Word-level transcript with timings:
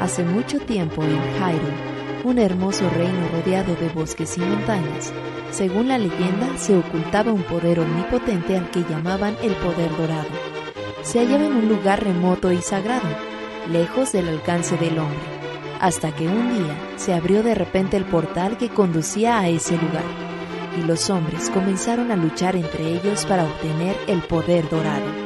Hace 0.00 0.24
mucho 0.24 0.58
tiempo 0.60 1.02
en 1.04 1.10
Hyrule, 1.10 2.00
un 2.24 2.38
hermoso 2.38 2.88
reino 2.88 3.28
rodeado 3.32 3.74
de 3.74 3.90
bosques 3.90 4.38
y 4.38 4.40
montañas, 4.40 5.12
según 5.50 5.88
la 5.88 5.98
leyenda, 5.98 6.56
se 6.56 6.74
ocultaba 6.74 7.32
un 7.32 7.42
poder 7.42 7.80
omnipotente 7.80 8.56
al 8.56 8.70
que 8.70 8.82
llamaban 8.88 9.36
el 9.42 9.54
poder 9.56 9.90
dorado. 9.98 10.30
Se 11.02 11.18
hallaba 11.18 11.44
en 11.44 11.52
un 11.52 11.68
lugar 11.68 12.02
remoto 12.02 12.50
y 12.50 12.62
sagrado, 12.62 13.08
lejos 13.70 14.12
del 14.12 14.28
alcance 14.28 14.78
del 14.78 14.98
hombre, 14.98 15.18
hasta 15.80 16.12
que 16.12 16.26
un 16.26 16.54
día 16.54 16.74
se 16.96 17.12
abrió 17.12 17.42
de 17.42 17.54
repente 17.54 17.98
el 17.98 18.04
portal 18.04 18.56
que 18.56 18.70
conducía 18.70 19.38
a 19.38 19.48
ese 19.48 19.76
lugar, 19.76 20.04
y 20.78 20.86
los 20.86 21.10
hombres 21.10 21.50
comenzaron 21.50 22.10
a 22.10 22.16
luchar 22.16 22.56
entre 22.56 22.88
ellos 22.94 23.26
para 23.26 23.44
obtener 23.44 23.96
el 24.06 24.22
poder 24.22 24.66
dorado. 24.70 25.19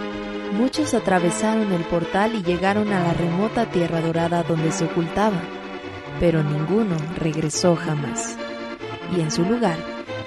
Muchos 0.56 0.94
atravesaron 0.94 1.72
el 1.72 1.82
portal 1.82 2.36
y 2.36 2.42
llegaron 2.44 2.92
a 2.92 3.00
la 3.00 3.12
remota 3.12 3.66
tierra 3.66 4.00
dorada 4.00 4.44
donde 4.44 4.70
se 4.70 4.84
ocultaba, 4.84 5.42
pero 6.20 6.44
ninguno 6.44 6.96
regresó 7.18 7.74
jamás. 7.74 8.36
Y 9.16 9.20
en 9.20 9.32
su 9.32 9.42
lugar, 9.44 9.76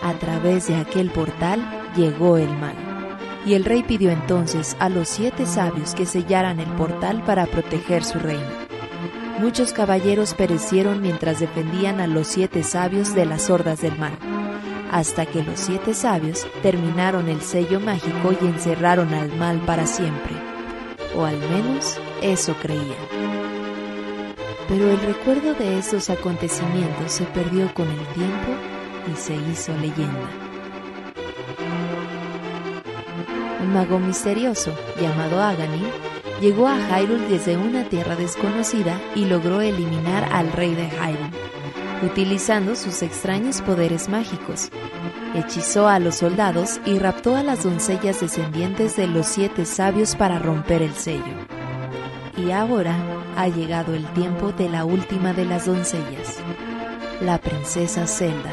a 0.01 0.13
través 0.13 0.67
de 0.67 0.75
aquel 0.75 1.11
portal, 1.11 1.61
llegó 1.95 2.37
el 2.37 2.49
mal. 2.57 2.75
Y 3.45 3.53
el 3.53 3.63
rey 3.63 3.83
pidió 3.83 4.11
entonces 4.11 4.75
a 4.79 4.89
los 4.89 5.07
siete 5.07 5.45
sabios 5.45 5.95
que 5.95 6.05
sellaran 6.05 6.59
el 6.59 6.69
portal 6.71 7.23
para 7.23 7.45
proteger 7.45 8.03
su 8.03 8.19
reino. 8.19 8.67
Muchos 9.39 9.71
caballeros 9.71 10.33
perecieron 10.33 11.01
mientras 11.01 11.39
defendían 11.39 12.01
a 12.01 12.07
los 12.07 12.27
siete 12.27 12.63
sabios 12.63 13.15
de 13.15 13.25
las 13.25 13.49
hordas 13.49 13.79
del 13.81 13.97
mal, 13.97 14.17
hasta 14.91 15.25
que 15.25 15.43
los 15.43 15.59
siete 15.59 15.93
sabios 15.93 16.47
terminaron 16.61 17.29
el 17.29 17.41
sello 17.41 17.79
mágico 17.79 18.33
y 18.39 18.45
encerraron 18.45 19.13
al 19.13 19.35
mal 19.35 19.59
para 19.59 19.85
siempre. 19.85 20.33
O 21.15 21.25
al 21.25 21.37
menos 21.37 21.97
eso 22.21 22.55
creían. 22.61 23.07
Pero 24.67 24.89
el 24.89 24.99
recuerdo 24.99 25.53
de 25.53 25.79
esos 25.79 26.09
acontecimientos 26.09 27.11
se 27.11 27.23
perdió 27.25 27.73
con 27.73 27.87
el 27.87 28.05
tiempo 28.13 28.51
y 29.11 29.15
se 29.15 29.35
hizo 29.35 29.73
leyenda. 29.77 30.29
Un 33.61 33.73
mago 33.73 33.99
misterioso, 33.99 34.73
llamado 34.99 35.41
Aghanim, 35.41 35.87
llegó 36.41 36.67
a 36.67 36.77
Hyrule 36.77 37.27
desde 37.27 37.57
una 37.57 37.85
tierra 37.85 38.15
desconocida 38.15 38.99
y 39.15 39.25
logró 39.25 39.61
eliminar 39.61 40.27
al 40.31 40.51
rey 40.51 40.75
de 40.75 40.87
Hyrule, 40.89 41.46
utilizando 42.03 42.75
sus 42.75 43.01
extraños 43.01 43.61
poderes 43.61 44.09
mágicos. 44.09 44.69
Hechizó 45.35 45.87
a 45.87 45.99
los 45.99 46.15
soldados 46.15 46.79
y 46.85 46.99
raptó 46.99 47.35
a 47.35 47.43
las 47.43 47.63
doncellas 47.63 48.21
descendientes 48.21 48.95
de 48.95 49.07
los 49.07 49.27
siete 49.27 49.65
sabios 49.65 50.15
para 50.15 50.39
romper 50.39 50.81
el 50.81 50.93
sello. 50.93 51.23
Y 52.37 52.51
ahora 52.51 52.95
ha 53.35 53.47
llegado 53.47 53.93
el 53.93 54.05
tiempo 54.13 54.51
de 54.51 54.69
la 54.69 54.85
última 54.85 55.33
de 55.33 55.45
las 55.45 55.65
doncellas, 55.65 56.37
la 57.21 57.39
princesa 57.39 58.07
Zelda. 58.07 58.51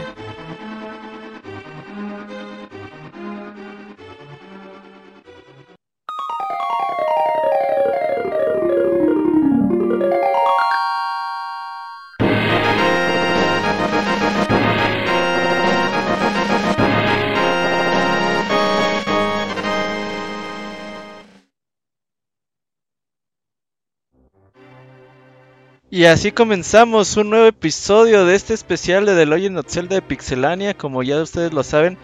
Y 25.95 26.07
así 26.07 26.33
comenzamos 26.33 27.17
un 27.17 27.31
nuevo 27.31 27.47
episodio 27.47 28.25
de 28.25 28.35
este 28.35 28.53
especial 28.53 29.07
de 29.07 29.15
The 29.15 29.27
Legend 29.27 29.59
of 29.59 29.67
Zelda 29.69 29.95
de 29.95 30.03
Pixelania. 30.03 30.75
Como 30.75 31.05
ya 31.05 31.23
ustedes 31.23 31.53
lo 31.53 31.63
saben, 31.63 31.99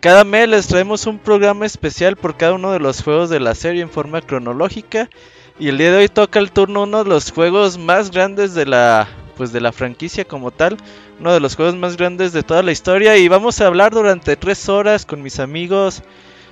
cada 0.00 0.24
mes 0.24 0.48
les 0.48 0.66
traemos 0.66 1.06
un 1.06 1.20
programa 1.20 1.64
especial 1.64 2.16
por 2.16 2.36
cada 2.36 2.54
uno 2.54 2.72
de 2.72 2.80
los 2.80 3.00
juegos 3.00 3.30
de 3.30 3.38
la 3.38 3.54
serie 3.54 3.82
en 3.82 3.90
forma 3.90 4.22
cronológica. 4.22 5.08
Y 5.56 5.68
el 5.68 5.78
día 5.78 5.92
de 5.92 5.98
hoy 5.98 6.08
toca 6.08 6.40
el 6.40 6.50
turno 6.50 6.82
uno 6.82 7.04
de 7.04 7.08
los 7.08 7.30
juegos 7.30 7.78
más 7.78 8.10
grandes 8.10 8.54
de 8.54 8.66
la 8.66 9.06
pues 9.36 9.52
de 9.52 9.60
la 9.60 9.70
franquicia 9.70 10.24
como 10.24 10.50
tal, 10.50 10.76
uno 11.20 11.32
de 11.32 11.38
los 11.38 11.54
juegos 11.54 11.76
más 11.76 11.96
grandes 11.96 12.32
de 12.32 12.42
toda 12.42 12.64
la 12.64 12.72
historia 12.72 13.18
y 13.18 13.28
vamos 13.28 13.60
a 13.60 13.68
hablar 13.68 13.92
durante 13.92 14.34
tres 14.34 14.68
horas 14.68 15.06
con 15.06 15.22
mis 15.22 15.38
amigos 15.38 16.02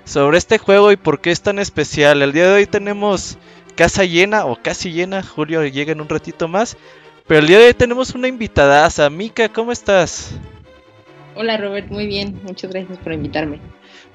sobre 0.04 0.38
este 0.38 0.58
juego 0.58 0.92
y 0.92 0.96
por 0.96 1.20
qué 1.20 1.32
es 1.32 1.40
tan 1.40 1.58
especial. 1.58 2.22
El 2.22 2.32
día 2.32 2.46
de 2.46 2.54
hoy 2.54 2.66
tenemos 2.66 3.38
casa 3.76 4.04
llena 4.04 4.46
o 4.46 4.56
casi 4.60 4.90
llena. 4.90 5.22
Julio 5.22 5.64
llega 5.64 5.92
en 5.92 6.00
un 6.00 6.08
ratito 6.08 6.48
más. 6.48 6.76
Pero 7.28 7.40
el 7.40 7.46
día 7.46 7.58
de 7.58 7.66
hoy 7.66 7.74
tenemos 7.74 8.14
una 8.14 8.26
invitada. 8.26 8.88
Mika, 9.10 9.48
¿cómo 9.48 9.70
estás? 9.70 10.32
Hola 11.36 11.56
Robert, 11.58 11.88
muy 11.90 12.06
bien. 12.06 12.40
Muchas 12.44 12.70
gracias 12.70 12.98
por 12.98 13.12
invitarme. 13.12 13.60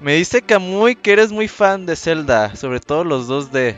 Me 0.00 0.14
dice 0.14 0.42
Camuy 0.42 0.96
que 0.96 1.12
eres 1.12 1.30
muy 1.30 1.46
fan 1.46 1.86
de 1.86 1.94
Zelda, 1.94 2.56
sobre 2.56 2.80
todo 2.80 3.04
los 3.04 3.28
2D. 3.28 3.76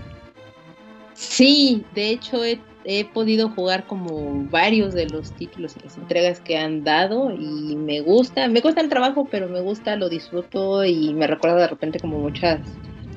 Sí, 1.12 1.84
de 1.94 2.10
hecho 2.10 2.42
he, 2.42 2.58
he, 2.84 3.04
podido 3.04 3.50
jugar 3.50 3.86
como 3.86 4.46
varios 4.50 4.94
de 4.94 5.06
los 5.06 5.32
títulos 5.32 5.76
y 5.76 5.84
las 5.84 5.98
entregas 5.98 6.40
que 6.40 6.56
han 6.56 6.82
dado 6.82 7.30
y 7.30 7.76
me 7.76 8.00
gusta, 8.00 8.48
me 8.48 8.62
cuesta 8.62 8.80
el 8.80 8.88
trabajo, 8.88 9.28
pero 9.30 9.48
me 9.48 9.60
gusta, 9.60 9.96
lo 9.96 10.08
disfruto 10.08 10.84
y 10.84 11.12
me 11.12 11.26
recuerda 11.26 11.58
de 11.58 11.68
repente 11.68 12.00
como 12.00 12.18
muchas 12.18 12.60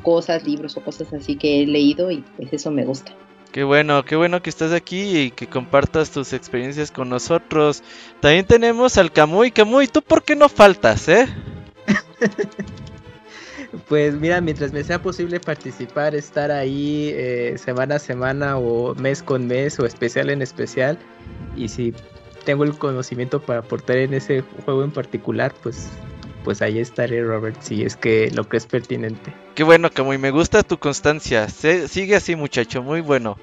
cosas, 0.07 0.45
libros 0.45 0.77
o 0.77 0.81
cosas 0.81 1.11
así 1.11 1.35
que 1.35 1.61
he 1.61 1.67
leído 1.67 2.09
y 2.09 2.23
pues 2.37 2.53
eso 2.53 2.71
me 2.71 2.85
gusta. 2.85 3.11
Qué 3.51 3.65
bueno, 3.65 4.05
qué 4.05 4.15
bueno 4.15 4.41
que 4.41 4.49
estás 4.49 4.71
aquí 4.71 5.17
y 5.17 5.31
que 5.31 5.47
compartas 5.47 6.11
tus 6.11 6.31
experiencias 6.31 6.91
con 6.91 7.09
nosotros. 7.09 7.83
También 8.21 8.45
tenemos 8.45 8.97
al 8.97 9.11
Camuy. 9.11 9.51
Camuy, 9.51 9.89
¿tú 9.89 10.01
por 10.01 10.23
qué 10.23 10.37
no 10.37 10.47
faltas, 10.47 11.09
eh? 11.09 11.27
pues 13.89 14.15
mira, 14.15 14.39
mientras 14.39 14.71
me 14.71 14.81
sea 14.81 15.01
posible 15.01 15.41
participar, 15.41 16.15
estar 16.15 16.51
ahí 16.51 17.11
eh, 17.13 17.55
semana 17.57 17.95
a 17.95 17.99
semana 17.99 18.57
o 18.57 18.95
mes 18.95 19.21
con 19.21 19.45
mes 19.45 19.77
o 19.77 19.85
especial 19.85 20.29
en 20.29 20.41
especial. 20.41 20.97
Y 21.57 21.67
si 21.67 21.93
tengo 22.45 22.63
el 22.63 22.77
conocimiento 22.77 23.41
para 23.41 23.59
aportar 23.59 23.97
en 23.97 24.13
ese 24.13 24.41
juego 24.63 24.85
en 24.85 24.91
particular, 24.91 25.53
pues 25.61 25.89
pues 26.43 26.61
ahí 26.61 26.79
estaré, 26.79 27.23
Robert, 27.23 27.61
si 27.61 27.83
es 27.83 27.95
que 27.95 28.31
lo 28.31 28.47
que 28.47 28.57
es 28.57 28.65
pertinente. 28.65 29.33
Qué 29.55 29.63
bueno, 29.63 29.89
Camuy, 29.89 30.17
me 30.17 30.31
gusta 30.31 30.63
tu 30.63 30.77
constancia. 30.77 31.49
sigue 31.49 32.15
así, 32.15 32.35
muchacho, 32.35 32.81
muy 32.81 33.01
bueno. 33.01 33.37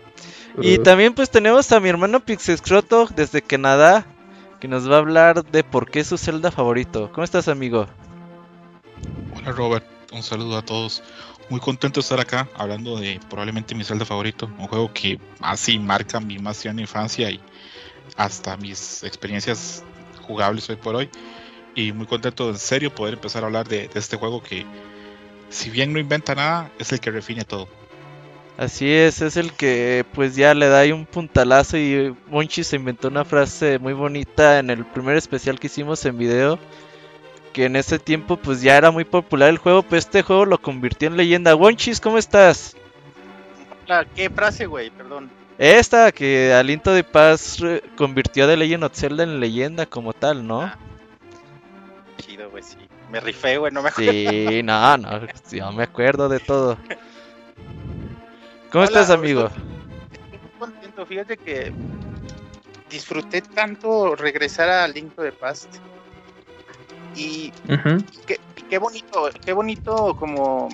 Y 0.61 0.79
también 0.79 1.15
pues 1.15 1.31
tenemos 1.31 1.73
a 1.73 1.81
mi 1.81 1.89
hermano 1.89 2.21
Pixescroto 2.21 3.09
desde 3.15 3.43
Canadá, 3.43 4.07
que 4.61 4.69
nos 4.69 4.89
va 4.89 4.97
a 4.97 4.99
hablar 4.99 5.45
de 5.45 5.65
por 5.65 5.91
qué 5.91 6.01
es 6.01 6.07
su 6.07 6.17
celda 6.17 6.51
favorito. 6.51 7.11
¿Cómo 7.13 7.25
estás, 7.25 7.49
amigo? 7.49 7.87
Hola, 9.37 9.53
Robert. 9.53 9.85
Un 10.13 10.23
saludo 10.23 10.57
a 10.57 10.63
todos. 10.63 11.03
Muy 11.51 11.61
contento 11.61 12.01
de 12.01 12.03
estar 12.03 12.21
acá 12.21 12.49
hablando 12.55 12.97
de 12.97 13.21
probablemente 13.29 13.75
mi 13.75 13.85
celda 13.85 14.05
favorito. 14.05 14.49
Un 14.59 14.69
juego 14.69 14.93
que 14.93 15.19
así 15.41 15.79
marca 15.79 16.21
mi 16.21 16.39
más 16.39 16.65
infancia 16.65 17.31
y 17.31 17.41
hasta 18.17 18.57
mis 18.57 19.03
experiencias 19.03 19.83
jugables 20.23 20.71
hoy 20.71 20.77
por 20.77 20.95
hoy 20.95 21.11
y 21.75 21.93
muy 21.93 22.07
contento 22.07 22.49
en 22.51 22.59
serio 22.59 22.95
poder 22.95 23.15
empezar 23.15 23.43
a 23.43 23.47
hablar 23.47 23.69
de, 23.69 23.91
este 23.95 24.17
juego 24.17 24.43
que 24.43 24.67
si 25.49 25.71
bien 25.71 25.93
no 25.93 25.99
inventa 25.99 26.35
nada, 26.35 26.71
es 26.79 26.93
el 26.93 27.01
que 27.01 27.11
refine 27.11 27.45
todo. 27.45 27.69
Así 28.57 28.91
es, 28.91 29.21
es 29.21 29.37
el 29.37 29.53
que 29.53 30.05
pues 30.15 30.37
ya 30.37 30.55
le 30.55 30.69
da 30.69 30.81
ahí 30.81 30.93
un 30.93 31.07
puntalazo 31.07 31.77
y 31.77 32.15
Monchi 32.29 32.63
se 32.63 32.77
inventó 32.77 33.09
una 33.09 33.25
frase 33.25 33.79
muy 33.81 33.93
bonita 33.93 34.61
en 34.61 34.71
el 34.71 34.85
primer 34.85 35.17
especial 35.17 35.59
que 35.59 35.67
hicimos 35.67 36.05
en 36.05 36.17
video, 36.17 36.59
que 37.53 37.65
en 37.65 37.75
ese 37.75 37.99
tiempo 37.99 38.37
pues 38.37 38.63
ya 38.63 38.77
era 38.77 38.93
muy 38.93 39.05
popular 39.05 39.49
el 39.49 39.59
juego, 39.59 39.83
pero 39.83 39.99
este 39.99 40.23
juego 40.23 40.45
lo 40.45 40.59
convirtió 40.59 41.09
en 41.09 41.17
leyenda. 41.17 41.57
Wonchis, 41.57 42.01
¿cómo 42.01 42.17
estás? 42.17 42.77
¿Qué 44.15 44.31
frase, 44.31 44.67
güey? 44.67 44.91
Perdón. 44.91 45.31
Esta, 45.59 46.11
que 46.11 46.53
Aliento 46.53 46.93
de 46.93 47.05
Paz 47.05 47.59
convirtió 47.97 48.45
a 48.45 48.49
The 48.49 48.57
Legend 48.57 48.85
of 48.85 48.95
Zelda 48.95 49.25
en 49.25 49.41
leyenda 49.41 49.87
como 49.87 50.13
tal, 50.13 50.47
¿no? 50.47 50.63
Ah 50.63 50.79
chido, 52.35 52.51
güey, 52.51 52.63
sí. 52.63 52.77
Me 53.11 53.21
rifé, 53.21 53.59
güey, 53.59 53.73
no 53.73 53.83
me 53.83 53.89
acuerdo. 53.89 54.13
Sí, 54.13 54.63
no, 54.65 54.97
no, 54.99 55.21
yo 55.51 55.73
me 55.73 55.85
acuerdo 55.85 56.29
de 56.29 56.41
todo. 56.41 56.77
¿Cómo 58.71 58.85
estás, 58.85 59.11
amigo? 59.11 59.47
Estoy 60.13 60.51
contento, 60.59 61.07
fíjate 61.07 61.37
que 61.37 61.73
disfruté 62.91 63.41
tanto 63.41 64.17
regresar 64.17 64.69
a 64.69 64.89
Link 64.89 65.15
to 65.15 65.23
the 65.23 65.33
Past. 65.33 65.77
Y, 67.15 67.53
qué, 68.27 68.41
qué, 68.69 68.79
bonito, 68.79 69.31
qué 69.45 69.53
bonito 69.53 70.17
como 70.17 70.69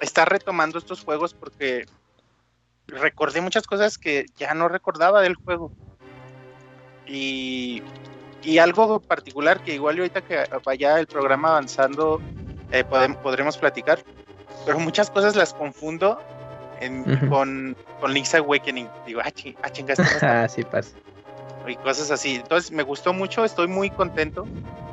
estar 0.00 0.28
retomando 0.28 0.78
estos 0.78 1.02
juegos 1.02 1.32
porque 1.32 1.86
recordé 2.86 3.40
muchas 3.40 3.66
cosas 3.66 3.96
que 3.96 4.26
ya 4.36 4.52
no 4.52 4.68
recordaba 4.68 5.22
del 5.22 5.36
juego. 5.36 5.72
Y 7.06 7.82
y 8.42 8.58
algo 8.58 9.00
particular 9.00 9.60
que 9.62 9.74
igual 9.74 9.98
ahorita 9.98 10.22
que 10.22 10.44
vaya 10.64 10.98
el 10.98 11.06
programa 11.06 11.50
avanzando 11.50 12.20
eh, 12.72 12.84
podremos 12.84 13.56
platicar, 13.56 14.00
pero 14.64 14.78
muchas 14.78 15.10
cosas 15.10 15.36
las 15.36 15.54
confundo 15.54 16.20
con, 17.28 17.76
con 18.00 18.12
Link's 18.12 18.34
Awakening. 18.34 18.88
Digo, 19.06 19.20
ah, 19.20 19.32
ah 19.62 19.70
chingaste. 19.70 20.04
ah, 20.26 20.48
sí 20.48 20.62
pasa. 20.64 20.90
Y 21.66 21.76
cosas 21.76 22.10
así. 22.10 22.36
Entonces 22.36 22.70
me 22.70 22.82
gustó 22.82 23.12
mucho, 23.12 23.44
estoy 23.44 23.66
muy 23.66 23.90
contento 23.90 24.46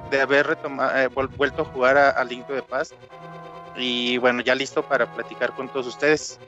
de 0.10 0.22
haber 0.22 0.48
retomado, 0.48 0.98
eh, 0.98 1.08
vuelto 1.08 1.64
a 1.64 1.66
jugar 1.66 1.98
a, 1.98 2.10
a 2.10 2.24
Link 2.24 2.48
to 2.48 2.54
the 2.54 2.64
Past. 2.64 2.94
Y 3.76 4.18
bueno, 4.18 4.42
ya 4.42 4.56
listo 4.56 4.84
para 4.84 5.12
platicar 5.12 5.54
con 5.54 5.68
todos 5.70 5.88
ustedes. 5.88 6.40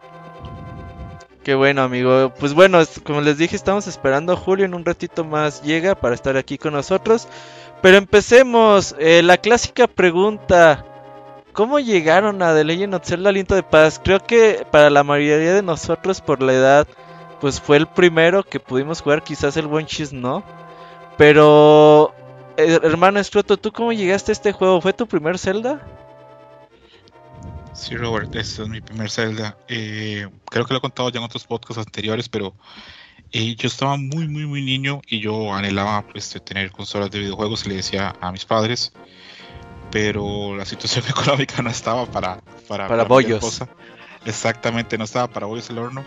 Qué 1.46 1.54
bueno, 1.54 1.84
amigo. 1.84 2.34
Pues 2.40 2.56
bueno, 2.56 2.80
como 3.04 3.22
les 3.22 3.38
dije, 3.38 3.56
estamos 3.56 3.86
esperando 3.86 4.34
a 4.34 4.36
Julio 4.36 4.66
en 4.66 4.74
un 4.74 4.84
ratito 4.84 5.24
más 5.24 5.62
llega 5.62 5.94
para 5.94 6.16
estar 6.16 6.38
aquí 6.38 6.58
con 6.58 6.74
nosotros. 6.74 7.28
Pero 7.84 7.98
empecemos. 7.98 8.96
Eh, 8.98 9.22
la 9.22 9.38
clásica 9.38 9.86
pregunta. 9.86 10.84
¿Cómo 11.54 11.78
llegaron 11.78 12.42
a 12.42 12.56
The 12.56 12.64
Legend 12.64 12.96
of 12.96 13.06
Zelda 13.06 13.30
Aliento 13.30 13.54
de 13.54 13.62
Paz? 13.62 14.02
Creo 14.04 14.20
que 14.22 14.66
para 14.72 14.90
la 14.90 15.04
mayoría 15.04 15.54
de 15.54 15.62
nosotros 15.62 16.20
por 16.20 16.42
la 16.42 16.54
edad, 16.54 16.88
pues 17.40 17.62
fue 17.62 17.78
el 17.78 17.86
primero 17.86 18.42
que 18.42 18.60
pudimos 18.60 19.04
jugar, 19.04 19.22
quizás 19.22 19.56
el 19.56 19.68
buen 19.68 19.86
Chis 19.86 20.14
no. 20.14 20.44
Pero, 21.16 22.12
eh, 22.58 22.80
hermano 22.82 23.20
Escroto, 23.20 23.58
¿tú 23.58 23.72
cómo 23.72 23.94
llegaste 23.94 24.32
a 24.32 24.34
este 24.34 24.52
juego? 24.52 24.82
¿Fue 24.82 24.94
tu 24.94 25.06
primer 25.06 25.38
Zelda? 25.38 25.80
Sí, 27.76 27.98
Robert, 27.98 28.34
este 28.36 28.64
es 28.64 28.70
mi 28.70 28.80
primer 28.80 29.12
Zelda. 29.12 29.58
Eh, 29.68 30.28
creo 30.50 30.66
que 30.66 30.74
lo 30.74 30.78
he 30.78 30.82
contado 30.82 31.10
ya 31.10 31.20
en 31.20 31.26
otros 31.26 31.44
podcasts 31.44 31.78
anteriores, 31.78 32.30
pero 32.30 32.56
eh, 33.34 33.54
yo 33.58 33.68
estaba 33.68 33.98
muy, 33.98 34.30
muy, 34.30 34.46
muy 34.46 34.64
niño 34.64 35.02
y 35.06 35.20
yo 35.20 35.54
anhelaba 35.54 36.08
pues, 36.08 36.42
tener 36.46 36.72
consolas 36.72 37.12
de 37.12 37.20
videojuegos 37.20 37.66
y 37.66 37.70
le 37.70 37.76
decía 37.76 38.16
a 38.22 38.32
mis 38.32 38.46
padres, 38.46 38.94
pero 39.92 40.56
la 40.56 40.64
situación 40.64 41.04
económica 41.10 41.62
no 41.62 41.70
estaba 41.70 42.06
para, 42.06 42.40
para, 42.68 42.88
para, 42.88 43.04
bollos. 43.04 43.62
Exactamente, 44.24 44.98
no 44.98 45.04
estaba 45.04 45.28
para 45.28 45.46
bollos 45.46 45.70
el 45.70 45.78
horno. 45.78 46.06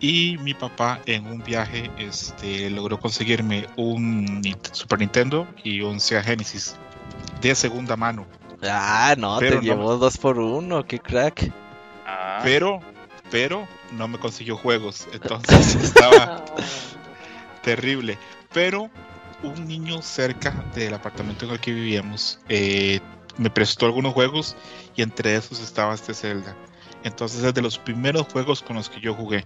Y 0.00 0.36
mi 0.38 0.54
papá 0.54 1.00
en 1.06 1.26
un 1.26 1.44
viaje 1.44 1.92
este, 1.96 2.70
logró 2.70 2.98
conseguirme 2.98 3.66
un 3.76 4.42
Super 4.72 4.98
Nintendo 4.98 5.46
y 5.62 5.80
un 5.80 6.00
Sega 6.00 6.24
Genesis 6.24 6.74
de 7.40 7.54
segunda 7.54 7.96
mano 7.96 8.26
Ah, 8.62 9.14
no, 9.16 9.38
te 9.38 9.60
llevó 9.60 9.96
dos 9.96 10.16
por 10.16 10.38
uno, 10.38 10.84
qué 10.84 10.98
crack. 10.98 11.52
Ah. 12.06 12.40
Pero, 12.42 12.80
pero 13.30 13.68
no 13.92 14.08
me 14.08 14.18
consiguió 14.18 14.56
juegos, 14.56 15.06
entonces 15.12 15.74
estaba 15.82 16.44
terrible. 17.62 18.18
Pero 18.52 18.90
un 19.42 19.66
niño 19.66 20.02
cerca 20.02 20.50
del 20.74 20.94
apartamento 20.94 21.44
en 21.44 21.52
el 21.52 21.60
que 21.60 21.72
vivíamos 21.72 22.40
eh, 22.48 23.00
me 23.36 23.50
prestó 23.50 23.86
algunos 23.86 24.12
juegos 24.12 24.56
y 24.96 25.02
entre 25.02 25.36
esos 25.36 25.60
estaba 25.60 25.94
este 25.94 26.14
Zelda. 26.14 26.56
Entonces 27.04 27.44
es 27.44 27.54
de 27.54 27.62
los 27.62 27.78
primeros 27.78 28.26
juegos 28.32 28.60
con 28.62 28.76
los 28.76 28.88
que 28.88 29.00
yo 29.00 29.14
jugué. 29.14 29.44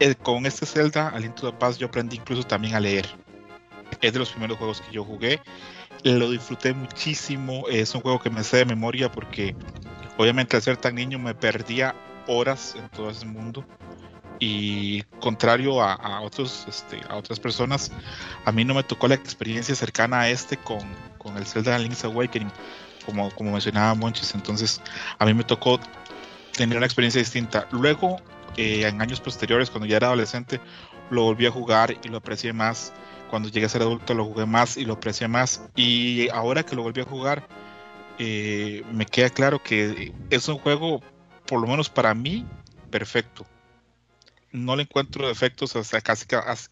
Eh, 0.00 0.16
con 0.16 0.46
este 0.46 0.66
Zelda, 0.66 1.08
Aliento 1.10 1.46
de 1.46 1.52
Paz, 1.52 1.78
yo 1.78 1.86
aprendí 1.86 2.16
incluso 2.16 2.42
también 2.42 2.74
a 2.74 2.80
leer. 2.80 3.06
Es 4.00 4.12
de 4.12 4.18
los 4.18 4.30
primeros 4.30 4.58
juegos 4.58 4.80
que 4.80 4.92
yo 4.92 5.04
jugué 5.04 5.40
lo 6.04 6.30
disfruté 6.30 6.74
muchísimo. 6.74 7.68
Es 7.68 7.94
un 7.94 8.00
juego 8.00 8.20
que 8.20 8.30
me 8.30 8.44
sé 8.44 8.58
de 8.58 8.64
memoria 8.64 9.10
porque 9.10 9.54
obviamente 10.16 10.56
al 10.56 10.62
ser 10.62 10.76
tan 10.76 10.94
niño 10.94 11.18
me 11.18 11.34
perdía 11.34 11.94
horas 12.26 12.74
en 12.76 12.88
todo 12.90 13.10
ese 13.10 13.26
mundo. 13.26 13.64
Y 14.38 15.02
contrario 15.20 15.80
a, 15.80 16.20
otros, 16.20 16.66
este, 16.68 17.00
a 17.08 17.14
otras 17.14 17.38
personas, 17.38 17.92
a 18.44 18.50
mí 18.50 18.64
no 18.64 18.74
me 18.74 18.82
tocó 18.82 19.06
la 19.06 19.14
experiencia 19.14 19.72
cercana 19.76 20.20
a 20.20 20.30
este 20.30 20.56
con, 20.56 20.80
con 21.16 21.36
el 21.36 21.46
Zelda 21.46 21.78
Link's 21.78 22.04
Awakening, 22.04 22.50
como, 23.06 23.30
como 23.30 23.52
mencionaba 23.52 23.94
Monchis. 23.94 24.34
Entonces, 24.34 24.80
a 25.20 25.26
mí 25.26 25.34
me 25.34 25.44
tocó 25.44 25.78
tener 26.56 26.76
una 26.76 26.86
experiencia 26.86 27.20
distinta. 27.20 27.68
Luego, 27.70 28.16
eh, 28.56 28.86
en 28.86 29.00
años 29.00 29.20
posteriores, 29.20 29.70
cuando 29.70 29.86
ya 29.86 29.98
era 29.98 30.08
adolescente, 30.08 30.60
lo 31.10 31.22
volví 31.22 31.46
a 31.46 31.50
jugar 31.52 31.96
y 32.02 32.08
lo 32.08 32.16
aprecié 32.16 32.52
más 32.52 32.92
cuando 33.32 33.48
llegué 33.48 33.64
a 33.64 33.70
ser 33.70 33.80
adulto 33.80 34.12
lo 34.12 34.26
jugué 34.26 34.44
más 34.44 34.76
y 34.76 34.84
lo 34.84 34.92
aprecié 34.92 35.26
más. 35.26 35.62
Y 35.74 36.28
ahora 36.28 36.64
que 36.64 36.76
lo 36.76 36.82
volví 36.82 37.00
a 37.00 37.06
jugar, 37.06 37.48
eh, 38.18 38.82
me 38.92 39.06
queda 39.06 39.30
claro 39.30 39.62
que 39.62 40.12
es 40.28 40.48
un 40.48 40.58
juego, 40.58 41.00
por 41.46 41.58
lo 41.58 41.66
menos 41.66 41.88
para 41.88 42.12
mí, 42.12 42.44
perfecto. 42.90 43.46
No 44.50 44.76
le 44.76 44.82
encuentro 44.82 45.26
defectos 45.26 45.74
hasta 45.76 46.02
casi, 46.02 46.26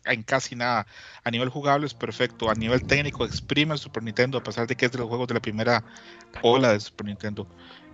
en 0.04 0.22
casi 0.22 0.54
nada. 0.54 0.86
A 1.24 1.30
nivel 1.30 1.48
jugable 1.48 1.86
es 1.86 1.94
perfecto. 1.94 2.50
A 2.50 2.54
nivel 2.54 2.86
técnico 2.86 3.24
exprime 3.24 3.72
el 3.72 3.78
Super 3.78 4.02
Nintendo, 4.02 4.36
a 4.36 4.42
pesar 4.42 4.66
de 4.66 4.76
que 4.76 4.84
es 4.84 4.92
de 4.92 4.98
los 4.98 5.08
juegos 5.08 5.28
de 5.28 5.34
la 5.34 5.40
primera 5.40 5.82
ola 6.42 6.74
de 6.74 6.80
Super 6.80 7.06
Nintendo. 7.06 7.46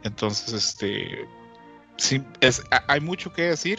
Entonces, 0.02 0.52
este, 0.52 1.24
sí, 1.98 2.20
es, 2.40 2.64
hay 2.88 3.00
mucho 3.00 3.32
que 3.32 3.42
decir, 3.42 3.78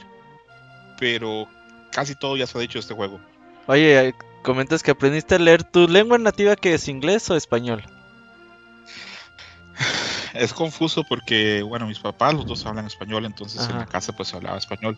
pero 0.98 1.45
casi 1.92 2.16
todo 2.16 2.38
ya 2.38 2.48
se 2.48 2.57
ha 2.57 2.62
dicho 2.62 2.75
de 2.75 2.83
este 2.83 2.94
juego. 2.94 3.19
Oye, 3.66 4.16
comentas 4.47 4.81
que 4.81 4.91
aprendiste 4.91 5.35
a 5.35 5.39
leer. 5.39 5.65
¿Tu 5.65 5.89
lengua 5.89 6.17
nativa 6.17 6.55
que 6.55 6.73
es 6.73 6.88
inglés 6.88 7.29
o 7.29 7.35
español? 7.35 7.83
Es 10.33 10.53
confuso 10.53 11.03
porque, 11.03 11.63
bueno, 11.63 11.88
mis 11.88 11.97
papás 11.97 12.33
los 12.35 12.45
dos 12.45 12.63
hablan 12.65 12.85
español, 12.85 13.25
entonces 13.25 13.67
en 13.69 13.79
la 13.79 13.88
casa 13.88 14.15
pues 14.15 14.27
se 14.27 14.35
hablaba 14.35 14.57
español, 14.57 14.95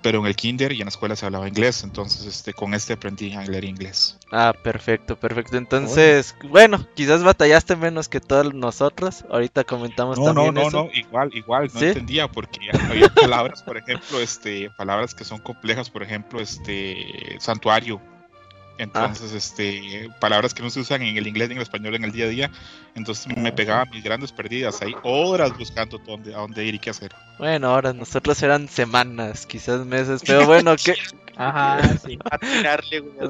pero 0.00 0.20
en 0.20 0.26
el 0.26 0.36
kinder 0.36 0.70
y 0.72 0.80
en 0.80 0.84
la 0.84 0.90
escuela 0.90 1.16
se 1.16 1.26
hablaba 1.26 1.48
inglés, 1.48 1.82
entonces 1.82 2.24
este 2.24 2.52
con 2.52 2.72
este 2.72 2.92
aprendí 2.92 3.32
a 3.34 3.42
leer 3.42 3.64
inglés. 3.64 4.16
Ah, 4.30 4.54
perfecto, 4.62 5.16
perfecto. 5.16 5.56
Entonces, 5.56 6.36
bueno, 6.50 6.86
quizás 6.94 7.24
batallaste 7.24 7.74
menos 7.74 8.08
que 8.08 8.20
todos 8.20 8.54
nosotros. 8.54 9.24
Ahorita 9.28 9.64
comentamos 9.64 10.20
no, 10.20 10.26
también 10.26 10.54
No, 10.54 10.70
no, 10.70 10.84
no, 10.84 10.90
igual, 10.92 11.30
igual, 11.34 11.68
no 11.74 11.80
entendía 11.80 12.28
porque 12.28 12.60
había 12.88 13.08
palabras, 13.14 13.64
por 13.64 13.78
ejemplo, 13.78 14.20
este, 14.20 14.70
palabras 14.76 15.16
que 15.16 15.24
son 15.24 15.40
complejas, 15.40 15.90
por 15.90 16.04
ejemplo, 16.04 16.38
este, 16.38 16.96
santuario 17.40 18.00
entonces, 18.78 19.32
este, 19.32 20.08
palabras 20.20 20.54
que 20.54 20.62
no 20.62 20.70
se 20.70 20.80
usan 20.80 21.02
en 21.02 21.16
el 21.16 21.26
inglés 21.26 21.48
ni 21.48 21.52
en 21.54 21.58
el 21.58 21.62
español 21.62 21.94
en 21.94 22.04
el 22.04 22.12
día 22.12 22.26
a 22.26 22.28
día. 22.28 22.50
Entonces 22.94 23.26
me 23.36 23.52
pegaba 23.52 23.84
mis 23.86 24.02
grandes 24.02 24.32
perdidas 24.32 24.82
ahí, 24.82 24.94
horas 25.02 25.56
buscando 25.56 25.98
dónde, 25.98 26.34
a 26.34 26.38
dónde 26.38 26.64
ir 26.64 26.74
y 26.74 26.78
qué 26.78 26.90
hacer. 26.90 27.12
Bueno, 27.38 27.68
ahora 27.68 27.92
nosotros 27.92 28.42
eran 28.42 28.68
semanas, 28.68 29.46
quizás 29.46 29.84
meses, 29.84 30.22
pero 30.26 30.46
bueno, 30.46 30.74
que... 30.76 30.94
Ajá, 31.38 31.98
sí. 31.98 32.18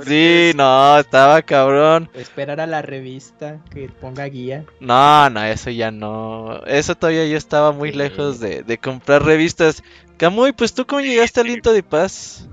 sí, 0.06 0.52
no, 0.54 0.96
estaba 0.96 1.42
cabrón. 1.42 2.08
Esperar 2.14 2.60
a 2.60 2.66
la 2.68 2.80
revista 2.80 3.58
que 3.72 3.88
ponga 3.88 4.26
guía. 4.26 4.64
No, 4.78 5.28
no, 5.28 5.42
eso 5.42 5.70
ya 5.70 5.90
no. 5.90 6.62
Eso 6.66 6.94
todavía 6.94 7.26
yo 7.26 7.36
estaba 7.36 7.72
muy 7.72 7.90
lejos 7.90 8.38
de, 8.38 8.62
de 8.62 8.78
comprar 8.78 9.24
revistas. 9.24 9.82
Camuy, 10.18 10.52
pues 10.52 10.72
tú 10.72 10.86
cómo 10.86 11.00
llegaste 11.00 11.40
al 11.40 11.48
Linto 11.48 11.72
de 11.72 11.82
Paz? 11.82 12.48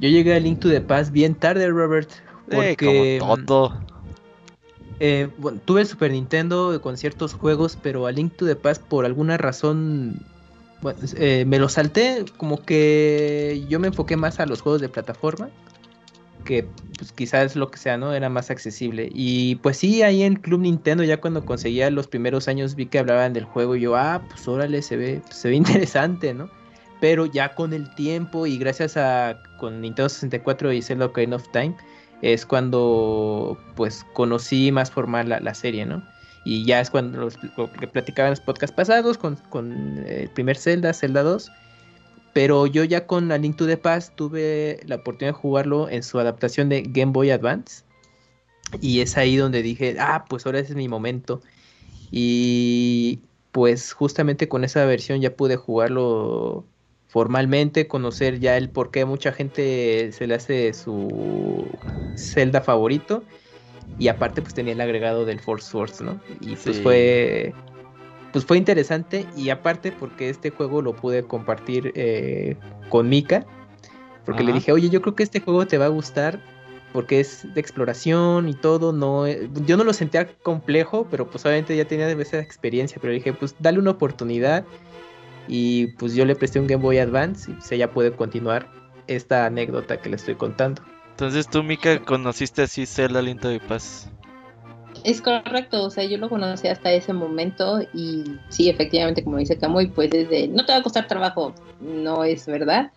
Yo 0.00 0.08
llegué 0.08 0.34
a 0.34 0.40
Link 0.40 0.60
to 0.60 0.68
the 0.68 0.80
Past 0.80 1.12
bien 1.12 1.34
tarde, 1.34 1.68
Robert. 1.68 2.10
Porque. 2.50 3.18
como 3.20 3.36
todo. 3.38 3.80
Eh, 5.00 5.28
bueno, 5.38 5.60
tuve 5.64 5.82
el 5.82 5.86
Super 5.86 6.10
Nintendo 6.10 6.80
con 6.80 6.96
ciertos 6.96 7.34
juegos, 7.34 7.78
pero 7.80 8.06
a 8.06 8.12
Link 8.12 8.34
to 8.36 8.46
the 8.46 8.56
Past 8.56 8.82
por 8.82 9.04
alguna 9.04 9.36
razón 9.36 10.24
bueno, 10.80 10.98
eh, 11.16 11.44
me 11.46 11.58
lo 11.58 11.68
salté. 11.68 12.24
Como 12.36 12.62
que 12.64 13.64
yo 13.68 13.78
me 13.80 13.88
enfoqué 13.88 14.16
más 14.16 14.40
a 14.40 14.46
los 14.46 14.60
juegos 14.60 14.80
de 14.80 14.88
plataforma. 14.88 15.50
Que 16.44 16.66
pues 16.96 17.12
quizás 17.12 17.56
lo 17.56 17.70
que 17.70 17.78
sea, 17.78 17.96
¿no? 17.96 18.12
Era 18.12 18.28
más 18.28 18.50
accesible. 18.50 19.10
Y 19.12 19.56
pues 19.56 19.76
sí, 19.76 20.02
ahí 20.02 20.22
en 20.22 20.36
Club 20.36 20.60
Nintendo, 20.60 21.04
ya 21.04 21.20
cuando 21.20 21.44
conseguía 21.44 21.90
los 21.90 22.06
primeros 22.06 22.48
años, 22.48 22.74
vi 22.74 22.86
que 22.86 22.98
hablaban 22.98 23.32
del 23.32 23.44
juego. 23.44 23.76
Y 23.76 23.80
yo, 23.82 23.96
ah, 23.96 24.22
pues 24.28 24.46
órale, 24.48 24.82
se 24.82 24.96
ve, 24.96 25.22
se 25.30 25.48
ve 25.48 25.54
interesante, 25.56 26.34
¿no? 26.34 26.50
Pero 27.00 27.26
ya 27.26 27.54
con 27.54 27.72
el 27.72 27.94
tiempo 27.94 28.46
y 28.46 28.58
gracias 28.58 28.96
a 28.96 29.40
con 29.58 29.80
Nintendo 29.80 30.08
64 30.08 30.72
y 30.72 30.82
Zelda 30.82 31.06
Ocarina 31.06 31.36
of 31.36 31.48
Time 31.52 31.76
es 32.22 32.44
cuando 32.44 33.56
pues 33.76 34.04
conocí 34.12 34.72
más 34.72 34.90
formal 34.90 35.28
la, 35.28 35.54
serie, 35.54 35.86
¿no? 35.86 36.02
Y 36.44 36.64
ya 36.64 36.80
es 36.80 36.90
cuando 36.90 37.28
lo 37.56 37.72
que 37.72 37.86
platicaba 37.86 38.28
en 38.28 38.32
los 38.32 38.40
podcasts 38.40 38.74
pasados 38.74 39.18
con, 39.18 39.36
con 39.50 39.98
eh, 40.06 40.22
el 40.22 40.30
primer 40.30 40.56
Zelda, 40.56 40.92
Zelda 40.92 41.22
2. 41.22 41.50
Pero 42.32 42.66
yo 42.66 42.84
ya 42.84 43.06
con 43.06 43.30
A 43.32 43.38
Link 43.38 43.56
to 43.56 43.66
the 43.66 43.76
Past 43.76 44.14
tuve 44.16 44.80
la 44.86 44.96
oportunidad 44.96 45.34
de 45.34 45.40
jugarlo 45.40 45.88
en 45.88 46.02
su 46.02 46.18
adaptación 46.18 46.68
de 46.68 46.82
Game 46.82 47.12
Boy 47.12 47.30
Advance. 47.30 47.84
Y 48.80 49.00
es 49.00 49.16
ahí 49.16 49.36
donde 49.36 49.62
dije, 49.62 49.96
ah, 49.98 50.24
pues 50.28 50.44
ahora 50.46 50.58
es 50.58 50.74
mi 50.74 50.88
momento. 50.88 51.40
Y 52.10 53.20
pues 53.52 53.92
justamente 53.92 54.48
con 54.48 54.64
esa 54.64 54.84
versión 54.84 55.20
ya 55.20 55.34
pude 55.34 55.56
jugarlo 55.56 56.64
formalmente, 57.08 57.88
conocer 57.88 58.38
ya 58.38 58.56
el 58.56 58.68
por 58.68 58.90
qué 58.90 59.04
mucha 59.04 59.32
gente 59.32 60.12
se 60.12 60.26
le 60.26 60.34
hace 60.34 60.72
su 60.74 61.66
Zelda 62.16 62.60
favorito. 62.60 63.24
Y 63.98 64.08
aparte 64.08 64.42
pues 64.42 64.54
tenía 64.54 64.74
el 64.74 64.80
agregado 64.80 65.24
del 65.24 65.40
Force 65.40 65.68
Source, 65.68 66.04
¿no? 66.04 66.20
Y 66.40 66.54
pues 66.54 66.78
fue 66.80 67.52
pues 68.32 68.44
fue 68.44 68.58
interesante 68.58 69.26
y 69.36 69.48
aparte 69.48 69.90
porque 69.90 70.28
este 70.28 70.50
juego 70.50 70.82
lo 70.82 70.94
pude 70.94 71.24
compartir 71.24 71.92
eh, 71.94 72.56
con 72.90 73.08
Mika 73.08 73.46
porque 74.26 74.44
le 74.44 74.52
dije, 74.52 74.72
"Oye, 74.72 74.90
yo 74.90 75.00
creo 75.00 75.14
que 75.14 75.22
este 75.22 75.40
juego 75.40 75.66
te 75.66 75.78
va 75.78 75.86
a 75.86 75.88
gustar 75.88 76.38
porque 76.92 77.20
es 77.20 77.46
de 77.54 77.60
exploración 77.60 78.48
y 78.48 78.54
todo, 78.54 78.92
no 78.92 79.26
eh, 79.26 79.48
yo 79.66 79.78
no 79.78 79.84
lo 79.84 79.94
sentía 79.94 80.28
complejo, 80.42 81.06
pero 81.10 81.28
pues 81.28 81.44
obviamente 81.46 81.74
ya 81.76 81.86
tenía 81.86 82.10
esa 82.10 82.38
experiencia, 82.38 82.98
pero 83.00 83.12
dije, 83.14 83.32
"Pues 83.32 83.54
dale 83.58 83.78
una 83.78 83.92
oportunidad." 83.92 84.64
Y 85.48 85.88
pues 85.98 86.14
yo 86.14 86.24
le 86.24 86.36
presté 86.36 86.60
un 86.60 86.66
Game 86.66 86.82
Boy 86.82 86.98
Advance 86.98 87.50
y 87.50 87.54
pues 87.54 87.72
ella 87.72 87.90
puede 87.90 88.12
continuar 88.12 88.68
esta 89.06 89.46
anécdota 89.46 90.00
que 90.00 90.10
le 90.10 90.16
estoy 90.16 90.34
contando. 90.34 90.82
Entonces 91.10 91.48
tú, 91.48 91.62
Mika, 91.62 92.00
conociste 92.04 92.62
así 92.62 92.86
Zelda 92.86 93.22
Linto 93.22 93.48
de 93.48 93.58
Paz. 93.58 94.08
Es 95.04 95.20
correcto, 95.20 95.84
o 95.84 95.90
sea, 95.90 96.04
yo 96.04 96.18
lo 96.18 96.28
conocí 96.28 96.68
hasta 96.68 96.92
ese 96.92 97.12
momento 97.12 97.80
y 97.94 98.24
sí, 98.48 98.68
efectivamente, 98.68 99.22
como 99.24 99.38
dice 99.38 99.58
Camuy, 99.58 99.86
pues 99.88 100.10
desde, 100.10 100.48
no 100.48 100.64
te 100.64 100.72
va 100.72 100.78
a 100.78 100.82
costar 100.82 101.06
trabajo, 101.06 101.54
no 101.80 102.24
es 102.24 102.46
verdad, 102.46 102.90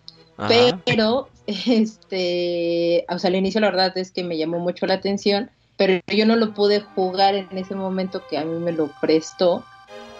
pero, 0.85 1.29
este, 1.47 3.05
o 3.09 3.19
sea, 3.19 3.27
al 3.29 3.35
inicio 3.35 3.61
la 3.61 3.69
verdad 3.69 3.97
es 3.97 4.11
que 4.11 4.23
me 4.23 4.37
llamó 4.37 4.59
mucho 4.59 4.85
la 4.87 4.95
atención, 4.95 5.51
pero 5.77 5.99
yo 6.07 6.25
no 6.25 6.35
lo 6.35 6.53
pude 6.53 6.79
jugar 6.79 7.35
en 7.35 7.57
ese 7.57 7.75
momento 7.75 8.23
que 8.29 8.37
a 8.37 8.45
mí 8.45 8.59
me 8.59 8.71
lo 8.71 8.91
prestó, 8.99 9.63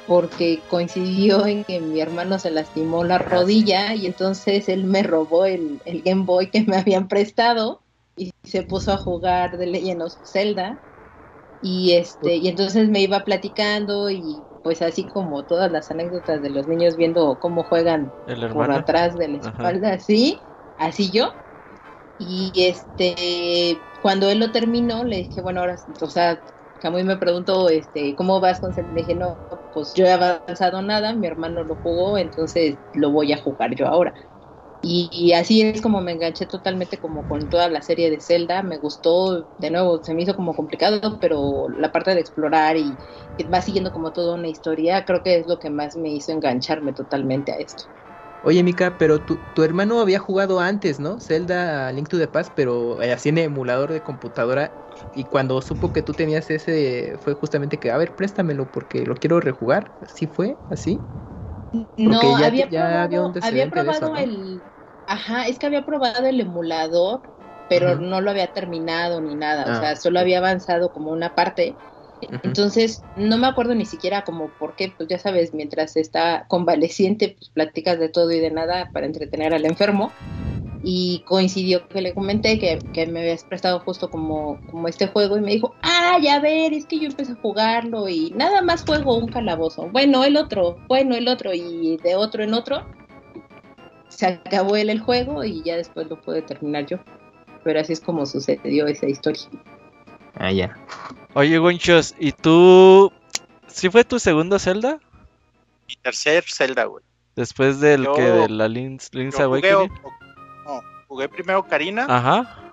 porque 0.05 0.65
coincidió 0.67 1.45
en 1.47 1.63
que 1.65 1.81
mi 1.81 2.01
hermano 2.01 2.39
se 2.39 2.51
lastimó 2.51 3.03
la 3.03 3.17
rodilla 3.19 3.95
y 3.95 4.05
entonces 4.07 4.69
él 4.69 4.85
me 4.85 5.03
robó 5.03 5.45
el, 5.45 5.81
el 5.85 6.01
Game 6.03 6.25
Boy 6.25 6.51
que 6.51 6.63
me 6.63 6.77
habían 6.77 7.07
prestado 7.07 7.83
y 8.15 8.31
se 8.43 8.63
puso 8.63 8.91
a 8.93 8.97
jugar 8.97 9.57
de 9.57 9.67
Legend 9.67 10.01
of 10.03 10.13
Zelda. 10.23 10.81
Y 11.61 11.93
este 11.93 12.37
y 12.37 12.47
entonces 12.47 12.89
me 12.89 13.01
iba 13.01 13.23
platicando 13.23 14.09
y 14.09 14.47
pues 14.63 14.81
así 14.81 15.07
como 15.07 15.45
todas 15.45 15.71
las 15.71 15.91
anécdotas 15.91 16.41
de 16.41 16.49
los 16.49 16.67
niños 16.67 16.95
viendo 16.97 17.39
cómo 17.39 17.63
juegan 17.63 18.15
por 18.49 18.71
atrás 18.71 19.17
de 19.17 19.27
la 19.27 19.37
espalda 19.37 19.93
así 19.93 20.47
así 20.77 21.11
yo. 21.11 21.35
Y 22.17 22.51
este 22.55 23.87
cuando 24.01 24.29
él 24.29 24.39
lo 24.39 24.51
terminó 24.51 25.03
le 25.03 25.17
dije 25.17 25.41
bueno 25.41 25.61
ahora 25.61 25.77
o 26.01 26.07
sea 26.09 26.43
Camuy 26.79 27.03
me 27.03 27.17
preguntó 27.17 27.69
este 27.69 28.15
cómo 28.15 28.39
vas 28.39 28.59
con 28.59 28.73
le 28.75 29.01
dije 29.01 29.15
no 29.15 29.41
pues 29.71 29.93
yo 29.93 30.05
he 30.05 30.11
avanzado 30.11 30.81
nada 30.81 31.13
mi 31.15 31.27
hermano 31.27 31.63
lo 31.63 31.75
jugó 31.77 32.17
entonces 32.17 32.79
lo 32.93 33.11
voy 33.11 33.31
a 33.33 33.41
jugar 33.41 33.75
yo 33.75 33.87
ahora 33.87 34.13
y, 34.83 35.33
así 35.33 35.61
es 35.61 35.81
como 35.81 36.01
me 36.01 36.11
enganché 36.13 36.47
totalmente 36.47 36.99
como 36.99 37.27
con 37.27 37.49
toda 37.49 37.69
la 37.69 37.81
serie 37.83 38.09
de 38.09 38.19
Zelda. 38.19 38.63
Me 38.63 38.79
gustó, 38.79 39.47
de 39.57 39.69
nuevo, 39.69 40.03
se 40.03 40.13
me 40.15 40.23
hizo 40.23 40.35
como 40.35 40.55
complicado, 40.55 41.19
pero 41.19 41.67
la 41.69 41.91
parte 41.91 42.15
de 42.15 42.21
explorar 42.21 42.77
y 42.77 42.97
va 43.53 43.61
siguiendo 43.61 43.91
como 43.91 44.11
toda 44.13 44.35
una 44.35 44.47
historia, 44.49 45.05
creo 45.05 45.21
que 45.23 45.35
es 45.37 45.47
lo 45.47 45.59
que 45.59 45.69
más 45.69 45.95
me 45.97 46.09
hizo 46.11 46.31
engancharme 46.31 46.93
totalmente 46.93 47.51
a 47.51 47.57
esto. 47.57 47.83
Oye, 48.43 48.63
Mika, 48.63 48.97
pero 48.97 49.23
tu, 49.23 49.45
tu 49.53 49.63
hermano 49.63 49.99
había 50.01 50.19
jugado 50.19 50.59
antes, 50.59 50.99
¿no? 50.99 51.19
Zelda 51.19 51.91
Link 51.91 52.09
to 52.09 52.17
the 52.17 52.27
Past, 52.27 52.53
pero 52.55 53.01
eh, 53.01 53.11
así 53.13 53.29
en 53.29 53.37
emulador 53.37 53.91
de 53.91 54.01
computadora. 54.03 54.79
Y 55.13 55.25
cuando 55.25 55.61
supo 55.61 55.91
que 55.93 56.01
tú 56.03 56.15
tenías 56.15 56.49
ese, 56.49 57.17
fue 57.19 57.33
justamente 57.35 57.79
que, 57.79 57.91
a 57.91 57.97
ver, 57.97 58.15
préstamelo 58.15 58.71
porque 58.71 59.05
lo 59.05 59.15
quiero 59.15 59.39
rejugar. 59.41 59.95
¿Así 60.01 60.25
fue? 60.27 60.59
¿Así? 60.69 61.07
no, 61.95 62.35
había 62.37 62.71
probado, 62.71 63.37
había 63.39 63.69
probado 63.69 64.15
el, 64.15 64.63
Ajá, 65.05 65.47
es 65.47 65.59
que 65.59 65.65
había 65.65 65.83
probado 65.85 66.25
el 66.27 66.39
emulador, 66.39 67.23
pero 67.67 67.95
no 67.95 68.21
lo 68.21 68.31
había 68.31 68.51
terminado 68.53 69.21
ni 69.21 69.35
nada, 69.35 69.69
o 69.69 69.73
ah, 69.73 69.75
sea, 69.75 69.95
solo 69.95 70.19
había 70.19 70.39
avanzado 70.39 70.91
como 70.91 71.11
una 71.11 71.33
parte. 71.35 71.79
Entonces, 72.43 73.01
no 73.15 73.37
me 73.37 73.47
acuerdo 73.47 73.75
ni 73.75 73.85
siquiera 73.85 74.23
como 74.23 74.49
por 74.59 74.75
qué, 74.75 74.93
pues 74.95 75.09
ya 75.09 75.19
sabes, 75.19 75.53
mientras 75.53 75.97
está 75.97 76.45
convaleciente, 76.47 77.35
pues 77.37 77.49
platicas 77.49 77.99
de 77.99 78.09
todo 78.09 78.31
y 78.31 78.39
de 78.39 78.51
nada 78.51 78.89
para 78.93 79.05
entretener 79.05 79.53
al 79.53 79.65
enfermo. 79.65 80.11
Y 80.83 81.23
coincidió 81.27 81.87
que 81.87 82.01
le 82.01 82.13
comenté 82.13 82.57
que, 82.57 82.79
que 82.91 83.05
me 83.05 83.19
habías 83.19 83.43
prestado 83.43 83.79
justo 83.81 84.09
como, 84.09 84.59
como 84.71 84.87
este 84.87 85.07
juego 85.07 85.37
y 85.37 85.41
me 85.41 85.51
dijo, 85.51 85.75
ah, 85.83 86.17
ya 86.19 86.39
ver, 86.39 86.73
es 86.73 86.87
que 86.87 86.97
yo 86.97 87.07
empecé 87.07 87.33
a 87.33 87.35
jugarlo 87.35 88.09
y 88.09 88.31
nada 88.31 88.63
más 88.63 88.83
juego 88.83 89.15
un 89.15 89.27
calabozo. 89.27 89.89
Bueno, 89.91 90.23
el 90.23 90.37
otro, 90.37 90.77
bueno, 90.87 91.15
el 91.15 91.27
otro 91.27 91.53
y 91.53 91.97
de 91.97 92.15
otro 92.15 92.43
en 92.43 92.55
otro 92.55 92.83
se 94.11 94.25
acabó 94.25 94.75
él 94.75 94.89
el 94.89 94.99
juego 94.99 95.43
y 95.43 95.63
ya 95.63 95.77
después 95.77 96.07
lo 96.07 96.19
pude 96.21 96.41
terminar 96.41 96.85
yo. 96.85 96.97
Pero 97.63 97.79
así 97.79 97.93
es 97.93 97.99
como 97.99 98.25
sucedió 98.25 98.87
esa 98.87 99.07
historia. 99.07 99.43
Ah, 100.35 100.51
ya. 100.51 100.75
Oye, 101.33 101.57
Gonchos, 101.57 102.15
¿y 102.19 102.31
tú? 102.31 103.11
¿Sí 103.67 103.89
fue 103.89 104.03
tu 104.03 104.19
segundo 104.19 104.59
Zelda? 104.59 104.99
Mi 105.87 105.95
tercer 105.95 106.43
Zelda, 106.47 106.85
güey. 106.85 107.03
Después 107.35 107.79
del 107.79 108.07
que 108.13 108.21
de 108.21 108.49
la 108.49 108.67
Link's, 108.67 109.09
Awakening. 109.39 109.89
Jugué, 109.89 110.01
no, 110.65 110.81
jugué 111.07 111.29
primero 111.29 111.63
Karina. 111.65 112.05
Ajá. 112.09 112.71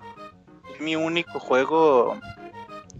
Fue 0.63 0.79
mi 0.79 0.95
único 0.95 1.39
juego 1.39 2.19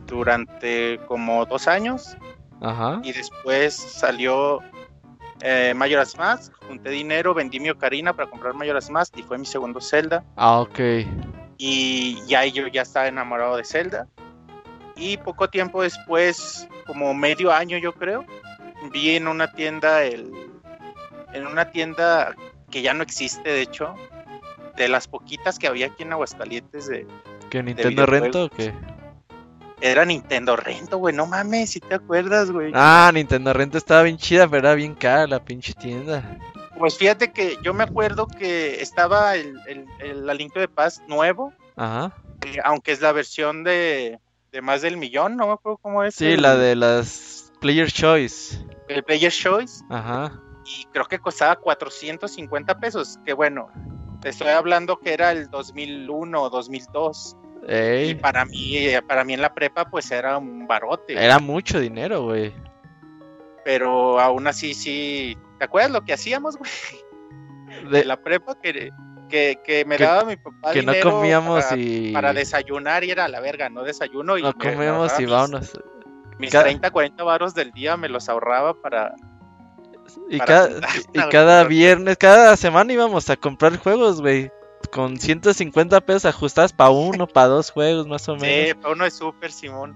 durante 0.07 0.99
como 1.07 1.45
dos 1.45 1.67
años. 1.67 2.15
Ajá. 2.61 3.01
Y 3.03 3.11
después 3.11 3.73
salió 3.73 4.59
eh, 5.41 5.73
Majora's 5.75 6.17
Mask, 6.17 6.53
junté 6.67 6.89
dinero, 6.89 7.33
vendí 7.33 7.59
mi 7.59 7.69
Ocarina 7.69 8.13
para 8.13 8.29
comprar 8.29 8.53
Majora's 8.53 8.89
Mask 8.89 9.17
y 9.17 9.23
fue 9.23 9.37
mi 9.37 9.45
segundo 9.45 9.79
Zelda. 9.79 10.23
Ah, 10.35 10.59
ok. 10.59 10.79
Y 11.57 12.21
ya 12.25 12.45
yo 12.45 12.67
ya 12.67 12.81
estaba 12.81 13.07
enamorado 13.07 13.57
de 13.57 13.63
Zelda. 13.63 14.07
Y 14.99 15.17
poco 15.17 15.49
tiempo 15.49 15.81
después, 15.81 16.67
como 16.85 17.13
medio 17.13 17.53
año 17.53 17.77
yo 17.77 17.93
creo, 17.93 18.25
vi 18.91 19.15
en 19.15 19.27
una 19.27 19.51
tienda 19.53 20.03
el 20.03 20.31
en 21.33 21.47
una 21.47 21.71
tienda 21.71 22.35
que 22.69 22.81
ya 22.81 22.93
no 22.93 23.03
existe 23.03 23.49
de 23.49 23.61
hecho, 23.61 23.95
de 24.75 24.89
las 24.89 25.07
poquitas 25.07 25.57
que 25.57 25.67
había 25.67 25.87
aquí 25.87 26.03
en 26.03 26.11
Aguascalientes 26.11 26.87
de 26.87 27.07
¿Que 27.49 27.63
Nintendo 27.63 28.05
Rento 28.05 28.45
o 28.45 28.49
qué? 28.49 28.73
Era 29.81 30.03
Nintendo 30.03 30.55
Rento, 30.57 30.97
güey, 30.97 31.15
no 31.15 31.25
mames, 31.25 31.71
si 31.71 31.79
te 31.79 31.95
acuerdas, 31.95 32.51
güey. 32.51 32.71
Ah, 32.75 33.09
Nintendo 33.13 33.53
Rento 33.53 33.77
estaba 33.77 34.03
bien 34.03 34.17
chida, 34.17 34.47
pero 34.47 34.67
era 34.67 34.75
bien 34.75 34.93
cara 34.93 35.25
la 35.25 35.43
pinche 35.43 35.73
tienda. 35.73 36.37
Pues 36.77 36.97
fíjate 36.97 37.31
que 37.31 37.57
yo 37.63 37.73
me 37.73 37.83
acuerdo 37.85 38.27
que 38.27 38.81
estaba 38.81 39.35
el, 39.35 39.57
el, 39.99 40.25
la 40.25 40.33
Link 40.33 40.53
de 40.53 40.67
Paz 40.67 41.01
nuevo. 41.07 41.53
Ajá. 41.77 42.13
Eh, 42.45 42.57
aunque 42.63 42.91
es 42.91 43.01
la 43.01 43.13
versión 43.13 43.63
de, 43.63 44.19
de, 44.51 44.61
más 44.61 44.81
del 44.81 44.97
millón, 44.97 45.35
no 45.37 45.47
me 45.47 45.53
acuerdo 45.53 45.77
cómo 45.77 46.03
es. 46.03 46.15
Sí, 46.15 46.37
la 46.37 46.55
de 46.55 46.75
las 46.75 47.51
Player 47.59 47.91
Choice. 47.91 48.57
El 48.87 49.03
Player 49.03 49.31
Choice. 49.31 49.83
Ajá. 49.89 50.39
Y 50.65 50.85
creo 50.85 51.05
que 51.05 51.19
costaba 51.19 51.55
450 51.55 52.79
pesos, 52.79 53.19
que 53.25 53.33
bueno, 53.33 53.69
te 54.21 54.29
estoy 54.29 54.49
hablando 54.49 54.99
que 54.99 55.13
era 55.13 55.31
el 55.31 55.49
2001 55.49 56.41
o 56.41 56.49
2002. 56.49 57.37
Y 58.07 58.15
para 58.15 58.45
mí, 58.45 58.77
para 59.07 59.23
mí 59.23 59.33
en 59.33 59.41
la 59.41 59.53
prepa, 59.53 59.89
pues 59.89 60.09
era 60.11 60.37
un 60.37 60.67
barote. 60.67 61.13
Era 61.13 61.39
mucho 61.39 61.79
dinero, 61.79 62.23
güey. 62.23 62.53
Pero 63.63 64.19
aún 64.19 64.47
así, 64.47 64.73
sí. 64.73 65.37
¿Te 65.57 65.65
acuerdas 65.65 65.91
lo 65.91 66.01
que 66.03 66.13
hacíamos, 66.13 66.57
güey? 66.57 66.71
De 67.91 68.05
la 68.05 68.21
prepa 68.21 68.59
que, 68.59 68.91
que, 69.29 69.83
me 69.87 69.97
daba 69.97 70.25
mi 70.25 70.35
papá. 70.35 70.73
Que 70.73 70.83
no 70.83 70.93
comíamos 71.01 71.63
para, 71.63 71.77
y. 71.77 72.11
Para 72.11 72.33
desayunar 72.33 73.03
y 73.03 73.11
era 73.11 73.27
la 73.27 73.39
verga, 73.39 73.69
no 73.69 73.83
desayuno 73.83 74.37
y. 74.37 74.41
No 74.41 74.53
comíamos 74.53 75.17
y 75.19 75.25
vámonos. 75.25 75.79
Mis, 76.37 76.51
30, 76.51 76.91
40 76.91 77.23
varos 77.23 77.53
del 77.53 77.71
día 77.71 77.95
me 77.95 78.09
los 78.09 78.27
ahorraba 78.27 78.73
para. 78.73 79.13
Y, 80.29 80.39
cada, 80.39 80.69
y 81.13 81.19
cada 81.29 81.63
viernes, 81.63 82.17
cada 82.17 82.57
semana 82.57 82.91
íbamos 82.91 83.29
a 83.29 83.37
comprar 83.37 83.77
juegos, 83.77 84.21
güey 84.21 84.51
con 84.91 85.17
150 85.17 86.01
pesos 86.01 86.25
ajustadas 86.25 86.73
para 86.73 86.89
uno, 86.89 87.27
para 87.27 87.47
dos 87.47 87.71
juegos 87.71 88.07
más 88.07 88.27
o 88.29 88.35
menos. 88.35 88.69
Sí, 88.69 88.73
para 88.75 88.93
uno 88.93 89.05
es 89.05 89.13
súper, 89.13 89.51
Simón. 89.51 89.95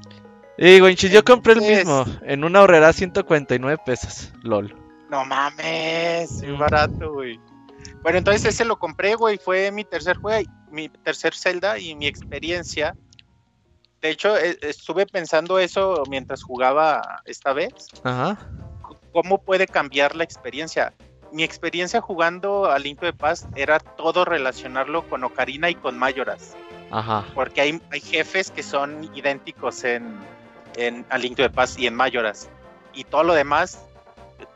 Y 0.58 0.82
Winchis, 0.82 1.12
yo 1.12 1.24
compré 1.24 1.54
el 1.54 1.62
mismo, 1.62 2.06
en 2.22 2.44
una 2.44 2.62
horrera 2.62 2.94
149 2.94 3.82
pesos, 3.86 4.32
lol. 4.44 4.76
No 5.10 5.26
mames, 5.26 6.42
es 6.42 6.58
barato, 6.58 7.14
güey. 7.14 7.40
Bueno, 8.04 8.20
entonces 8.20 8.46
ese 8.46 8.66
lo 8.66 8.78
compré, 8.78 9.16
güey, 9.16 9.38
fue 9.38 9.72
mi 9.72 9.84
tercer 9.84 10.18
juego, 10.18 10.50
mi 10.70 10.90
tercer 10.90 11.34
Zelda 11.34 11.80
y 11.80 11.96
mi 11.96 12.06
experiencia. 12.06 12.96
De 14.02 14.10
hecho, 14.10 14.38
e, 14.38 14.58
estuve 14.62 15.06
pensando 15.06 15.58
eso 15.58 16.04
mientras 16.10 16.44
jugaba 16.44 17.22
esta 17.26 17.54
vez. 17.54 17.88
Ajá. 18.04 18.38
¿Cómo 19.12 19.42
puede 19.42 19.68
cambiar 19.68 20.16
la 20.16 20.24
experiencia? 20.24 20.94
mi 21.34 21.44
experiencia 21.44 22.00
jugando 22.00 22.66
a 22.72 22.78
Link 22.78 23.02
de 23.02 23.12
Paz 23.12 23.48
era 23.56 23.80
todo 23.80 24.24
relacionarlo 24.24 25.10
con 25.10 25.24
Ocarina 25.24 25.70
y 25.70 25.76
con 25.76 25.98
Mayoras. 25.98 26.56
Ajá. 26.92 27.26
Porque 27.34 27.60
hay, 27.60 27.82
hay 27.92 28.00
jefes 28.00 28.52
que 28.52 28.62
son 28.62 29.10
idénticos 29.16 29.84
en, 29.84 30.16
en 30.76 31.06
a 31.10 31.18
Link 31.18 31.36
de 31.38 31.50
Paz 31.50 31.78
y 31.78 31.88
en 31.88 31.96
Mayoras. 31.96 32.50
Y 32.94 33.04
todo 33.04 33.24
lo 33.24 33.34
demás, 33.34 33.84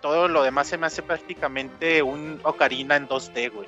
todo 0.01 0.27
lo 0.27 0.43
demás 0.43 0.67
se 0.67 0.77
me 0.77 0.87
hace 0.87 1.01
prácticamente 1.01 2.01
un 2.03 2.39
Ocarina 2.43 2.95
en 2.95 3.07
2D, 3.07 3.51
güey. 3.51 3.67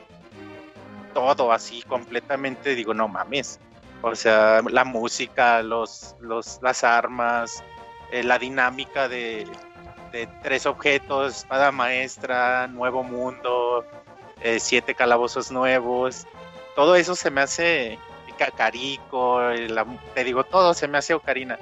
Todo 1.14 1.52
así, 1.52 1.82
completamente, 1.84 2.76
digo, 2.76 2.94
no 2.94 3.08
mames. 3.08 3.60
O 4.02 4.16
sea, 4.16 4.62
la 4.70 4.86
música, 4.86 5.62
los, 5.62 6.16
los, 6.20 6.60
las 6.62 6.84
armas, 6.84 7.64
eh, 8.12 8.24
la 8.24 8.40
dinámica 8.40 9.10
de, 9.10 9.48
de 10.12 10.28
tres 10.44 10.66
objetos, 10.66 11.38
espada 11.38 11.72
maestra, 11.72 12.68
nuevo 12.68 13.04
mundo, 13.04 13.84
eh, 14.42 14.60
siete 14.60 14.96
calabozos 14.96 15.52
nuevos. 15.52 16.26
Todo 16.76 16.96
eso 16.96 17.16
se 17.16 17.30
me 17.30 17.42
hace 17.42 18.00
cacarico, 18.40 19.42
te 20.16 20.24
digo, 20.24 20.44
todo 20.46 20.74
se 20.74 20.88
me 20.88 20.98
hace 20.98 21.14
ocarina. 21.14 21.60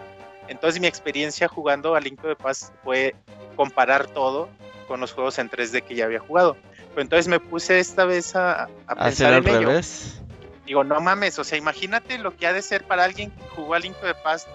Entonces 0.48 0.80
mi 0.80 0.88
experiencia 0.88 1.48
jugando 1.48 1.96
a 1.96 2.00
Link 2.00 2.22
de 2.22 2.36
Paz 2.36 2.72
fue 2.84 3.16
comparar 3.58 4.08
todo 4.08 4.48
con 4.88 5.02
los 5.02 5.12
juegos 5.12 5.38
en 5.40 5.50
3D 5.50 5.84
que 5.84 5.96
ya 5.96 6.06
había 6.06 6.20
jugado. 6.20 6.56
Pero 6.92 7.02
entonces 7.02 7.28
me 7.28 7.42
puse 7.42 7.80
esta 7.80 8.06
vez 8.06 8.36
a, 8.38 8.70
a 8.88 8.96
pensar 8.96 9.34
en 9.34 9.48
ello. 9.48 9.60
revés. 9.68 10.22
Digo, 10.66 10.84
no 10.84 11.02
mames, 11.02 11.38
o 11.40 11.44
sea, 11.44 11.58
imagínate 11.58 12.18
lo 12.18 12.36
que 12.36 12.48
ha 12.48 12.54
de 12.54 12.62
ser 12.62 12.86
para 12.86 13.04
alguien 13.04 13.32
que 13.32 13.44
jugó 13.56 13.74
a 13.74 13.80
Link 13.80 13.96
the 14.02 14.14
Past 14.14 14.48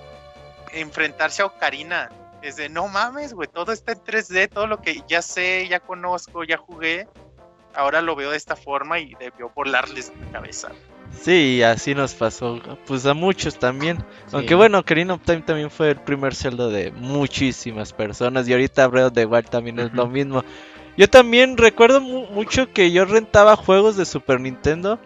enfrentarse 0.72 1.42
a 1.42 1.46
Ocarina. 1.46 2.10
Es 2.42 2.56
de, 2.56 2.68
no 2.68 2.88
mames, 2.88 3.34
güey, 3.34 3.48
todo 3.48 3.72
está 3.72 3.92
en 3.92 3.98
3D, 4.00 4.48
todo 4.48 4.66
lo 4.66 4.80
que 4.80 5.02
ya 5.06 5.22
sé, 5.22 5.68
ya 5.68 5.80
conozco, 5.80 6.44
ya 6.44 6.56
jugué, 6.56 7.06
ahora 7.74 8.02
lo 8.02 8.16
veo 8.16 8.30
de 8.30 8.36
esta 8.36 8.56
forma 8.56 8.98
y 8.98 9.14
debió 9.14 9.50
volarles 9.54 10.12
la 10.20 10.32
cabeza. 10.32 10.72
Sí, 11.20 11.62
así 11.62 11.94
nos 11.94 12.14
pasó, 12.14 12.60
pues 12.86 13.06
a 13.06 13.14
muchos 13.14 13.58
también. 13.58 13.98
Sí. 14.26 14.36
Aunque 14.36 14.54
bueno, 14.54 14.78
Ocarina 14.78 15.14
of 15.14 15.22
Time 15.24 15.42
también 15.42 15.70
fue 15.70 15.90
el 15.90 15.96
primer 16.00 16.34
Zelda 16.34 16.68
de 16.68 16.90
muchísimas 16.90 17.92
personas 17.92 18.48
y 18.48 18.52
ahorita 18.52 18.86
Breath 18.88 19.06
of 19.08 19.12
the 19.12 19.26
Wild 19.26 19.48
también 19.48 19.78
es 19.78 19.92
lo 19.92 20.06
mismo. 20.08 20.42
Yo 20.96 21.08
también 21.08 21.56
recuerdo 21.56 22.00
mu- 22.00 22.26
mucho 22.32 22.72
que 22.72 22.90
yo 22.90 23.04
rentaba 23.04 23.56
juegos 23.56 23.96
de 23.96 24.04
Super 24.04 24.40
Nintendo. 24.40 24.98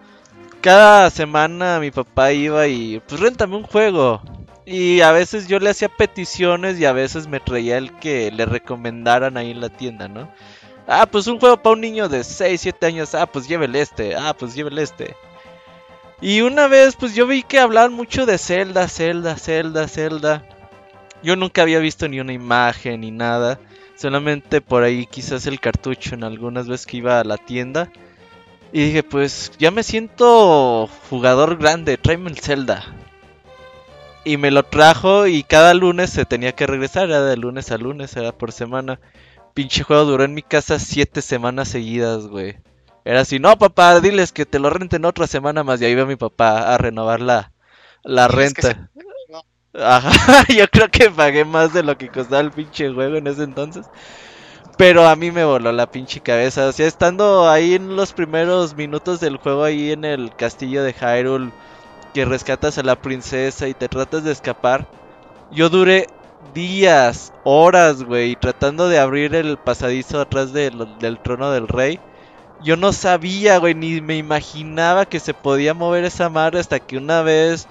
Cada 0.61 1.11
semana 1.11 1.79
mi 1.81 1.91
papá 1.91 2.33
iba 2.33 2.67
y 2.67 3.01
pues 3.07 3.21
réntame 3.21 3.57
un 3.57 3.63
juego. 3.65 4.23
Y 4.65 5.01
a 5.03 5.13
veces 5.13 5.47
yo 5.47 5.61
le 5.61 5.71
hacía 5.71 5.89
peticiones 5.89 6.79
y 6.81 6.87
a 6.87 6.93
veces 6.93 7.29
me 7.29 7.39
traía 7.41 7.79
el 7.79 7.93
que 7.99 8.33
le 8.33 8.47
recomendaran 8.47 9.37
ahí 9.37 9.53
en 9.53 9.61
la 9.61 9.69
tienda, 9.69 10.09
¿no? 10.09 10.29
Ah, 10.89 11.07
pues 11.07 11.27
un 11.29 11.39
juego 11.39 11.57
para 11.63 11.75
un 11.75 11.81
niño 11.83 12.09
de 12.09 12.25
6, 12.25 12.61
7 12.63 12.87
años. 12.87 13.15
Ah, 13.15 13.27
pues 13.27 13.47
llévele 13.47 13.81
este. 13.81 14.17
Ah, 14.17 14.35
pues 14.37 14.55
llévele 14.55 14.83
este. 14.83 15.15
Y 16.21 16.41
una 16.41 16.67
vez, 16.67 16.97
pues 16.97 17.15
yo 17.15 17.27
vi 17.27 17.43
que 17.43 17.59
hablaban 17.59 17.93
mucho 17.93 18.25
de 18.25 18.39
Zelda, 18.39 18.89
Zelda, 18.89 19.37
Zelda, 19.37 19.87
Zelda. 19.87 20.45
Yo 21.23 21.37
nunca 21.37 21.63
había 21.63 21.79
visto 21.79 22.09
ni 22.09 22.21
una 22.21 22.33
imagen 22.33 23.03
ni 23.03 23.11
nada. 23.11 23.61
Solamente 23.97 24.61
por 24.61 24.83
ahí 24.83 25.07
quizás 25.07 25.47
el 25.47 25.61
cartucho 25.61 26.15
en 26.15 26.25
algunas 26.25 26.69
veces 26.69 26.87
que 26.87 26.99
iba 26.99 27.21
a 27.21 27.25
la 27.25 27.37
tienda. 27.37 27.91
Y 28.73 28.87
dije, 28.87 29.03
pues 29.03 29.53
ya 29.59 29.71
me 29.71 29.83
siento 29.83 30.89
jugador 31.09 31.57
grande, 31.57 31.97
tráeme 31.99 32.31
el 32.31 32.39
Zelda. 32.39 32.85
Y 34.25 34.39
me 34.39 34.51
lo 34.51 34.65
trajo 34.65 35.27
y 35.27 35.45
cada 35.45 35.73
lunes 35.75 36.11
se 36.11 36.25
tenía 36.25 36.53
que 36.53 36.67
regresar, 36.67 37.09
era 37.09 37.23
de 37.23 37.37
lunes 37.37 37.71
a 37.71 37.79
lunes, 37.79 38.17
era 38.17 38.33
por 38.33 38.53
semana. 38.53 38.99
Pinche 39.55 39.85
juego 39.85 40.05
duró 40.05 40.25
en 40.25 40.35
mi 40.35 40.43
casa 40.43 40.79
siete 40.79 41.23
semanas 41.23 41.69
seguidas, 41.69 42.27
güey. 42.27 42.57
Era 43.07 43.21
así, 43.21 43.39
no 43.39 43.57
papá, 43.57 44.01
diles 44.01 44.33
que 44.33 44.47
te 44.47 44.59
lo 44.59 44.69
renten 44.69 45.05
otra 45.05 45.27
semana 45.29 45.63
más. 45.65 45.81
Y 45.81 45.85
ahí 45.87 45.95
va 45.95 46.07
mi 46.07 46.17
papá 46.17 46.75
a 46.75 46.79
renovar 46.79 47.21
la, 47.21 47.53
la 48.03 48.29
que 48.29 48.37
renta. 48.37 48.91
Ajá, 49.75 50.45
yo 50.49 50.67
creo 50.69 50.91
que 50.91 51.11
pagué 51.11 51.45
más 51.45 51.73
de 51.73 51.83
lo 51.85 51.97
que 51.99 52.11
costaba 52.11 52.41
el 52.41 52.51
pinche 52.53 52.93
juego 52.93 53.17
en 53.17 53.27
ese 53.29 53.45
entonces. 53.45 53.87
Pero 54.79 55.07
a 55.09 55.17
mí 55.17 55.31
me 55.31 55.45
voló 55.45 55.73
la 55.73 55.91
pinche 55.91 56.21
cabeza. 56.21 56.69
O 56.69 56.73
sea, 56.73 56.87
estando 56.87 57.49
ahí 57.51 57.75
en 57.75 57.97
los 57.97 58.13
primeros 58.13 58.77
minutos 58.77 59.21
del 59.21 59.39
juego, 59.39 59.65
ahí 59.65 59.93
en 59.93 60.05
el 60.05 60.35
castillo 60.37 60.83
de 60.85 60.95
Hyrule, 60.95 61.53
que 62.15 62.25
rescatas 62.27 62.79
a 62.79 62.83
la 62.83 63.01
princesa 63.01 63.69
y 63.69 63.75
te 63.75 63.89
tratas 63.89 64.25
de 64.25 64.33
escapar. 64.33 64.89
Yo 65.51 65.71
duré 65.71 66.09
días, 66.55 67.33
horas, 67.45 68.03
güey, 68.05 68.37
tratando 68.37 68.89
de 68.89 68.99
abrir 68.99 69.35
el 69.35 69.59
pasadizo 69.59 70.21
atrás 70.21 70.53
del 70.53 71.21
trono 71.23 71.51
del 71.53 71.69
rey. 71.69 72.01
Yo 72.59 72.77
no 72.77 72.93
sabía, 72.93 73.59
güey, 73.59 73.75
ni 73.75 74.01
me 74.01 74.17
imaginaba 74.17 75.07
que 75.07 75.21
se 75.21 75.35
podía 75.35 75.75
mover 75.75 76.05
esa 76.05 76.31
madre 76.31 76.59
hasta 76.61 76.81
que 76.81 76.97
una 76.97 77.23
vez, 77.23 77.69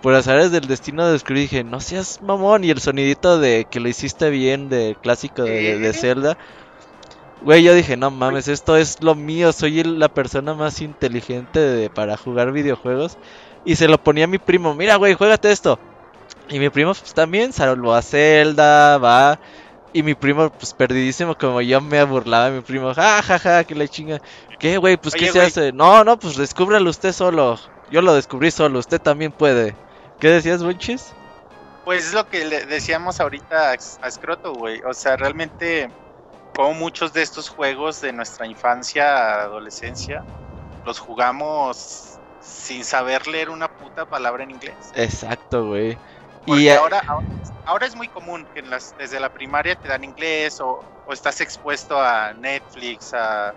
por 0.00 0.14
azares 0.14 0.52
del 0.52 0.66
destino, 0.68 1.08
descubrí 1.10 1.42
dije, 1.42 1.64
no 1.64 1.80
seas 1.80 2.20
mamón. 2.22 2.64
Y 2.64 2.70
el 2.70 2.80
sonidito 2.80 3.38
de 3.40 3.66
que 3.70 3.80
lo 3.80 3.88
hiciste 3.88 4.30
bien, 4.30 4.68
de 4.68 4.96
clásico 5.00 5.42
de, 5.44 5.78
de. 5.78 5.92
Zelda. 5.92 6.38
Güey, 7.40 7.62
yo 7.62 7.74
dije, 7.74 7.96
no 7.96 8.10
mames, 8.10 8.48
esto 8.48 8.76
es 8.76 9.00
lo 9.02 9.14
mío, 9.14 9.52
soy 9.52 9.82
la 9.84 10.08
persona 10.08 10.54
más 10.54 10.80
inteligente 10.80 11.60
de- 11.60 11.90
para 11.90 12.16
jugar 12.16 12.50
videojuegos. 12.52 13.18
Y 13.64 13.76
se 13.76 13.86
lo 13.88 13.98
ponía 13.98 14.24
a 14.24 14.26
mi 14.28 14.38
primo, 14.38 14.74
mira, 14.74 14.96
güey, 14.96 15.14
juégate 15.14 15.52
esto. 15.52 15.80
Y 16.48 16.58
mi 16.60 16.70
primo, 16.70 16.94
pues 16.94 17.14
también, 17.14 17.52
salvo 17.52 17.94
a 17.94 18.02
Zelda, 18.02 18.98
va. 18.98 19.40
Y 19.98 20.02
mi 20.04 20.14
primo, 20.14 20.48
pues 20.48 20.74
perdidísimo, 20.74 21.36
como 21.36 21.60
yo 21.60 21.80
me 21.80 22.04
burlaba 22.04 22.50
de 22.50 22.58
mi 22.58 22.60
primo, 22.60 22.94
ja, 22.94 23.20
ja, 23.20 23.36
ja, 23.36 23.64
que 23.64 23.74
la 23.74 23.88
chinga. 23.88 24.20
¿Qué, 24.60 24.76
güey? 24.76 24.96
Pues, 24.96 25.12
¿qué 25.12 25.24
Oye, 25.24 25.32
se 25.32 25.38
güey. 25.38 25.48
hace? 25.48 25.72
No, 25.72 26.04
no, 26.04 26.16
pues 26.16 26.36
descúbralo 26.36 26.88
usted 26.88 27.12
solo. 27.12 27.58
Yo 27.90 28.00
lo 28.00 28.14
descubrí 28.14 28.52
solo, 28.52 28.78
usted 28.78 29.00
también 29.00 29.32
puede. 29.32 29.74
¿Qué 30.20 30.28
decías, 30.28 30.62
Bunchis? 30.62 31.12
Pues 31.84 32.06
es 32.06 32.14
lo 32.14 32.28
que 32.28 32.44
le 32.44 32.64
decíamos 32.66 33.18
ahorita 33.18 33.72
a, 33.72 33.72
a 33.72 34.10
Scroto, 34.12 34.52
güey. 34.52 34.80
O 34.88 34.94
sea, 34.94 35.16
realmente, 35.16 35.90
como 36.54 36.74
muchos 36.74 37.12
de 37.12 37.22
estos 37.22 37.48
juegos 37.48 38.00
de 38.00 38.12
nuestra 38.12 38.46
infancia, 38.46 39.40
adolescencia, 39.40 40.22
los 40.86 41.00
jugamos 41.00 42.20
sin 42.40 42.84
saber 42.84 43.26
leer 43.26 43.50
una 43.50 43.66
puta 43.66 44.04
palabra 44.04 44.44
en 44.44 44.52
inglés. 44.52 44.76
Exacto, 44.94 45.66
güey. 45.66 45.98
Porque 46.44 46.64
Y 46.64 46.68
eh, 46.68 46.74
ahora, 46.74 46.98
ahora, 47.06 47.26
ahora 47.64 47.86
es 47.86 47.94
muy 47.94 48.08
común 48.08 48.48
que 48.52 48.60
en 48.60 48.70
las, 48.70 48.94
desde 48.96 49.20
la 49.20 49.30
primaria 49.30 49.76
te 49.76 49.88
dan 49.88 50.04
inglés 50.04 50.60
o, 50.60 50.86
o 51.04 51.12
estás 51.12 51.40
expuesto 51.40 52.00
a 52.00 52.34
Netflix, 52.34 53.12
a 53.14 53.54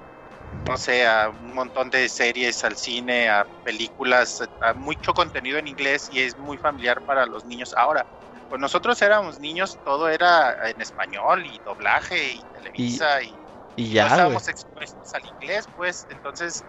no 0.64 0.78
sé, 0.78 1.08
a 1.08 1.30
un 1.30 1.54
montón 1.54 1.90
de 1.90 2.08
series, 2.10 2.64
al 2.64 2.76
cine, 2.76 3.30
a 3.30 3.48
películas, 3.64 4.44
a 4.60 4.74
mucho 4.74 5.14
contenido 5.14 5.58
en 5.58 5.68
inglés 5.68 6.08
y 6.10 6.22
es 6.22 6.38
muy 6.38 6.58
familiar 6.58 7.02
para 7.04 7.26
los 7.26 7.46
niños. 7.46 7.74
Ahora, 7.78 8.08
pues 8.48 8.62
nosotros 8.62 9.02
éramos 9.02 9.40
niños, 9.40 9.80
todo 9.84 10.10
era 10.10 10.70
en 10.70 10.82
español 10.82 11.46
y 11.46 11.60
doblaje 11.60 12.34
y 12.34 12.44
televisa 12.46 13.24
y, 13.24 13.42
y 13.90 13.98
no 13.98 14.06
ya, 14.06 14.08
estábamos 14.08 14.48
expuestos 14.48 15.14
al 15.16 15.26
inglés, 15.26 15.68
pues 15.74 16.06
entonces 16.10 16.66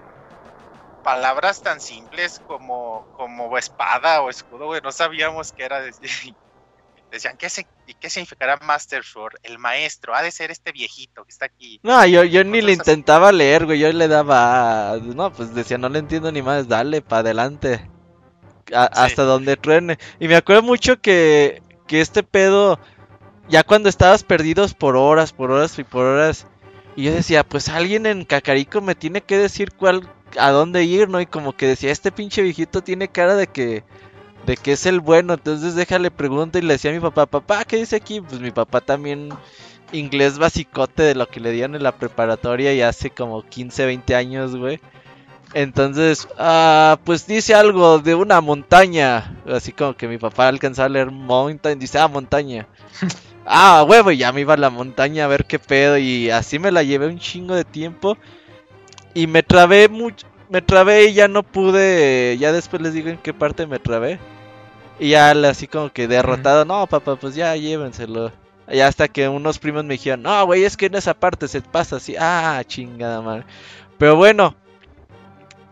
palabras 1.02 1.62
tan 1.62 1.80
simples 1.80 2.40
como, 2.46 3.06
como 3.16 3.56
espada 3.58 4.22
o 4.22 4.30
escudo, 4.30 4.66
güey, 4.66 4.80
no 4.82 4.92
sabíamos 4.92 5.52
qué 5.52 5.64
era. 5.64 5.80
decir. 5.80 6.34
Decían, 7.10 7.36
¿qué, 7.36 7.50
se, 7.50 7.66
¿qué 8.00 8.08
significará 8.08 8.56
Master 8.64 9.04
Sword? 9.04 9.34
El 9.42 9.58
maestro, 9.58 10.14
ha 10.14 10.22
de 10.22 10.30
ser 10.30 10.50
este 10.50 10.72
viejito 10.72 11.24
que 11.24 11.30
está 11.30 11.44
aquí. 11.44 11.78
No, 11.82 12.06
yo, 12.06 12.24
yo 12.24 12.42
ni 12.42 12.62
le 12.62 12.72
así. 12.72 12.80
intentaba 12.80 13.32
leer, 13.32 13.66
güey. 13.66 13.78
Yo 13.80 13.92
le 13.92 14.08
daba. 14.08 14.96
No, 15.02 15.30
pues 15.30 15.54
decía, 15.54 15.76
no 15.76 15.90
le 15.90 15.98
entiendo 15.98 16.32
ni 16.32 16.40
más. 16.40 16.68
Dale, 16.68 17.02
para 17.02 17.20
adelante. 17.20 17.90
A- 18.74 18.86
Sí. 18.86 18.92
Hasta 19.02 19.24
donde 19.24 19.58
truene. 19.58 19.98
Y 20.20 20.28
me 20.28 20.36
acuerdo 20.36 20.62
mucho 20.62 21.02
que, 21.02 21.62
que 21.86 22.00
este 22.00 22.22
pedo. 22.22 22.80
Ya 23.46 23.62
cuando 23.62 23.90
estabas 23.90 24.24
perdidos 24.24 24.72
por 24.72 24.96
horas, 24.96 25.34
por 25.34 25.50
horas 25.50 25.78
y 25.78 25.84
por 25.84 26.06
horas. 26.06 26.46
Y 26.96 27.04
yo 27.04 27.12
decía, 27.12 27.44
pues 27.44 27.68
alguien 27.68 28.06
en 28.06 28.24
Cacarico 28.24 28.80
me 28.80 28.94
tiene 28.94 29.20
que 29.20 29.36
decir 29.36 29.72
cuál. 29.74 30.08
A 30.38 30.50
dónde 30.50 30.84
ir, 30.84 31.08
¿no? 31.08 31.20
Y 31.20 31.26
como 31.26 31.56
que 31.56 31.66
decía, 31.66 31.90
este 31.92 32.12
pinche 32.12 32.42
viejito 32.42 32.82
tiene 32.82 33.08
cara 33.08 33.36
de 33.36 33.46
que. 33.46 33.84
De 34.46 34.56
que 34.56 34.72
es 34.72 34.86
el 34.86 35.00
bueno. 35.00 35.34
Entonces 35.34 35.74
déjale 35.74 36.10
pregunta. 36.10 36.58
Y 36.58 36.62
le 36.62 36.74
decía 36.74 36.90
a 36.90 36.94
mi 36.94 37.00
papá, 37.00 37.26
papá, 37.26 37.64
¿qué 37.64 37.76
dice 37.76 37.96
aquí? 37.96 38.20
Pues 38.20 38.40
mi 38.40 38.50
papá 38.50 38.80
también 38.80 39.30
inglés 39.92 40.38
basicote 40.38 41.02
de 41.02 41.14
lo 41.14 41.28
que 41.28 41.40
le 41.40 41.52
dieron 41.52 41.74
en 41.74 41.82
la 41.82 41.92
preparatoria 41.92 42.72
y 42.74 42.80
hace 42.82 43.10
como 43.10 43.42
15, 43.46 43.86
20 43.86 44.14
años, 44.14 44.56
güey. 44.56 44.80
Entonces, 45.54 46.28
ah, 46.38 46.98
pues 47.04 47.26
dice 47.26 47.54
algo 47.54 47.98
de 47.98 48.14
una 48.14 48.40
montaña. 48.40 49.36
Así 49.46 49.72
como 49.72 49.94
que 49.94 50.08
mi 50.08 50.18
papá 50.18 50.48
alcanzaba 50.48 50.86
a 50.86 50.88
leer 50.88 51.10
mountain, 51.10 51.78
dice, 51.78 51.98
ah, 51.98 52.08
montaña. 52.08 52.66
ah, 53.46 53.84
huevo, 53.86 54.10
y 54.10 54.16
ya 54.16 54.32
me 54.32 54.40
iba 54.40 54.54
a 54.54 54.56
la 54.56 54.70
montaña 54.70 55.24
a 55.24 55.28
ver 55.28 55.44
qué 55.44 55.58
pedo. 55.58 55.98
Y 55.98 56.30
así 56.30 56.58
me 56.58 56.72
la 56.72 56.82
llevé 56.82 57.06
un 57.06 57.18
chingo 57.18 57.54
de 57.54 57.64
tiempo. 57.64 58.16
Y 59.14 59.26
me 59.26 59.42
trabé 59.42 59.88
mucho. 59.88 60.26
Me 60.48 60.62
trabé 60.62 61.06
y 61.06 61.14
ya 61.14 61.28
no 61.28 61.42
pude. 61.42 62.36
Ya 62.38 62.52
después 62.52 62.82
les 62.82 62.92
digo 62.94 63.08
en 63.08 63.18
qué 63.18 63.34
parte 63.34 63.66
me 63.66 63.78
trabé. 63.78 64.20
Y 64.98 65.10
ya 65.10 65.30
así 65.32 65.68
como 65.68 65.90
que 65.92 66.08
derrotado. 66.08 66.64
No, 66.64 66.86
papá, 66.86 67.16
pues 67.16 67.34
ya 67.34 67.56
llévenselo. 67.56 68.32
Y 68.68 68.80
hasta 68.80 69.08
que 69.08 69.28
unos 69.28 69.58
primos 69.58 69.84
me 69.84 69.94
dijeron, 69.94 70.22
no, 70.22 70.46
güey, 70.46 70.64
es 70.64 70.76
que 70.76 70.86
en 70.86 70.94
esa 70.96 71.14
parte 71.14 71.48
se 71.48 71.62
pasa 71.62 71.96
así. 71.96 72.16
Ah, 72.18 72.62
chingada 72.66 73.20
madre. 73.22 73.46
Pero 73.98 74.16
bueno. 74.16 74.56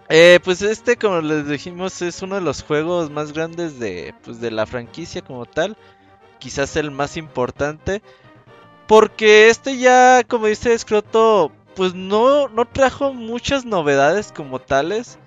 eh, 0.08 0.40
pues 0.42 0.62
este, 0.62 0.96
como 0.96 1.20
les 1.20 1.46
dijimos, 1.48 2.02
es 2.02 2.22
uno 2.22 2.34
de 2.36 2.40
los 2.40 2.62
juegos 2.62 3.10
más 3.10 3.32
grandes 3.32 3.78
de, 3.78 4.14
pues, 4.24 4.40
de 4.40 4.50
la 4.50 4.66
franquicia 4.66 5.22
como 5.22 5.46
tal. 5.46 5.76
Quizás 6.38 6.76
el 6.76 6.90
más 6.90 7.16
importante. 7.16 8.02
Porque 8.86 9.48
este 9.50 9.78
ya, 9.78 10.24
como 10.24 10.46
dice 10.46 10.76
Scroto, 10.78 11.52
pues 11.74 11.94
no, 11.94 12.48
no 12.48 12.64
trajo 12.66 13.12
muchas 13.12 13.64
novedades 13.64 14.32
como 14.32 14.58
tales. 14.58 15.18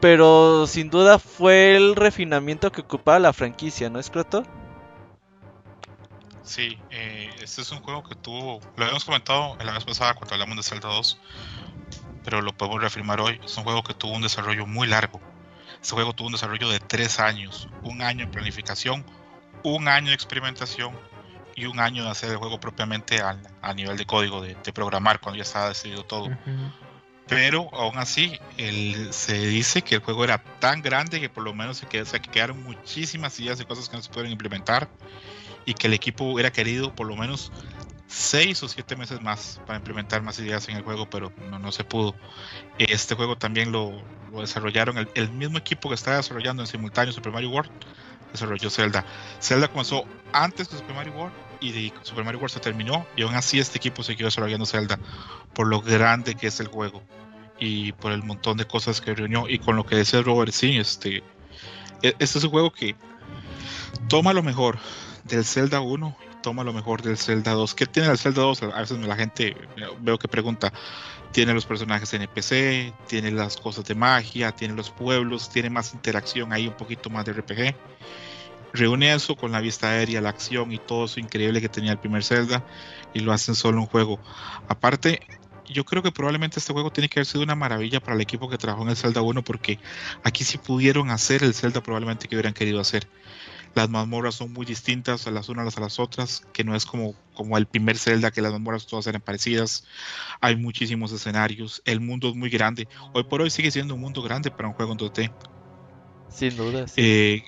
Pero 0.00 0.66
sin 0.68 0.90
duda 0.90 1.18
fue 1.18 1.74
el 1.76 1.96
refinamiento 1.96 2.70
que 2.70 2.82
ocupaba 2.82 3.18
la 3.18 3.32
franquicia, 3.32 3.90
¿no, 3.90 4.00
Scroto? 4.00 4.44
Sí, 6.44 6.78
eh, 6.90 7.28
este 7.42 7.62
es 7.62 7.72
un 7.72 7.80
juego 7.80 8.04
que 8.04 8.14
tuvo, 8.14 8.60
lo 8.76 8.84
habíamos 8.84 9.04
comentado 9.04 9.56
en 9.60 9.66
la 9.66 9.72
vez 9.72 9.84
pasada 9.84 10.14
cuando 10.14 10.34
hablamos 10.34 10.56
de 10.56 10.62
Zelda 10.62 10.88
2, 10.88 11.20
pero 12.24 12.40
lo 12.40 12.56
podemos 12.56 12.80
reafirmar 12.80 13.20
hoy. 13.20 13.40
Es 13.44 13.56
un 13.58 13.64
juego 13.64 13.82
que 13.82 13.92
tuvo 13.92 14.12
un 14.12 14.22
desarrollo 14.22 14.66
muy 14.66 14.86
largo. 14.86 15.20
Este 15.82 15.94
juego 15.94 16.14
tuvo 16.14 16.28
un 16.28 16.32
desarrollo 16.32 16.70
de 16.70 16.78
tres 16.78 17.20
años, 17.20 17.68
un 17.82 18.00
año 18.00 18.26
de 18.26 18.32
planificación, 18.32 19.04
un 19.64 19.88
año 19.88 20.08
de 20.08 20.14
experimentación 20.14 20.94
y 21.58 21.66
un 21.66 21.80
año 21.80 22.04
de 22.04 22.10
hacer 22.10 22.30
el 22.30 22.36
juego 22.36 22.60
propiamente 22.60 23.20
a, 23.20 23.74
nivel 23.74 23.96
de 23.96 24.06
código, 24.06 24.40
de, 24.40 24.54
programar, 24.72 25.18
cuando 25.18 25.38
ya 25.38 25.42
estaba 25.42 25.68
decidido 25.68 26.04
todo. 26.04 26.28
Pero 27.26 27.68
aún 27.74 27.98
así, 27.98 28.38
se 29.10 29.38
dice 29.48 29.82
que 29.82 29.96
el 29.96 30.00
juego 30.00 30.22
era 30.22 30.38
tan 30.60 30.82
grande 30.82 31.20
que 31.20 31.28
por 31.28 31.42
lo 31.42 31.52
menos 31.54 31.78
se, 31.78 32.04
se 32.04 32.20
quedaron 32.20 32.62
muchísimas 32.62 33.38
ideas 33.40 33.58
de 33.58 33.64
cosas 33.64 33.88
que 33.88 33.96
no 33.96 34.02
se 34.02 34.10
pueden 34.10 34.30
implementar 34.30 34.88
y 35.66 35.74
que 35.74 35.88
el 35.88 35.94
equipo 35.94 36.24
hubiera 36.24 36.52
querido 36.52 36.94
por 36.94 37.08
lo 37.08 37.16
menos 37.16 37.50
seis 38.06 38.62
o 38.62 38.68
siete 38.68 38.94
meses 38.94 39.20
más 39.20 39.60
para 39.66 39.78
implementar 39.78 40.22
más 40.22 40.38
ideas 40.38 40.68
en 40.68 40.76
el 40.76 40.82
juego, 40.84 41.10
pero 41.10 41.32
no, 41.50 41.58
no 41.58 41.72
se 41.72 41.82
pudo. 41.82 42.14
Este 42.78 43.16
juego 43.16 43.36
también 43.36 43.72
lo, 43.72 44.00
desarrollaron 44.32 44.96
el, 44.96 45.10
el, 45.14 45.28
mismo 45.30 45.58
equipo 45.58 45.88
que 45.88 45.96
estaba 45.96 46.18
desarrollando 46.18 46.62
en 46.62 46.68
simultáneo 46.68 47.12
Super 47.12 47.32
Mario 47.32 47.50
World, 47.50 47.70
desarrolló 48.32 48.70
Zelda. 48.70 49.04
Zelda 49.42 49.66
comenzó 49.66 50.04
antes 50.32 50.70
de 50.70 50.78
Super 50.78 50.94
Mario 50.94 51.12
World 51.14 51.47
y 51.60 51.92
Super 52.02 52.24
Mario 52.24 52.40
World 52.40 52.54
se 52.54 52.60
terminó 52.60 53.06
y 53.16 53.22
aún 53.22 53.34
así 53.34 53.58
este 53.58 53.78
equipo 53.78 54.02
siguió 54.02 54.26
desarrollando 54.26 54.66
Zelda 54.66 54.98
por 55.54 55.66
lo 55.66 55.80
grande 55.80 56.34
que 56.34 56.48
es 56.48 56.60
el 56.60 56.68
juego 56.68 57.02
y 57.58 57.92
por 57.92 58.12
el 58.12 58.22
montón 58.22 58.56
de 58.56 58.66
cosas 58.66 59.00
que 59.00 59.14
reunió 59.14 59.48
y 59.48 59.58
con 59.58 59.76
lo 59.76 59.84
que 59.84 59.96
decía 59.96 60.22
Robert, 60.22 60.52
sí, 60.52 60.76
este, 60.78 61.22
e, 62.02 62.14
este 62.18 62.38
es 62.38 62.44
un 62.44 62.50
juego 62.50 62.72
que 62.72 62.94
toma 64.08 64.32
lo 64.32 64.42
mejor 64.42 64.78
del 65.24 65.44
Zelda 65.44 65.80
1 65.80 66.16
toma 66.42 66.64
lo 66.64 66.72
mejor 66.72 67.02
del 67.02 67.18
Zelda 67.18 67.52
2. 67.52 67.74
¿Qué 67.74 67.86
tiene 67.86 68.08
el 68.08 68.18
Zelda 68.18 68.42
2? 68.42 68.62
A 68.62 68.80
veces 68.80 68.98
la 68.98 69.16
gente 69.16 69.56
veo 70.00 70.18
que 70.18 70.28
pregunta, 70.28 70.72
tiene 71.32 71.52
los 71.52 71.66
personajes 71.66 72.12
NPC, 72.14 72.94
tiene 73.06 73.30
las 73.30 73.56
cosas 73.56 73.84
de 73.84 73.94
magia, 73.94 74.52
tiene 74.52 74.74
los 74.74 74.90
pueblos, 74.90 75.50
tiene 75.50 75.70
más 75.70 75.92
interacción 75.92 76.52
ahí, 76.52 76.68
un 76.68 76.76
poquito 76.76 77.10
más 77.10 77.24
de 77.24 77.32
RPG. 77.32 77.74
Reúne 78.72 79.14
eso 79.14 79.34
con 79.36 79.52
la 79.52 79.60
vista 79.60 79.90
aérea, 79.90 80.20
la 80.20 80.28
acción 80.28 80.72
y 80.72 80.78
todo 80.78 81.06
eso 81.06 81.20
increíble 81.20 81.60
que 81.60 81.68
tenía 81.68 81.92
el 81.92 81.98
primer 81.98 82.22
Zelda 82.22 82.64
y 83.14 83.20
lo 83.20 83.32
hacen 83.32 83.54
solo 83.54 83.80
un 83.80 83.86
juego. 83.86 84.20
Aparte, 84.68 85.20
yo 85.66 85.84
creo 85.84 86.02
que 86.02 86.12
probablemente 86.12 86.58
este 86.58 86.72
juego 86.72 86.90
tiene 86.90 87.08
que 87.08 87.20
haber 87.20 87.26
sido 87.26 87.42
una 87.44 87.54
maravilla 87.54 88.00
para 88.00 88.14
el 88.14 88.20
equipo 88.20 88.48
que 88.48 88.58
trabajó 88.58 88.82
en 88.84 88.90
el 88.90 88.96
Zelda 88.96 89.22
1 89.22 89.42
porque 89.42 89.78
aquí 90.22 90.44
sí 90.44 90.58
pudieron 90.58 91.10
hacer 91.10 91.42
el 91.42 91.54
Zelda 91.54 91.82
probablemente 91.82 92.28
que 92.28 92.36
hubieran 92.36 92.54
querido 92.54 92.80
hacer. 92.80 93.08
Las 93.74 93.88
mazmorras 93.90 94.34
son 94.34 94.52
muy 94.52 94.66
distintas 94.66 95.26
a 95.26 95.30
las 95.30 95.48
unas 95.48 95.76
a 95.76 95.80
las 95.80 96.00
otras, 96.00 96.42
que 96.52 96.64
no 96.64 96.74
es 96.74 96.86
como, 96.86 97.14
como 97.34 97.56
el 97.58 97.66
primer 97.66 97.98
Zelda, 97.98 98.30
que 98.30 98.42
las 98.42 98.52
mazmorras 98.52 98.86
todas 98.86 99.06
eran 99.06 99.20
parecidas. 99.20 99.84
Hay 100.40 100.56
muchísimos 100.56 101.12
escenarios, 101.12 101.82
el 101.84 102.00
mundo 102.00 102.28
es 102.28 102.34
muy 102.34 102.50
grande. 102.50 102.88
Hoy 103.12 103.24
por 103.24 103.42
hoy 103.42 103.50
sigue 103.50 103.70
siendo 103.70 103.94
un 103.94 104.00
mundo 104.00 104.22
grande 104.22 104.50
para 104.50 104.68
un 104.68 104.74
juego 104.74 104.92
en 104.92 104.98
2D. 104.98 105.57
Sin 106.28 106.56
duda. 106.56 106.86
Eh, 106.96 107.42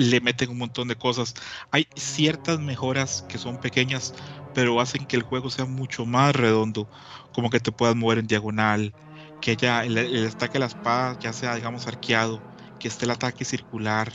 le 0.00 0.20
meten 0.20 0.50
un 0.50 0.58
montón 0.58 0.88
de 0.88 0.96
cosas. 0.96 1.34
Hay 1.70 1.88
ciertas 1.96 2.58
mejoras 2.60 3.22
que 3.22 3.38
son 3.38 3.58
pequeñas, 3.58 4.12
pero 4.52 4.80
hacen 4.80 5.06
que 5.06 5.16
el 5.16 5.22
juego 5.22 5.50
sea 5.50 5.66
mucho 5.66 6.06
más 6.06 6.34
redondo, 6.36 6.88
como 7.32 7.50
que 7.50 7.60
te 7.60 7.72
puedas 7.72 7.96
mover 7.96 8.18
en 8.18 8.26
diagonal, 8.26 8.94
que 9.40 9.56
ya 9.56 9.84
el, 9.84 9.98
el 9.98 10.26
ataque 10.26 10.54
de 10.54 10.60
la 10.60 10.66
espada 10.66 11.16
ya 11.20 11.32
sea, 11.32 11.54
digamos, 11.56 11.86
arqueado, 11.86 12.44
que 12.78 12.88
esté 12.88 13.04
el 13.06 13.10
ataque 13.12 13.44
circular 13.44 14.12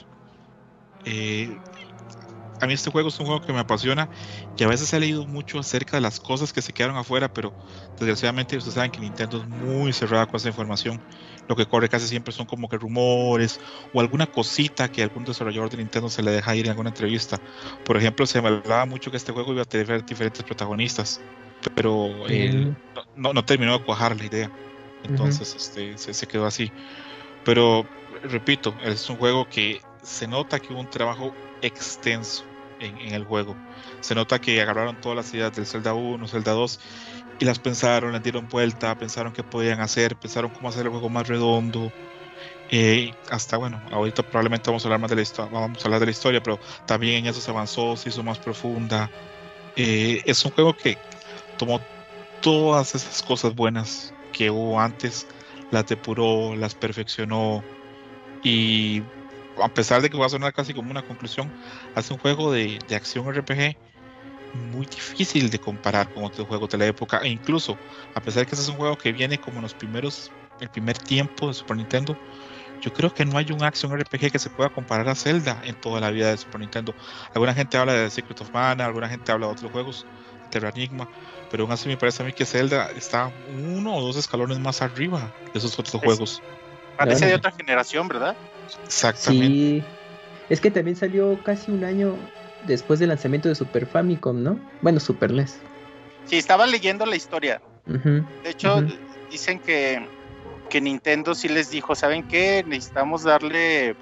eh, 1.06 1.60
a 2.60 2.66
mí 2.68 2.74
este 2.74 2.90
juego 2.90 3.10
es 3.10 3.20
un 3.20 3.28
juego 3.28 3.42
que 3.42 3.54
me 3.54 3.60
apasiona 3.60 4.10
y 4.56 4.64
a 4.64 4.68
veces 4.68 4.92
he 4.94 5.00
leído 5.00 5.28
mucho 5.28 5.60
acerca 5.60 5.98
de 5.98 6.02
las 6.02 6.20
cosas 6.20 6.54
que 6.54 6.62
se 6.64 6.74
quedaron 6.74 6.98
afuera, 6.98 7.30
pero 7.30 7.56
desgraciadamente 7.98 8.58
ustedes 8.58 8.74
saben 8.76 8.92
que 8.92 9.02
Nintendo 9.02 9.38
es 9.40 9.46
muy 9.46 9.94
cerrada 9.94 10.26
con 10.28 10.38
esa 10.40 10.48
información. 10.50 11.04
Lo 11.48 11.56
que 11.56 11.66
corre 11.66 11.90
casi 11.90 12.08
siempre 12.08 12.34
son 12.34 12.46
como 12.46 12.68
que 12.68 12.78
rumores 12.78 13.60
o 13.94 14.02
alguna 14.02 14.28
cosita 14.28 14.92
que 14.92 15.04
algún 15.04 15.24
desarrollador 15.24 15.70
de 15.70 15.78
Nintendo 15.78 16.10
se 16.10 16.22
le 16.22 16.32
deja 16.32 16.56
ir 16.56 16.66
en 16.66 16.72
alguna 16.72 16.90
entrevista. 16.90 17.40
Por 17.86 17.98
ejemplo, 17.98 18.26
se 18.26 18.42
me 18.42 18.50
hablaba 18.50 18.86
mucho 18.86 19.12
que 19.12 19.18
este 19.18 19.32
juego 19.32 19.54
iba 19.54 19.62
a 19.62 19.66
tener 19.66 20.06
diferentes 20.06 20.44
protagonistas, 20.44 21.22
pero 21.76 22.10
no, 23.16 23.46
terminó 23.46 23.78
de 23.78 23.86
cuajar 23.86 24.16
la 24.16 24.26
idea. 24.26 24.52
Entonces 25.04 25.56
este, 25.56 25.98
se, 25.98 26.14
se 26.14 26.28
quedó 26.28 26.46
así. 26.46 26.72
Pero 27.46 27.88
repito, 28.24 28.76
es 28.84 29.10
un 29.10 29.18
juego 29.18 29.48
que 29.48 29.82
se 30.02 30.28
nota 30.28 30.60
que 30.60 30.74
hubo 30.74 30.82
un 30.82 30.90
trabajo 30.90 31.34
extenso 31.62 32.44
en, 32.80 33.14
el 33.14 33.24
juego. 33.24 33.56
Se 34.02 34.16
nota 34.16 34.40
que 34.40 34.62
agarraron 34.62 35.00
todas 35.02 35.16
las 35.16 35.34
ideas 35.34 35.56
del 35.56 35.66
Zelda 35.66 35.94
1, 35.94 36.28
Zelda 36.28 36.52
2 36.54 36.80
y 37.40 37.46
las 37.46 37.60
pensaron, 37.60 38.12
las 38.12 38.24
dieron 38.24 38.48
vuelta, 38.50 38.96
pensaron 38.96 39.34
qué 39.34 39.44
podían 39.44 39.80
hacer, 39.80 40.16
pensaron 40.16 40.52
cómo 40.52 40.70
hacer 40.70 40.86
el 40.86 40.92
juego 40.92 41.10
más 41.10 41.28
redondo. 41.28 41.92
Eh, 42.70 43.14
hasta 43.30 43.58
bueno, 43.58 43.82
ahorita 43.92 44.24
probablemente 44.24 44.70
vamos 44.70 44.84
a 44.84 44.88
hablar 44.88 45.00
más 45.00 45.10
de 45.10 45.16
la 45.16 45.22
historia, 45.22 45.52
vamos 45.52 45.82
a 45.82 45.86
hablar 45.86 46.00
de 46.00 46.08
la 46.08 46.12
historia, 46.12 46.44
pero 46.44 46.60
también 46.86 47.26
en 47.26 47.28
eso 47.28 47.40
se 47.40 47.52
avanzó, 47.52 47.96
se 47.96 48.10
hizo 48.10 48.24
más 48.24 48.40
profunda. 48.40 49.10
Eh, 49.76 50.22
es 50.26 50.44
un 50.44 50.52
juego 50.52 50.76
que 50.76 50.98
tomó 51.58 51.80
todas 52.42 52.96
esas 52.96 53.22
cosas 53.22 53.56
buenas 53.56 54.14
que 54.34 54.50
hubo 54.50 54.80
antes, 54.80 55.28
las 55.72 55.88
depuró, 55.88 56.56
las 56.56 56.76
perfeccionó 56.76 57.64
y 58.44 59.02
a 59.62 59.70
pesar 59.70 60.02
de 60.02 60.10
que 60.10 60.18
va 60.18 60.28
a 60.28 60.30
sonar 60.30 60.54
casi 60.54 60.74
como 60.74 60.92
una 60.92 61.02
conclusión, 61.02 61.52
hace 61.96 62.14
un 62.14 62.20
juego 62.20 62.52
de, 62.52 62.80
acción 62.96 63.26
RPG 63.34 63.76
muy 64.58 64.86
difícil 64.86 65.50
de 65.50 65.60
comparar 65.60 66.14
con 66.14 66.24
otros 66.24 66.48
juegos 66.48 66.70
de 66.70 66.78
la 66.78 66.86
época. 66.86 67.20
E 67.24 67.30
incluso, 67.30 67.78
a 68.14 68.22
pesar 68.22 68.42
de 68.42 68.48
que 68.48 68.56
ese 68.56 68.64
es 68.64 68.70
un 68.70 68.76
juego 68.76 68.98
que 68.98 69.12
viene 69.12 69.40
como 69.40 69.58
en 69.58 69.64
los 69.64 69.74
primeros, 69.74 70.32
el 70.60 70.70
primer 70.70 70.98
tiempo 70.98 71.48
de 71.48 71.54
Super 71.54 71.78
Nintendo, 71.78 72.18
yo 72.82 72.94
creo 72.94 73.14
que 73.14 73.26
no 73.26 73.38
hay 73.38 73.52
un 73.52 73.64
acción 73.64 73.98
RPG 73.98 74.32
que 74.32 74.40
se 74.40 74.50
pueda 74.50 74.70
comparar 74.70 75.10
a 75.10 75.16
Zelda 75.16 75.62
en 75.64 75.76
toda 75.76 76.00
la 76.00 76.12
vida 76.12 76.30
de 76.30 76.38
Super 76.38 76.62
Nintendo. 76.62 76.94
Alguna 77.34 77.54
gente 77.54 77.78
habla 77.78 77.94
de 77.94 78.10
Secret 78.10 78.40
of 78.42 78.52
Mana, 78.54 78.86
alguna 78.86 79.10
gente 79.10 79.32
habla 79.32 79.48
de 79.48 79.54
otros 79.54 79.72
juegos, 79.72 80.06
Terra 80.52 80.70
Enigma, 80.70 81.10
pero 81.50 81.64
aún 81.64 81.72
así 81.72 81.88
me 81.90 81.98
parece 81.98 82.24
a 82.24 82.26
mí 82.26 82.34
que 82.34 82.46
Zelda 82.46 82.92
está 82.92 83.32
uno 83.56 83.96
o 83.96 84.02
dos 84.02 84.18
escalones 84.18 84.60
más 84.60 84.82
arriba 84.82 85.32
de 85.54 85.60
esos 85.60 85.78
otros 85.80 86.02
juegos. 86.02 86.42
Parece 86.98 87.26
de 87.28 87.36
otra 87.36 87.52
generación, 87.52 88.08
¿verdad? 88.08 88.36
Exactamente. 88.86 89.48
Sí. 89.48 89.84
Es 90.50 90.62
que 90.62 90.72
también 90.72 90.96
salió 90.96 91.42
casi 91.44 91.72
un 91.72 91.84
año 91.84 92.16
después 92.66 93.00
del 93.00 93.10
lanzamiento 93.10 93.50
de 93.50 93.56
Super 93.56 93.86
Famicom, 93.86 94.42
¿no? 94.42 94.60
Bueno, 94.82 95.00
Super 95.00 95.32
NES. 95.32 95.60
Sí, 96.26 96.38
estaba 96.38 96.68
leyendo 96.68 97.06
la 97.06 97.16
historia. 97.16 97.62
de 97.86 98.24
hecho, 98.50 98.84
dicen 99.32 99.60
que, 99.60 100.06
que 100.70 100.82
Nintendo 100.82 101.36
sí 101.36 101.48
les 101.48 101.70
dijo, 101.70 101.96
¿saben 101.96 102.28
qué? 102.28 102.64
Necesitamos 102.68 103.24
darle 103.24 103.96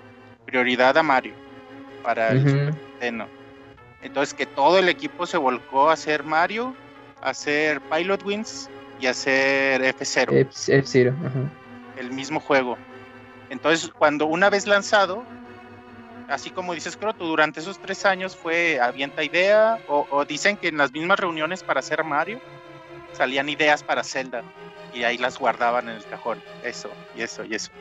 prioridad 0.45 0.97
a 0.97 1.03
Mario 1.03 1.33
para 2.03 2.29
el 2.29 2.45
Nintendo. 2.45 3.27
Entonces 4.01 4.33
que 4.33 4.45
todo 4.45 4.77
el 4.77 4.87
equipo 4.89 5.25
se 5.25 5.37
volcó 5.37 5.89
a 5.89 5.93
hacer 5.93 6.23
Mario, 6.23 6.75
a 7.21 7.29
hacer 7.31 7.81
Pilot 7.81 8.23
Wings 8.23 8.69
y 8.99 9.07
a 9.07 9.11
hacer 9.11 9.81
F0. 9.81 10.47
F0, 10.47 11.13
el 11.97 12.11
mismo 12.11 12.39
juego. 12.39 12.77
Entonces, 13.49 13.89
cuando 13.89 14.25
una 14.25 14.49
vez 14.49 14.67
lanzado, 14.67 15.23
así 16.29 16.49
como 16.49 16.73
dices 16.73 16.97
Croto, 16.97 17.25
durante 17.25 17.59
esos 17.59 17.79
tres 17.79 18.05
años 18.05 18.35
fue 18.35 18.79
avienta 18.79 19.23
idea, 19.23 19.79
o, 19.87 20.25
dicen 20.25 20.57
que 20.57 20.69
en 20.69 20.77
las 20.77 20.91
mismas 20.91 21.19
reuniones 21.19 21.63
para 21.63 21.79
hacer 21.79 22.03
Mario 22.03 22.39
salían 23.13 23.49
ideas 23.49 23.83
para 23.83 24.03
Zelda 24.03 24.43
y 24.93 25.03
ahí 25.03 25.17
las 25.17 25.37
guardaban 25.37 25.89
en 25.89 25.95
el 25.95 26.05
cajón. 26.05 26.41
Eso, 26.63 26.89
y 27.15 27.21
eso, 27.21 27.43
y 27.43 27.55
eso. 27.55 27.71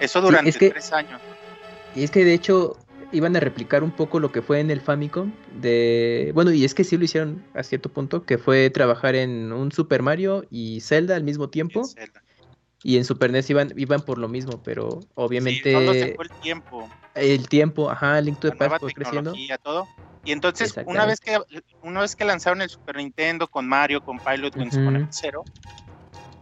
Eso 0.00 0.20
durante 0.20 0.52
tres 0.52 0.92
años. 0.92 1.20
Y 1.94 2.04
es 2.04 2.10
que 2.10 2.24
de 2.24 2.34
hecho 2.34 2.76
iban 3.12 3.36
a 3.36 3.40
replicar 3.40 3.82
un 3.82 3.90
poco 3.90 4.20
lo 4.20 4.32
que 4.32 4.40
fue 4.40 4.60
en 4.60 4.70
el 4.70 4.80
Famicom 4.80 5.32
de 5.60 6.30
bueno 6.34 6.50
y 6.50 6.64
es 6.64 6.72
que 6.72 6.82
sí 6.82 6.96
lo 6.96 7.04
hicieron 7.04 7.44
a 7.52 7.62
cierto 7.62 7.90
punto 7.90 8.24
que 8.24 8.38
fue 8.38 8.70
trabajar 8.70 9.14
en 9.14 9.52
un 9.52 9.70
Super 9.70 10.00
Mario 10.00 10.46
y 10.50 10.80
Zelda 10.80 11.14
al 11.14 11.22
mismo 11.22 11.50
tiempo 11.50 11.82
y 12.82 12.96
en 12.96 13.04
Super 13.04 13.30
NES 13.30 13.50
iban, 13.50 13.72
iban 13.76 14.00
por 14.00 14.18
lo 14.18 14.28
mismo, 14.28 14.62
pero 14.62 15.00
obviamente. 15.14 15.72
el 15.72 16.16
tiempo. 16.42 16.88
El 17.14 17.48
tiempo, 17.48 17.90
ajá, 17.90 18.18
el 18.18 18.26
Link 18.26 18.38
to 18.38 18.50
the 18.50 18.56
Past 18.56 18.80
fue 18.80 18.92
creciendo. 18.92 19.34
Todo. 19.62 19.86
Y 20.24 20.32
entonces, 20.32 20.74
una 20.86 21.04
vez 21.04 21.20
que 21.20 21.38
una 21.82 22.00
vez 22.00 22.14
que 22.14 22.24
lanzaron 22.24 22.62
el 22.62 22.70
Super 22.70 22.96
Nintendo 22.96 23.48
con 23.48 23.66
Mario, 23.66 24.00
con 24.00 24.18
Pilot 24.18 24.56
Wings, 24.56 24.76
con 24.76 25.12
Zero, 25.12 25.44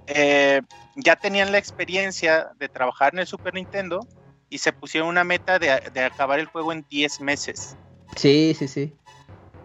eh, 0.06 0.60
ya 0.96 1.16
tenían 1.16 1.50
la 1.50 1.58
experiencia 1.58 2.50
de 2.58 2.68
trabajar 2.68 3.14
en 3.14 3.20
el 3.20 3.26
Super 3.26 3.54
Nintendo 3.54 4.06
y 4.50 4.58
se 4.58 4.72
pusieron 4.72 5.08
una 5.08 5.24
meta 5.24 5.58
de, 5.58 5.70
acabar 6.04 6.38
el 6.40 6.46
juego 6.46 6.72
en 6.72 6.84
10 6.90 7.20
meses. 7.20 7.76
Sí, 8.16 8.54
sí, 8.58 8.68
sí. 8.68 8.92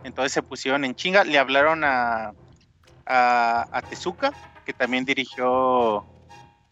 Entonces 0.04 0.32
se 0.32 0.44
pusieron 0.44 0.86
en 0.86 0.96
chinga, 0.96 1.24
le 1.24 1.38
hablaron 1.38 1.84
a, 1.84 2.34
a, 3.06 3.68
a 3.72 3.82
Tezuka, 3.82 4.32
que 4.66 4.72
también 4.72 5.04
dirigió 5.04 6.06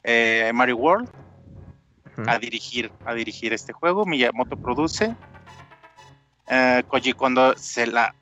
eh, 0.04 0.52
Mario 0.54 0.78
World 0.78 1.10
a 2.28 2.38
dirigir 2.38 2.92
a 3.06 3.14
dirigir 3.14 3.54
este 3.54 3.74
juego. 3.74 4.06
Miyamoto 4.06 4.58
produce. 4.58 5.16
Eh, 6.48 6.84
Koji 6.88 7.14
cuando 7.14 7.56
se 7.58 7.88
la 7.88 8.14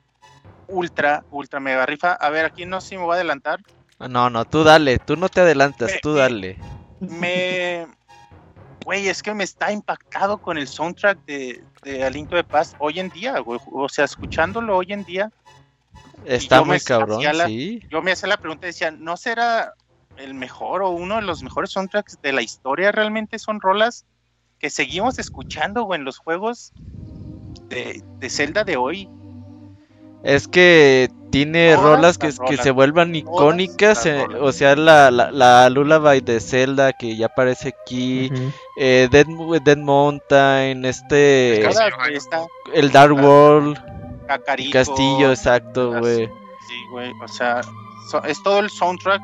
ultra, 0.68 1.24
ultra 1.30 1.60
mega 1.60 1.86
rifa. 1.86 2.12
A 2.12 2.30
ver, 2.30 2.44
aquí 2.44 2.66
no 2.66 2.80
sé 2.80 2.90
si 2.90 2.96
me 2.96 3.04
voy 3.04 3.12
a 3.12 3.14
adelantar. 3.16 3.60
No, 3.98 4.30
no, 4.30 4.44
tú 4.44 4.64
dale, 4.64 4.98
tú 4.98 5.16
no 5.16 5.28
te 5.28 5.40
adelantas, 5.40 5.92
tú 6.02 6.14
dale. 6.14 6.58
Me. 7.00 7.86
Güey, 8.84 9.08
es 9.08 9.22
que 9.22 9.32
me 9.32 9.44
está 9.44 9.70
impactado 9.70 10.38
con 10.38 10.58
el 10.58 10.66
soundtrack 10.66 11.24
de, 11.24 11.62
de 11.82 12.02
Alinto 12.02 12.34
de 12.34 12.42
Paz 12.42 12.74
hoy 12.80 12.98
en 12.98 13.10
día, 13.10 13.36
O 13.44 13.88
sea, 13.88 14.04
escuchándolo 14.06 14.76
hoy 14.76 14.92
en 14.92 15.04
día, 15.04 15.30
Está 16.24 16.62
muy 16.62 16.80
cabrón, 16.80 17.22
sí. 17.46 17.82
Yo 17.90 18.02
me 18.02 18.12
hacía 18.12 18.28
la 18.28 18.36
pregunta 18.36 18.66
y 18.66 18.68
decía, 18.68 18.90
¿no 18.90 19.16
será 19.16 19.74
el 20.16 20.34
mejor 20.34 20.82
o 20.82 20.90
uno 20.90 21.16
de 21.16 21.22
los 21.22 21.42
mejores 21.42 21.70
soundtracks 21.70 22.20
de 22.22 22.32
la 22.32 22.42
historia? 22.42 22.92
Realmente 22.92 23.38
son 23.38 23.60
rolas 23.60 24.06
que 24.58 24.70
seguimos 24.70 25.18
escuchando 25.18 25.92
en 25.94 26.04
los 26.04 26.18
juegos 26.18 26.72
de, 27.68 28.02
de 28.18 28.30
Zelda 28.30 28.64
de 28.64 28.76
hoy. 28.76 29.08
Es 30.22 30.46
que 30.46 31.10
tiene 31.32 31.74
rolas 31.74 32.18
que, 32.18 32.30
que, 32.46 32.56
se 32.58 32.70
vuelvan 32.70 33.14
icónicas, 33.14 34.06
eh, 34.06 34.24
o 34.40 34.52
sea, 34.52 34.76
la, 34.76 35.10
la, 35.10 35.32
la, 35.32 35.68
Lullaby 35.70 36.20
de 36.20 36.38
Zelda 36.40 36.92
que 36.92 37.16
ya 37.16 37.26
aparece 37.26 37.70
aquí, 37.70 38.30
eh, 38.78 39.08
Dead, 39.10 39.26
Dead, 39.64 39.78
Mountain, 39.78 40.84
este, 40.84 41.66
el 42.74 42.92
Dark 42.92 43.14
World, 43.14 43.80
Castillo, 44.70 45.30
exacto, 45.30 45.98
güey. 45.98 46.26
Sí, 46.26 46.74
güey, 46.92 47.10
o 47.20 47.28
sea, 47.28 47.62
es 48.28 48.40
todo 48.42 48.60
el 48.60 48.70
soundtrack 48.70 49.22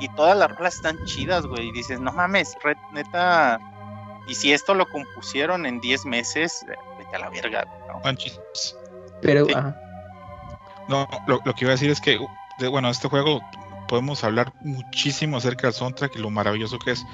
y 0.00 0.08
todas 0.10 0.36
las 0.36 0.50
rolas 0.56 0.76
están 0.76 1.04
chidas, 1.04 1.46
güey, 1.46 1.68
y 1.68 1.72
dices, 1.72 2.00
no 2.00 2.12
mames, 2.12 2.56
red, 2.62 2.76
neta, 2.92 3.58
y 4.26 4.34
si 4.34 4.52
esto 4.52 4.74
lo 4.74 4.88
compusieron 4.88 5.66
en 5.66 5.80
10 5.80 6.06
meses, 6.06 6.64
vete 6.98 7.16
a 7.16 7.18
la 7.20 7.30
verga, 7.30 7.64
¿no? 7.88 8.00
Pero, 9.22 9.46
no, 10.88 11.08
lo, 11.26 11.40
que 11.40 11.64
iba 11.64 11.70
a 11.70 11.74
decir 11.74 11.90
es 11.90 12.00
que, 12.00 12.18
de, 12.58 12.68
bueno, 12.68 12.90
este 12.90 13.08
juego 13.08 13.40
podemos 13.88 14.24
hablar 14.24 14.52
muchísimo 14.60 15.36
acerca 15.36 15.68
del 15.68 15.74
soundtrack 15.74 16.16
y 16.16 16.18
lo 16.18 16.30
maravilloso 16.30 16.78
que 16.78 16.92
es, 16.92 17.04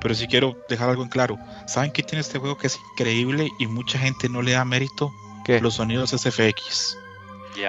pero 0.00 0.14
si 0.14 0.26
quiero 0.26 0.56
dejar 0.68 0.90
algo 0.90 1.02
en 1.02 1.08
claro, 1.08 1.38
¿saben 1.66 1.92
qué 1.92 2.02
tiene 2.02 2.20
este 2.20 2.38
juego 2.38 2.56
que 2.56 2.68
es 2.68 2.78
increíble 2.92 3.48
y 3.58 3.66
mucha 3.66 3.98
gente 3.98 4.28
no 4.28 4.42
le 4.42 4.52
da 4.52 4.64
mérito? 4.64 5.12
¿Qué? 5.44 5.60
Los 5.60 5.74
sonidos 5.74 6.10
SFX. 6.10 6.96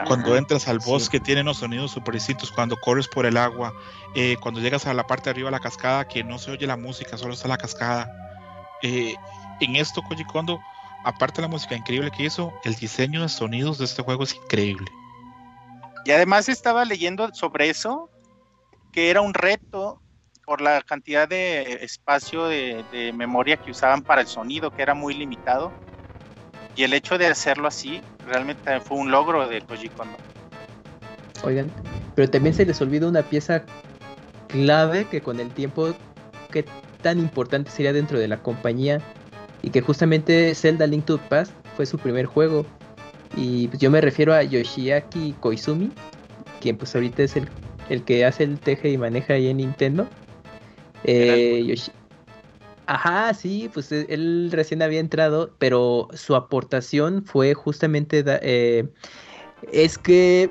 Cuando 0.07 0.35
entras 0.35 0.67
al 0.67 0.79
bosque 0.79 1.19
tiene 1.19 1.41
unos 1.41 1.57
sonidos 1.57 1.91
super 1.91 2.13
distintos, 2.13 2.51
cuando 2.51 2.77
corres 2.77 3.07
por 3.07 3.25
el 3.25 3.37
agua, 3.37 3.73
eh, 4.15 4.37
cuando 4.41 4.59
llegas 4.59 4.85
a 4.85 4.93
la 4.93 5.05
parte 5.05 5.25
de 5.25 5.31
arriba 5.31 5.47
de 5.47 5.51
la 5.51 5.59
cascada 5.59 6.07
que 6.07 6.23
no 6.23 6.39
se 6.39 6.51
oye 6.51 6.67
la 6.67 6.77
música, 6.77 7.17
solo 7.17 7.33
está 7.33 7.47
la 7.47 7.57
cascada. 7.57 8.09
Eh, 8.81 9.15
en 9.59 9.75
esto 9.75 10.01
Koji 10.01 10.25
Kondo, 10.25 10.59
aparte 11.03 11.41
de 11.41 11.43
la 11.43 11.51
música 11.51 11.75
increíble 11.75 12.11
que 12.11 12.23
hizo, 12.23 12.53
el 12.63 12.75
diseño 12.75 13.21
de 13.21 13.29
sonidos 13.29 13.77
de 13.77 13.85
este 13.85 14.01
juego 14.01 14.23
es 14.23 14.35
increíble. 14.35 14.89
Y 16.05 16.11
además 16.11 16.49
estaba 16.49 16.85
leyendo 16.85 17.33
sobre 17.33 17.69
eso, 17.69 18.09
que 18.91 19.09
era 19.09 19.21
un 19.21 19.33
reto 19.33 20.01
por 20.45 20.61
la 20.61 20.81
cantidad 20.81 21.27
de 21.27 21.79
espacio 21.81 22.45
de, 22.45 23.11
memoria 23.13 23.57
que 23.57 23.71
usaban 23.71 24.03
para 24.03 24.21
el 24.21 24.27
sonido, 24.27 24.71
que 24.71 24.81
era 24.81 24.93
muy 24.93 25.13
limitado. 25.13 25.73
Y 26.75 26.83
el 26.83 26.93
hecho 26.93 27.17
de 27.17 27.27
hacerlo 27.27 27.67
así 27.67 28.01
realmente 28.25 28.79
fue 28.79 28.97
un 28.97 29.11
logro 29.11 29.47
de 29.47 29.61
Koji 29.61 29.89
Kondo. 29.89 30.17
Oigan, 31.43 31.69
pero 32.15 32.29
también 32.29 32.55
se 32.55 32.65
les 32.65 32.81
olvida 32.81 33.07
una 33.07 33.21
pieza 33.21 33.63
clave 34.47 35.05
que 35.05 35.21
con 35.21 35.39
el 35.39 35.49
tiempo 35.49 35.93
que 36.51 36.65
tan 37.01 37.19
importante 37.19 37.69
sería 37.69 37.93
dentro 37.93 38.17
de 38.17 38.27
la 38.27 38.41
compañía 38.41 39.01
y 39.61 39.69
que 39.69 39.81
justamente 39.81 40.55
Zelda 40.55 40.87
Link 40.87 41.05
to 41.05 41.17
the 41.17 41.27
Past 41.27 41.51
fue 41.75 41.85
su 41.85 41.97
primer 41.97 42.25
juego 42.25 42.65
y 43.35 43.67
pues 43.67 43.79
yo 43.79 43.89
me 43.89 43.99
refiero 43.99 44.33
a 44.33 44.43
Yoshiaki 44.43 45.35
Koizumi, 45.39 45.91
quien 46.61 46.77
pues 46.77 46.93
ahorita 46.95 47.23
es 47.23 47.35
el, 47.35 47.49
el 47.89 48.03
que 48.03 48.25
hace 48.25 48.43
el 48.43 48.59
teje 48.59 48.89
y 48.89 48.97
maneja 48.97 49.33
ahí 49.33 49.49
en 49.49 49.57
Nintendo. 49.57 50.07
Eh, 51.03 51.75
Ajá, 52.85 53.33
sí, 53.33 53.69
pues 53.73 53.91
e, 53.91 54.05
él 54.09 54.49
recién 54.51 54.81
había 54.81 54.99
entrado, 54.99 55.53
pero 55.59 56.07
su 56.13 56.35
aportación 56.35 57.23
fue 57.23 57.53
justamente... 57.53 58.23
Eh, 58.41 58.87
es 59.71 59.97
que 59.97 60.49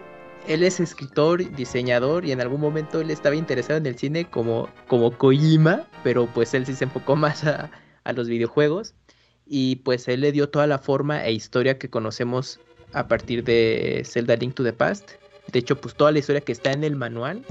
él 0.49 0.63
es 0.63 0.81
escritor, 0.81 1.55
diseñador 1.55 2.25
y 2.25 2.33
en 2.33 2.41
algún 2.41 2.61
momento 2.61 3.01
él 3.01 3.11
estaba 3.11 3.37
interesado 3.37 3.79
en 3.79 3.87
el 3.87 3.99
cine 3.99 4.25
como, 4.25 4.69
como 4.89 5.17
Kojima, 5.17 5.87
pero 6.03 6.27
pues 6.27 6.55
él 6.55 6.67
sí 6.67 6.75
se 6.75 6.85
enfocó 6.85 7.15
más 7.17 7.45
a, 7.45 7.71
a 8.05 8.13
los 8.13 8.29
videojuegos 8.29 8.95
y 9.47 9.77
pues 9.77 10.09
él 10.09 10.23
le 10.23 10.33
dio 10.33 10.49
toda 10.49 10.67
la 10.67 10.79
forma 10.79 11.25
e 11.25 11.33
historia 11.33 11.79
que 11.79 11.91
conocemos 11.91 12.61
a 12.93 13.09
partir 13.09 13.45
de 13.45 14.03
Zelda 14.05 14.37
Link 14.37 14.55
to 14.55 14.65
the 14.65 14.73
Past. 14.73 15.13
De 15.53 15.59
hecho, 15.59 15.81
pues 15.81 15.95
toda 15.95 16.13
la 16.13 16.19
historia 16.19 16.41
que 16.41 16.53
está 16.53 16.73
en 16.73 16.85
el 16.85 16.97
manual, 16.97 17.45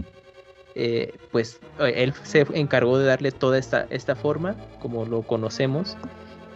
eh, 0.75 1.13
pues 1.31 1.59
eh, 1.79 1.93
él 1.97 2.13
se 2.23 2.45
encargó 2.53 2.97
de 2.97 3.05
darle 3.05 3.31
toda 3.31 3.57
esta, 3.57 3.87
esta 3.89 4.15
forma, 4.15 4.55
como 4.79 5.05
lo 5.05 5.21
conocemos. 5.23 5.97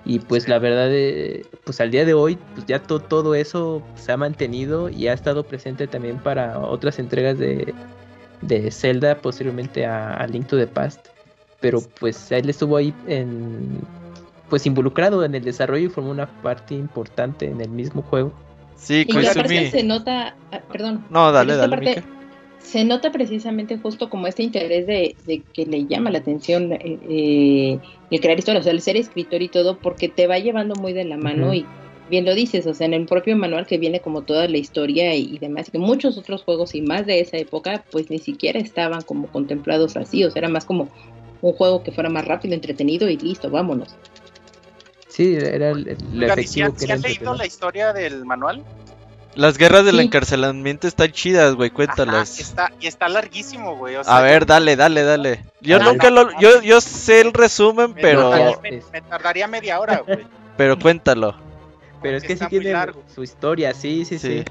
Y 0.05 0.19
pues 0.19 0.47
la 0.47 0.59
verdad, 0.59 0.89
eh, 0.91 1.45
pues 1.63 1.81
al 1.81 1.89
día 1.89 2.05
de 2.05 2.13
hoy, 2.13 2.37
pues 2.53 2.67
ya 2.67 2.79
todo 2.79 3.33
eso 3.33 3.81
se 3.95 4.11
ha 4.11 4.17
mantenido 4.17 4.89
y 4.89 5.07
ha 5.07 5.13
estado 5.13 5.43
presente 5.43 5.87
también 5.87 6.19
para 6.19 6.59
otras 6.59 6.99
entregas 6.99 7.39
de, 7.39 7.73
de 8.41 8.69
Zelda, 8.69 9.17
posteriormente 9.17 9.85
a, 9.85 10.25
Link 10.27 10.47
to 10.47 10.57
the 10.57 10.67
Past. 10.67 11.07
Pero 11.59 11.81
pues 11.99 12.31
él 12.31 12.49
estuvo 12.49 12.77
ahí 12.77 12.93
en, 13.07 13.79
pues 14.49 14.67
involucrado 14.67 15.25
en 15.25 15.33
el 15.33 15.43
desarrollo 15.43 15.87
y 15.87 15.89
formó 15.89 16.11
una 16.11 16.27
parte 16.43 16.75
importante 16.75 17.47
en 17.47 17.61
el 17.61 17.69
mismo 17.69 18.03
juego. 18.03 18.31
Sí, 18.75 19.07
y 19.07 19.71
se 19.71 19.83
nota, 19.83 20.35
ah, 20.51 20.59
perdón. 20.71 21.03
No, 21.09 21.31
dale, 21.31 21.55
dale. 21.55 22.03
Se 22.65 22.83
nota 22.83 23.11
precisamente 23.11 23.77
justo 23.77 24.09
como 24.09 24.27
este 24.27 24.43
interés 24.43 24.87
de, 24.87 25.15
que 25.53 25.65
le 25.65 25.85
llama 25.85 26.09
la 26.09 26.17
atención 26.17 26.73
eh, 26.73 26.99
eh, 27.07 27.79
el 28.09 28.19
crear 28.19 28.39
historias, 28.39 28.61
o 28.61 28.63
sea, 28.63 28.73
el 28.73 28.81
ser 28.81 28.97
escritor 28.97 29.41
y 29.41 29.49
todo, 29.49 29.77
porque 29.77 30.09
te 30.09 30.27
va 30.27 30.39
llevando 30.39 30.75
muy 30.75 30.91
de 30.91 31.05
la 31.05 31.17
mano 31.17 31.53
y 31.53 31.65
bien 32.09 32.25
lo 32.25 32.33
dices, 32.33 32.65
o 32.65 32.73
sea, 32.73 32.87
en 32.87 32.93
el 32.93 33.05
propio 33.05 33.35
manual 33.37 33.67
que 33.67 33.77
viene 33.77 33.99
como 33.99 34.23
toda 34.23 34.47
la 34.47 34.57
historia 34.57 35.15
y, 35.15 35.37
demás, 35.37 35.67
y 35.69 35.71
que 35.71 35.77
muchos 35.77 36.17
otros 36.17 36.43
juegos 36.43 36.73
y 36.75 36.81
más 36.81 37.05
de 37.05 37.19
esa 37.19 37.37
época, 37.37 37.85
pues 37.91 38.09
ni 38.09 38.19
siquiera 38.19 38.59
estaban 38.59 39.01
como 39.03 39.27
contemplados 39.27 39.95
así, 39.95 40.23
o 40.23 40.31
sea, 40.31 40.39
era 40.39 40.49
más 40.49 40.65
como 40.65 40.89
un 41.41 41.53
juego 41.53 41.83
que 41.83 41.91
fuera 41.91 42.09
más 42.09 42.25
rápido, 42.25 42.55
entretenido 42.55 43.07
y 43.09 43.17
listo, 43.17 43.49
vámonos. 43.49 43.95
Sí, 45.07 45.35
era 45.35 45.69
el, 45.69 45.87
efectivo 45.87 46.75
que 46.75 46.91
¿has 46.91 47.01
leído 47.01 47.35
la 47.35 47.45
historia 47.45 47.93
del 47.93 48.25
manual? 48.25 48.63
Las 49.35 49.57
guerras 49.57 49.83
del 49.83 49.99
encarcelamiento 49.99 50.87
están 50.87 51.11
chidas, 51.11 51.55
güey, 51.55 51.69
cuéntalas. 51.69 52.39
está, 52.39 52.71
y 52.79 52.87
está 52.87 53.09
larguísimo, 53.09 53.75
güey. 53.75 53.95
a 54.05 54.21
ver, 54.21 54.45
dale, 54.45 54.75
dale, 54.75 55.03
dale. 55.03 55.45
Yo 55.61 55.79
nunca 55.79 56.09
lo. 56.09 56.39
Yo, 56.39 56.61
yo 56.61 56.79
sé 56.81 57.21
el 57.21 57.33
resumen, 57.33 57.93
pero. 57.93 58.31
Me, 58.61 59.01
tardaría 59.01 59.47
media 59.47 59.79
hora, 59.79 60.03
güey. 60.05 60.25
Pero 60.57 60.79
cuéntalo. 60.79 61.35
Pero 62.01 62.15
es 62.15 62.23
que 62.23 62.37
sí 62.37 62.45
tiene 62.47 62.73
su 63.13 63.23
historia, 63.23 63.73
sí, 63.73 64.05
sí, 64.05 64.17
sí. 64.17 64.45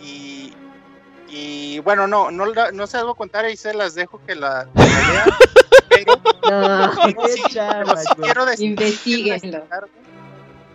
Y, 0.00 0.52
y 1.28 1.80
bueno, 1.80 2.06
no, 2.06 2.30
no, 2.30 2.46
no 2.72 2.86
sé 2.86 2.98
algo 2.98 3.16
contar 3.16 3.50
y 3.50 3.56
se 3.56 3.74
las 3.74 3.96
dejo 3.96 4.20
que 4.24 4.36
la, 4.36 4.68
que 4.72 4.82
la. 4.84 5.26
No, 6.48 6.90
quiero 8.16 8.44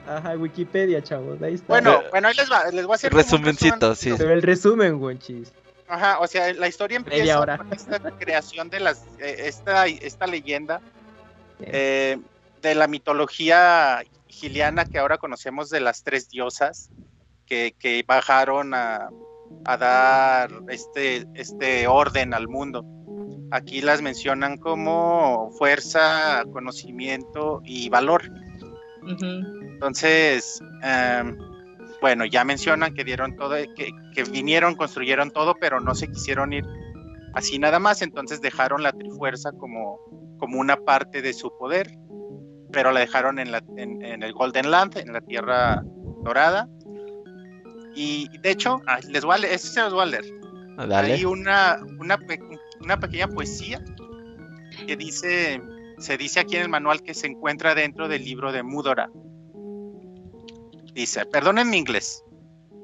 Ajá, 0.08 0.38
Wikipedia, 0.38 1.04
chavos, 1.04 1.42
ahí 1.42 1.56
está. 1.56 1.68
Bueno, 1.68 2.02
bueno, 2.12 2.30
ahí 2.30 2.34
les 2.36 2.50
va, 2.50 2.72
les 2.72 2.86
voy 2.86 2.94
a 2.94 2.96
hacer 2.96 3.14
resumencito, 3.14 3.94
sí. 3.94 4.14
Pero 4.18 4.32
el 4.32 4.42
resumen, 4.42 4.96
Wonchis. 4.96 5.52
Ajá, 5.88 6.20
o 6.20 6.28
sea, 6.28 6.54
la 6.54 6.68
historia 6.68 6.98
empieza 6.98 7.58
con 7.58 7.74
esta 7.74 8.00
creación 8.00 8.70
de 8.70 8.80
las, 8.80 9.06
eh, 9.20 9.44
esta, 9.46 9.88
esta 9.88 10.28
leyenda 10.28 10.82
eh, 11.60 12.18
de 12.62 12.76
la 12.76 12.88
mitología 12.88 14.04
giliana 14.28 14.86
que 14.86 15.00
ahora 15.00 15.18
conocemos 15.18 15.70
de 15.70 15.80
las 15.80 16.04
tres 16.04 16.30
diosas 16.30 16.90
que, 17.46 17.74
que 17.80 18.04
bajaron 18.06 18.74
a, 18.74 19.10
a 19.66 19.78
dar 19.78 20.52
este, 20.70 21.26
este 21.36 21.88
orden 21.88 22.34
al 22.34 22.48
mundo. 22.48 22.86
Aquí 23.52 23.82
las 23.82 24.02
mencionan 24.02 24.58
como 24.58 25.52
fuerza, 25.58 26.44
conocimiento 26.52 27.62
y 27.64 27.88
valor. 27.88 28.30
Entonces, 29.10 30.60
em, 30.84 31.38
bueno, 32.02 32.26
ya 32.26 32.44
mencionan 32.44 32.94
que 32.94 33.04
dieron 33.04 33.36
todo, 33.36 33.56
que, 33.76 33.92
que, 34.14 34.24
vinieron, 34.24 34.76
construyeron 34.76 35.32
todo, 35.32 35.56
pero 35.60 35.80
no 35.80 35.96
se 35.96 36.08
quisieron 36.08 36.54
ir 36.54 36.66
así 37.34 37.60
nada 37.60 37.80
más, 37.80 38.02
entonces 38.02 38.42
dejaron 38.42 38.84
la 38.84 38.92
trifuerza 38.92 39.52
como, 39.52 40.00
como 40.40 40.60
una 40.60 40.78
parte 40.78 41.22
de 41.22 41.34
su 41.34 41.56
poder, 41.58 41.92
pero 42.72 42.92
la 42.92 43.00
dejaron 43.00 43.40
en, 43.40 43.52
la, 43.52 43.64
en, 43.78 44.24
el 44.24 44.34
Golden 44.34 44.72
Land, 44.72 44.98
en 44.98 45.14
la 45.14 45.22
Tierra 45.22 45.84
Dorada. 46.24 46.68
Y 47.96 48.28
de 48.40 48.52
hecho, 48.52 48.82
les 49.10 49.24
voy 49.24 49.36
a 49.36 49.38
leer, 49.40 49.60
se 49.60 49.80
los 49.82 49.94
voy 49.94 50.04
a 50.04 50.06
leer. 50.06 50.26
Ah, 50.78 51.00
Hay 51.00 51.26
una, 51.26 51.80
una, 52.00 52.20
una 52.82 53.00
pequeña 53.00 53.28
poesía 53.28 53.84
que 54.86 54.96
dice, 54.96 55.60
se 55.98 56.18
dice 56.18 56.40
aquí 56.40 56.56
en 56.56 56.64
el 56.64 56.70
manual 56.70 57.02
que 57.02 57.14
se 57.14 57.28
encuentra 57.28 57.76
dentro 57.76 58.08
del 58.08 58.24
libro 58.24 58.52
de 58.52 58.64
Mudora. 58.64 59.10
Dice, 60.94 61.26
perdonen 61.26 61.70
mi 61.70 61.78
inglés, 61.78 62.24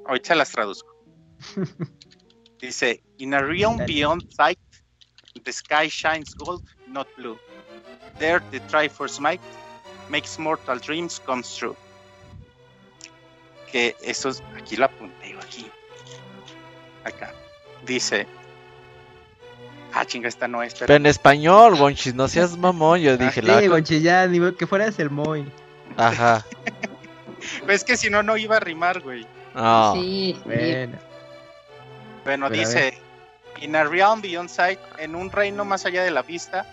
ahorita 0.06 0.36
las 0.36 0.52
traduzco. 0.52 0.96
Dice, 2.60 3.04
in 3.18 3.34
a 3.34 3.42
realm 3.42 3.78
beyond 3.86 4.24
sight, 4.32 4.60
the 5.44 5.52
sky 5.52 5.90
shines 5.90 6.34
gold, 6.36 6.64
not 6.88 7.08
blue. 7.18 7.38
There 8.20 8.42
the 8.52 8.60
Triforce 8.62 9.20
might 9.20 9.42
makes 10.10 10.40
mortal 10.40 10.80
dreams 10.80 11.20
come 11.20 11.44
true. 11.44 11.76
Que 13.72 13.96
eso, 14.02 14.32
aquí 14.56 14.78
lo 14.78 14.86
apunté 14.86 15.36
aquí. 15.42 15.70
acá. 17.04 17.34
Dice. 17.86 18.28
Ah, 19.94 20.06
chinga, 20.06 20.28
esta 20.28 20.48
no 20.48 20.64
es. 20.64 20.74
Pero 20.74 20.96
en 20.96 21.06
español, 21.06 21.78
Gonchis, 21.78 22.16
no 22.16 22.28
seas 22.28 22.58
mamón. 22.58 23.00
Yo 23.00 23.16
dije, 23.16 23.42
ah, 23.48 23.60
sí, 23.60 23.68
Gonchis, 23.68 24.02
ya, 24.02 24.26
ni 24.26 24.54
que 24.54 24.66
fueras 24.66 24.98
el 24.98 25.12
Moy. 25.12 25.46
Ajá. 25.98 26.44
pues 27.66 27.82
es 27.82 27.84
que 27.84 27.96
si 27.96 28.10
no, 28.10 28.24
no 28.24 28.36
iba 28.36 28.58
a 28.58 28.60
rimar, 28.60 29.02
güey. 29.02 29.28
No. 29.54 29.94
Sí, 29.94 30.40
bueno. 30.46 30.98
Bueno, 32.24 32.50
dice: 32.50 32.98
In 33.62 33.76
a 33.76 33.84
realm 33.84 34.22
beyond 34.22 34.50
sight, 34.50 34.80
en 34.98 35.16
un 35.16 35.30
reino 35.30 35.64
más 35.64 35.86
allá 35.86 36.04
de 36.04 36.10
la 36.10 36.24
vista, 36.24 36.66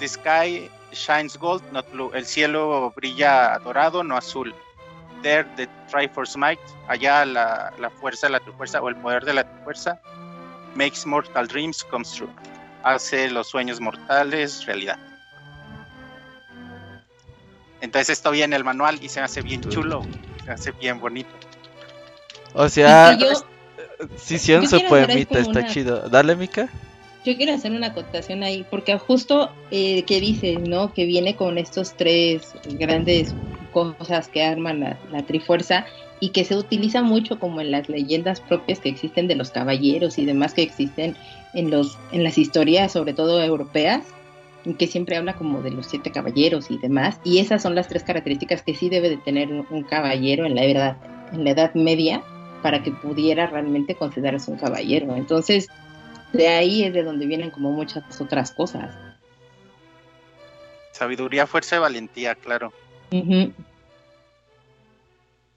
the 0.00 0.08
sky 0.08 0.68
shines 0.92 1.38
gold, 1.38 1.62
not 1.70 1.88
blue. 1.92 2.10
El 2.14 2.26
cielo 2.26 2.92
brilla 2.96 3.58
dorado, 3.62 4.02
no 4.02 4.16
azul. 4.16 4.52
There, 5.22 5.44
the 5.56 5.68
Triforce 5.90 6.36
Might, 6.36 6.58
allá 6.88 7.24
la, 7.26 7.72
la 7.78 7.90
fuerza, 7.90 8.28
la 8.28 8.40
fuerza 8.40 8.80
o 8.80 8.88
el 8.88 8.96
poder 8.96 9.24
de 9.24 9.34
la 9.34 9.44
fuerza, 9.64 10.00
makes 10.74 11.06
mortal 11.06 11.46
dreams 11.46 11.84
come 11.84 12.04
true. 12.04 12.30
Hace 12.82 13.30
los 13.30 13.48
sueños 13.48 13.80
mortales 13.80 14.64
realidad. 14.66 14.98
Entonces 17.80 18.10
esto 18.10 18.30
viene 18.30 18.54
en 18.56 18.60
el 18.60 18.64
manual 18.64 18.98
y 19.02 19.08
se 19.08 19.20
hace 19.20 19.42
bien 19.42 19.62
chulo, 19.62 20.02
se 20.44 20.50
hace 20.50 20.72
bien 20.72 21.00
bonito. 21.00 21.30
O 22.54 22.68
sea, 22.68 23.16
si 24.16 24.38
sí, 24.38 24.60
sí, 24.60 24.66
su 24.66 24.84
poemita, 24.86 25.38
está 25.38 25.66
chido. 25.66 26.08
Dale, 26.08 26.36
Mika. 26.36 26.68
Yo 27.24 27.36
quiero 27.36 27.54
hacer 27.54 27.72
una 27.72 27.88
acotación 27.88 28.42
ahí, 28.42 28.64
porque 28.70 28.98
justo 28.98 29.52
eh, 29.70 30.04
que 30.04 30.20
dices, 30.20 30.58
¿no? 30.58 30.92
Que 30.94 31.04
viene 31.04 31.36
con 31.36 31.58
estos 31.58 31.94
tres 31.94 32.54
grandes 32.78 33.34
cosas 33.72 34.28
que 34.28 34.42
arman 34.42 34.80
la, 34.80 34.98
la, 35.12 35.22
trifuerza 35.22 35.84
y 36.20 36.30
que 36.30 36.44
se 36.44 36.56
utiliza 36.56 37.02
mucho 37.02 37.38
como 37.38 37.60
en 37.60 37.70
las 37.70 37.88
leyendas 37.88 38.40
propias 38.40 38.78
que 38.78 38.90
existen 38.90 39.26
de 39.26 39.34
los 39.34 39.50
caballeros 39.50 40.18
y 40.18 40.26
demás 40.26 40.54
que 40.54 40.62
existen 40.62 41.16
en 41.54 41.70
los 41.70 41.98
en 42.12 42.22
las 42.22 42.38
historias, 42.38 42.92
sobre 42.92 43.14
todo 43.14 43.42
europeas, 43.42 44.04
que 44.78 44.86
siempre 44.86 45.16
habla 45.16 45.34
como 45.34 45.62
de 45.62 45.70
los 45.70 45.86
siete 45.86 46.12
caballeros 46.12 46.70
y 46.70 46.78
demás, 46.78 47.18
y 47.24 47.38
esas 47.38 47.62
son 47.62 47.74
las 47.74 47.88
tres 47.88 48.04
características 48.04 48.62
que 48.62 48.74
sí 48.74 48.90
debe 48.90 49.08
de 49.08 49.16
tener 49.16 49.50
un, 49.50 49.82
caballero 49.84 50.44
en 50.44 50.54
la 50.54 50.64
edad 50.64 50.96
en 51.32 51.44
la 51.44 51.50
edad 51.50 51.74
media 51.74 52.22
para 52.62 52.82
que 52.82 52.90
pudiera 52.90 53.46
realmente 53.46 53.94
considerarse 53.94 54.50
un 54.50 54.58
caballero. 54.58 55.16
Entonces, 55.16 55.68
de 56.32 56.48
ahí 56.48 56.84
es 56.84 56.92
de 56.92 57.02
donde 57.02 57.26
vienen 57.26 57.50
como 57.50 57.72
muchas 57.72 58.20
otras 58.20 58.52
cosas. 58.52 58.94
Sabiduría, 60.92 61.46
fuerza 61.46 61.76
y 61.76 61.78
valentía, 61.78 62.34
claro. 62.34 62.72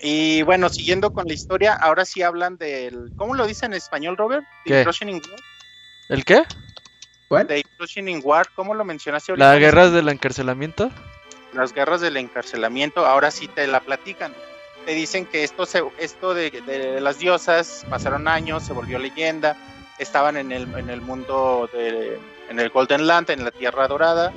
Y 0.05 0.41
bueno, 0.41 0.67
siguiendo 0.67 1.13
con 1.13 1.25
la 1.27 1.33
historia, 1.33 1.73
ahora 1.73 2.03
sí 2.03 2.21
hablan 2.21 2.57
del. 2.57 3.13
¿Cómo 3.15 3.35
lo 3.35 3.47
dice 3.47 3.65
en 3.65 3.73
español, 3.73 4.17
Robert? 4.17 4.45
¿Qué? 4.65 4.85
¿El 6.09 6.25
qué? 6.25 6.43
The 7.29 7.63
in 7.95 8.21
War, 8.21 8.47
¿cómo 8.53 8.75
lo 8.75 8.83
mencionaste 8.83 9.31
ahorita? 9.31 9.51
¿Las 9.51 9.59
guerras 9.59 9.93
del 9.93 10.09
encarcelamiento? 10.09 10.91
Las 11.53 11.73
guerras 11.73 12.01
del 12.01 12.17
encarcelamiento, 12.17 13.05
ahora 13.05 13.31
sí 13.31 13.47
te 13.47 13.65
la 13.65 13.79
platican. 13.79 14.33
Te 14.85 14.93
dicen 14.93 15.25
que 15.25 15.45
esto, 15.45 15.65
se, 15.65 15.81
esto 15.97 16.33
de, 16.33 16.99
las 16.99 17.17
diosas 17.17 17.85
pasaron 17.89 18.27
años, 18.27 18.63
se 18.63 18.73
volvió 18.73 18.99
leyenda, 18.99 19.55
estaban 19.99 20.35
en 20.35 20.51
el, 20.51 20.63
en 20.75 20.89
el 20.89 20.99
mundo, 20.99 21.69
de, 21.71 22.19
en 22.49 22.59
el 22.59 22.69
Golden 22.69 23.07
Land, 23.07 23.29
en 23.29 23.45
la 23.45 23.51
Tierra 23.51 23.87
Dorada. 23.87 24.33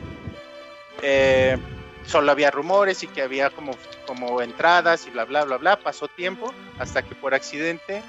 Eh, 1.02 1.58
solo 2.06 2.32
había 2.32 2.50
rumores 2.50 3.02
y 3.02 3.08
que 3.08 3.22
había 3.22 3.50
como, 3.50 3.76
como 4.06 4.40
entradas 4.40 5.06
y 5.06 5.10
bla, 5.10 5.24
bla, 5.24 5.44
bla, 5.44 5.58
bla. 5.58 5.76
Pasó 5.76 6.08
tiempo 6.08 6.52
hasta 6.78 7.02
que 7.02 7.14
por 7.14 7.34
accidente 7.34 8.02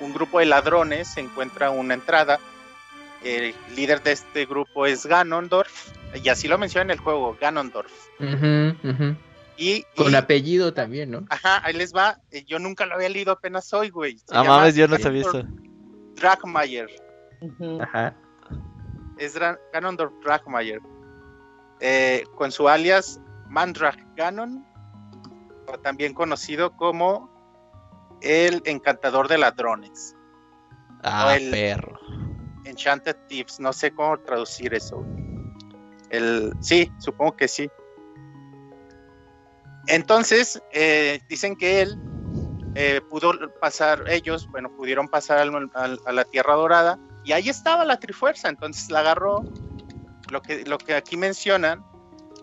un 0.00 0.12
grupo 0.12 0.40
de 0.40 0.46
ladrones 0.46 1.16
encuentra 1.16 1.70
una 1.70 1.94
entrada 1.94 2.40
el 3.24 3.54
líder 3.76 4.02
de 4.02 4.12
este 4.12 4.46
grupo 4.46 4.86
es 4.86 5.06
Ganondorf, 5.06 5.92
y 6.22 6.28
así 6.28 6.48
lo 6.48 6.58
menciona 6.58 6.84
en 6.84 6.90
el 6.90 6.98
juego, 6.98 7.36
Ganondorf. 7.40 7.92
Y, 9.56 9.84
Con 9.94 10.14
apellido 10.14 10.74
también, 10.74 11.10
¿no? 11.10 11.24
Ajá, 11.28 11.64
ahí 11.64 11.74
les 11.74 11.94
va. 11.94 12.18
Eh, 12.30 12.42
yo 12.44 12.58
nunca 12.58 12.86
lo 12.86 12.94
había 12.94 13.10
leído 13.10 13.32
apenas 13.32 13.72
hoy, 13.72 13.90
güey. 13.90 14.16
ah, 14.30 14.42
mames, 14.42 14.74
yo 14.74 14.88
no 14.88 14.98
sabía 14.98 15.20
eso. 15.20 15.44
Dragmayer. 16.16 16.88
Ajá. 17.80 18.16
Es 19.18 19.38
Ganondorf 19.72 20.12
Dragmayer. 20.24 20.80
Eh, 21.80 22.24
con 22.34 22.50
su 22.50 22.68
alias 22.68 23.20
Mandrag 23.52 23.96
Ganon, 24.16 24.66
o 25.68 25.78
también 25.78 26.14
conocido 26.14 26.74
como 26.74 27.30
el 28.22 28.62
encantador 28.64 29.28
de 29.28 29.36
ladrones. 29.36 30.16
Ah, 31.02 31.36
perro. 31.50 31.98
Enchanted 32.64 33.16
Tips, 33.28 33.60
no 33.60 33.74
sé 33.74 33.92
cómo 33.92 34.18
traducir 34.20 34.72
eso. 34.72 35.04
El, 36.08 36.54
sí, 36.60 36.90
supongo 36.98 37.36
que 37.36 37.46
sí. 37.46 37.68
Entonces, 39.86 40.62
eh, 40.72 41.20
dicen 41.28 41.54
que 41.54 41.82
él 41.82 41.98
eh, 42.74 43.02
pudo 43.10 43.32
pasar, 43.60 44.04
ellos, 44.08 44.48
bueno, 44.48 44.70
pudieron 44.74 45.08
pasar 45.08 45.38
a 45.38 46.12
la 46.12 46.24
Tierra 46.24 46.54
Dorada 46.54 46.98
y 47.22 47.32
ahí 47.32 47.50
estaba 47.50 47.84
la 47.84 47.98
Trifuerza, 47.98 48.48
entonces 48.48 48.90
la 48.90 49.00
agarró. 49.00 49.44
Lo 50.30 50.40
que, 50.40 50.64
lo 50.64 50.78
que 50.78 50.94
aquí 50.94 51.18
mencionan 51.18 51.84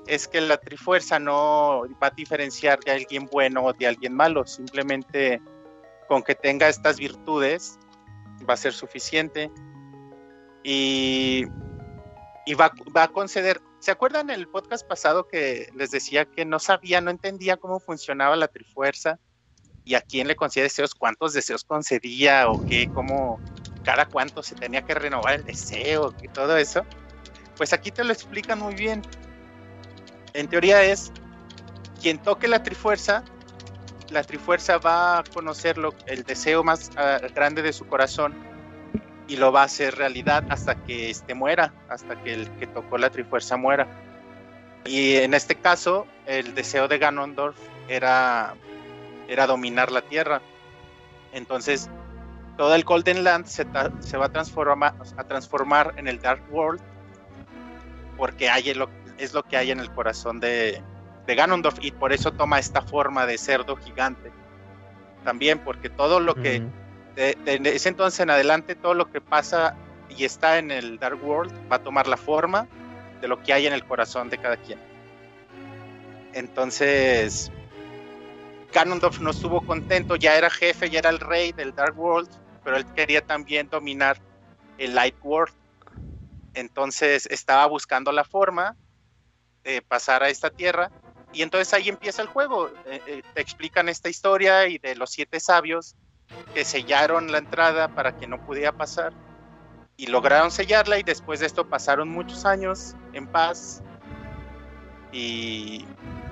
es 0.10 0.28
que 0.28 0.42
la 0.42 0.58
Trifuerza 0.58 1.20
no 1.20 1.84
va 2.02 2.08
a 2.08 2.10
diferenciar 2.10 2.80
de 2.80 2.92
alguien 2.92 3.28
bueno 3.28 3.64
o 3.64 3.74
de 3.74 3.86
alguien 3.86 4.16
malo, 4.16 4.46
simplemente 4.48 5.40
con 6.08 6.24
que 6.24 6.34
tenga 6.34 6.68
estas 6.68 6.98
virtudes 6.98 7.78
va 8.50 8.56
a 8.56 8.58
ser 8.58 8.74
suficiente 8.74 9.52
y, 10.64 11.46
va, 12.56 12.74
a 12.96 13.08
conceder. 13.10 13.62
¿Se 13.80 13.92
acuerdan 13.92 14.32
el 14.32 14.48
podcast 14.48 14.86
pasado 14.86 15.28
que 15.28 15.70
les 15.76 15.92
decía 15.92 16.26
que 16.26 16.44
no 16.44 16.58
sabía, 16.58 17.02
no 17.02 17.12
entendía 17.12 17.58
cómo 17.58 17.80
funcionaba 17.80 18.36
la 18.36 18.48
Trifuerza? 18.48 19.20
¿Y 19.86 19.94
a 19.94 20.02
quién 20.02 20.28
le 20.28 20.36
concedía 20.36 20.64
deseos? 20.64 20.96
¿Cuántos 20.96 21.34
deseos 21.34 21.64
concedía? 21.64 22.50
¿O 22.50 22.66
qué? 22.66 22.90
¿Cómo? 22.92 23.40
¿Cada 23.84 24.08
cuánto 24.08 24.42
se 24.42 24.56
tenía 24.56 24.82
que 24.82 24.96
renovar 24.96 25.36
el 25.36 25.46
deseo? 25.46 26.16
Y 26.22 26.28
todo 26.30 26.58
eso. 26.58 26.84
Pues 27.56 27.74
aquí 27.74 27.92
te 27.92 28.04
lo 28.04 28.12
explican 28.12 28.60
muy 28.60 28.74
bien. 28.74 29.04
En 30.34 30.48
teoría 30.48 30.84
es 30.84 31.12
quien 32.02 32.20
toque 32.20 32.48
la 32.48 32.64
Trifuerza, 32.64 33.24
la 34.10 34.24
Trifuerza 34.24 34.78
va 34.78 35.20
a 35.20 35.24
conocer 35.24 35.78
el 36.08 36.24
deseo 36.24 36.64
más 36.64 36.92
ah, 36.98 37.20
grande 37.34 37.62
de 37.62 37.74
su 37.74 37.86
corazón 37.88 38.34
y 39.28 39.38
lo 39.38 39.52
va 39.52 39.62
a 39.62 39.66
hacer 39.66 39.96
realidad 39.96 40.44
hasta 40.50 40.76
que 40.84 41.10
este 41.10 41.36
muera, 41.36 41.74
hasta 41.88 42.22
que 42.24 42.34
el 42.34 42.50
que 42.58 42.68
tocó 42.68 42.98
la 42.98 43.10
Trifuerza 43.12 43.58
muera. 43.58 43.88
Y 44.86 45.16
en 45.18 45.34
este 45.34 45.56
caso, 45.56 46.08
el 46.26 46.56
deseo 46.56 46.88
de 46.88 46.98
Ganondorf 46.98 47.58
era, 47.88 48.56
dominar 49.48 49.92
la 49.92 50.02
Tierra. 50.02 50.42
Entonces, 51.32 51.90
todo 52.58 52.74
el 52.74 52.84
Golden 52.84 53.24
Land 53.24 53.46
se, 53.46 53.66
va 53.66 54.26
a 54.26 54.30
transformar, 54.30 54.96
a 55.16 55.24
transformar 55.26 55.94
en 55.98 56.08
el 56.08 56.20
Dark 56.20 56.42
World, 56.50 56.82
porque 58.18 58.50
hay 58.50 58.74
lo, 58.74 58.90
es 59.20 59.34
lo 59.34 59.44
que 59.44 59.58
hay 59.58 59.72
en 59.72 59.80
el 59.80 59.92
corazón 59.92 60.40
de, 60.40 60.82
de 61.28 61.36
Ganondorf, 61.36 61.78
y 61.82 61.92
por 61.92 62.14
eso 62.14 62.32
toma 62.32 62.58
esta 62.58 62.82
forma 62.82 63.26
de 63.26 63.38
cerdo 63.38 63.76
gigante. 63.76 64.32
También 65.24 65.60
porque 65.60 65.90
todo 65.90 66.20
lo 66.20 66.34
que 66.34 66.64
de, 67.16 67.38
ese 67.66 67.90
entonces 67.90 68.20
en 68.22 68.30
adelante 68.30 68.76
todo 68.76 68.94
lo 68.94 69.12
que 69.12 69.20
pasa 69.20 69.76
y 70.10 70.24
está 70.24 70.58
en 70.58 70.72
el 70.72 70.98
Dark 71.00 71.24
World 71.24 71.54
va 71.72 71.78
a 71.78 71.84
tomar 71.84 72.08
la 72.08 72.18
forma 72.18 72.68
de 73.22 73.28
lo 73.28 73.44
que 73.44 73.54
hay 73.54 73.68
en 73.68 73.74
el 73.74 73.86
corazón 73.86 74.30
de 74.30 74.38
cada 74.38 74.58
quien. 74.58 74.80
Entonces, 76.34 77.52
Ganondorf 78.72 79.20
no 79.20 79.32
estuvo 79.32 79.62
contento, 79.62 80.16
ya 80.16 80.38
era 80.38 80.50
jefe, 80.50 80.90
ya 80.90 81.00
era 81.00 81.10
el 81.10 81.20
rey 81.20 81.52
del 81.52 81.76
Dark 81.76 82.00
World, 82.00 82.30
pero 82.64 82.78
él 82.78 82.86
quería 82.96 83.22
también 83.22 83.70
dominar 83.70 84.18
el 84.78 84.96
Light 84.96 85.16
World. 85.22 85.54
Entonces 86.54 87.28
estaba 87.30 87.66
buscando 87.66 88.12
la 88.12 88.24
forma 88.24 88.78
de 89.64 89.82
pasar 89.82 90.24
a 90.24 90.30
esta 90.30 90.50
tierra 90.50 90.92
y 91.32 91.42
entonces 91.42 91.74
ahí 91.74 91.90
empieza 91.90 92.22
el 92.22 92.28
juego. 92.28 92.70
Eh, 92.86 93.02
eh, 93.06 93.22
te 93.34 93.42
explican 93.42 93.90
esta 93.90 94.10
historia 94.10 94.68
y 94.68 94.78
de 94.78 94.96
los 94.96 95.12
siete 95.12 95.40
sabios 95.40 95.96
que 96.54 96.66
sellaron 96.66 97.32
la 97.32 97.40
entrada 97.40 97.90
para 97.90 98.18
que 98.18 98.28
no 98.28 98.44
pudiera 98.46 98.72
pasar 98.72 99.14
y 99.98 100.08
lograron 100.08 100.52
sellarla 100.52 100.98
y 100.98 101.04
después 101.04 101.40
de 101.40 101.46
esto 101.46 101.68
pasaron 101.68 102.10
muchos 102.10 102.46
años 102.46 102.96
en 103.14 103.28
paz 103.28 103.82
y, 105.12 105.86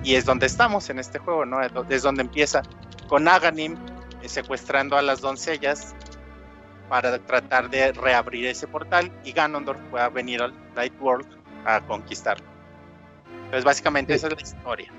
es 0.05 0.23
donde 0.23 0.45
estamos 0.45 0.89
en 0.89 0.99
este 0.99 1.19
juego, 1.19 1.45
¿no? 1.45 1.59
Es 1.89 2.01
donde 2.01 2.21
empieza 2.21 2.61
con 3.09 3.28
Aganim 3.28 3.75
eh, 4.21 4.30
secuestrando 4.30 4.95
a 4.95 5.01
las 5.01 5.19
doncellas 5.19 5.93
para 6.88 7.19
tratar 7.19 7.69
de 7.69 7.91
reabrir 7.91 8.45
ese 8.45 8.67
portal 8.67 9.11
y 9.25 9.34
Ganondorf 9.34 9.80
pueda 9.89 10.07
venir 10.09 10.41
al 10.41 10.53
Light 10.75 10.93
World 11.01 11.28
a 11.65 11.82
conquistarlo. 11.82 12.57
Entonces 13.45 13.63
básicamente 13.63 14.13
esa 14.13 14.28
es 14.28 14.34
la 14.34 14.41
historia. 14.41 14.91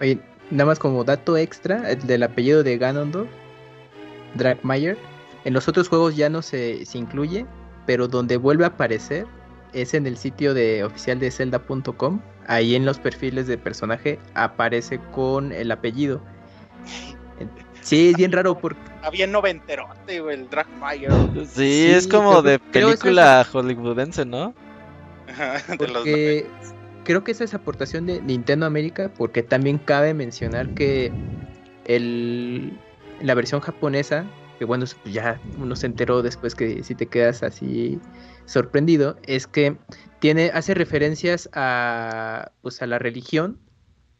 Oye, 0.00 0.18
nada 0.50 0.66
más 0.66 0.78
como 0.78 1.04
dato 1.04 1.36
extra, 1.36 1.90
el 1.90 2.06
del 2.06 2.22
apellido 2.22 2.62
de 2.62 2.78
Ganondorf 2.78 3.28
Dragmeyer 4.34 4.96
En 5.44 5.54
los 5.54 5.66
otros 5.66 5.88
juegos 5.88 6.16
ya 6.16 6.28
no 6.28 6.42
se, 6.42 6.84
se 6.86 6.98
incluye, 6.98 7.46
pero 7.86 8.06
donde 8.06 8.36
vuelve 8.36 8.64
a 8.64 8.68
aparecer 8.68 9.26
es 9.72 9.94
en 9.94 10.06
el 10.06 10.16
sitio 10.16 10.54
de 10.54 10.84
oficial 10.84 11.18
de 11.18 11.30
Zelda.com. 11.30 12.20
Ahí 12.46 12.74
en 12.74 12.84
los 12.84 12.98
perfiles 12.98 13.46
de 13.46 13.58
personaje 13.58 14.18
aparece 14.34 14.98
con 15.12 15.52
el 15.52 15.70
apellido. 15.70 16.20
Sí, 17.80 18.10
es 18.10 18.16
bien 18.16 18.32
raro 18.32 18.58
porque... 18.58 18.80
Había 19.02 19.26
noventerote, 19.26 20.16
el 20.16 20.48
Dragmire. 20.50 21.10
Sí, 21.46 21.46
sí, 21.46 21.90
es 21.90 22.06
como 22.06 22.42
de 22.42 22.58
película 22.58 23.46
hollywoodense, 23.50 24.24
¿no? 24.26 24.54
porque 25.78 26.46
creo 27.10 27.24
que 27.24 27.32
esa 27.32 27.42
es 27.42 27.54
aportación 27.54 28.06
de 28.06 28.22
Nintendo 28.22 28.66
América, 28.66 29.12
porque 29.18 29.42
también 29.42 29.78
cabe 29.78 30.14
mencionar 30.14 30.74
que 30.74 31.10
el, 31.86 32.78
la 33.20 33.34
versión 33.34 33.60
japonesa, 33.60 34.24
que 34.60 34.64
bueno, 34.64 34.84
ya 35.04 35.40
uno 35.58 35.74
se 35.74 35.86
enteró 35.86 36.22
después 36.22 36.54
que 36.54 36.84
si 36.84 36.94
te 36.94 37.06
quedas 37.06 37.42
así 37.42 37.98
sorprendido, 38.44 39.16
es 39.24 39.48
que 39.48 39.76
tiene, 40.20 40.52
hace 40.54 40.72
referencias 40.74 41.50
a, 41.52 42.52
pues, 42.62 42.80
a 42.80 42.86
la 42.86 43.00
religión 43.00 43.58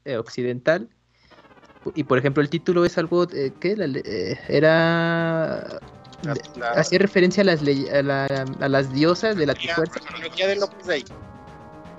eh, 0.04 0.16
occidental. 0.16 0.88
Y 1.94 2.02
por 2.02 2.18
ejemplo, 2.18 2.42
el 2.42 2.50
título 2.50 2.84
es 2.84 2.98
algo 2.98 3.22
eh, 3.32 3.52
que 3.60 3.76
eh, 3.78 4.38
era 4.48 5.80
hacía 6.74 6.98
referencia 6.98 7.42
a 7.42 7.44
las 7.44 7.62
a, 7.62 8.68
las 8.68 8.92
diosas 8.92 9.36
de 9.36 9.46
la 9.46 9.54
fuerza. 9.54 10.00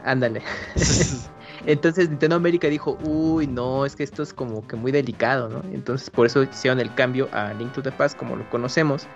Ándale. 0.04 0.42
Entonces 1.66 2.10
Nintendo 2.10 2.36
América 2.36 2.68
dijo, 2.68 2.98
uy, 3.04 3.46
no, 3.46 3.86
es 3.86 3.96
que 3.96 4.04
esto 4.04 4.24
es 4.24 4.34
como 4.34 4.66
que 4.68 4.76
muy 4.76 4.92
delicado, 4.92 5.48
¿no? 5.48 5.62
Entonces 5.72 6.10
por 6.10 6.26
eso 6.26 6.44
hicieron 6.44 6.80
el 6.80 6.94
cambio 6.96 7.30
a 7.32 7.54
Link 7.54 7.72
to 7.74 7.84
the 7.84 7.92
Past 7.92 8.18
como 8.18 8.36
lo 8.36 8.50
conocemos. 8.50 9.08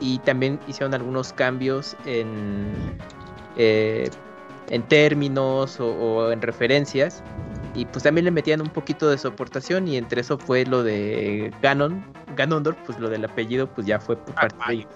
Y 0.00 0.18
también 0.20 0.58
hicieron 0.66 0.94
algunos 0.94 1.32
cambios 1.32 1.96
en, 2.06 2.98
eh, 3.56 4.08
en 4.70 4.82
términos 4.88 5.78
o 5.80 6.32
en 6.32 6.40
referencias 6.42 7.22
y 7.74 7.84
pues 7.86 8.04
también 8.04 8.24
le 8.24 8.30
metían 8.30 8.60
un 8.60 8.68
poquito 8.68 9.10
de 9.10 9.18
soportación 9.18 9.88
y 9.88 9.96
entre 9.96 10.20
eso 10.20 10.38
fue 10.38 10.64
lo 10.64 10.82
de 10.82 11.52
Ganon, 11.60 12.04
Ganondorf, 12.36 12.78
pues 12.86 12.98
lo 13.00 13.10
del 13.10 13.24
apellido 13.24 13.66
pues 13.66 13.86
ya 13.86 13.98
fue 13.98 14.16
por 14.16 14.34
parte 14.34 14.56
de 14.68 14.86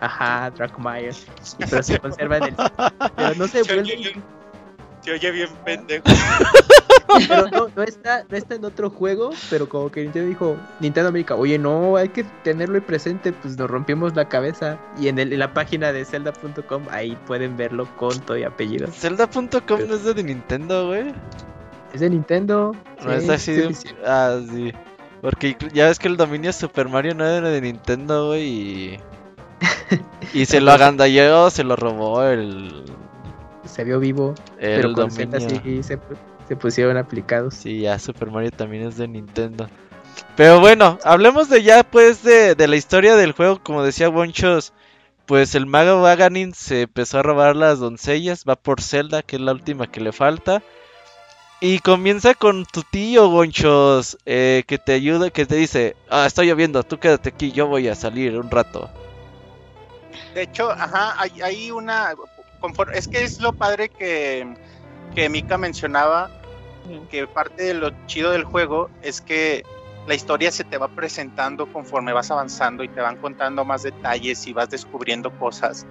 Ajá, 0.00 0.50
Dracmeyer. 0.50 1.14
Pero 1.70 1.82
se 1.82 1.98
conserva 1.98 2.38
en 2.38 2.44
el... 2.44 2.54
Pero 3.16 3.34
no 3.36 3.48
se 3.48 3.62
vuelve... 3.62 4.22
Se 5.00 5.12
oye 5.12 5.30
bien 5.30 5.48
pendejo. 5.64 6.04
Pero 7.28 7.48
no, 7.48 7.68
no, 7.74 7.82
está, 7.82 8.24
no 8.28 8.36
está 8.36 8.54
en 8.56 8.64
otro 8.64 8.90
juego, 8.90 9.30
pero 9.48 9.68
como 9.68 9.90
que 9.90 10.02
Nintendo 10.02 10.28
dijo, 10.28 10.56
Nintendo 10.80 11.08
América, 11.08 11.36
oye, 11.36 11.58
no, 11.58 11.96
hay 11.96 12.10
que 12.10 12.24
tenerlo 12.44 12.74
ahí 12.74 12.80
presente, 12.82 13.32
pues 13.32 13.56
nos 13.56 13.70
rompimos 13.70 14.14
la 14.14 14.28
cabeza. 14.28 14.78
Y 14.98 15.08
en, 15.08 15.18
el, 15.18 15.32
en 15.32 15.38
la 15.38 15.54
página 15.54 15.92
de 15.92 16.04
Zelda.com, 16.04 16.84
ahí 16.90 17.16
pueden 17.26 17.56
verlo 17.56 17.88
con 17.96 18.18
todo 18.20 18.36
y 18.36 18.44
apellido. 18.44 18.88
Zelda.com 18.88 19.80
no 19.88 19.94
es 19.94 20.04
de 20.04 20.22
Nintendo, 20.22 20.88
güey. 20.88 21.14
Es 21.94 22.00
de 22.00 22.10
Nintendo. 22.10 22.72
No 23.02 23.12
es 23.12 23.28
así 23.28 23.62
Ah, 24.04 24.38
sí. 24.50 24.72
Porque 25.22 25.56
ya 25.72 25.86
ves 25.86 25.98
que 25.98 26.08
el 26.08 26.16
dominio 26.16 26.52
Super 26.52 26.88
Mario 26.88 27.14
no 27.14 27.24
era 27.24 27.48
de 27.48 27.60
Nintendo, 27.60 28.28
güey. 28.28 28.42
Y, 28.46 29.00
y 30.32 30.46
se 30.46 30.60
lo 30.60 30.72
agandalló, 30.72 31.50
se 31.50 31.64
lo 31.64 31.76
robó 31.76 32.22
el. 32.22 32.84
Se 33.64 33.84
vio 33.84 34.00
vivo. 34.00 34.34
El 34.58 34.80
pero 34.80 34.92
dominio. 34.92 35.40
Sí, 35.40 35.82
se, 35.82 35.98
se 36.48 36.56
pusieron 36.56 36.96
aplicados. 36.96 37.54
Sí, 37.54 37.80
ya 37.80 37.98
Super 37.98 38.30
Mario 38.30 38.50
también 38.50 38.86
es 38.86 38.96
de 38.96 39.08
Nintendo. 39.08 39.68
Pero 40.36 40.60
bueno, 40.60 40.98
hablemos 41.04 41.48
de 41.48 41.62
ya 41.62 41.84
pues 41.84 42.22
de, 42.22 42.54
de 42.54 42.68
la 42.68 42.76
historia 42.76 43.16
del 43.16 43.32
juego. 43.32 43.60
Como 43.62 43.82
decía 43.82 44.08
Wonchos, 44.08 44.72
pues 45.26 45.54
el 45.54 45.66
mago 45.66 46.00
Vaganin 46.00 46.54
se 46.54 46.82
empezó 46.82 47.18
a 47.18 47.22
robar 47.22 47.56
las 47.56 47.78
doncellas. 47.78 48.44
Va 48.48 48.56
por 48.56 48.80
Zelda, 48.80 49.22
que 49.22 49.36
es 49.36 49.42
la 49.42 49.52
última 49.52 49.90
que 49.90 50.00
le 50.00 50.12
falta. 50.12 50.62
Y 51.60 51.80
comienza 51.80 52.34
con 52.34 52.64
tu 52.66 52.82
tío, 52.84 53.28
Gonchos, 53.30 54.16
eh, 54.26 54.62
que 54.68 54.78
te 54.78 54.92
ayuda, 54.92 55.30
que 55.30 55.44
te 55.44 55.56
dice, 55.56 55.96
ah, 56.08 56.24
está 56.24 56.44
lloviendo, 56.44 56.84
tú 56.84 56.98
quédate 56.98 57.30
aquí, 57.30 57.50
yo 57.50 57.66
voy 57.66 57.88
a 57.88 57.96
salir 57.96 58.38
un 58.38 58.48
rato. 58.48 58.88
De 60.34 60.42
hecho, 60.42 60.70
ajá, 60.70 61.14
hay, 61.20 61.70
una... 61.70 62.14
Es 62.92 63.08
que 63.08 63.22
es 63.22 63.40
lo 63.40 63.52
padre 63.52 63.88
que, 63.88 64.54
que 65.14 65.28
Mika 65.28 65.58
mencionaba, 65.58 66.30
que 67.10 67.26
parte 67.26 67.62
de 67.64 67.74
lo 67.74 67.90
chido 68.06 68.32
del 68.32 68.44
juego 68.44 68.90
es 69.02 69.20
que 69.20 69.62
la 70.06 70.14
historia 70.14 70.50
se 70.50 70.64
te 70.64 70.78
va 70.78 70.88
presentando 70.88 71.70
conforme 71.70 72.12
vas 72.12 72.30
avanzando 72.30 72.82
y 72.82 72.88
te 72.88 73.00
van 73.00 73.16
contando 73.18 73.64
más 73.64 73.82
detalles 73.82 74.46
y 74.46 74.52
vas 74.52 74.70
descubriendo 74.70 75.30
cosas. 75.38 75.86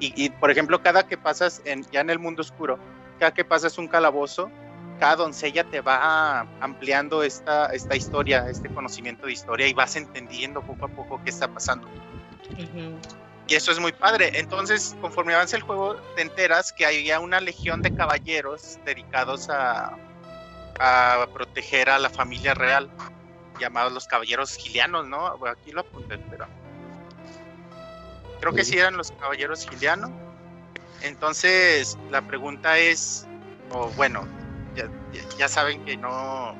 Y, 0.00 0.12
y 0.16 0.30
por 0.30 0.50
ejemplo, 0.50 0.82
cada 0.82 1.06
que 1.06 1.18
pasas 1.18 1.60
en, 1.64 1.84
ya 1.90 2.00
en 2.00 2.10
el 2.10 2.18
mundo 2.18 2.40
oscuro, 2.40 2.78
cada 3.18 3.32
que 3.34 3.44
pasas 3.44 3.76
un 3.76 3.86
calabozo, 3.86 4.50
cada 4.98 5.16
doncella 5.16 5.64
te 5.64 5.80
va 5.80 6.46
ampliando 6.60 7.22
esta, 7.22 7.66
esta 7.66 7.96
historia, 7.96 8.48
este 8.48 8.68
conocimiento 8.68 9.26
de 9.26 9.32
historia 9.32 9.66
y 9.66 9.72
vas 9.72 9.96
entendiendo 9.96 10.62
poco 10.62 10.86
a 10.86 10.88
poco 10.88 11.20
qué 11.22 11.30
está 11.30 11.48
pasando. 11.48 11.88
Y 13.50 13.56
eso 13.56 13.72
es 13.72 13.80
muy 13.80 13.90
padre. 13.90 14.30
Entonces, 14.38 14.96
conforme 15.00 15.34
avanza 15.34 15.56
el 15.56 15.64
juego, 15.64 15.96
te 16.14 16.22
enteras 16.22 16.72
que 16.72 16.86
hay 16.86 17.04
ya 17.04 17.18
una 17.18 17.40
legión 17.40 17.82
de 17.82 17.90
caballeros 17.90 18.78
dedicados 18.84 19.50
a, 19.50 19.96
a 20.78 21.26
proteger 21.34 21.90
a 21.90 21.98
la 21.98 22.08
familia 22.10 22.54
real, 22.54 22.88
llamados 23.58 23.92
los 23.92 24.06
caballeros 24.06 24.54
gilianos, 24.54 25.08
¿no? 25.08 25.26
aquí 25.48 25.72
lo 25.72 25.80
apunté, 25.80 26.18
pero 26.30 26.46
creo 28.38 28.52
que 28.52 28.64
sí 28.64 28.78
eran 28.78 28.96
los 28.96 29.10
caballeros 29.10 29.68
gilianos. 29.68 30.12
Entonces, 31.02 31.98
la 32.08 32.22
pregunta 32.22 32.78
es, 32.78 33.26
o 33.72 33.88
bueno, 33.96 34.28
ya, 35.36 35.48
saben 35.48 35.84
que 35.84 35.96
no 35.96 36.54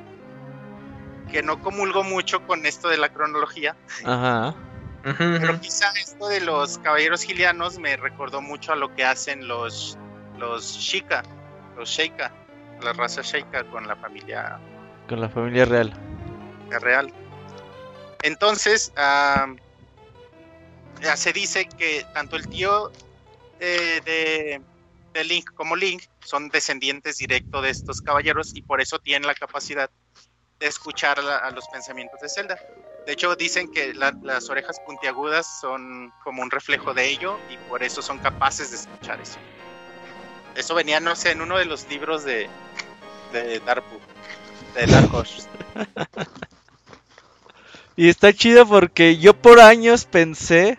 que 1.31 1.45
no 1.45 1.63
comulgo 1.63 2.03
mucho 2.03 2.45
con 2.49 2.67
esto 2.67 2.89
de 2.89 2.97
la 2.97 3.11
cronología. 3.11 3.77
Ajá. 4.05 4.57
Pero 5.03 5.61
quizá 5.61 5.91
esto 6.01 6.29
de 6.29 6.41
los 6.41 6.79
caballeros 6.79 7.23
gilianos 7.23 7.79
me 7.79 7.97
recordó 7.97 8.41
mucho 8.43 8.73
a 8.73 8.77
lo 8.77 8.95
que 8.95 9.05
hacen 9.05 9.49
los 9.49 9.99
los 10.39 10.77
Shika, 10.79 11.23
los 11.77 11.89
Sheika, 11.89 12.33
la 12.83 12.93
raza 12.93 13.23
Sheika 13.23 13.65
con 13.65 13.87
la 13.87 13.97
familia 13.97 14.59
con 15.09 15.21
la 15.21 15.29
familia 15.29 15.65
real. 15.65 15.93
Real. 16.81 17.13
Entonces, 18.23 18.93
ya 18.97 19.57
se 21.17 21.33
dice 21.33 21.67
que 21.67 22.07
tanto 22.13 22.37
el 22.37 22.47
tío 22.49 22.93
eh, 23.59 24.01
de 24.05 24.63
de 25.13 25.25
Link 25.25 25.53
como 25.55 25.77
Link 25.77 26.05
son 26.21 26.49
descendientes 26.49 27.19
directos 27.19 27.63
de 27.63 27.71
estos 27.71 28.01
caballeros 28.01 28.53
y 28.55 28.63
por 28.63 28.81
eso 28.81 28.99
tienen 28.99 29.27
la 29.27 29.35
capacidad 29.35 29.91
de 30.59 30.67
escuchar 30.67 31.19
a 31.19 31.51
los 31.51 31.67
pensamientos 31.69 32.21
de 32.21 32.29
Zelda. 32.29 32.59
De 33.07 33.13
hecho, 33.13 33.35
dicen 33.35 33.71
que 33.73 33.93
las 33.95 34.51
orejas 34.51 34.79
puntiagudas 34.87 35.61
son 35.61 36.13
como 36.23 36.43
un 36.43 36.51
reflejo 36.51 36.95
de 36.95 37.09
ello 37.09 37.39
y 37.51 37.57
por 37.69 37.83
eso 37.83 38.03
son 38.03 38.19
capaces 38.19 38.71
de 38.71 38.77
escuchar 38.77 39.21
eso. 39.21 39.39
Eso 40.55 40.75
venía, 40.75 41.01
no 41.01 41.17
sé, 41.17 41.31
en 41.33 41.41
uno 41.41 41.59
de 41.59 41.65
los 41.65 41.89
libros 41.89 42.25
de, 42.25 42.49
de 43.33 43.61
Darpu, 43.61 43.99
de 44.75 44.87
Dark 44.87 45.11
y 47.97 48.09
está 48.09 48.33
chido 48.33 48.67
porque 48.67 49.19
yo 49.19 49.35
por 49.35 49.61
años 49.61 50.05
pensé 50.05 50.79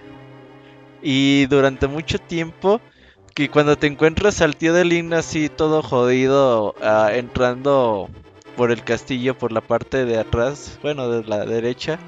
y 1.01 1.45
durante 1.47 1.88
mucho 1.88 2.19
tiempo 2.19 2.82
que 3.36 3.49
cuando 3.49 3.78
te 3.78 3.88
encuentras 3.88 4.41
al 4.41 4.55
tío 4.55 4.74
de 4.74 4.86
Link 4.86 5.13
así 5.13 5.49
todo 5.49 5.82
jodido, 5.82 6.76
ah, 6.82 7.11
entrando 7.13 8.09
por 8.56 8.72
el 8.72 8.84
castillo 8.84 9.38
por 9.38 9.52
la 9.52 9.62
parte 9.62 10.06
de 10.06 10.18
atrás, 10.18 10.80
bueno, 10.82 11.10
de 11.10 11.24
la 11.28 11.45
derecha. 11.45 11.99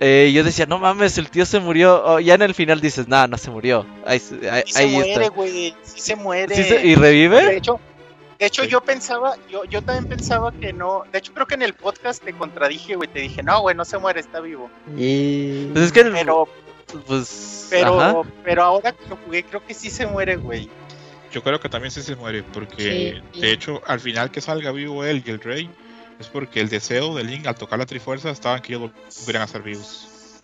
Eh, 0.00 0.32
yo 0.34 0.42
decía, 0.42 0.66
no 0.66 0.78
mames, 0.78 1.16
el 1.18 1.30
tío 1.30 1.46
se 1.46 1.60
murió. 1.60 2.02
Oh, 2.04 2.18
ya 2.18 2.34
en 2.34 2.42
el 2.42 2.54
final 2.54 2.80
dices, 2.80 3.06
nada, 3.06 3.28
no 3.28 3.38
se 3.38 3.50
murió. 3.50 3.86
Ahí, 4.04 4.18
se 4.18 4.86
muere, 4.88 5.28
güey. 5.28 5.74
Sí 5.82 6.00
se 6.00 6.16
muere. 6.16 6.82
¿Y 6.84 6.94
revive? 6.96 7.44
De 7.44 7.56
hecho, 7.56 7.78
de 8.38 8.46
hecho 8.46 8.64
yo 8.64 8.80
pensaba, 8.80 9.36
yo, 9.48 9.64
yo 9.64 9.80
también 9.82 10.06
pensaba 10.06 10.50
que 10.50 10.72
no. 10.72 11.04
De 11.12 11.18
hecho, 11.18 11.32
creo 11.32 11.46
que 11.46 11.54
en 11.54 11.62
el 11.62 11.74
podcast 11.74 12.24
te 12.24 12.32
contradije, 12.32 12.96
güey. 12.96 13.08
Te 13.08 13.20
dije, 13.20 13.44
no, 13.44 13.60
güey, 13.60 13.76
no 13.76 13.84
se 13.84 13.98
muere, 13.98 14.18
está 14.18 14.40
vivo. 14.40 14.68
Y... 14.96 15.66
Pues 15.66 15.84
es 15.84 15.92
que 15.92 16.04
Pero 16.04 16.48
pues. 17.06 17.68
Pero, 17.70 18.24
pero 18.44 18.62
ahora 18.62 18.92
que 18.92 19.08
lo 19.08 19.16
jugué, 19.16 19.44
creo 19.44 19.64
que 19.64 19.74
sí 19.74 19.90
se 19.90 20.06
muere, 20.06 20.36
güey. 20.36 20.68
Yo 21.32 21.42
creo 21.42 21.58
que 21.58 21.68
también 21.70 21.90
sí 21.90 22.02
se 22.02 22.14
muere, 22.14 22.42
porque 22.42 23.22
de 23.34 23.52
hecho, 23.52 23.80
al 23.86 24.00
final 24.00 24.30
que 24.30 24.42
salga 24.42 24.70
vivo 24.70 25.02
él 25.02 25.22
y 25.24 25.30
el 25.30 25.40
rey, 25.40 25.70
es 26.20 26.28
porque 26.28 26.60
el 26.60 26.68
deseo 26.68 27.14
de 27.14 27.24
Link 27.24 27.46
al 27.46 27.54
tocar 27.54 27.78
la 27.78 27.86
Trifuerza 27.86 28.30
estaba 28.30 28.60
que 28.60 28.74
ellos 28.74 28.90
volvieran 29.20 29.42
a 29.42 29.46
ser 29.46 29.62
vivos. 29.62 30.40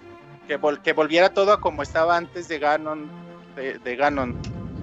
Que, 0.46 0.58
que 0.82 0.92
volviera 0.94 1.28
todo 1.34 1.52
a 1.52 1.60
como 1.60 1.82
estaba 1.82 2.16
antes 2.16 2.48
de 2.48 2.58
Ganon. 2.58 3.06
De, 3.54 3.96
Ganon. 3.96 4.38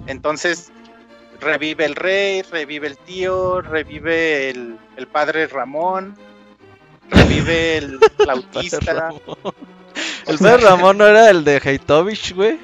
Entonces, 0.05 0.71
revive 1.39 1.85
el 1.85 1.95
rey, 1.95 2.43
revive 2.43 2.87
el 2.87 2.97
tío, 2.97 3.61
revive 3.61 4.51
el, 4.51 4.77
padre 5.11 5.47
Ramón, 5.47 6.15
revive 7.09 7.77
el, 7.77 7.99
autista. 8.29 9.09
El 10.27 10.39
padre 10.39 10.57
Ramón 10.65 10.97
no 10.97 11.07
era 11.07 11.29
el 11.29 11.43
de 11.45 11.61
Heitovich, 11.63 12.33
güey. 12.33 12.59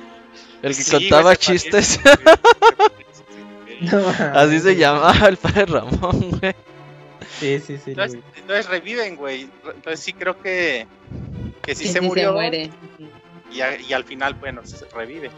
El 0.63 0.75
que 0.75 0.83
contaba 0.83 1.35
chistes. 1.35 1.99
Así 4.33 4.59
se 4.59 4.75
llamaba 4.75 5.13
el 5.27 5.37
padre 5.37 5.65
Ramón, 5.65 6.31
güey. 6.39 6.55
Sí, 7.39 7.59
sí, 7.59 7.77
sí. 7.77 7.91
Entonces, 7.91 8.67
reviven, 8.67 9.15
güey. 9.15 9.49
Entonces 9.65 9.99
sí 9.99 10.13
creo 10.13 10.39
que, 10.39 10.87
que 11.61 11.75
sí, 11.75 11.87
se 11.87 12.01
murió. 12.01 12.33
muere. 12.33 12.69
Y, 13.51 13.57
y, 13.57 13.93
al 13.93 14.03
final, 14.03 14.35
bueno, 14.35 14.61
se 14.63 14.85
revive. 14.89 15.29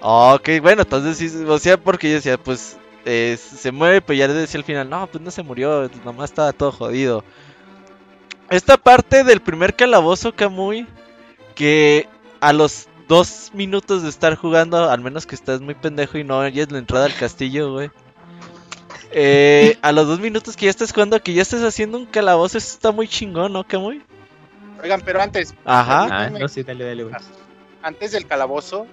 ok, 0.00 0.48
bueno, 0.62 0.82
entonces 0.82 1.16
sí, 1.16 1.44
o 1.46 1.58
sea, 1.58 1.76
porque 1.76 2.08
yo 2.08 2.14
decía, 2.16 2.38
pues 2.38 2.76
eh, 3.04 3.38
se 3.38 3.70
muere, 3.70 4.00
pero 4.00 4.18
ya 4.18 4.26
le 4.28 4.34
decía 4.34 4.58
al 4.58 4.64
final, 4.64 4.90
no, 4.90 5.06
pues 5.06 5.22
no 5.22 5.30
se 5.30 5.42
murió, 5.42 5.88
nomás 6.04 6.30
estaba 6.30 6.52
todo 6.52 6.72
jodido. 6.72 7.24
Esta 8.50 8.76
parte 8.76 9.22
del 9.22 9.40
primer 9.40 9.74
calabozo, 9.74 10.34
Kamui, 10.34 10.86
que 11.54 12.08
a 12.40 12.52
los 12.52 12.88
dos 13.08 13.50
minutos 13.54 14.02
de 14.02 14.08
estar 14.08 14.34
jugando, 14.36 14.90
al 14.90 15.00
menos 15.00 15.26
que 15.26 15.34
estás 15.34 15.60
muy 15.60 15.74
pendejo 15.74 16.18
y 16.18 16.24
no 16.24 16.38
oyes 16.38 16.70
la 16.70 16.78
entrada 16.78 17.06
al 17.06 17.14
castillo, 17.14 17.72
güey. 17.72 17.90
Eh, 19.12 19.78
a 19.82 19.92
los 19.92 20.06
dos 20.06 20.20
minutos 20.20 20.56
que 20.56 20.66
ya 20.66 20.70
estés 20.70 20.92
jugando, 20.92 21.22
que 21.22 21.32
ya 21.32 21.42
estés 21.42 21.62
haciendo 21.62 21.98
un 21.98 22.06
calabozo, 22.06 22.58
eso 22.58 22.74
está 22.74 22.92
muy 22.92 23.08
chingón, 23.08 23.52
¿no, 23.52 23.64
Kamui? 23.64 24.02
Oigan, 24.82 25.00
pero 25.04 25.22
antes. 25.22 25.54
Ajá. 25.64 26.08
Ah, 26.10 26.30
no, 26.30 26.48
sí, 26.48 26.62
dale, 26.62 26.84
dale, 26.84 27.04
güey. 27.04 27.14
Antes 27.82 28.12
del 28.12 28.26
calabozo, 28.26 28.86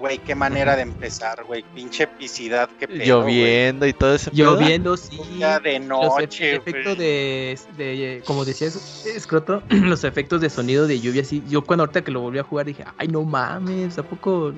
Güey, 0.00 0.16
qué 0.18 0.34
manera 0.34 0.76
de 0.76 0.82
empezar, 0.82 1.44
güey. 1.44 1.62
Pinche 1.74 2.04
epicidad 2.04 2.70
que 2.78 2.88
pedo, 2.88 3.04
Lloviendo 3.04 3.86
y 3.86 3.92
todo 3.92 4.14
eso. 4.14 4.30
Lloviendo, 4.32 4.96
sí. 4.96 5.20
de 5.62 5.78
noche, 5.78 6.54
Los 6.54 6.66
efectos 6.66 6.96
de, 6.96 7.58
de, 7.76 8.22
como 8.24 8.46
decías, 8.46 9.04
Escroto, 9.04 9.62
los 9.68 10.04
efectos 10.04 10.40
de 10.40 10.48
sonido 10.48 10.86
de 10.86 11.00
lluvia, 11.00 11.22
sí. 11.22 11.42
Yo 11.48 11.62
cuando 11.62 11.82
ahorita 11.82 12.02
que 12.02 12.10
lo 12.10 12.22
volví 12.22 12.38
a 12.38 12.42
jugar 12.42 12.64
dije, 12.64 12.84
ay, 12.96 13.08
no 13.08 13.22
mames, 13.24 13.98
¿a 13.98 14.02
poco 14.02 14.54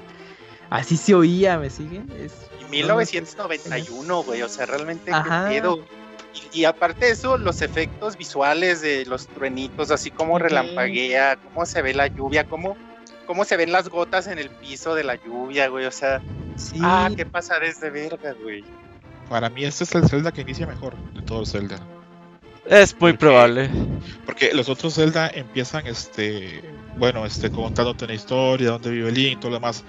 así 0.71 0.97
se 0.97 1.13
oía? 1.13 1.59
¿Me 1.59 1.71
siguen? 1.71 2.09
Es... 2.21 2.33
Y 2.61 2.71
1991, 2.71 4.23
güey, 4.23 4.43
o 4.43 4.49
sea, 4.49 4.67
realmente 4.67 5.11
qué 5.11 5.61
pedo. 5.61 5.85
Y, 6.53 6.65
aparte 6.65 7.07
de 7.07 7.11
eso, 7.13 7.37
los 7.37 7.61
efectos 7.61 8.17
visuales 8.17 8.81
de 8.81 9.05
los 9.07 9.27
truenitos, 9.27 9.91
así 9.91 10.11
como 10.11 10.39
relampaguea, 10.39 11.37
cómo 11.37 11.67
se 11.67 11.83
ve 11.83 11.93
la 11.93 12.07
lluvia, 12.07 12.45
cómo 12.45 12.77
cómo 13.33 13.47
se 13.47 13.57
ven 13.57 13.73
las 13.73 13.89
gotas 13.89 14.27
en 14.27 14.39
el 14.39 14.51
piso 14.51 14.95
de 14.95 15.05
la 15.05 15.15
lluvia, 15.15 15.69
güey. 15.69 15.87
O 15.87 15.91
sea, 15.91 16.21
ah, 16.83 17.09
qué 17.17 17.25
pasa 17.25 17.59
de 17.59 17.89
verga, 17.89 18.35
güey. 18.35 18.63
Para 19.31 19.49
mí 19.49 19.65
este 19.65 19.85
es 19.85 19.95
el 19.95 20.07
Zelda 20.07 20.33
que 20.33 20.43
inicia 20.43 20.67
mejor 20.67 20.95
de 21.15 21.23
todos 21.23 21.41
los 21.41 21.53
Zelda. 21.53 21.81
Es 22.67 22.95
muy 23.01 23.15
probable. 23.15 23.71
Porque 24.27 24.53
los 24.53 24.69
otros 24.69 24.97
Zelda 24.97 25.31
empiezan, 25.33 25.87
este, 25.87 26.61
bueno, 26.99 27.25
este, 27.25 27.51
contándote 27.51 28.05
una 28.05 28.13
historia, 28.13 28.73
dónde 28.73 28.91
vive 28.91 29.11
Link 29.11 29.33
y 29.33 29.37
todo 29.37 29.53
lo 29.53 29.57
demás. 29.57 29.83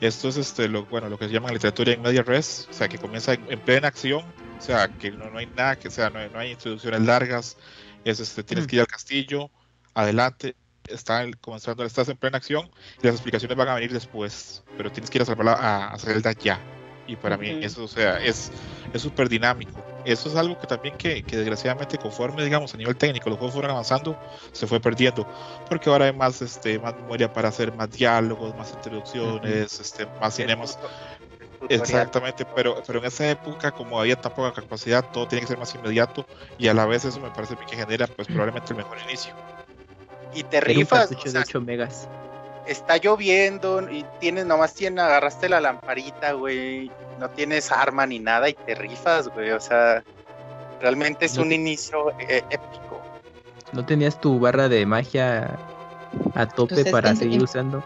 Esto 0.00 0.28
es, 0.30 0.36
este, 0.36 0.66
lo, 0.66 0.84
bueno, 0.86 1.08
lo 1.08 1.16
que 1.16 1.28
se 1.28 1.34
llama 1.34 1.52
literatura 1.52 1.92
en 1.92 2.02
media 2.02 2.24
res, 2.24 2.66
o 2.68 2.72
sea, 2.72 2.88
que 2.88 2.98
comienza 2.98 3.34
en, 3.34 3.60
plena 3.60 3.86
acción, 3.86 4.24
o 4.58 4.60
sea, 4.60 4.88
que 4.88 5.12
no, 5.12 5.38
hay 5.38 5.46
nada, 5.56 5.78
que 5.78 5.88
sea, 5.88 6.10
no 6.10 6.18
hay, 6.18 6.30
no 6.30 6.40
hay 6.40 6.50
introducciones 6.50 7.02
largas, 7.02 7.58
es, 8.04 8.18
este, 8.18 8.42
tienes 8.42 8.64
mm. 8.64 8.68
que 8.68 8.76
ir 8.76 8.80
al 8.80 8.88
castillo, 8.88 9.50
adelante, 9.94 10.56
está 10.88 11.24
comenzando, 11.40 11.84
estás 11.84 12.08
en 12.08 12.16
plena 12.16 12.38
acción 12.38 12.70
y 13.02 13.06
las 13.06 13.14
explicaciones 13.14 13.56
van 13.56 13.68
a 13.68 13.74
venir 13.74 13.92
después, 13.92 14.62
pero 14.76 14.90
tienes 14.90 15.10
que 15.10 15.18
ir 15.18 15.22
a 15.22 15.26
salvarla 15.26 15.52
a, 15.52 15.88
a 15.94 15.98
Zelda 15.98 16.32
ya. 16.32 16.60
Y 17.06 17.16
para 17.16 17.38
mí 17.38 17.60
eso, 17.62 17.84
o 17.84 17.88
sea, 17.88 18.18
es 18.18 18.52
súper 18.96 19.30
dinámico. 19.30 19.82
Eso 20.04 20.28
es 20.28 20.36
algo 20.36 20.58
que 20.58 20.66
también 20.66 20.96
que, 20.96 21.22
que, 21.22 21.36
desgraciadamente 21.36 21.98
conforme, 21.98 22.44
digamos, 22.44 22.72
a 22.74 22.76
nivel 22.76 22.96
técnico, 22.96 23.30
los 23.30 23.38
juegos 23.38 23.54
fueron 23.54 23.72
avanzando, 23.72 24.18
se 24.52 24.66
fue 24.66 24.78
perdiendo. 24.78 25.26
Porque 25.68 25.90
ahora 25.90 26.06
hay 26.06 26.12
más, 26.12 26.40
este, 26.42 26.78
más 26.78 26.94
memoria 26.94 27.32
para 27.32 27.48
hacer 27.48 27.74
más 27.74 27.90
diálogos, 27.90 28.54
más 28.56 28.72
introducciones, 28.72 29.80
este, 29.80 30.06
más 30.20 30.34
cinemas. 30.34 30.78
Exactamente, 31.68 32.46
pero, 32.54 32.82
pero 32.86 33.00
en 33.00 33.06
esa 33.06 33.28
época, 33.28 33.70
como 33.72 34.00
había 34.00 34.16
tan 34.16 34.32
poca 34.32 34.52
capacidad, 34.52 35.04
todo 35.10 35.26
tiene 35.26 35.42
que 35.42 35.48
ser 35.48 35.58
más 35.58 35.74
inmediato 35.74 36.24
y 36.56 36.68
a 36.68 36.74
la 36.74 36.86
vez 36.86 37.04
eso 37.04 37.18
me 37.20 37.30
parece 37.30 37.56
que 37.56 37.76
genera 37.76 38.06
pues 38.06 38.28
probablemente 38.28 38.72
el 38.72 38.76
mejor 38.76 38.98
inicio 39.08 39.34
y 40.34 40.42
te 40.44 40.60
rifas. 40.60 41.10
de 41.10 41.38
8 41.38 41.60
megas. 41.60 42.08
Está 42.66 42.98
lloviendo 42.98 43.90
y 43.90 44.04
tienes, 44.20 44.44
nomás 44.44 44.74
tienes, 44.74 45.02
agarraste 45.02 45.48
la 45.48 45.60
lamparita, 45.60 46.32
güey. 46.32 46.90
No 47.18 47.30
tienes 47.30 47.72
arma 47.72 48.06
ni 48.06 48.18
nada 48.18 48.48
y 48.48 48.54
te 48.54 48.74
rifas, 48.74 49.28
güey. 49.28 49.50
O 49.50 49.60
sea, 49.60 50.02
realmente 50.80 51.26
es 51.26 51.38
un 51.38 51.52
inicio 51.52 52.10
eh, 52.20 52.42
épico. 52.50 53.00
¿No 53.72 53.84
tenías 53.86 54.20
tu 54.20 54.38
barra 54.38 54.68
de 54.68 54.84
magia 54.84 55.58
a 56.34 56.46
tope 56.46 56.74
pues 56.74 56.90
para 56.90 57.16
seguir 57.16 57.42
usando? 57.42 57.82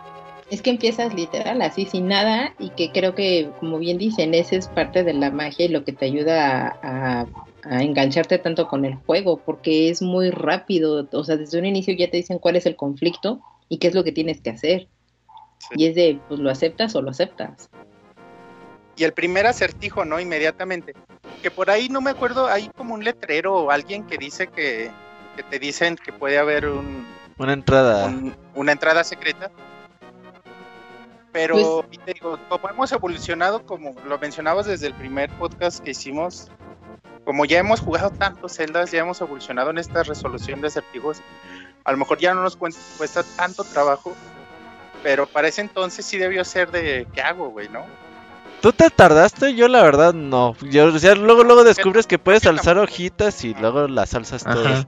Es 0.51 0.63
que 0.63 0.71
empiezas 0.71 1.15
literal 1.15 1.63
así 1.63 1.87
sin 1.87 2.09
nada 2.09 2.53
y 2.59 2.71
que 2.71 2.93
creo 2.93 3.15
que, 3.15 3.51
como 3.59 3.79
bien 3.79 3.99
dicen, 3.99 4.35
esa 4.35 4.57
es 4.57 4.69
parte 4.69 5.03
de 5.03 5.15
la 5.15 5.31
magia 5.31 5.65
y 5.65 5.69
lo 5.69 5.85
que 5.85 5.93
te 5.93 6.07
ayuda 6.07 6.77
a 6.83 7.21
a 7.23 7.27
engancharte 7.65 8.39
tanto 8.39 8.69
con 8.69 8.85
el 8.85 8.95
juego, 8.95 9.39
porque 9.39 9.89
es 9.89 10.03
muy 10.03 10.31
rápido, 10.31 11.09
o 11.13 11.25
sea, 11.25 11.37
desde 11.37 11.59
un 11.59 11.67
inicio 11.67 11.95
ya 11.95 12.11
te 12.11 12.17
dicen 12.17 12.39
cuál 12.39 12.57
es 12.57 12.67
el 12.67 12.77
conflicto 12.77 13.41
y 13.69 13.79
qué 13.79 13.89
es 13.89 13.95
lo 13.95 14.05
que 14.05 14.13
tienes 14.13 14.41
que 14.41 14.51
hacer. 14.51 14.89
Y 15.77 15.87
es 15.87 15.95
de, 15.95 16.21
pues 16.29 16.41
lo 16.41 16.51
aceptas 16.51 16.95
o 16.97 17.03
lo 17.03 17.11
aceptas. 17.11 17.71
Y 18.97 19.05
el 19.05 19.13
primer 19.13 19.47
acertijo, 19.47 20.05
¿no? 20.05 20.21
Inmediatamente. 20.21 20.95
Que 21.43 21.51
por 21.51 21.71
ahí 21.71 21.89
no 21.89 22.01
me 22.01 22.11
acuerdo, 22.11 22.47
hay 22.49 22.69
como 22.77 22.95
un 22.95 23.05
letrero 23.05 23.55
o 23.55 23.71
alguien 23.71 24.07
que 24.07 24.19
dice 24.19 24.49
que, 24.49 24.91
que 25.37 25.43
te 25.45 25.59
dicen 25.59 25.97
que 25.97 26.13
puede 26.13 26.39
haber 26.39 26.67
un... 26.67 27.07
Una 27.39 27.55
entrada. 27.55 28.13
una 28.55 28.73
entrada 28.73 29.03
secreta. 29.03 29.51
Pero, 31.33 31.85
pues 31.87 31.99
te 32.05 32.13
digo, 32.13 32.39
como 32.49 32.69
hemos 32.69 32.93
evolucionado, 32.93 33.65
como 33.65 33.95
lo 34.07 34.19
mencionabas 34.19 34.67
desde 34.67 34.89
el 34.89 34.95
primer 34.95 35.31
podcast 35.39 35.81
que 35.83 35.93
hicimos, 35.93 36.51
como 37.25 37.47
ya 37.47 37.59
hemos 37.59 37.81
jugado 37.81 38.11
tantos 38.11 38.53
celdas, 38.53 38.91
ya 38.91 39.01
hemos 39.01 39.21
evolucionado 39.21 39.71
en 39.71 39.79
esta 39.79 40.03
resolución 40.03 40.61
de 40.61 40.69
acertijos, 40.69 41.23
a 41.85 41.93
lo 41.93 41.99
mejor 41.99 42.19
ya 42.19 42.35
no 42.35 42.43
nos 42.43 42.57
cuesta 42.57 43.25
tanto 43.37 43.65
trabajo, 43.65 44.15
pero 45.03 45.27
para 45.27 45.49
ese 45.49 45.63
entonces 45.63 46.05
sí 46.05 46.19
debió 46.19 46.45
ser 46.45 46.71
de 46.71 47.07
¿qué 47.15 47.23
hago, 47.23 47.49
güey, 47.49 47.69
no? 47.71 47.87
¿Tú 48.61 48.73
te 48.73 48.91
tardaste? 48.91 49.55
Yo 49.55 49.67
la 49.67 49.83
verdad 49.83 50.15
no. 50.15 50.55
Yo, 50.61 50.91
luego 50.91 51.43
luego 51.43 51.65
descubres 51.65 52.07
que 52.07 52.19
puedes 52.19 52.47
alzar 52.47 52.79
hojitas 52.79 53.43
y 53.43 53.55
luego 53.55 53.89
las 53.89 54.15
alzas 54.15 54.45
todas. 54.45 54.87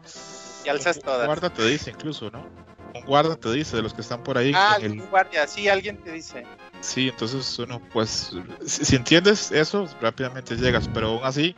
Y 0.65 0.69
alzas 0.69 1.01
todas. 1.01 1.27
Guarda 1.27 1.51
te 1.51 1.67
dice 1.67 1.91
incluso, 1.91 2.31
¿no? 2.31 2.47
Un 2.95 3.03
guarda 3.03 3.37
te 3.37 3.53
dice 3.53 3.77
de 3.77 3.83
los 3.83 3.93
que 3.93 4.01
están 4.03 4.23
por 4.23 4.39
ahí. 4.39 4.53
Ah, 4.55 4.79
el... 4.81 5.01
un 5.01 5.07
guardia, 5.09 5.47
sí, 5.47 5.69
alguien 5.69 5.97
te 5.99 6.13
dice. 6.13 6.47
Sí, 6.81 7.09
entonces 7.09 7.59
uno 7.59 7.81
pues 7.93 8.33
si 8.67 8.97
entiendes 8.97 9.51
eso, 9.51 9.89
rápidamente 10.01 10.57
llegas, 10.57 10.89
pero 10.93 11.09
aún 11.09 11.21
así 11.25 11.57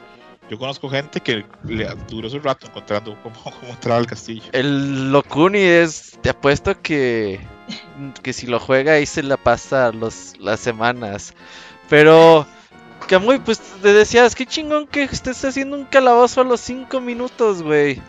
yo 0.48 0.58
conozco 0.58 0.88
gente 0.88 1.20
que 1.20 1.44
le 1.64 1.88
duró 2.08 2.30
su 2.30 2.38
rato 2.38 2.66
encontrando 2.66 3.18
cómo, 3.22 3.36
cómo 3.42 3.72
entrar 3.72 3.98
al 3.98 4.06
castillo. 4.06 4.44
El 4.52 5.12
Locuni 5.12 5.60
es, 5.60 6.18
te 6.22 6.30
apuesto 6.30 6.80
que, 6.80 7.40
que 8.22 8.32
si 8.32 8.46
lo 8.46 8.60
juega 8.60 8.94
ahí 8.94 9.06
se 9.06 9.22
la 9.22 9.36
pasa 9.36 9.92
los, 9.92 10.34
las 10.38 10.60
semanas. 10.60 11.34
Pero, 11.88 12.46
que 13.08 13.18
muy, 13.18 13.38
pues 13.38 13.60
te 13.60 13.92
decías, 13.92 14.34
qué 14.34 14.46
chingón 14.46 14.86
que 14.86 15.02
estés 15.02 15.44
haciendo 15.44 15.76
un 15.76 15.84
calabozo 15.84 16.40
a 16.40 16.44
los 16.44 16.60
5 16.60 17.00
minutos, 17.00 17.62
güey. 17.62 18.00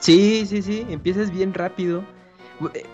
Sí, 0.00 0.46
sí, 0.46 0.62
sí, 0.62 0.86
empiezas 0.88 1.30
bien 1.30 1.52
rápido. 1.52 2.04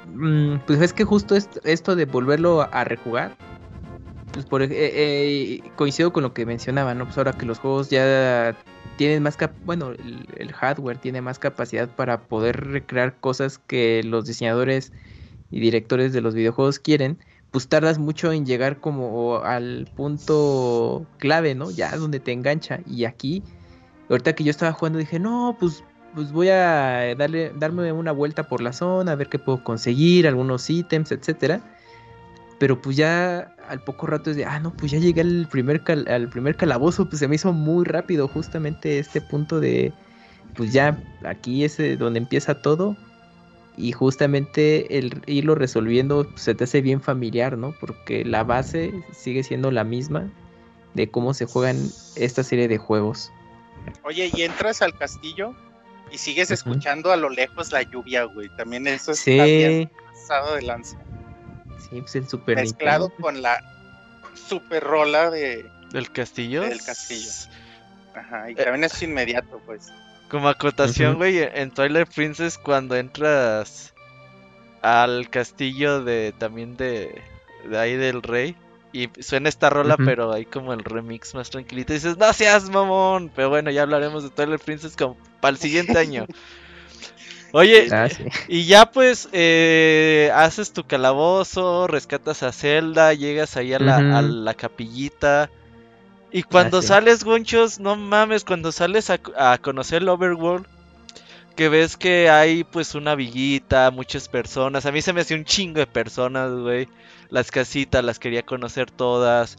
Mm, 0.07 0.59
pues 0.67 0.81
es 0.81 0.93
que 0.93 1.05
justo 1.05 1.35
esto 1.35 1.97
de 1.97 2.05
volverlo 2.05 2.69
a 2.73 2.85
rejugar 2.85 3.37
pues 4.37 4.45
por, 4.45 4.61
eh, 4.63 4.69
eh, 4.71 5.63
coincido 5.77 6.13
con 6.13 6.23
lo 6.23 6.35
que 6.35 6.45
mencionaba, 6.45 6.93
¿no? 6.95 7.07
Pues 7.07 7.17
ahora 7.17 7.33
que 7.33 7.47
los 7.47 7.59
juegos 7.59 7.89
ya 7.89 8.55
tienen 8.99 9.23
más 9.23 9.39
cap 9.39 9.53
bueno, 9.65 9.93
el, 9.93 10.53
hardware 10.53 10.99
tiene 10.99 11.23
más 11.23 11.39
capacidad 11.39 11.89
para 11.89 12.21
poder 12.25 12.67
recrear 12.67 13.17
cosas 13.19 13.59
que 13.59 14.03
los 14.05 14.27
diseñadores 14.27 14.93
y 15.51 15.61
directores 15.61 16.13
de 16.13 16.21
los 16.21 16.35
videojuegos 16.35 16.79
quieren, 16.79 17.19
pues 17.51 17.69
tardas 17.69 17.99
mucho 17.99 18.31
en 18.31 18.45
llegar 18.45 18.79
como 18.79 19.39
al 19.39 19.91
punto 19.97 21.07
clave, 21.17 21.55
¿no? 21.55 21.71
Ya 21.71 21.97
donde 21.97 22.21
te 22.21 22.33
engancha. 22.33 22.81
Y 22.87 23.07
aquí, 23.07 23.43
ahorita 24.11 24.35
que 24.35 24.45
yo 24.45 24.51
estaba 24.51 24.73
jugando, 24.73 24.99
dije, 24.99 25.19
no, 25.19 25.57
pues, 25.59 25.83
pues 26.17 26.33
voy 26.33 26.49
a 26.49 27.15
darle, 27.15 27.53
darme 27.57 27.93
una 27.93 28.11
vuelta 28.11 28.49
por 28.49 28.63
la 28.63 28.73
zona, 28.73 29.13
a 29.13 29.17
ver 29.17 29.29
qué 29.29 29.39
puedo 29.39 29.63
conseguir, 29.63 30.27
algunos 30.27 30.71
ítems, 30.71 31.13
etcétera. 31.13 31.61
Pero 32.59 32.81
pues 32.81 32.97
ya 32.97 33.55
al 33.69 33.85
poco 33.85 34.07
rato 34.07 34.31
es 34.31 34.37
de, 34.37 34.47
ah, 34.47 34.59
no, 34.59 34.73
pues 34.73 34.93
ya 34.93 34.99
llegué 34.99 35.21
al 35.21 35.47
primer, 35.51 35.83
al 36.09 36.29
primer 36.31 36.57
calabozo, 36.57 37.07
pues 37.07 37.19
se 37.19 37.29
me 37.29 37.35
hizo 37.35 37.53
muy 37.53 37.85
rápido 37.85 38.29
justamente 38.29 38.99
este 38.99 39.21
punto 39.21 39.61
de, 39.61 39.93
pues 40.55 40.73
ya 40.73 40.99
aquí 41.23 41.65
es 41.65 41.77
donde 41.99 42.19
empieza 42.19 42.63
todo 42.63 42.97
y 43.77 43.93
justamente 43.93 44.97
el 44.97 45.21
irlo 45.27 45.55
resolviendo 45.55 46.27
pues, 46.31 46.41
se 46.41 46.55
te 46.55 46.65
hace 46.65 46.81
bien 46.81 47.03
familiar, 47.03 47.59
¿no? 47.59 47.75
Porque 47.79 48.25
la 48.25 48.43
base 48.43 49.05
sigue 49.13 49.43
siendo 49.43 49.71
la 49.71 49.85
misma 49.85 50.31
de 50.95 51.11
cómo 51.11 51.35
se 51.35 51.45
juegan 51.45 51.77
esta 52.15 52.43
serie 52.43 52.69
de 52.69 52.79
juegos. 52.79 53.31
Oye, 54.03 54.31
y 54.35 54.43
entras 54.45 54.81
al 54.81 54.97
castillo 54.97 55.55
y 56.11 56.19
sigues 56.19 56.51
escuchando 56.51 57.13
a 57.13 57.17
lo 57.17 57.29
lejos 57.29 57.73
la 57.73 57.83
lluvia, 57.83 58.25
güey. 58.25 58.49
También 58.57 58.87
eso 58.87 59.13
es 59.13 59.21
sí. 59.21 59.89
pasado 60.13 60.55
de 60.55 60.63
lanza. 60.63 60.99
Sí, 61.79 62.01
pues 62.01 62.17
el 62.17 62.29
Super 62.29 62.57
Mezclado 62.57 63.11
con 63.11 63.43
la 63.43 63.63
super 64.35 64.83
rola 64.83 65.31
de... 65.31 65.71
¿Del 65.93 66.11
castillo? 66.11 66.63
Del 66.63 66.83
castillo. 66.83 67.31
Ajá, 68.15 68.51
y 68.51 68.55
también 68.55 68.85
es 68.85 69.03
inmediato, 69.03 69.61
pues. 69.67 69.93
Como 70.29 70.49
acotación, 70.49 71.17
güey, 71.17 71.39
en 71.39 71.71
Twilight 71.71 72.09
Princess 72.13 72.59
cuando 72.59 72.97
entras 72.97 73.95
al 74.83 75.29
castillo 75.31 76.03
de 76.03 76.33
también 76.37 76.77
de, 76.77 77.23
de 77.69 77.79
ahí 77.79 77.97
del 77.97 78.23
rey 78.23 78.57
y 78.97 79.23
suena 79.23 79.49
esta 79.49 79.69
rola, 79.69 79.97
pero 79.97 80.33
hay 80.33 80.47
como 80.47 80.73
el 80.73 80.83
remix 80.83 81.35
más 81.35 81.51
tranquilito. 81.51 81.93
Y 81.93 81.97
dices, 81.97 82.17
no 82.17 82.33
seas 82.33 82.71
mamón. 82.71 83.31
Pero 83.35 83.51
bueno, 83.51 83.71
ya 83.71 83.83
hablaremos 83.83 84.23
de 84.23 84.31
Twilight 84.31 84.63
Princess 84.63 84.97
como 84.97 85.17
para 85.41 85.53
el 85.53 85.59
siguiente 85.59 85.99
año. 85.99 86.27
Oye, 87.53 87.89
ah, 87.93 88.09
y 88.49 88.65
ya 88.65 88.91
pues 88.91 89.29
eh, 89.33 90.31
haces 90.35 90.73
tu 90.73 90.85
calabozo, 90.85 91.87
rescatas 91.87 92.43
a 92.43 92.53
Zelda, 92.53 93.15
llegas 93.15 93.57
ahí 93.57 93.73
a 93.73 93.79
la, 93.79 93.97
a 93.97 94.23
la 94.23 94.55
capillita. 94.55 95.51
Y 96.33 96.43
cuando 96.43 96.79
ah, 96.79 96.83
sales, 96.83 97.25
Gonchos, 97.25 97.79
no 97.79 97.97
mames, 97.97 98.45
cuando 98.45 98.73
sales 98.73 99.11
a, 99.11 99.21
a, 99.39 99.59
conocer 99.59 100.03
el 100.03 100.09
Overworld, 100.09 100.67
que 101.55 101.69
ves 101.69 101.97
que 101.97 102.29
hay 102.29 102.65
pues 102.65 102.95
una 102.95 103.15
villita, 103.15 103.91
muchas 103.91 104.29
personas. 104.29 104.85
A 104.85 104.93
mí 104.93 105.01
se 105.01 105.13
me 105.13 105.23
hace 105.23 105.35
un 105.35 105.45
chingo 105.45 105.79
de 105.79 105.87
personas, 105.87 106.51
güey. 106.53 106.89
Las 107.31 107.51
casitas 107.51 108.05
las 108.05 108.19
quería 108.19 108.45
conocer 108.45 108.91
todas. 108.91 109.57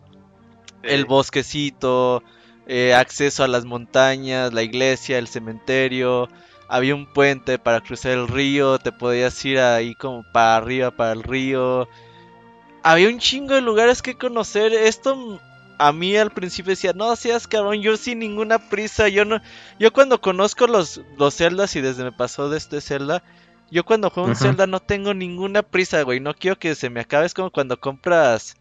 El 0.83 1.05
bosquecito, 1.05 2.23
eh, 2.67 2.93
acceso 2.93 3.43
a 3.43 3.47
las 3.47 3.65
montañas, 3.65 4.53
la 4.53 4.63
iglesia, 4.63 5.17
el 5.17 5.27
cementerio 5.27 6.29
había 6.67 6.95
un 6.95 7.05
puente 7.05 7.59
para 7.59 7.81
cruzar 7.81 8.13
el 8.13 8.27
río, 8.27 8.77
te 8.79 8.91
podías 8.91 9.43
ir 9.45 9.59
ahí 9.59 9.95
como 9.95 10.23
para 10.31 10.57
arriba, 10.57 10.91
para 10.91 11.13
el 11.13 11.23
río. 11.23 11.87
Había 12.83 13.09
un 13.09 13.19
chingo 13.19 13.53
de 13.55 13.61
lugares 13.61 14.01
que 14.01 14.17
conocer. 14.17 14.73
Esto 14.73 15.39
a 15.77 15.91
mí 15.93 16.15
al 16.17 16.31
principio 16.31 16.71
decía, 16.71 16.93
no 16.93 17.15
seas 17.15 17.47
cabrón, 17.47 17.81
yo 17.81 17.97
sin 17.97 18.19
ninguna 18.19 18.69
prisa, 18.69 19.07
yo 19.09 19.25
no, 19.25 19.41
yo 19.79 19.93
cuando 19.93 20.19
conozco 20.19 20.67
los, 20.67 21.01
los 21.17 21.35
celdas 21.35 21.75
y 21.75 21.81
desde 21.81 22.03
me 22.03 22.11
pasó 22.11 22.49
de 22.49 22.57
este 22.57 22.81
Zelda, 22.81 23.23
yo 23.71 23.85
cuando 23.85 24.09
juego 24.09 24.29
un 24.29 24.35
Zelda 24.35 24.67
no 24.67 24.79
tengo 24.79 25.13
ninguna 25.13 25.63
prisa, 25.63 26.01
güey, 26.03 26.19
no 26.19 26.33
quiero 26.33 26.57
que 26.57 26.75
se 26.75 26.89
me 26.89 27.01
acabe, 27.01 27.25
es 27.25 27.33
como 27.33 27.51
cuando 27.51 27.79
compras 27.79 28.55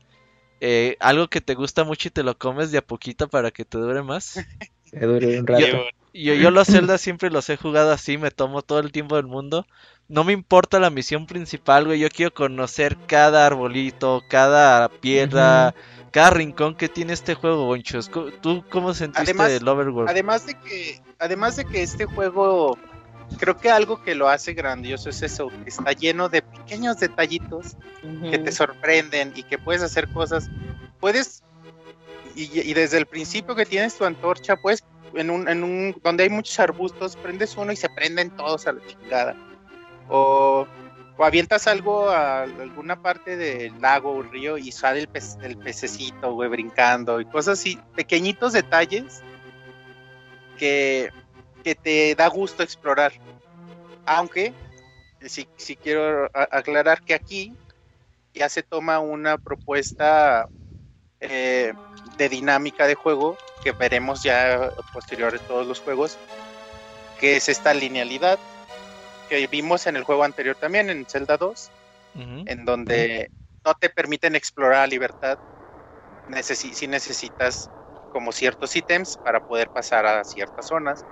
eh, 0.61 0.97
algo 1.01 1.29
que 1.29 1.41
te 1.41 1.55
gusta 1.55 1.85
mucho 1.85 2.09
y 2.09 2.11
te 2.11 2.23
lo 2.23 2.37
comes 2.39 2.71
de 2.73 2.79
a 2.79 2.87
poquito 2.87 3.29
para 3.29 3.51
que 3.51 3.65
te 3.65 3.79
dure 3.79 4.03
más. 4.03 4.35
Que 4.89 5.05
dure 5.05 5.41
un 5.41 5.47
rato. 5.49 5.67
Yo, 6.15 6.35
yo 6.35 6.51
los 6.53 6.69
Zelda 6.69 6.97
siempre 6.97 7.29
los 7.29 7.51
he 7.51 7.57
jugado 7.57 7.91
así, 7.91 8.19
me 8.19 8.31
tomo 8.31 8.63
todo 8.63 8.79
el 8.79 8.93
tiempo 8.93 9.17
del 9.17 9.27
mundo. 9.27 9.67
No 10.09 10.23
me 10.23 10.33
importa 10.33 10.79
la 10.79 10.91
misión 10.91 11.27
principal, 11.27 11.87
güey. 11.87 11.99
Yo 11.99 12.09
quiero 12.09 12.33
conocer 12.33 12.97
cada 13.07 13.45
arbolito, 13.45 14.23
cada 14.29 14.89
piedra, 14.89 15.75
cada 16.13 16.31
rincón 16.31 16.77
que 16.77 16.89
tiene 16.89 17.13
este 17.13 17.35
juego, 17.35 17.67
Bonchos. 17.67 18.11
¿Tú 18.41 18.65
cómo 18.71 18.95
sentiste 18.95 19.33
además, 19.33 19.51
el 19.51 19.69
Overworld? 19.69 20.09
Además 20.09 20.47
de 20.47 20.55
que, 20.55 21.03
además 21.19 21.57
de 21.57 21.65
que 21.65 21.83
este 21.83 22.07
juego, 22.07 22.79
creo 23.39 23.57
que 23.59 23.71
algo 23.71 24.03
que 24.03 24.15
lo 24.15 24.29
hace 24.29 24.55
grandioso 24.55 25.11
es 25.11 25.23
eso, 25.23 25.49
que 25.49 25.69
está 25.69 25.93
lleno 25.93 26.29
de 26.29 26.43
pequeños 26.43 26.99
detallitos 26.99 27.77
que 28.31 28.39
te 28.39 28.53
sorprenden 28.53 29.33
y 29.35 29.43
que 29.43 29.59
puedes 29.59 29.83
hacer 29.83 30.09
cosas. 30.09 30.49
Puedes 31.01 31.43
y, 32.35 32.61
y, 32.61 32.75
desde 32.75 32.99
el 32.99 33.07
principio 33.07 33.55
que 33.55 33.65
tienes 33.65 33.97
tu 33.97 34.05
antorcha, 34.05 34.57
pues 34.57 34.85
en 35.15 35.31
un, 35.31 35.49
en 35.49 35.65
un, 35.65 35.97
donde 36.03 36.25
hay 36.25 36.29
muchos 36.29 36.61
arbustos, 36.61 37.17
prendes 37.17 37.57
uno 37.57 37.73
y 37.73 37.77
se 37.77 37.89
prenden 37.89 38.31
todos 38.31 38.67
a 38.67 38.73
la 38.73 38.87
chingada. 38.87 39.35
O, 40.09 40.67
o 41.17 41.25
avientas 41.25 41.67
algo 41.67 42.11
a 42.11 42.43
alguna 42.43 43.01
parte 43.01 43.37
del 43.37 43.81
lago 43.81 44.13
o 44.13 44.23
río 44.23 44.59
y 44.59 44.71
sale 44.71 45.01
el, 45.01 45.09
el 45.43 45.57
pececito, 45.57 46.35
güey, 46.35 46.51
brincando 46.51 47.21
y 47.21 47.25
cosas 47.25 47.59
así, 47.59 47.79
pequeñitos 47.95 48.53
detalles 48.53 49.23
que, 50.59 51.11
que 51.67 51.75
te 51.75 52.15
da 52.15 52.29
gusto 52.29 52.63
explorar. 52.63 53.13
Aunque, 54.05 54.55
si, 55.23 55.49
si 55.57 55.75
quiero 55.75 56.31
aclarar 56.33 57.03
que 57.03 57.13
aquí 57.13 57.57
ya 58.33 58.49
se 58.49 58.63
toma 58.63 59.01
una 59.01 59.37
propuesta 59.37 60.47
eh, 61.19 61.73
de 62.17 62.29
dinámica 62.29 62.87
de 62.87 62.95
juego 62.95 63.37
que 63.65 63.73
veremos 63.73 64.23
ya 64.23 64.71
posterior 64.93 65.35
en 65.35 65.45
todos 65.49 65.67
los 65.67 65.81
juegos, 65.81 66.17
que 67.19 67.35
es 67.35 67.49
esta 67.49 67.75
linealidad 67.75 68.39
que 69.29 69.49
vimos 69.49 69.89
en 69.89 69.97
el 69.97 70.05
juego 70.05 70.23
anterior 70.23 70.55
también, 70.55 70.89
en 70.89 71.05
Zelda 71.07 71.37
2, 71.37 71.69
en 72.15 72.65
donde 72.65 73.29
no 73.65 73.75
te 73.75 73.91
permiten 73.91 74.37
explorar 74.37 74.85
a 74.85 74.87
libertad 74.87 75.37
si 76.43 76.87
necesitas 76.87 77.69
como 78.13 78.31
ciertos 78.31 78.77
ítems 78.77 79.17
para 79.17 79.41
poder 79.41 79.69
pasar 79.71 80.07
a 80.07 80.23
ciertas 80.23 80.69
zonas. 80.69 81.05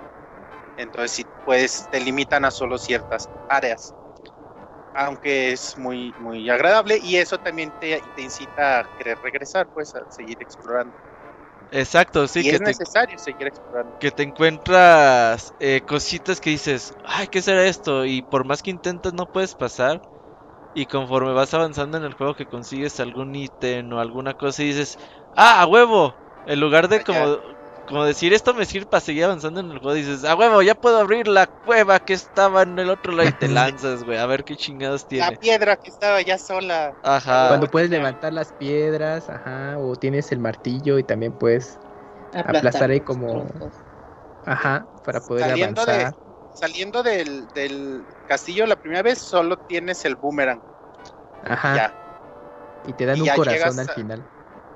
Entonces, 0.76 1.12
si 1.12 1.24
puedes, 1.44 1.88
te 1.90 2.00
limitan 2.00 2.44
a 2.44 2.50
solo 2.50 2.78
ciertas 2.78 3.28
áreas. 3.48 3.94
Aunque 4.94 5.52
es 5.52 5.76
muy, 5.76 6.14
muy 6.18 6.48
agradable 6.48 6.98
y 7.02 7.16
eso 7.16 7.36
también 7.38 7.72
te, 7.80 8.00
te 8.14 8.22
incita 8.22 8.80
a 8.80 8.84
querer 8.96 9.18
regresar, 9.22 9.68
pues, 9.72 9.94
a 9.94 10.02
seguir 10.08 10.36
explorando. 10.40 10.94
Exacto, 11.70 12.28
sí. 12.28 12.40
Y 12.40 12.42
que 12.44 12.50
es 12.50 12.60
necesario 12.60 13.18
seguir 13.18 13.48
explorando. 13.48 13.96
Que 13.98 14.12
te 14.12 14.22
encuentras 14.22 15.52
eh, 15.58 15.82
cositas 15.84 16.40
que 16.40 16.50
dices, 16.50 16.92
ay, 17.04 17.26
¿qué 17.26 17.42
será 17.42 17.64
esto? 17.64 18.04
Y 18.04 18.22
por 18.22 18.44
más 18.44 18.62
que 18.62 18.70
intentas 18.70 19.12
no 19.12 19.26
puedes 19.26 19.54
pasar. 19.54 20.00
Y 20.72 20.86
conforme 20.86 21.32
vas 21.32 21.54
avanzando 21.54 21.98
en 21.98 22.04
el 22.04 22.14
juego 22.14 22.34
que 22.34 22.46
consigues 22.46 22.98
algún 23.00 23.34
ítem 23.34 23.92
o 23.92 24.00
alguna 24.00 24.34
cosa 24.34 24.62
y 24.62 24.66
dices, 24.66 24.98
ah, 25.36 25.62
a 25.62 25.66
huevo. 25.66 26.14
En 26.46 26.60
lugar 26.60 26.88
de 26.88 27.02
como, 27.02 27.38
como 27.86 28.04
decir 28.04 28.32
esto 28.32 28.54
me 28.54 28.64
sirve 28.64 28.86
para 28.86 29.00
seguir 29.00 29.24
avanzando 29.24 29.60
en 29.60 29.70
el 29.70 29.78
juego, 29.78 29.94
dices, 29.94 30.24
a 30.24 30.34
huevo, 30.34 30.62
ya 30.62 30.74
puedo 30.74 30.98
abrir 30.98 31.28
la 31.28 31.46
cueva 31.46 31.98
que 31.98 32.14
estaba 32.14 32.62
en 32.62 32.78
el 32.78 32.88
otro 32.90 33.12
lado 33.12 33.28
y 33.28 33.32
te 33.32 33.48
lanzas, 33.48 34.04
güey, 34.04 34.18
a 34.18 34.26
ver 34.26 34.44
qué 34.44 34.56
chingados 34.56 35.06
tiene. 35.06 35.30
La 35.30 35.36
piedra 35.36 35.76
que 35.76 35.90
estaba 35.90 36.20
ya 36.22 36.38
sola. 36.38 36.94
Ajá. 37.02 37.48
Cuando 37.48 37.68
puedes 37.68 37.90
levantar 37.90 38.32
las 38.32 38.52
piedras, 38.52 39.28
ajá, 39.28 39.78
o 39.78 39.96
tienes 39.96 40.32
el 40.32 40.38
martillo 40.38 40.98
y 40.98 41.04
también 41.04 41.32
puedes 41.32 41.78
aplastar, 42.32 42.90
ahí 42.90 43.00
como... 43.00 43.46
Ajá, 44.46 44.86
para 45.04 45.20
poder 45.20 45.48
saliendo 45.48 45.82
avanzar. 45.82 46.14
saliendo 46.52 47.02
del, 47.02 47.48
del 47.54 48.04
castillo 48.28 48.66
la 48.66 48.76
primera 48.76 49.02
vez 49.02 49.18
solo 49.18 49.56
tienes 49.58 50.04
el 50.04 50.16
boomerang. 50.16 50.60
Ajá. 51.46 51.94
Y 52.86 52.92
te 52.92 53.06
dan 53.06 53.22
un 53.22 53.28
corazón 53.28 53.78
al 53.78 53.88
final. 53.90 54.26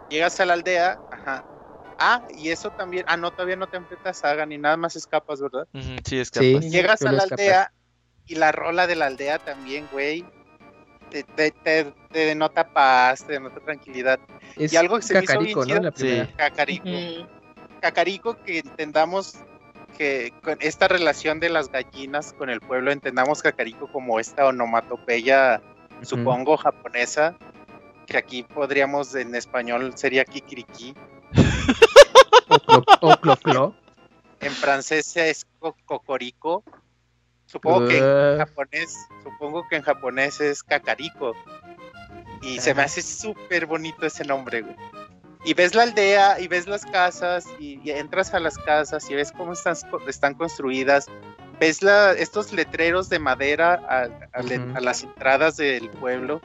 Llegas 0.09 0.41
a 0.41 0.47
la 0.47 0.55
aldea, 0.55 0.99
ajá, 1.13 1.45
Ah, 1.99 2.23
y 2.37 2.51
eso 2.51 2.71
también. 2.71 3.05
Ah, 3.09 3.17
no, 3.17 3.33
todavía 3.33 3.57
no 3.57 3.67
te 3.67 3.77
enfrentas 3.77 4.19
a 4.19 4.21
Saga 4.21 4.47
ni 4.47 4.57
nada 4.57 4.77
más 4.77 4.95
escapas, 4.95 5.41
¿verdad? 5.41 5.67
sí, 6.05 6.19
escapas. 6.19 6.71
Llegas 6.71 7.03
a 7.03 7.13
la 7.13 7.25
aldea 7.25 7.73
y 8.27 8.37
la 8.37 8.53
rola 8.53 8.87
de 8.87 8.97
la 8.97 9.07
aldea 9.07 9.39
también, 9.39 9.89
güey. 9.91 10.25
Te, 11.11 11.25
te, 11.25 11.51
te, 11.51 11.95
denota 12.13 12.69
paz, 12.69 13.25
te 13.25 13.33
denota 13.33 13.61
tranquilidad. 13.61 14.21
y 14.57 14.77
algo 14.77 14.97
que 14.97 15.03
se 15.03 15.15
me 15.15 15.25
hizo 15.25 15.65
bien 15.65 15.83
¿no? 15.83 15.91
sí. 15.95 16.23
Cacarico. 16.37 16.89
Cacarico, 17.81 18.43
que 18.43 18.59
entendamos 18.59 19.35
que 19.97 20.33
con 20.43 20.59
esta 20.61 20.87
relación 20.87 21.41
de 21.41 21.49
las 21.49 21.71
gallinas 21.71 22.33
con 22.35 22.51
el 22.51 22.61
pueblo, 22.61 22.93
entendamos 22.93 23.43
Cacarico 23.43 23.91
como 23.91 24.21
esta 24.21 24.47
onomatopeya, 24.47 25.63
supongo, 26.03 26.57
japonesa, 26.57 27.37
que 28.07 28.19
aquí 28.19 28.43
podríamos 28.43 29.15
en 29.15 29.35
español 29.35 29.93
sería 29.97 30.25
Kikiriki 30.25 30.95
en 34.41 34.53
francés 34.53 35.17
es 35.17 35.47
cocorico. 35.85 36.63
Supongo 37.47 37.89
que 37.89 37.99
en 37.99 38.39
japonés, 38.39 38.95
supongo 39.23 39.67
que 39.69 39.77
en 39.77 39.83
japonés 39.83 40.41
es 40.41 40.63
cacarico. 40.63 41.35
Y 42.43 42.61
se 42.61 42.75
me 42.75 42.83
hace 42.83 43.03
súper 43.03 43.67
bonito 43.67 44.07
ese 44.07 44.25
nombre, 44.25 44.65
Y 45.45 45.55
ves 45.55 45.75
la 45.75 45.85
aldea 45.85 46.39
y 46.41 46.47
ves 46.47 46.67
las 46.67 46.85
casas 46.85 47.47
y, 47.59 47.81
entras 47.91 48.35
a 48.35 48.41
las 48.41 48.59
casas 48.59 49.09
y 49.11 49.15
ves 49.15 49.33
cómo 49.33 49.55
están, 49.55 49.77
están 50.07 50.35
construidas. 50.35 51.07
Ves 51.59 51.83
la, 51.83 52.13
estos 52.13 52.53
letreros 52.53 53.09
de 53.09 53.19
madera 53.19 53.75
a 54.33 54.81
las 54.81 55.03
entradas 55.03 55.57
del 55.57 55.91
pueblo 55.91 56.41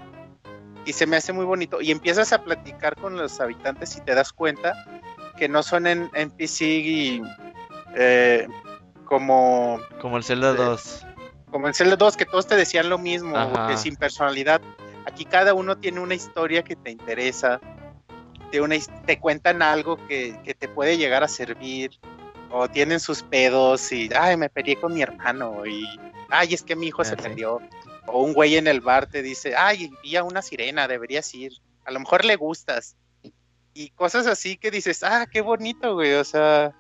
y 0.86 0.94
se 0.94 1.06
me 1.06 1.18
hace 1.18 1.34
muy 1.34 1.46
bonito. 1.46 1.82
Y 1.82 1.92
empiezas 1.92 2.34
a 2.34 2.44
platicar 2.44 2.96
con 2.96 3.18
los 3.18 3.40
habitantes 3.40 3.96
y 3.98 4.02
te 4.02 4.16
das 4.16 4.34
cuenta 4.34 4.74
que 5.38 5.50
no 5.50 5.64
son 5.64 5.88
en 5.88 6.10
NPC 6.14 6.62
y, 6.62 7.22
eh, 7.96 8.48
como... 9.06 9.80
Como 10.02 10.18
el 10.18 10.24
Zelda 10.24 10.54
2. 10.54 11.06
Como 11.52 11.68
el 11.68 11.76
Zelda 11.76 11.96
2, 11.96 12.18
que 12.18 12.26
todos 12.26 12.48
te 12.48 12.56
decían 12.56 12.90
lo 12.90 12.98
mismo, 12.98 13.36
que 13.68 13.78
sin 13.78 13.96
personalidad. 13.96 14.62
Aquí 15.06 15.26
cada 15.26 15.54
uno 15.54 15.78
tiene 15.78 16.00
una 16.00 16.16
historia 16.16 16.64
que 16.64 16.76
te 16.76 16.92
interesa, 16.92 17.60
te, 18.52 18.62
una, 18.62 18.76
te 19.06 19.20
cuentan 19.20 19.62
algo 19.62 19.98
que, 20.08 20.40
que 20.44 20.54
te 20.54 20.68
puede 20.68 20.98
llegar 20.98 21.24
a 21.24 21.28
servir, 21.28 22.00
o 22.56 22.70
tienen 22.70 23.00
sus 23.00 23.24
pedos 23.24 23.92
y, 23.92 24.10
ay, 24.16 24.38
me 24.38 24.48
peleé 24.48 24.76
con 24.76 24.94
mi 24.94 25.02
hermano, 25.02 25.66
y, 25.66 25.86
ay, 26.30 26.54
es 26.54 26.62
que 26.62 26.76
mi 26.76 26.88
hijo 26.88 27.04
se 27.04 27.16
ah, 27.16 27.18
perdió. 27.18 27.60
o 28.06 28.22
un 28.22 28.34
güey 28.34 28.58
en 28.58 28.68
el 28.68 28.80
bar 28.80 29.08
te 29.08 29.24
dice, 29.24 29.56
ay, 29.58 29.92
vi 30.04 30.16
a 30.16 30.24
una 30.24 30.44
sirena, 30.44 30.88
deberías 30.88 31.34
ir, 31.34 31.54
a 31.84 31.92
lo 31.92 32.00
mejor 32.00 32.24
le 32.24 32.36
gustas. 32.36 32.96
Y 33.74 33.90
cosas 33.90 34.28
así 34.28 34.58
que 34.58 34.72
dices, 34.72 35.04
ah, 35.04 35.26
qué 35.32 35.42
bonito, 35.42 35.96
güey, 35.96 36.14
o 36.14 36.24
sea, 36.24 36.74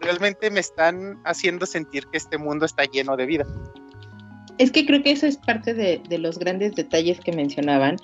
realmente 0.00 0.50
me 0.50 0.60
están 0.60 1.20
haciendo 1.24 1.66
sentir 1.66 2.06
que 2.06 2.18
este 2.18 2.38
mundo 2.38 2.66
está 2.66 2.84
lleno 2.84 3.16
de 3.16 3.26
vida. 3.26 3.46
Es 4.58 4.70
que 4.70 4.86
creo 4.86 5.02
que 5.02 5.12
eso 5.12 5.26
es 5.26 5.36
parte 5.36 5.74
de, 5.74 6.18
los 6.18 6.38
grandes 6.38 6.74
detalles 6.74 7.20
que 7.20 7.32
mencionaban, 7.32 7.96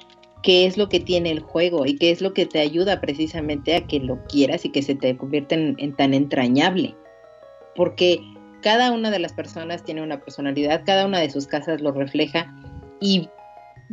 que 0.42 0.66
es 0.66 0.76
lo 0.76 0.88
que 0.88 1.00
tiene 1.00 1.30
el 1.30 1.40
juego 1.40 1.86
y 1.86 1.96
que 1.96 2.10
es 2.10 2.20
lo 2.20 2.34
que 2.34 2.46
te 2.46 2.60
ayuda 2.60 3.00
precisamente 3.00 3.76
a 3.76 3.86
que 3.86 4.00
lo 4.00 4.22
quieras 4.26 4.64
y 4.64 4.70
que 4.70 4.82
se 4.82 4.94
te 4.94 5.16
convierta 5.16 5.54
en 5.54 5.96
tan 5.96 6.12
entrañable. 6.12 6.94
Porque 7.74 8.20
cada 8.60 8.92
una 8.92 9.10
de 9.10 9.18
las 9.18 9.32
personas 9.32 9.84
tiene 9.84 10.02
una 10.02 10.20
personalidad, 10.20 10.82
cada 10.84 11.06
una 11.06 11.20
de 11.20 11.30
sus 11.30 11.46
casas 11.46 11.80
lo 11.80 11.92
refleja 11.92 12.52
y 13.00 13.28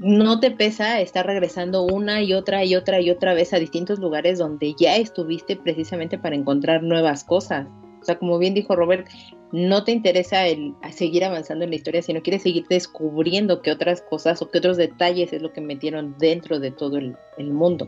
no 0.02 0.40
te 0.40 0.52
pesa 0.52 1.02
estar 1.02 1.26
regresando 1.26 1.84
una 1.84 2.22
y 2.22 2.34
otra 2.34 2.64
y 2.64 2.76
otra 2.76 3.02
y 3.02 3.10
otra 3.10 3.34
vez 3.34 3.54
a 3.54 3.60
distintos 3.60 4.00
lugares 4.00 4.40
donde 4.40 4.74
ya 4.80 4.96
estuviste 4.96 5.56
precisamente 5.58 6.18
para 6.18 6.36
encontrar 6.36 6.84
nuevas 6.84 7.24
cosas. 7.24 7.68
O 8.02 8.06
sea, 8.06 8.18
como 8.18 8.40
bien 8.40 8.54
dijo 8.54 8.76
Robert, 8.76 9.08
no 9.52 9.84
te 9.84 9.92
interesa 9.92 10.48
el 10.48 10.74
seguir 10.92 11.26
avanzando 11.26 11.66
en 11.66 11.72
la 11.72 11.76
historia, 11.76 12.02
sino 12.02 12.22
quieres 12.22 12.44
seguir 12.44 12.66
descubriendo 12.70 13.62
qué 13.62 13.72
otras 13.72 14.02
cosas 14.02 14.42
o 14.42 14.50
qué 14.50 14.60
otros 14.60 14.78
detalles 14.78 15.34
es 15.34 15.42
lo 15.42 15.52
que 15.52 15.60
metieron 15.60 16.16
dentro 16.18 16.60
de 16.60 16.72
todo 16.72 16.98
el, 16.98 17.18
mundo. 17.52 17.88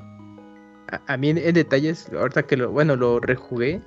A, 1.07 1.15
mí 1.15 1.29
en, 1.29 1.53
detalles, 1.53 2.09
ahorita 2.11 2.43
que 2.43 2.57
lo, 2.57 2.71
bueno, 2.71 2.97
lo 2.97 3.21
rejugué, 3.21 3.81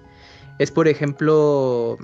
es 0.58 0.70
por 0.70 0.88
ejemplo, 0.88 1.98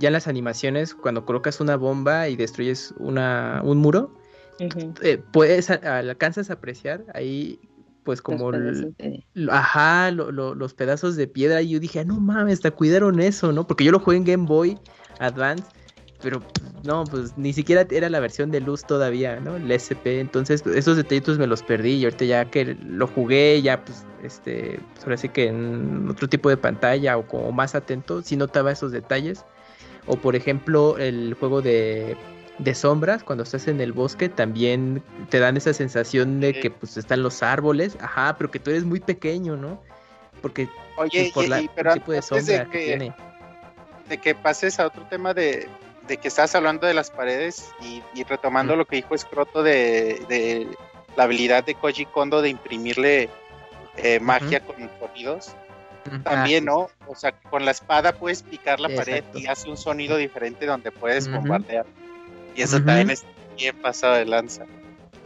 ya 0.00 0.08
en 0.08 0.14
las 0.14 0.26
animaciones, 0.26 0.92
cuando 0.92 1.24
colocas 1.24 1.60
una 1.60 1.76
bomba 1.76 2.28
y 2.28 2.34
destruyes 2.34 2.92
una, 2.98 3.60
un 3.64 3.78
muro, 3.78 4.10
eh, 4.58 5.22
puedes, 5.32 5.70
alcanzas 5.70 6.50
a 6.50 6.54
apreciar 6.54 7.04
ahí 7.14 7.58
pues 8.04 8.22
como 8.22 8.52
ajá, 9.50 10.12
los 10.12 10.74
pedazos 10.74 11.16
de 11.16 11.26
piedra 11.26 11.60
y 11.60 11.70
yo 11.70 11.80
dije, 11.80 12.00
ah, 12.00 12.04
no 12.04 12.20
mames, 12.20 12.54
hasta 12.54 12.70
cuidaron 12.70 13.18
eso, 13.18 13.50
¿no? 13.50 13.66
Porque 13.66 13.82
yo 13.82 13.90
lo 13.90 13.98
jugué 13.98 14.16
en 14.16 14.24
Game 14.24 14.46
Boy 14.46 14.78
Advance, 15.18 15.64
pero 16.22 16.40
no, 16.84 17.02
pues 17.02 17.36
ni 17.36 17.52
siquiera 17.52 17.84
era 17.90 18.08
la 18.08 18.20
versión 18.20 18.52
de 18.52 18.60
luz 18.60 18.84
todavía, 18.84 19.40
¿no? 19.40 19.56
El 19.56 19.68
SP, 19.74 20.20
entonces 20.20 20.64
esos 20.66 20.96
detallitos 20.96 21.36
me 21.36 21.48
los 21.48 21.64
perdí 21.64 21.94
y 21.94 22.04
ahorita 22.04 22.24
ya 22.24 22.44
que 22.44 22.76
lo 22.80 23.08
jugué, 23.08 23.60
ya 23.60 23.84
pues 23.84 24.06
este, 24.22 24.78
pues, 24.92 25.04
ahora 25.04 25.16
sí 25.16 25.28
que 25.28 25.48
en 25.48 26.08
otro 26.08 26.28
tipo 26.28 26.48
de 26.48 26.56
pantalla 26.56 27.18
o 27.18 27.26
como 27.26 27.50
más 27.50 27.74
atento, 27.74 28.22
sí 28.22 28.36
notaba 28.36 28.70
esos 28.70 28.92
detalles. 28.92 29.44
O 30.06 30.16
por 30.16 30.36
ejemplo, 30.36 30.96
el 30.98 31.34
juego 31.34 31.60
de 31.60 32.16
de 32.58 32.74
sombras, 32.74 33.22
cuando 33.22 33.44
estás 33.44 33.68
en 33.68 33.80
el 33.80 33.92
bosque, 33.92 34.28
también 34.28 35.02
te 35.28 35.38
dan 35.38 35.56
esa 35.56 35.74
sensación 35.74 36.40
de 36.40 36.58
que 36.58 36.70
pues 36.70 36.96
están 36.96 37.22
los 37.22 37.42
árboles, 37.42 37.96
ajá, 38.00 38.36
pero 38.38 38.50
que 38.50 38.58
tú 38.58 38.70
eres 38.70 38.84
muy 38.84 39.00
pequeño, 39.00 39.56
¿no? 39.56 39.82
Porque 40.40 40.68
Oye, 40.96 41.30
pues, 41.34 41.50
el 41.50 41.68
tipo 41.94 42.12
de 42.12 42.22
sombra 42.22 42.64
de 42.64 42.70
que, 42.70 42.84
tiene. 42.84 43.14
De 44.08 44.18
que 44.18 44.34
pases 44.34 44.80
a 44.80 44.86
otro 44.86 45.04
tema 45.08 45.34
de, 45.34 45.68
de 46.06 46.16
que 46.16 46.28
estás 46.28 46.54
hablando 46.54 46.86
de 46.86 46.94
las 46.94 47.10
paredes 47.10 47.70
y, 47.82 48.24
retomando 48.24 48.76
lo 48.76 48.86
que 48.86 48.96
dijo 48.96 49.14
Escroto 49.14 49.62
de, 49.62 50.22
de, 50.28 50.66
la 51.16 51.24
habilidad 51.24 51.64
de 51.64 51.74
Koji 51.74 52.06
Kondo 52.06 52.42
de 52.42 52.50
imprimirle 52.50 53.28
eh, 53.96 54.20
magia 54.20 54.60
con 54.60 54.76
sonidos. 54.98 55.54
También, 56.22 56.66
¿no? 56.66 56.88
O 57.08 57.16
sea, 57.16 57.32
con 57.32 57.64
la 57.64 57.72
espada 57.72 58.12
puedes 58.12 58.44
picar 58.44 58.78
la 58.78 58.88
pared 58.88 59.24
y 59.34 59.46
hace 59.48 59.68
un 59.68 59.76
sonido 59.76 60.16
diferente 60.16 60.64
donde 60.64 60.92
puedes 60.92 61.28
bombardear. 61.28 61.84
Y 62.56 62.62
eso 62.62 62.80
también 62.82 63.10
es 63.10 63.24
bien 63.56 63.76
pasado 63.76 64.14
de 64.14 64.24
lanza. 64.24 64.64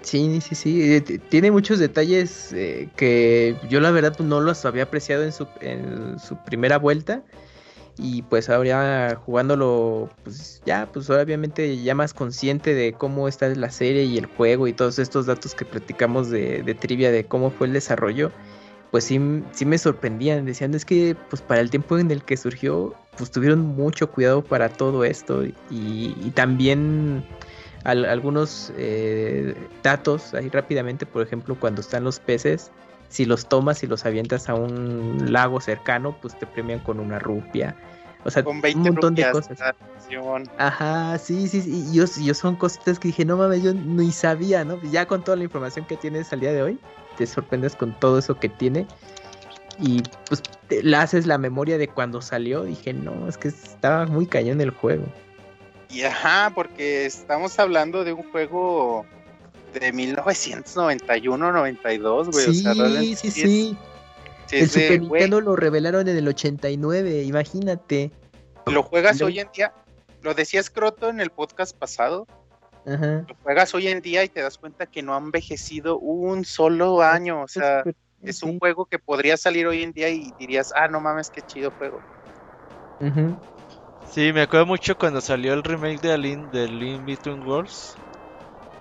Sí, 0.02 0.40
sí, 0.40 0.54
sí. 0.54 0.94
Eh, 0.94 1.00
tiene 1.28 1.50
muchos 1.50 1.78
detalles 1.78 2.52
eh, 2.52 2.88
que 2.96 3.56
yo 3.68 3.80
la 3.80 3.90
verdad 3.90 4.14
pues, 4.16 4.28
no 4.28 4.40
los 4.40 4.64
había 4.64 4.84
apreciado 4.84 5.24
en 5.24 5.32
su, 5.32 5.46
en 5.60 6.18
su 6.18 6.36
primera 6.44 6.78
vuelta. 6.78 7.22
Y 7.98 8.22
pues 8.22 8.48
ahora 8.48 9.20
jugándolo, 9.26 10.08
pues 10.24 10.62
ya, 10.64 10.88
pues 10.90 11.10
obviamente 11.10 11.82
ya 11.82 11.94
más 11.94 12.14
consciente 12.14 12.72
de 12.72 12.94
cómo 12.94 13.28
está 13.28 13.48
la 13.48 13.70
serie 13.70 14.04
y 14.04 14.16
el 14.16 14.24
juego 14.24 14.66
y 14.66 14.72
todos 14.72 14.98
estos 14.98 15.26
datos 15.26 15.54
que 15.54 15.66
platicamos 15.66 16.30
de, 16.30 16.62
de 16.62 16.74
trivia 16.74 17.10
de 17.10 17.26
cómo 17.26 17.50
fue 17.50 17.66
el 17.66 17.74
desarrollo, 17.74 18.32
pues 18.90 19.04
sí, 19.04 19.20
sí 19.52 19.66
me 19.66 19.76
sorprendían. 19.76 20.46
Decían, 20.46 20.74
es 20.74 20.86
que 20.86 21.14
pues 21.28 21.42
para 21.42 21.60
el 21.60 21.68
tiempo 21.68 21.98
en 21.98 22.10
el 22.10 22.22
que 22.22 22.38
surgió, 22.38 22.94
pues 23.20 23.30
tuvieron 23.30 23.60
mucho 23.76 24.10
cuidado 24.10 24.42
para 24.42 24.70
todo 24.70 25.04
esto 25.04 25.44
y, 25.70 26.32
también 26.34 27.22
algunos 27.84 28.72
eh, 28.78 29.54
datos 29.82 30.32
ahí 30.32 30.48
rápidamente, 30.48 31.04
por 31.04 31.22
ejemplo, 31.22 31.54
cuando 31.60 31.82
están 31.82 32.02
los 32.02 32.18
peces, 32.18 32.70
si 33.10 33.26
los 33.26 33.46
tomas 33.46 33.82
y 33.82 33.86
los 33.86 34.06
avientas 34.06 34.48
a 34.48 34.54
un 34.54 35.30
lago 35.30 35.60
cercano, 35.60 36.16
pues 36.22 36.38
te 36.38 36.46
premian 36.46 36.78
con 36.78 36.98
una 36.98 37.18
rupia. 37.18 37.76
O 38.24 38.30
sea, 38.30 38.42
un 38.46 38.60
montón 38.82 39.14
de 39.14 39.30
cosas. 39.30 39.58
Ajá, 40.56 41.18
sí, 41.18 41.46
sí, 41.46 41.60
sí. 41.60 41.84
Y 41.90 41.94
yo, 41.94 42.04
yo 42.22 42.32
son 42.32 42.56
cositas 42.56 42.98
que 42.98 43.08
dije, 43.08 43.26
no 43.26 43.36
mames, 43.36 43.62
yo 43.62 43.74
ni 43.74 44.12
sabía, 44.12 44.64
¿no? 44.64 44.80
Ya 44.84 45.06
con 45.06 45.22
toda 45.22 45.36
la 45.36 45.44
información 45.44 45.84
que 45.84 45.96
tienes 45.96 46.32
al 46.32 46.40
día 46.40 46.52
de 46.52 46.62
hoy, 46.62 46.78
te 47.18 47.26
sorprendes 47.26 47.76
con 47.76 47.92
todo 47.98 48.18
eso 48.18 48.38
que 48.38 48.48
tiene 48.48 48.86
y 49.80 50.02
pues 50.28 50.42
le 50.68 50.96
haces 50.96 51.26
la 51.26 51.38
memoria 51.38 51.78
de 51.78 51.88
cuando 51.88 52.20
salió, 52.20 52.64
dije, 52.64 52.92
no, 52.92 53.26
es 53.28 53.38
que 53.38 53.48
estaba 53.48 54.04
muy 54.06 54.26
cañón 54.26 54.60
el 54.60 54.70
juego. 54.70 55.06
Y 55.88 56.02
ajá, 56.02 56.52
porque 56.54 57.06
estamos 57.06 57.58
hablando 57.58 58.04
de 58.04 58.12
un 58.12 58.30
juego 58.30 59.06
de 59.74 59.92
1991-92, 59.92 62.30
güey. 62.30 62.54
Sí, 62.54 62.62
sí, 63.16 63.30
sí, 63.30 63.76
el 64.52 64.68
Super 64.68 65.00
Nintendo 65.00 65.40
lo 65.40 65.56
revelaron 65.56 66.06
en 66.08 66.16
el 66.16 66.28
89, 66.28 67.22
imagínate. 67.22 68.12
Lo 68.66 68.82
juegas 68.82 69.22
hoy 69.22 69.40
en 69.40 69.48
día, 69.54 69.72
lo 70.22 70.34
decía 70.34 70.62
Scroto 70.62 71.08
en 71.08 71.20
el 71.20 71.30
podcast 71.30 71.74
pasado. 71.76 72.26
Ajá. 72.86 73.24
Lo 73.28 73.34
juegas 73.42 73.74
hoy 73.74 73.88
en 73.88 74.00
día 74.00 74.24
y 74.24 74.28
te 74.28 74.42
das 74.42 74.58
cuenta 74.58 74.86
que 74.86 75.02
no 75.02 75.14
ha 75.14 75.18
envejecido 75.18 75.98
un 75.98 76.44
solo 76.44 77.02
año, 77.02 77.42
o 77.42 77.48
sea 77.48 77.82
es 78.22 78.42
un 78.42 78.58
juego 78.58 78.84
que 78.86 78.98
podría 78.98 79.36
salir 79.36 79.66
hoy 79.66 79.82
en 79.82 79.92
día 79.92 80.08
y 80.08 80.32
dirías, 80.38 80.72
ah, 80.76 80.88
no 80.88 81.00
mames, 81.00 81.30
qué 81.30 81.42
chido 81.42 81.70
juego. 81.72 82.00
Sí, 84.10 84.32
me 84.32 84.42
acuerdo 84.42 84.66
mucho 84.66 84.98
cuando 84.98 85.20
salió 85.20 85.54
el 85.54 85.62
remake 85.62 86.00
de 86.00 86.12
Alien, 86.12 86.50
de 86.50 86.64
Alien 86.64 87.06
Between 87.06 87.46
Worlds. 87.46 87.96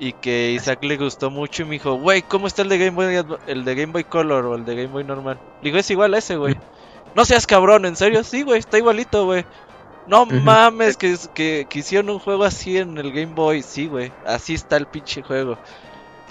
Y 0.01 0.13
que 0.13 0.51
Isaac 0.51 0.81
le 0.83 0.95
gustó 0.95 1.29
mucho 1.29 1.63
y 1.63 1.65
me 1.65 1.71
dijo, 1.71 1.95
güey, 1.95 2.21
¿cómo 2.21 2.47
está 2.47 2.61
el 2.61 2.69
de 2.69 2.77
Game 2.77 2.91
Boy 2.91 3.37
el 3.47 3.65
de 3.65 3.75
Game 3.75 3.91
Boy 3.91 4.05
Color 4.05 4.45
o 4.45 4.55
el 4.55 4.63
de 4.63 4.75
Game 4.75 4.87
Boy 4.87 5.03
normal? 5.03 5.39
Le 5.61 5.69
digo, 5.69 5.77
es 5.77 5.91
igual 5.91 6.13
a 6.13 6.19
ese, 6.19 6.37
güey. 6.37 6.55
No 7.15 7.25
seas 7.25 7.45
cabrón, 7.45 7.85
¿en 7.85 7.97
serio? 7.97 8.23
Sí, 8.23 8.43
güey, 8.43 8.59
está 8.59 8.77
igualito, 8.77 9.25
güey. 9.25 9.45
No 10.07 10.25
mames, 10.25 10.97
que, 10.97 11.15
que, 11.33 11.67
que, 11.69 11.79
hicieron 11.79 12.09
un 12.09 12.19
juego 12.19 12.43
así 12.43 12.77
en 12.77 12.97
el 12.97 13.11
Game 13.11 13.35
Boy. 13.35 13.61
Sí, 13.61 13.87
güey, 13.87 14.11
así 14.25 14.53
está 14.53 14.77
el 14.77 14.87
pinche 14.87 15.21
juego. 15.21 15.57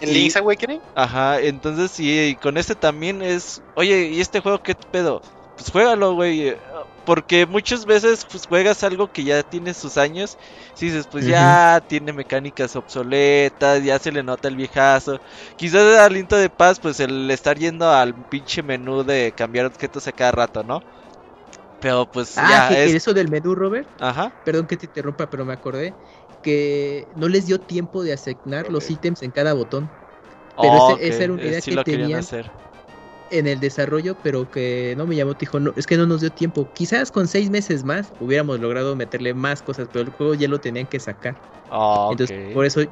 ¿El 0.00 0.14
Link's 0.14 0.36
Awakening? 0.36 0.80
Ajá, 0.94 1.40
entonces 1.40 1.90
sí, 1.90 2.28
y 2.30 2.34
con 2.36 2.56
este 2.56 2.74
también 2.74 3.22
es, 3.22 3.62
oye, 3.74 4.08
¿y 4.08 4.20
este 4.20 4.40
juego 4.40 4.62
qué 4.62 4.74
pedo? 4.74 5.22
Pues 5.56 5.70
juégalo, 5.70 6.14
güey. 6.14 6.56
Porque 7.04 7.46
muchas 7.46 7.86
veces 7.86 8.26
pues, 8.30 8.46
juegas 8.46 8.84
algo 8.84 9.10
que 9.10 9.24
ya 9.24 9.42
tiene 9.42 9.74
sus 9.74 9.96
años. 9.96 10.38
Si 10.74 10.86
dices, 10.86 11.08
pues 11.10 11.26
ya 11.26 11.82
tiene 11.88 12.12
mecánicas 12.12 12.76
obsoletas, 12.76 13.82
ya 13.82 13.98
se 13.98 14.12
le 14.12 14.22
nota 14.22 14.46
el 14.46 14.56
viejazo. 14.56 15.18
Quizás 15.56 15.98
aliento 15.98 16.36
de 16.36 16.50
paz, 16.50 16.78
pues 16.78 17.00
el 17.00 17.30
estar 17.30 17.58
yendo 17.58 17.90
al 17.90 18.14
pinche 18.14 18.62
menú 18.62 19.02
de 19.02 19.32
cambiar 19.34 19.66
objetos 19.66 20.06
a 20.06 20.12
cada 20.12 20.32
rato, 20.32 20.62
¿no? 20.62 20.82
Pero 21.80 22.10
pues 22.10 22.36
ah, 22.36 22.68
ya. 22.70 22.78
es... 22.78 22.94
eso 22.94 23.14
del 23.14 23.28
menú, 23.28 23.54
Robert. 23.54 23.88
Ajá. 24.00 24.32
Perdón 24.44 24.66
que 24.66 24.76
te 24.76 24.86
interrumpa, 24.86 25.30
pero 25.30 25.44
me 25.44 25.54
acordé 25.54 25.94
que 26.42 27.08
no 27.16 27.28
les 27.28 27.46
dio 27.46 27.60
tiempo 27.60 28.02
de 28.02 28.12
asignar 28.12 28.70
los 28.70 28.90
ítems 28.90 29.22
en 29.22 29.30
cada 29.30 29.52
botón. 29.52 29.88
Pero 30.60 30.98
esa 30.98 31.24
era 31.24 31.32
una 31.32 31.42
idea 31.44 31.60
que 31.60 31.76
tenían 31.84 32.24
en 33.30 33.46
el 33.46 33.60
desarrollo, 33.60 34.16
pero 34.22 34.50
que 34.50 34.94
no 34.96 35.06
me 35.06 35.14
llamó, 35.14 35.34
dijo, 35.34 35.60
no, 35.60 35.72
es 35.76 35.86
que 35.86 35.96
no 35.96 36.06
nos 36.06 36.20
dio 36.20 36.30
tiempo. 36.30 36.68
Quizás 36.74 37.10
con 37.10 37.28
seis 37.28 37.50
meses 37.50 37.84
más 37.84 38.12
hubiéramos 38.20 38.58
logrado 38.60 38.96
meterle 38.96 39.34
más 39.34 39.62
cosas, 39.62 39.88
pero 39.92 40.04
el 40.04 40.10
juego 40.10 40.34
ya 40.34 40.48
lo 40.48 40.60
tenían 40.60 40.86
que 40.86 40.98
sacar. 40.98 41.36
Ah, 41.70 42.08
Entonces, 42.10 42.54
por 42.54 42.64
eso 42.64 42.82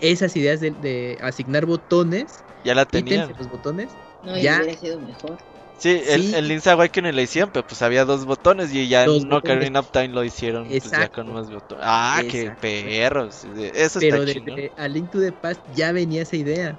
esas 0.00 0.36
ideas 0.36 0.60
de, 0.60 1.18
asignar 1.22 1.66
botones, 1.66 2.44
ya 2.64 2.74
la 2.74 2.84
tenían. 2.84 3.32
los 3.36 3.48
botones, 3.48 3.88
no, 4.22 4.38
ya 4.38 4.60
hubiera 4.62 4.78
sido 4.78 5.00
mejor. 5.00 5.38
Sí, 5.82 6.00
el, 6.06 6.32
el 6.32 6.46
Link's 6.46 6.68
Awakening 6.68 7.12
le 7.12 7.24
hicieron, 7.24 7.50
pero 7.50 7.66
pues 7.66 7.82
había 7.82 8.04
dos 8.04 8.24
botones 8.24 8.72
y 8.72 8.86
ya 8.86 9.02
en 9.02 9.32
Ocarina 9.32 9.80
of 9.80 9.90
Time 9.90 10.10
lo 10.10 10.22
hicieron 10.22 10.68
pues, 10.68 10.88
ya 10.92 11.08
con 11.08 11.32
más 11.32 11.50
botones. 11.50 11.84
Ah, 11.84 12.22
qué 12.30 12.52
perros. 12.60 13.42
Eso 13.42 13.98
pero 13.98 14.22
está 14.22 14.40
de, 14.54 14.72
a 14.76 14.86
Link 14.86 15.10
to 15.10 15.18
the 15.18 15.32
Past 15.32 15.60
ya 15.74 15.90
venía 15.90 16.22
esa 16.22 16.36
idea. 16.36 16.78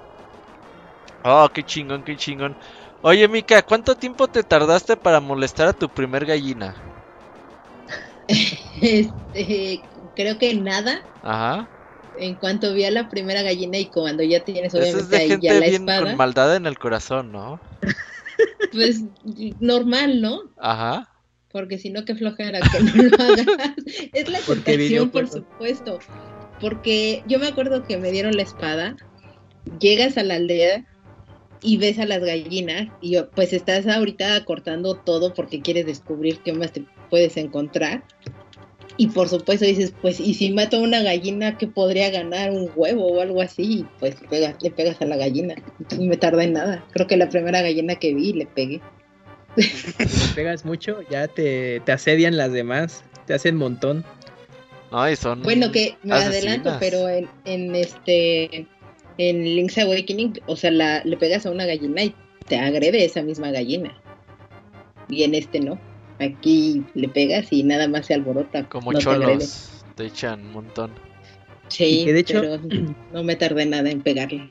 Oh, 1.22 1.46
qué 1.52 1.62
chingón, 1.62 2.02
qué 2.02 2.16
chingón. 2.16 2.56
Oye, 3.02 3.28
Mika, 3.28 3.60
¿cuánto 3.60 3.94
tiempo 3.94 4.26
te 4.26 4.42
tardaste 4.42 4.96
para 4.96 5.20
molestar 5.20 5.68
a 5.68 5.74
tu 5.74 5.90
primer 5.90 6.24
gallina? 6.24 6.74
este, 8.80 9.82
creo 10.14 10.38
que 10.38 10.54
nada. 10.54 11.04
Ajá. 11.22 11.68
en 12.16 12.36
cuanto 12.36 12.72
vi 12.72 12.84
a 12.84 12.90
la 12.90 13.06
primera 13.10 13.42
gallina 13.42 13.76
y 13.76 13.90
cuando 13.90 14.22
ya 14.22 14.42
tienes 14.42 14.72
Eso 14.72 14.98
es 14.98 15.10
de 15.10 15.16
obviamente 15.16 15.16
ahí 15.18 15.28
gente 15.28 15.46
ya 15.46 15.52
la 15.52 15.66
bien 15.66 15.82
espada, 15.82 16.00
con 16.00 16.16
maldad 16.16 16.56
en 16.56 16.64
el 16.64 16.78
corazón, 16.78 17.32
¿no? 17.32 17.60
pues 18.72 19.04
normal, 19.60 20.20
¿no? 20.20 20.42
Ajá. 20.56 21.10
Porque 21.50 21.78
si 21.78 21.90
no, 21.90 22.04
qué 22.04 22.14
flojera 22.16 22.60
que 22.60 22.82
no 22.82 23.02
lo 23.02 23.16
hagas. 23.16 23.46
es 24.12 24.28
la 24.28 24.40
Porque 24.46 24.76
tentación, 24.76 25.10
por 25.10 25.28
supuesto. 25.28 25.98
Porque 26.60 27.22
yo 27.28 27.38
me 27.38 27.46
acuerdo 27.46 27.84
que 27.84 27.96
me 27.96 28.10
dieron 28.10 28.36
la 28.36 28.42
espada, 28.42 28.96
llegas 29.78 30.18
a 30.18 30.22
la 30.22 30.34
aldea 30.34 30.84
y 31.62 31.78
ves 31.78 31.98
a 31.98 32.06
las 32.06 32.20
gallinas 32.20 32.88
y 33.00 33.12
yo, 33.12 33.30
pues 33.30 33.52
estás 33.52 33.86
ahorita 33.86 34.44
cortando 34.44 34.96
todo 34.96 35.32
porque 35.32 35.60
quieres 35.60 35.86
descubrir 35.86 36.38
qué 36.40 36.52
más 36.52 36.72
te 36.72 36.84
puedes 37.08 37.36
encontrar. 37.36 38.04
Y 38.96 39.08
por 39.08 39.28
supuesto 39.28 39.64
dices, 39.64 39.92
pues, 40.00 40.20
y 40.20 40.34
si 40.34 40.52
mato 40.52 40.76
a 40.76 40.80
una 40.80 41.02
gallina, 41.02 41.58
¿qué 41.58 41.66
podría 41.66 42.10
ganar? 42.10 42.52
¿Un 42.52 42.70
huevo 42.76 43.06
o 43.06 43.20
algo 43.20 43.42
así? 43.42 43.62
Y 43.62 43.86
pues 43.98 44.16
pegas, 44.30 44.54
le 44.62 44.70
pegas 44.70 45.00
a 45.00 45.06
la 45.06 45.16
gallina. 45.16 45.56
No 45.98 46.04
me 46.04 46.16
tardé 46.16 46.44
en 46.44 46.52
nada. 46.52 46.84
Creo 46.92 47.06
que 47.06 47.16
la 47.16 47.28
primera 47.28 47.60
gallina 47.60 47.96
que 47.96 48.14
vi 48.14 48.32
le 48.32 48.46
pegué. 48.46 48.80
Si 49.56 50.34
pegas 50.34 50.64
mucho, 50.64 51.00
ya 51.10 51.28
te, 51.28 51.80
te 51.80 51.92
asedian 51.92 52.36
las 52.36 52.52
demás. 52.52 53.04
Te 53.26 53.34
hacen 53.34 53.56
montón. 53.56 54.04
No, 54.92 55.10
y 55.10 55.16
son. 55.16 55.42
Bueno, 55.42 55.72
que 55.72 55.96
me 56.02 56.14
adelanto, 56.14 56.76
pero 56.78 57.08
en, 57.08 57.28
en 57.44 57.74
este 57.74 58.68
en 59.18 59.44
Link's 59.44 59.78
Awakening, 59.78 60.40
o 60.46 60.56
sea, 60.56 60.70
la, 60.70 61.02
le 61.04 61.16
pegas 61.16 61.46
a 61.46 61.50
una 61.50 61.66
gallina 61.66 62.02
y 62.02 62.14
te 62.46 62.58
agrede 62.58 63.04
esa 63.04 63.22
misma 63.22 63.50
gallina. 63.50 63.96
Y 65.08 65.22
en 65.24 65.34
este 65.34 65.60
no. 65.60 65.78
Aquí 66.20 66.84
le 66.94 67.08
pegas 67.08 67.52
y 67.52 67.62
nada 67.64 67.88
más 67.88 68.06
se 68.06 68.14
alborota. 68.14 68.64
Como 68.68 68.92
no 68.92 68.98
cholos. 68.98 69.70
Te 69.96 70.06
echan 70.06 70.40
un 70.46 70.52
montón. 70.52 70.90
Sí, 71.68 72.00
Y 72.00 72.04
que 72.04 72.12
de 72.12 72.20
hecho- 72.20 72.40
pero 72.40 72.60
no 73.12 73.24
me 73.24 73.36
tardé 73.36 73.66
nada 73.66 73.90
en 73.90 74.00
pegarle. 74.02 74.48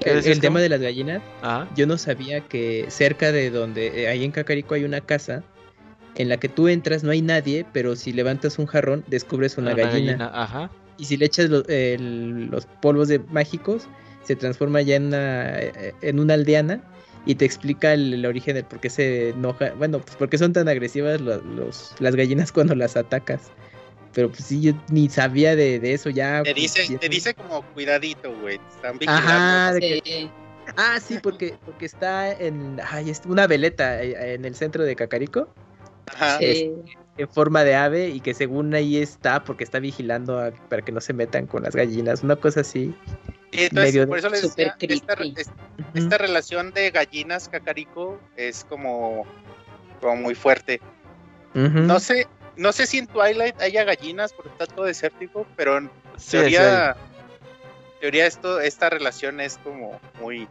¿Qué 0.00 0.10
El, 0.12 0.40
tema 0.40 0.60
de 0.60 0.68
las 0.68 0.80
gallinas, 0.80 1.20
Ajá. 1.42 1.68
yo 1.74 1.84
no 1.88 1.98
sabía 1.98 2.40
que 2.42 2.84
cerca 2.88 3.32
de 3.32 3.50
donde, 3.50 4.02
eh, 4.04 4.08
ahí 4.08 4.24
en 4.24 4.30
Cacarico 4.30 4.74
hay 4.74 4.84
una 4.84 5.00
casa 5.00 5.42
en 6.14 6.28
la 6.28 6.36
que 6.36 6.48
tú 6.48 6.68
entras, 6.68 7.02
no 7.02 7.10
hay 7.10 7.20
nadie, 7.20 7.66
pero 7.72 7.96
si 7.96 8.12
levantas 8.12 8.60
un 8.60 8.66
jarrón, 8.66 9.04
descubres 9.08 9.58
una, 9.58 9.74
gallina. 9.74 10.30
Ajá. 10.32 10.70
Y 10.98 11.06
si 11.06 11.16
le 11.16 11.26
echas 11.26 11.50
lo- 11.50 11.66
el- 11.66 12.46
los 12.46 12.66
polvos 12.80 13.08
de 13.08 13.18
mágicos, 13.18 13.88
se 14.22 14.36
transforma 14.36 14.82
ya 14.82 14.96
en 14.96 15.06
una, 15.06 15.58
eh, 15.60 15.94
en 16.02 16.20
una 16.20 16.34
aldeana 16.34 16.80
y 17.26 17.34
te 17.34 17.44
explica 17.44 17.92
el, 17.92 18.14
el 18.14 18.26
origen 18.26 18.54
del 18.54 18.64
por 18.64 18.80
qué 18.80 18.90
se 18.90 19.30
enoja. 19.30 19.72
Bueno, 19.74 20.00
pues 20.00 20.16
por 20.16 20.28
qué 20.28 20.38
son 20.38 20.52
tan 20.52 20.68
agresivas 20.68 21.20
lo- 21.20 21.42
los, 21.42 21.94
las 21.98 22.14
gallinas 22.16 22.52
cuando 22.52 22.74
las 22.74 22.96
atacas. 22.96 23.42
Pero 24.14 24.30
pues 24.30 24.44
sí, 24.44 24.60
yo 24.62 24.72
ni 24.90 25.08
sabía 25.08 25.54
de, 25.54 25.78
de 25.78 25.92
eso 25.92 26.10
ya. 26.10 26.42
Te 26.42 26.54
dice, 26.54 26.96
te 26.98 27.08
dice 27.08 27.34
como 27.34 27.62
cuidadito, 27.74 28.34
güey. 28.40 28.58
Están 28.74 28.98
vigilando. 28.98 29.28
Ajá, 29.28 29.72
de 29.74 29.80
que- 30.00 30.30
Ah, 30.76 30.98
sí, 31.00 31.18
porque, 31.22 31.54
porque 31.64 31.86
está 31.86 32.30
en 32.32 32.78
ay, 32.90 33.08
es 33.10 33.22
una 33.26 33.46
veleta 33.46 34.02
eh, 34.02 34.34
en 34.34 34.44
el 34.44 34.54
centro 34.54 34.84
de 34.84 34.94
Cacarico, 34.96 35.48
Ajá. 36.14 36.38
sí. 36.38 36.70
En 37.18 37.28
forma 37.28 37.64
de 37.64 37.74
ave, 37.74 38.08
y 38.08 38.20
que 38.20 38.32
según 38.32 38.74
ahí 38.74 38.96
está, 38.96 39.44
porque 39.44 39.64
está 39.64 39.78
vigilando 39.80 40.38
a- 40.40 40.52
para 40.52 40.82
que 40.82 40.92
no 40.92 41.00
se 41.00 41.12
metan 41.12 41.46
con 41.46 41.62
las 41.64 41.74
gallinas, 41.74 42.22
una 42.22 42.36
cosa 42.36 42.60
así. 42.60 42.94
Y 43.50 43.64
entonces, 43.64 43.94
medio 43.94 44.08
por 44.08 44.18
eso 44.18 44.28
les 44.30 44.42
decía, 44.42 44.76
esta, 44.80 45.16
esta 45.94 46.18
relación 46.18 46.70
de 46.72 46.90
gallinas 46.90 47.48
cacarico 47.48 48.20
es 48.36 48.64
como, 48.64 49.26
como 50.00 50.16
muy 50.16 50.34
fuerte. 50.34 50.80
No 51.54 51.98
sé, 51.98 52.26
no 52.56 52.72
sé 52.72 52.86
si 52.86 52.98
en 52.98 53.06
Twilight 53.06 53.60
haya 53.60 53.84
gallinas 53.84 54.32
porque 54.32 54.50
está 54.50 54.66
todo 54.66 54.84
desértico, 54.84 55.46
pero 55.56 55.78
en 55.78 55.90
Sí, 56.16 56.32
teoría, 56.32 56.96
teoría 58.00 58.26
esto, 58.26 58.60
esta 58.60 58.90
relación 58.90 59.40
es 59.40 59.58
como 59.58 59.98
muy, 60.20 60.46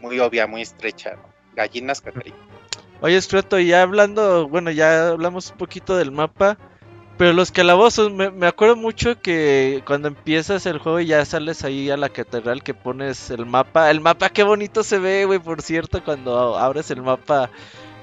muy 0.00 0.18
obvia, 0.20 0.46
muy 0.46 0.62
estrecha. 0.62 1.14
¿no? 1.16 1.22
Gallinas 1.54 2.00
cacarico. 2.00 2.36
Oye, 3.00 3.20
Scroto, 3.20 3.58
ya 3.58 3.82
hablando, 3.82 4.48
bueno, 4.48 4.70
ya 4.70 5.08
hablamos 5.08 5.50
un 5.50 5.58
poquito 5.58 5.96
del 5.96 6.12
mapa, 6.12 6.58
pero 7.18 7.32
los 7.32 7.52
calabozos, 7.52 8.12
me, 8.12 8.30
me 8.30 8.46
acuerdo 8.46 8.76
mucho 8.76 9.20
que 9.20 9.82
cuando 9.86 10.08
empiezas 10.08 10.66
el 10.66 10.78
juego 10.78 11.00
y 11.00 11.06
ya 11.06 11.24
sales 11.24 11.64
ahí 11.64 11.90
a 11.90 11.96
la 11.96 12.08
catedral 12.08 12.62
que 12.62 12.74
pones 12.74 13.30
el 13.30 13.46
mapa, 13.46 13.90
el 13.90 14.00
mapa 14.00 14.30
qué 14.30 14.42
bonito 14.44 14.82
se 14.82 14.98
ve, 14.98 15.24
güey, 15.26 15.38
por 15.38 15.62
cierto, 15.62 16.02
cuando 16.04 16.56
abres 16.58 16.90
el 16.90 17.02
mapa 17.02 17.50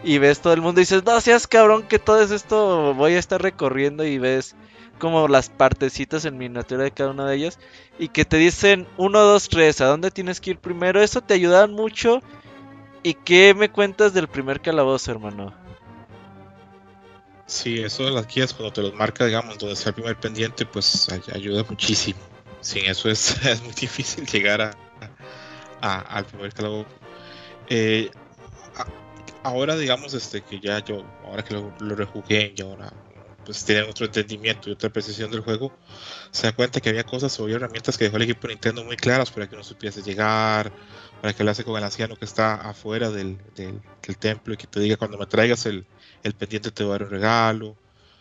y 0.03 0.17
ves 0.19 0.41
todo 0.41 0.53
el 0.53 0.61
mundo 0.61 0.79
dices, 0.79 1.03
no 1.05 1.19
seas 1.21 1.47
cabrón 1.47 1.83
que 1.83 1.99
todo 1.99 2.21
es 2.21 2.31
esto 2.31 2.93
voy 2.93 3.13
a 3.13 3.19
estar 3.19 3.41
recorriendo 3.41 4.05
y 4.05 4.17
ves 4.19 4.55
como 4.99 5.27
las 5.27 5.49
partecitas 5.49 6.25
en 6.25 6.37
miniatura 6.37 6.83
de 6.83 6.91
cada 6.91 7.11
una 7.11 7.25
de 7.25 7.35
ellas 7.35 7.59
y 7.99 8.09
que 8.09 8.25
te 8.25 8.37
dicen 8.37 8.87
1, 8.97 9.19
2, 9.19 9.49
3, 9.49 9.81
¿a 9.81 9.87
dónde 9.87 10.11
tienes 10.11 10.39
que 10.41 10.51
ir 10.51 10.57
primero? 10.59 11.01
Eso 11.01 11.21
te 11.21 11.33
ayuda 11.33 11.67
mucho. 11.67 12.21
¿Y 13.03 13.13
qué 13.15 13.53
me 13.53 13.69
cuentas 13.69 14.13
del 14.13 14.27
primer 14.27 14.61
calabozo, 14.61 15.11
hermano? 15.11 15.53
Sí, 17.45 17.79
eso 17.79 18.05
de 18.05 18.11
las 18.11 18.27
guías 18.27 18.53
cuando 18.53 18.73
te 18.73 18.81
los 18.81 18.93
marca, 18.93 19.25
digamos, 19.25 19.57
donde 19.59 19.73
está 19.73 19.89
el 19.89 19.95
primer 19.95 20.17
pendiente, 20.17 20.65
pues 20.65 21.09
ay- 21.11 21.21
ayuda 21.33 21.63
muchísimo. 21.69 22.19
Sin 22.61 22.85
eso 22.85 23.09
es, 23.09 23.35
muy 23.63 23.73
difícil 23.73 24.25
llegar 24.25 24.61
a, 25.81 25.99
al 25.99 26.25
primer 26.25 26.53
calabozo. 26.53 26.87
Eh, 27.69 28.09
ahora, 29.43 29.75
digamos, 29.75 30.13
este 30.13 30.41
que 30.41 30.59
ya 30.59 30.79
yo, 30.79 31.03
ahora 31.25 31.43
que 31.43 31.53
lo, 31.53 31.71
rejugué 31.95 32.53
y 32.55 32.61
ahora 32.61 32.91
pues 33.45 33.65
tienen 33.65 33.89
otro 33.89 34.05
entendimiento 34.05 34.69
y 34.69 34.73
otra 34.73 34.89
precisión 34.89 35.29
del 35.29 35.41
juego, 35.41 35.73
se 36.31 36.47
da 36.47 36.55
cuenta 36.55 36.79
que 36.79 36.89
había 36.89 37.03
cosas 37.03 37.37
o 37.39 37.43
había 37.43 37.57
herramientas 37.57 37.97
que 37.97 38.05
dejó 38.05 38.15
el 38.15 38.23
equipo 38.23 38.47
Nintendo 38.47 38.85
muy 38.85 38.95
claras 38.95 39.31
para 39.31 39.47
que 39.47 39.55
uno 39.55 39.63
supiese 39.65 40.01
llegar, 40.01 40.71
para 41.23 41.33
que 41.33 41.45
lo 41.45 41.51
hace 41.51 41.63
con 41.63 41.77
el 41.77 41.83
anciano 41.85 42.17
que 42.17 42.25
está 42.25 42.55
afuera 42.55 43.09
del, 43.09 43.37
del- 43.55 43.79
del 44.05 44.17
templo 44.17 44.53
y 44.53 44.57
que 44.57 44.67
te 44.67 44.81
diga 44.81 44.97
cuando 44.97 45.17
me 45.17 45.25
traigas 45.25 45.65
el, 45.67 45.85
el 46.21 46.33
pendiente 46.33 46.69
te 46.69 46.83
voy 46.83 46.89
a 46.89 46.93
dar 46.95 47.03
un 47.03 47.09
regalo. 47.11 47.77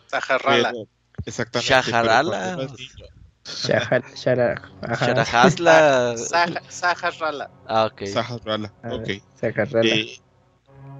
Zajarrala. 0.09 0.71
Pero- 0.71 0.87
exactamente. 1.25 1.67
Shaharala. 1.67 2.23
cuando 2.31 2.55
no 2.55 2.63
es 2.63 2.79
niño- 2.79 3.05
Shahar- 3.43 4.05
Shara- 4.15 4.61
ajá, 4.83 5.05
Sharajasla. 5.05 6.15
Zaja- 6.15 6.61
Zajarala. 6.71 7.51
Ah, 7.65 7.87
ok. 7.87 8.01
Shaharala, 8.03 8.73
Ah, 8.83 8.95
ok. 8.95 9.09
Sacarrala. 9.35 9.95
Eh, 9.95 10.17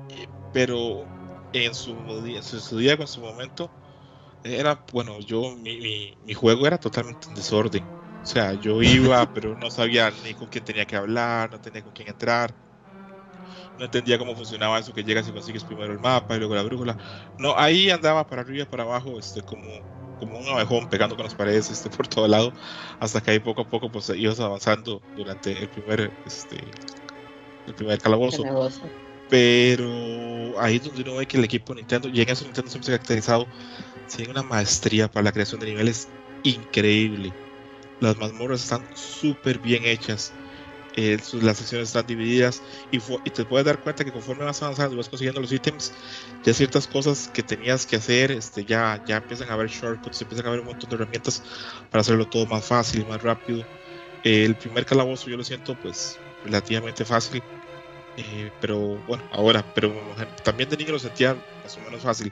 eh, 0.10 0.28
pero 0.52 1.06
en 1.54 1.74
su, 1.74 2.22
día, 2.22 2.40
en 2.40 2.44
su 2.44 2.78
día, 2.80 2.98
con 2.98 3.08
su 3.08 3.22
momento, 3.22 3.72
era, 4.44 4.84
bueno, 4.92 5.22
yo, 5.22 5.56
mi, 5.56 5.80
mi, 5.80 6.18
mi 6.26 6.34
juego 6.34 6.68
era 6.68 6.78
totalmente 6.78 7.28
en 7.30 7.36
desorden. 7.36 7.86
O 8.24 8.26
sea, 8.26 8.54
yo 8.56 8.82
iba, 8.82 9.26
pero 9.34 9.56
no 9.56 9.70
sabía 9.70 10.12
ni 10.12 10.34
con 10.36 10.48
quién 10.50 10.64
tenía 10.64 10.86
que 10.86 10.96
hablar, 10.96 11.52
no 11.52 11.60
tenía 11.60 11.84
con 11.84 11.94
quién 11.94 12.08
entrar. 12.10 12.56
No 13.78 13.86
entendía 13.86 14.18
cómo 14.18 14.36
funcionaba 14.36 14.80
eso 14.80 14.94
que 14.94 15.04
llegas 15.04 15.28
y 15.28 15.34
consigues 15.34 15.66
primero 15.66 15.92
el 15.94 16.00
mapa 16.00 16.36
y 16.36 16.40
luego 16.40 16.56
la 16.56 16.64
brújula. 16.64 16.98
No, 17.38 17.58
ahí 17.58 17.90
andaba 17.90 18.26
para 18.28 18.42
arriba 18.42 18.64
y 18.64 18.66
para 18.68 18.84
abajo, 18.84 19.20
este, 19.20 19.42
como, 19.44 19.68
como 20.16 20.40
un 20.40 20.48
abejón 20.50 20.88
pegando 20.88 21.16
con 21.16 21.24
las 21.26 21.36
paredes 21.36 21.70
este, 21.70 21.90
por 21.90 22.08
todo 22.08 22.28
lado, 22.28 22.54
hasta 23.00 23.22
que 23.22 23.32
ahí 23.32 23.40
poco 23.40 23.62
a 23.62 23.70
poco 23.70 23.92
pues 23.92 24.10
ibas 24.10 24.40
avanzando 24.40 25.06
durante 25.16 25.52
el 25.64 25.70
primer, 25.70 26.16
este, 26.26 26.78
el 27.66 27.76
primer 27.76 28.00
calabozo 28.02 28.44
Calabozo. 28.44 28.96
pero 29.28 30.60
ahí 30.60 30.78
es 30.78 30.84
donde 30.84 31.02
uno 31.04 31.16
ve 31.16 31.28
que 31.28 31.38
el 31.38 31.44
equipo 31.46 31.74
Nintendo, 31.76 32.10
y 32.10 32.22
en 32.22 32.30
eso 32.30 32.46
Nintendo 32.46 32.70
siempre 32.72 32.86
se 32.88 32.92
ha 32.94 32.98
caracterizado, 33.00 33.50
tiene 34.08 34.32
una 34.32 34.44
maestría 34.44 35.10
para 35.10 35.26
la 35.26 35.32
creación 35.34 35.60
de 35.62 35.68
niveles 35.68 36.14
increíble. 36.44 37.38
Las 38.04 38.18
mazmorras 38.18 38.62
están 38.62 38.86
súper 38.94 39.60
bien 39.60 39.86
hechas, 39.86 40.38
eh, 40.94 41.18
las 41.34 41.58
secciones 41.60 41.90
están 41.90 42.06
divididas, 42.08 42.64
y, 42.92 42.98
y 43.26 43.32
te 43.32 43.46
puedes 43.46 43.66
dar 43.66 43.82
cuenta 43.82 44.06
que 44.06 44.12
conforme 44.12 44.46
vas 44.46 44.62
avanzando 44.64 44.98
vas 44.98 45.10
consiguiendo 45.10 45.42
los 45.42 45.52
ítems, 45.52 45.94
ya 46.44 46.54
ciertas 46.54 46.88
cosas 46.88 47.30
que 47.30 47.44
tenías 47.44 47.86
que 47.86 47.98
haber, 47.98 48.32
este, 48.32 48.66
ya, 48.66 49.02
ya 49.06 49.18
empiezan 49.18 49.50
a 49.50 49.54
haber 49.54 49.70
shortcuts, 49.70 50.22
empiezan 50.22 50.46
a 50.48 50.50
haber 50.50 50.62
un 50.62 50.68
montón 50.68 50.90
de 50.90 50.96
herramientas 50.98 51.44
para 51.90 52.02
hacerlo 52.02 52.28
todo 52.28 52.48
más 52.48 52.66
fácil 52.68 53.06
más 53.08 53.22
rápido. 53.22 53.70
Eh, 54.24 54.46
el 54.46 54.58
primer 54.58 54.86
calabozo 54.86 55.30
yo 55.30 55.38
lo 55.38 55.44
siento 55.46 55.78
pues 55.78 56.26
relativamente 56.44 57.06
fácil. 57.06 57.46
Eh, 58.16 58.52
pero 58.60 59.02
bueno, 59.04 59.26
ahora, 59.32 59.68
pero 59.74 60.16
también 60.44 60.70
de 60.70 60.78
niño 60.78 60.92
lo 60.94 61.00
sentía 61.00 61.42
más 61.64 61.78
o 61.78 61.82
menos 61.82 62.04
fácil. 62.04 62.32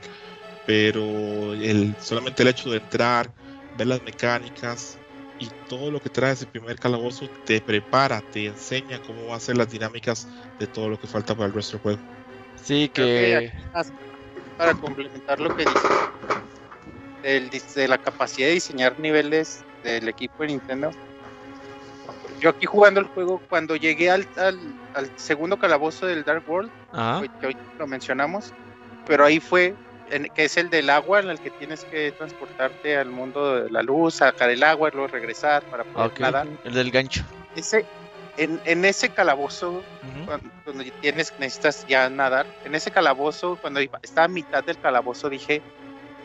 Pero 0.65 1.53
el, 1.55 1.97
solamente 1.99 2.43
el 2.43 2.49
hecho 2.49 2.71
de 2.71 2.77
entrar, 2.79 3.33
ver 3.73 3.87
las 3.87 4.01
mecánicas 4.03 5.00
y 5.41 5.49
todo 5.67 5.89
lo 5.89 5.99
que 5.99 6.09
trae 6.09 6.33
ese 6.33 6.45
primer 6.45 6.77
calabozo 6.77 7.27
te 7.45 7.59
prepara, 7.59 8.21
te 8.21 8.45
enseña 8.45 9.01
cómo 9.01 9.25
va 9.27 9.37
a 9.37 9.39
ser 9.39 9.57
las 9.57 9.71
dinámicas 9.71 10.27
de 10.59 10.67
todo 10.67 10.87
lo 10.87 10.99
que 10.99 11.07
falta 11.07 11.33
para 11.33 11.47
el 11.47 11.53
resto 11.53 11.77
del 11.77 11.81
juego. 11.81 11.99
Sí, 12.63 12.89
que. 12.93 13.51
Para 14.55 14.75
complementar 14.75 15.39
lo 15.39 15.55
que 15.55 15.65
dices, 15.65 15.91
el 17.23 17.49
de 17.49 17.87
la 17.87 17.97
capacidad 17.97 18.47
de 18.47 18.53
diseñar 18.53 18.99
niveles 18.99 19.63
del 19.83 20.07
equipo 20.07 20.43
de 20.43 20.49
Nintendo. 20.49 20.91
Yo 22.39 22.51
aquí 22.51 22.67
jugando 22.67 22.99
el 22.99 23.07
juego, 23.07 23.41
cuando 23.49 23.75
llegué 23.75 24.11
al, 24.11 24.27
al, 24.37 24.59
al 24.93 25.09
segundo 25.15 25.57
calabozo 25.57 26.05
del 26.05 26.23
Dark 26.23 26.43
World, 26.47 26.69
Ajá. 26.91 27.23
que 27.39 27.47
hoy 27.47 27.57
lo 27.79 27.87
mencionamos, 27.87 28.53
pero 29.07 29.25
ahí 29.25 29.39
fue 29.39 29.73
que 30.33 30.45
es 30.45 30.57
el 30.57 30.69
del 30.69 30.89
agua, 30.89 31.19
en 31.19 31.29
el 31.29 31.39
que 31.39 31.49
tienes 31.51 31.85
que 31.85 32.11
transportarte 32.11 32.97
al 32.97 33.09
mundo 33.09 33.63
de 33.63 33.69
la 33.69 33.81
luz, 33.81 34.15
sacar 34.15 34.49
el 34.49 34.63
agua 34.63 34.89
y 34.89 34.91
luego 34.91 35.07
regresar 35.07 35.63
para 35.63 35.83
poder 35.83 36.19
nadar. 36.19 36.47
El 36.63 36.73
del 36.73 36.91
gancho. 36.91 37.23
Ese, 37.55 37.85
en, 38.37 38.85
ese 38.85 39.09
calabozo, 39.09 39.83
cuando, 40.25 40.83
tienes, 41.01 41.33
necesitas 41.39 41.85
ya 41.87 42.09
nadar, 42.09 42.45
en 42.65 42.75
ese 42.75 42.91
calabozo, 42.91 43.57
cuando 43.61 43.79
estaba 43.79 44.25
a 44.25 44.27
mitad 44.27 44.63
del 44.63 44.79
calabozo, 44.79 45.29
dije, 45.29 45.61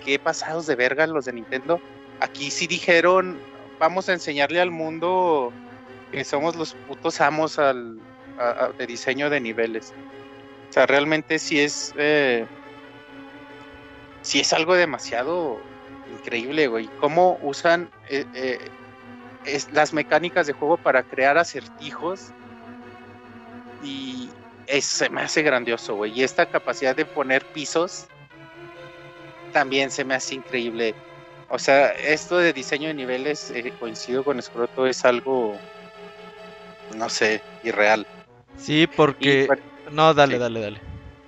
qué 0.05 0.18
pasados 0.18 0.66
de 0.66 0.76
verga 0.76 1.07
los 1.07 1.24
de 1.24 1.32
Nintendo. 1.32 1.80
Aquí 2.20 2.51
sí 2.51 2.66
dijeron, 2.66 3.39
vamos 3.78 4.09
a 4.09 4.12
enseñarle 4.12 4.61
al 4.61 4.70
mundo 4.70 5.53
que 6.12 6.24
somos 6.24 6.57
los 6.57 6.74
putos 6.74 7.20
amos 7.20 7.59
al, 7.59 7.99
de 8.78 8.87
diseño 8.87 9.30
de 9.30 9.41
niveles. 9.41 9.93
O 10.70 10.72
sea, 10.72 10.87
realmente 10.87 11.39
sí 11.39 11.61
es, 11.61 11.93
eh, 11.97 12.47
sí 14.26 14.40
es 14.40 14.52
algo 14.52 14.74
demasiado 14.74 15.60
increíble, 16.12 16.66
güey. 16.66 16.90
Cómo 17.00 17.38
usan 17.42 17.88
eh, 18.08 18.24
eh, 18.34 18.58
es, 19.44 19.72
las 19.72 19.92
mecánicas 19.92 20.48
de 20.48 20.52
juego 20.52 20.76
para 20.76 21.04
crear 21.04 21.38
acertijos 21.38 22.32
y 23.84 24.28
se 24.80 25.08
me 25.10 25.20
hace 25.20 25.42
grandioso, 25.42 25.94
güey. 25.94 26.12
Y 26.18 26.24
esta 26.24 26.46
capacidad 26.46 26.96
de 26.96 27.04
poner 27.04 27.44
pisos 27.46 28.06
también 29.52 29.92
se 29.92 30.04
me 30.04 30.14
hace 30.14 30.34
increíble. 30.34 30.96
O 31.48 31.60
sea, 31.60 31.92
esto 31.92 32.38
de 32.38 32.52
diseño 32.52 32.88
de 32.88 32.94
niveles, 32.94 33.52
eh, 33.52 33.72
coincido 33.78 34.24
con 34.24 34.42
Scroto, 34.42 34.86
es 34.88 35.04
algo, 35.04 35.56
no 36.96 37.08
sé, 37.08 37.40
irreal. 37.62 38.04
Sí, 38.58 38.88
porque... 38.88 39.46
no, 39.92 40.12
dale, 40.14 40.40
dale, 40.40 40.60
dale. 40.60 40.80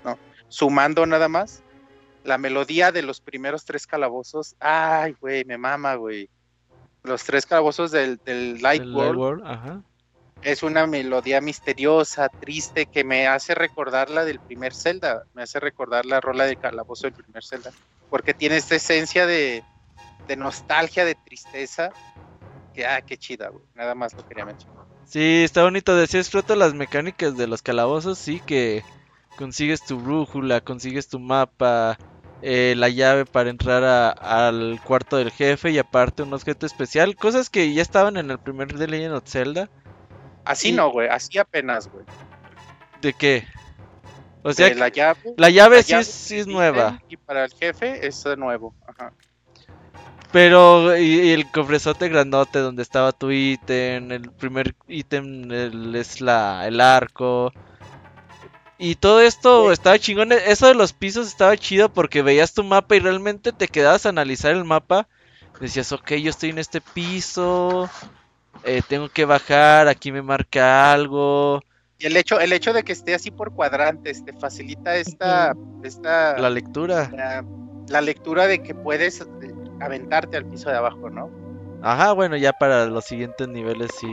No. 0.05 0.19
Sumando 0.49 1.07
nada 1.07 1.29
más, 1.29 1.63
la 2.29 2.39
melodía 2.39 2.93
de 2.93 3.03
los 3.03 3.21
primeros 3.21 3.65
tres 3.65 3.87
calabozos, 3.87 4.55
ay, 4.61 5.17
güey, 5.21 5.45
me 5.45 5.59
mama, 5.59 5.97
güey 5.97 6.31
los 7.03 7.25
tres 7.25 7.47
calabozos 7.47 7.91
del, 7.91 8.19
Light, 8.61 8.85
World, 8.87 9.83
es 10.43 10.63
una 10.63 10.87
melodía 10.87 11.41
misteriosa, 11.41 12.29
triste, 12.29 12.87
que 12.87 13.03
me 13.03 13.27
hace 13.27 13.55
recordar 13.57 14.09
la 14.09 14.25
del 14.25 14.39
primer 14.39 14.73
Zelda, 14.73 15.25
me 15.35 15.43
hace 15.43 15.59
recordar 15.59 16.07
la 16.07 16.21
rola 16.21 16.45
del 16.45 16.59
calabozo 16.59 17.09
del 17.09 17.15
primer 17.15 17.45
Zelda, 17.45 17.73
porque 18.09 18.35
tiene 18.35 18.57
esta 18.57 18.77
esencia 18.77 19.27
de, 19.27 19.65
nostalgia, 20.37 21.05
de 21.05 21.17
tristeza, 21.17 21.91
que, 22.73 22.87
ah, 22.87 23.01
qué 23.01 23.17
chida, 23.17 23.49
güey, 23.49 23.65
nada 23.75 23.97
más 23.97 24.15
lo 24.15 24.27
quería 24.29 24.45
mencionar. 24.45 24.85
Sí, 25.07 25.43
está 25.43 25.65
bonito, 25.65 25.97
decías, 25.97 26.31
Fruto, 26.31 26.55
las 26.55 26.75
mecánicas 26.75 27.37
de 27.37 27.49
los 27.49 27.63
calabozos, 27.63 28.19
sí, 28.19 28.41
que 28.47 28.85
consigues 29.37 29.85
tu 29.85 29.99
brújula, 29.99 30.61
consigues 30.61 31.09
tu 31.09 31.19
mapa, 31.19 31.99
eh, 32.43 32.75
la 32.77 32.89
llave 32.89 33.25
para 33.25 33.51
entrar 33.51 33.85
al 33.85 34.81
cuarto 34.85 35.17
del 35.17 35.31
jefe 35.31 35.71
y 35.71 35.79
aparte 35.79 36.23
un 36.23 36.33
objeto 36.33 36.67
especial, 36.67 37.17
cosas 37.17 37.51
que 37.51 37.73
ya 37.73 37.83
estaban 37.83 38.17
en 38.17 38.31
el 38.31 38.39
primer 38.39 38.75
de 38.75 38.87
Legend 38.87 39.15
of 39.15 39.29
Zelda. 39.29 39.69
Así 40.45 40.73
no, 40.73 40.91
güey, 40.91 41.09
así 41.09 41.39
apenas, 41.39 41.91
güey. 41.91 42.05
¿De 43.03 43.13
qué? 43.13 43.47
O 44.43 44.53
sea, 44.53 44.73
la 44.75 44.89
llave, 44.89 45.35
la 45.37 45.51
llave, 45.51 45.83
sí, 45.83 45.95
es, 45.95 46.47
nueva. 46.47 47.03
Y 47.09 47.17
para 47.17 47.45
el 47.45 47.53
jefe 47.53 48.07
es 48.07 48.25
nuevo, 48.37 48.75
ajá. 48.87 49.13
Pero, 50.31 50.97
y, 50.97 51.31
el 51.31 51.51
cofrezote 51.51 52.09
grandote 52.09 52.59
donde 52.61 52.83
estaba 52.83 53.13
tu 53.13 53.31
ítem, 53.31 54.13
el 54.13 54.31
primer 54.31 54.75
ítem 54.87 55.51
es 55.95 56.21
la, 56.21 56.67
el 56.67 56.81
arco. 56.81 57.53
Y 58.79 58.95
todo 58.95 59.21
esto 59.21 59.73
estaba 59.73 59.99
chingón. 59.99 60.33
Eso 60.33 60.69
de 60.69 60.75
los 60.75 60.93
pisos 60.93 61.27
estaba 61.27 61.57
chido 61.57 61.89
porque 61.89 62.23
veías 62.23 62.55
tu 62.55 62.63
mapa 62.63 62.95
y 62.95 63.01
realmente 63.01 63.53
te 63.53 63.67
quedabas 63.67 64.07
a 64.07 64.11
analizar 64.11 64.53
el 64.53 64.65
mapa. 64.65 65.09
Decías, 65.61 65.91
ok, 65.91 66.13
yo 66.15 66.31
estoy 66.31 66.51
en 66.51 66.59
este 66.59 66.81
piso. 66.81 67.91
Eh, 68.63 68.83
tengo 68.89 69.09
que 69.09 69.25
bajar, 69.25 69.89
aquí 69.89 70.13
me 70.13 70.23
marca 70.23 70.93
algo. 70.93 71.61
Y 71.99 72.07
el 72.07 72.17
hecho, 72.17 72.39
el 72.39 72.53
hecho 72.53 72.73
de 72.73 72.85
que 72.85 72.93
esté 72.93 73.15
así 73.15 73.33
por 73.33 73.53
cuadrantes 73.53 74.25
te 74.25 74.33
facilita 74.33 74.97
esta, 74.97 75.57
esta 75.83 76.39
la 76.39 76.49
lectura. 76.49 77.45
La, 77.89 78.01
lectura 78.01 78.47
de 78.47 78.63
que 78.63 78.75
puedes 78.75 79.21
eh, 79.21 79.27
aventarte 79.81 80.37
al 80.37 80.45
piso 80.45 80.71
de 80.71 80.77
abajo, 80.77 81.11
¿no? 81.11 81.31
Ajá, 81.83 82.13
bueno, 82.13 82.37
ya 82.37 82.53
para 82.53 82.87
los 82.87 83.05
siguientes 83.05 83.49
niveles 83.49 83.91
sí, 83.99 84.07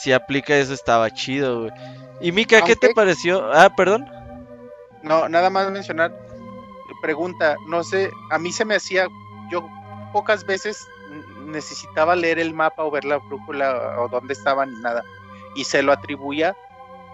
sí 0.00 0.12
aplica 0.12 0.56
eso, 0.56 0.74
estaba 0.74 1.10
chido, 1.10 1.62
güey. 1.62 1.72
Y 2.20 2.32
Mika, 2.32 2.62
¿qué 2.62 2.76
te 2.76 2.94
pareció? 2.94 3.52
Ah, 3.52 3.74
perdón. 3.74 4.08
No, 5.02 5.28
nada 5.28 5.50
más 5.50 5.70
mencionar. 5.70 6.12
Pregunta, 7.02 7.56
no 7.68 7.82
sé, 7.82 8.10
a 8.30 8.38
mí 8.38 8.52
se 8.52 8.64
me 8.64 8.76
hacía, 8.76 9.06
yo 9.50 9.68
pocas 10.12 10.46
veces 10.46 10.78
necesitaba 11.46 12.16
leer 12.16 12.38
el 12.38 12.54
mapa 12.54 12.84
o 12.84 12.90
ver 12.90 13.04
la 13.04 13.18
brújula 13.18 14.00
o 14.00 14.08
dónde 14.08 14.32
estaban 14.32 14.72
y 14.72 14.80
nada. 14.80 15.04
Y 15.54 15.64
se 15.64 15.82
lo 15.82 15.92
atribuía 15.92 16.56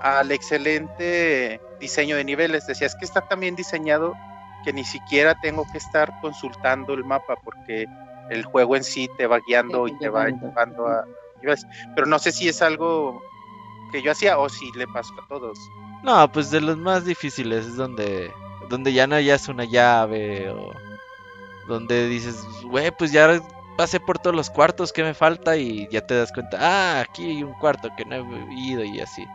al 0.01 0.31
excelente 0.31 1.61
diseño 1.81 2.17
de 2.17 2.25
niveles. 2.25 2.67
Decía, 2.67 2.87
es 2.87 2.95
que 2.95 3.05
está 3.05 3.27
tan 3.27 3.41
bien 3.41 3.57
diseñado 3.57 4.15
que 4.65 4.73
ni 4.73 4.85
siquiera 4.85 5.35
tengo 5.41 5.67
que 5.73 5.79
estar 5.79 6.21
consultando 6.21 6.95
el 6.95 7.05
mapa 7.05 7.35
porque 7.43 7.87
el 8.31 8.45
juego 8.45 8.77
en 8.77 8.85
sí 8.85 9.09
te 9.17 9.27
va 9.27 9.41
guiando 9.47 9.89
y 9.89 9.99
te 9.99 10.09
va 10.09 10.29
llevando 10.29 10.87
a... 10.87 11.05
Pero 11.95 12.07
no 12.07 12.19
sé 12.19 12.33
si 12.33 12.49
es 12.49 12.63
algo 12.63 13.23
que 13.91 14.03
yo 14.03 14.13
hacía 14.13 14.39
o 14.39 14.49
si 14.49 14.71
le 14.73 14.87
pasó 14.87 15.15
a 15.21 15.27
todos. 15.29 15.59
No, 16.03 16.31
pues 16.33 16.51
de 16.51 16.61
los 16.61 16.77
más 16.79 17.05
difíciles 17.05 17.67
es 17.67 17.77
donde, 17.77 18.33
donde 18.69 18.93
ya 18.93 19.07
no 19.07 19.17
hayas 19.17 19.49
una 19.49 19.65
llave 19.65 20.51
o 20.51 20.73
donde 21.69 22.09
dices, 22.09 22.45
güey, 22.65 22.91
pues 22.91 23.13
ya 23.13 23.41
pasé 23.77 24.01
por 24.01 24.19
todos 24.19 24.35
los 24.35 24.51
cuartos 24.51 24.93
que 24.93 25.03
me 25.03 25.15
falta 25.15 25.57
y 25.57 25.89
ya 25.91 26.07
te 26.07 26.15
das 26.15 26.33
cuenta, 26.33 26.59
ah, 26.61 27.01
aquí 27.01 27.25
hay 27.25 27.43
un 27.43 27.53
cuarto 27.55 27.89
que 27.97 28.05
no 28.05 28.17
he 28.17 28.55
ido 28.55 28.85
y 28.85 29.01
así. 29.01 29.27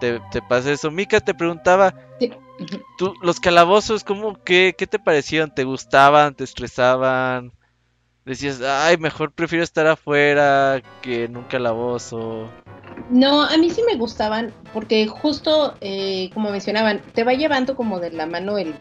Te, 0.00 0.20
te 0.30 0.40
pasa 0.40 0.72
eso. 0.72 0.90
Mika 0.90 1.20
te 1.20 1.34
preguntaba, 1.34 1.94
tú, 2.96 3.14
los 3.20 3.38
calabozos, 3.38 4.02
¿cómo, 4.02 4.42
qué, 4.44 4.74
qué 4.76 4.86
te 4.86 4.98
parecieron? 4.98 5.54
¿Te 5.54 5.64
gustaban? 5.64 6.34
¿Te 6.34 6.44
estresaban? 6.44 7.52
Decías, 8.24 8.60
ay, 8.60 8.96
mejor 8.98 9.32
prefiero 9.32 9.64
estar 9.64 9.86
afuera 9.86 10.82
que 11.02 11.24
en 11.24 11.36
un 11.36 11.44
calabozo. 11.44 12.48
No, 13.08 13.42
a 13.42 13.56
mí 13.56 13.70
sí 13.70 13.82
me 13.86 13.96
gustaban, 13.96 14.52
porque 14.72 15.06
justo, 15.06 15.74
eh, 15.80 16.30
como 16.34 16.50
mencionaban, 16.50 17.00
te 17.14 17.24
va 17.24 17.32
llevando 17.32 17.74
como 17.74 17.98
de 17.98 18.10
la 18.10 18.26
mano 18.26 18.58
el, 18.58 18.74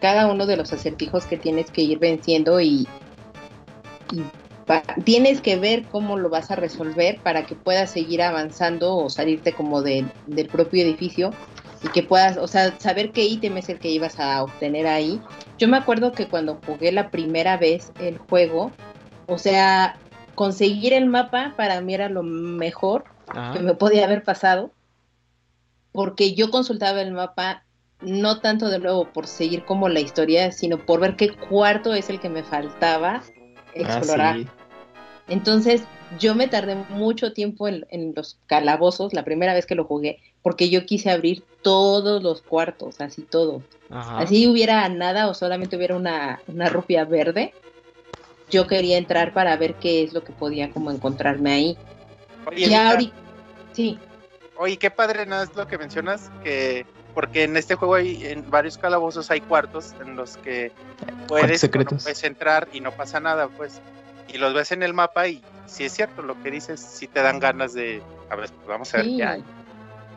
cada 0.00 0.30
uno 0.30 0.46
de 0.46 0.56
los 0.56 0.72
acertijos 0.72 1.24
que 1.26 1.36
tienes 1.36 1.70
que 1.70 1.82
ir 1.82 1.98
venciendo 1.98 2.60
y, 2.60 2.86
tienes 5.04 5.40
que 5.40 5.56
ver 5.56 5.84
cómo 5.84 6.18
lo 6.18 6.28
vas 6.28 6.50
a 6.50 6.56
resolver 6.56 7.18
para 7.22 7.44
que 7.44 7.54
puedas 7.54 7.90
seguir 7.90 8.22
avanzando 8.22 8.96
o 8.96 9.10
salirte 9.10 9.52
como 9.52 9.82
del 9.82 10.10
propio 10.50 10.82
edificio 10.82 11.32
y 11.82 11.88
que 11.88 12.02
puedas, 12.02 12.36
o 12.36 12.46
sea, 12.46 12.78
saber 12.78 13.10
qué 13.10 13.24
ítem 13.24 13.56
es 13.56 13.68
el 13.68 13.78
que 13.78 13.88
ibas 13.88 14.20
a 14.20 14.42
obtener 14.42 14.86
ahí. 14.86 15.20
Yo 15.62 15.68
me 15.68 15.76
acuerdo 15.76 16.10
que 16.10 16.26
cuando 16.26 16.58
jugué 16.66 16.90
la 16.90 17.12
primera 17.12 17.56
vez 17.56 17.92
el 18.00 18.18
juego, 18.18 18.72
o 19.28 19.38
sea, 19.38 19.94
conseguir 20.34 20.92
el 20.92 21.06
mapa 21.06 21.54
para 21.56 21.80
mí 21.80 21.94
era 21.94 22.08
lo 22.08 22.24
mejor 22.24 23.04
que 23.52 23.60
me 23.60 23.72
podía 23.74 24.06
haber 24.06 24.24
pasado, 24.24 24.72
porque 25.92 26.34
yo 26.34 26.50
consultaba 26.50 27.00
el 27.00 27.12
mapa 27.12 27.62
no 28.00 28.40
tanto 28.40 28.70
de 28.70 28.80
nuevo 28.80 29.12
por 29.12 29.28
seguir 29.28 29.64
como 29.64 29.88
la 29.88 30.00
historia, 30.00 30.50
sino 30.50 30.78
por 30.78 30.98
ver 30.98 31.14
qué 31.14 31.28
cuarto 31.32 31.94
es 31.94 32.10
el 32.10 32.18
que 32.18 32.28
me 32.28 32.42
faltaba 32.42 33.22
explorar. 33.72 34.38
Ah, 34.44 34.52
Entonces, 35.28 35.84
yo 36.18 36.34
me 36.34 36.48
tardé 36.48 36.74
mucho 36.88 37.34
tiempo 37.34 37.68
en, 37.68 37.86
los 38.16 38.36
calabozos 38.48 39.14
la 39.14 39.22
primera 39.22 39.54
vez 39.54 39.66
que 39.66 39.76
lo 39.76 39.84
jugué, 39.84 40.18
porque 40.42 40.70
yo 40.70 40.84
quise 40.86 41.10
abrir 41.10 41.42
todos 41.62 42.22
los 42.22 42.42
cuartos, 42.42 43.00
así 43.00 43.22
todo. 43.22 43.62
Así 43.90 44.48
hubiera 44.48 44.88
nada 44.88 45.28
o 45.28 45.34
solamente 45.34 45.76
hubiera 45.76 45.96
una, 45.96 46.40
una 46.46 46.68
rupia 46.70 47.04
verde, 47.04 47.52
yo 48.50 48.66
quería 48.66 48.98
entrar 48.98 49.32
para 49.32 49.56
ver 49.56 49.74
qué 49.74 50.02
es 50.02 50.12
lo 50.12 50.22
que 50.24 50.32
podía 50.32 50.70
como 50.70 50.90
encontrarme 50.90 51.52
ahí. 51.52 51.78
Oye, 52.46 52.68
ya 52.68 52.90
ahorita, 52.90 53.14
sí. 53.72 53.98
Oye, 54.56 54.76
qué 54.76 54.90
padre 54.90 55.26
nada 55.26 55.44
es 55.44 55.54
lo 55.56 55.66
que 55.66 55.78
mencionas, 55.78 56.30
que 56.42 56.86
porque 57.14 57.44
en 57.44 57.56
este 57.56 57.74
juego 57.74 57.94
hay 57.94 58.26
en 58.26 58.50
varios 58.50 58.78
calabozos 58.78 59.30
hay 59.30 59.40
cuartos 59.40 59.94
en 60.00 60.16
los 60.16 60.36
que 60.38 60.72
puedes, 61.28 61.68
puedes 61.68 62.24
entrar 62.24 62.68
y 62.72 62.80
no 62.80 62.92
pasa 62.92 63.20
nada, 63.20 63.48
pues. 63.48 63.80
Y 64.32 64.38
los 64.38 64.54
ves 64.54 64.72
en 64.72 64.82
el 64.82 64.94
mapa 64.94 65.28
y 65.28 65.42
si 65.66 65.84
es 65.84 65.92
cierto 65.92 66.22
lo 66.22 66.40
que 66.42 66.50
dices, 66.50 66.80
si 66.80 67.06
te 67.06 67.20
dan 67.20 67.38
ganas 67.38 67.74
de, 67.74 68.02
a 68.30 68.36
ver, 68.36 68.50
pues 68.50 68.66
vamos 68.66 68.94
a 68.94 68.98
ver 68.98 69.06
qué 69.06 69.24
hay. 69.24 69.44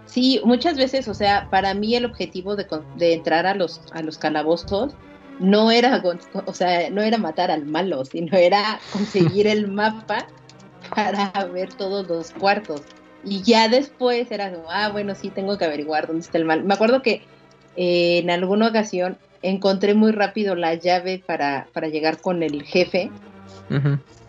Sí, 0.06 0.39
muchas 0.43 0.78
veces, 0.78 1.08
o 1.08 1.14
sea, 1.14 1.47
para 1.49 1.74
mí 1.74 1.95
el 1.95 2.06
objetivo 2.06 2.56
de, 2.56 2.68
de 2.95 3.14
entrar 3.14 3.45
a 3.45 3.56
los, 3.56 3.82
a 3.91 4.01
los 4.01 4.18
calabozos 4.18 4.95
no 5.39 5.72
era, 5.72 6.01
o 6.45 6.53
sea, 6.53 6.89
no 6.89 7.01
era 7.01 7.18
matar 7.18 7.51
al 7.51 7.66
malo, 7.66 8.06
sino 8.06 8.38
era 8.38 8.80
conseguir 8.93 9.47
el 9.47 9.68
mapa 9.68 10.28
para 10.93 11.32
ver 11.45 11.74
todos 11.74 12.08
los 12.08 12.32
cuartos. 12.32 12.82
Y 13.24 13.41
ya 13.41 13.68
después 13.68 14.32
era 14.32 14.51
como, 14.51 14.70
ah, 14.70 14.89
bueno, 14.89 15.16
sí, 15.16 15.30
tengo 15.30 15.58
que 15.58 15.66
averiguar 15.66 16.08
dónde 16.08 16.22
está 16.22 16.38
el 16.38 16.45
mal. 16.45 16.64
Me 16.64 16.76
acuerdo 16.76 17.01
que 17.01 17.24
eh, 17.76 18.20
en 18.20 18.30
alguna 18.30 18.68
ocasión 18.68 19.18
encontré 19.41 19.95
muy 19.95 20.12
rápido 20.12 20.56
la 20.56 20.76
llave 20.76 21.24
para, 21.26 21.68
para 21.74 21.88
llegar 21.88 22.22
con 22.22 22.43
el 22.43 22.64
jefe. 22.64 23.10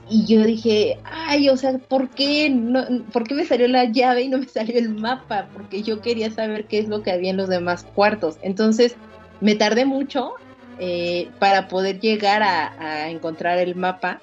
Y 0.08 0.24
yo 0.26 0.44
dije, 0.44 0.98
ay, 1.04 1.48
o 1.48 1.56
sea, 1.56 1.78
¿por 1.78 2.10
qué, 2.10 2.48
no, 2.48 2.84
¿por 3.12 3.24
qué 3.24 3.34
me 3.34 3.44
salió 3.44 3.66
la 3.66 3.84
llave 3.84 4.22
y 4.22 4.28
no 4.28 4.38
me 4.38 4.48
salió 4.48 4.78
el 4.78 4.90
mapa? 4.90 5.48
Porque 5.52 5.82
yo 5.82 6.00
quería 6.00 6.30
saber 6.30 6.66
qué 6.66 6.78
es 6.78 6.88
lo 6.88 7.02
que 7.02 7.10
había 7.10 7.30
en 7.30 7.36
los 7.36 7.48
demás 7.48 7.84
cuartos. 7.94 8.36
Entonces, 8.42 8.96
me 9.40 9.54
tardé 9.54 9.84
mucho 9.84 10.34
eh, 10.78 11.28
para 11.38 11.68
poder 11.68 12.00
llegar 12.00 12.42
a, 12.42 13.08
encontrar 13.08 13.58
el 13.58 13.74
mapa 13.74 14.20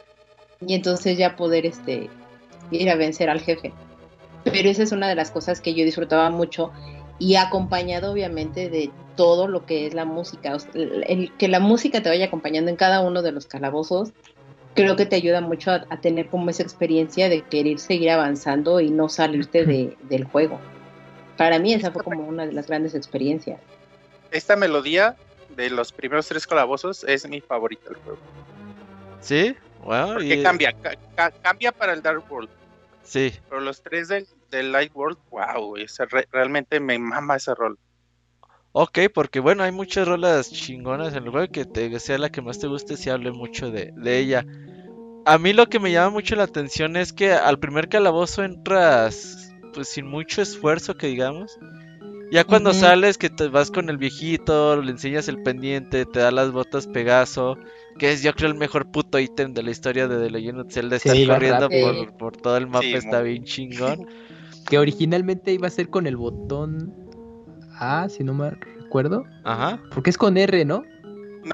y 0.66 0.76
entonces 0.76 1.18
ya 1.18 1.36
poder 1.36 1.66
este, 1.66 2.10
ir 2.72 2.90
a 2.90 2.96
vencer 2.96 3.30
al 3.30 3.42
jefe. 3.42 3.74
Pero 4.44 4.70
esa 4.70 4.84
es 4.84 4.92
una 4.92 5.08
de 5.08 5.16
las 5.16 5.32
cosas 5.32 5.62
que 5.62 5.74
yo 5.74 5.84
disfrutaba 5.84 6.30
mucho 6.30 6.72
y 7.20 7.36
acompañado 7.36 8.12
obviamente 8.12 8.70
de 8.70 8.92
todo 9.16 9.48
lo 9.48 9.66
que 9.66 9.88
es 9.88 9.94
la 9.94 10.06
música. 10.06 10.58
que 11.38 11.48
la 11.48 11.60
música 11.60 12.02
te 12.02 12.10
vaya 12.10 12.26
acompañando 12.26 12.70
en 12.70 12.78
cada 12.78 13.02
uno 13.02 13.22
de 13.22 13.32
los 13.32 13.46
calabozos, 13.46 14.12
creo 14.74 14.95
que 14.95 15.05
te 15.05 15.15
ayuda 15.15 15.41
mucho 15.41 15.71
a, 15.71 16.01
tener 16.01 16.28
como 16.28 16.49
esa 16.49 16.63
experiencia 16.63 17.30
de 17.30 17.41
querer 17.41 17.80
seguir 17.80 18.11
avanzando 18.11 18.80
y 18.80 18.89
no 18.89 19.09
salirte 19.09 19.65
de, 19.65 19.97
del 20.03 20.26
juego. 20.26 20.59
Para 21.38 21.59
mí 21.59 21.74
esa 21.74 21.91
fue 21.91 22.03
como 22.03 22.28
una 22.28 22.45
de 22.45 22.53
las 22.53 22.67
grandes 22.67 22.95
experiencias. 22.95 23.59
Esta 24.32 24.55
melodía 24.55 25.15
de 25.55 25.69
los 25.69 25.91
primeros 25.91 26.28
tres 26.28 26.47
calabozos 26.47 27.03
es 27.03 27.28
mi 27.28 27.41
favorita 27.41 27.89
del 27.89 27.97
juego. 27.97 28.19
¿Sí? 29.21 29.55
Wow, 29.84 30.13
Porque 30.13 30.41
cambia, 30.41 30.74
cambia 31.41 31.71
para 31.71 31.93
el 31.93 32.01
Dark 32.01 32.24
World. 32.30 32.49
Sí. 33.03 33.34
Pero 33.49 33.61
los 33.61 33.82
tres 33.82 34.07
del, 34.07 34.71
Light 34.71 34.91
World, 34.95 35.17
wow, 35.30 35.76
realmente 36.32 36.80
me 36.80 36.97
mama 36.99 37.36
ese 37.36 37.53
rol. 37.53 37.78
Ok, 38.74 38.99
porque 39.13 39.39
bueno, 39.39 39.63
hay 39.63 39.71
muchas 39.71 40.07
rolas 40.07 40.51
chingonas 40.51 41.15
en 41.15 41.24
el 41.24 41.30
juego 41.30 41.51
que 41.51 41.65
te 41.65 41.99
sea 41.99 42.17
la 42.17 42.32
que 42.32 42.41
más 42.41 42.59
te 42.59 42.67
guste 42.67 42.97
si 42.97 43.09
hable 43.09 43.32
mucho 43.32 43.71
de, 43.71 43.93
de 43.95 44.19
ella. 44.19 44.45
A 45.26 45.38
mí 45.38 45.53
lo 45.53 45.67
que 45.67 45.80
me 45.80 45.91
llama 45.91 46.09
mucho 46.09 46.36
la 46.36 46.43
atención 46.43 46.97
es 46.97 47.13
que 47.13 47.32
al 47.32 47.59
primer 47.59 47.88
calabozo 47.88 48.43
entras 48.43 49.53
pues 49.74 49.88
sin 49.88 50.07
mucho 50.07 50.41
esfuerzo 50.41 50.95
que 50.95 51.07
digamos 51.07 51.57
ya 52.34 52.45
cuando 52.45 52.74
sales, 52.74 53.19
que 53.19 53.30
te 53.30 53.47
vas 53.47 53.69
con 53.69 53.91
el 53.91 53.99
viejito, 53.99 54.82
le 54.82 54.89
enseñas 54.89 55.28
el 55.28 55.43
pendiente, 55.43 56.07
te 56.07 56.19
da 56.19 56.32
las 56.32 56.51
botas 56.51 56.88
Pegaso, 56.88 57.59
que 57.99 58.11
es 58.11 58.24
yo 58.24 58.34
creo 58.34 58.49
el 58.49 58.57
mejor 58.57 58.89
puto 58.91 59.19
ítem 59.19 59.53
de 59.53 59.61
la 59.61 59.69
historia 59.69 60.07
de 60.07 60.17
The 60.17 60.32
Legend 60.32 60.61
of 60.61 60.74
Zelda, 60.74 60.95
estar 60.95 61.15
corriendo 61.28 61.69
por, 62.17 62.36
todo 62.36 62.57
el 62.57 62.65
mapa, 62.65 62.88
está 62.88 63.21
bien 63.21 63.43
chingón. 63.43 64.07
Que 64.67 64.80
originalmente 64.80 65.51
iba 65.51 65.67
a 65.67 65.69
ser 65.69 65.89
con 65.89 66.07
el 66.07 66.15
botón 66.15 67.03
A, 67.84 68.10
si 68.10 68.24
no 68.24 68.34
me 68.34 68.52
recuerdo. 68.52 69.26
Ajá. 69.44 69.80
Porque 69.94 70.10
es 70.10 70.18
con 70.18 70.38
R, 70.38 70.66
¿no? 70.66 70.84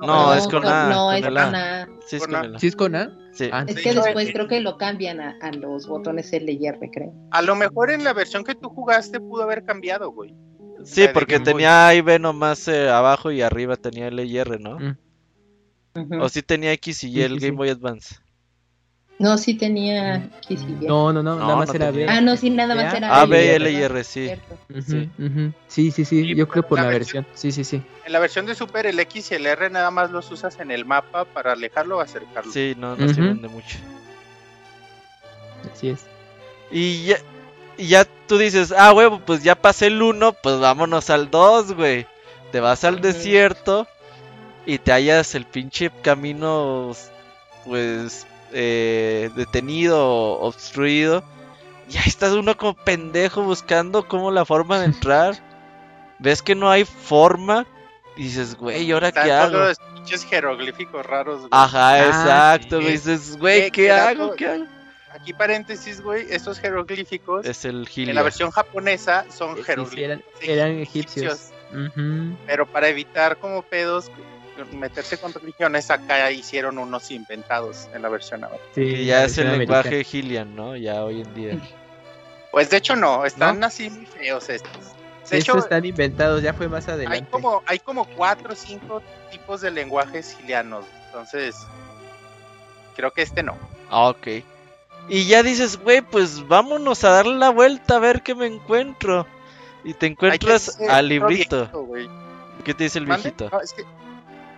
No, 0.02 0.34
es 0.34 0.48
con 0.48 0.66
A. 0.66 0.90
No, 0.90 1.12
es 1.12 1.26
con 1.26 1.38
A. 1.38 1.88
Sí, 2.06 2.16
es 2.18 2.28
con 2.28 2.36
A. 2.36 2.60
¿Sí 2.60 2.68
es 2.68 2.76
con 2.76 2.96
A? 2.96 3.18
Sí. 3.34 3.50
Ah, 3.52 3.66
es 3.68 3.76
que 3.82 3.94
después 3.94 4.32
creo 4.32 4.48
que 4.48 4.60
lo 4.60 4.78
cambian 4.78 5.20
a, 5.20 5.36
a, 5.42 5.52
los 5.52 5.88
botones 5.88 6.32
L 6.34 6.52
y 6.52 6.66
R, 6.66 6.90
creo. 6.92 7.14
A 7.32 7.42
lo 7.42 7.56
mejor 7.56 7.92
en 7.92 8.04
la 8.04 8.14
versión 8.14 8.44
que 8.44 8.56
tú 8.56 8.70
jugaste 8.70 9.20
pudo 9.20 9.44
haber 9.44 9.64
cambiado, 9.64 10.12
güey. 10.12 10.36
Sí, 10.84 11.08
porque 11.14 11.40
tenía 11.40 11.88
A 11.88 11.96
y 11.96 12.02
B 12.02 12.20
nomás 12.20 12.68
eh, 12.68 12.90
abajo 12.90 13.32
y 13.32 13.42
arriba 13.42 13.76
tenía 13.76 14.08
L 14.08 14.24
y 14.24 14.38
R, 14.38 14.60
¿no? 14.60 14.80
Mm. 14.80 16.22
O 16.22 16.30
sí 16.30 16.42
tenía 16.42 16.72
X 16.74 17.04
y 17.04 17.12
Y 17.12 17.22
el 17.22 17.40
Game 17.40 17.58
Boy 17.58 17.70
Advance. 17.70 18.16
No, 19.20 19.38
sí 19.38 19.54
tenía 19.54 20.30
X 20.44 20.62
y 20.66 20.86
Y. 20.86 20.88
No, 20.88 21.12
no, 21.12 21.22
no, 21.22 21.36
nada 21.36 21.58
más 21.58 21.76
era 21.76 21.92
B. 21.92 22.08
Ah, 22.08 22.22
no, 22.22 22.38
sí, 22.38 22.50
nada 22.50 22.74
más 22.74 22.94
era 22.94 23.22
A, 23.22 23.26
B, 23.26 23.56
L 23.56 23.70
y 23.70 23.76
R, 23.76 24.04
sí. 24.06 24.32
sí. 25.68 25.92
sí, 25.92 26.06
sí, 26.06 26.36
yo 26.36 26.48
creo 26.48 26.66
por 26.66 26.80
la, 26.80 26.88
versión. 26.88 27.28
Sí, 27.34 27.52
sí, 27.52 27.66
sí. 27.66 27.82
En 28.06 28.14
la 28.14 28.20
versión 28.20 28.46
de 28.46 28.56
Super, 28.56 28.86
el 28.86 28.98
X 28.98 29.32
y 29.32 29.36
el 29.36 29.46
R 29.46 29.70
nada 29.70 29.92
más 29.92 30.10
los 30.10 30.32
usas 30.32 30.58
en 30.62 30.72
el 30.72 30.86
mapa 30.86 31.26
para 31.26 31.52
alejarlo 31.52 31.98
o 31.98 32.00
acercarlo. 32.00 32.50
Sí, 32.50 32.76
no, 32.78 32.96
no 32.96 33.10
sirven 33.10 33.42
de 33.42 33.50
mucho. 33.50 33.78
Así 35.70 35.90
es. 35.90 36.00
Y 36.72 37.04
ya, 37.04 37.18
y 37.78 37.88
ya 37.88 38.08
tú 38.26 38.38
dices, 38.38 38.74
ah, 38.78 38.94
huevo, 38.94 39.20
pues 39.26 39.44
ya 39.44 39.56
pasé 39.56 39.88
el 39.88 40.02
1, 40.02 40.34
pues 40.42 40.60
vámonos 40.60 41.10
al 41.10 41.30
2, 41.30 41.74
güey. 41.74 42.08
Te 42.54 42.62
vas 42.62 42.86
al 42.86 43.02
desierto 43.02 43.86
y 44.66 44.78
te 44.78 44.94
hallas 44.94 45.36
el 45.36 45.46
pinche 45.46 45.92
camino, 46.02 46.92
pues, 47.66 48.26
eh, 48.54 49.30
detenido, 49.36 50.40
obstruido. 50.40 51.24
Y 51.90 51.98
ahí 51.98 52.04
estás 52.08 52.34
uno 52.34 52.56
como 52.56 52.76
pendejo 52.76 53.44
buscando 53.44 54.08
cómo 54.08 54.32
la 54.32 54.46
forma 54.46 54.80
de 54.80 54.86
entrar. 54.86 55.36
Ves 56.20 56.42
que 56.42 56.56
no 56.56 56.70
hay 56.70 56.86
forma. 56.86 57.66
Y 58.16 58.24
dices, 58.24 58.56
güey, 58.56 58.84
¿y 58.84 58.92
ahora 58.92 59.12
qué 59.12 59.32
hago? 59.32 59.58
los 59.58 59.80
pinches 59.94 60.26
jeroglíficos 60.26 61.06
raros, 61.06 61.40
güey. 61.40 61.50
Ajá, 61.52 61.92
ah, 61.92 62.06
exacto. 62.06 62.80
dices, 62.80 63.38
güey, 63.38 63.72
¿qué, 63.72 63.92
hago? 63.92 64.34
¿Qué 64.36 64.48
hago? 64.48 64.66
Aquí 65.12 65.34
paréntesis, 65.34 66.02
güey, 66.02 66.28
estos 66.30 66.60
jeroglíficos 66.60 67.46
es 67.46 67.66
el 67.66 67.88
en 67.96 68.14
la 68.14 68.22
versión 68.22 68.52
japonesa 68.52 69.26
son 69.30 69.62
jeroglíficos 69.64 70.24
eran, 70.42 70.78
egipcios. 70.78 71.52
Pero 72.46 72.68
para 72.68 72.90
evitar 72.90 73.38
como 73.38 73.64
pedos 73.64 74.12
meterse 74.66 75.18
con 75.18 75.34
religiones, 75.34 75.90
acá 75.92 76.32
hicieron 76.32 76.78
unos 76.78 77.12
inventados 77.12 77.88
en 77.94 78.02
la 78.02 78.10
versión 78.10 78.44
ahora. 78.44 78.60
Sí, 78.76 79.06
ya 79.06 79.26
es 79.26 79.38
el 79.38 79.58
lenguaje 79.58 80.04
Gillian, 80.04 80.56
¿no? 80.56 80.76
Ya 80.76 81.04
hoy 81.04 81.22
en 81.22 81.34
día. 81.34 81.58
Pues 82.52 82.72
de 82.72 82.78
hecho 82.78 82.96
no, 82.96 83.26
están 83.26 83.64
así 83.64 83.92
muy 83.92 84.08
feos 84.08 84.50
estos. 84.50 84.96
De 85.30 85.38
hecho, 85.38 85.56
están 85.56 85.86
inventados, 85.86 86.42
ya 86.42 86.52
fue 86.52 86.68
más 86.68 86.88
adelante. 86.88 87.20
Hay 87.24 87.30
como, 87.30 87.62
hay 87.68 87.78
como 87.78 88.06
cuatro 88.06 88.54
o 88.54 88.56
cinco 88.56 89.04
tipos 89.30 89.62
de 89.62 89.70
lenguajes 89.70 90.36
gilianos, 90.36 90.84
entonces 91.06 91.56
creo 92.96 93.12
que 93.12 93.22
este 93.22 93.44
no. 93.44 93.56
Ah, 93.90 94.10
ok. 94.10 94.28
Y 95.08 95.26
ya 95.28 95.44
dices, 95.44 95.78
güey, 95.78 96.02
pues 96.02 96.48
vámonos 96.48 97.04
a 97.04 97.10
darle 97.10 97.36
la 97.36 97.50
vuelta 97.50 97.96
a 97.96 98.00
ver 98.00 98.22
qué 98.22 98.36
me 98.36 98.48
encuentro. 98.48 99.26
Y 99.84 99.94
te 99.94 100.08
encuentras 100.08 100.80
al 100.90 101.08
librito. 101.08 101.70
¿Qué 102.64 102.74
te 102.74 102.86
dice 102.86 103.00
el 103.00 103.06
viejito? 103.06 103.50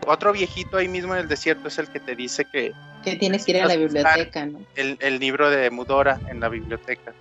Otro 0.07 0.33
viejito 0.33 0.77
ahí 0.77 0.87
mismo 0.87 1.13
en 1.13 1.21
el 1.21 1.27
desierto 1.27 1.67
es 1.67 1.77
el 1.77 1.87
que 1.87 1.99
te 1.99 2.15
dice 2.15 2.45
que... 2.51 2.73
Que 3.03 3.15
tienes 3.15 3.45
que 3.45 3.51
ir 3.51 3.61
a 3.61 3.65
la 3.65 3.75
biblioteca, 3.75 4.45
¿no? 4.45 4.59
El, 4.75 4.97
el 4.99 5.19
libro 5.19 5.49
de 5.49 5.69
Mudora 5.69 6.19
en 6.29 6.39
la 6.39 6.49
biblioteca. 6.49 7.13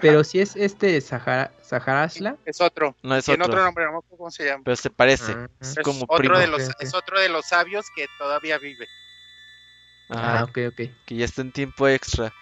Pero 0.00 0.24
si 0.24 0.40
es 0.40 0.56
este 0.56 1.00
Sahara, 1.00 1.52
Saharasla. 1.62 2.36
Es 2.44 2.60
otro. 2.60 2.96
No 3.02 3.16
es 3.16 3.24
Tiene 3.24 3.44
otro. 3.44 3.62
nombre, 3.62 3.84
no 3.84 3.92
me 3.92 4.16
cómo 4.16 4.30
se 4.30 4.46
llama. 4.46 4.62
Pero 4.64 4.76
se 4.76 4.90
parece. 4.90 5.32
Ah, 5.32 5.48
es, 5.60 5.76
como 5.82 6.04
otro 6.08 6.38
De 6.38 6.46
los, 6.46 6.70
Es 6.80 6.94
otro 6.94 7.20
de 7.20 7.28
los 7.28 7.46
sabios 7.46 7.86
que 7.94 8.06
todavía 8.18 8.58
vive. 8.58 8.88
ah, 10.10 10.44
ok, 10.48 10.58
ok. 10.68 10.80
Que 11.04 11.14
ya 11.16 11.24
está 11.24 11.42
en 11.42 11.52
tiempo 11.52 11.88
extra. 11.88 12.32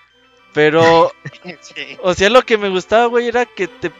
Pero, 0.52 1.12
o 2.02 2.14
sea, 2.14 2.30
lo 2.30 2.42
que 2.42 2.58
me 2.58 2.68
gustaba, 2.68 3.06
güey, 3.06 3.28
era 3.28 3.46
que 3.46 3.68
te 3.68 3.90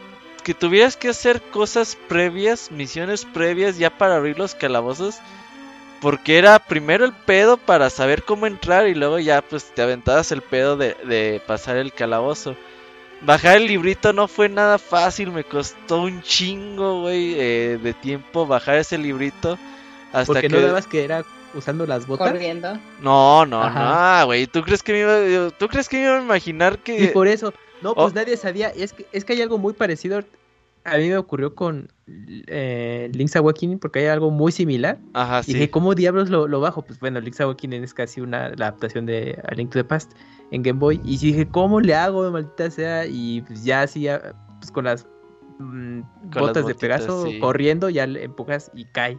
que 0.43 0.53
tuvieras 0.55 0.97
que 0.97 1.09
hacer 1.09 1.39
cosas 1.39 1.95
previas, 2.07 2.71
misiones 2.71 3.25
previas 3.25 3.77
ya 3.77 3.95
para 3.95 4.15
abrir 4.15 4.39
los 4.39 4.55
calabozos. 4.55 5.19
Porque 6.01 6.39
era 6.39 6.57
primero 6.57 7.05
el 7.05 7.13
pedo 7.13 7.57
para 7.57 7.91
saber 7.91 8.23
cómo 8.23 8.47
entrar 8.47 8.87
y 8.87 8.95
luego 8.95 9.19
ya 9.19 9.41
pues 9.43 9.65
te 9.65 9.83
aventabas 9.83 10.31
el 10.31 10.41
pedo 10.41 10.75
de, 10.75 11.41
pasar 11.45 11.77
el 11.77 11.93
calabozo. 11.93 12.55
Bajar 13.21 13.57
el 13.57 13.67
librito 13.67 14.11
no 14.11 14.27
fue 14.27 14.49
nada 14.49 14.79
fácil, 14.79 15.31
me 15.31 15.43
costó 15.43 16.01
un 16.01 16.23
chingo, 16.23 17.01
güey, 17.01 17.35
eh, 17.37 17.79
de 17.81 17.93
tiempo 17.93 18.47
bajar 18.47 18.77
ese 18.77 18.97
librito. 18.97 19.59
Hasta 20.11 20.25
Porque 20.25 20.47
que... 20.47 20.49
no 20.49 20.61
dabas 20.61 20.87
que 20.87 21.03
era 21.03 21.23
usando 21.53 21.85
las 21.85 22.07
botas. 22.07 22.31
Corriendo. 22.31 22.79
No, 22.99 23.45
no, 23.45 23.69
no, 23.69 24.25
güey. 24.25 24.47
¿Tú 24.47 24.63
crees 24.63 24.81
que 24.81 24.93
me 24.93 24.99
iba, 25.01 25.51
tú 25.51 25.67
crees 25.67 25.87
que 25.87 25.97
me 25.97 26.03
iba 26.05 26.17
a 26.17 26.21
imaginar 26.21 26.79
que 26.79 26.99
Y 26.99 27.07
por 27.07 27.27
eso, 27.27 27.53
no, 27.81 27.93
pues 27.93 28.11
oh. 28.11 28.15
nadie 28.15 28.37
sabía, 28.37 28.69
es 28.69 28.93
que 28.93 29.05
es 29.11 29.23
que 29.23 29.33
hay 29.33 29.41
algo 29.43 29.59
muy 29.59 29.73
parecido 29.73 30.23
a 30.83 30.97
mí 30.97 31.09
me 31.09 31.17
ocurrió 31.17 31.53
con 31.55 31.87
eh, 32.47 33.09
Link's 33.13 33.35
Awakening 33.35 33.79
porque 33.79 33.99
hay 33.99 34.07
algo 34.07 34.31
muy 34.31 34.51
similar. 34.51 34.99
Ajá, 35.13 35.41
y 35.45 35.53
dije, 35.53 35.69
¿cómo 35.69 35.95
diablos 35.95 36.29
lo, 36.29 36.47
lo, 36.47 36.59
bajo? 36.59 36.81
Pues 36.81 36.99
bueno, 36.99 37.19
Link's 37.19 37.39
Awakening 37.41 37.83
es 37.83 37.93
casi 37.93 38.21
una 38.21 38.45
adaptación 38.45 39.05
de 39.05 39.39
A 39.47 39.53
Link 39.53 39.71
to 39.71 39.79
the 39.79 39.83
Past 39.83 40.13
en 40.51 40.63
Game 40.63 40.79
Boy. 40.79 40.99
Y 41.03 41.17
dije, 41.17 41.47
¿cómo 41.47 41.79
le 41.81 41.93
hago, 41.93 42.29
maldita 42.31 42.69
sea? 42.71 43.05
Y 43.05 43.41
pues 43.41 43.63
ya 43.63 43.83
así, 43.83 44.07
pues 44.59 44.71
con 44.71 44.85
las 44.85 45.07
mm, 45.59 46.01
botas 46.33 46.65
de 46.65 46.75
Pegaso 46.75 47.27
corriendo, 47.39 47.89
ya 47.89 48.07
le 48.07 48.23
empujas 48.23 48.71
y 48.73 48.85
cae. 48.85 49.17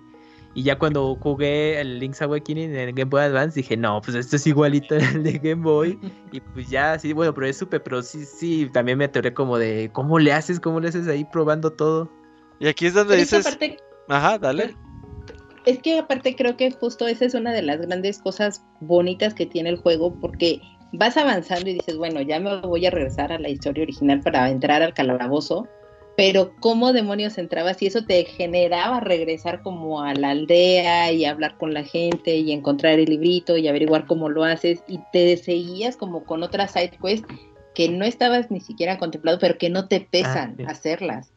Y 0.54 0.64
ya 0.64 0.78
cuando 0.78 1.16
jugué 1.16 1.80
el 1.80 1.98
Link's 1.98 2.20
Awakening 2.20 2.70
en 2.70 2.88
el 2.88 2.92
Game 2.92 3.08
Boy 3.08 3.22
Advance, 3.22 3.58
dije, 3.58 3.76
no, 3.76 4.02
pues 4.02 4.16
esto 4.16 4.36
es 4.36 4.46
igualito 4.46 4.96
al 4.96 5.22
de 5.22 5.38
Game 5.38 5.62
Boy. 5.62 5.98
y 6.30 6.40
pues 6.40 6.68
ya, 6.68 6.98
sí, 6.98 7.12
bueno, 7.12 7.32
pero 7.32 7.46
es 7.46 7.56
súper, 7.56 7.82
pero 7.82 8.02
sí, 8.02 8.24
sí, 8.24 8.68
también 8.72 8.98
me 8.98 9.06
atoré 9.06 9.32
como 9.32 9.56
de, 9.56 9.90
¿cómo 9.92 10.18
le 10.18 10.32
haces? 10.32 10.60
¿Cómo 10.60 10.80
le 10.80 10.88
haces 10.88 11.08
ahí 11.08 11.24
probando 11.24 11.72
todo? 11.72 12.10
Y 12.60 12.68
aquí 12.68 12.86
es 12.86 12.94
donde 12.94 13.16
dices... 13.16 13.58
Ajá, 14.08 14.38
dale. 14.38 14.76
Es 15.64 15.78
que 15.78 15.98
aparte 15.98 16.34
creo 16.36 16.56
que 16.56 16.70
justo 16.70 17.06
esa 17.06 17.24
es 17.24 17.34
una 17.34 17.52
de 17.52 17.62
las 17.62 17.80
grandes 17.80 18.18
cosas 18.18 18.64
bonitas 18.80 19.32
que 19.32 19.46
tiene 19.46 19.70
el 19.70 19.76
juego, 19.76 20.18
porque 20.20 20.60
vas 20.92 21.16
avanzando 21.16 21.70
y 21.70 21.74
dices, 21.74 21.96
bueno, 21.96 22.20
ya 22.20 22.40
me 22.40 22.60
voy 22.60 22.84
a 22.84 22.90
regresar 22.90 23.32
a 23.32 23.38
la 23.38 23.48
historia 23.48 23.84
original 23.84 24.20
para 24.20 24.50
entrar 24.50 24.82
al 24.82 24.92
calabozo 24.92 25.66
pero 26.16 26.54
cómo 26.60 26.92
demonios 26.92 27.38
entrabas 27.38 27.80
y 27.82 27.86
eso 27.86 28.04
te 28.04 28.24
generaba 28.24 29.00
regresar 29.00 29.62
como 29.62 30.02
a 30.02 30.14
la 30.14 30.30
aldea 30.30 31.10
y 31.12 31.24
hablar 31.24 31.56
con 31.56 31.72
la 31.72 31.84
gente 31.84 32.36
y 32.36 32.52
encontrar 32.52 32.98
el 32.98 33.06
librito 33.06 33.56
y 33.56 33.68
averiguar 33.68 34.06
cómo 34.06 34.28
lo 34.28 34.44
haces 34.44 34.82
y 34.86 35.00
te 35.12 35.36
seguías 35.36 35.96
como 35.96 36.24
con 36.24 36.42
otras 36.42 36.72
side 36.72 36.98
quests 37.02 37.26
que 37.74 37.88
no 37.88 38.04
estabas 38.04 38.50
ni 38.50 38.60
siquiera 38.60 38.98
contemplado, 38.98 39.38
pero 39.38 39.56
que 39.56 39.70
no 39.70 39.88
te 39.88 40.00
pesan 40.00 40.56
ah, 40.60 40.70
hacerlas. 40.70 41.32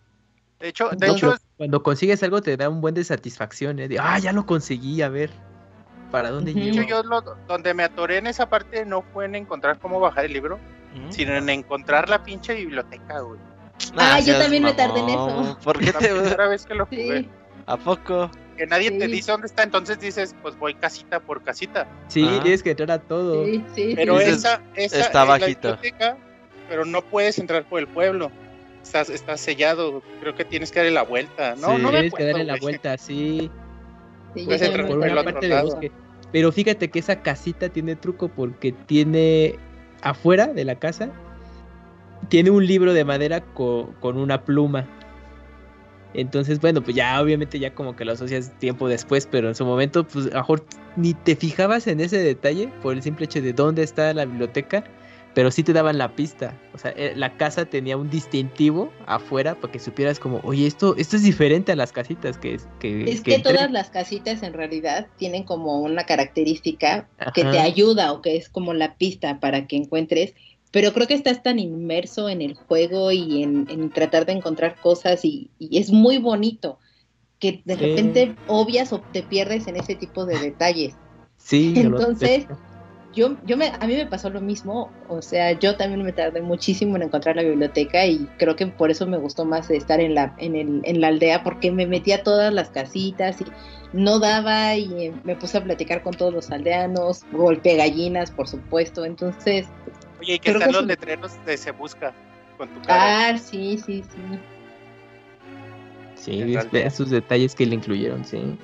De 0.59 0.69
hecho, 0.69 0.89
de 0.89 1.07
hecho, 1.07 1.35
cuando 1.57 1.81
consigues 1.81 2.21
algo 2.23 2.41
te 2.41 2.57
da 2.57 2.69
un 2.69 2.81
buen 2.81 2.93
de 2.93 3.03
satisfacción, 3.03 3.79
¿eh? 3.79 3.87
de, 3.87 3.99
ah, 3.99 4.19
ya 4.19 4.33
lo 4.33 4.45
conseguí, 4.45 5.01
a 5.01 5.09
ver, 5.09 5.29
¿para 6.11 6.31
dónde 6.31 6.53
llego? 6.53 6.81
Yo 6.87 7.03
donde 7.47 7.73
me 7.73 7.83
atoré 7.83 8.17
en 8.17 8.27
esa 8.27 8.49
parte 8.49 8.85
no 8.85 9.01
fue 9.01 9.25
en 9.25 9.35
encontrar 9.35 9.79
cómo 9.79 10.01
bajar 10.01 10.25
el 10.25 10.33
libro, 10.33 10.59
sino 11.09 11.33
en 11.35 11.49
encontrar 11.49 12.09
la 12.09 12.23
pinche 12.23 12.53
biblioteca, 12.53 13.19
güey. 13.19 13.39
Ah, 13.97 14.19
yo 14.19 14.37
también 14.37 14.63
me 14.63 14.73
tardé 14.73 14.99
en 14.99 15.09
eso. 15.09 15.57
¿Por 15.63 15.79
qué 15.79 15.91
te 15.91 16.07
primera 16.09 16.47
vez 16.47 16.65
que 16.65 16.75
lo 16.75 16.85
jugué? 16.85 17.29
¿A 17.65 17.77
poco? 17.77 18.29
Que 18.57 18.65
nadie 18.65 18.91
te 18.91 19.07
dice 19.07 19.31
dónde 19.31 19.47
está, 19.47 19.63
entonces 19.63 19.99
dices, 19.99 20.33
pues 20.41 20.57
voy 20.57 20.75
casita 20.75 21.19
por 21.19 21.43
casita. 21.43 21.87
Sí, 22.07 22.25
ah. 22.27 22.39
tienes 22.41 22.63
que 22.63 22.71
entrar 22.71 22.91
a 22.91 22.99
todo. 22.99 23.45
Sí, 23.45 23.63
sí, 23.75 23.93
pero 23.95 24.19
esa, 24.19 24.61
esa 24.75 24.99
está 24.99 25.25
bajito. 25.25 25.77
pero 26.69 26.85
no 26.85 27.01
puedes 27.01 27.37
entrar 27.37 27.65
por 27.65 27.79
el 27.79 27.87
pueblo. 27.87 28.31
Estás, 28.81 29.09
está 29.09 29.35
sellado. 29.35 30.03
Creo 30.21 30.35
que 30.35 30.45
tienes 30.45 30.71
que 30.71 30.79
darle 30.79 30.91
la 30.91 31.03
vuelta. 31.03 31.55
No, 31.55 31.77
no 31.77 31.89
tienes 31.89 32.13
que 32.13 32.25
darle 32.25 32.45
la 32.45 32.57
vuelta, 32.57 32.97
sí. 32.97 33.49
puedes 34.33 34.61
entrar 34.61 34.87
por, 34.87 35.05
el 35.05 35.17
otro 35.17 35.41
lado. 35.41 35.79
Pero 36.31 36.51
fíjate 36.51 36.89
que 36.89 36.99
esa 36.99 37.21
casita 37.21 37.69
tiene 37.69 37.95
truco 37.95 38.29
porque 38.29 38.71
tiene 38.71 39.55
afuera 40.01 40.47
de 40.47 40.65
la 40.65 40.75
casa 40.75 41.09
tiene 42.29 42.49
un 42.49 42.65
libro 42.65 42.93
de 42.93 43.05
madera 43.05 43.41
con, 43.41 43.95
una 44.01 44.43
pluma. 44.43 44.87
Entonces, 46.13 46.61
bueno, 46.61 46.81
pues 46.81 46.95
ya 46.95 47.21
obviamente 47.21 47.59
ya 47.59 47.73
como 47.73 47.95
que 47.95 48.05
lo 48.05 48.13
asocias 48.13 48.57
tiempo 48.59 48.87
después, 48.87 49.27
pero 49.29 49.49
en 49.49 49.55
su 49.55 49.65
momento, 49.65 50.07
pues 50.07 50.27
a 50.27 50.29
lo 50.29 50.39
mejor 50.39 50.65
ni 50.95 51.13
te 51.13 51.35
fijabas 51.35 51.87
en 51.87 51.99
ese 51.99 52.17
detalle 52.19 52.69
por 52.81 52.93
el 52.93 53.01
simple 53.01 53.25
hecho 53.25 53.41
de 53.41 53.51
dónde 53.51 53.83
está 53.83 54.13
la 54.13 54.23
biblioteca, 54.23 54.85
pero 55.33 55.51
sí 55.51 55.63
te 55.63 55.73
daban 55.73 55.97
la 55.97 56.15
pista. 56.15 56.57
O 56.73 56.77
sea, 56.77 56.91
eh, 56.91 57.11
la 57.17 57.35
casa 57.35 57.65
tenía 57.65 57.97
un 57.97 58.09
distintivo 58.09 58.89
afuera 59.05 59.55
para 59.55 59.73
que 59.73 59.79
supieras 59.79 60.17
como, 60.17 60.39
oye, 60.45 60.65
esto, 60.65 60.95
esto 60.97 61.17
es 61.17 61.23
diferente 61.23 61.73
a 61.73 61.75
las 61.75 61.91
casitas 61.91 62.37
que 62.37 62.53
es 62.53 62.67
que... 62.79 63.03
Es 63.03 63.19
que, 63.19 63.39
todas 63.39 63.69
las 63.69 63.89
casitas 63.89 64.41
en 64.41 64.53
realidad 64.53 65.07
tienen 65.17 65.43
como 65.43 65.81
una 65.81 66.05
característica 66.05 67.09
que 67.33 67.43
te 67.43 67.59
ayuda 67.59 68.13
o 68.13 68.21
que 68.21 68.37
es 68.37 68.47
como 68.47 68.73
la 68.73 68.95
pista 68.95 69.41
para 69.41 69.67
que 69.67 69.75
encuentres 69.75 70.33
pero 70.75 70.91
creo 70.91 71.07
que 71.07 71.13
estás 71.13 71.41
tan 71.41 71.57
inmerso 71.57 72.27
en 72.27 72.41
el 72.41 72.53
juego 72.53 73.09
y 73.09 73.43
en, 73.43 73.89
tratar 73.91 74.25
de 74.25 74.33
encontrar 74.33 74.75
cosas 74.75 75.23
y, 75.23 75.49
es 75.57 75.89
muy 75.89 76.17
bonito 76.17 76.79
que 77.39 77.61
de 77.63 77.77
repente 77.77 78.35
obvias 78.49 78.91
o 78.91 78.99
te 78.99 79.23
pierdes 79.23 79.67
en 79.67 79.77
ese 79.77 79.95
tipo 79.95 80.25
de 80.25 80.37
detalles. 80.37 80.93
Sí, 81.37 81.75
entonces 81.77 82.47
yo, 83.13 83.37
yo 83.45 83.55
me, 83.55 83.69
a 83.69 83.87
mí 83.87 83.95
me 83.95 84.05
pasó 84.05 84.29
lo 84.29 84.41
mismo, 84.41 84.91
o 85.07 85.21
sea, 85.21 85.57
yo 85.57 85.77
también 85.77 86.03
me 86.03 86.11
tardé 86.11 86.41
muchísimo 86.41 86.97
en 86.97 87.03
encontrar 87.03 87.37
la 87.37 87.43
biblioteca 87.43 88.05
y 88.05 88.27
creo 88.37 88.57
que 88.57 88.67
por 88.67 88.91
eso 88.91 89.07
me 89.07 89.17
gustó 89.17 89.45
más 89.45 89.69
estar 89.69 90.01
en 90.01 90.13
la, 90.13 90.35
en, 90.39 90.57
el, 90.57 90.81
en 90.83 90.99
la 90.99 91.07
aldea 91.07 91.41
porque 91.41 91.71
me 91.71 91.87
metía 91.87 92.17
a 92.17 92.23
todas 92.23 92.53
las 92.53 92.67
casitas 92.67 93.39
y 93.39 93.45
no 93.93 94.19
daba 94.19 94.75
y 94.75 95.13
me 95.23 95.37
puse 95.37 95.57
a 95.57 95.63
platicar 95.63 96.03
con 96.03 96.15
todos 96.15 96.33
los 96.33 96.51
aldeanos, 96.51 97.23
golpeé 97.31 97.77
gallinas, 97.77 98.29
por 98.29 98.49
supuesto, 98.49 99.05
entonces 99.05 99.67
Oye, 100.19 100.35
y 100.35 100.39
que 100.39 100.51
están 100.51 100.71
los 100.71 100.85
letreros 100.85 101.33
de 101.45 101.57
Se 101.57 101.71
Busca 101.71 102.13
con 102.57 102.69
tu 102.69 102.81
cara. 102.81 103.29
Ah, 103.29 103.37
sí, 103.37 103.77
sí, 103.77 104.03
sí. 104.03 104.39
Sí, 106.15 106.55
esos 106.73 107.09
detalles 107.09 107.53
que 107.53 107.65
le 107.65 107.75
incluyeron, 107.75 108.25
sí. 108.25 108.57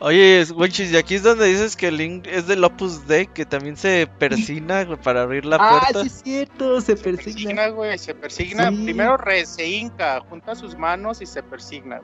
Oye, 0.00 0.44
Wenchis, 0.54 0.92
y 0.92 0.96
aquí 0.96 1.16
es 1.16 1.24
donde 1.24 1.46
dices 1.46 1.74
que 1.74 1.88
el 1.88 1.96
Link 1.96 2.26
es 2.28 2.46
del 2.46 2.62
Opus 2.62 3.08
Dei, 3.08 3.26
que 3.26 3.44
también 3.44 3.76
se 3.76 4.06
persina 4.18 4.86
para 5.02 5.22
abrir 5.22 5.44
la 5.44 5.58
puerta. 5.58 6.00
Ah, 6.00 6.02
sí 6.02 6.06
es 6.06 6.22
cierto, 6.22 6.80
se, 6.80 6.96
se 6.96 7.02
persigna. 7.02 7.68
güey, 7.68 7.98
se 7.98 8.14
persigna. 8.14 8.70
Primero 8.70 9.16
re, 9.16 9.44
se 9.44 9.66
hinca, 9.66 10.20
junta 10.20 10.54
sus 10.54 10.76
manos 10.76 11.20
y 11.20 11.26
se 11.26 11.42
persigna. 11.42 12.00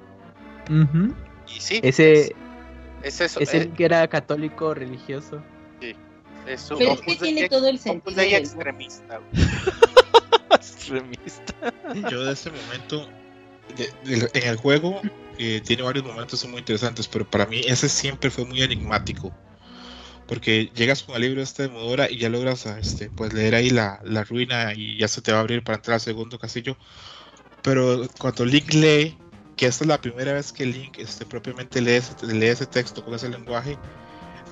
Y 1.46 1.60
sí. 1.60 1.80
Ese, 1.84 2.34
es, 3.02 3.20
eso. 3.20 3.38
Ese 3.38 3.58
eh. 3.58 3.70
que 3.76 3.84
era 3.84 4.08
católico 4.08 4.74
religioso. 4.74 5.40
Sí. 6.56 6.74
Pero 6.78 6.92
es 6.92 7.00
que 7.00 7.16
tiene 7.16 7.48
todo 7.48 7.68
el 7.68 7.78
sentido. 7.78 8.16
De 8.16 8.36
extremista. 8.36 9.20
extremista. 10.50 11.72
Yo 12.10 12.24
de 12.24 12.32
ese 12.32 12.50
momento, 12.50 13.08
en 13.76 14.48
el 14.48 14.56
juego, 14.56 15.00
eh, 15.38 15.60
tiene 15.64 15.82
varios 15.82 16.04
momentos 16.04 16.44
muy 16.46 16.58
interesantes, 16.58 17.08
pero 17.08 17.28
para 17.28 17.46
mí 17.46 17.60
ese 17.66 17.88
siempre 17.88 18.30
fue 18.30 18.44
muy 18.44 18.62
enigmático. 18.62 19.32
Porque 20.26 20.70
llegas 20.74 21.02
con 21.02 21.16
el 21.16 21.22
libro 21.22 21.42
este 21.42 21.64
de 21.64 21.68
Modora 21.68 22.10
y 22.10 22.18
ya 22.18 22.30
logras 22.30 22.64
este, 22.64 23.10
pues 23.10 23.34
leer 23.34 23.54
ahí 23.54 23.68
la, 23.68 24.00
la 24.04 24.24
ruina 24.24 24.72
y 24.74 24.98
ya 24.98 25.06
se 25.06 25.20
te 25.20 25.32
va 25.32 25.38
a 25.38 25.40
abrir 25.42 25.62
para 25.62 25.76
entrar 25.76 25.94
al 25.94 26.00
segundo 26.00 26.38
castillo. 26.38 26.76
Pero 27.62 28.06
cuando 28.18 28.44
Link 28.46 28.72
lee, 28.72 29.18
que 29.56 29.66
esta 29.66 29.84
es 29.84 29.88
la 29.88 30.00
primera 30.00 30.32
vez 30.32 30.52
que 30.52 30.64
Link 30.64 30.98
este, 30.98 31.26
propiamente 31.26 31.80
lee 31.80 32.00
lee 32.22 32.46
ese 32.46 32.66
texto 32.66 33.04
con 33.04 33.14
ese 33.14 33.28
lenguaje, 33.28 33.76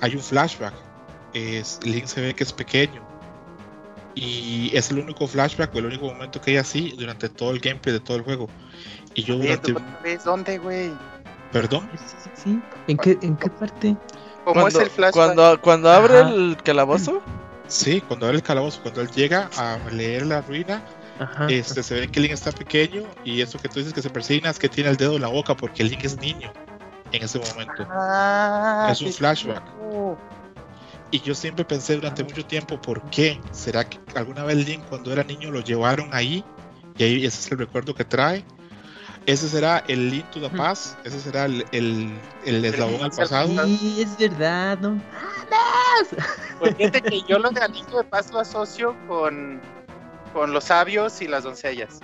hay 0.01 0.15
un 0.15 0.21
flashback 0.21 0.92
es, 1.33 1.79
Link 1.83 2.05
se 2.05 2.21
ve 2.21 2.33
que 2.33 2.43
es 2.43 2.53
pequeño. 2.53 3.01
Y 4.15 4.71
es 4.75 4.91
el 4.91 4.99
único 4.99 5.27
flashback 5.27 5.73
o 5.73 5.79
el 5.79 5.87
único 5.87 6.05
momento 6.05 6.39
que 6.39 6.51
hay 6.51 6.57
así 6.57 6.93
durante 6.97 7.29
todo 7.29 7.51
el 7.51 7.59
gameplay 7.59 7.93
de 7.93 7.99
todo 7.99 8.17
el 8.17 8.23
juego. 8.23 8.47
Y 9.15 9.23
yo 9.23 9.37
durante... 9.37 9.73
¿Dónde, 10.23 10.57
güey? 10.59 10.91
¿Perdón? 11.51 11.89
Sí, 12.35 12.59
¿En 12.87 12.97
qué, 12.97 13.17
¿En 13.21 13.35
qué 13.37 13.49
parte? 13.49 13.95
¿Cómo 14.43 14.67
es 14.67 14.75
el 14.75 14.89
flashback? 14.89 15.13
Cuando, 15.13 15.61
cuando 15.61 15.91
abre 15.91 16.19
el 16.19 16.57
calabozo. 16.63 17.21
Sí, 17.67 18.01
cuando 18.01 18.25
abre 18.27 18.37
el 18.37 18.43
calabozo, 18.43 18.81
cuando 18.81 19.01
él 19.01 19.09
llega 19.11 19.49
a 19.57 19.77
leer 19.91 20.25
la 20.25 20.41
ruina, 20.41 20.83
este, 21.47 21.81
se 21.81 21.95
ve 21.95 22.07
que 22.09 22.19
Link 22.19 22.33
está 22.33 22.51
pequeño 22.51 23.03
y 23.23 23.41
eso 23.41 23.57
que 23.59 23.69
tú 23.69 23.79
dices 23.79 23.93
que 23.93 24.01
se 24.01 24.09
persigna 24.09 24.49
es 24.49 24.59
que 24.59 24.69
tiene 24.69 24.89
el 24.89 24.97
dedo 24.97 25.15
en 25.15 25.21
la 25.21 25.27
boca 25.27 25.55
porque 25.55 25.83
Link 25.83 26.03
es 26.03 26.17
niño 26.17 26.51
en 27.11 27.23
ese 27.23 27.39
momento. 27.39 27.87
Ah, 27.89 28.89
es 28.91 29.01
un 29.01 29.13
flashback. 29.13 29.63
Y 31.13 31.21
yo 31.21 31.35
siempre 31.35 31.63
pensé 31.63 31.93
durante 31.93 32.23
mucho 32.23 32.43
tiempo, 32.43 32.81
¿por 32.81 32.99
qué? 33.11 33.39
¿Será 33.51 33.87
que 33.87 33.99
alguna 34.15 34.45
vez 34.45 34.65
Link 34.65 34.83
cuando 34.89 35.13
era 35.13 35.23
niño 35.23 35.51
lo 35.51 35.59
llevaron 35.59 36.09
ahí? 36.11 36.43
Y 36.97 37.03
ahí 37.03 37.17
ese 37.23 37.39
es 37.39 37.51
el 37.51 37.59
recuerdo 37.59 37.93
que 37.93 38.03
trae. 38.03 38.43
Ese 39.27 39.47
será 39.47 39.83
el 39.87 40.09
Link 40.09 40.27
to 40.31 40.41
the 40.41 40.49
Past. 40.49 40.97
Ese 41.05 41.19
será 41.19 41.45
el, 41.45 41.67
el, 41.71 42.11
el 42.45 42.65
eslabón 42.65 43.03
al 43.03 43.11
pasado. 43.11 43.47
Sí, 43.67 44.01
es 44.01 44.17
verdad, 44.17 44.79
no 44.79 44.99
Pues 46.59 46.75
fíjate 46.77 47.03
que 47.03 47.21
yo 47.27 47.37
lo 47.37 47.51
de 47.51 47.61
Link 47.69 47.85
to 47.85 48.01
the 48.01 48.05
Past 48.05 48.33
lo 48.33 48.39
asocio 48.39 48.95
con, 49.07 49.61
con 50.33 50.51
los 50.51 50.65
sabios 50.65 51.21
y 51.21 51.27
las 51.27 51.43
doncellas. 51.43 51.99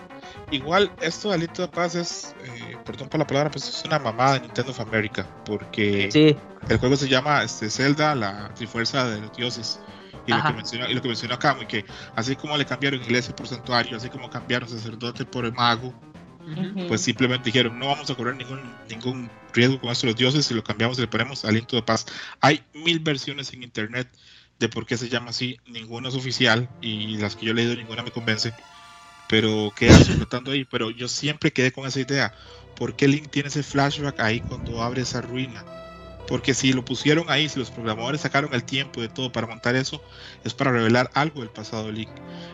Igual, 0.51 0.91
esto 1.01 1.29
de 1.29 1.35
Alito 1.35 1.63
de 1.63 1.67
Paz 1.67 1.95
es, 1.95 2.35
eh, 2.43 2.77
perdón 2.85 3.09
por 3.09 3.19
la 3.19 3.27
palabra, 3.27 3.51
pues 3.51 3.67
es 3.67 3.83
una 3.85 3.99
mamada 3.99 4.35
de 4.35 4.41
Nintendo 4.41 4.71
of 4.71 4.79
America, 4.79 5.27
porque 5.45 6.37
el 6.69 6.77
juego 6.77 6.95
se 6.95 7.07
llama 7.07 7.43
este, 7.43 7.69
Zelda, 7.69 8.15
la 8.15 8.53
trifuerza 8.53 9.09
de 9.09 9.21
los 9.21 9.35
dioses. 9.35 9.79
Y 10.27 10.31
lo, 10.31 10.43
que 10.43 10.53
menciona, 10.53 10.87
y 10.87 10.93
lo 10.93 11.01
que 11.01 11.07
mencionó 11.07 11.33
acá, 11.33 11.57
que 11.67 11.85
así 12.15 12.35
como 12.35 12.55
le 12.55 12.63
cambiaron 12.63 13.01
iglesia 13.01 13.35
por 13.35 13.47
santuario, 13.47 13.97
así 13.97 14.09
como 14.09 14.29
cambiaron 14.29 14.69
sacerdote 14.69 15.25
por 15.25 15.43
el 15.43 15.53
mago, 15.53 15.91
pues 16.87 17.01
simplemente 17.01 17.45
dijeron, 17.45 17.79
no 17.79 17.87
vamos 17.87 18.09
a 18.11 18.15
correr 18.15 18.35
ningún, 18.35 18.61
ningún 18.89 19.29
riesgo 19.53 19.79
con 19.79 19.89
esto 19.89 20.05
de 20.05 20.13
los 20.13 20.19
dioses 20.19 20.51
y 20.51 20.53
lo 20.53 20.63
cambiamos 20.63 20.97
y 20.97 21.01
le 21.01 21.07
ponemos 21.07 21.45
Aliento 21.45 21.75
de 21.75 21.81
Paz. 21.81 22.05
Hay 22.41 22.63
mil 22.73 22.99
versiones 22.99 23.51
en 23.53 23.63
internet 23.63 24.07
de 24.59 24.69
por 24.69 24.85
qué 24.85 24.97
se 24.97 25.09
llama 25.09 25.29
así, 25.29 25.57
ninguna 25.67 26.09
es 26.09 26.15
oficial 26.15 26.69
y 26.81 27.17
las 27.17 27.35
que 27.35 27.45
yo 27.45 27.51
he 27.53 27.55
leído 27.55 27.75
ninguna 27.75 28.03
me 28.03 28.11
convence 28.11 28.53
pero 29.29 29.71
queda 29.75 29.93
flotando 29.93 30.51
ahí. 30.51 30.65
Pero 30.65 30.89
yo 30.89 31.07
siempre 31.07 31.53
quedé 31.53 31.71
con 31.71 31.87
esa 31.87 32.01
idea. 32.01 32.33
¿Por 32.75 32.95
qué 32.95 33.07
Link 33.07 33.29
tiene 33.29 33.49
ese 33.49 33.63
flashback 33.63 34.19
ahí 34.19 34.41
cuando 34.41 34.81
abre 34.81 35.03
esa 35.03 35.21
ruina? 35.21 35.63
Porque 36.27 36.53
si 36.53 36.73
lo 36.73 36.83
pusieron 36.83 37.25
ahí, 37.29 37.47
si 37.47 37.59
los 37.59 37.71
programadores 37.71 38.21
sacaron 38.21 38.53
el 38.53 38.63
tiempo 38.63 39.01
de 39.01 39.09
todo 39.09 39.31
para 39.31 39.47
montar 39.47 39.75
eso, 39.75 40.03
es 40.43 40.53
para 40.53 40.71
revelar 40.71 41.09
algo 41.13 41.41
del 41.41 41.49
pasado 41.49 41.87
de 41.87 41.93
Link. 41.93 42.09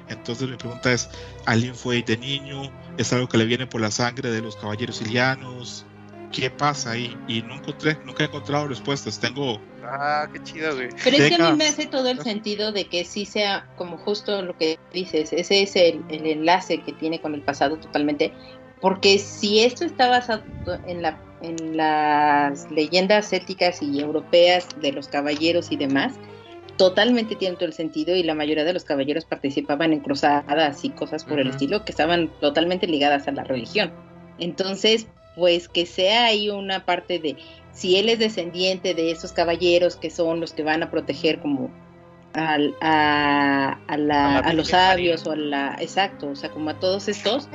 Entonces 0.09 0.49
mi 0.49 0.57
pregunta 0.57 0.91
es, 0.91 1.09
¿alguien 1.45 1.75
fue 1.75 2.01
de 2.01 2.17
niño? 2.17 2.71
¿Es 2.97 3.11
algo 3.13 3.27
que 3.27 3.37
le 3.37 3.45
viene 3.45 3.67
por 3.67 3.81
la 3.81 3.91
sangre 3.91 4.31
de 4.31 4.41
los 4.41 4.55
caballeros 4.55 5.01
ilianos? 5.01 5.85
¿Qué 6.31 6.49
pasa 6.49 6.91
ahí? 6.91 7.17
Y 7.27 7.41
no 7.41 7.55
encontré, 7.55 7.97
nunca 8.05 8.23
he 8.23 8.27
encontrado 8.27 8.67
respuestas. 8.67 9.19
Tengo 9.19 9.61
Ah, 9.87 10.27
qué 10.31 10.41
chido, 10.43 10.75
güey. 10.75 10.89
Pero 11.03 11.17
es 11.17 11.29
que 11.29 11.41
a 11.41 11.51
mí 11.51 11.57
me 11.57 11.67
hace 11.67 11.85
todo 11.85 12.09
el 12.09 12.21
sentido 12.21 12.71
de 12.71 12.85
que 12.87 13.05
sí 13.05 13.25
sea 13.25 13.67
como 13.77 13.97
justo 13.97 14.41
lo 14.41 14.57
que 14.57 14.79
dices, 14.93 15.33
ese 15.33 15.63
es 15.63 15.75
el, 15.75 16.03
enlace 16.09 16.81
que 16.81 16.93
tiene 16.93 17.19
con 17.19 17.33
el 17.33 17.41
pasado 17.41 17.77
totalmente, 17.77 18.33
porque 18.81 19.17
si 19.19 19.61
esto 19.61 19.85
está 19.85 20.09
basado 20.09 20.43
en, 20.87 21.01
la, 21.01 21.17
en 21.41 21.77
las 21.77 22.69
leyendas 22.71 23.31
éticas 23.33 23.81
y 23.81 23.99
europeas 23.99 24.67
de 24.81 24.91
los 24.91 25.07
caballeros 25.07 25.71
y 25.71 25.77
demás, 25.77 26.13
totalmente 26.77 27.35
tiene 27.35 27.55
todo 27.55 27.65
el 27.65 27.73
sentido 27.73 28.15
y 28.15 28.23
la 28.23 28.35
mayoría 28.35 28.63
de 28.63 28.73
los 28.73 28.83
caballeros 28.83 29.25
participaban 29.25 29.93
en 29.93 30.01
cruzadas 30.01 30.83
y 30.83 30.89
cosas 30.89 31.23
por 31.23 31.39
el 31.39 31.47
estilo 31.47 31.85
que 31.85 31.91
estaban 31.91 32.29
totalmente 32.41 32.87
ligadas 32.87 33.27
a 33.27 33.31
la 33.31 33.43
religión. 33.43 33.93
Entonces, 34.39 35.07
pues 35.35 35.69
que 35.69 35.85
sea 35.85 36.25
ahí 36.25 36.49
una 36.49 36.85
parte 36.85 37.19
de 37.19 37.37
si 37.75 37.97
él 37.97 38.09
es 38.09 38.19
descendiente 38.19 38.95
de 38.95 39.11
esos 39.11 39.33
caballeros 39.33 39.97
que 39.97 40.09
son 40.09 40.39
los 40.39 40.53
que 40.53 40.63
van 40.63 40.81
a 40.81 40.89
proteger 40.89 41.41
como 41.41 41.69
a, 42.33 43.77
a, 43.87 44.53
los 44.53 44.69
sabios 44.69 45.27
o 45.27 45.31
a 45.31 45.35
la 45.35 45.77
exacto, 45.79 46.29
o 46.29 46.35
sea, 46.35 46.49
como 46.49 46.69
a 46.69 46.79
todos 46.79 47.07
estos, 47.07 47.49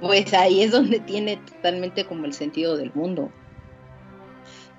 pues 0.00 0.32
ahí 0.34 0.62
es 0.62 0.72
donde 0.72 1.00
tiene 1.00 1.36
totalmente 1.36 2.06
como 2.06 2.24
el 2.24 2.32
sentido 2.32 2.76
del 2.76 2.92
mundo. 2.94 3.30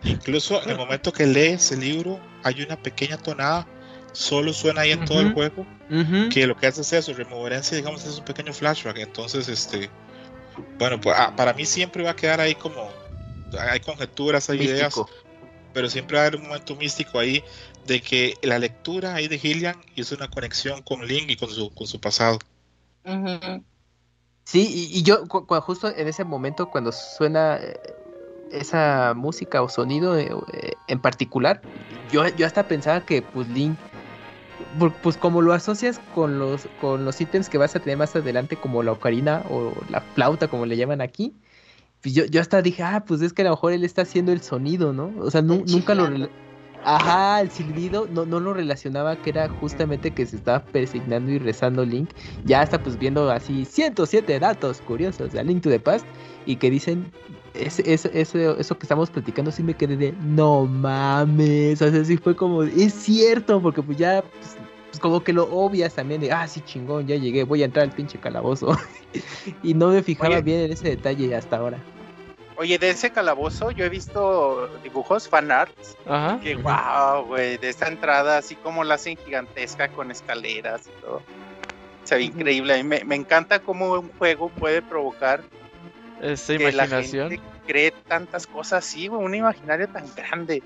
Incluso 0.04 0.62
en 0.64 0.72
el 0.72 0.78
momento 0.78 1.12
que 1.12 1.26
lees 1.26 1.72
el 1.72 1.82
libro 1.82 2.20
hay 2.44 2.62
una 2.64 2.82
pequeña 2.82 3.18
tonada, 3.18 3.68
solo 4.12 4.54
suena 4.54 4.82
ahí 4.82 4.92
en 4.92 5.06
todo 5.06 5.22
el 5.22 5.34
juego, 5.34 5.68
que 6.32 6.48
lo 6.48 6.56
que 6.56 6.68
hace 6.68 6.82
es 6.82 6.94
eso, 6.94 7.14
removerencia, 7.14 7.78
digamos, 7.78 8.06
es 8.06 8.18
un 8.18 8.26
pequeño 8.26 8.54
flashback. 8.54 8.98
Entonces, 8.98 9.48
este, 9.50 9.90
bueno, 10.80 11.00
pues 11.00 11.16
ah, 11.20 11.34
para 11.36 11.54
mí 11.54 11.66
siempre 11.66 12.04
va 12.04 12.12
a 12.12 12.16
quedar 12.16 12.40
ahí 12.40 12.56
como, 12.56 12.90
hay 13.58 13.80
conjeturas, 13.80 14.50
hay 14.50 14.62
ideas, 14.62 15.00
pero 15.74 15.90
siempre 15.90 16.18
va 16.18 16.24
a 16.24 16.28
haber 16.28 16.40
un 16.40 16.48
momento 16.48 16.76
místico 16.76 17.20
ahí 17.20 17.44
de 17.86 18.02
que 18.02 18.36
la 18.44 18.60
lectura 18.60 19.16
ahí 19.16 19.28
de 19.28 19.40
Gillian 19.40 19.76
hizo 19.96 20.16
una 20.16 20.30
conexión 20.30 20.82
con 20.84 21.06
Link 21.06 21.30
y 21.30 21.36
con 21.36 21.50
su, 21.50 21.70
con 21.72 21.88
su 21.88 22.00
pasado. 22.00 22.40
Sí, 24.44 24.90
y, 24.92 25.04
yo 25.04 25.26
justo 25.28 25.90
en 25.96 26.08
ese 26.08 26.24
momento 26.24 26.70
cuando 26.70 26.92
suena 26.92 27.58
eh, 27.58 27.80
esa 28.52 29.14
música 29.16 29.62
o 29.62 29.70
sonido 29.70 30.18
eh, 30.18 30.32
eh, 30.54 30.74
en 30.88 31.00
particular, 31.00 31.62
yo, 32.12 32.28
yo 32.30 32.46
hasta 32.46 32.68
pensaba 32.68 33.02
que 33.06 33.22
pues 33.22 33.48
Link, 33.50 33.78
pues 35.02 35.18
como 35.18 35.42
lo 35.42 35.54
asocias 35.54 36.00
con 36.14 36.40
los, 36.40 36.68
con 36.82 37.06
los 37.06 37.20
ítems 37.22 37.50
que 37.50 37.58
vas 37.58 37.76
a 37.76 37.80
tener 37.80 37.98
más 37.98 38.16
adelante, 38.16 38.56
como 38.56 38.84
la 38.84 38.92
ocarina 38.92 39.44
o 39.50 39.74
la 39.90 40.02
flauta, 40.02 40.48
como 40.48 40.66
le 40.66 40.78
llaman 40.78 41.02
aquí, 41.02 41.34
pues 42.02 42.16
yo, 42.16 42.26
yo 42.26 42.42
hasta 42.42 42.62
dije, 42.62 42.84
ah, 42.84 43.04
pues 43.06 43.22
es 43.22 43.34
que 43.34 43.42
a 43.42 43.46
lo 43.46 43.52
mejor 43.52 43.74
él 43.74 43.84
está 43.84 44.04
haciendo 44.04 44.32
el 44.32 44.42
sonido, 44.42 44.94
¿no? 44.94 45.12
O 45.20 45.30
sea, 45.32 45.42
nunca 45.42 45.96
lo... 45.96 46.30
Ajá, 46.86 47.42
el 47.42 47.52
silbido 47.52 48.08
no, 48.10 48.26
no 48.26 48.40
lo 48.40 48.54
relacionaba 48.54 49.18
que 49.18 49.32
era 49.32 49.50
justamente 49.50 50.12
que 50.12 50.26
se 50.26 50.38
estaba 50.38 50.64
persignando 50.64 51.30
y 51.30 51.38
rezando 51.38 51.84
Link. 51.84 52.10
Ya 52.46 52.62
hasta 52.62 52.82
pues 52.82 52.98
viendo 52.98 53.30
así 53.30 53.66
107 53.66 54.40
datos 54.40 54.80
curiosos 54.82 55.34
de 55.34 55.44
Link 55.44 55.62
to 55.62 55.70
the 55.70 55.80
Past 55.80 56.06
y 56.46 56.56
que 56.56 56.70
dicen 56.70 57.12
eso, 57.54 57.82
eso, 58.14 58.78
que 58.78 58.84
estamos 58.84 59.10
platicando 59.10 59.52
sí 59.52 59.64
me 59.64 59.74
quedé 59.74 59.98
de 59.98 60.14
no 60.24 60.66
mames, 60.66 61.82
o 61.82 61.92
sea, 61.92 62.06
sí 62.06 62.16
fue 62.16 62.36
como, 62.36 62.64
es 62.64 62.94
cierto, 62.94 63.62
porque 63.62 63.82
pues 63.82 63.98
ya, 63.98 64.22
pues, 64.22 64.56
pues, 64.90 65.00
como 65.00 65.24
que 65.24 65.34
lo 65.34 65.44
obvias 65.44 65.94
también 65.94 66.22
de, 66.22 66.32
ah, 66.32 66.48
sí, 66.48 66.62
chingón, 66.62 67.08
ya 67.08 67.16
llegué, 67.16 67.44
voy 67.44 67.62
a 67.62 67.66
entrar 67.66 67.86
al 67.86 67.92
pinche 67.92 68.18
calabozo. 68.18 68.76
y 69.64 69.74
no 69.74 69.90
me 69.90 70.02
fijaba 70.04 70.42
bien 70.42 70.62
en 70.62 70.72
ese 70.72 70.90
detalle 70.90 71.36
hasta 71.36 71.58
ahora. 71.58 71.78
Oye, 72.58 72.78
de 72.78 72.90
ese 72.90 73.10
calabozo 73.12 73.72
yo 73.72 73.86
he 73.86 73.90
visto 73.90 74.68
dibujos, 74.84 75.30
fanarts, 75.30 75.96
Ajá. 76.06 76.40
que 76.42 76.56
wow, 76.56 77.26
güey, 77.26 77.58
de 77.58 77.70
esta 77.70 77.88
entrada 77.88 78.38
así 78.38 78.56
como 78.56 78.84
la 78.84 78.96
hacen 78.96 79.16
gigantesca 79.16 79.88
con 79.88 80.12
escaleras 80.12 80.88
y 80.88 81.02
todo. 81.02 81.22
Se 82.04 82.16
ve 82.16 82.24
increíble. 82.24 82.74
A 82.74 82.78
mí 82.78 82.84
me, 82.84 83.04
me 83.06 83.16
encanta 83.16 83.60
cómo 83.60 83.94
un 83.94 84.10
juego 84.18 84.50
puede 84.50 84.82
provocar 84.82 85.42
esa 86.22 86.54
imaginación. 86.54 87.30
La 87.30 87.42
cree 87.66 87.92
tantas 87.92 88.48
cosas 88.48 88.86
así, 88.86 89.08
un 89.08 89.36
imaginario 89.36 89.88
tan 89.88 90.06
grande 90.16 90.62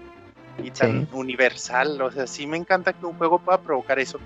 y 0.61 0.71
tan 0.71 1.07
universal. 1.11 2.01
O 2.01 2.11
sea, 2.11 2.27
sí 2.27 2.47
me 2.47 2.57
encanta 2.57 2.93
que 2.93 3.05
un 3.05 3.13
juego 3.13 3.39
pueda 3.39 3.59
provocar 3.59 3.99
eso. 3.99 4.19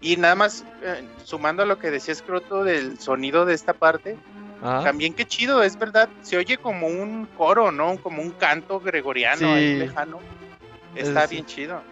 Y 0.00 0.16
nada 0.16 0.34
más, 0.34 0.64
eh, 0.82 1.04
sumando 1.24 1.62
a 1.62 1.66
lo 1.66 1.78
que 1.78 1.90
decía 1.90 2.14
Scroto 2.14 2.64
del 2.64 2.98
sonido 2.98 3.44
de 3.44 3.54
esta 3.54 3.72
parte, 3.72 4.16
también 4.60 5.14
qué 5.14 5.26
chido, 5.26 5.62
es 5.64 5.76
verdad, 5.76 6.08
se 6.22 6.36
oye 6.36 6.56
como 6.56 6.86
un 6.86 7.26
coro, 7.36 7.72
¿no? 7.72 7.96
Como 7.96 8.22
un 8.22 8.30
canto 8.30 8.78
gregoriano 8.78 9.54
ahí 9.54 9.74
lejano. 9.74 10.20
Está 10.94 11.26
bien 11.26 11.46
chido. 11.46 11.82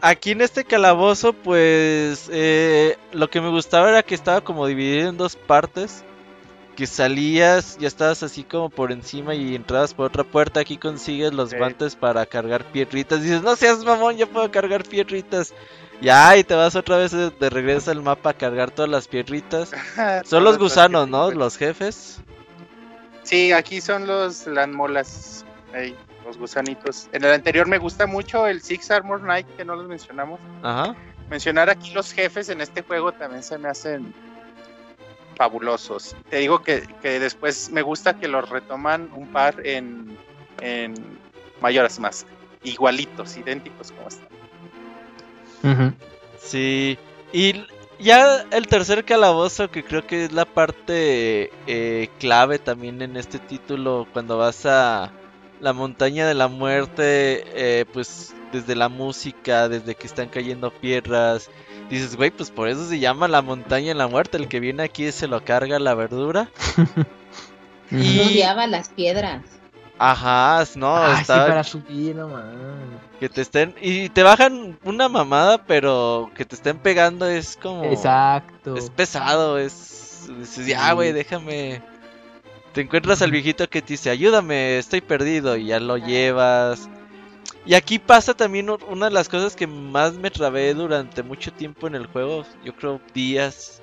aquí 0.00 0.30
en 0.30 0.42
este 0.42 0.64
calabozo, 0.64 1.32
pues 1.32 2.28
eh, 2.32 2.96
lo 3.12 3.28
que 3.28 3.40
me 3.40 3.48
gustaba 3.48 3.88
era 3.88 4.04
que 4.04 4.14
estaba 4.14 4.42
como 4.42 4.66
dividido 4.66 5.10
en 5.10 5.16
dos 5.16 5.34
partes 5.34 6.04
que 6.76 6.86
salías, 6.86 7.76
ya 7.78 7.88
estabas 7.88 8.22
así 8.22 8.44
como 8.44 8.68
por 8.70 8.92
encima 8.92 9.34
y 9.34 9.56
entrabas 9.56 9.94
por 9.94 10.06
otra 10.06 10.22
puerta, 10.22 10.60
aquí 10.60 10.76
consigues 10.76 11.32
los 11.32 11.52
guantes 11.54 11.96
para 11.96 12.24
cargar 12.26 12.64
piedritas. 12.64 13.22
Dices, 13.22 13.42
no 13.42 13.56
seas 13.56 13.82
mamón, 13.82 14.16
yo 14.16 14.28
puedo 14.28 14.48
cargar 14.50 14.84
piedritas. 14.84 15.52
Ya, 16.00 16.36
y 16.36 16.44
te 16.44 16.54
vas 16.54 16.76
otra 16.76 16.98
vez 16.98 17.12
de, 17.12 17.50
regreso 17.50 17.90
al 17.90 18.02
mapa 18.02 18.30
a 18.30 18.34
cargar 18.34 18.70
todas 18.70 18.90
las 18.90 19.08
piedritas. 19.08 19.72
son 20.24 20.44
los 20.44 20.58
gusanos, 20.58 21.08
¿no? 21.08 21.30
Los 21.30 21.56
jefes. 21.56 22.20
Sí, 23.22 23.50
aquí 23.52 23.80
son 23.80 24.06
los 24.06 24.46
las 24.46 24.68
molas, 24.68 25.44
los 26.24 26.36
gusanitos. 26.36 27.08
En 27.12 27.24
el 27.24 27.32
anterior 27.32 27.66
me 27.66 27.78
gusta 27.78 28.06
mucho 28.06 28.46
el 28.46 28.62
Six 28.62 28.90
Armor 28.90 29.20
Knight, 29.22 29.46
que 29.56 29.64
no 29.64 29.74
los 29.74 29.88
mencionamos. 29.88 30.38
Ajá. 30.62 30.94
Mencionar 31.30 31.70
aquí 31.70 31.92
los 31.92 32.12
jefes 32.12 32.50
en 32.50 32.60
este 32.60 32.82
juego 32.82 33.10
también 33.12 33.42
se 33.42 33.58
me 33.58 33.68
hacen 33.68 34.14
fabulosos. 35.36 36.16
Te 36.30 36.38
digo 36.38 36.62
que, 36.62 36.82
después 37.02 37.70
me 37.70 37.82
gusta 37.82 38.18
que 38.18 38.26
los 38.28 38.48
retoman 38.48 39.10
un 39.14 39.28
par 39.28 39.64
en, 39.64 40.16
en 40.60 40.94
Mayoras 41.60 42.00
Mask. 42.00 42.26
Igualitos, 42.64 43.36
idénticos 43.36 43.92
como 43.92 44.08
están. 44.08 44.26
Sí. 46.38 46.98
Y 47.32 47.64
ya 47.98 48.44
el 48.50 48.66
tercer 48.66 49.04
calabozo, 49.04 49.70
que 49.70 49.84
creo 49.84 50.06
que 50.06 50.24
es 50.24 50.32
la 50.32 50.44
parte 50.44 51.50
eh, 51.66 52.08
clave 52.18 52.58
también 52.58 53.02
en 53.02 53.16
este 53.16 53.38
título, 53.38 54.06
cuando 54.12 54.38
vas 54.38 54.66
a 54.66 55.12
la 55.60 55.72
montaña 55.72 56.26
de 56.26 56.34
la 56.34 56.48
muerte, 56.48 57.44
eh, 57.54 57.84
pues 57.92 58.34
desde 58.52 58.74
la 58.74 58.88
música, 58.88 59.68
desde 59.68 59.94
que 59.94 60.06
están 60.06 60.28
cayendo 60.28 60.70
piedras, 60.70 61.50
dices, 61.90 62.16
güey, 62.16 62.30
pues 62.30 62.50
por 62.50 62.68
eso 62.68 62.88
se 62.88 62.98
llama 62.98 63.28
la 63.28 63.42
montaña 63.42 63.88
de 63.88 63.94
la 63.94 64.08
muerte. 64.08 64.36
El 64.36 64.48
que 64.48 64.60
viene 64.60 64.82
aquí 64.82 65.10
se 65.12 65.28
lo 65.28 65.44
carga 65.44 65.78
la 65.78 65.94
verdura. 65.94 66.48
y 67.90 68.20
odiaba 68.20 68.66
las 68.66 68.88
piedras. 68.88 69.42
Ajá, 69.98 70.62
no, 70.76 71.12
está. 71.12 71.46
para 71.46 71.64
subir, 71.64 72.14
no 72.14 72.30
Que 73.18 73.28
te 73.28 73.40
estén. 73.40 73.74
Y 73.80 74.10
te 74.10 74.22
bajan 74.22 74.78
una 74.84 75.08
mamada, 75.08 75.64
pero 75.64 76.30
que 76.34 76.44
te 76.44 76.54
estén 76.54 76.78
pegando 76.78 77.26
es 77.26 77.56
como. 77.56 77.84
Exacto. 77.84 78.76
Es 78.76 78.90
pesado, 78.90 79.58
es. 79.58 80.28
Dices, 80.38 80.66
ya, 80.66 80.92
güey, 80.92 81.12
déjame. 81.12 81.80
Te 82.72 82.82
encuentras 82.82 83.22
al 83.22 83.30
viejito 83.30 83.70
que 83.70 83.80
te 83.80 83.94
dice, 83.94 84.10
ayúdame, 84.10 84.76
estoy 84.76 85.00
perdido, 85.00 85.56
y 85.56 85.66
ya 85.66 85.80
lo 85.80 85.96
llevas. 85.96 86.90
Y 87.66 87.74
aquí 87.74 87.98
pasa 87.98 88.32
también 88.34 88.70
una 88.70 89.06
de 89.06 89.12
las 89.12 89.28
cosas 89.28 89.56
que 89.56 89.66
más 89.66 90.14
me 90.14 90.30
trabé 90.30 90.72
durante 90.72 91.22
mucho 91.24 91.52
tiempo 91.52 91.88
en 91.88 91.96
el 91.96 92.06
juego, 92.06 92.44
yo 92.64 92.74
creo 92.76 93.00
días, 93.12 93.82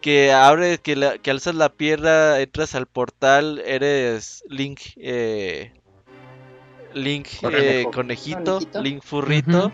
que 0.00 0.32
abre, 0.32 0.78
que, 0.78 1.18
que 1.20 1.30
alzas 1.30 1.56
la 1.56 1.70
pierna, 1.70 2.38
entras 2.38 2.74
al 2.76 2.86
portal, 2.86 3.60
eres 3.66 4.44
Link, 4.48 4.80
eh, 4.96 5.72
Link 6.92 7.26
eh, 7.50 7.86
conejito, 7.92 8.60
Link 8.80 9.02
furrito. 9.02 9.72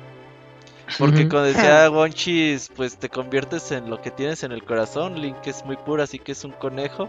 Porque 0.98 1.28
como 1.28 1.42
decía 1.42 1.86
Gonchis, 1.88 2.70
pues 2.76 2.96
te 2.96 3.08
conviertes 3.08 3.70
en 3.70 3.90
lo 3.90 4.00
que 4.00 4.10
tienes 4.10 4.42
en 4.42 4.52
el 4.52 4.64
corazón. 4.64 5.20
Link 5.20 5.46
es 5.46 5.64
muy 5.64 5.76
puro, 5.76 6.02
así 6.02 6.18
que 6.18 6.32
es 6.32 6.44
un 6.44 6.52
conejo. 6.52 7.08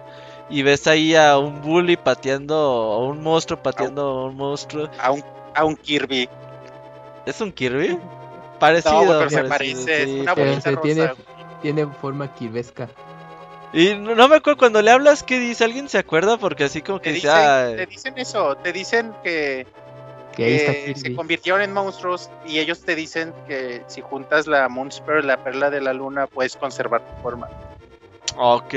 Y 0.50 0.62
ves 0.62 0.88
ahí 0.88 1.16
a 1.16 1.38
un 1.38 1.62
bully 1.62 1.98
pateando, 1.98 2.56
a 2.56 3.06
un 3.06 3.24
monstruo 3.24 3.62
pateando 3.62 4.02
a 4.02 4.26
un 4.26 4.36
monstruo. 4.36 4.90
A 5.00 5.12
un 5.12 5.24
a 5.53 5.65
un 5.65 5.76
Kirby. 5.76 6.30
¿Es 7.26 7.41
un 7.41 7.52
Kirby? 7.52 7.98
Parecido. 8.60 9.30
se 9.30 9.44
parece, 9.44 10.22
una 10.22 10.36
tiene, 10.82 11.11
tiene 11.61 11.88
forma 11.88 12.34
kirvesca. 12.34 12.90
Y 13.73 13.95
no, 13.95 14.28
me 14.28 14.36
acuerdo 14.36 14.57
cuando 14.57 14.82
le 14.82 14.91
hablas, 14.91 15.23
¿qué 15.23 15.40
dice? 15.40 15.64
¿Alguien 15.64 15.88
se 15.88 15.98
acuerda? 15.98 16.38
Porque 16.38 16.65
así 16.65 16.82
como 16.82 16.99
que 16.99 17.11
te 17.11 17.15
dicen, 17.15 17.78
te 17.78 17.86
dicen 17.86 18.18
eso, 18.18 18.56
te 18.57 18.73
dicen 18.73 19.14
que, 19.23 19.65
que 20.36 20.94
se 20.95 21.15
convirtieron 21.15 21.61
en 21.61 21.73
monstruos 21.73 22.30
y 22.45 22.60
ellos 22.60 22.82
te 22.82 22.95
dicen 22.95 23.34
que 23.48 23.82
si 23.88 24.02
juntas 24.02 24.45
la 24.45 24.68
Moonspur, 24.68 25.23
la 25.23 25.38
perla 25.38 25.69
de 25.69 25.82
la 25.82 25.94
luna, 25.94 26.28
puedes 26.28 26.56
conservar 26.57 27.02
tu 27.02 27.22
forma. 27.22 27.49
Ok. 28.38 28.73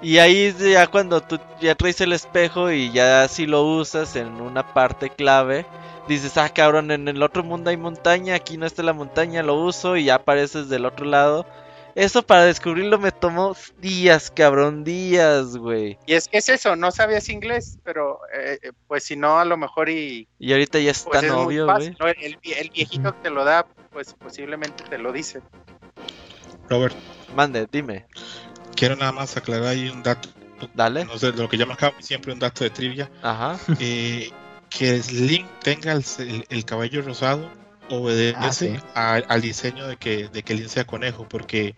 Y 0.00 0.18
ahí 0.18 0.46
es 0.46 0.58
ya 0.58 0.86
cuando 0.88 1.20
tú 1.20 1.38
ya 1.60 1.74
traes 1.74 2.00
el 2.00 2.12
espejo 2.12 2.72
y 2.72 2.90
ya 2.90 3.28
si 3.28 3.46
lo 3.46 3.62
usas 3.62 4.16
en 4.16 4.40
una 4.40 4.74
parte 4.74 5.10
clave, 5.10 5.64
dices, 6.12 6.36
ah, 6.36 6.48
cabrón, 6.48 6.90
en 6.90 7.08
el 7.08 7.22
otro 7.22 7.42
mundo 7.42 7.70
hay 7.70 7.76
montaña, 7.76 8.34
aquí 8.34 8.56
no 8.56 8.66
está 8.66 8.82
la 8.82 8.92
montaña, 8.92 9.42
lo 9.42 9.54
uso 9.54 9.96
y 9.96 10.04
ya 10.04 10.16
apareces 10.16 10.68
del 10.68 10.86
otro 10.86 11.06
lado. 11.06 11.46
Eso 11.94 12.22
para 12.22 12.44
descubrirlo 12.44 12.98
me 12.98 13.12
tomó 13.12 13.54
días, 13.78 14.30
cabrón, 14.30 14.82
días, 14.82 15.56
güey. 15.56 15.98
Y 16.06 16.14
es 16.14 16.26
que 16.26 16.38
es 16.38 16.48
eso, 16.48 16.74
no 16.74 16.90
sabías 16.90 17.28
inglés, 17.28 17.78
pero 17.84 18.18
eh, 18.34 18.58
eh, 18.62 18.72
pues 18.88 19.04
si 19.04 19.14
no, 19.14 19.38
a 19.38 19.44
lo 19.44 19.58
mejor 19.58 19.90
y... 19.90 20.26
Y 20.38 20.52
ahorita 20.52 20.78
ya 20.78 20.92
está 20.92 21.20
pues 21.20 21.24
novio, 21.24 21.66
güey. 21.66 21.94
El, 22.20 22.38
el, 22.42 22.70
viejito 22.70 23.14
que 23.14 23.22
te 23.24 23.30
lo 23.30 23.44
da, 23.44 23.66
pues 23.90 24.14
posiblemente 24.14 24.84
te 24.84 24.96
lo 24.96 25.12
dice. 25.12 25.42
Robert. 26.70 26.96
Mande, 27.36 27.66
dime. 27.70 28.06
Quiero 28.74 28.96
nada 28.96 29.12
más 29.12 29.36
aclarar 29.36 29.68
ahí 29.68 29.90
un 29.90 30.02
dato. 30.02 30.30
Dale. 30.74 31.04
No 31.04 31.18
sé, 31.18 31.32
de 31.32 31.42
lo 31.42 31.48
que 31.48 31.58
llama 31.58 31.76
siempre 31.98 32.32
un 32.32 32.38
dato 32.38 32.64
de 32.64 32.70
trivia. 32.70 33.10
Ajá. 33.22 33.58
Eh, 33.80 34.30
que 34.78 35.00
Link 35.12 35.46
tenga 35.62 35.92
el, 35.92 36.04
el 36.48 36.64
cabello 36.64 37.02
rosado 37.02 37.50
obedece 37.88 38.80
ah, 38.94 39.20
al 39.28 39.40
diseño 39.40 39.86
de 39.86 39.96
que, 39.96 40.28
de 40.28 40.42
que 40.42 40.54
Link 40.54 40.68
sea 40.68 40.84
conejo, 40.84 41.28
porque 41.28 41.74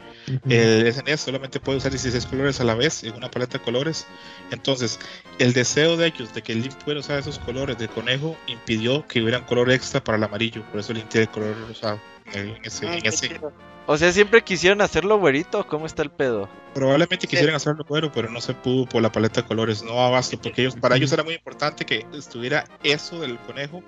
el 0.49 0.93
SNES 0.93 1.21
solamente 1.21 1.61
puede 1.61 1.79
usar 1.79 1.91
16 1.91 2.27
colores 2.27 2.61
a 2.61 2.65
la 2.65 2.75
vez 2.75 3.05
en 3.05 3.15
una 3.15 3.31
paleta 3.31 3.59
de 3.59 3.65
colores. 3.65 4.07
Entonces, 4.51 5.01
el 5.39 5.53
deseo 5.53 5.97
de 5.97 6.07
ellos 6.07 6.33
de 6.35 6.43
que 6.43 6.55
Link 6.55 6.75
pudiera 6.77 7.01
usar 7.01 7.19
esos 7.19 7.39
colores 7.39 7.79
de 7.79 7.89
conejo 7.89 8.37
impidió 8.47 9.07
que 9.07 9.23
hubieran 9.23 9.45
color 9.45 9.71
extra 9.71 10.03
para 10.03 10.19
el 10.19 10.25
amarillo, 10.25 10.65
por 10.71 10.81
eso 10.81 10.93
Link 10.93 11.09
tiene 11.09 11.25
el 11.25 11.31
color 11.31 11.57
rosado. 11.69 12.01
En 12.33 12.59
ese, 12.65 12.89
ah, 12.89 12.97
en 12.97 13.07
ese. 13.07 13.41
O 13.87 13.99
sea, 13.99 14.13
siempre 14.13 14.43
quisieron 14.43 14.81
hacerlo 14.81 15.19
güerito, 15.19 15.67
¿cómo 15.67 15.85
está 15.85 16.03
el 16.03 16.11
pedo? 16.11 16.49
Probablemente 16.73 17.27
quisieran 17.27 17.55
hacerlo 17.55 17.85
güero, 17.87 18.11
pero 18.11 18.31
no 18.31 18.41
se 18.41 18.55
pudo 18.55 18.87
por 18.87 19.03
la 19.03 19.13
paleta 19.13 19.43
de 19.43 19.47
colores, 19.47 19.83
no 19.83 20.01
abasto, 20.01 20.39
porque 20.41 20.63
ellos, 20.63 20.75
para 20.77 20.97
ellos 20.97 21.13
era 21.13 21.23
muy 21.23 21.35
importante 21.35 21.85
que 21.85 22.07
estuviera 22.15 22.65
eso 22.83 23.21
del 23.21 23.39
conejo. 23.41 23.83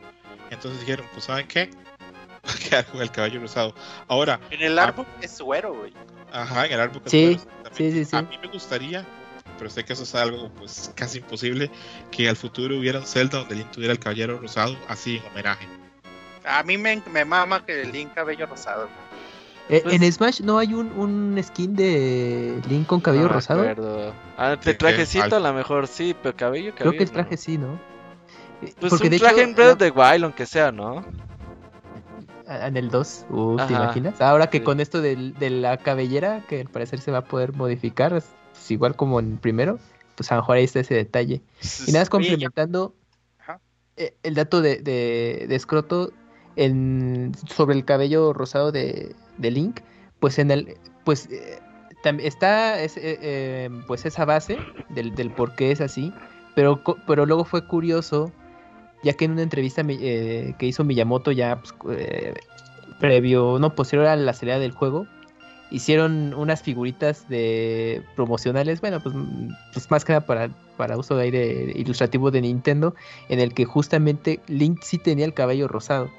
Entonces 0.51 0.81
dijeron, 0.81 1.07
pues 1.13 1.25
¿saben 1.25 1.49
qué? 1.49 1.71
quedar 2.69 2.87
con 2.87 3.01
el 3.01 3.11
caballo 3.11 3.41
rosado. 3.41 3.75
Ahora. 4.09 4.41
En 4.51 4.63
el 4.63 4.79
árbol 4.79 5.07
es 5.21 5.33
suero, 5.33 5.75
güey. 5.75 5.93
Ajá, 6.33 6.67
en 6.67 6.73
el 6.73 6.81
árbol 6.81 7.03
es 7.05 7.11
sí, 7.11 7.41
Sí, 7.73 7.93
sí, 7.93 8.05
sí. 8.05 8.17
A 8.17 8.23
mí 8.23 8.39
me 8.41 8.49
gustaría, 8.49 9.05
pero 9.59 9.71
sé 9.71 9.85
que 9.85 9.93
eso 9.93 10.05
es 10.05 10.15
algo 10.15 10.51
pues 10.51 10.93
casi 10.95 11.19
imposible, 11.19 11.71
que 12.11 12.29
al 12.29 12.37
futuro 12.37 12.79
hubiera 12.79 13.01
un 13.01 13.07
Zelda 13.07 13.39
donde 13.39 13.57
Link 13.57 13.71
tuviera 13.71 13.93
el 13.93 13.99
caballero 13.99 14.39
rosado, 14.39 14.77
así 14.89 15.17
en 15.17 15.27
homenaje. 15.33 15.67
A 16.47 16.63
mí 16.63 16.79
me, 16.79 17.03
me 17.13 17.25
mama 17.25 17.65
que 17.65 17.85
Link 17.85 18.15
cabello 18.15 18.47
rosado. 18.47 18.89
Eh, 19.69 19.81
pues 19.83 19.95
en 20.01 20.13
Smash 20.13 20.41
no 20.43 20.59
hay 20.59 20.75
un, 20.75 20.93
un 20.93 21.43
skin 21.43 21.75
de 21.75 22.61
Link 22.69 22.87
con 22.87 23.01
cabello 23.01 23.29
rosado. 23.29 24.15
Ah, 24.37 24.57
de 24.57 24.75
trajecito 24.75 25.37
a 25.37 25.41
lo 25.41 25.53
mejor 25.53 25.89
sí, 25.89 26.15
pero 26.23 26.37
cabello, 26.37 26.73
cabello 26.73 26.77
Creo 26.77 26.93
que 26.93 27.03
el 27.03 27.11
traje 27.11 27.37
sí, 27.37 27.59
¿no? 27.59 27.79
Pues 28.61 28.91
Porque 28.91 29.09
un 29.09 29.19
traje 29.19 29.43
en 29.43 29.55
Breath 29.55 29.73
of 29.73 29.79
the 29.79 29.91
Wild, 29.91 30.25
aunque 30.25 30.47
sea, 30.47 30.73
¿no? 30.73 31.05
en 32.49 32.77
el 32.77 32.91
2. 32.91 33.27
¿te 33.67 33.73
imaginas? 33.73 34.21
Ahora 34.21 34.49
que 34.49 34.63
con 34.63 34.81
esto 34.81 35.01
de, 35.01 35.51
la 35.51 35.77
cabellera, 35.79 36.45
que 36.49 36.61
al 36.61 36.69
parecer 36.69 37.01
se 37.01 37.11
va 37.11 37.19
a 37.19 37.25
poder 37.25 37.53
modificar, 37.53 38.13
es 38.15 38.27
igual 38.69 38.97
como 38.97 39.21
en 39.21 39.33
el 39.33 39.39
primero, 39.39 39.79
pues 40.15 40.31
a 40.33 40.37
lo 40.37 40.43
mejor 40.43 40.57
ahí 40.57 40.65
está 40.65 40.81
ese 40.81 40.95
detalle. 40.95 41.43
Y 41.87 41.93
nada 41.93 42.03
más 42.03 42.11
complementando 42.11 42.95
eh, 43.97 44.15
el 44.23 44.35
dato 44.35 44.61
de, 44.61 44.79
de, 44.79 45.59
Scroto 45.59 46.13
en, 46.57 47.33
sobre 47.55 47.77
el 47.77 47.85
cabello 47.85 48.33
rosado 48.33 48.73
de, 48.73 49.15
Link, 49.39 49.81
pues 50.21 50.39
en 50.39 50.51
el, 50.51 50.77
pues 51.05 51.29
eh, 51.31 51.61
está 52.19 52.83
eh, 52.83 53.71
pues 53.87 54.07
esa 54.07 54.25
base 54.25 54.59
del, 54.89 55.15
del 55.15 55.31
por 55.31 55.55
qué 55.55 55.71
es 55.71 55.81
así, 55.81 56.13
pero, 56.55 56.83
pero 57.07 57.27
luego 57.27 57.45
fue 57.45 57.67
curioso 57.67 58.33
ya 59.03 59.13
que 59.15 59.27
en 59.27 59.33
una 59.33 59.43
entrevista 59.43 59.83
eh, 59.87 60.55
que 60.59 60.67
hizo 60.67 60.85
Miyamoto 60.85 61.31
ya 61.33 61.61
pues, 61.61 61.99
eh, 61.99 62.35
previo, 62.99 63.59
no, 63.61 63.75
posterior 63.75 64.09
a 64.09 64.17
la 64.17 64.33
salida 64.33 64.59
del 64.59 64.73
juego, 64.73 65.07
hicieron 65.71 66.35
unas 66.35 66.63
figuritas 66.63 67.29
de 67.29 68.03
promocionales, 68.15 68.81
bueno, 68.81 69.01
pues, 69.01 69.15
pues 69.73 69.91
más 69.91 70.05
que 70.05 70.13
nada 70.13 70.27
para, 70.27 70.49
para 70.77 70.97
uso 70.97 71.17
de 71.17 71.25
aire 71.25 71.73
ilustrativo 71.77 72.31
de 72.31 72.41
Nintendo, 72.41 72.95
en 73.29 73.41
el 73.41 73.55
que 73.55 73.65
justamente 73.65 74.41
Link 74.49 74.81
sí 74.83 74.99
tenía 74.99 75.25
el 75.25 75.35
cabello 75.35 75.69
rosado. 75.69 76.11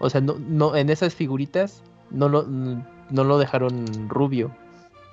O 0.00 0.10
sea, 0.10 0.20
no, 0.20 0.36
no, 0.38 0.74
en 0.74 0.90
esas 0.90 1.14
figuritas 1.14 1.82
no 2.10 2.28
lo, 2.28 2.42
no 2.44 3.24
lo 3.24 3.38
dejaron 3.38 4.08
rubio. 4.08 4.50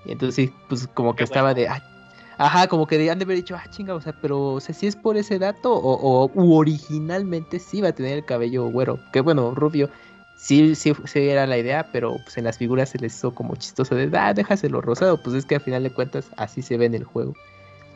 Y 0.06 0.14
entonces 0.14 0.50
pues 0.70 0.88
como 0.88 1.16
que 1.16 1.24
estaba 1.24 1.54
de, 1.54 1.68
Ajá, 2.38 2.68
como 2.68 2.86
que 2.86 3.10
han 3.10 3.18
de 3.18 3.26
haber 3.26 3.38
dicho, 3.38 3.56
ah, 3.56 3.66
chinga, 3.70 3.96
o 3.96 4.02
sea, 4.02 4.14
pero 4.22 4.54
o 4.54 4.60
sea, 4.60 4.74
si 4.74 4.86
es 4.86 4.96
por 4.96 5.18
ese 5.18 5.40
dato 5.40 5.74
o, 5.74 6.32
originalmente 6.36 7.60
sí 7.60 7.82
va 7.82 7.90
a 7.90 7.94
tener 7.94 8.14
el 8.14 8.26
cabello 8.26 8.70
güero, 8.70 9.00
que 9.12 9.22
bueno, 9.22 9.56
rubio, 9.56 9.90
sí, 10.38 10.76
sí, 10.76 10.94
sí 11.06 11.30
era 11.30 11.48
la 11.48 11.58
idea, 11.58 11.90
pero 11.92 12.16
pues 12.24 12.38
en 12.38 12.44
las 12.44 12.58
figuras 12.60 12.90
se 12.90 13.00
les 13.00 13.16
hizo 13.16 13.34
como 13.34 13.56
chistoso 13.56 13.96
de, 13.96 14.16
ah, 14.16 14.34
déjaselo 14.36 14.82
rosado, 14.82 15.22
pues 15.22 15.36
es 15.36 15.46
que 15.46 15.56
al 15.56 15.62
final 15.62 15.82
de 15.82 15.92
cuentas 15.92 16.30
así 16.38 16.62
se 16.62 16.78
ve 16.78 16.86
en 16.86 16.94
el 16.94 17.06
juego. 17.06 17.34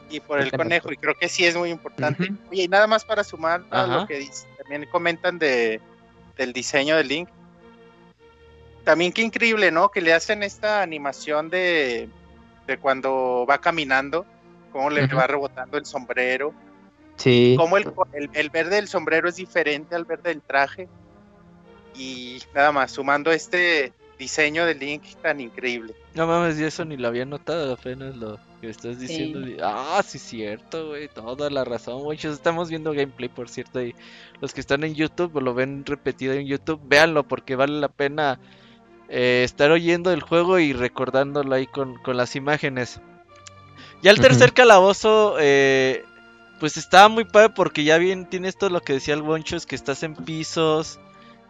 Y 0.10 0.20
por 0.20 0.42
el 0.42 0.52
conejo, 0.52 0.92
y 0.92 0.98
creo 0.98 1.14
que 1.16 1.30
sí 1.30 1.46
es 1.46 1.56
muy 1.56 1.70
importante. 1.70 2.34
Oye, 2.50 2.64
y 2.64 2.68
nada 2.68 2.88
más 2.88 3.06
para 3.06 3.24
sumar 3.24 3.64
a 3.70 3.86
lo 3.86 4.08
que 4.08 4.28
también 4.58 4.86
comentan 4.92 5.40
de, 5.40 5.80
del 6.38 6.54
diseño 6.54 6.96
de 6.98 7.04
Link. 7.04 7.30
También 8.84 9.12
qué 9.12 9.22
increíble, 9.22 9.72
¿no? 9.72 9.90
Que 9.90 10.02
le 10.02 10.14
hacen 10.14 10.44
esta 10.44 10.82
animación 10.82 11.50
de 11.50 12.10
de 12.68 12.78
cuando 12.78 13.46
va 13.50 13.60
caminando, 13.60 14.26
cómo 14.72 14.90
le 14.90 15.08
va 15.08 15.28
rebotando 15.28 15.78
el 15.78 15.86
sombrero. 15.86 16.54
Sí. 17.18 17.56
Cómo 17.58 17.78
el, 17.78 17.94
el, 18.34 18.50
verde 18.50 18.78
del 18.78 18.88
sombrero 18.88 19.30
es 19.30 19.36
diferente 19.36 19.96
al 19.96 20.06
verde 20.06 20.30
del 20.30 20.42
traje. 20.42 20.88
Y 21.96 22.42
nada 22.54 22.72
más, 22.72 22.92
sumando 22.92 23.32
este 23.32 23.94
diseño 24.22 24.68
de 24.68 24.76
Link 24.76 25.02
tan 25.24 25.42
increíble. 25.42 25.96
No 26.14 26.28
mames, 26.28 26.60
y 26.60 26.64
eso 26.64 26.86
ni 26.86 26.96
lo 26.96 27.08
había 27.08 27.26
notado, 27.26 27.74
apenas 27.74 28.16
lo 28.16 28.40
que 28.62 28.70
estás 28.70 29.00
diciendo. 29.00 29.40
Ah, 29.64 30.04
sí, 30.06 30.20
cierto, 30.20 30.90
güey, 30.90 31.08
toda 31.08 31.50
la 31.50 31.64
razón, 31.64 32.04
güey. 32.04 32.20
Estamos 32.22 32.70
viendo 32.70 32.94
gameplay, 32.94 33.30
por 33.30 33.50
cierto, 33.50 33.82
y 33.82 33.96
los 34.40 34.54
que 34.54 34.62
están 34.62 34.84
en 34.84 34.94
YouTube 34.94 35.42
lo 35.42 35.56
ven 35.56 35.84
repetido 35.88 36.34
en 36.34 36.46
YouTube, 36.46 36.80
véanlo 36.84 37.24
porque 37.24 37.56
vale 37.56 37.80
la 37.80 37.88
pena 37.88 38.40
eh, 39.10 39.42
estar 39.44 39.72
oyendo 39.72 40.14
el 40.14 40.22
juego 40.22 40.60
y 40.60 40.72
recordándolo 40.74 41.56
ahí 41.56 41.66
con, 41.66 41.98
las 42.06 42.36
imágenes. 42.36 43.02
Ya 44.04 44.12
el 44.12 44.20
tercer 44.20 44.54
calabozo, 44.54 45.38
eh, 45.40 46.04
pues 46.60 46.78
estaba 46.78 47.08
muy 47.08 47.26
padre 47.26 47.50
porque 47.56 47.84
ya 47.84 47.98
bien 47.98 48.28
tiene 48.28 48.50
esto 48.50 48.70
lo 48.70 48.82
que 48.82 48.94
decía 48.94 49.16
el 49.16 49.24
Boncho, 49.24 49.56
es 49.56 49.66
que 49.66 49.76
estás 49.76 50.04
en 50.04 50.16
pisos 50.16 51.00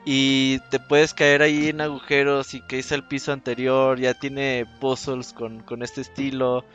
y 0.06 0.60
te 0.70 0.80
puedes 0.80 1.14
caer 1.14 1.42
ahí 1.42 1.70
en 1.70 1.82
agujeros 1.82 2.54
y 2.54 2.62
que 2.62 2.80
es 2.80 2.92
el 2.92 3.04
piso 3.04 3.32
anterior, 3.32 4.00
ya 4.00 4.14
tiene 4.14 4.66
puzzles 4.80 5.34
con, 5.34 5.84
este 5.84 6.02
estilo. 6.02 6.66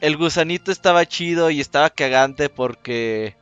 El 0.00 0.16
gusanito 0.16 0.72
estaba 0.72 1.06
chido 1.06 1.50
y 1.50 1.60
estaba 1.60 1.90
cagante 1.90 2.48
porque... 2.48 3.36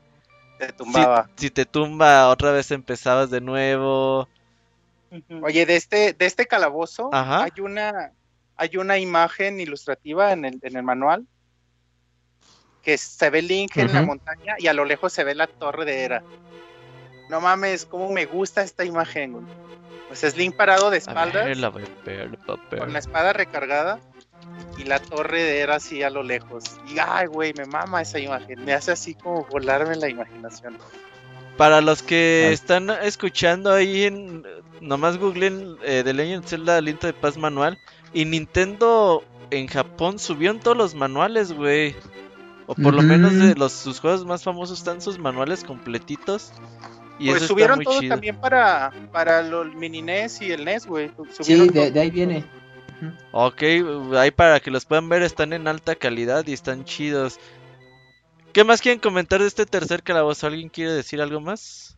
Te 0.59 0.73
tumbaba. 0.73 1.29
si 1.37 1.51
te 1.51 1.65
tumba, 1.65 2.29
otra 2.29 2.53
vez 2.53 2.71
empezabas 2.71 3.31
de 3.31 3.41
nuevo. 3.41 4.29
Oye, 5.43 5.67
de 5.67 5.77
este, 5.77 6.13
de 6.13 6.27
este 6.27 6.47
calabozo 6.47 7.11
hay 7.13 7.51
una 7.61 8.13
hay 8.57 8.77
una 8.77 8.99
imagen 8.99 9.61
ilustrativa 9.61 10.33
en 10.33 10.45
el, 10.45 10.61
en 10.63 10.77
el 10.77 10.83
manual 10.85 11.27
que 12.83 12.99
se 12.99 13.31
ve 13.31 13.43
Link 13.43 13.77
en 13.77 13.93
la 13.93 14.03
montaña 14.03 14.57
y 14.59 14.67
a 14.67 14.73
lo 14.73 14.85
lejos 14.85 15.13
se 15.13 15.25
ve 15.25 15.35
la 15.35 15.47
torre 15.47 15.85
de 15.85 16.03
Era. 16.03 16.23
No 17.33 17.41
mames, 17.41 17.87
cómo 17.87 18.13
me 18.13 18.27
gusta 18.27 18.61
esta 18.61 18.85
imagen. 18.85 19.47
Pues 20.09 20.23
es 20.23 20.37
Link 20.37 20.55
parado 20.55 20.91
de 20.91 20.99
espaldas 20.99 21.49
con 22.79 22.93
la 22.93 22.99
espada 22.99 23.33
recargada 23.33 24.01
y 24.77 24.85
la 24.85 24.99
torre 24.99 25.43
de 25.43 25.61
Era 25.61 25.77
así 25.77 26.03
a 26.03 26.11
lo 26.11 26.23
lejos. 26.23 26.65
Y 26.95 26.99
ay, 26.99 27.29
güey, 27.29 27.55
me 27.57 27.65
mama 27.65 28.03
esa 28.03 28.19
imagen. 28.19 28.63
Me 28.67 28.75
hace 28.75 28.93
así 28.93 29.15
como 29.15 29.47
volarme 29.47 29.97
la 29.97 30.11
imaginación. 30.11 30.77
Para 31.57 31.81
los 31.81 32.03
que 32.03 32.53
están 32.53 32.91
escuchando 32.91 33.73
ahí 33.73 34.05
en 34.05 34.45
nomás 34.83 35.17
googleen 35.17 35.79
eh, 35.83 36.03
The 36.05 36.13
Legend 36.13 36.45
of 36.45 36.51
Zelda 36.51 36.77
Aliento 36.77 37.07
de 37.07 37.15
Paz 37.15 37.39
manual 37.39 37.79
y 38.13 38.27
Nintendo 38.27 39.25
en 39.51 39.69
Japón 39.69 40.19
subieron 40.19 40.61
todos 40.61 40.77
los 40.77 40.95
manuales, 40.95 41.53
güey. 41.53 41.97
O 42.67 42.75
por 42.75 42.93
lo 42.93 43.01
menos 43.01 43.35
de 43.39 43.55
los 43.55 43.73
sus 43.73 44.01
juegos 44.01 44.27
más 44.27 44.43
famosos 44.43 44.79
están 44.79 45.01
sus 45.01 45.19
manuales 45.19 45.65
completitos. 45.65 46.53
Y 47.19 47.31
pues 47.31 47.47
subieron 47.47 47.81
todo 47.81 48.01
también 48.09 48.37
para, 48.37 48.93
para 49.13 49.43
los 49.43 49.75
mini 49.75 50.03
NES 50.03 50.43
y 50.43 50.53
el 50.53 50.65
NES, 50.65 50.87
güey. 50.87 51.11
Sí, 51.41 51.69
de, 51.69 52.01
ahí 52.01 52.11
viene. 52.11 52.45
Ok, 53.33 53.63
ahí 54.17 54.31
para 54.31 54.61
que 54.61 54.71
los 54.71 54.85
puedan 54.85 55.09
ver 55.09 55.23
están 55.23 55.53
en 55.53 55.67
alta 55.69 55.95
calidad 55.95 56.47
y 56.47 56.53
están 56.53 56.85
chidos. 56.85 57.39
¿Qué 58.53 58.65
más 58.65 58.81
quieren 58.83 59.01
comentar 59.01 59.41
de 59.41 59.49
este 59.49 59.67
tercer 59.67 60.03
calabozo? 60.03 60.47
¿Alguien 60.47 60.69
quiere 60.69 60.93
decir 60.93 61.21
algo 61.23 61.41
más? 61.41 61.97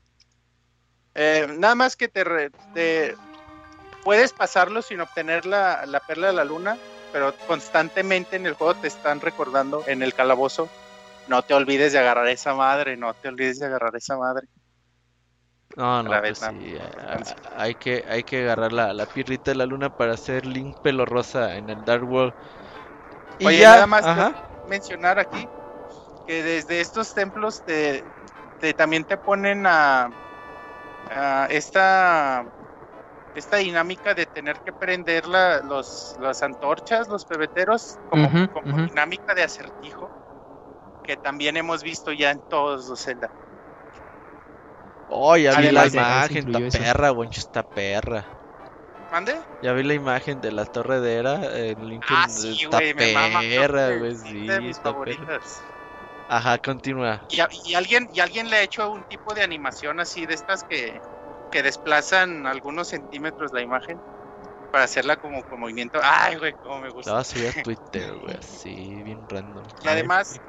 Eh, 1.14 1.46
nada 1.58 1.74
más 1.74 1.96
que 1.96 2.08
te, 2.08 3.14
puedes 4.02 4.32
pasarlo 4.32 4.82
sin 4.82 5.00
obtener 5.00 5.46
la, 5.46 6.02
perla 6.06 6.28
de 6.28 6.32
la 6.32 6.44
luna, 6.44 6.76
pero 7.12 7.34
constantemente 7.46 8.36
en 8.36 8.46
el 8.46 8.54
juego 8.54 8.74
te 8.74 8.88
están 8.88 9.20
recordando 9.20 9.84
en 9.86 10.02
el 10.02 10.14
calabozo, 10.14 10.68
no 11.28 11.42
te 11.42 11.54
olvides 11.54 11.92
de 11.92 12.00
agarrar 12.00 12.28
esa 12.28 12.54
madre, 12.54 12.96
no 12.96 13.14
te 13.14 13.28
olvides 13.28 13.58
de 13.58 13.66
agarrar 13.66 13.94
esa 13.96 14.16
madre. 14.16 14.46
No, 15.76 16.02
no, 16.02 16.20
pues 16.20 16.38
sí, 16.38 16.76
hay 17.56 17.74
que, 17.74 18.04
hay 18.08 18.22
que 18.22 18.42
agarrar 18.42 18.72
la, 18.72 18.92
la 18.92 19.06
pirrita 19.06 19.50
de 19.50 19.56
la 19.56 19.66
luna 19.66 19.90
para 19.90 20.14
hacer 20.14 20.46
Link 20.46 20.76
pelo 20.80 21.04
rosa 21.04 21.56
en 21.56 21.68
el 21.68 21.84
Dark 21.84 22.08
World. 22.08 22.32
Y 23.40 23.46
Oye, 23.46 23.64
nada 23.64 23.86
más 23.86 24.04
mencionar 24.68 25.18
aquí 25.18 25.48
que 26.26 26.42
desde 26.42 26.80
estos 26.80 27.12
templos 27.12 27.62
te, 27.64 28.04
también 28.76 29.04
te 29.04 29.16
ponen 29.16 29.66
a, 29.66 30.10
esta 31.50 32.44
esta 33.34 33.56
dinámica 33.56 34.14
de 34.14 34.26
tener 34.26 34.56
que 34.64 34.72
prender 34.72 35.26
la, 35.26 35.60
los, 35.64 36.14
las 36.20 36.40
antorchas, 36.44 37.08
los 37.08 37.24
pebeteros, 37.24 37.98
como, 38.08 38.28
dinámica 38.86 39.34
de 39.34 39.42
acertijo, 39.42 40.08
que 41.02 41.16
también 41.16 41.56
hemos 41.56 41.82
visto 41.82 42.12
ya 42.12 42.30
en 42.30 42.40
todos 42.48 42.88
los 42.88 43.02
Zelda. 43.02 43.28
Oh, 45.16 45.36
ya 45.36 45.54
vi 45.60 45.70
la 45.70 45.86
imagen, 45.86 46.54
está 46.54 46.78
perra, 46.80 47.10
güey, 47.10 47.28
está 47.30 47.62
perra. 47.62 48.26
¿Mande? 49.12 49.40
Ya 49.62 49.72
vi 49.72 49.84
la 49.84 49.94
imagen 49.94 50.40
de 50.40 50.50
la 50.50 50.64
torre 50.64 51.00
de 51.00 51.14
Era, 51.14 51.56
el 51.56 51.88
link 51.88 52.04
ah, 52.08 52.28
sí, 52.28 52.64
está 52.64 52.78
perra, 52.78 53.96
güey, 53.96 54.16
sí, 54.16 54.48
está 54.68 54.92
perra. 55.00 55.40
Ajá, 56.28 56.58
continúa. 56.58 57.22
Y, 57.28 57.74
alguien, 57.74 58.08
y 58.12 58.18
alguien 58.18 58.50
le 58.50 58.56
ha 58.56 58.62
hecho 58.62 58.90
un 58.90 59.04
tipo 59.04 59.32
de 59.34 59.42
animación 59.42 60.00
así 60.00 60.26
de 60.26 60.34
estas 60.34 60.64
que, 60.64 61.00
que 61.52 61.62
desplazan 61.62 62.44
algunos 62.48 62.88
centímetros 62.88 63.52
la 63.52 63.60
imagen 63.60 64.00
para 64.72 64.82
hacerla 64.82 65.14
como 65.14 65.44
con 65.44 65.60
movimiento. 65.60 66.00
Ay, 66.02 66.34
güey, 66.36 66.54
cómo 66.54 66.80
me 66.80 66.90
gusta. 66.90 67.12
La 67.12 67.18
vas 67.18 67.30
a 67.30 67.34
subir 67.34 67.56
a 67.56 67.62
Twitter, 67.62 68.18
güey, 68.18 68.36
así, 68.36 69.00
bien 69.04 69.24
random. 69.28 69.62
Y 69.84 69.88
además, 69.88 70.40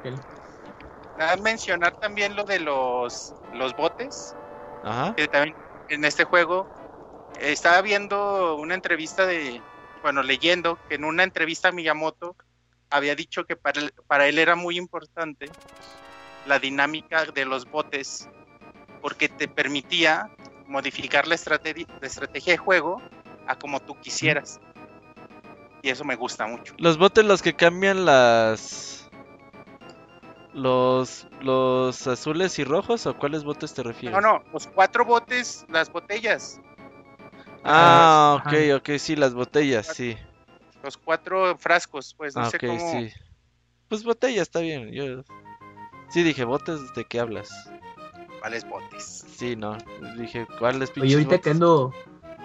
nada 1.16 1.36
mencionar 1.36 1.96
también 2.00 2.34
lo 2.34 2.42
de 2.42 2.58
los, 2.58 3.32
los 3.52 3.72
botes. 3.76 4.34
Ajá. 4.86 5.14
Que 5.16 5.26
también 5.26 5.56
en 5.88 6.04
este 6.04 6.24
juego 6.24 6.68
estaba 7.40 7.82
viendo 7.82 8.56
una 8.56 8.74
entrevista 8.74 9.26
de, 9.26 9.60
bueno, 10.00 10.22
leyendo 10.22 10.78
que 10.88 10.94
en 10.94 11.04
una 11.04 11.24
entrevista 11.24 11.68
a 11.68 11.72
Miyamoto 11.72 12.36
había 12.88 13.16
dicho 13.16 13.44
que 13.44 13.56
para 13.56 13.80
él, 13.80 13.92
para 14.06 14.28
él 14.28 14.38
era 14.38 14.54
muy 14.54 14.78
importante 14.78 15.50
la 16.46 16.60
dinámica 16.60 17.24
de 17.24 17.44
los 17.44 17.68
botes 17.68 18.28
porque 19.02 19.28
te 19.28 19.48
permitía 19.48 20.30
modificar 20.68 21.26
la 21.26 21.34
estrategia, 21.34 21.86
estrategia 22.00 22.52
de 22.52 22.58
juego 22.58 23.02
a 23.48 23.56
como 23.56 23.80
tú 23.80 23.98
quisieras. 24.00 24.60
Y 25.82 25.90
eso 25.90 26.04
me 26.04 26.14
gusta 26.14 26.46
mucho. 26.46 26.74
Los 26.78 26.96
botes 26.96 27.24
los 27.24 27.42
que 27.42 27.54
cambian 27.54 28.04
las 28.04 28.95
los 30.56 31.28
los 31.40 32.06
azules 32.06 32.58
y 32.58 32.64
rojos 32.64 33.06
o 33.06 33.16
cuáles 33.16 33.44
botes 33.44 33.74
te 33.74 33.82
refieres? 33.84 34.20
No, 34.20 34.20
no, 34.20 34.42
los 34.52 34.66
cuatro 34.66 35.04
botes, 35.04 35.64
las 35.68 35.92
botellas. 35.92 36.60
Ah, 37.62 38.42
ok, 38.44 38.52
ok, 38.76 38.98
sí, 38.98 39.16
las 39.16 39.34
botellas, 39.34 39.86
sí 39.86 40.16
los 40.86 40.96
cuatro 40.96 41.56
frascos, 41.58 42.14
pues 42.16 42.36
no 42.36 42.42
ah, 42.42 42.50
sé 42.50 42.58
cómo. 42.58 42.78
Sí. 42.78 43.10
Pues 43.88 44.04
botella 44.04 44.40
está 44.40 44.60
bien. 44.60 44.92
Yo 44.92 45.24
sí 46.08 46.22
dije, 46.22 46.44
botes, 46.44 46.94
¿de 46.94 47.04
qué 47.04 47.18
hablas? 47.18 47.50
¿Cuáles 48.40 48.66
botes? 48.68 49.26
Sí, 49.36 49.56
no. 49.56 49.76
Dije, 50.16 50.46
¿cuáles 50.58 50.90
pinches 50.90 51.02
Oye, 51.02 51.14
ahorita 51.14 51.38
que 51.40 51.50
ando, 51.50 51.92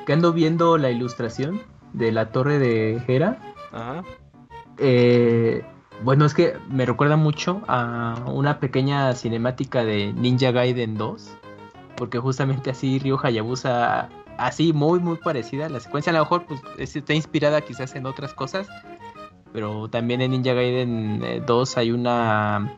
que 0.08 0.14
ando 0.14 0.34
viendo 0.34 0.78
la 0.80 0.90
ilustración 0.90 1.62
de 1.94 2.12
la 2.12 2.32
torre 2.32 2.58
de 2.58 3.02
Hera. 3.08 3.40
Ajá. 3.72 4.04
Eh, 4.80 5.64
bueno, 6.04 6.26
es 6.26 6.34
que 6.34 6.58
me 6.70 6.86
recuerda 6.86 7.16
mucho 7.16 7.62
a 7.68 8.24
una 8.28 8.60
pequeña 8.60 9.14
cinemática 9.14 9.84
de 9.84 10.14
Ninja 10.14 10.52
Gaiden 10.52 10.98
2. 10.98 11.38
Porque 11.96 12.18
justamente 12.18 12.72
así 12.72 12.98
Ryo 12.98 13.20
Hayabusa 13.22 14.10
así 14.38 14.74
muy 14.74 15.00
muy 15.00 15.18
parecida. 15.18 15.70
La 15.70 15.80
secuencia 15.80 16.12
a 16.12 16.14
lo 16.14 16.22
mejor 16.22 16.46
pues 16.46 16.96
está 16.96 17.14
inspirada 17.14 17.62
quizás 17.62 17.96
en 17.96 18.06
otras 18.08 18.34
cosas, 18.34 18.68
pero 19.54 19.88
también 19.90 20.22
en 20.22 20.32
Ninja 20.32 20.54
Gaiden 20.54 21.44
2 21.46 21.78
eh, 21.78 21.80
hay 21.80 21.92
una 21.92 22.76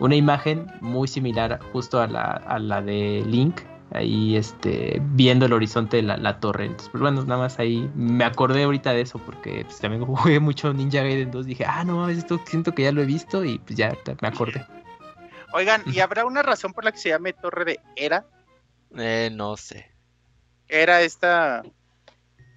una 0.00 0.16
imagen 0.16 0.66
muy 0.80 1.08
similar 1.08 1.60
justo 1.72 2.00
a 2.00 2.06
la, 2.06 2.22
a 2.22 2.58
la 2.58 2.82
de 2.82 3.22
Link, 3.26 3.60
ahí 3.94 4.36
este 4.36 5.00
viendo 5.00 5.46
el 5.46 5.52
horizonte 5.52 5.98
de 5.98 6.02
la, 6.02 6.40
torre. 6.40 6.66
Entonces, 6.66 6.90
pues 6.90 7.00
bueno, 7.00 7.24
nada 7.24 7.40
más 7.40 7.58
ahí 7.58 7.90
me 7.94 8.24
acordé 8.24 8.64
ahorita 8.64 8.92
de 8.92 9.00
eso 9.02 9.18
porque 9.18 9.64
pues, 9.64 9.78
también 9.78 10.04
jugué 10.06 10.40
mucho 10.40 10.72
Ninja 10.72 11.02
Gaiden 11.02 11.30
2, 11.30 11.46
dije, 11.46 11.64
"Ah, 11.66 11.84
no 11.84 11.96
mames, 11.96 12.18
esto 12.18 12.40
siento 12.46 12.74
que 12.74 12.82
ya 12.82 12.92
lo 12.92 13.02
he 13.02 13.06
visto" 13.06 13.44
y 13.44 13.58
pues 13.58 13.76
ya 13.76 13.96
me 14.20 14.28
acordé. 14.28 14.64
Oigan, 15.52 15.82
¿y 15.86 16.00
habrá 16.00 16.26
una 16.26 16.42
razón 16.42 16.72
por 16.72 16.84
la 16.84 16.92
que 16.92 16.98
se 16.98 17.10
llame 17.10 17.32
Torre 17.32 17.64
de 17.64 17.80
Era? 17.96 18.26
Eh, 18.96 19.30
no 19.32 19.56
sé 19.56 19.94
era 20.68 21.02
esta 21.02 21.62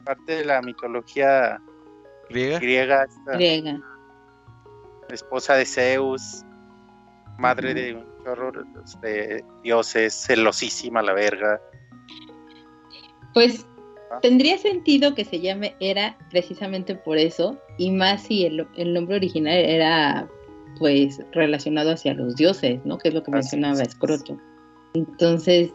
parte 0.05 0.37
de 0.37 0.45
la 0.45 0.61
mitología 0.61 1.59
griega, 2.29 2.59
griega, 2.59 3.07
griega. 3.33 3.79
esposa 5.09 5.55
de 5.55 5.65
Zeus, 5.65 6.43
madre 7.37 7.73
de 7.73 8.06
un 8.31 8.35
chorro 8.35 8.51
de 9.01 9.43
dioses, 9.63 10.13
celosísima 10.13 11.01
la 11.01 11.13
verga. 11.13 11.61
Pues 13.33 13.65
ah. 14.11 14.19
tendría 14.21 14.57
sentido 14.57 15.13
que 15.13 15.25
se 15.25 15.39
llame 15.39 15.75
Era 15.79 16.17
precisamente 16.29 16.95
por 16.95 17.17
eso, 17.17 17.57
y 17.77 17.91
más 17.91 18.23
si 18.23 18.45
el, 18.45 18.93
nombre 18.93 19.17
original 19.17 19.57
era 19.57 20.27
pues 20.79 21.19
relacionado 21.31 21.91
hacia 21.91 22.13
los 22.13 22.35
dioses, 22.35 22.79
¿no? 22.85 22.97
Que 22.97 23.09
es 23.09 23.13
lo 23.13 23.23
que 23.23 23.31
mencionaba 23.31 23.83
Scroto. 23.85 24.37
Entonces, 24.93 25.71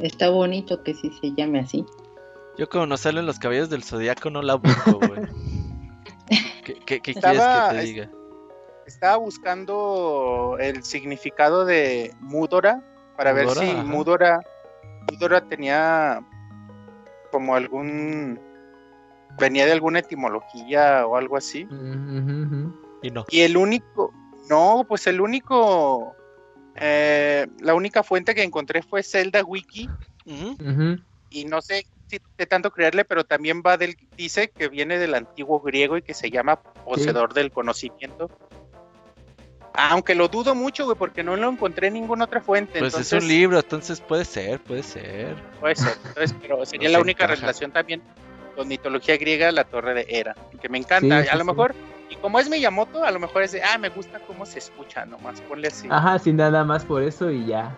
Está 0.00 0.30
bonito 0.30 0.82
que 0.82 0.94
sí 0.94 1.10
se 1.20 1.32
llame 1.36 1.60
así. 1.60 1.84
Yo 2.56 2.68
como 2.68 2.86
no 2.86 2.96
salen 2.96 3.26
los 3.26 3.38
caballos 3.38 3.68
del 3.68 3.82
zodiaco 3.82 4.30
no 4.30 4.42
la 4.42 4.54
busco, 4.54 4.98
güey. 4.98 5.22
¿Qué, 6.64 7.00
quieres 7.00 7.22
que 7.22 7.76
te 7.76 7.82
diga? 7.82 8.10
Estaba 8.88 9.18
buscando 9.18 10.56
el 10.58 10.82
significado 10.82 11.66
de 11.66 12.14
Mudora 12.20 12.82
para 13.18 13.34
ver 13.34 13.50
si 13.50 13.66
Mudora, 13.74 14.40
Mudora 15.12 15.42
tenía 15.42 16.24
como 17.30 17.54
algún 17.54 18.40
venía 19.38 19.66
de 19.66 19.72
alguna 19.72 19.98
etimología 19.98 21.06
o 21.06 21.16
algo 21.16 21.36
así. 21.36 21.68
Y 23.02 23.10
no. 23.10 23.26
Y 23.28 23.42
el 23.42 23.58
único, 23.58 24.14
no, 24.48 24.86
pues 24.88 25.06
el 25.06 25.20
único 25.20 26.16
eh, 26.76 27.46
la 27.60 27.74
única 27.74 28.02
fuente 28.02 28.34
que 28.34 28.42
encontré 28.42 28.82
fue 28.82 29.02
Zelda 29.02 29.44
Wiki. 29.44 29.90
Y 31.28 31.44
no 31.44 31.60
sé 31.60 31.84
si 32.06 32.20
de 32.38 32.46
tanto 32.46 32.70
creerle, 32.70 33.04
pero 33.04 33.24
también 33.24 33.62
va 33.64 33.76
del, 33.76 33.98
dice 34.16 34.48
que 34.48 34.68
viene 34.68 34.98
del 34.98 35.14
antiguo 35.14 35.60
griego 35.60 35.98
y 35.98 36.02
que 36.02 36.14
se 36.14 36.30
llama 36.30 36.62
poseedor 36.62 37.34
del 37.34 37.52
conocimiento. 37.52 38.30
Aunque 39.80 40.16
lo 40.16 40.26
dudo 40.26 40.56
mucho, 40.56 40.86
güey, 40.86 40.96
porque 40.98 41.22
no 41.22 41.36
lo 41.36 41.48
encontré 41.48 41.86
en 41.86 41.94
ninguna 41.94 42.24
otra 42.24 42.40
fuente. 42.40 42.80
Pues 42.80 42.98
es 42.98 43.12
un 43.12 43.28
libro, 43.28 43.60
entonces 43.60 44.00
puede 44.00 44.24
ser, 44.24 44.58
puede 44.58 44.82
ser. 44.82 45.36
Puede 45.60 45.76
ser, 45.76 45.96
entonces, 46.04 46.34
pero 46.42 46.66
sería 46.66 46.88
la 46.88 46.98
única 46.98 47.28
relación 47.28 47.70
también 47.70 48.02
con 48.56 48.66
mitología 48.66 49.16
griega, 49.16 49.52
la 49.52 49.62
torre 49.62 49.94
de 49.94 50.06
Hera, 50.08 50.34
que 50.60 50.68
me 50.68 50.78
encanta. 50.78 51.24
a 51.30 51.36
lo 51.36 51.44
mejor 51.44 51.76
y 52.10 52.16
como 52.16 52.40
es 52.40 52.48
Miyamoto, 52.48 53.04
a 53.04 53.10
lo 53.10 53.20
mejor 53.20 53.42
es 53.42 53.52
de, 53.52 53.62
ah, 53.62 53.78
me 53.78 53.90
gusta 53.90 54.18
cómo 54.26 54.46
se 54.46 54.58
escucha 54.58 55.04
nomás, 55.04 55.40
ponle 55.42 55.68
así. 55.68 55.86
Ajá, 55.90 56.18
sin 56.18 56.36
nada 56.36 56.64
más 56.64 56.84
por 56.84 57.02
eso 57.02 57.30
y 57.30 57.46
ya. 57.46 57.76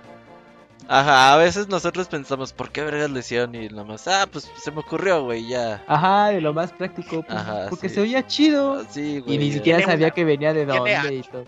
Ajá, 0.88 1.34
a 1.34 1.36
veces 1.36 1.68
nosotros 1.68 2.08
pensamos, 2.08 2.52
¿por 2.52 2.70
qué 2.70 2.82
vergas 2.82 3.10
le 3.10 3.20
hicieron? 3.20 3.54
Y 3.54 3.68
nomás, 3.68 4.08
ah, 4.08 4.26
pues 4.30 4.50
se 4.56 4.70
me 4.70 4.80
ocurrió, 4.80 5.22
güey, 5.24 5.46
ya. 5.46 5.84
Ajá, 5.86 6.28
de 6.28 6.40
lo 6.40 6.54
más 6.54 6.72
práctico, 6.72 7.22
pues, 7.22 7.38
Ajá, 7.38 7.66
porque 7.68 7.88
se 7.88 8.00
oía 8.00 8.26
chido. 8.26 8.84
Sí, 8.88 9.20
güey. 9.20 9.34
Y 9.34 9.38
ni 9.38 9.52
siquiera 9.52 9.84
sabía 9.84 10.10
que 10.10 10.24
venía 10.24 10.52
de 10.52 10.64
dónde 10.64 11.14
y 11.14 11.22
todo. 11.22 11.44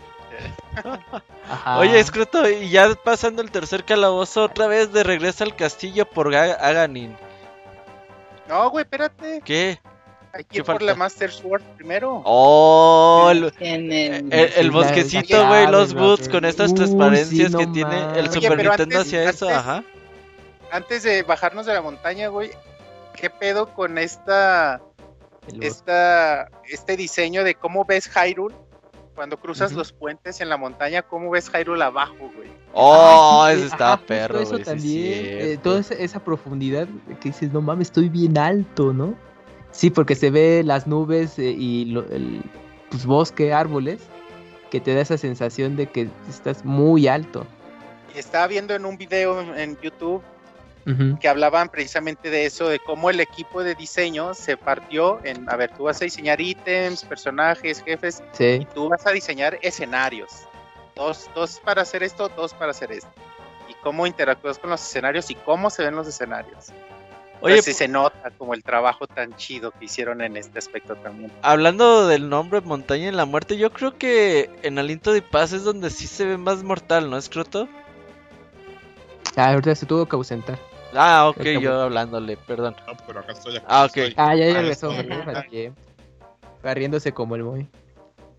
Ajá. 1.48 1.78
Oye, 1.78 1.98
escroto, 1.98 2.48
y 2.48 2.70
ya 2.70 2.94
pasando 2.94 3.42
el 3.42 3.50
tercer 3.50 3.84
calabozo, 3.84 4.44
otra 4.44 4.66
vez 4.66 4.92
de 4.92 5.02
regreso 5.02 5.44
al 5.44 5.54
castillo 5.56 6.06
por 6.06 6.34
Aganin. 6.34 7.16
No, 8.48 8.70
güey, 8.70 8.84
espérate. 8.84 9.40
¿Qué? 9.44 9.80
Hay 10.34 10.44
que 10.44 10.58
ir 10.58 10.64
por 10.64 10.80
la 10.80 10.94
Master 10.94 11.30
Sword 11.30 11.62
primero. 11.76 12.22
Oh, 12.24 13.28
el, 13.30 13.52
el, 13.60 14.70
bosquecito, 14.70 15.46
güey, 15.46 15.66
los 15.66 15.92
boots 15.92 16.28
con 16.28 16.46
estas 16.46 16.72
transparencias 16.74 17.54
que 17.54 17.66
tiene 17.66 18.18
el 18.18 18.30
Super 18.30 18.56
Nintendo 18.56 19.00
hacia 19.00 19.28
eso, 19.28 19.48
ajá. 19.48 19.84
Antes 20.70 21.02
de 21.02 21.22
bajarnos 21.22 21.66
de 21.66 21.74
la 21.74 21.82
montaña, 21.82 22.28
güey, 22.28 22.50
¿qué 23.14 23.28
pedo 23.28 23.74
con 23.74 23.98
esta, 23.98 24.80
esta, 25.60 26.48
este 26.64 26.96
diseño 26.96 27.44
de 27.44 27.54
cómo 27.54 27.84
ves 27.84 28.08
Hyrule? 28.08 28.56
Cuando 29.14 29.38
cruzas 29.38 29.72
los 29.72 29.92
puentes 29.92 30.40
en 30.40 30.48
la 30.48 30.56
montaña, 30.56 31.02
¿cómo 31.02 31.30
ves 31.30 31.50
Hyrule 31.50 31.84
abajo, 31.84 32.30
güey? 32.34 32.50
Oh, 32.72 33.46
eso 33.50 33.66
está 33.66 33.98
perro, 33.98 34.40
eso 34.40 34.58
también, 34.58 35.12
eh, 35.24 35.58
toda 35.62 35.80
esa, 35.80 35.94
esa 35.94 36.24
profundidad 36.24 36.88
que 37.20 37.28
dices, 37.28 37.52
no 37.52 37.60
mames, 37.60 37.88
estoy 37.88 38.08
bien 38.08 38.38
alto, 38.38 38.94
¿no? 38.94 39.14
Sí, 39.70 39.90
porque 39.90 40.14
se 40.14 40.30
ve 40.30 40.62
las 40.64 40.86
nubes 40.86 41.38
eh, 41.38 41.50
y 41.50 41.94
el 41.94 42.42
pues, 42.90 43.04
bosque, 43.04 43.52
árboles, 43.52 44.00
que 44.70 44.80
te 44.80 44.94
da 44.94 45.02
esa 45.02 45.18
sensación 45.18 45.76
de 45.76 45.86
que 45.86 46.08
estás 46.28 46.64
muy 46.64 47.06
alto. 47.06 47.46
Y 48.14 48.18
estaba 48.18 48.46
viendo 48.46 48.74
en 48.74 48.86
un 48.86 48.96
video 48.96 49.40
en 49.54 49.78
YouTube 49.82 50.22
que 51.20 51.28
hablaban 51.28 51.68
precisamente 51.68 52.30
de 52.30 52.46
eso, 52.46 52.68
de 52.68 52.78
cómo 52.78 53.10
el 53.10 53.20
equipo 53.20 53.62
de 53.62 53.74
diseño 53.74 54.34
se 54.34 54.56
partió 54.56 55.20
en, 55.24 55.48
a 55.48 55.56
ver, 55.56 55.70
tú 55.76 55.84
vas 55.84 56.00
a 56.00 56.04
diseñar 56.04 56.40
ítems, 56.40 57.04
personajes, 57.04 57.82
jefes, 57.82 58.22
y 58.38 58.64
tú 58.66 58.88
vas 58.88 59.06
a 59.06 59.10
diseñar 59.10 59.58
escenarios. 59.62 60.30
Dos, 60.94 61.30
dos 61.34 61.60
para 61.64 61.82
hacer 61.82 62.02
esto, 62.02 62.28
dos 62.28 62.52
para 62.54 62.72
hacer 62.72 62.92
esto. 62.92 63.10
Y 63.68 63.74
cómo 63.82 64.06
interactúas 64.06 64.58
con 64.58 64.70
los 64.70 64.82
escenarios 64.82 65.30
y 65.30 65.34
cómo 65.34 65.70
se 65.70 65.84
ven 65.84 65.94
los 65.94 66.06
escenarios. 66.08 66.72
Oye, 67.40 67.60
si 67.60 67.72
se 67.72 67.88
nota 67.88 68.30
como 68.38 68.54
el 68.54 68.62
trabajo 68.62 69.08
tan 69.08 69.34
chido 69.34 69.72
que 69.72 69.86
hicieron 69.86 70.20
en 70.20 70.36
este 70.36 70.60
aspecto 70.60 70.94
también. 70.94 71.32
Hablando 71.42 72.06
del 72.06 72.28
nombre 72.28 72.60
Montaña 72.60 73.08
en 73.08 73.16
la 73.16 73.24
Muerte, 73.24 73.56
yo 73.56 73.72
creo 73.72 73.98
que 73.98 74.48
en 74.62 74.78
Aliento 74.78 75.12
de 75.12 75.22
Paz 75.22 75.52
es 75.52 75.64
donde 75.64 75.90
sí 75.90 76.06
se 76.06 76.24
ve 76.24 76.38
más 76.38 76.62
mortal, 76.62 77.10
¿no, 77.10 77.16
Escroto? 77.16 77.68
Ah, 79.34 79.50
ahorita 79.50 79.74
se 79.74 79.86
tuvo 79.86 80.06
que 80.06 80.14
ausentar. 80.14 80.58
Ah, 80.94 81.28
ok, 81.28 81.42
yo 81.60 81.82
hablándole, 81.82 82.36
perdón. 82.36 82.76
No, 82.86 82.94
pero 83.06 83.20
acá 83.20 83.32
estoy. 83.32 83.60
ah, 83.66 83.84
ok. 83.84 83.98
Ah, 84.16 84.34
ya 84.34 84.52
regresó. 84.52 84.92
Barriéndose 86.62 87.12
como 87.12 87.34
el 87.36 87.44
muy. 87.44 87.68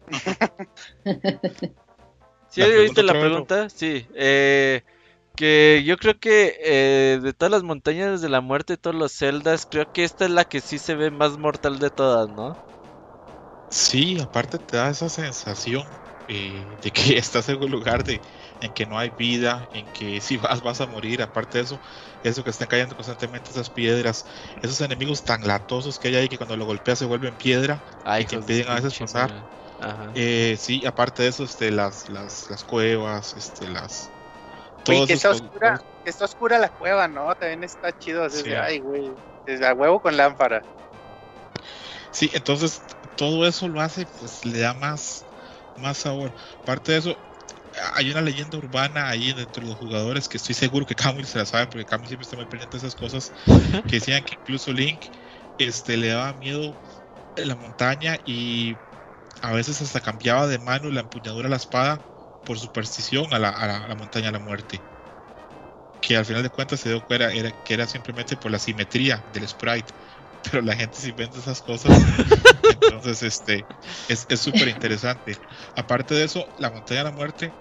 ¿Sí 2.50 2.62
viste 2.62 3.04
la 3.04 3.14
pregunta? 3.14 3.70
Sí. 3.70 4.08
Eh, 4.14 4.82
que 5.36 5.84
yo 5.86 5.98
creo 5.98 6.20
que 6.20 6.56
eh, 6.64 7.20
de 7.22 7.34
todas 7.34 7.52
las 7.52 7.64
montañas 7.64 8.22
de 8.22 8.30
la 8.30 8.42
muerte, 8.42 8.78
todos 8.78 8.96
los 8.96 9.12
celdas, 9.12 9.66
creo 9.70 9.92
que 9.92 10.04
esta 10.04 10.26
es 10.26 10.32
la 10.32 10.46
que 10.46 10.62
sí 10.62 10.78
se 10.78 10.94
ve 10.96 11.10
más 11.10 11.38
mortal 11.38 11.80
de 11.80 11.90
todas, 11.90 12.30
¿no? 12.30 12.56
Sí, 13.70 14.20
aparte 14.20 14.60
te 14.60 14.78
da 14.78 14.92
esa 14.92 15.10
sensación 15.10 15.84
eh, 16.28 16.64
de 16.82 16.92
que 16.92 17.18
estás 17.18 17.50
en 17.50 17.62
un 17.62 17.72
lugar 17.72 18.04
de, 18.04 18.22
en 18.64 18.74
que 18.74 18.86
no 18.86 18.98
hay 18.98 19.10
vida, 19.10 19.68
en 19.74 19.92
que 19.94 20.22
si 20.22 20.38
vas 20.38 20.62
vas 20.62 20.82
a 20.82 20.88
morir, 20.88 21.22
aparte 21.22 21.60
de 21.60 21.64
eso, 21.66 21.80
eso 22.24 22.44
que 22.44 22.50
están 22.50 22.68
cayendo 22.68 22.96
constantemente 22.96 23.52
esas 23.52 23.70
piedras, 23.70 24.26
esos 24.62 24.80
enemigos 24.82 25.24
tan 25.24 25.46
latosos 25.48 26.00
que 26.00 26.10
hay 26.10 26.16
ahí 26.16 26.30
que 26.30 26.38
cuando 26.38 26.58
lo 26.58 26.66
golpeas 26.66 27.00
se 27.00 27.06
vuelven 27.06 27.36
piedra 27.36 27.82
y 28.20 28.26
que 28.26 28.36
impiden 28.36 28.70
a 28.70 28.76
veces 28.76 28.98
pasar. 28.98 29.32
Eh, 30.16 30.56
sí, 30.58 30.86
aparte 30.86 31.24
de 31.24 31.30
eso, 31.30 31.44
este, 31.44 31.72
las, 31.72 32.10
las, 32.10 32.50
las 32.50 32.64
cuevas, 32.64 33.36
este, 33.36 33.68
las, 33.68 34.10
que 34.86 35.14
está 35.14 35.32
oscura, 35.32 35.82
está 36.06 36.26
oscura 36.26 36.60
la 36.60 36.70
cueva, 36.70 37.08
¿no? 37.08 37.34
También 37.36 37.64
está 37.64 37.98
chido. 37.98 38.24
Desde, 38.24 38.58
Ay, 38.58 38.80
güey. 38.80 39.12
Desde 39.46 39.68
a 39.68 39.74
huevo 39.74 40.00
con 40.00 40.16
lámpara. 40.16 40.62
Sí, 42.12 42.30
entonces 42.34 42.82
todo 43.18 43.48
eso 43.48 43.68
lo 43.68 43.82
hace, 43.82 44.06
pues 44.20 44.46
le 44.46 44.60
da 44.60 44.74
más, 44.74 45.26
más 45.78 45.98
sabor. 45.98 46.32
Aparte 46.62 46.94
de 46.94 46.98
eso, 47.00 47.18
hay 47.94 48.12
una 48.12 48.22
leyenda 48.22 48.58
urbana 48.58 49.10
ahí 49.10 49.30
entre 49.30 49.64
los 49.64 49.76
jugadores 49.76 50.28
que 50.28 50.38
estoy 50.38 50.56
seguro 50.56 50.86
que 50.86 50.96
Camille 50.96 51.28
se 51.28 51.38
la 51.38 51.46
sabe, 51.46 51.68
porque 51.68 51.86
Camille 51.86 52.10
siempre 52.10 52.24
está 52.24 52.36
muy 52.36 52.46
pendiente 52.46 52.78
de 52.78 52.80
esas 52.80 52.96
cosas. 52.96 53.32
que 53.88 53.96
decían 53.96 54.24
que 54.24 54.36
incluso 54.36 54.72
Link 54.72 55.06
este, 55.58 55.98
le 55.98 56.10
daba 56.10 56.34
miedo 56.34 56.76
en 57.36 57.48
la 57.48 57.56
montaña 57.56 58.18
y 58.26 58.78
a 59.42 59.52
veces 59.52 59.82
hasta 59.82 60.02
cambiaba 60.02 60.48
de 60.48 60.60
mano 60.60 60.90
la 60.90 61.02
empuñadura 61.02 61.48
de 61.48 61.52
la 61.52 61.58
espada 61.58 62.02
por 62.44 62.60
superstición 62.60 63.34
a 63.34 63.40
la, 63.40 63.50
a 63.50 63.88
la, 63.88 63.96
montaña 63.96 64.28
de 64.28 64.34
la 64.34 64.40
muerte. 64.40 64.82
Que 66.02 66.18
al 66.18 66.26
final 66.26 66.44
de 66.44 66.50
cuentas 66.50 66.82
se 66.82 66.90
dio 66.90 67.06
cuenta 67.06 67.32
era, 67.32 67.52
que 67.64 67.74
era 67.74 67.88
simplemente 67.88 68.36
por 68.36 68.52
la 68.52 68.60
simetría 68.60 69.24
del 69.32 69.48
sprite. 69.48 69.94
Pero 70.44 70.62
la 70.62 70.76
gente 70.76 71.00
se 71.00 71.10
inventa 71.10 71.40
esas 71.40 71.62
cosas. 71.62 71.92
entonces, 72.82 73.24
este 73.24 73.66
es 74.08 74.40
súper 74.40 74.68
interesante. 74.68 75.38
Aparte 75.76 76.14
de 76.14 76.26
eso, 76.26 76.46
la 76.58 76.70
montaña 76.70 77.00
de 77.00 77.06
la 77.06 77.12
muerte, 77.12 77.54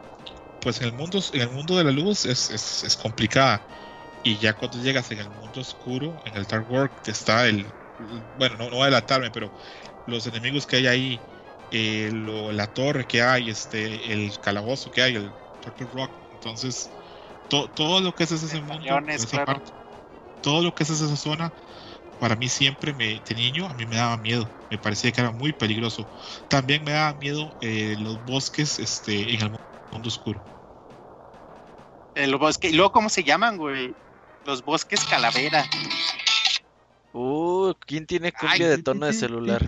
pues 0.61 0.81
en 0.81 0.89
el 0.89 0.93
mundo, 0.93 1.23
en 1.33 1.41
el 1.41 1.51
mundo 1.51 1.79
de 1.79 1.85
la 1.85 1.93
luz 1.93 2.25
es, 2.25 2.51
es, 2.51 2.85
es 2.85 2.97
complicada. 2.97 3.67
Y 4.23 4.37
ya 4.37 4.55
cuando 4.55 4.79
llegas 4.79 5.11
en 5.11 5.19
el 5.19 5.31
mundo 5.31 5.61
oscuro, 5.61 6.17
en 6.25 6.37
el 6.37 6.47
Dark 6.47 6.71
World, 6.71 6.93
está 7.07 7.49
el. 7.49 7.73
Bueno, 8.37 8.57
no, 8.57 8.71
no 8.71 8.77
voy 8.77 8.83
a 8.83 8.87
delatarme, 8.87 9.31
pero 9.31 9.53
los 10.07 10.27
enemigos 10.27 10.67
que 10.67 10.77
hay 10.77 10.87
ahí 10.87 11.21
eh, 11.75 12.11
la 12.13 12.67
torre 12.67 13.07
que 13.07 13.23
hay, 13.23 13.49
este, 13.49 14.13
el 14.13 14.39
calabozo 14.41 14.91
que 14.91 15.01
hay, 15.01 15.17
el 15.17 15.33
Purple 15.63 15.89
Rock. 15.91 16.11
Entonces, 16.33 16.91
todo 17.49 18.01
lo 18.03 18.15
que 18.15 18.25
es 18.25 18.33
ese 18.33 18.61
mundo, 18.61 19.01
todo 20.43 20.63
lo 20.63 20.75
que 20.75 20.83
es 20.83 20.91
esa 20.91 21.17
zona, 21.17 21.55
para 22.23 22.37
mí 22.37 22.49
siempre 22.49 22.93
me, 22.93 23.19
de 23.19 23.35
niño, 23.35 23.67
a 23.67 23.75
mí 23.75 23.85
me 23.85 23.97
daba 23.97 24.17
miedo. 24.17 24.49
Me 24.71 24.79
parecía 24.79 25.11
que 25.11 25.21
era 25.21 25.33
muy 25.33 25.53
peligroso. 25.53 26.07
También 26.47 26.85
me 26.85 26.93
daba 26.93 27.15
miedo 27.15 27.53
eh, 27.61 27.97
los 27.99 28.25
bosques 28.25 28.79
este, 28.79 29.35
en 29.35 29.43
el 29.43 29.57
mundo 29.91 30.09
oscuro. 30.09 30.41
El 32.15 32.37
bosque, 32.37 32.71
y 32.71 32.75
luego, 32.75 32.93
¿cómo 32.93 33.09
se 33.09 33.25
llaman, 33.25 33.57
güey? 33.57 33.97
Los 34.45 34.63
bosques 34.63 35.05
calavera. 35.05 35.69
Uh, 37.13 37.73
¿quién 37.81 38.07
tiene 38.07 38.31
cumbia 38.31 38.69
de 38.69 38.79
tono 38.79 39.07
de 39.07 39.15
celular? 39.15 39.67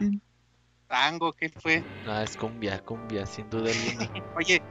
tango, 0.87 1.33
¿qué 1.33 1.49
fue? 1.49 1.85
Ah, 2.07 2.23
es 2.23 2.37
cumbia, 2.37 2.79
cumbia, 2.79 3.27
sin 3.27 3.51
duda 3.51 3.73
alguna. 3.73 4.09
Oye, 4.37 4.63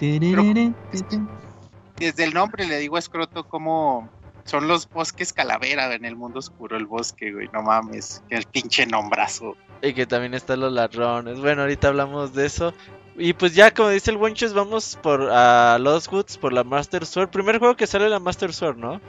desde 1.97 2.23
el 2.23 2.33
nombre 2.33 2.65
le 2.65 2.77
digo 2.77 2.95
a 2.95 2.99
Escroto 2.99 3.43
como 3.43 4.09
son 4.45 4.67
los 4.67 4.89
bosques 4.89 5.33
calavera 5.33 5.93
en 5.93 6.05
el 6.05 6.15
mundo 6.15 6.39
oscuro, 6.39 6.77
el 6.77 6.85
bosque, 6.85 7.31
güey, 7.31 7.49
no 7.53 7.63
mames, 7.63 8.23
que 8.29 8.35
el 8.35 8.45
pinche 8.45 8.85
nombrazo. 8.85 9.55
Y 9.81 9.93
que 9.93 10.05
también 10.05 10.33
están 10.33 10.61
los 10.61 10.71
ladrones. 10.71 11.39
Bueno, 11.39 11.63
ahorita 11.63 11.89
hablamos 11.89 12.33
de 12.33 12.45
eso. 12.45 12.73
Y 13.15 13.33
pues 13.33 13.53
ya, 13.53 13.71
como 13.71 13.89
dice 13.89 14.11
el 14.11 14.17
Wenches, 14.17 14.53
vamos 14.53 14.97
por 15.01 15.29
a 15.29 15.77
Lost 15.79 16.11
Woods 16.11 16.37
por 16.37 16.51
la 16.51 16.63
Master 16.63 17.05
Sword. 17.05 17.29
Primer 17.29 17.59
juego 17.59 17.75
que 17.75 17.85
sale 17.85 18.09
la 18.09 18.19
Master 18.19 18.53
Sword, 18.53 18.77
¿no? 18.77 19.01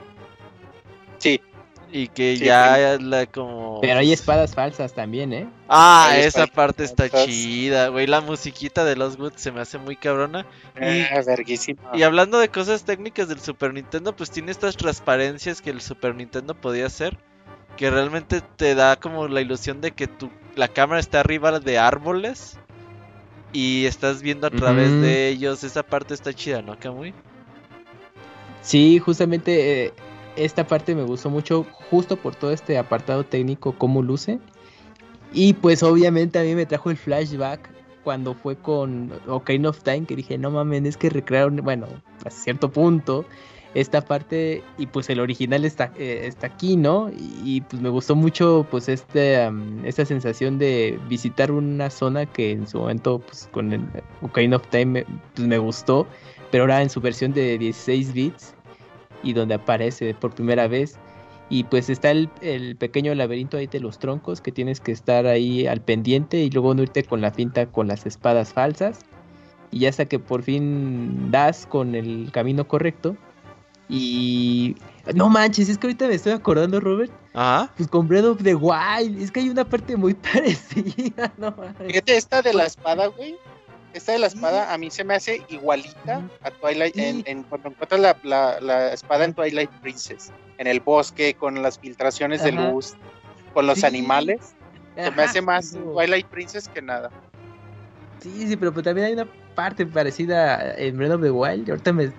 Sí. 1.17 1.41
Y 1.97 2.09
que 2.09 2.35
ya 2.35 2.97
la 2.99 3.25
como. 3.25 3.79
Pero 3.79 3.99
hay 3.99 4.11
espadas 4.11 4.53
falsas 4.53 4.91
también, 4.91 5.31
¿eh? 5.31 5.47
Ah, 5.69 6.11
esa 6.17 6.45
parte 6.45 6.83
está 6.83 7.09
chida, 7.09 7.87
güey. 7.87 8.05
La 8.05 8.19
musiquita 8.19 8.83
de 8.83 8.97
los 8.97 9.17
Woods 9.17 9.39
se 9.39 9.53
me 9.53 9.61
hace 9.61 9.77
muy 9.77 9.95
cabrona. 9.95 10.45
y, 10.75 11.03
ah, 11.03 11.23
y 11.93 12.03
hablando 12.03 12.37
de 12.39 12.49
cosas 12.49 12.83
técnicas 12.83 13.29
del 13.29 13.39
Super 13.39 13.73
Nintendo, 13.73 14.13
pues 14.13 14.29
tiene 14.29 14.51
estas 14.51 14.75
transparencias 14.75 15.61
que 15.61 15.69
el 15.69 15.79
Super 15.79 16.15
Nintendo 16.15 16.53
podía 16.53 16.87
hacer. 16.87 17.17
Que 17.77 17.89
realmente 17.89 18.41
te 18.41 18.75
da 18.75 18.97
como 18.97 19.29
la 19.29 19.39
ilusión 19.39 19.79
de 19.79 19.91
que 19.91 20.07
tu, 20.07 20.29
la 20.57 20.67
cámara 20.67 20.99
está 20.99 21.21
arriba 21.21 21.61
de 21.61 21.79
árboles. 21.79 22.59
Y 23.53 23.85
estás 23.85 24.21
viendo 24.21 24.47
a 24.47 24.51
través 24.51 24.91
de 24.91 25.29
ellos. 25.29 25.63
Esa 25.63 25.83
parte 25.83 26.13
está 26.13 26.33
chida, 26.33 26.61
¿no, 26.61 26.77
Kamui? 26.77 27.13
Sí, 28.61 28.99
justamente. 28.99 29.85
Eh, 29.85 29.93
esta 30.35 30.67
parte 30.67 30.95
me 30.95 31.03
gustó 31.03 31.29
mucho 31.29 31.65
justo 31.89 32.17
por 32.17 32.35
todo 32.35 32.51
este 32.51 32.77
apartado 32.77 33.23
técnico, 33.23 33.75
cómo 33.77 34.01
luce. 34.01 34.39
Y 35.33 35.53
pues 35.53 35.83
obviamente 35.83 36.39
a 36.39 36.43
mí 36.43 36.55
me 36.55 36.65
trajo 36.65 36.89
el 36.89 36.97
flashback 36.97 37.69
cuando 38.03 38.35
fue 38.35 38.55
con 38.55 39.11
Ocarina 39.27 39.69
of 39.69 39.81
Time, 39.83 40.05
que 40.05 40.15
dije, 40.15 40.37
no 40.37 40.51
mames, 40.51 40.85
es 40.85 40.95
que 40.95 41.09
recrearon, 41.09 41.57
bueno, 41.57 41.87
a 42.23 42.29
cierto 42.29 42.71
punto, 42.71 43.25
esta 43.73 44.01
parte, 44.01 44.63
y 44.77 44.85
pues 44.85 45.09
el 45.09 45.19
original 45.19 45.65
está, 45.65 45.91
eh, 45.97 46.21
está 46.23 46.47
aquí, 46.47 46.77
¿no? 46.77 47.11
Y, 47.43 47.61
pues 47.61 47.81
me 47.81 47.89
gustó 47.89 48.15
mucho, 48.15 48.65
pues, 48.71 48.87
este, 48.87 49.49
esta 49.83 50.05
sensación 50.05 50.57
de 50.59 50.97
visitar 51.09 51.51
una 51.51 51.89
zona 51.89 52.25
que 52.25 52.51
en 52.51 52.67
su 52.67 52.77
momento, 52.77 53.19
pues, 53.19 53.49
con 53.51 53.73
el 53.73 54.53
of 54.53 54.67
Time, 54.69 55.05
pues, 55.33 55.47
me 55.47 55.57
gustó, 55.57 56.07
pero 56.51 56.63
ahora 56.63 56.81
en 56.81 56.89
su 56.89 57.01
versión 57.01 57.33
de 57.33 57.57
16 57.57 58.13
bits, 58.13 58.55
y 59.25 59.33
donde 59.33 59.55
aparece 59.55 60.13
por 60.13 60.33
primera 60.33 60.69
vez. 60.69 60.97
Y 61.49 61.65
pues 61.65 61.89
está 61.89 62.11
el, 62.11 62.29
pequeño 62.79 63.13
laberinto 63.13 63.57
ahí 63.57 63.67
de 63.67 63.79
los 63.79 63.99
troncos 63.99 64.41
que 64.41 64.51
tienes 64.51 64.79
que 64.79 64.91
estar 64.91 65.27
ahí 65.27 65.67
al 65.67 65.81
pendiente 65.81 66.37
y 66.37 66.49
luego 66.49 66.73
no 66.73 66.83
irte 66.83 67.03
con 67.03 67.21
la 67.21 67.31
finta 67.31 67.65
con 67.67 67.87
las 67.87 68.05
espadas 68.05 68.53
falsas. 68.53 68.99
Y 69.71 69.79
ya 69.79 69.89
hasta 69.89 70.05
que 70.05 70.19
por 70.19 70.41
fin 70.41 71.31
das 71.31 71.67
con 71.67 71.93
el 71.93 72.31
camino 72.31 72.67
correcto. 72.67 73.17
Y 73.89 74.75
no 75.13 75.29
manches, 75.29 75.69
es 75.69 75.77
que 75.77 75.87
ahorita 75.87 76.07
me 76.07 76.15
estoy 76.15 76.31
acordando, 76.31 76.79
Robert. 76.79 77.11
Ah. 77.35 77.69
Pues 77.77 77.89
con 77.89 78.07
Breath 78.07 78.25
of 78.25 78.43
the 78.43 78.55
Wild. 78.55 79.21
Es 79.21 79.31
que 79.31 79.41
hay 79.41 79.49
una 79.49 79.65
parte 79.65 79.95
muy 79.95 80.13
parecida, 80.33 81.31
no 81.37 81.53
Fíjate, 81.85 82.17
esta 82.17 82.41
de 82.41 82.53
la 82.53 82.65
espada, 82.65 83.07
güey. 83.07 83.35
Esta 83.95 84.11
de 84.11 84.19
la 84.19 84.27
espada 84.27 84.73
a 84.73 84.77
mí 84.77 84.91
se 84.91 85.05
me 85.05 85.15
hace 85.15 85.41
igualita 85.47 86.21
a 86.41 86.51
Twilight, 86.51 86.97
en, 86.97 87.43
cuando 87.43 87.69
encuentras 87.69 88.17
la, 88.23 88.91
espada 88.91 89.23
en 89.23 89.33
Twilight 89.33 89.69
Princess, 89.81 90.33
en 90.57 90.67
el 90.67 90.81
bosque, 90.81 91.33
con 91.33 91.61
las 91.61 91.79
filtraciones 91.79 92.43
de 92.43 92.51
luz, 92.51 92.95
con 93.53 93.65
los 93.67 93.85
animales. 93.85 94.53
Se 94.95 95.11
me 95.11 95.23
hace 95.23 95.41
más 95.41 95.71
Twilight 95.71 96.27
Princess 96.27 96.67
que 96.67 96.81
nada. 96.81 97.09
Sí, 98.19 98.47
sí, 98.49 98.57
pero 98.57 98.73
pues 98.73 98.83
también 98.83 99.07
hay 99.07 99.13
una 99.13 99.27
parte 99.55 99.85
parecida 99.85 100.75
en 100.75 100.97
Breath 100.97 101.13
of 101.13 101.21
the 101.21 101.31
Wild. 101.31 101.65
Y 101.65 101.71
ahorita 101.71 101.93
me, 101.93 102.11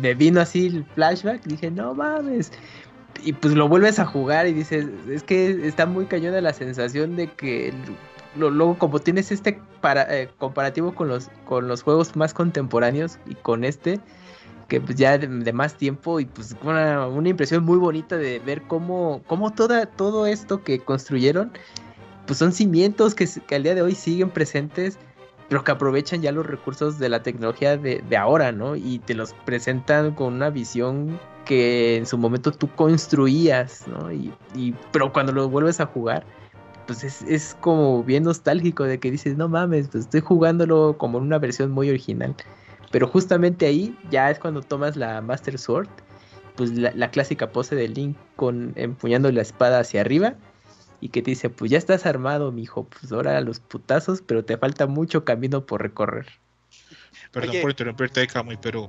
me 0.00 0.14
vino 0.14 0.40
así 0.40 0.68
el 0.68 0.84
flashback. 0.94 1.42
Dije, 1.44 1.70
no 1.70 1.92
mames. 1.92 2.52
Y 3.22 3.34
pues 3.34 3.52
lo 3.52 3.68
vuelves 3.68 3.98
a 3.98 4.06
jugar 4.06 4.46
y 4.46 4.54
dices, 4.54 4.86
es 5.10 5.22
que 5.22 5.66
está 5.68 5.84
muy 5.84 6.06
cañona 6.06 6.40
la 6.40 6.54
sensación 6.54 7.16
de 7.16 7.26
que 7.26 7.74
luego 8.36 8.78
como 8.78 8.98
tienes 8.98 9.32
este 9.32 9.60
eh, 9.82 10.28
comparativo 10.38 10.94
con 10.94 11.08
los, 11.08 11.28
con 11.46 11.68
los 11.68 11.82
juegos 11.82 12.16
más 12.16 12.34
contemporáneos 12.34 13.18
y 13.26 13.34
con 13.34 13.64
este, 13.64 14.00
que 14.68 14.80
pues 14.80 14.96
ya 14.96 15.18
de, 15.18 15.52
más 15.52 15.76
tiempo 15.76 16.20
y 16.20 16.26
pues 16.26 16.54
una, 16.62 17.06
una 17.06 17.28
impresión 17.28 17.64
muy 17.64 17.78
bonita 17.78 18.16
de 18.16 18.38
ver 18.40 18.62
cómo, 18.62 19.22
cómo 19.26 19.52
toda, 19.52 19.86
todo 19.86 20.26
esto 20.26 20.62
que 20.62 20.78
construyeron 20.80 21.52
pues 22.28 22.38
son 22.38 22.52
cimientos 22.52 23.14
que, 23.14 23.26
al 23.54 23.62
día 23.62 23.74
de 23.74 23.80
hoy 23.80 23.94
siguen 23.94 24.28
presentes, 24.28 24.98
pero 25.48 25.64
que 25.64 25.72
aprovechan 25.72 26.20
ya 26.20 26.30
los 26.30 26.44
recursos 26.44 26.98
de 26.98 27.08
la 27.08 27.22
tecnología 27.22 27.78
de, 27.78 28.04
de, 28.06 28.16
ahora, 28.18 28.52
¿no? 28.52 28.76
Y 28.76 28.98
te 28.98 29.14
los 29.14 29.32
presentan 29.46 30.14
con 30.14 30.34
una 30.34 30.50
visión 30.50 31.18
que 31.46 31.96
en 31.96 32.04
su 32.04 32.18
momento 32.18 32.52
tú 32.52 32.68
construías, 32.76 33.88
¿no? 33.88 34.12
Y, 34.12 34.30
y 34.54 34.74
pero 34.92 35.10
cuando 35.10 35.32
lo 35.32 35.48
vuelves 35.48 35.80
a 35.80 35.86
jugar, 35.86 36.26
pues 36.88 37.04
es, 37.04 37.20
es, 37.22 37.54
como 37.60 38.02
bien 38.02 38.24
nostálgico 38.24 38.84
de 38.84 38.98
que 38.98 39.10
dices, 39.10 39.36
no 39.36 39.46
mames, 39.46 39.88
pues 39.88 40.04
estoy 40.04 40.22
jugándolo 40.22 40.96
como 40.96 41.18
en 41.18 41.24
una 41.24 41.38
versión 41.38 41.70
muy 41.70 41.90
original. 41.90 42.34
Pero 42.90 43.06
justamente 43.06 43.66
ahí 43.66 43.94
ya 44.10 44.30
es 44.30 44.38
cuando 44.38 44.62
tomas 44.62 44.96
la 44.96 45.20
Master 45.20 45.58
Sword, 45.58 45.90
pues 46.56 46.72
la, 46.72 46.90
la 46.94 47.10
clásica 47.10 47.52
pose 47.52 47.76
de 47.76 47.88
Link 47.88 48.16
con 48.36 48.72
empuñando 48.76 49.30
la 49.30 49.42
espada 49.42 49.80
hacia 49.80 50.00
arriba 50.00 50.36
y 51.02 51.10
que 51.10 51.20
te 51.20 51.32
dice, 51.32 51.50
pues 51.50 51.70
ya 51.70 51.76
estás 51.76 52.06
armado, 52.06 52.52
mijo, 52.52 52.84
pues 52.84 53.12
ahora 53.12 53.36
a 53.36 53.42
los 53.42 53.60
putazos, 53.60 54.22
pero 54.22 54.46
te 54.46 54.56
falta 54.56 54.86
mucho 54.86 55.26
camino 55.26 55.66
por 55.66 55.82
recorrer. 55.82 56.26
Perdón 57.32 57.50
Oye. 57.50 57.60
por 57.60 57.70
interrumpirte, 57.70 58.26
Camuy, 58.26 58.56
pero 58.56 58.88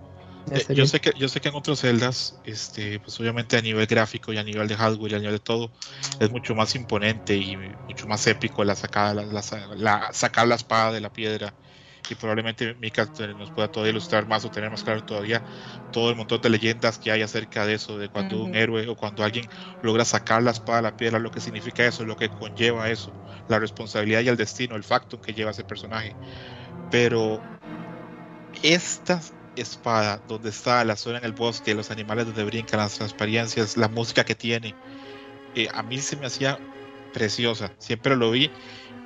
eh, 0.51 0.73
yo 0.73 0.85
sé 0.87 0.99
que 0.99 1.11
yo 1.17 1.27
sé 1.29 1.41
que 1.41 1.49
en 1.49 1.55
otros 1.55 1.81
celdas, 1.81 2.39
este, 2.45 2.99
pues 2.99 3.19
obviamente 3.19 3.57
a 3.57 3.61
nivel 3.61 3.85
gráfico 3.85 4.33
y 4.33 4.37
a 4.37 4.43
nivel 4.43 4.67
de 4.67 4.75
hardware 4.75 5.11
y 5.11 5.15
a 5.15 5.19
nivel 5.19 5.33
de 5.33 5.39
todo, 5.39 5.71
es 6.19 6.31
mucho 6.31 6.55
más 6.55 6.75
imponente 6.75 7.35
y 7.35 7.55
mucho 7.55 8.07
más 8.07 8.25
épico 8.27 8.63
la 8.63 8.75
sacada, 8.75 9.13
la, 9.13 9.25
la, 9.25 9.43
la 9.75 10.13
sacar 10.13 10.47
la 10.47 10.55
espada 10.55 10.91
de 10.91 11.01
la 11.01 11.11
piedra 11.11 11.53
y 12.09 12.15
probablemente 12.15 12.75
Mika 12.75 13.07
nos 13.37 13.51
pueda 13.51 13.71
todavía 13.71 13.91
ilustrar 13.91 14.27
más 14.27 14.43
o 14.45 14.51
tener 14.51 14.69
más 14.69 14.83
claro 14.83 15.03
todavía 15.03 15.43
todo 15.91 16.09
el 16.09 16.15
montón 16.15 16.41
de 16.41 16.49
leyendas 16.49 16.97
que 16.97 17.11
hay 17.11 17.21
acerca 17.21 17.65
de 17.65 17.75
eso, 17.75 17.97
de 17.97 18.09
cuando 18.09 18.37
uh 18.37 18.41
-huh. 18.41 18.45
un 18.45 18.55
héroe 18.55 18.87
o 18.87 18.95
cuando 18.95 19.23
alguien 19.23 19.47
logra 19.83 20.05
sacar 20.05 20.41
la 20.41 20.51
espada 20.51 20.77
de 20.77 20.83
la 20.83 20.97
piedra, 20.97 21.19
lo 21.19 21.31
que 21.31 21.39
significa 21.39 21.85
eso, 21.85 22.05
lo 22.05 22.15
que 22.15 22.29
conlleva 22.29 22.89
eso, 22.89 23.13
la 23.47 23.59
responsabilidad 23.59 24.21
y 24.21 24.27
el 24.29 24.37
destino, 24.37 24.75
el 24.75 24.83
facto 24.83 25.21
que 25.21 25.33
lleva 25.33 25.51
ese 25.51 25.63
personaje. 25.63 26.15
Pero 26.89 27.41
esta 28.63 29.21
espada, 29.55 30.21
donde 30.27 30.49
está 30.49 30.83
la 30.83 30.95
zona 30.95 31.19
en 31.19 31.25
el 31.25 31.33
bosque, 31.33 31.73
los 31.73 31.91
animales 31.91 32.25
donde 32.25 32.43
brincan, 32.43 32.79
las 32.79 32.95
transparencias, 32.95 33.77
la 33.77 33.87
música 33.87 34.23
que 34.23 34.35
tiene, 34.35 34.75
eh, 35.55 35.67
a 35.73 35.83
mí 35.83 35.97
se 35.99 36.15
me 36.15 36.25
hacía 36.25 36.59
preciosa, 37.13 37.71
siempre 37.77 38.15
lo 38.15 38.31
vi 38.31 38.51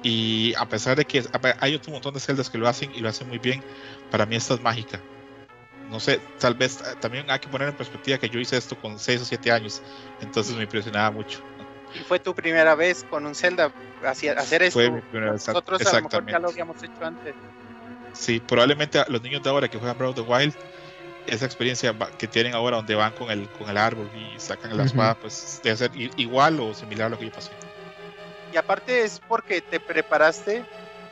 y 0.03 0.53
a 0.57 0.67
pesar 0.67 0.97
de 0.97 1.05
que 1.05 1.23
hay 1.59 1.75
otro 1.75 1.93
montón 1.93 2.13
de 2.13 2.19
celdas 2.19 2.49
que 2.49 2.57
lo 2.57 2.67
hacen 2.67 2.91
y 2.93 2.99
lo 2.99 3.09
hacen 3.09 3.29
muy 3.29 3.39
bien, 3.39 3.63
para 4.11 4.25
mí 4.25 4.35
esta 4.35 4.53
es 4.53 4.61
mágica. 4.61 4.99
No 5.89 5.99
sé, 5.99 6.19
tal 6.39 6.55
vez 6.55 6.79
también 6.99 7.29
hay 7.29 7.39
que 7.39 7.47
poner 7.47 7.69
en 7.69 7.75
perspectiva 7.75 8.17
que 8.17 8.29
yo 8.29 8.39
hice 8.39 8.57
esto 8.57 8.77
con 8.77 8.99
6 8.99 9.21
o 9.21 9.25
7 9.25 9.51
años, 9.51 9.81
entonces 10.21 10.55
me 10.55 10.63
impresionaba 10.63 11.11
mucho. 11.11 11.39
¿Y 11.93 11.99
fue 11.99 12.19
tu 12.19 12.33
primera 12.33 12.75
vez 12.75 13.05
con 13.09 13.25
un 13.25 13.35
Zelda 13.35 13.71
hacer 14.03 14.63
esto? 14.63 14.79
Fue 14.79 14.89
mi 14.89 15.01
primera 15.01 15.33
vez, 15.33 15.47
Nosotros 15.47 15.85
a 15.85 15.97
lo 15.97 16.03
mejor 16.03 16.25
ya 16.29 16.39
lo 16.39 16.49
habíamos 16.49 16.81
hecho 16.81 17.05
antes. 17.05 17.35
Sí, 18.13 18.39
probablemente 18.39 18.99
a 18.99 19.05
los 19.09 19.21
niños 19.21 19.43
de 19.43 19.49
ahora 19.49 19.67
que 19.67 19.77
juegan 19.77 19.97
Breath 19.97 20.17
of 20.17 20.25
the 20.25 20.31
Wild, 20.31 20.53
esa 21.27 21.45
experiencia 21.45 21.95
que 22.17 22.27
tienen 22.27 22.53
ahora 22.53 22.77
donde 22.77 22.95
van 22.95 23.13
con 23.13 23.31
el, 23.31 23.49
con 23.49 23.69
el 23.69 23.77
árbol 23.77 24.09
y 24.15 24.39
sacan 24.39 24.71
la 24.71 24.83
uh 24.83 24.85
-huh. 24.85 24.89
espada, 24.89 25.15
pues 25.15 25.59
debe 25.63 25.77
ser 25.77 25.91
igual 26.17 26.59
o 26.59 26.73
similar 26.73 27.07
a 27.07 27.09
lo 27.09 27.17
que 27.17 27.25
yo 27.25 27.31
pasé 27.31 27.51
y 28.53 28.57
aparte 28.57 29.03
es 29.03 29.19
porque 29.27 29.61
te 29.61 29.79
preparaste. 29.79 30.63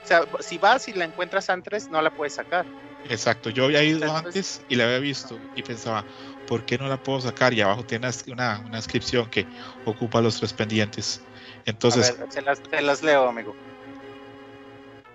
O 0.03 0.07
sea, 0.07 0.23
si 0.39 0.57
vas 0.57 0.87
y 0.87 0.93
la 0.93 1.05
encuentras 1.05 1.49
antes, 1.49 1.89
no 1.89 2.01
la 2.01 2.11
puedes 2.11 2.33
sacar. 2.33 2.65
Exacto, 3.09 3.49
yo 3.49 3.65
había 3.65 3.83
ido 3.83 4.05
Entonces, 4.05 4.25
antes 4.25 4.61
y 4.69 4.75
la 4.75 4.85
había 4.85 4.99
visto 4.99 5.39
y 5.55 5.63
pensaba, 5.63 6.05
¿por 6.47 6.65
qué 6.65 6.77
no 6.77 6.87
la 6.87 7.01
puedo 7.01 7.19
sacar? 7.19 7.53
Y 7.53 7.61
abajo 7.61 7.83
tiene 7.83 8.07
una, 8.27 8.59
una 8.65 8.77
inscripción 8.77 9.29
que 9.29 9.47
ocupa 9.85 10.21
los 10.21 10.37
tres 10.37 10.53
pendientes. 10.53 11.21
Entonces, 11.65 12.17
ver, 12.17 12.31
se, 12.31 12.41
las, 12.41 12.61
se, 12.69 12.81
las, 12.81 13.01
leo, 13.01 13.27
amigo. 13.27 13.55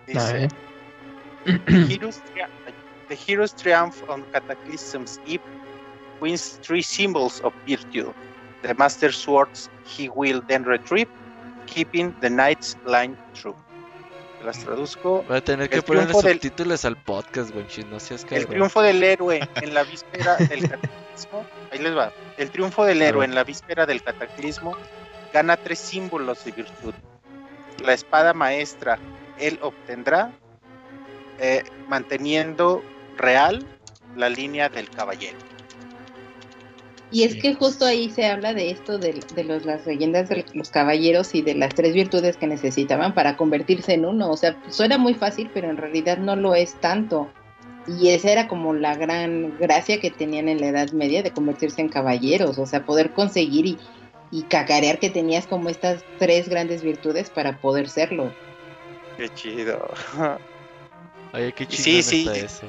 Dice: 0.06 0.48
the, 1.66 1.86
heroes 1.88 2.20
the 3.08 3.14
hero's 3.14 3.52
triumph 3.52 4.02
on 4.08 4.24
Cataclysm's 4.32 5.20
Eve 5.26 5.40
wins 6.20 6.58
three 6.62 6.82
symbols 6.82 7.40
of 7.40 7.52
virtue. 7.68 8.12
The 8.62 8.74
Master 8.74 9.12
Swords 9.12 9.70
he 9.84 10.08
will 10.08 10.42
then 10.48 10.64
retrieve 10.64 11.08
Keeping 11.66 12.14
the 12.20 12.30
Night's 12.30 12.76
Line 12.84 13.16
True. 13.34 13.54
Las 14.44 14.58
traduzco. 14.64 15.24
Voy 15.28 15.36
a 15.36 15.40
tener 15.40 15.68
que 15.68 15.82
poner 15.82 16.12
subtítulos 16.12 16.82
del... 16.82 16.94
al 16.94 17.02
podcast, 17.02 17.50
güey. 17.52 17.66
No 17.90 18.00
seas 18.00 18.24
cabrón. 18.24 18.42
El 18.42 18.48
triunfo 18.48 18.82
del 18.82 19.02
héroe 19.02 19.48
en 19.62 19.74
la 19.74 19.84
víspera 19.84 20.36
del 20.36 20.68
cataclismo. 20.68 21.46
Ahí 21.72 21.78
les 21.78 21.96
va. 21.96 22.12
El 22.36 22.50
triunfo 22.50 22.84
del 22.84 23.02
héroe 23.02 23.24
en 23.24 23.34
la 23.34 23.44
víspera 23.44 23.86
del 23.86 24.02
cataclismo 24.02 24.76
gana 25.32 25.56
tres 25.56 25.78
símbolos 25.78 26.44
de 26.44 26.52
virtud. 26.52 26.94
La 27.84 27.92
espada 27.92 28.34
maestra 28.34 28.98
él 29.38 29.58
obtendrá 29.62 30.32
eh, 31.38 31.62
manteniendo 31.88 32.82
real 33.16 33.64
la 34.16 34.28
línea 34.28 34.68
del 34.68 34.88
caballero. 34.90 35.38
Y 37.10 37.22
es 37.22 37.36
que 37.36 37.54
justo 37.54 37.84
ahí 37.86 38.10
se 38.10 38.26
habla 38.26 38.52
de 38.52 38.70
esto, 38.70 38.98
de, 38.98 39.20
de 39.34 39.44
los, 39.44 39.64
las 39.64 39.86
leyendas 39.86 40.28
de 40.28 40.44
los 40.54 40.70
caballeros 40.70 41.34
y 41.34 41.42
de 41.42 41.54
las 41.54 41.74
tres 41.74 41.94
virtudes 41.94 42.36
que 42.36 42.48
necesitaban 42.48 43.14
para 43.14 43.36
convertirse 43.36 43.94
en 43.94 44.04
uno. 44.04 44.30
O 44.30 44.36
sea, 44.36 44.60
suena 44.70 44.98
muy 44.98 45.14
fácil, 45.14 45.48
pero 45.54 45.70
en 45.70 45.76
realidad 45.76 46.18
no 46.18 46.34
lo 46.34 46.54
es 46.54 46.74
tanto. 46.80 47.30
Y 47.86 48.08
esa 48.08 48.32
era 48.32 48.48
como 48.48 48.74
la 48.74 48.96
gran 48.96 49.56
gracia 49.58 50.00
que 50.00 50.10
tenían 50.10 50.48
en 50.48 50.60
la 50.60 50.68
Edad 50.68 50.90
Media 50.90 51.22
de 51.22 51.30
convertirse 51.30 51.80
en 51.80 51.88
caballeros. 51.88 52.58
O 52.58 52.66
sea, 52.66 52.84
poder 52.84 53.12
conseguir 53.12 53.66
y, 53.66 53.78
y 54.32 54.42
cacarear 54.42 54.98
que 54.98 55.08
tenías 55.08 55.46
como 55.46 55.68
estas 55.68 56.04
tres 56.18 56.48
grandes 56.48 56.82
virtudes 56.82 57.30
para 57.30 57.58
poder 57.58 57.88
serlo. 57.88 58.32
Qué 59.16 59.28
chido. 59.28 59.88
Oye, 61.36 61.52
qué 61.52 61.66
chido 61.66 61.84
sí, 61.84 62.02
sí, 62.02 62.28
eso. 62.34 62.66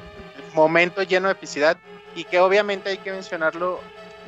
Momento 0.54 1.02
lleno 1.02 1.28
de 1.30 1.34
epicidad. 1.34 1.78
Y 2.16 2.24
que 2.24 2.40
obviamente 2.40 2.90
hay 2.90 2.98
que 2.98 3.12
mencionarlo 3.12 3.80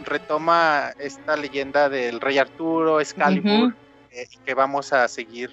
retoma 0.06 0.94
esta 1.00 1.36
leyenda 1.36 1.90
del 1.90 2.22
rey 2.22 2.38
Arturo, 2.38 3.02
Excalibur, 3.02 3.52
uh 3.52 3.68
-huh. 3.68 3.76
eh, 4.12 4.28
que 4.46 4.54
vamos 4.54 4.94
a 4.94 5.08
seguir 5.08 5.50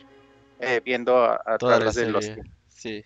eh, 0.60 0.80
viendo 0.84 1.16
a, 1.24 1.40
a 1.44 1.58
través 1.58 1.94
de 1.94 2.10
los... 2.10 2.30
Sí. 2.68 3.02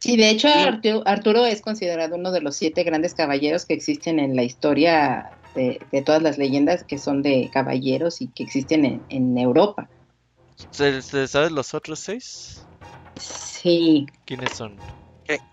Sí, 0.00 0.16
de 0.16 0.30
hecho 0.30 0.48
Arturo, 0.48 1.02
Arturo, 1.06 1.44
es 1.44 1.60
considerado 1.60 2.16
uno 2.16 2.30
de 2.30 2.40
los 2.40 2.56
siete 2.56 2.84
grandes 2.84 3.14
caballeros 3.14 3.66
que 3.66 3.74
existen 3.74 4.18
en 4.18 4.34
la 4.34 4.44
historia 4.44 5.30
de, 5.54 5.80
de 5.92 6.02
todas 6.02 6.22
las 6.22 6.38
leyendas 6.38 6.84
que 6.84 6.98
son 6.98 7.20
de 7.22 7.50
caballeros 7.52 8.20
y 8.22 8.28
que 8.28 8.44
existen 8.44 8.84
en, 8.84 9.02
en 9.08 9.36
Europa. 9.36 9.88
¿Se, 10.70 11.02
¿Se, 11.02 11.26
sabes 11.26 11.50
los 11.50 11.74
otros 11.74 11.98
seis? 11.98 12.64
Sí. 13.62 14.06
¿Quiénes 14.24 14.52
son? 14.52 14.76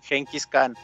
Genghis 0.02 0.46
Khan. 0.46 0.74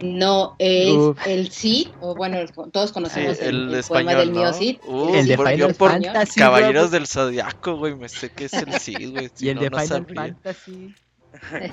No, 0.00 0.56
es 0.58 0.90
Uf. 0.92 1.26
el 1.26 1.50
Cid, 1.52 1.88
o 2.00 2.14
bueno, 2.14 2.38
todos 2.72 2.90
conocemos 2.90 3.36
sí, 3.36 3.44
el, 3.44 3.54
el, 3.54 3.68
el 3.68 3.74
español, 3.76 4.04
poema 4.06 4.20
del 4.20 4.32
¿no? 4.32 4.40
mío 4.40 4.52
Cid. 4.52 4.78
Uh, 4.84 5.14
el 5.14 5.26
de 5.28 5.36
Final 5.36 5.74
por 5.74 5.90
Fantasy, 5.92 6.40
Caballeros 6.40 6.90
bro. 6.90 6.98
del 6.98 7.06
Zodiaco, 7.06 7.76
güey, 7.76 7.94
me 7.94 8.08
sé 8.08 8.30
que 8.32 8.46
es 8.46 8.52
el 8.54 8.72
Cid, 8.80 9.12
güey. 9.12 9.30
Si 9.34 9.46
y 9.46 9.48
el 9.50 9.56
no, 9.56 9.60
de 9.62 9.70
no 9.70 9.78
Final 9.78 9.88
sabría. 9.88 10.22
Fantasy. 10.22 10.94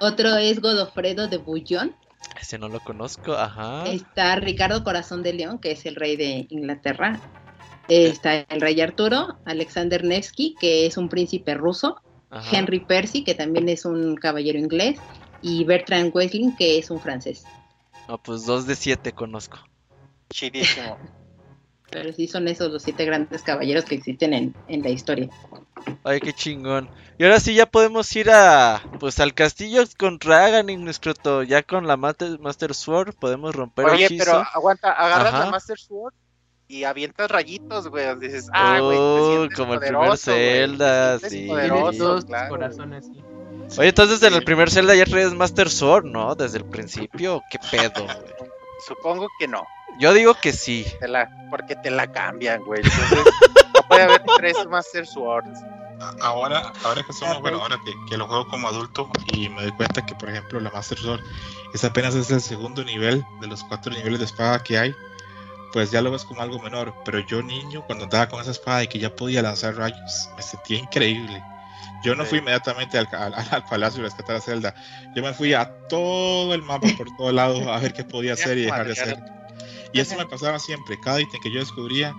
Otro 0.00 0.36
es 0.36 0.60
Godofredo 0.60 1.26
de 1.26 1.38
Bullón. 1.38 1.96
Ese 2.40 2.58
no 2.58 2.68
lo 2.68 2.80
conozco, 2.80 3.32
ajá. 3.32 3.86
Está 3.88 4.36
Ricardo 4.36 4.84
Corazón 4.84 5.22
de 5.22 5.32
León, 5.32 5.58
que 5.58 5.72
es 5.72 5.84
el 5.86 5.96
rey 5.96 6.16
de 6.16 6.46
Inglaterra. 6.50 7.20
Está 7.88 8.40
el 8.50 8.60
rey 8.60 8.80
Arturo, 8.80 9.38
Alexander 9.46 10.04
Nevsky, 10.04 10.54
que 10.60 10.86
es 10.86 10.96
un 10.96 11.08
príncipe 11.08 11.54
ruso. 11.54 12.00
Ajá. 12.30 12.56
Henry 12.56 12.80
Percy, 12.80 13.24
que 13.24 13.34
también 13.34 13.68
es 13.68 13.84
un 13.84 14.16
caballero 14.16 14.58
inglés. 14.58 14.98
Y 15.40 15.64
Bertrand 15.64 16.14
Wesling, 16.14 16.56
que 16.56 16.78
es 16.78 16.90
un 16.90 17.00
francés. 17.00 17.44
No, 18.08 18.18
pues 18.18 18.44
dos 18.44 18.66
de 18.66 18.74
siete 18.74 19.12
conozco. 19.12 19.58
Chidísimo. 20.30 20.98
Pero 21.90 22.12
sí 22.12 22.26
son 22.26 22.48
esos 22.48 22.70
los 22.70 22.82
siete 22.82 23.04
grandes 23.06 23.42
caballeros 23.42 23.84
que 23.84 23.94
existen 23.94 24.34
en, 24.34 24.54
en, 24.68 24.82
la 24.82 24.90
historia. 24.90 25.30
Ay, 26.04 26.20
qué 26.20 26.34
chingón. 26.34 26.90
Y 27.16 27.24
ahora 27.24 27.40
sí 27.40 27.54
ya 27.54 27.64
podemos 27.64 28.14
ir 28.14 28.30
a 28.30 28.82
pues 29.00 29.20
al 29.20 29.32
castillo 29.32 29.82
con 29.98 30.20
Ragan 30.20 30.68
y 30.68 30.76
nuestro 30.76 31.14
to, 31.14 31.42
ya 31.44 31.62
con 31.62 31.86
la 31.86 31.96
Master, 31.96 32.38
Master 32.40 32.74
Sword 32.74 33.14
podemos 33.14 33.54
romper 33.54 33.86
Oye, 33.86 34.04
hechizo. 34.04 34.24
pero 34.24 34.44
aguanta, 34.52 34.92
agarras 34.92 35.32
Ajá. 35.32 35.44
la 35.46 35.50
Master 35.50 35.78
Sword 35.78 36.12
y 36.68 36.84
avientas 36.84 37.30
rayitos, 37.30 37.88
güey. 37.88 38.14
Dices, 38.20 38.48
ah, 38.52 38.78
güey, 38.80 38.98
uh, 38.98 39.48
como 39.56 39.74
el 39.74 39.80
primer 39.80 40.16
Zelda, 40.18 41.18
sí. 41.18 41.46
Poderoso, 41.48 42.26
claro. 42.26 42.50
corazones, 42.50 43.06
sí. 43.06 43.24
Oye, 43.78 43.88
entonces 43.88 44.22
en 44.22 44.34
el 44.34 44.44
primer 44.44 44.70
Zelda 44.70 44.94
ya 44.94 45.04
traes 45.04 45.32
Master 45.34 45.68
Sword, 45.68 46.04
¿no? 46.04 46.34
Desde 46.34 46.58
el 46.58 46.64
principio, 46.64 47.42
¿qué 47.50 47.58
pedo, 47.70 48.04
güey? 48.04 48.16
Supongo 48.86 49.28
que 49.38 49.48
no. 49.48 49.66
Yo 49.98 50.12
digo 50.14 50.34
que 50.34 50.52
sí. 50.52 50.86
Te 51.00 51.08
la, 51.08 51.28
porque 51.50 51.74
te 51.76 51.90
la 51.90 52.10
cambian, 52.10 52.62
güey. 52.62 52.82
Entonces, 52.82 53.24
no 53.74 53.82
puede 53.88 54.02
haber 54.02 54.22
tres 54.36 54.56
Master 54.68 55.06
Swords. 55.06 55.58
ahora, 56.20 56.72
ahora 56.84 57.02
que 57.02 57.12
somos, 57.12 57.40
bueno, 57.40 57.60
ahora 57.60 57.78
que, 57.84 57.92
que, 58.08 58.16
lo 58.16 58.26
juego 58.26 58.46
como 58.48 58.68
adulto 58.68 59.10
y 59.32 59.48
me 59.48 59.62
doy 59.62 59.72
cuenta 59.72 60.06
que, 60.06 60.14
por 60.14 60.30
ejemplo, 60.30 60.60
la 60.60 60.70
Master 60.70 60.98
Sword 60.98 61.20
es 61.74 61.84
apenas 61.84 62.14
es 62.14 62.30
el 62.30 62.40
segundo 62.40 62.84
nivel 62.84 63.24
de 63.40 63.48
los 63.48 63.64
cuatro 63.64 63.92
niveles 63.92 64.20
de 64.20 64.24
espada 64.26 64.62
que 64.62 64.78
hay, 64.78 64.94
pues 65.72 65.90
ya 65.90 66.00
lo 66.00 66.10
ves 66.10 66.24
como 66.24 66.42
algo 66.42 66.58
menor. 66.58 66.94
Pero 67.04 67.20
yo, 67.20 67.42
niño, 67.42 67.84
cuando 67.86 68.04
andaba 68.04 68.28
con 68.28 68.40
esa 68.40 68.50
espada 68.50 68.84
y 68.84 68.88
que 68.88 68.98
ya 68.98 69.14
podía 69.14 69.42
lanzar 69.42 69.76
rayos, 69.76 70.30
me 70.36 70.42
sentía 70.42 70.78
increíble. 70.78 71.42
Yo 72.04 72.14
no 72.14 72.24
fui 72.24 72.38
inmediatamente 72.38 72.96
al, 72.96 73.08
al, 73.12 73.64
palacio 73.64 74.00
a 74.00 74.04
rescatar 74.04 74.36
a 74.36 74.40
Zelda. 74.40 74.74
Yo 75.16 75.22
me 75.22 75.34
fui 75.34 75.52
a 75.54 75.68
todo 75.88 76.54
el 76.54 76.62
mapa 76.62 76.86
por 76.96 77.08
todo 77.16 77.32
lado 77.32 77.72
a 77.72 77.78
ver 77.80 77.92
qué 77.92 78.04
podía 78.04 78.32
hacer 78.34 78.56
y 78.58 78.62
dejar 78.62 78.86
de 78.86 78.92
hacer. 78.92 79.18
Y 79.92 80.00
eso 80.00 80.16
me 80.16 80.26
pasaba 80.26 80.58
siempre. 80.58 80.98
Cada 81.00 81.20
ítem 81.20 81.40
que 81.40 81.50
yo 81.50 81.58
descubría, 81.58 82.14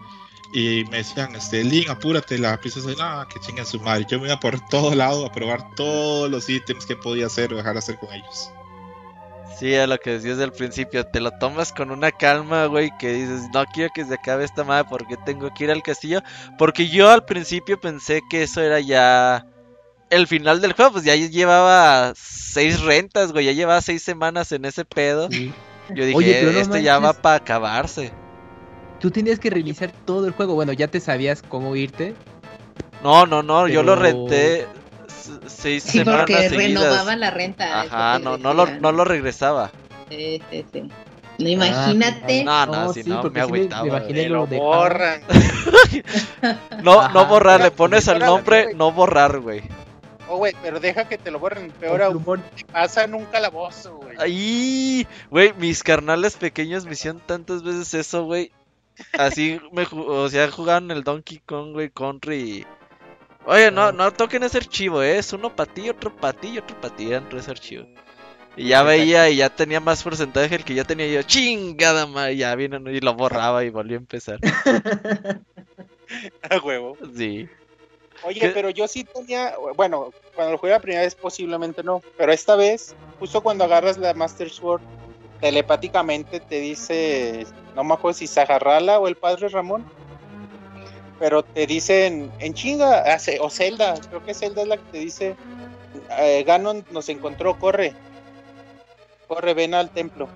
y 0.52 0.84
me 0.90 0.98
decían, 0.98 1.36
este, 1.36 1.64
Link, 1.64 1.90
apúrate, 1.90 2.38
la 2.40 2.60
princesa, 2.60 2.90
no, 2.98 3.28
que 3.28 3.40
chingan 3.40 3.66
su 3.66 3.80
madre. 3.80 4.06
Yo 4.10 4.20
me 4.20 4.28
iba 4.28 4.40
por 4.40 4.60
todo 4.68 4.96
lado 4.96 5.26
a 5.26 5.32
probar 5.32 5.76
todos 5.76 6.30
los 6.30 6.50
ítems 6.50 6.86
que 6.86 6.96
podía 6.96 7.28
hacer 7.28 7.54
o 7.54 7.58
dejar 7.58 7.74
de 7.74 7.80
hacer 7.80 8.00
con 8.00 8.12
ellos. 8.12 8.52
Sí, 9.60 9.76
a 9.76 9.88
lo 9.88 10.00
que 10.00 10.12
decías 10.12 10.40
al 10.40 10.54
principio, 10.54 11.06
te 11.06 11.20
lo 11.20 11.32
tomas 11.32 11.74
con 11.74 11.92
una 11.92 12.14
calma, 12.14 12.68
güey, 12.68 12.92
que 12.98 13.12
dices, 13.12 13.50
no 13.54 13.66
quiero 13.66 13.92
que 13.94 14.06
se 14.06 14.14
acabe 14.14 14.46
esta 14.46 14.64
madre 14.64 14.88
porque 14.90 15.18
tengo 15.26 15.54
que 15.54 15.66
ir 15.66 15.72
al 15.72 15.84
castillo. 15.84 16.22
Porque 16.58 16.88
yo 16.88 17.10
al 17.10 17.26
principio 17.26 17.78
pensé 17.78 18.22
que 18.30 18.44
eso 18.44 18.62
era 18.62 18.80
ya 18.80 19.46
el 20.10 20.28
final 20.28 20.62
del 20.62 20.72
juego, 20.72 20.94
pues 20.94 21.04
ya 21.04 21.14
llevaba 21.16 22.14
seis 22.16 22.80
rentas, 22.80 23.34
güey, 23.34 23.48
ya 23.48 23.52
llevaba 23.52 23.82
seis 23.82 24.02
semanas 24.02 24.54
en 24.54 24.64
ese 24.64 24.86
pedo. 24.86 25.28
Yo 25.30 26.06
dije, 26.06 26.60
este 26.60 26.82
ya 26.82 27.00
va 27.00 27.12
para 27.12 27.36
acabarse. 27.36 28.14
Tú 29.02 29.12
tenías 29.12 29.40
que 29.40 29.50
reiniciar 29.50 29.92
todo 30.06 30.26
el 30.26 30.32
juego. 30.32 30.56
Bueno, 30.56 30.72
ya 30.72 30.88
te 30.88 31.02
sabías 31.02 31.42
cómo 31.42 31.76
irte. 31.76 32.16
No, 33.04 33.26
no, 33.26 33.44
no, 33.44 33.68
yo 33.68 33.84
lo 33.84 33.98
renté 33.98 34.68
seis 35.48 35.84
sí, 35.84 36.00
semanas 36.00 36.26
porque 36.28 36.50
renovaba 36.50 37.16
la 37.16 37.32
renta. 37.32 37.82
Ajá, 37.82 38.20
no, 38.20 38.38
no 38.38 38.54
lo, 38.54 38.66
no 38.68 38.92
lo 38.92 39.04
regresaba. 39.06 39.72
Sí, 40.10 40.42
sí, 40.50 40.66
sí. 40.72 40.90
No, 41.40 41.48
imagínate. 41.48 42.44
no, 42.44 42.66
no, 42.66 42.86
no, 42.86 42.94
si 42.94 43.04
no, 43.04 43.24
me 43.24 43.40
agüitaba. 43.40 43.84
Me 43.84 43.90
imaginé 43.90 44.30
lo, 44.30 44.46
de 44.46 44.58
borran. 44.58 45.22
no, 46.84 47.08
no 47.10 47.26
borrar, 47.28 47.62
le 47.62 47.72
pones 47.72 48.08
el 48.10 48.20
nombre, 48.20 48.74
no 48.76 48.92
borrar, 48.92 49.40
güey. 49.40 49.62
Oh, 50.28 50.38
güey, 50.38 50.54
pero 50.62 50.80
deja 50.80 51.06
que 51.08 51.18
te 51.18 51.32
lo 51.32 51.40
borren. 51.40 51.72
Peor 51.72 52.04
aún, 52.04 52.24
te 52.56 52.66
pasa 52.66 53.06
en 53.06 53.16
un 53.16 53.26
calabozo, 53.26 53.96
güey. 53.96 54.18
Ay, 54.20 55.08
güey, 55.32 55.54
mis 55.54 55.82
carnales 55.82 56.36
pequeños 56.36 56.86
me 56.86 56.92
hicieron 56.92 57.22
tantas 57.26 57.64
veces 57.64 57.94
eso, 57.94 58.26
güey. 58.26 58.52
Así 59.18 59.60
me, 59.72 59.88
o 59.92 60.28
sea, 60.30 60.52
jugaban 60.52 60.92
el 60.92 61.04
Donkey 61.04 61.40
Kong, 61.46 61.72
güey, 61.72 61.90
Country. 61.90 62.68
Oye, 63.46 63.72
no, 63.72 63.92
no 63.92 64.12
toquen 64.14 64.44
ese 64.44 64.58
archivo, 64.58 65.02
¿eh? 65.02 65.18
es 65.18 65.34
uno 65.34 65.56
para 65.56 65.72
ti, 65.72 65.90
otro 65.90 66.16
para 66.16 66.34
ti 66.34 66.50
y 66.50 66.58
otro 66.60 66.80
para 66.80 66.96
ti, 66.96 67.10
eran 67.10 67.30
tres 67.30 67.48
archivos. 67.48 67.88
Y 68.56 68.68
ya 68.68 68.84
veía 68.84 69.30
y 69.30 69.38
ya 69.38 69.50
tenía 69.50 69.80
más 69.80 70.04
porcentaje 70.04 70.56
el 70.56 70.66
que 70.66 70.74
ya 70.74 70.84
tenía 70.84 71.08
yo, 71.08 71.24
chingada 71.24 72.06
madre, 72.06 72.36
ya 72.36 72.54
vino 72.56 72.78
y 72.90 73.00
lo 73.00 73.14
borraba 73.14 73.64
y 73.64 73.70
volvió 73.70 73.98
a 73.98 74.02
empezar. 74.02 74.40
a 76.50 76.58
huevo. 76.64 76.98
Sí. 77.16 77.48
Oye, 78.24 78.52
pero 78.54 78.70
yo 78.70 78.88
sí 78.88 79.06
tenía, 79.06 79.56
bueno, 79.76 80.12
cuando 80.36 80.52
lo 80.52 80.58
jugué 80.58 80.74
la 80.74 80.82
primera 80.82 81.04
vez 81.04 81.16
posiblemente 81.16 81.84
no, 81.84 82.02
pero 82.18 82.34
esta 82.34 82.56
vez, 82.56 82.94
justo 83.18 83.42
cuando 83.42 83.64
agarras 83.64 83.98
la 83.98 84.14
Master 84.14 84.50
Sword, 84.50 84.82
telepáticamente 85.40 86.42
te 86.42 86.60
dice, 86.60 87.48
no 87.76 87.84
me 87.84 87.94
acuerdo 87.94 88.18
si 88.18 88.28
Zajarrala 88.28 89.00
o 89.00 89.08
el 89.08 89.16
padre 89.16 89.48
Ramón, 89.48 89.86
pero 91.20 91.44
te 91.44 91.68
dicen 91.68 92.32
en 92.40 92.54
chinga, 92.54 93.04
ah, 93.06 93.18
o 93.42 93.50
Zelda, 93.50 93.96
creo 94.10 94.24
que 94.24 94.34
Zelda 94.34 94.62
es 94.62 94.68
la 94.68 94.78
que 94.78 94.92
te 94.92 94.98
dice, 95.00 95.36
eh, 96.18 96.44
Ganon 96.46 96.86
nos 96.92 97.10
encontró, 97.10 97.58
corre, 97.60 97.94
corre, 99.28 99.54
ven 99.54 99.74
al 99.74 99.90
templo. 99.90 100.28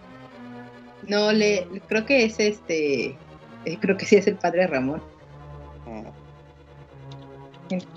No, 1.08 1.32
le, 1.32 1.68
creo 1.88 2.06
que 2.06 2.26
es 2.26 2.40
este, 2.40 3.18
eh, 3.66 3.78
creo 3.80 3.98
que 3.98 4.06
sí 4.06 4.16
es 4.18 4.28
el 4.28 4.36
padre 4.36 4.68
Ramón. 4.68 5.02
Mm. 5.86 6.08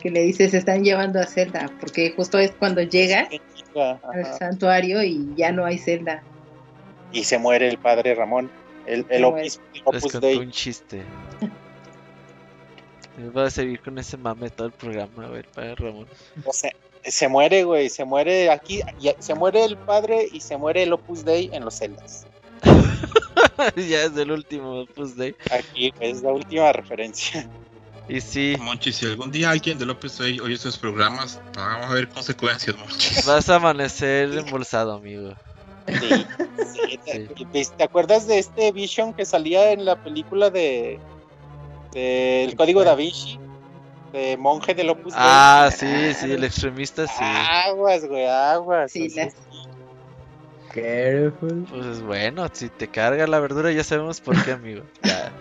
Que 0.00 0.10
le 0.10 0.22
dice, 0.22 0.48
se 0.48 0.58
están 0.58 0.84
llevando 0.84 1.20
a 1.20 1.26
Zelda, 1.26 1.70
porque 1.80 2.12
justo 2.16 2.38
es 2.38 2.52
cuando 2.52 2.80
llega 2.82 3.28
al 3.74 4.38
santuario 4.38 5.02
y 5.02 5.34
ya 5.36 5.52
no 5.52 5.66
hay 5.66 5.76
Zelda 5.76 6.22
y 7.12 7.24
se 7.24 7.38
muere 7.38 7.68
el 7.68 7.78
padre 7.78 8.14
Ramón. 8.14 8.50
El, 8.86 9.04
el 9.08 9.24
Opus, 9.24 9.60
un 10.38 10.50
chiste. 10.50 11.02
Va 13.36 13.46
a 13.46 13.50
seguir 13.50 13.80
con 13.80 13.98
ese 13.98 14.16
mame 14.16 14.50
todo 14.50 14.66
el 14.66 14.72
programa, 14.72 15.26
güey, 15.28 15.38
el 15.38 15.44
padre 15.44 15.74
Ramón. 15.76 16.06
O 16.44 16.52
sea, 16.52 16.70
se 17.02 17.28
muere, 17.28 17.64
güey, 17.64 17.88
se 17.88 18.04
muere 18.04 18.50
aquí, 18.50 18.82
se 19.18 19.34
muere 19.34 19.64
el 19.64 19.76
padre 19.76 20.28
y 20.30 20.40
se 20.40 20.56
muere 20.56 20.82
el 20.82 20.92
Opus 20.92 21.24
Dei 21.24 21.48
en 21.52 21.64
los 21.64 21.74
celdas. 21.74 22.26
ya 23.76 24.04
es 24.04 24.16
el 24.16 24.30
último 24.30 24.82
Opus 24.82 25.16
Dei. 25.16 25.34
Aquí 25.50 25.94
es 26.00 26.22
la 26.22 26.32
última 26.32 26.72
referencia. 26.72 27.48
Y 28.08 28.20
sí. 28.20 28.56
Monchi, 28.60 28.92
si 28.92 29.06
algún 29.06 29.30
día 29.30 29.50
alguien 29.50 29.78
de 29.78 29.90
Opus 29.90 30.18
Dei 30.18 30.38
oye 30.40 30.54
estos 30.54 30.76
programas, 30.76 31.40
vamos 31.54 31.90
a 31.90 31.94
ver 31.94 32.08
consecuencias, 32.08 32.76
Monchi. 32.76 33.14
Vas 33.26 33.48
a 33.48 33.56
amanecer 33.56 34.36
embolsado, 34.36 34.94
amigo. 34.94 35.32
¿Te 37.76 37.84
acuerdas 37.84 38.26
de 38.26 38.38
este 38.38 38.72
Vision 38.72 39.14
que 39.14 39.24
salía 39.24 39.70
en 39.72 39.84
la 39.84 40.02
película 40.02 40.50
de, 40.50 40.98
El 41.96 42.54
Código 42.56 42.84
da 42.84 42.94
Vinci? 42.94 43.38
De 44.12 44.36
monje 44.36 44.74
del 44.74 44.90
Opus 44.90 45.14
Ah, 45.16 45.70
sí, 45.74 46.14
sí, 46.14 46.30
el 46.30 46.44
extremista, 46.44 47.06
sí. 47.06 47.24
Aguas, 47.24 48.06
güey, 48.06 48.26
aguas. 48.26 48.92
Sí, 48.92 49.08
Careful. 50.74 51.66
Pues 51.70 52.02
bueno, 52.02 52.46
si 52.52 52.68
te 52.68 52.88
carga 52.88 53.26
la 53.26 53.40
verdura 53.40 53.72
ya 53.72 53.82
sabemos 53.82 54.20
por 54.20 54.42
qué, 54.44 54.52
amigo. 54.52 54.82
Ya. 55.02 55.32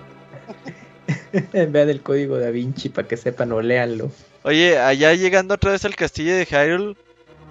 Vean 1.68 1.90
el 1.90 2.02
código 2.02 2.38
da 2.38 2.49
Vinci 2.49 2.90
para 2.90 3.07
que 3.07 3.18
sepan 3.18 3.52
o 3.52 3.61
léanlo. 3.61 4.10
Oye, 4.44 4.80
allá 4.80 5.14
llegando 5.14 5.53
otra 5.56 5.72
vez 5.72 5.84
al 5.84 5.95
castillo 5.95 6.34
de 6.36 6.45
Hyrule, 6.45 6.95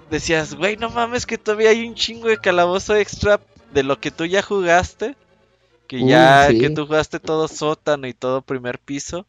decías, 0.09 0.55
güey, 0.55 0.75
no 0.77 0.89
mames 0.89 1.25
que 1.25 1.37
todavía 1.37 1.69
hay 1.69 1.87
un 1.87 1.93
chingo 1.93 2.27
de 2.27 2.37
calabozo 2.37 2.95
extra 2.95 3.39
de 3.73 3.83
lo 3.83 3.99
que 3.99 4.11
tú 4.11 4.25
ya 4.25 4.41
jugaste. 4.41 5.15
Que 5.87 6.05
ya, 6.05 6.47
que 6.49 6.69
tú 6.69 6.85
jugaste 6.85 7.19
todo 7.19 7.47
sótano 7.47 8.07
y 8.07 8.13
todo 8.13 8.41
primer 8.41 8.79
piso. 8.79 9.25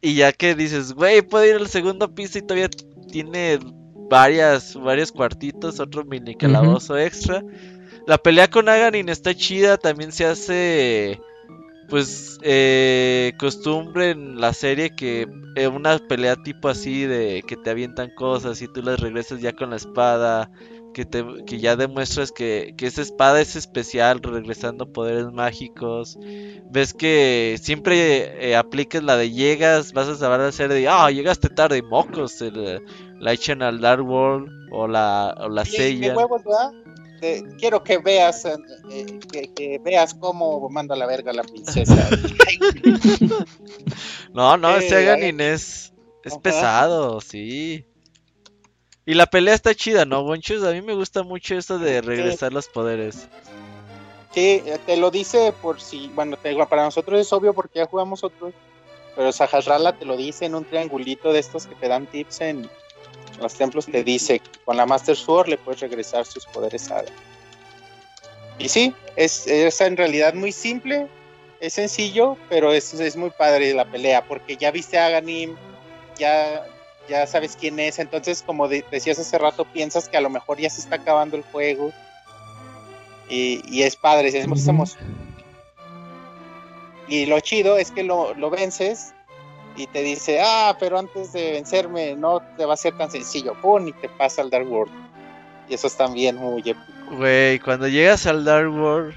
Y 0.00 0.14
ya 0.14 0.32
que 0.32 0.54
dices, 0.54 0.92
güey, 0.92 1.22
puedo 1.22 1.44
ir 1.44 1.56
al 1.56 1.68
segundo 1.68 2.14
piso 2.14 2.38
y 2.38 2.42
todavía 2.42 2.68
tiene 3.10 3.58
varias, 4.08 4.74
varios 4.74 5.12
cuartitos, 5.12 5.80
otro 5.80 6.04
mini 6.04 6.34
calabozo 6.36 6.98
extra. 6.98 7.42
La 8.06 8.18
pelea 8.18 8.48
con 8.48 8.68
Aganin 8.68 9.08
está 9.08 9.34
chida, 9.34 9.78
también 9.78 10.12
se 10.12 10.26
hace 10.26 11.20
pues 11.88 12.38
eh, 12.42 13.32
costumbre 13.38 14.10
en 14.10 14.40
la 14.40 14.52
serie 14.52 14.94
que 14.94 15.28
eh, 15.54 15.68
una 15.68 15.98
pelea 15.98 16.36
tipo 16.36 16.68
así 16.68 17.04
de 17.04 17.44
que 17.46 17.56
te 17.56 17.70
avientan 17.70 18.10
cosas 18.10 18.60
y 18.60 18.68
tú 18.68 18.82
las 18.82 19.00
regresas 19.00 19.40
ya 19.40 19.52
con 19.52 19.70
la 19.70 19.76
espada, 19.76 20.50
que, 20.96 21.04
te, 21.04 21.22
que 21.44 21.60
ya 21.60 21.76
demuestras 21.76 22.32
que, 22.32 22.72
que 22.74 22.86
esa 22.86 23.02
espada 23.02 23.38
es 23.42 23.54
especial, 23.54 24.22
regresando 24.22 24.90
poderes 24.90 25.30
mágicos. 25.30 26.18
Ves 26.70 26.94
que 26.94 27.58
siempre 27.60 28.48
eh, 28.48 28.56
apliques 28.56 29.02
la 29.02 29.18
de 29.18 29.30
llegas, 29.30 29.92
vas 29.92 30.08
a 30.08 30.14
saber 30.14 30.40
hacer 30.40 30.72
de, 30.72 30.88
ah, 30.88 31.10
llegaste 31.10 31.50
tarde, 31.50 31.82
mocos, 31.82 32.42
la 33.20 33.32
echan 33.34 33.60
al 33.60 33.82
Dark 33.82 34.08
World 34.08 34.48
o 34.72 34.88
la, 34.88 35.36
o 35.38 35.50
la 35.50 35.66
sella 35.66 36.14
quiero 37.58 37.82
que 37.82 37.98
veas 37.98 38.46
eh, 38.46 38.56
eh, 38.90 39.50
que, 39.54 39.78
veas 39.84 40.14
cómo 40.14 40.66
manda 40.70 40.96
la 40.96 41.06
verga 41.06 41.30
la 41.34 41.42
princesa. 41.42 42.08
no, 44.32 44.56
no, 44.56 44.76
ese 44.76 44.96
Aganin 44.96 45.42
es, 45.42 45.92
es 46.24 46.38
pesado, 46.38 47.20
sí. 47.20 47.84
Y 49.06 49.14
la 49.14 49.26
pelea 49.26 49.54
está 49.54 49.72
chida, 49.72 50.04
¿no, 50.04 50.24
Bonchus? 50.24 50.64
A 50.64 50.72
mí 50.72 50.82
me 50.82 50.94
gusta 50.94 51.22
mucho 51.22 51.54
eso 51.54 51.78
de 51.78 52.02
regresar 52.02 52.52
los 52.52 52.66
poderes. 52.66 53.28
Sí, 54.34 54.62
te 54.84 54.96
lo 54.96 55.12
dice 55.12 55.54
por 55.62 55.80
si, 55.80 56.08
bueno, 56.08 56.36
te, 56.36 56.54
para 56.66 56.82
nosotros 56.82 57.20
es 57.20 57.32
obvio 57.32 57.54
porque 57.54 57.78
ya 57.78 57.86
jugamos 57.86 58.24
otros, 58.24 58.52
pero 59.14 59.30
Sahasrala 59.30 59.92
te 59.92 60.04
lo 60.04 60.16
dice 60.16 60.44
en 60.44 60.56
un 60.56 60.64
triangulito 60.64 61.32
de 61.32 61.38
estos 61.38 61.66
que 61.66 61.76
te 61.76 61.88
dan 61.88 62.06
tips 62.06 62.40
en, 62.42 62.68
los 63.40 63.54
templos 63.54 63.86
te 63.86 64.02
dice 64.02 64.40
con 64.64 64.76
la 64.76 64.86
Master 64.86 65.16
Sword 65.16 65.48
le 65.48 65.58
puedes 65.58 65.80
regresar 65.80 66.24
sus 66.26 66.46
poderes 66.46 66.90
a 66.90 67.04
Y 68.58 68.68
sí, 68.68 68.94
es, 69.14 69.46
es 69.46 69.80
en 69.80 69.96
realidad 69.96 70.34
muy 70.34 70.52
simple, 70.52 71.06
es 71.60 71.74
sencillo, 71.74 72.36
pero 72.48 72.72
es, 72.72 72.92
es 72.94 73.16
muy 73.16 73.30
padre 73.30 73.72
la 73.72 73.84
pelea, 73.84 74.26
porque 74.26 74.56
ya 74.56 74.70
viste 74.70 74.98
a 74.98 75.10
Ganim, 75.10 75.54
ya, 76.18 76.66
ya 77.08 77.26
sabes 77.26 77.56
quién 77.58 77.78
es, 77.78 77.98
entonces 77.98 78.42
como 78.42 78.68
decías 78.68 79.18
hace 79.18 79.38
rato, 79.38 79.64
piensas 79.64 80.08
que 80.08 80.16
a 80.16 80.20
lo 80.20 80.30
mejor 80.30 80.58
ya 80.58 80.70
se 80.70 80.80
está 80.80 80.96
acabando 80.96 81.36
el 81.36 81.42
juego. 81.42 81.92
Y, 83.28 83.60
y 83.68 83.82
es 83.82 83.96
padre, 83.96 84.30
Y 87.08 87.26
lo 87.26 87.40
chido 87.40 87.76
es 87.76 87.90
que 87.90 88.04
lo, 88.04 88.34
lo 88.34 88.50
vences 88.50 89.14
y 89.76 89.86
te 89.88 90.02
dice, 90.02 90.40
ah, 90.42 90.76
pero 90.78 90.98
antes 90.98 91.32
de 91.32 91.52
vencerme 91.52 92.14
no 92.16 92.40
te 92.56 92.64
va 92.64 92.74
a 92.74 92.78
ser 92.78 92.96
tan 92.96 93.10
sencillo, 93.10 93.54
pum, 93.60 93.88
y 93.88 93.92
te 93.92 94.08
pasa 94.08 94.42
al 94.42 94.50
Dark 94.50 94.70
World. 94.70 94.92
Y 95.68 95.74
eso 95.74 95.86
es 95.86 95.96
también 95.96 96.36
muy 96.36 96.60
épico. 96.60 97.16
Güey, 97.16 97.58
cuando 97.58 97.88
llegas 97.88 98.26
al 98.26 98.44
Dark 98.44 98.72
World, 98.72 99.14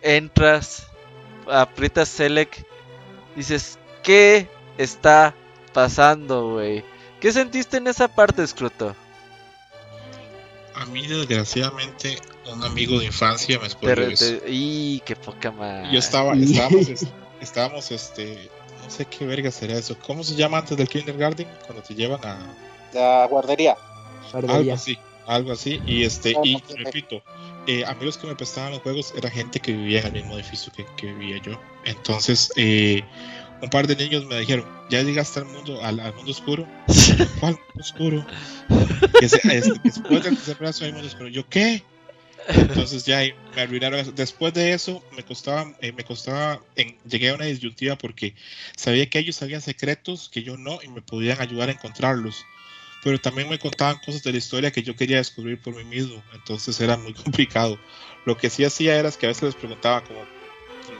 entras, 0.00 0.86
aprietas 1.46 2.08
Select, 2.08 2.60
dices, 3.36 3.78
¿qué 4.02 4.48
está 4.78 5.34
pasando, 5.72 6.52
güey? 6.52 6.84
¿Qué 7.20 7.32
sentiste 7.32 7.76
en 7.76 7.86
esa 7.86 8.08
parte, 8.08 8.46
Scruto? 8.46 8.94
A 10.74 10.86
mí, 10.86 11.06
desgraciadamente, 11.06 12.18
un 12.50 12.64
amigo 12.64 12.98
de 12.98 13.06
infancia 13.06 13.58
me 13.60 13.68
spoiló 13.68 14.08
Y 14.46 15.00
qué 15.00 15.14
poca 15.16 15.50
madre. 15.50 15.92
Yo 15.92 15.98
estaba, 15.98 16.32
estábamos, 16.36 17.06
estábamos, 17.40 17.90
este, 17.90 18.50
no 18.82 18.90
sé 18.90 19.04
qué 19.04 19.24
verga 19.26 19.50
será 19.50 19.74
eso. 19.74 19.96
¿Cómo 20.06 20.24
se 20.24 20.34
llama 20.34 20.58
antes 20.58 20.76
del 20.76 20.88
kindergarten? 20.88 21.46
Cuando 21.66 21.82
te 21.82 21.94
llevan 21.94 22.24
a 22.24 22.38
la 22.92 23.26
guardería. 23.26 23.76
Algo 24.32 24.72
así, 24.72 24.98
algo 25.26 25.52
así. 25.52 25.80
Y 25.86 26.04
este, 26.04 26.34
y 26.42 26.62
repito, 26.76 27.22
eh, 27.66 27.84
amigos 27.84 28.18
que 28.18 28.26
me 28.26 28.34
prestaban 28.34 28.72
los 28.72 28.80
juegos 28.80 29.12
era 29.16 29.30
gente 29.30 29.60
que 29.60 29.72
vivía 29.72 30.00
en 30.00 30.06
el 30.06 30.12
mismo 30.14 30.34
edificio 30.34 30.72
que, 30.72 30.86
que 30.96 31.12
vivía 31.12 31.40
yo. 31.42 31.60
Entonces, 31.84 32.52
eh, 32.56 33.04
un 33.62 33.70
par 33.70 33.86
de 33.86 33.96
niños 33.96 34.26
me 34.26 34.40
dijeron, 34.40 34.66
¿ya 34.90 35.02
llegaste 35.02 35.40
al 35.40 35.46
mundo, 35.46 35.82
al, 35.82 35.96
mundo 36.14 36.30
oscuro? 36.30 36.68
¿Cuál 37.40 37.54
mundo 37.54 37.80
oscuro? 37.80 38.26
que 39.20 39.28
se, 39.28 39.36
este, 39.56 39.80
que 39.80 39.90
se 39.90 40.00
puede 40.00 40.54
brazo 40.58 40.84
hay 40.84 40.92
mundo 40.92 41.06
oscuro. 41.06 41.28
¿Yo 41.28 41.48
qué? 41.48 41.82
Entonces 42.48 43.04
ya 43.04 43.22
me 43.54 43.62
arruinaron 43.62 44.14
Después 44.16 44.52
de 44.52 44.72
eso 44.72 45.02
me 45.14 45.22
costaba, 45.22 45.72
eh, 45.80 45.92
me 45.92 46.04
costaba, 46.04 46.60
en, 46.74 46.96
llegué 47.08 47.30
a 47.30 47.34
una 47.34 47.44
disyuntiva 47.44 47.96
porque 47.96 48.34
sabía 48.76 49.08
que 49.08 49.20
ellos 49.20 49.36
sabían 49.36 49.60
secretos 49.60 50.28
que 50.28 50.42
yo 50.42 50.56
no 50.56 50.80
y 50.82 50.88
me 50.88 51.02
podían 51.02 51.40
ayudar 51.40 51.68
a 51.68 51.72
encontrarlos. 51.72 52.44
Pero 53.04 53.20
también 53.20 53.48
me 53.48 53.58
contaban 53.58 53.98
cosas 54.04 54.22
de 54.22 54.32
la 54.32 54.38
historia 54.38 54.70
que 54.70 54.82
yo 54.82 54.94
quería 54.94 55.16
descubrir 55.16 55.60
por 55.60 55.74
mí 55.74 55.84
mismo. 55.84 56.22
Entonces 56.34 56.80
era 56.80 56.96
muy 56.96 57.14
complicado. 57.24 57.78
Lo 58.24 58.36
que 58.36 58.50
sí 58.50 58.64
hacía 58.64 58.98
era 58.98 59.10
que 59.12 59.26
a 59.26 59.28
veces 59.28 59.42
les 59.42 59.54
preguntaba 59.54 60.02
como, 60.02 60.20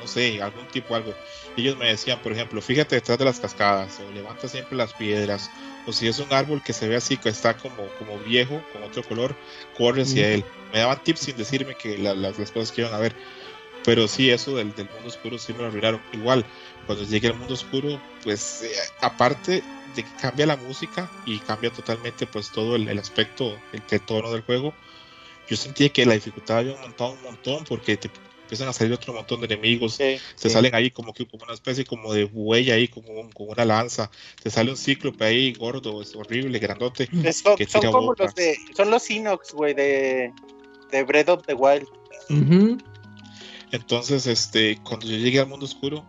no 0.03 0.09
sé, 0.09 0.43
algún 0.43 0.67
tipo, 0.69 0.95
algo 0.95 1.15
ellos 1.57 1.77
me 1.77 1.87
decían, 1.87 2.19
por 2.21 2.33
ejemplo, 2.33 2.61
fíjate 2.63 2.97
detrás 2.97 3.19
de 3.19 3.25
las 3.25 3.41
cascadas, 3.41 4.01
o 4.01 4.11
levanta 4.13 4.49
siempre 4.49 4.77
las 4.77 4.95
piedras, 4.95 5.51
o 5.87 5.93
si 5.93 6.09
es 6.09 6.19
un 6.19 6.33
árbol 6.33 6.63
que 6.63 6.73
se 6.73 6.89
ve 6.89 6.97
así, 6.97 7.17
que 7.17 7.29
está 7.29 7.57
como, 7.57 7.87
como 7.99 8.19
viejo, 8.21 8.63
con 8.73 8.83
otro 8.83 9.03
color, 9.03 9.37
corre 9.77 10.03
hacia 10.03 10.31
él. 10.31 10.45
Me 10.73 10.79
daban 10.79 11.03
tips 11.03 11.21
sin 11.21 11.37
decirme 11.37 11.75
que 11.75 11.99
las, 11.99 12.37
cosas 12.51 12.73
que 12.73 12.83
iban 12.83 12.95
a 12.95 12.99
ver. 12.99 13.15
Pero 13.85 14.07
sí, 14.07 14.31
eso 14.31 14.57
del, 14.57 14.67
mundo 14.67 15.09
oscuro 15.09 15.39
sí 15.39 15.53
me 15.53 15.61
lo 15.61 15.67
olvidaron. 15.67 16.01
Igual, 16.13 16.47
cuando 16.87 17.05
llegue 17.05 17.29
al 17.29 17.35
mundo 17.35 17.55
oscuro, 17.55 18.01
pues 18.23 18.63
eh, 18.63 18.73
aparte 19.01 19.63
de 19.97 20.03
que 20.05 20.11
cambia 20.21 20.47
la 20.47 20.57
música 20.57 21.11
y 21.27 21.39
cambia 21.41 21.71
totalmente 21.71 22.27
pues 22.27 22.51
todo 22.51 22.77
el, 22.77 22.99
aspecto, 22.99 23.59
el, 23.73 23.83
el, 23.91 24.01
tono 24.01 24.31
del 24.31 24.43
juego, 24.43 24.73
yo 25.49 25.57
sentía 25.57 25.89
que 25.91 26.07
la 26.07 26.15
dificultad 26.15 26.59
había 26.59 26.73
aumentado 26.73 27.13
un 27.13 27.23
montón 27.23 27.65
porque 27.65 27.97
te, 27.97 28.09
empiezan 28.53 28.69
a 28.69 28.75
salir 28.75 28.93
otro 28.93 29.15
montón 29.15 29.41
de 29.41 29.47
enemigos, 29.47 29.95
se 29.95 30.51
salen 30.51 30.75
ahí 30.75 30.91
como 30.91 31.15
que 31.15 31.27
como 31.27 31.45
una 31.45 31.55
especie 31.55 31.87
como 31.87 32.13
de 32.13 32.25
huella 32.25 32.75
ahí, 32.75 32.87
como, 32.87 33.31
una 33.39 33.65
lanza, 33.65 34.11
te 34.43 34.51
sale 34.51 34.71
un 34.71 34.77
cíclope 34.77 35.25
ahí 35.25 35.55
gordo, 35.55 36.03
es 36.03 36.15
horrible, 36.15 36.59
grandote. 36.59 37.09
son, 37.33 37.57
como 37.91 38.13
los 38.13 38.35
de, 38.35 38.59
son 38.77 38.91
los 38.91 39.11
Inox, 39.11 39.55
güey, 39.55 39.73
de, 39.73 40.33
de 40.91 41.03
Breath 41.03 41.31
of 41.31 41.47
the 41.47 41.55
Wild. 41.55 41.89
Entonces, 43.71 44.27
este, 44.27 44.79
cuando 44.83 45.07
yo 45.07 45.17
llegué 45.17 45.41
al 45.41 45.49
mundo 45.49 45.65
oscuro, 45.65 46.05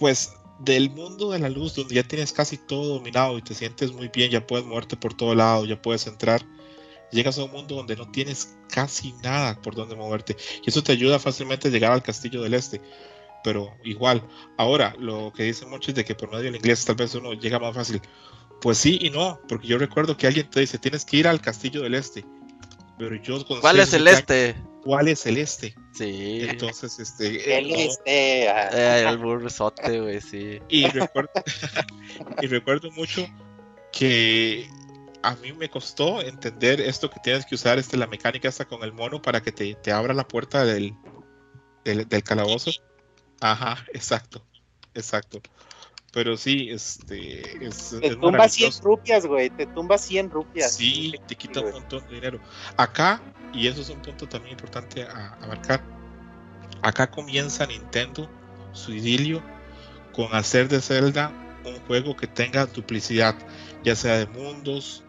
pues 0.00 0.32
del 0.58 0.90
mundo 0.90 1.30
de 1.30 1.38
la 1.38 1.48
luz, 1.48 1.76
donde 1.76 1.94
ya 1.94 2.02
tienes 2.02 2.32
casi 2.32 2.56
todo 2.56 2.94
dominado 2.94 3.38
y 3.38 3.42
te 3.42 3.54
sientes 3.54 3.92
muy 3.92 4.08
bien, 4.08 4.32
ya 4.32 4.44
puedes 4.44 4.66
moverte 4.66 4.96
por 4.96 5.14
todo 5.14 5.32
lado, 5.36 5.64
ya 5.64 5.80
puedes 5.80 6.08
entrar 6.08 6.44
llegas 7.10 7.38
a 7.38 7.44
un 7.44 7.52
mundo 7.52 7.76
donde 7.76 7.96
no 7.96 8.10
tienes 8.10 8.56
casi 8.68 9.12
nada 9.22 9.60
por 9.60 9.74
donde 9.74 9.96
moverte. 9.96 10.36
Y 10.64 10.70
eso 10.70 10.82
te 10.82 10.92
ayuda 10.92 11.18
fácilmente 11.18 11.68
a 11.68 11.70
llegar 11.70 11.92
al 11.92 12.02
castillo 12.02 12.42
del 12.42 12.54
este. 12.54 12.80
Pero 13.44 13.72
igual, 13.84 14.22
ahora 14.56 14.94
lo 14.98 15.32
que 15.32 15.44
dicen 15.44 15.70
muchos 15.70 15.90
es 15.90 15.94
de 15.94 16.04
que 16.04 16.14
por 16.14 16.30
medio 16.30 16.44
del 16.44 16.56
inglés 16.56 16.84
tal 16.84 16.96
vez 16.96 17.14
uno 17.14 17.32
llega 17.32 17.58
más 17.58 17.74
fácil. 17.74 18.00
Pues 18.60 18.78
sí 18.78 18.98
y 19.00 19.10
no, 19.10 19.40
porque 19.48 19.68
yo 19.68 19.78
recuerdo 19.78 20.16
que 20.16 20.26
alguien 20.26 20.48
te 20.50 20.60
dice, 20.60 20.78
tienes 20.78 21.04
que 21.04 21.18
ir 21.18 21.28
al 21.28 21.40
castillo 21.40 21.82
del 21.82 21.94
este. 21.94 22.24
Pero 22.98 23.14
yo 23.22 23.44
¿Cuál 23.60 23.80
es 23.80 23.92
el 23.92 24.08
este? 24.08 24.56
¿Cuál 24.82 25.08
es 25.08 25.26
el 25.26 25.36
este? 25.36 25.74
Sí. 25.92 26.40
Entonces, 26.42 26.98
este. 26.98 27.58
El 27.58 27.70
este. 27.72 28.48
Ah. 28.48 28.70
Eh, 28.72 29.04
el 29.06 29.18
burrosote, 29.18 30.00
güey, 30.00 30.20
sí. 30.20 30.60
Y 30.68 30.86
recuerdo, 30.86 31.30
y 32.42 32.46
recuerdo 32.46 32.90
mucho 32.92 33.26
que 33.92 34.68
a 35.26 35.34
mí 35.34 35.52
me 35.52 35.68
costó 35.68 36.22
entender 36.22 36.80
esto 36.80 37.10
que 37.10 37.18
tienes 37.18 37.44
que 37.44 37.56
usar 37.56 37.80
este, 37.80 37.96
la 37.96 38.06
mecánica 38.06 38.48
hasta 38.48 38.64
con 38.64 38.84
el 38.84 38.92
mono 38.92 39.20
para 39.20 39.42
que 39.42 39.50
te, 39.50 39.74
te 39.74 39.90
abra 39.90 40.14
la 40.14 40.28
puerta 40.28 40.64
del, 40.64 40.94
del, 41.84 42.22
calabozo. 42.22 42.70
Ajá, 43.40 43.84
exacto, 43.92 44.40
exacto. 44.94 45.40
Pero 46.12 46.36
sí, 46.36 46.70
este. 46.70 47.66
Es, 47.66 47.96
te 48.00 48.14
tumba 48.14 48.48
100 48.48 48.72
rupias, 48.82 49.26
güey. 49.26 49.50
Te 49.50 49.66
tumba 49.66 49.98
100 49.98 50.30
rupias. 50.30 50.76
Sí, 50.76 51.14
te 51.26 51.34
quita 51.34 51.60
un 51.60 51.72
montón 51.72 52.06
de 52.08 52.14
dinero. 52.14 52.40
Acá, 52.76 53.20
y 53.52 53.66
eso 53.66 53.80
es 53.80 53.90
un 53.90 54.00
punto 54.00 54.28
también 54.28 54.52
importante 54.52 55.02
a, 55.02 55.34
abarcar. 55.42 55.82
Acá 56.82 57.10
comienza 57.10 57.66
Nintendo 57.66 58.30
su 58.72 58.92
idilio 58.92 59.42
con 60.12 60.32
hacer 60.36 60.68
de 60.68 60.80
Zelda 60.80 61.32
un 61.64 61.80
juego 61.86 62.14
que 62.14 62.28
tenga 62.28 62.66
duplicidad, 62.66 63.34
ya 63.82 63.96
sea 63.96 64.18
de 64.18 64.26
mundos, 64.26 65.02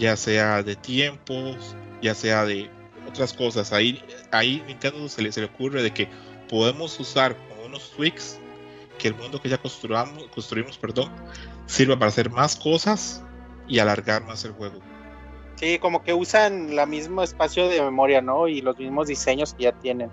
ya 0.00 0.16
sea 0.16 0.62
de 0.62 0.76
tiempos, 0.76 1.76
ya 2.00 2.14
sea 2.14 2.46
de 2.46 2.70
otras 3.06 3.34
cosas. 3.34 3.72
Ahí, 3.72 4.02
ahí 4.32 4.64
Nintendo 4.66 5.06
se 5.08 5.20
le, 5.20 5.30
se 5.30 5.40
le 5.40 5.46
ocurre 5.46 5.82
de 5.82 5.92
que 5.92 6.08
podemos 6.48 6.98
usar 6.98 7.36
unos 7.64 7.90
tweaks 7.92 8.40
que 8.98 9.08
el 9.08 9.14
mundo 9.14 9.40
que 9.40 9.50
ya 9.50 9.58
construimos, 9.58 10.24
construimos 10.34 10.78
perdón, 10.78 11.10
sirva 11.66 11.98
para 11.98 12.08
hacer 12.08 12.30
más 12.30 12.56
cosas 12.56 13.22
y 13.68 13.78
alargar 13.78 14.24
más 14.24 14.44
el 14.44 14.52
juego. 14.52 14.80
Sí, 15.56 15.78
como 15.78 16.02
que 16.02 16.14
usan 16.14 16.74
la 16.74 16.86
mismo 16.86 17.22
espacio 17.22 17.68
de 17.68 17.82
memoria, 17.82 18.22
¿no? 18.22 18.48
Y 18.48 18.62
los 18.62 18.78
mismos 18.78 19.08
diseños 19.08 19.52
que 19.52 19.64
ya 19.64 19.72
tienen. 19.72 20.10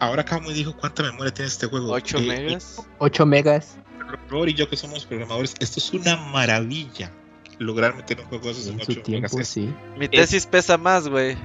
Ahora 0.00 0.22
acá 0.22 0.40
me 0.40 0.52
dijo 0.52 0.76
cuánta 0.76 1.04
memoria 1.04 1.32
tiene 1.32 1.46
este 1.46 1.68
juego. 1.68 1.92
8 1.92 2.18
eh, 2.18 2.20
megas. 2.22 2.84
8 2.98 3.26
megas. 3.26 3.78
Rory 4.28 4.50
y 4.50 4.54
yo 4.54 4.68
que 4.68 4.76
somos 4.76 5.06
programadores, 5.06 5.54
esto 5.60 5.78
es 5.78 5.92
una 5.92 6.16
maravilla 6.16 7.12
lograr 7.62 7.96
meter 7.96 8.20
un 8.20 8.26
juego 8.26 8.46
de 8.46 8.52
esos 8.52 8.66
en, 8.66 8.84
su 8.84 8.94
tiempo, 8.96 9.42
sí. 9.44 9.72
Mi 9.98 10.08
tesis 10.08 10.46
pesa 10.46 10.76
más, 10.76 11.08
güey. 11.08 11.36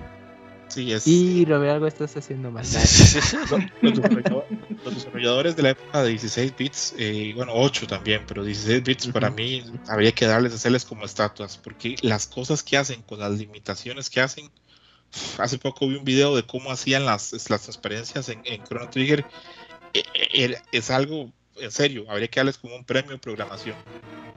Sí, 0.67 0.91
es... 0.91 1.07
Y 1.07 1.45
Robert, 1.45 1.73
algo 1.73 1.87
estás 1.87 2.15
haciendo 2.17 2.51
mal. 2.51 2.65
los, 3.81 4.01
desarrolladores 4.95 5.55
de 5.55 5.63
la 5.63 5.69
época 5.69 6.03
de 6.03 6.09
16 6.09 6.55
bits, 6.57 6.93
eh, 6.97 7.31
bueno, 7.35 7.53
8 7.55 7.87
también, 7.87 8.23
pero 8.27 8.43
16 8.43 8.83
bits 8.83 9.07
para 9.07 9.29
mí 9.29 9.63
habría 9.87 10.11
que 10.11 10.25
darles, 10.25 10.53
hacerles 10.53 10.83
como 10.83 11.05
estatuas, 11.05 11.57
porque 11.57 11.95
las 12.01 12.27
cosas 12.27 12.63
que 12.63 12.77
hacen 12.77 13.01
con 13.03 13.19
las 13.19 13.31
limitaciones 13.31 14.09
que 14.09 14.19
hacen, 14.19 14.51
hace 15.37 15.57
poco 15.57 15.87
vi 15.87 15.95
un 15.95 16.03
video 16.03 16.35
de 16.35 16.43
cómo 16.43 16.69
hacían 16.71 17.05
las, 17.05 17.31
las 17.49 17.61
transparencias 17.61 18.27
en, 18.29 18.41
en 18.43 18.61
Chrono 18.63 18.89
Trigger, 18.89 19.25
e, 19.93 20.03
e, 20.33 20.57
es 20.73 20.91
algo 20.91 21.31
en 21.59 21.71
serio, 21.71 22.05
habría 22.09 22.27
que 22.27 22.39
darles 22.39 22.57
como 22.57 22.75
un 22.75 22.83
premio 22.83 23.11
de 23.11 23.17
programación. 23.17 23.75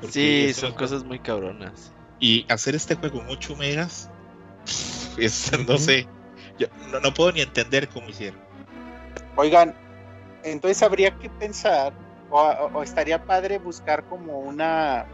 Sí, 0.08 0.52
son 0.54 0.72
cosas 0.72 1.04
muy 1.04 1.18
cabronas. 1.18 1.92
Y 2.18 2.46
hacer 2.50 2.74
este 2.74 2.94
juego 2.94 3.20
en 3.20 3.28
8 3.28 3.56
megas, 3.56 4.10
es, 5.18 5.52
no 5.66 5.78
sé, 5.78 6.06
yo 6.58 6.68
no, 7.02 7.14
puedo 7.14 7.32
ni 7.32 7.40
entender 7.40 7.88
cómo 7.88 8.08
hicieron. 8.08 8.40
Oigan, 9.36 9.74
entonces 10.44 10.82
habría 10.82 11.18
que 11.18 11.30
pensar, 11.30 11.92
o, 12.30 12.82
estaría 12.82 13.24
padre 13.24 13.58
buscar 13.58 14.04
como 14.04 14.38
una, 14.40 15.06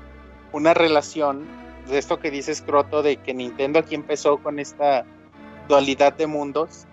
una 0.52 0.74
relación 0.74 1.46
de 1.88 1.98
esto 1.98 2.18
que 2.18 2.30
dice 2.30 2.54
Scroto, 2.54 3.02
de 3.02 3.16
que 3.18 3.32
Nintendo 3.32 3.78
aquí 3.78 3.94
empezó 3.94 4.38
con 4.38 4.58
esta 4.58 5.04
dualidad 5.68 6.14
de 6.14 6.26
mundos. 6.26 6.86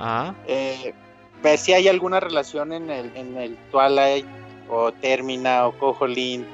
Ah. 0.00 0.34
Eh, 0.48 0.94
ver 1.42 1.58
si 1.58 1.72
hay 1.72 1.88
alguna 1.88 2.18
relación 2.20 2.72
en 2.72 2.90
el, 2.90 3.16
en 3.16 3.36
el 3.36 3.56
Twilight 3.70 4.26
o 4.72 4.90
Termina 4.92 5.66
o 5.66 5.72
Cojolin 5.78 6.46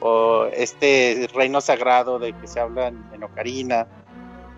o 0.00 0.46
este 0.52 1.28
reino 1.32 1.60
sagrado 1.60 2.18
de 2.18 2.32
que 2.32 2.48
se 2.48 2.58
habla 2.58 2.88
en, 2.88 3.22
Ocarina 3.22 3.86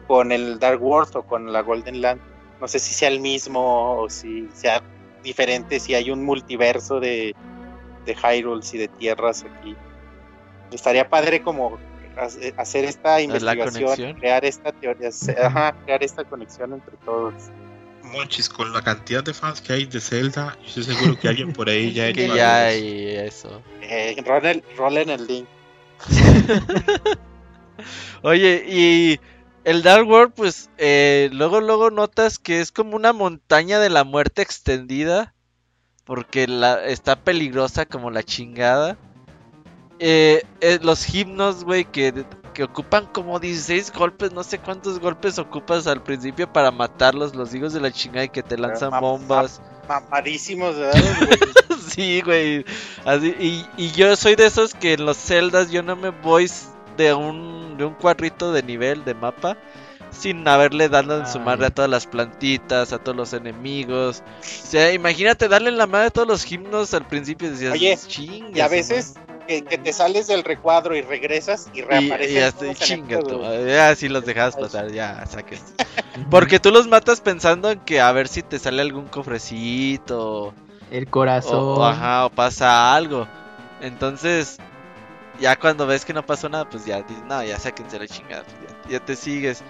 con 0.06 0.32
el 0.32 0.58
Dark 0.58 0.82
World 0.82 1.14
o 1.16 1.22
con 1.22 1.52
la 1.52 1.60
Golden 1.60 2.00
Land. 2.00 2.20
No 2.60 2.66
sé 2.66 2.78
si 2.78 2.94
sea 2.94 3.08
el 3.08 3.20
mismo 3.20 4.00
o 4.00 4.08
si 4.08 4.48
sea 4.54 4.82
diferente, 5.22 5.78
si 5.78 5.94
hay 5.94 6.10
un 6.10 6.24
multiverso 6.24 6.98
de, 6.98 7.34
de 8.06 8.14
Hyrule 8.14 8.64
y 8.72 8.78
de 8.78 8.88
tierras 8.88 9.44
aquí. 9.44 9.76
Estaría 10.72 11.08
padre 11.08 11.42
como 11.42 11.78
hacer 12.56 12.84
esta 12.86 13.20
investigación, 13.20 14.14
crear 14.14 14.44
esta 14.44 14.72
teoría, 14.72 15.10
crear 15.84 16.02
esta 16.02 16.24
conexión 16.24 16.72
entre 16.72 16.96
todos. 17.04 17.34
Monchis, 18.12 18.48
con 18.48 18.72
la 18.72 18.82
cantidad 18.82 19.22
de 19.22 19.34
fans 19.34 19.60
que 19.60 19.72
hay 19.72 19.86
de 19.86 20.00
Zelda, 20.00 20.56
yo 20.62 20.68
estoy 20.68 20.84
seguro 20.84 21.18
que 21.18 21.28
alguien 21.28 21.52
por 21.52 21.68
ahí 21.68 21.92
ya 21.92 22.04
ha 22.04 22.12
Que 22.12 22.24
hecho 22.24 22.36
ya 22.36 22.66
hay 22.66 23.08
eso. 23.16 23.62
Eh, 23.82 24.16
rolen, 24.24 24.62
rolen 24.76 25.10
el 25.10 25.26
link. 25.26 25.46
Oye, 28.22 28.64
y 28.68 29.20
el 29.64 29.82
Dark 29.82 30.08
World, 30.08 30.32
pues 30.34 30.70
eh, 30.78 31.28
luego, 31.32 31.60
luego 31.60 31.90
notas 31.90 32.38
que 32.38 32.60
es 32.60 32.72
como 32.72 32.96
una 32.96 33.12
montaña 33.12 33.78
de 33.78 33.90
la 33.90 34.04
muerte 34.04 34.42
extendida. 34.42 35.34
Porque 36.04 36.46
la, 36.46 36.86
está 36.86 37.16
peligrosa 37.16 37.84
como 37.84 38.12
la 38.12 38.22
chingada. 38.22 38.96
Eh, 39.98 40.44
eh, 40.60 40.78
los 40.82 41.12
himnos, 41.12 41.64
güey, 41.64 41.84
que, 41.84 42.24
que 42.56 42.64
ocupan 42.64 43.04
como 43.12 43.38
16 43.38 43.92
golpes, 43.92 44.32
no 44.32 44.42
sé 44.42 44.58
cuántos 44.58 44.98
golpes 44.98 45.38
ocupas 45.38 45.86
al 45.86 46.02
principio 46.02 46.50
para 46.50 46.70
matarlos, 46.70 47.34
los 47.34 47.54
hijos 47.54 47.74
de 47.74 47.80
la 47.80 47.92
chingada 47.92 48.24
y 48.24 48.28
que 48.30 48.42
te 48.42 48.56
lanzan 48.56 48.98
bombas. 48.98 49.60
Mamadísimos, 49.86 50.74
¿verdad? 50.74 51.02
güey? 51.20 51.38
Sí, 51.86 52.22
güey. 52.22 52.64
Así, 53.04 53.34
y, 53.38 53.66
y 53.76 53.90
yo 53.92 54.16
soy 54.16 54.36
de 54.36 54.46
esos 54.46 54.72
que 54.72 54.94
en 54.94 55.04
los 55.04 55.18
celdas 55.18 55.70
yo 55.70 55.82
no 55.82 55.96
me 55.96 56.08
voy 56.08 56.50
de 56.96 57.12
un, 57.12 57.76
de 57.76 57.84
un 57.84 57.92
cuadrito 57.92 58.52
de 58.52 58.62
nivel 58.62 59.04
de 59.04 59.12
mapa 59.12 59.58
sin 60.10 60.48
haberle 60.48 60.88
dado 60.88 61.20
en 61.20 61.26
su 61.26 61.38
madre 61.38 61.66
a 61.66 61.70
todas 61.70 61.90
las 61.90 62.06
plantitas, 62.06 62.94
a 62.94 62.98
todos 62.98 63.16
los 63.16 63.34
enemigos. 63.34 64.22
O 64.40 64.42
sea, 64.42 64.94
imagínate 64.94 65.46
darle 65.46 65.68
en 65.68 65.76
la 65.76 65.86
madre 65.86 66.06
a 66.06 66.10
todos 66.10 66.26
los 66.26 66.50
himnos 66.50 66.94
al 66.94 67.06
principio 67.06 67.48
y 67.48 67.50
decías, 67.50 67.72
Oye, 67.74 67.98
"Chingue 68.06 68.58
Y 68.58 68.60
a 68.62 68.68
veces 68.68 69.14
que, 69.46 69.64
que 69.64 69.78
te 69.78 69.92
sales 69.92 70.26
del 70.26 70.44
recuadro 70.44 70.96
y 70.96 71.02
regresas 71.02 71.68
y 71.72 71.82
madre". 71.82 71.96
Y, 71.96 72.08
reapareces. 72.08 72.34
y 72.34 72.38
hasta 72.38 72.66
el 72.66 72.76
chinga. 72.76 73.20
Ya, 73.66 73.94
si 73.94 74.08
los 74.08 74.24
dejas 74.24 74.56
pasar, 74.56 74.90
ya, 74.92 75.24
saques. 75.26 75.62
Porque 76.30 76.58
tú 76.58 76.70
los 76.70 76.88
matas 76.88 77.20
pensando 77.20 77.70
en 77.70 77.80
que 77.80 78.00
a 78.00 78.10
ver 78.12 78.28
si 78.28 78.42
te 78.42 78.58
sale 78.58 78.82
algún 78.82 79.06
cofrecito. 79.06 80.54
El 80.90 81.08
corazón. 81.08 81.60
o, 81.60 81.84
ajá, 81.84 82.26
o 82.26 82.30
pasa 82.30 82.94
algo. 82.94 83.26
Entonces, 83.80 84.58
ya 85.40 85.56
cuando 85.56 85.86
ves 85.86 86.04
que 86.04 86.12
no 86.12 86.24
pasó 86.24 86.48
nada, 86.48 86.68
pues 86.68 86.86
ya 86.86 87.02
dices, 87.02 87.24
no, 87.26 87.42
ya 87.42 87.58
sáquense 87.58 87.98
la 87.98 88.06
chingada, 88.06 88.44
pues 88.44 88.56
ya, 88.60 88.90
ya 88.90 89.04
te 89.04 89.16
sigues. 89.16 89.62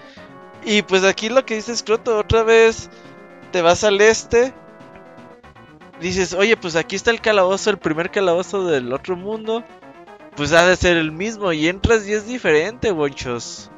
Y 0.63 0.81
pues 0.81 1.03
aquí 1.03 1.29
lo 1.29 1.45
que 1.45 1.55
dices, 1.55 1.83
Croto, 1.83 2.17
otra 2.17 2.43
vez 2.43 2.89
te 3.51 3.61
vas 3.61 3.83
al 3.83 3.99
este. 4.01 4.53
Dices, 5.99 6.33
oye, 6.33 6.55
pues 6.57 6.75
aquí 6.75 6.95
está 6.95 7.11
el 7.11 7.21
calabozo, 7.21 7.69
el 7.69 7.77
primer 7.77 8.11
calabozo 8.11 8.65
del 8.67 8.93
otro 8.93 9.15
mundo. 9.15 9.63
Pues 10.35 10.51
ha 10.53 10.67
de 10.67 10.75
ser 10.75 10.97
el 10.97 11.11
mismo. 11.11 11.51
Y 11.53 11.67
entras 11.67 12.07
y 12.07 12.13
es 12.13 12.27
diferente, 12.27 12.91
bonchos. 12.91 13.71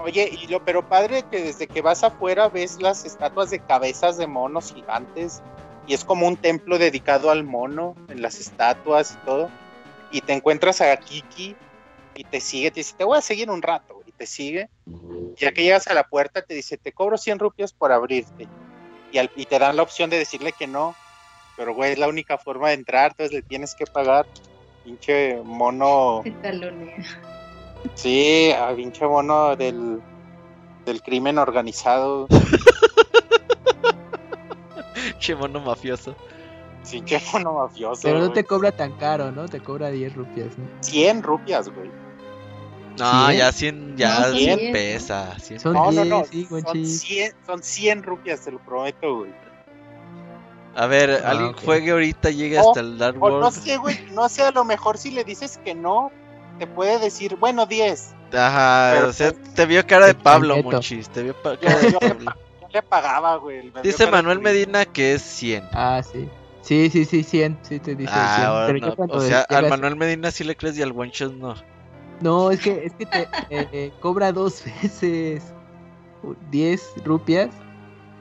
Oye, 0.00 0.28
y 0.42 0.46
lo 0.48 0.64
pero 0.64 0.88
padre 0.88 1.24
que 1.30 1.42
desde 1.42 1.66
que 1.68 1.82
vas 1.82 2.02
afuera 2.02 2.48
ves 2.48 2.80
las 2.80 3.04
estatuas 3.04 3.50
de 3.50 3.60
cabezas 3.60 4.16
de 4.16 4.26
monos 4.26 4.72
gigantes 4.72 5.42
y 5.86 5.92
es 5.94 6.04
como 6.04 6.26
un 6.26 6.36
templo 6.38 6.78
dedicado 6.78 7.30
al 7.30 7.44
mono 7.44 7.94
en 8.08 8.22
las 8.22 8.40
estatuas 8.40 9.12
y 9.20 9.26
todo. 9.26 9.50
Y 10.10 10.22
te 10.22 10.32
encuentras 10.32 10.80
a 10.80 10.96
Kiki 10.96 11.54
y 12.14 12.24
te 12.24 12.40
sigue, 12.40 12.70
te 12.70 12.80
dice, 12.80 12.94
te 12.96 13.04
voy 13.04 13.18
a 13.18 13.20
seguir 13.20 13.50
un 13.50 13.62
rato 13.62 14.02
y 14.06 14.12
te 14.12 14.26
sigue. 14.26 14.68
Ya 15.36 15.52
que 15.52 15.62
llegas 15.62 15.86
a 15.86 15.94
la 15.94 16.04
puerta 16.04 16.42
te 16.42 16.54
dice, 16.54 16.76
te 16.78 16.92
cobro 16.92 17.16
100 17.16 17.38
rupias 17.38 17.72
por 17.72 17.92
abrirte. 17.92 18.48
Y, 19.12 19.18
al- 19.18 19.30
y 19.36 19.44
te 19.46 19.58
dan 19.58 19.76
la 19.76 19.82
opción 19.82 20.08
de 20.10 20.18
decirle 20.18 20.52
que 20.58 20.66
no. 20.66 20.94
Pero 21.60 21.74
güey, 21.74 21.92
es 21.92 21.98
la 21.98 22.08
única 22.08 22.38
forma 22.38 22.68
de 22.68 22.74
entrar, 22.76 23.10
entonces 23.10 23.34
le 23.34 23.42
tienes 23.42 23.74
que 23.74 23.84
pagar. 23.84 24.24
Pinche 24.82 25.38
mono. 25.44 26.22
Te 26.24 26.30
talonea. 26.30 26.96
Sí, 27.92 28.50
a 28.58 28.74
pinche 28.74 29.06
mono 29.06 29.54
del, 29.56 30.00
del 30.86 31.02
crimen 31.02 31.36
organizado. 31.36 32.26
Che 35.18 35.34
mono 35.34 35.60
mafioso. 35.60 36.16
Pinche 36.90 37.20
mono 37.30 37.52
mafioso. 37.52 38.00
Pero 38.04 38.20
no 38.20 38.24
güey. 38.28 38.34
te 38.36 38.44
cobra 38.44 38.72
tan 38.72 38.92
caro, 38.92 39.30
¿no? 39.30 39.46
Te 39.46 39.60
cobra 39.60 39.90
10 39.90 40.14
rupias, 40.14 40.56
¿no? 40.56 40.64
100 40.80 41.22
rupias, 41.22 41.68
güey. 41.68 41.90
No, 42.98 43.26
¿Cien? 43.26 43.38
ya 43.38 43.52
100, 43.52 43.96
ya 43.98 44.18
No, 44.20 44.24
son 44.28 44.36
100 44.38 44.58
diez. 44.58 44.72
pesa. 44.72 45.38
100 45.38 45.60
Son 45.60 45.74
No, 45.74 45.92
no, 45.92 46.04
10, 46.04 46.08
no. 46.08 46.24
sí, 46.24 46.46
son, 46.46 46.62
Gonchis. 46.62 47.00
100, 47.02 47.32
son 47.46 47.62
100 47.62 48.02
rupias, 48.02 48.40
te 48.40 48.50
lo 48.50 48.58
prometo, 48.60 49.18
güey. 49.18 49.49
A 50.74 50.86
ver, 50.86 51.22
Ah, 51.24 51.30
alguien 51.30 51.50
ok. 51.50 51.64
juegue 51.64 51.90
ahorita, 51.90 52.30
llegue 52.30 52.58
O- 52.58 52.68
hasta 52.68 52.80
el 52.80 52.96
Dark 52.98 53.16
O 53.22 53.28
no 53.28 53.36
World. 53.38 53.52
sé, 53.52 53.76
güey. 53.76 53.98
No 54.12 54.28
sé, 54.28 54.42
a 54.42 54.50
lo 54.52 54.64
mejor 54.64 54.98
si 54.98 55.10
le 55.10 55.24
dices 55.24 55.58
que 55.64 55.74
no, 55.74 56.10
te 56.58 56.66
puede 56.66 56.98
decir, 56.98 57.36
bueno, 57.36 57.66
10. 57.66 58.14
Ajá, 58.32 58.92
Pero, 58.94 59.08
o 59.08 59.12
sea, 59.12 59.32
pues, 59.32 59.54
te 59.54 59.66
vio 59.66 59.84
cara 59.86 60.06
de 60.06 60.14
Pablo. 60.14 60.62
Monchis. 60.62 61.08
Te 61.10 61.22
vio 61.24 61.34
cara 61.42 61.56
de 61.56 61.92
Pablo. 61.92 62.32
yo 62.60 62.68
le 62.72 62.82
pagaba, 62.82 63.36
güey. 63.36 63.72
Dice 63.82 64.08
Manuel. 64.08 64.38
Medina 64.38 64.84
que 64.84 65.14
es 65.14 65.22
100. 65.22 65.64
Ah, 65.72 66.00
sí. 66.02 66.28
Sí, 66.62 66.88
sí, 66.90 67.04
sí, 67.04 67.24
100. 67.24 67.58
Sí, 67.62 67.80
te 67.80 67.96
dice 67.96 68.12
100. 68.12 68.22
Ah, 68.24 68.46
ahora 68.46 68.66
Pero 68.66 68.78
ya 68.78 69.06
no. 69.06 69.14
O 69.14 69.20
sea, 69.20 69.40
al 69.48 69.68
Manuel 69.68 69.96
Medina 69.96 70.30
sí 70.30 70.44
le 70.44 70.54
crees 70.56 70.78
y 70.78 70.82
al 70.82 70.92
Wanchos 70.92 71.32
no. 71.34 71.54
No, 72.20 72.50
es 72.52 72.60
que, 72.60 72.84
es 72.84 72.92
que 72.94 73.06
te 73.06 73.22
eh, 73.50 73.68
eh, 73.72 73.92
cobra 73.98 74.30
dos 74.30 74.62
veces 74.82 75.42
10 76.50 76.92
rupias 77.04 77.48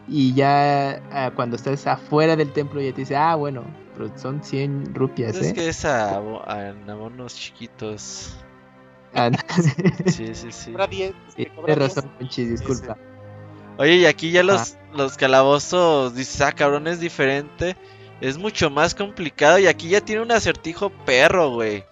y 0.10 0.34
ya 0.34 1.02
ah, 1.12 1.32
cuando 1.36 1.56
estás 1.56 1.86
afuera 1.88 2.36
del 2.36 2.52
templo 2.52 2.82
ya 2.82 2.92
te 2.94 3.02
dice, 3.02 3.16
ah, 3.16 3.36
bueno, 3.36 3.64
pero 3.96 4.18
son 4.18 4.44
100 4.44 4.96
rupias, 4.96 5.36
Es 5.36 5.48
¿eh? 5.48 5.54
que 5.54 5.70
es 5.70 5.86
a, 5.86 6.16
a 6.16 6.70
abonos 6.88 7.36
chiquitos. 7.36 8.36
Ah, 9.14 9.30
Sí, 10.06 10.34
sí, 10.36 10.52
sí. 10.52 10.72
Cobra 10.72 10.88
10. 10.88 11.14
sí, 11.36 11.46
te 11.46 11.50
cobra 11.54 11.76
tienes 11.76 11.96
10. 11.96 12.06
razón, 12.06 12.12
disculpa. 12.50 12.98
Oye, 13.78 13.96
y 13.96 14.06
aquí 14.06 14.32
ya 14.32 14.44
los, 14.44 14.76
los 14.94 15.16
calabozos, 15.18 16.14
dices, 16.16 16.42
ah, 16.42 16.52
cabrón, 16.52 16.88
es 16.88 17.00
diferente. 17.00 17.76
Es 18.22 18.38
mucho 18.38 18.70
más 18.70 18.96
complicado 18.96 19.60
y 19.60 19.68
aquí 19.68 19.90
ya 19.90 20.02
tiene 20.02 20.22
un 20.22 20.32
acertijo 20.32 20.90
perro, 21.06 21.52
güey. 21.52 21.86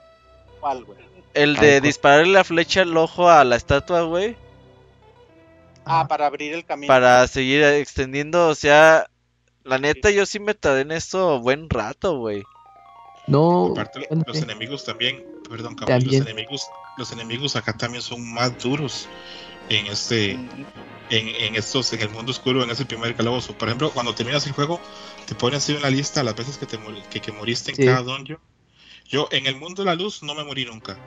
¿Cuál, 0.60 0.84
güey? 0.84 1.00
El 1.34 1.56
de 1.56 1.80
dispararle 1.80 2.34
la 2.34 2.44
flecha 2.44 2.82
al 2.82 2.98
ojo 2.98 3.30
a 3.30 3.44
la 3.44 3.56
estatua, 3.56 4.02
güey. 4.02 4.36
Ah, 5.88 6.08
para 6.08 6.26
abrir 6.26 6.54
el 6.54 6.66
camino. 6.66 6.88
Para 6.88 7.28
seguir 7.28 7.64
extendiendo, 7.64 8.48
o 8.50 8.56
sea, 8.56 9.10
la 9.64 9.78
neta 9.78 10.10
yo 10.12 10.26
sí 10.26 10.40
me 10.40 10.54
tardé 10.54 10.82
en 10.82 10.92
esto 10.92 11.40
buen 11.40 11.70
rato, 11.70 12.20
güey. 12.20 12.44
No, 13.28 13.72
Aparte, 13.72 14.08
los 14.26 14.38
enemigos 14.38 14.86
también, 14.86 15.24
perdón, 15.50 15.76
También. 15.76 16.22
los 16.22 16.28
enemigos, 16.28 16.68
los 16.98 17.12
enemigos 17.12 17.56
acá 17.58 17.74
también 17.74 18.02
son 18.02 18.34
más 18.34 18.58
duros 18.58 19.08
en 19.70 19.88
este, 19.88 20.32
en, 20.32 20.48
en 21.10 21.56
estos, 21.56 21.92
en 21.92 22.02
el 22.02 22.10
mundo 22.10 22.32
oscuro, 22.32 22.64
en 22.64 22.70
ese 22.70 22.86
primer 22.86 23.16
calabozo. 23.16 23.54
Por 23.58 23.68
ejemplo, 23.68 23.92
cuando 23.92 24.16
terminas 24.16 24.46
el 24.48 24.54
juego, 24.54 24.80
te 25.26 25.36
ponen 25.36 25.58
así 25.58 25.74
una 25.74 25.90
lista 25.90 26.24
las 26.24 26.36
veces 26.36 26.58
que 26.58 26.66
te 26.66 26.80
que, 27.10 27.20
que 27.20 27.32
moriste 27.34 27.72
en 27.72 27.78
Sí. 27.78 27.86
cada 27.86 28.02
dungeon. 28.02 28.40
Yo 29.10 29.28
en 29.32 29.48
el 29.48 29.56
mundo 29.58 29.84
de 29.84 29.88
la 29.88 29.96
luz 29.96 30.24
no 30.24 30.34
me 30.36 30.44
morí 30.46 30.66
nunca. 30.66 30.98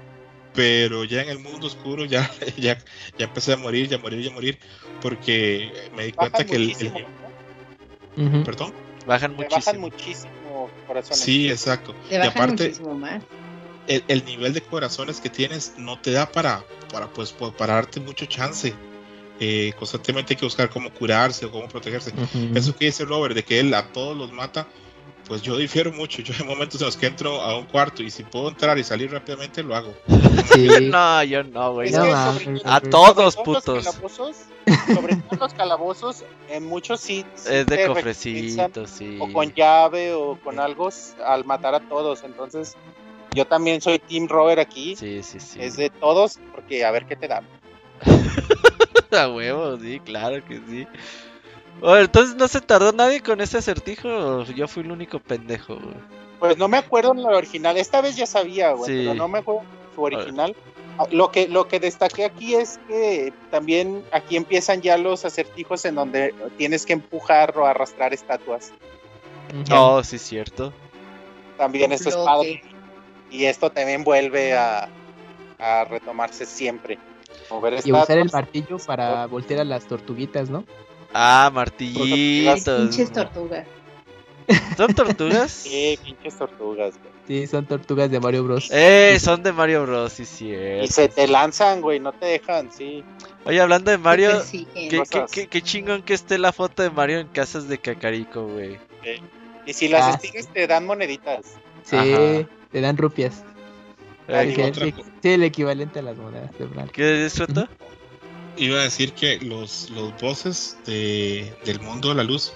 Pero 0.55 1.05
ya 1.05 1.23
en 1.23 1.29
el 1.29 1.39
mundo 1.39 1.67
oscuro 1.67 2.05
ya, 2.05 2.31
ya, 2.57 2.79
ya 3.19 3.25
empecé 3.25 3.53
a 3.53 3.57
morir, 3.57 3.89
ya 3.89 3.99
morir, 3.99 4.23
ya 4.23 4.31
morir. 4.33 4.59
Porque 5.01 5.71
me 5.97 6.07
di 6.07 6.13
cuenta 6.13 6.39
Bajan 6.39 6.51
que 6.51 6.57
el, 6.57 8.45
perdón. 8.45 8.73
Bajan 9.07 9.35
muchísimo. 9.35 9.57
bajan 9.57 9.81
muchísimo 9.81 10.71
corazones. 10.87 11.21
Sí, 11.21 11.49
exacto. 11.49 11.95
Te 12.09 12.17
Y 12.17 12.19
aparte, 12.19 12.65
muchísimo 12.65 12.95
más. 12.95 13.23
el, 13.87 14.05
el 14.09 14.25
nivel 14.25 14.53
de 14.53 14.61
corazones 14.61 15.21
que 15.21 15.31
tienes 15.31 15.75
no 15.79 15.99
te 15.99 16.11
da 16.13 16.31
para, 16.31 16.65
para, 16.93 17.07
pues, 17.09 17.33
para 17.33 17.75
darte 17.75 18.01
mucho 18.01 18.27
chance. 18.27 18.75
Eh, 19.43 19.73
constantemente 19.79 20.35
hay 20.35 20.39
que 20.39 20.45
buscar 20.45 20.69
cómo 20.69 20.93
curarse 20.93 21.47
o 21.47 21.51
cómo 21.51 21.67
protegerse. 21.67 22.11
Ujú. 22.11 22.51
Eso 22.55 22.77
que 22.77 22.87
dice 22.87 23.07
Robert, 23.07 23.35
de 23.35 23.43
que 23.43 23.59
él 23.59 23.73
a 23.73 23.91
todos 23.91 24.15
los 24.15 24.31
mata, 24.33 24.69
pues 25.31 25.43
yo 25.43 25.57
difiero 25.57 25.93
mucho. 25.93 26.23
Yo 26.23 26.35
hay 26.37 26.45
momentos 26.45 26.81
en 26.81 26.87
los 26.87 26.97
que 26.97 27.07
entro 27.07 27.41
a 27.41 27.57
un 27.57 27.65
cuarto 27.67 28.03
y 28.03 28.11
si 28.11 28.25
puedo 28.25 28.49
entrar 28.49 28.77
y 28.79 28.83
salir 28.83 29.13
rápidamente, 29.13 29.63
lo 29.63 29.77
hago. 29.77 29.95
Sí. 30.53 30.67
No, 30.91 31.23
yo 31.23 31.45
no, 31.45 31.75
güey. 31.75 31.93
No 31.93 31.99
sobre- 31.99 32.61
A 32.65 32.81
todos, 32.81 32.91
sobre 32.91 33.13
todo 33.13 33.23
los 33.23 33.37
putos. 33.37 33.85
calabozos, 33.85 34.37
sobre 34.93 35.15
todo 35.15 35.39
los 35.39 35.55
calabozos, 35.55 36.25
en 36.49 36.67
muchos 36.67 37.01
sí. 37.01 37.25
Es 37.49 37.65
de 37.65 37.87
cofrecito, 37.87 38.89
sí. 38.89 39.19
o 39.21 39.33
con 39.33 39.55
llave 39.55 40.13
o 40.15 40.37
con 40.43 40.59
algo 40.59 40.89
al 41.25 41.45
matar 41.45 41.77
a 41.77 41.81
todos. 41.89 42.25
Entonces, 42.25 42.75
yo 43.33 43.47
también 43.47 43.81
soy 43.81 44.01
Team 44.01 44.27
Robert 44.27 44.59
aquí. 44.59 44.97
Sí, 44.97 45.23
sí, 45.23 45.39
sí. 45.39 45.61
Es 45.63 45.77
de 45.77 45.91
todos, 45.91 46.41
porque 46.53 46.85
a 46.85 46.91
ver 46.91 47.07
qué 47.07 47.15
te 47.15 47.29
da. 47.29 47.45
A 49.13 49.29
huevo, 49.29 49.79
sí, 49.79 50.01
claro 50.05 50.45
que 50.45 50.57
sí. 50.69 50.89
Bueno, 51.81 51.99
entonces 52.05 52.37
no 52.37 52.47
se 52.49 52.61
tardó 52.61 52.93
nadie 52.93 53.21
con 53.23 53.41
ese 53.41 53.59
acertijo. 53.59 54.45
Yo 54.45 54.69
fui 54.69 54.83
el 54.83 54.93
único 54.93 55.19
pendejo, 55.19 55.77
güey. 55.77 55.95
Pues 56.39 56.57
no 56.59 56.69
me 56.69 56.79
acuerdo 56.79 57.13
en 57.13 57.23
la 57.23 57.31
original. 57.37 57.77
Esta 57.77 58.01
vez 58.01 58.17
ya 58.17 58.27
sabía, 58.27 58.73
güey, 58.73 58.91
Sí. 58.91 59.05
pero 59.07 59.15
no 59.15 59.29
me 59.29 59.39
acuerdo 59.39 59.63
su 59.95 60.03
original. 60.03 60.55
Ah, 60.99 61.07
Lo 61.11 61.31
que, 61.31 61.49
lo 61.49 61.69
que 61.69 61.81
destaqué 61.81 62.25
aquí 62.25 62.55
es 62.55 62.79
que 62.89 63.33
también 63.51 64.05
aquí 64.13 64.37
empiezan 64.37 64.81
ya 64.83 64.99
los 64.99 65.25
acertijos 65.25 65.85
en 65.85 65.95
donde 65.95 66.35
tienes 66.59 66.85
que 66.85 66.93
empujar 66.93 67.57
o 67.57 67.67
arrastrar 67.67 68.13
estatuas. 68.13 68.73
Ujú. 69.55 69.75
Oh, 69.75 70.03
sí, 70.05 70.19
cierto. 70.19 70.73
También 71.57 71.93
esto 71.93 72.09
es 72.11 72.17
padre. 72.17 72.63
Y 73.31 73.45
esto 73.45 73.71
también 73.71 74.03
vuelve 74.03 74.55
a, 74.55 74.89
a 75.59 75.85
retomarse 75.85 76.45
siempre. 76.47 76.99
Mover 77.49 77.81
Y 77.85 77.93
usar 77.93 78.19
el 78.19 78.31
martillo 78.33 78.79
para 78.79 79.27
voltear 79.27 79.61
a 79.61 79.65
las 79.65 79.87
tortuguitas, 79.87 80.51
¿no? 80.51 80.65
Ah, 81.13 81.51
martillitos. 81.53 82.81
Pinches 82.83 83.13
tortugas. 83.13 83.67
¿Son 84.77 84.93
tortugas? 84.95 85.51
Sí, 85.71 85.99
pinches 86.05 86.37
tortugas, 86.37 86.95
güey. 86.99 87.11
Sí, 87.27 87.47
son 87.47 87.65
tortugas 87.67 88.11
de 88.11 88.19
Mario 88.19 88.43
Bros. 88.45 88.69
Eh, 88.73 89.17
son 89.21 89.43
de 89.45 89.53
Mario 89.53 89.85
Bros, 89.87 90.13
sí, 90.13 90.25
sí. 90.25 90.53
Y 90.83 90.89
se 90.89 91.09
te 91.09 91.29
lanzan, 91.29 91.81
güey, 91.81 92.01
no 92.01 92.13
te 92.13 92.27
dejan, 92.27 92.73
sí. 92.73 93.05
Oye, 93.45 93.61
hablando 93.61 93.91
de 93.93 93.99
Mario, 93.99 94.41
Sí, 94.43 94.67
qué, 94.75 94.91
sí. 94.91 95.03
qué, 95.11 95.25
qué- 95.31 95.47
qué 95.49 95.63
chingón 95.63 96.03
que 96.03 96.15
esté 96.15 96.39
la 96.39 96.53
foto 96.53 96.83
de 96.83 96.91
Mario 96.91 97.21
en 97.21 97.29
casas 97.29 97.69
de 97.69 97.79
Cacarico, 97.79 98.47
güey. 98.49 98.79
Y 99.67 99.73
si 99.73 99.87
las 99.89 100.03
Ah. 100.07 100.11
estigues 100.11 100.49
te 100.49 100.67
dan 100.67 100.87
moneditas. 100.87 101.41
Sí, 101.85 101.97
Ajá. 101.97 102.49
te 102.73 102.81
dan 102.81 102.97
rupias. 102.97 103.45
Ay, 104.27 104.55
Que- 104.55 104.73
sí, 105.23 105.29
el 105.29 105.45
equivalente 105.45 106.01
a 106.01 106.03
las 106.03 106.17
monedas 106.17 106.57
de 106.59 106.65
blanco. 106.67 106.93
¿Qué 106.93 107.25
disfruto? 107.25 107.69
Iba 108.57 108.81
a 108.81 108.83
decir 108.83 109.13
que 109.15 109.39
los, 109.41 109.91
los 109.91 110.15
bosses 110.21 110.77
de, 110.85 111.55
del 111.65 111.81
mundo 111.81 112.11
de 112.11 112.17
la 112.17 112.25
luz 112.25 112.53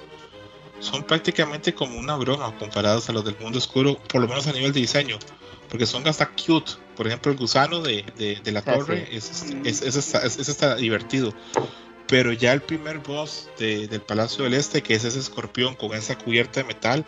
son 0.80 1.02
prácticamente 1.04 1.72
como 1.74 1.98
una 1.98 2.16
broma 2.16 2.56
comparados 2.58 3.08
a 3.08 3.12
los 3.12 3.24
del 3.24 3.36
mundo 3.38 3.58
oscuro, 3.58 3.96
por 4.08 4.20
lo 4.20 4.28
menos 4.28 4.46
a 4.46 4.52
nivel 4.52 4.72
de 4.72 4.80
diseño, 4.80 5.18
porque 5.70 5.86
son 5.86 6.06
hasta 6.06 6.28
cute. 6.30 6.72
Por 6.96 7.06
ejemplo, 7.06 7.32
el 7.32 7.38
gusano 7.38 7.80
de, 7.80 8.04
de- 8.16 8.36
de 8.36 8.52
la 8.52 8.60
Ah, 8.60 8.74
torre 8.76 9.06
sí. 9.10 9.16
es, 9.16 9.54
es, 9.64 9.82
es 9.82 9.96
hasta, 9.96 10.24
es- 10.26 10.38
es 10.38 10.48
hasta 10.48 10.76
divertido. 10.76 11.32
Pero 12.06 12.32
ya 12.32 12.52
el 12.52 12.60
primer 12.60 12.98
boss 12.98 13.48
de- 13.58 13.88
del 13.88 14.02
Palacio 14.02 14.44
del 14.44 14.54
Este, 14.54 14.82
que 14.82 14.94
es 14.94 15.04
ese 15.04 15.18
escorpión 15.18 15.74
con 15.74 15.94
esa 15.94 16.18
cubierta 16.18 16.60
de 16.60 16.64
metal, 16.66 17.04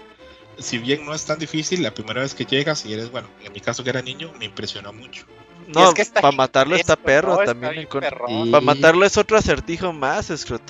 si 0.59 0.79
bien 0.79 1.05
no 1.05 1.13
es 1.13 1.27
tan 1.27 1.39
difícil, 1.39 1.83
la 1.83 1.93
primera 1.93 2.23
vez 2.23 2.35
que 2.35 2.47
llegas 2.47 2.87
y 2.87 2.95
eres, 2.95 3.11
bueno, 3.11 3.29
en 3.45 3.53
mi 3.53 3.61
caso 3.61 3.85
que 3.85 3.91
era 3.91 4.01
niño, 4.01 4.33
me 4.39 4.47
impresionó 4.47 4.91
mucho. 4.93 5.27
No, 5.67 5.89
es 5.89 5.95
que 5.95 6.05
para 6.21 6.33
matarlo 6.33 6.77
está 6.77 6.97
perro 6.97 7.39
también. 7.45 7.87
con-. 7.87 8.03
Y- 8.29 8.51
Para 8.51 8.61
matarlo 8.65 9.05
es 9.05 9.17
otro 9.17 9.37
acertijo 9.37 9.93
más, 9.93 10.27
Scrot. 10.35 10.63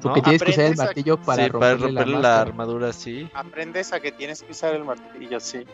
Porque 0.00 0.20
¿No? 0.20 0.24
tienes 0.24 0.42
que 0.42 0.50
usar 0.50 0.64
el 0.66 0.72
a- 0.80 0.84
martillo 0.84 1.16
para 1.16 1.44
sí, 1.46 1.50
para 1.50 1.76
romperle, 1.76 2.18
la, 2.20 2.40
armadura, 2.42 2.92
sí. 2.92 3.28
Aprendes 3.34 3.92
a 3.92 4.00
que 4.00 4.12
tienes 4.12 4.42
que 4.42 4.52
usar 4.52 4.74
el 4.74 4.84
martillo, 4.84 5.40
sí. 5.40 5.58
Eh, 5.58 5.66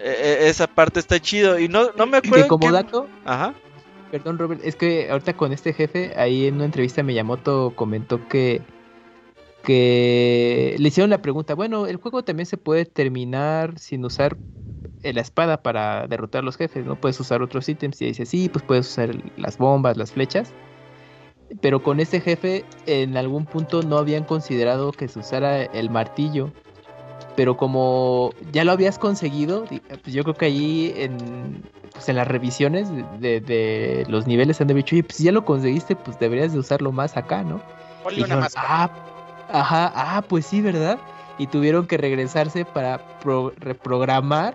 eh, 0.00 0.38
esa 0.48 0.66
parte 0.66 0.98
está 1.00 1.20
chido. 1.20 1.58
Y 1.58 1.68
no, 1.68 1.90
no 1.96 2.06
me 2.06 2.16
acuerdo. 2.18 2.44
Que 2.44 2.48
como 2.48 2.66
qué- 2.66 2.72
dato, 2.72 3.08
Ajá. 3.24 3.54
Perdón, 4.10 4.38
Robert, 4.38 4.60
es 4.64 4.76
que 4.76 5.10
ahorita 5.10 5.34
con 5.34 5.52
este 5.52 5.72
jefe, 5.72 6.12
ahí 6.18 6.46
en 6.46 6.56
una 6.56 6.66
entrevista 6.66 7.02
Miyamoto 7.02 7.72
comentó 7.74 8.26
que 8.28 8.60
que 9.62 10.76
le 10.78 10.88
hicieron 10.88 11.10
la 11.10 11.22
pregunta, 11.22 11.54
bueno, 11.54 11.86
el 11.86 11.96
juego 11.96 12.22
también 12.24 12.46
se 12.46 12.56
puede 12.56 12.84
terminar 12.84 13.78
sin 13.78 14.04
usar 14.04 14.36
eh, 15.02 15.12
la 15.12 15.20
espada 15.20 15.62
para 15.62 16.06
derrotar 16.06 16.40
a 16.42 16.44
los 16.44 16.56
jefes, 16.56 16.84
¿no? 16.84 16.96
Puedes 16.96 17.18
usar 17.20 17.42
otros 17.42 17.68
ítems 17.68 18.00
y 18.02 18.06
dice, 18.06 18.26
sí, 18.26 18.48
pues 18.48 18.64
puedes 18.64 18.88
usar 18.88 19.10
las 19.36 19.58
bombas, 19.58 19.96
las 19.96 20.12
flechas. 20.12 20.52
Pero 21.60 21.82
con 21.82 22.00
este 22.00 22.20
jefe 22.20 22.64
en 22.86 23.16
algún 23.16 23.44
punto 23.44 23.82
no 23.82 23.98
habían 23.98 24.24
considerado 24.24 24.92
que 24.92 25.08
se 25.08 25.18
usara 25.18 25.62
el 25.64 25.90
martillo. 25.90 26.50
Pero 27.36 27.56
como 27.56 28.32
ya 28.52 28.64
lo 28.64 28.72
habías 28.72 28.98
conseguido, 28.98 29.64
di- 29.70 29.80
pues 30.02 30.14
yo 30.14 30.22
creo 30.22 30.34
que 30.34 30.46
ahí 30.46 30.92
en, 30.96 31.62
pues 31.92 32.08
en 32.08 32.16
las 32.16 32.28
revisiones 32.28 32.88
de, 33.20 33.40
de 33.40 34.04
los 34.08 34.26
niveles 34.26 34.60
han 34.60 34.66
de 34.68 34.74
dicho, 34.74 34.94
oye, 34.94 35.02
pues 35.02 35.16
si 35.16 35.24
ya 35.24 35.32
lo 35.32 35.44
conseguiste, 35.44 35.96
pues 35.96 36.18
deberías 36.18 36.52
de 36.52 36.58
usarlo 36.58 36.92
más 36.92 37.16
acá, 37.16 37.42
¿no? 37.42 37.56
Y 37.56 38.04
Ponle 38.04 38.24
una 38.24 38.26
dijeron, 38.26 38.48
ah, 38.56 38.90
ajá, 39.52 39.92
ah, 39.94 40.22
pues 40.22 40.46
sí, 40.46 40.60
¿verdad? 40.60 40.98
Y 41.38 41.46
tuvieron 41.46 41.86
que 41.86 41.96
regresarse 41.96 42.64
para 42.64 42.98
pro- 43.20 43.52
reprogramar 43.56 44.54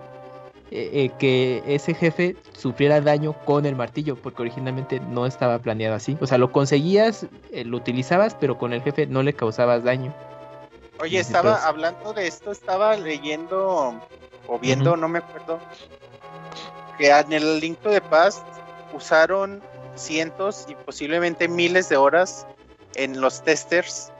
eh, 0.70 0.90
eh, 0.92 1.10
que 1.18 1.62
ese 1.66 1.94
jefe 1.94 2.36
sufriera 2.52 3.00
daño 3.00 3.32
con 3.44 3.64
el 3.66 3.74
martillo, 3.74 4.16
porque 4.16 4.42
originalmente 4.42 5.00
no 5.00 5.24
estaba 5.26 5.58
planeado 5.58 5.94
así. 5.96 6.16
O 6.20 6.26
sea, 6.26 6.36
lo 6.38 6.52
conseguías, 6.52 7.26
eh, 7.52 7.64
lo 7.64 7.78
utilizabas, 7.78 8.34
pero 8.34 8.58
con 8.58 8.72
el 8.72 8.82
jefe 8.82 9.06
no 9.06 9.22
le 9.22 9.32
causabas 9.32 9.82
daño. 9.84 10.12
Oye, 11.00 11.20
estaba 11.20 11.66
hablando 11.66 12.12
de 12.12 12.26
esto, 12.26 12.50
estaba 12.50 12.96
leyendo 12.96 13.94
o 14.46 14.58
viendo, 14.58 14.96
no 14.96 15.08
me 15.08 15.18
acuerdo, 15.18 15.58
que 16.98 17.10
en 17.10 17.32
el 17.32 17.60
Link 17.60 17.78
to 17.78 17.90
the 17.90 18.00
Past 18.00 18.44
usaron 18.92 19.62
cientos 19.94 20.66
y 20.68 20.74
posiblemente 20.74 21.48
miles 21.48 21.88
de 21.88 21.96
horas 21.96 22.46
en 22.94 23.20
los 23.20 23.42
testers 23.42 24.12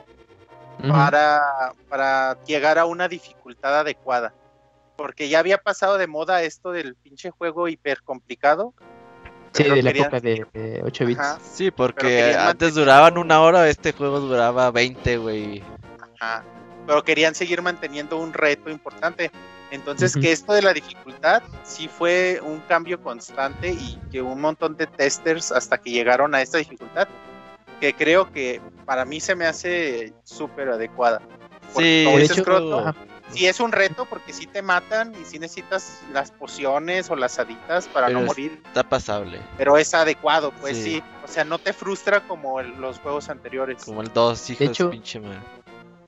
Para, 0.86 1.72
para 1.88 2.38
llegar 2.44 2.78
a 2.78 2.84
una 2.86 3.08
dificultad 3.08 3.80
adecuada. 3.80 4.32
Porque 4.96 5.28
ya 5.28 5.38
había 5.40 5.58
pasado 5.58 5.98
de 5.98 6.06
moda 6.06 6.42
esto 6.42 6.70
del 6.72 6.94
pinche 6.96 7.30
juego 7.30 7.68
hiper 7.68 8.02
complicado. 8.02 8.74
Sí, 9.52 9.64
de 9.64 9.82
la 9.82 9.90
querían- 9.92 10.06
época 10.06 10.20
de, 10.20 10.46
de 10.52 10.82
8 10.84 11.06
bits. 11.06 11.20
Ajá, 11.20 11.38
Sí, 11.42 11.70
porque 11.70 12.34
antes 12.34 12.44
mantener- 12.44 12.74
duraban 12.74 13.18
una 13.18 13.40
hora, 13.40 13.68
este 13.68 13.92
juego 13.92 14.20
duraba 14.20 14.70
20, 14.70 15.16
güey. 15.18 15.62
ajá. 16.20 16.44
Pero 16.86 17.02
querían 17.04 17.34
seguir 17.34 17.60
manteniendo 17.62 18.16
un 18.18 18.32
reto 18.32 18.70
importante. 18.70 19.30
Entonces, 19.70 20.16
que 20.16 20.32
esto 20.32 20.54
de 20.54 20.62
la 20.62 20.72
dificultad 20.72 21.42
sí 21.62 21.88
fue 21.88 22.40
un 22.42 22.60
cambio 22.60 23.02
constante 23.02 23.70
y 23.72 23.98
que 24.10 24.22
un 24.22 24.40
montón 24.40 24.76
de 24.78 24.86
testers 24.86 25.52
hasta 25.52 25.76
que 25.76 25.90
llegaron 25.90 26.34
a 26.34 26.40
esta 26.40 26.56
dificultad, 26.56 27.06
que 27.80 27.94
creo 27.94 28.30
que 28.32 28.60
para 28.84 29.04
mí 29.04 29.20
se 29.20 29.34
me 29.34 29.46
hace 29.46 30.12
súper 30.24 30.68
adecuada. 30.70 31.20
Porque, 31.72 32.00
Sí, 32.00 32.04
como 32.04 32.16
de 32.16 32.22
dices, 32.22 32.36
hecho, 32.38 32.44
Croto, 32.44 32.78
ajá. 32.80 32.94
sí 33.30 33.46
es 33.46 33.60
un 33.60 33.72
reto 33.72 34.06
porque 34.06 34.32
sí 34.32 34.46
te 34.46 34.62
matan 34.62 35.12
y 35.20 35.24
sí 35.26 35.38
necesitas 35.38 36.00
las 36.12 36.30
pociones 36.30 37.10
o 37.10 37.16
las 37.16 37.38
haditas 37.38 37.86
para 37.88 38.06
Pero 38.06 38.20
no 38.20 38.26
morir, 38.26 38.60
Está 38.66 38.82
pasable. 38.88 39.38
pero 39.58 39.76
es 39.76 39.92
adecuado, 39.92 40.50
pues 40.60 40.76
Sí. 40.78 40.82
sí. 40.94 41.02
O 41.24 41.28
sea, 41.28 41.44
no 41.44 41.58
te 41.58 41.72
frustra 41.74 42.26
como 42.26 42.58
el- 42.60 42.80
los 42.80 42.98
juegos 43.00 43.28
anteriores. 43.28 43.84
Como 43.84 44.00
el 44.00 44.10
2, 44.12 44.48
hijo 44.50 44.58
De 44.60 44.64
hecho- 44.70 44.90
pinche 44.90 45.20
madre. 45.20 45.40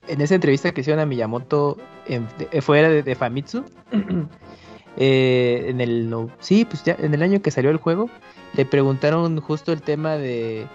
en 0.08 0.20
esa 0.22 0.34
entrevista 0.34 0.72
que 0.72 0.80
hicieron 0.80 1.00
a 1.00 1.06
Miyamoto 1.06 1.76
en, 2.06 2.26
de- 2.38 2.62
fuera 2.62 2.88
de, 2.88 3.02
de 3.02 3.14
Famitsu, 3.14 3.64
eh, 4.96 5.66
en 5.68 5.80
el 5.80 6.08
no, 6.10 6.30
sí, 6.40 6.64
pues 6.64 6.82
ya 6.84 6.96
en 6.98 7.14
el 7.14 7.22
año 7.22 7.40
que 7.42 7.50
salió 7.50 7.70
el 7.70 7.76
juego, 7.76 8.08
le 8.54 8.64
preguntaron 8.64 9.40
justo 9.40 9.72
el 9.72 9.82
tema 9.82 10.16
de 10.16 10.66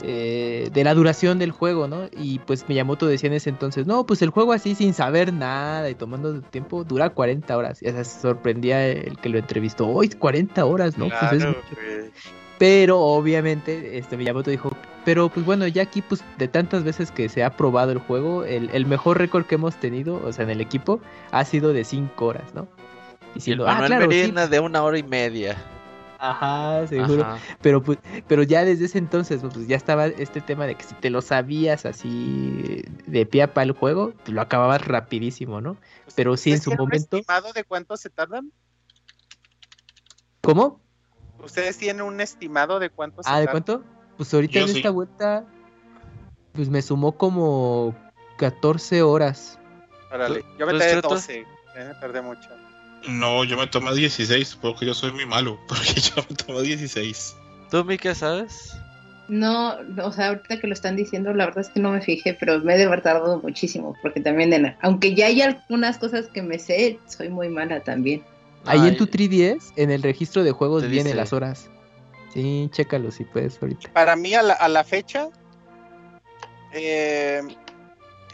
eh, 0.00 0.70
de 0.72 0.84
la 0.84 0.94
duración 0.94 1.38
del 1.38 1.50
juego, 1.52 1.86
¿no? 1.86 2.08
Y 2.16 2.38
pues 2.40 2.68
Miyamoto 2.68 3.06
decía 3.06 3.28
en 3.28 3.34
ese 3.34 3.50
entonces, 3.50 3.86
no, 3.86 4.04
pues 4.06 4.22
el 4.22 4.30
juego 4.30 4.52
así 4.52 4.74
sin 4.74 4.94
saber 4.94 5.32
nada 5.32 5.90
y 5.90 5.94
tomando 5.94 6.40
tiempo 6.40 6.84
dura 6.84 7.10
40 7.10 7.56
horas. 7.56 7.82
Y 7.82 7.88
o 7.88 7.92
sea, 7.92 8.04
se 8.04 8.20
sorprendía 8.20 8.86
el 8.88 9.18
que 9.18 9.28
lo 9.28 9.38
entrevistó, 9.38 9.88
hoy 9.88 10.08
40 10.08 10.64
horas, 10.64 10.98
¿no? 10.98 11.08
Pues 11.08 11.32
es 11.32 11.38
Claro, 11.38 11.48
mucho". 11.50 11.76
güey. 11.76 12.10
Pero 12.58 13.00
obviamente, 13.00 13.98
este 13.98 14.16
Miyamoto 14.16 14.50
dijo, 14.50 14.70
pero 15.04 15.28
pues 15.28 15.44
bueno, 15.44 15.66
ya 15.66 15.82
aquí 15.82 16.00
pues 16.00 16.22
de 16.38 16.46
tantas 16.46 16.84
veces 16.84 17.10
que 17.10 17.28
se 17.28 17.42
ha 17.42 17.56
probado 17.56 17.90
el 17.90 17.98
juego, 17.98 18.44
el, 18.44 18.70
el 18.72 18.86
mejor 18.86 19.18
récord 19.18 19.46
que 19.46 19.56
hemos 19.56 19.74
tenido, 19.76 20.22
o 20.24 20.32
sea, 20.32 20.44
en 20.44 20.50
el 20.50 20.60
equipo, 20.60 21.00
ha 21.32 21.44
sido 21.44 21.72
de 21.72 21.84
5 21.84 22.24
horas, 22.24 22.54
¿no? 22.54 22.62
Y 22.62 23.28
el 23.28 23.34
Diciendo, 23.34 23.66
ah, 23.66 23.82
claro, 23.86 24.10
sí, 24.10 24.30
de 24.30 24.60
una 24.60 24.82
hora 24.82 24.98
y 24.98 25.02
media. 25.02 25.56
Ajá, 26.22 26.86
seguro. 26.86 27.22
Ajá. 27.22 27.38
Pero 27.60 27.82
pues, 27.82 27.98
pero 28.28 28.42
ya 28.42 28.64
desde 28.64 28.84
ese 28.86 28.98
entonces, 28.98 29.42
pues 29.42 29.66
ya 29.66 29.76
estaba 29.76 30.06
este 30.06 30.40
tema 30.40 30.66
de 30.66 30.76
que 30.76 30.84
si 30.84 30.94
te 30.94 31.10
lo 31.10 31.20
sabías 31.20 31.84
así 31.84 32.82
de 33.06 33.26
pie 33.26 33.42
a 33.42 33.52
pa 33.54 33.62
el 33.62 33.72
juego, 33.72 34.12
pues, 34.24 34.28
lo 34.30 34.40
acababas 34.40 34.86
rapidísimo, 34.86 35.60
¿no? 35.60 35.76
Pero 36.14 36.36
sí 36.36 36.50
en 36.50 36.58
¿Ustedes 36.58 36.62
su 36.64 36.70
tienen 36.70 36.80
un 36.80 36.86
momento. 36.88 37.16
estimado 37.16 37.52
de 37.52 37.64
cuánto 37.64 37.96
se 37.96 38.08
tardan? 38.10 38.52
¿Cómo? 40.42 40.80
¿Ustedes 41.42 41.76
tienen 41.76 42.02
un 42.02 42.20
estimado 42.20 42.78
de 42.78 42.90
cuánto 42.90 43.22
se 43.22 43.28
Ah, 43.30 43.40
¿de 43.40 43.46
tardan? 43.46 43.62
cuánto? 43.64 43.84
Pues 44.16 44.32
ahorita 44.32 44.54
Yo 44.54 44.62
en 44.62 44.68
sí. 44.68 44.78
esta 44.78 44.90
vuelta, 44.90 45.44
pues 46.52 46.68
me 46.68 46.82
sumó 46.82 47.16
como 47.16 47.94
14 48.38 49.02
horas. 49.02 49.58
Órale, 50.12 50.42
¿Tú- 50.42 50.46
yo 50.58 50.66
me 50.66 50.72
tardé 50.72 50.88
Scroto? 50.90 51.08
12, 51.14 51.40
eh, 51.40 51.46
me 51.76 51.94
tardé 51.94 52.22
mucho. 52.22 52.48
No, 53.08 53.44
yo 53.44 53.56
me 53.56 53.66
tomé 53.66 53.94
16, 53.94 54.58
porque 54.60 54.86
yo 54.86 54.94
soy 54.94 55.12
muy 55.12 55.26
malo, 55.26 55.58
porque 55.68 56.00
yo 56.00 56.24
me 56.28 56.36
tomé 56.36 56.62
16. 56.62 57.36
¿Tú, 57.70 57.84
Mika, 57.84 58.14
sabes? 58.14 58.76
No, 59.28 59.82
no, 59.82 60.06
o 60.06 60.12
sea, 60.12 60.28
ahorita 60.28 60.60
que 60.60 60.66
lo 60.66 60.74
están 60.74 60.96
diciendo, 60.96 61.32
la 61.32 61.46
verdad 61.46 61.62
es 61.62 61.70
que 61.70 61.80
no 61.80 61.90
me 61.92 62.02
fijé, 62.02 62.34
pero 62.34 62.60
me 62.60 62.74
he 62.74 62.78
de 62.78 62.84
haber 62.84 63.02
tardado 63.02 63.40
muchísimo, 63.40 63.96
porque 64.02 64.20
también, 64.20 64.76
aunque 64.82 65.14
ya 65.14 65.26
hay 65.26 65.40
algunas 65.40 65.98
cosas 65.98 66.26
que 66.28 66.42
me 66.42 66.58
sé, 66.58 66.98
soy 67.06 67.28
muy 67.28 67.48
mala 67.48 67.80
también. 67.80 68.22
Ahí 68.64 68.80
Ay, 68.80 68.88
en 68.88 68.96
tu 68.96 69.06
3DS, 69.06 69.72
en 69.76 69.90
el 69.90 70.02
registro 70.02 70.44
de 70.44 70.52
juegos 70.52 70.82
viene 70.82 71.04
dice. 71.04 71.14
las 71.14 71.32
horas. 71.32 71.70
Sí, 72.32 72.68
chécalo 72.72 73.10
si 73.10 73.24
puedes 73.24 73.60
ahorita. 73.60 73.92
Para 73.92 74.16
mí, 74.16 74.34
a 74.34 74.42
la, 74.42 74.54
a 74.54 74.68
la 74.68 74.84
fecha, 74.84 75.28
eh, 76.72 77.42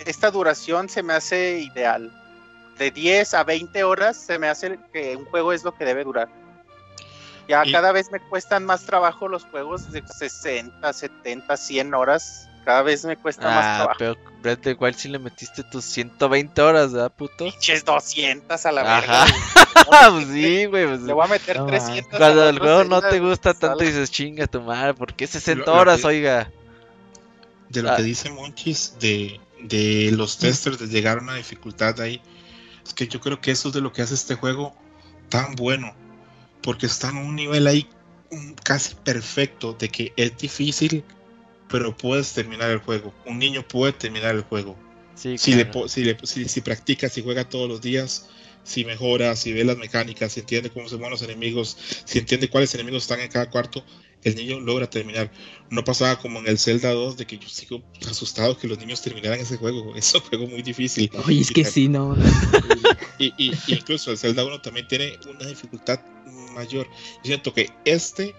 esta 0.07 0.31
duración 0.31 0.89
se 0.89 1.03
me 1.03 1.13
hace 1.15 1.61
ideal. 1.61 2.13
De 2.79 2.91
10 2.91 3.35
a 3.35 3.45
20 3.45 3.83
horas 3.85 4.17
se 4.17 4.39
me 4.39 4.49
hace 4.49 4.79
que 4.93 5.17
un 5.17 5.25
juego 5.27 5.53
es 5.53 5.65
lo 5.65 5.75
que 5.75 5.85
debe 5.85 6.05
durar. 6.05 6.29
Ya 7.49 7.63
Y- 7.65 7.73
cada 7.73 7.93
vez 7.93 8.11
me 8.13 8.21
cuestan 8.21 8.65
más 8.65 8.85
trabajo 8.85 9.27
los 9.27 9.45
juegos 9.45 9.91
de 9.91 10.03
60, 10.07 10.93
70, 10.93 11.57
100 11.57 11.95
horas. 11.95 12.45
Cada 12.65 12.83
vez 12.83 13.05
me 13.07 13.17
cuesta 13.17 13.45
más 13.47 13.65
Ah, 13.65 13.77
trabajo. 13.77 13.97
pero 13.99 14.17
Breath 14.43 14.59
of 14.59 14.65
the 14.65 14.73
Wild 14.75 14.95
sí 14.97 15.09
le 15.09 15.19
metiste 15.19 15.63
tus 15.65 15.85
120 15.87 16.61
horas, 16.61 16.93
¿verdad, 16.93 17.11
puto? 17.11 17.47
Pinches 17.47 17.83
200 17.85 18.67
a 18.67 18.73
la 18.73 18.83
Ajá. 18.99 19.25
verga. 19.25 19.25
Pues 20.11 20.27
sí, 20.29 20.67
güey. 20.67 20.87
pues, 20.87 21.01
Le 21.01 21.13
voy 21.15 21.25
a 21.25 21.29
meter 21.29 21.57
No, 21.57 21.67
300. 21.67 22.19
Cuando 22.19 22.43
al 22.43 22.49
el 22.51 22.59
juego 22.59 22.85
no 22.85 23.01
te 23.01 23.21
gusta 23.21 23.55
sale. 23.55 23.61
tanto 23.61 23.85
dices, 23.85 24.11
chinga 24.11 24.47
tu 24.47 24.61
madre, 24.61 24.93
¿por 24.93 25.15
qué 25.15 25.27
60 25.27 25.65
Lo- 25.65 25.75
lo 25.75 25.81
horas, 25.81 26.01
que- 26.03 26.07
oiga? 26.09 26.51
de 27.71 27.83
lo 27.83 27.89
que 27.97 28.03
ah. 28.03 28.05
dice 28.05 28.31
Monchis 28.31 28.95
de, 29.01 29.41
de 29.63 30.11
los 30.13 30.37
testers 30.39 30.79
de 30.79 30.89
llegar 30.89 31.19
a 31.19 31.21
una 31.23 31.35
dificultad 31.37 31.99
ahí. 32.01 32.21
Que 32.95 33.09
yo 33.09 33.21
creo 33.21 33.41
que 33.41 33.51
eso 33.51 33.69
es 33.69 33.75
de 33.75 33.81
lo 33.81 33.93
que 33.93 34.03
hace 34.03 34.15
este 34.15 34.35
juego 34.35 34.75
tan 35.29 35.55
bueno. 35.55 35.95
Porque 36.63 36.87
está 36.87 37.11
en 37.11 37.19
un 37.19 37.37
nivel 37.37 37.67
ahí 37.67 37.89
casi 38.65 38.95
perfecto 38.97 39.75
de 39.79 39.89
que 39.89 40.13
es 40.17 40.37
difícil, 40.37 41.05
pero 41.69 41.97
puedes 41.97 42.33
terminar 42.33 42.71
el 42.71 42.79
juego. 42.79 43.15
Un 43.27 43.39
niño 43.39 43.67
puede 43.67 43.93
terminar 43.93 44.35
el 44.35 44.43
juego. 44.43 44.77
si, 45.15 45.55
le, 45.55 45.71
si, 46.25 46.49
si, 46.49 46.61
practica, 46.61 47.09
si 47.09 47.23
juega 47.23 47.49
todos 47.49 47.69
los 47.69 47.81
días, 47.81 48.29
si 48.65 48.85
mejora, 48.85 49.35
si 49.37 49.53
ve 49.53 49.65
las 49.65 49.79
mecánicas, 49.79 50.33
si 50.33 50.41
entiende 50.41 50.71
cómo 50.71 50.89
se 50.89 50.97
mueven 50.97 51.13
los 51.13 51.23
enemigos, 51.23 51.77
si 52.05 52.19
entiende 52.19 52.51
cuáles 52.51 52.75
enemigos 52.75 53.05
están 53.05 53.21
en 53.21 53.29
cada 53.29 53.51
cuarto, 53.51 53.85
el 54.25 54.35
niño 54.35 54.61
logra 54.61 54.89
terminar. 54.89 55.31
No 55.71 55.85
pasaba 55.85 56.19
como 56.19 56.41
en 56.41 56.49
el 56.49 56.59
Zelda 56.59 56.93
2 56.93 57.17
de 57.17 57.27
que 57.27 57.39
yo 57.39 57.49
sigo 57.49 57.83
asustado 58.09 58.59
que 58.59 58.67
los 58.67 58.79
niños 58.79 59.03
terminaran 59.03 59.39
ese 59.39 59.57
juego. 59.57 59.95
Es 59.97 60.15
un 60.15 60.21
juego 60.23 60.47
muy 60.47 60.63
difícil. 60.63 61.11
Oye, 61.27 61.41
es 61.41 61.51
que 61.51 61.65
sí, 61.65 61.89
no. 61.89 62.17
y, 63.19 63.33
y, 63.37 63.53
incluso 63.69 64.11
el 64.11 64.19
Zelda 64.19 64.45
1 64.45 64.61
también 64.61 64.89
tiene 64.89 65.19
una 65.29 65.47
dificultad 65.47 66.01
mayor. 66.55 66.87
Yo 67.19 67.25
siento 67.25 67.53
que 67.53 67.71
este, 67.85 68.35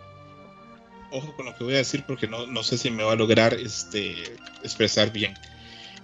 ojo 1.11 1.35
con 1.35 1.45
lo 1.45 1.56
que 1.56 1.64
voy 1.64 1.73
a 1.73 1.77
decir 1.77 2.03
porque 2.06 2.27
no, 2.27 2.45
no 2.47 2.64
sé 2.64 2.77
si 2.77 2.91
me 2.91 3.03
va 3.03 3.14
a 3.14 3.15
lograr 3.15 3.53
este, 3.53 4.15
expresar 4.64 5.11
bien. 5.11 5.34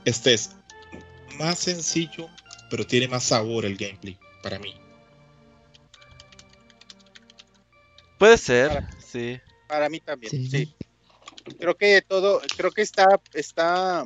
Este 0.05 0.33
es 0.33 0.51
más 1.37 1.59
sencillo, 1.59 2.29
pero 2.69 2.85
tiene 2.85 3.07
más 3.07 3.23
sabor 3.23 3.65
el 3.65 3.75
gameplay 3.75 4.17
para 4.41 4.59
mí. 4.59 4.75
Puede 8.17 8.37
ser, 8.37 8.85
sí. 9.05 9.39
Para 9.67 9.89
mí 9.89 9.99
también, 9.99 10.31
sí. 10.49 10.73
Creo 11.59 11.75
que 11.75 12.01
todo, 12.01 12.41
creo 12.57 12.71
que 12.71 12.81
está, 12.81 13.21
está 13.33 14.05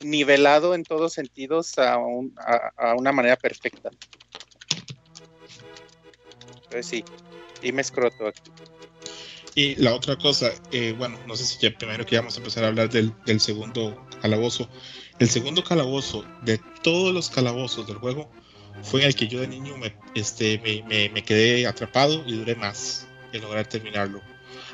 nivelado 0.00 0.74
en 0.74 0.84
todos 0.84 1.12
sentidos 1.12 1.78
a, 1.78 1.94
a, 1.94 2.94
una 2.94 3.12
manera 3.12 3.36
perfecta. 3.36 3.90
Entonces 6.54 6.86
sí, 6.86 7.04
y 7.62 7.72
me 7.72 7.82
escroto 7.82 8.26
aquí. 8.26 8.42
Y 9.54 9.74
la 9.76 9.94
otra 9.94 10.16
cosa, 10.16 10.52
eh, 10.70 10.94
bueno, 10.96 11.18
no 11.26 11.34
sé 11.34 11.44
si 11.44 11.58
ya 11.58 11.76
primero 11.76 12.06
que 12.06 12.16
vamos 12.16 12.34
a 12.34 12.38
empezar 12.38 12.64
a 12.64 12.68
hablar 12.68 12.90
del, 12.90 13.12
del, 13.24 13.40
segundo 13.40 14.06
calabozo. 14.20 14.68
El 15.18 15.28
segundo 15.28 15.64
calabozo 15.64 16.24
de 16.42 16.60
todos 16.82 17.12
los 17.12 17.28
calabozos 17.30 17.86
del 17.86 17.96
juego 17.96 18.30
fue 18.82 19.00
en 19.00 19.08
el 19.08 19.16
que 19.16 19.26
yo 19.26 19.40
de 19.40 19.48
niño 19.48 19.76
me, 19.76 19.96
este, 20.14 20.60
me, 20.60 20.82
me, 20.84 21.08
me 21.08 21.24
quedé 21.24 21.66
atrapado 21.66 22.22
y 22.24 22.36
duré 22.36 22.54
más 22.54 23.08
en 23.32 23.42
lograr 23.42 23.66
terminarlo. 23.66 24.22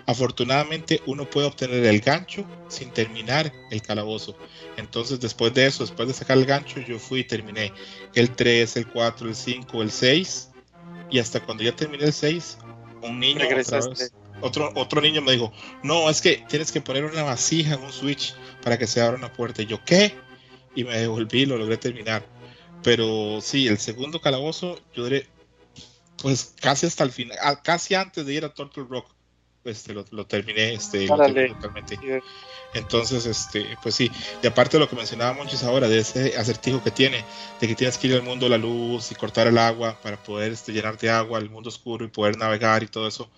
Afortunadamente 0.07 1.01
uno 1.07 1.25
puede 1.25 1.47
obtener 1.47 1.85
el 1.85 2.01
gancho 2.01 2.47
sin 2.69 2.91
terminar 2.91 3.53
el 3.71 3.81
calabozo. 3.81 4.37
Entonces 4.77 5.21
después 5.21 5.55
de 5.55 5.67
eso, 5.67 5.85
después 5.85 6.09
de 6.09 6.15
sacar 6.15 6.37
el 6.37 6.45
gancho, 6.45 6.81
yo 6.81 6.99
fui 6.99 7.21
y 7.21 7.25
terminé 7.25 7.73
el 8.15 8.31
3, 8.31 8.77
el 8.77 8.87
4, 8.89 9.29
el 9.29 9.35
5, 9.35 9.83
el 9.83 9.91
6. 9.91 10.51
Y 11.11 11.19
hasta 11.19 11.41
cuando 11.41 11.63
ya 11.63 11.75
terminé 11.75 12.05
el 12.05 12.13
6, 12.13 12.59
un 13.03 13.19
niño 13.19 13.47
otro, 14.41 14.71
otro 14.75 15.01
niño 15.01 15.23
me 15.23 15.33
dijo, 15.33 15.53
no, 15.83 16.11
es 16.11 16.21
que 16.21 16.45
tienes 16.49 16.71
que 16.71 16.81
poner 16.81 17.05
una 17.05 17.23
vasija 17.23 17.75
en 17.75 17.83
un 17.83 17.93
switch 17.93 18.35
para 18.63 18.77
que 18.77 18.87
se 18.87 19.01
abra 19.01 19.17
una 19.17 19.33
puerta. 19.33 19.63
Y 19.63 19.67
yo, 19.67 19.83
¿qué? 19.85 20.15
Y 20.75 20.85
me 20.85 20.99
devolví 20.99 21.43
y 21.43 21.47
lo 21.47 21.57
logré 21.57 21.79
terminar. 21.79 22.27
Pero 22.83 23.41
sí, 23.41 23.67
el 23.69 23.79
segundo 23.79 24.21
calabozo, 24.21 24.79
yo 24.93 25.05
diré, 25.05 25.27
pues 26.21 26.55
casi 26.61 26.87
hasta 26.87 27.05
el 27.05 27.11
final, 27.11 27.39
casi 27.63 27.95
antes 27.95 28.27
de 28.27 28.35
ir 28.35 28.45
a 28.45 28.53
Turtle 28.53 28.85
Rock 28.89 29.14
este, 29.65 29.95
lo, 29.95 30.27
terminé, 30.27 30.74
este, 30.74 31.07
totalmente. 31.07 31.99
Entonces, 32.74 33.24
este, 33.27 33.77
pues 33.82 33.95
sí, 33.95 34.11
y 34.43 34.47
aparte 34.47 34.77
de 34.77 34.81
lo 34.81 34.89
que 34.89 34.97
mencionaba 34.97 35.32
Monchis 35.32 35.62
ahora, 35.62 35.89
de 35.89 35.99
ese 35.99 36.36
acertijo 36.36 36.82
que 36.82 36.91
tiene, 36.91 37.24
de 37.61 37.69
que 37.69 37.74
tienes 37.74 37.97
que 37.99 38.09
ir 38.09 38.15
al 38.15 38.23
mundo 38.23 38.47
de 38.47 38.51
la 38.51 38.59
luz 38.59 39.12
y 39.12 39.15
cortar 39.15 39.47
el 39.47 39.59
agua 39.59 39.97
para 40.03 40.16
poder 40.16 40.53
este, 40.53 40.73
llenar 40.73 40.99
de 40.99 41.09
agua 41.09 41.39
el 41.39 41.51
mundo 41.51 41.69
oscuro 41.69 42.05
y 42.05 42.09
poder 42.09 42.36
navegar 42.36 42.82
y 42.82 42.89
todo 42.89 43.07
eso. 43.07 43.31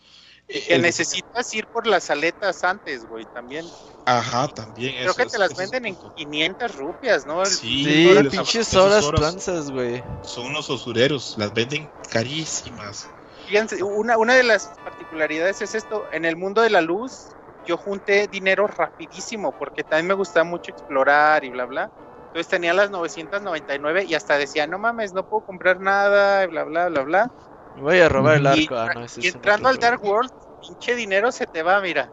Que 0.48 0.78
necesitas 0.78 1.52
ir 1.54 1.66
por 1.66 1.86
las 1.86 2.08
aletas 2.08 2.62
antes, 2.62 3.04
güey, 3.04 3.24
también. 3.26 3.66
Ajá, 4.04 4.46
también. 4.46 4.94
Creo 5.02 5.14
que 5.14 5.26
te 5.26 5.38
las 5.38 5.56
venden 5.56 5.86
en 5.86 5.96
500 6.14 6.76
rupias, 6.76 7.26
¿no? 7.26 7.44
Sí, 7.44 7.84
sí 7.84 8.28
pinches 8.30 8.72
horas 8.74 9.04
planzas, 9.10 9.70
güey. 9.70 10.04
Son 10.22 10.46
unos 10.46 10.70
osureros, 10.70 11.36
las 11.36 11.52
venden 11.52 11.90
carísimas. 12.10 13.08
Fíjense, 13.46 13.82
una, 13.82 14.18
una 14.18 14.34
de 14.34 14.42
las 14.42 14.80
particularidades 14.82 15.60
es 15.62 15.74
esto, 15.74 16.06
en 16.10 16.24
el 16.24 16.36
mundo 16.36 16.62
de 16.62 16.70
la 16.70 16.80
luz 16.80 17.36
yo 17.64 17.76
junté 17.76 18.26
dinero 18.28 18.66
rapidísimo 18.66 19.54
porque 19.56 19.84
también 19.84 20.08
me 20.08 20.14
gustaba 20.14 20.44
mucho 20.44 20.70
explorar 20.70 21.44
y 21.44 21.50
bla, 21.50 21.64
bla. 21.64 21.90
Entonces 22.26 22.48
tenía 22.48 22.74
las 22.74 22.90
999 22.90 24.04
y 24.04 24.14
hasta 24.14 24.36
decía, 24.36 24.66
no 24.66 24.78
mames, 24.78 25.12
no 25.12 25.24
puedo 25.24 25.42
comprar 25.42 25.80
nada, 25.80 26.44
y 26.44 26.48
bla, 26.48 26.64
bla, 26.64 26.88
bla, 26.88 27.02
bla. 27.02 27.32
Voy 27.74 27.98
a 27.98 28.08
robar 28.08 28.36
el 28.36 28.46
arco. 28.46 28.74
Ah, 28.74 29.06
y, 29.16 29.26
entrando 29.28 29.68
al 29.68 29.78
Dark 29.78 30.02
World, 30.02 30.30
pinche 30.60 30.94
dinero 30.94 31.30
se 31.32 31.46
te 31.46 31.62
va, 31.62 31.80
mira. 31.80 32.12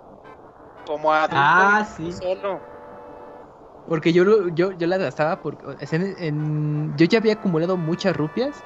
Como 0.86 1.12
a 1.12 1.28
ah, 1.30 1.86
sí. 1.98 2.12
solo. 2.14 2.62
Porque 3.86 4.14
yo, 4.14 4.50
yo, 4.50 4.72
yo 4.72 4.88
la 4.88 4.98
gastaba 4.98 5.42
porque 5.42 5.66
yo 5.66 7.06
ya 7.06 7.18
había 7.18 7.34
acumulado 7.34 7.76
muchas 7.76 8.16
rupias 8.16 8.64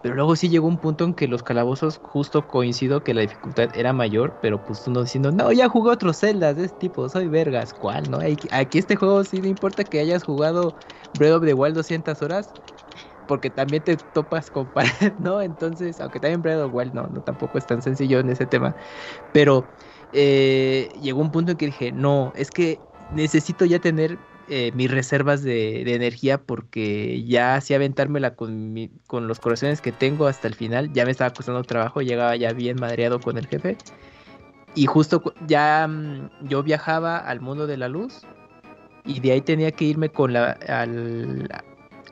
pero 0.00 0.14
luego 0.14 0.36
sí 0.36 0.48
llegó 0.48 0.66
un 0.66 0.80
punto 0.80 1.04
en 1.04 1.14
que 1.14 1.28
los 1.28 1.42
calabozos, 1.42 1.98
justo 2.02 2.46
coincido 2.46 3.04
que 3.04 3.14
la 3.14 3.20
dificultad 3.22 3.70
era 3.74 3.92
mayor, 3.92 4.38
pero 4.40 4.64
pues 4.64 4.86
uno 4.86 5.02
diciendo, 5.02 5.32
no, 5.32 5.52
ya 5.52 5.68
jugué 5.68 5.92
otros 5.92 6.18
celdas 6.18 6.56
de 6.56 6.64
este 6.64 6.78
tipo, 6.78 7.08
soy 7.08 7.28
vergas, 7.28 7.74
¿cuál? 7.74 8.08
¿No? 8.10 8.20
Aquí 8.50 8.78
este 8.78 8.96
juego 8.96 9.24
sí 9.24 9.42
no 9.42 9.48
importa 9.48 9.84
que 9.84 10.00
hayas 10.00 10.24
jugado 10.24 10.76
Breath 11.12 11.34
of 11.34 11.44
the 11.44 11.54
Wild 11.54 11.74
200 11.76 12.22
horas, 12.22 12.56
porque 13.26 13.50
también 13.50 13.84
te 13.84 13.96
topas 13.96 14.50
con 14.50 14.70
pared, 14.72 15.14
¿no? 15.18 15.40
Entonces, 15.42 16.00
aunque 16.00 16.20
también 16.20 16.42
Breath 16.42 16.60
of 16.60 16.70
the 16.70 16.76
Wild 16.76 16.94
no, 16.94 17.06
no 17.08 17.22
tampoco 17.22 17.58
es 17.58 17.66
tan 17.66 17.82
sencillo 17.82 18.20
en 18.20 18.30
ese 18.30 18.46
tema, 18.46 18.76
pero 19.32 19.72
eh, 20.12 20.92
llegó 21.00 21.20
un 21.20 21.30
punto 21.32 21.52
en 21.52 21.58
que 21.58 21.66
dije, 21.66 21.92
no, 21.92 22.32
es 22.36 22.50
que 22.52 22.86
necesito 23.08 23.64
ya 23.66 23.80
tener 23.80 24.20
eh, 24.52 24.72
mis 24.74 24.90
reservas 24.90 25.44
de, 25.44 25.82
energía 25.94 26.36
porque 26.42 27.22
ya 27.24 27.54
hacía 27.54 27.76
aventármela 27.76 28.34
con, 28.34 28.74
con 29.06 29.28
los 29.28 29.38
corazones 29.38 29.80
que 29.80 29.92
tengo 29.92 30.26
hasta 30.26 30.48
el 30.48 30.54
final. 30.54 30.92
Ya 30.92 31.04
me 31.04 31.12
estaba 31.12 31.32
costando 31.32 31.62
trabajo, 31.62 32.02
llegaba 32.02 32.34
ya 32.34 32.52
bien 32.52 32.76
madreado 32.80 33.20
con 33.20 33.38
el 33.38 33.46
jefe. 33.46 33.78
Y 34.74 34.86
justo 34.86 35.22
ya 35.46 35.86
mm, 35.86 36.48
yo 36.48 36.64
viajaba 36.64 37.18
al 37.18 37.40
mundo 37.40 37.68
de 37.68 37.76
la 37.76 37.88
luz 37.88 38.22
y 39.04 39.20
de 39.20 39.32
ahí 39.32 39.40
tenía 39.40 39.70
que 39.70 39.84
irme 39.84 40.08
con 40.08 40.32
la, 40.32 40.58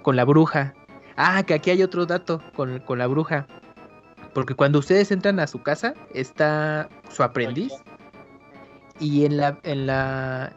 con 0.02 0.15
la 0.15 0.24
bruja. 0.24 0.74
Ah, 1.16 1.43
que 1.43 1.55
aquí 1.55 1.70
hay 1.70 1.82
otro 1.82 2.06
dato 2.06 2.40
con, 2.55 2.78
con 2.78 2.98
la 2.98 3.09
bruja. 3.09 3.48
Porque 4.32 4.55
cuando 4.55 4.78
ustedes 4.78 5.10
entran 5.10 5.40
a 5.40 5.48
su 5.48 5.60
casa 5.60 5.94
está 6.15 6.89
su 7.10 7.24
aprendiz. 7.24 7.73
Y 9.01 9.24
en 9.24 9.39
la, 9.39 9.59
en 9.65 9.86
la, 9.86 10.52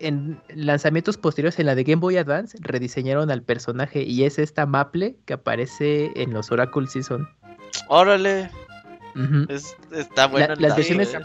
en 0.00 0.40
lanzamientos 0.54 1.16
posteriores 1.16 1.58
en 1.58 1.66
la 1.66 1.74
de 1.74 1.84
Game 1.84 2.00
Boy 2.00 2.16
Advance 2.16 2.58
rediseñaron 2.60 3.30
al 3.30 3.42
personaje 3.42 4.02
y 4.02 4.24
es 4.24 4.38
esta 4.38 4.66
Maple 4.66 5.16
que 5.24 5.34
aparece 5.34 6.12
en 6.16 6.32
los 6.32 6.50
Oracle 6.50 6.86
Season. 6.86 7.28
Órale. 7.88 8.50
está 9.92 10.26
buena 10.26 10.48
la, 10.48 10.68
las 10.68 10.76
versiones, 10.76 11.16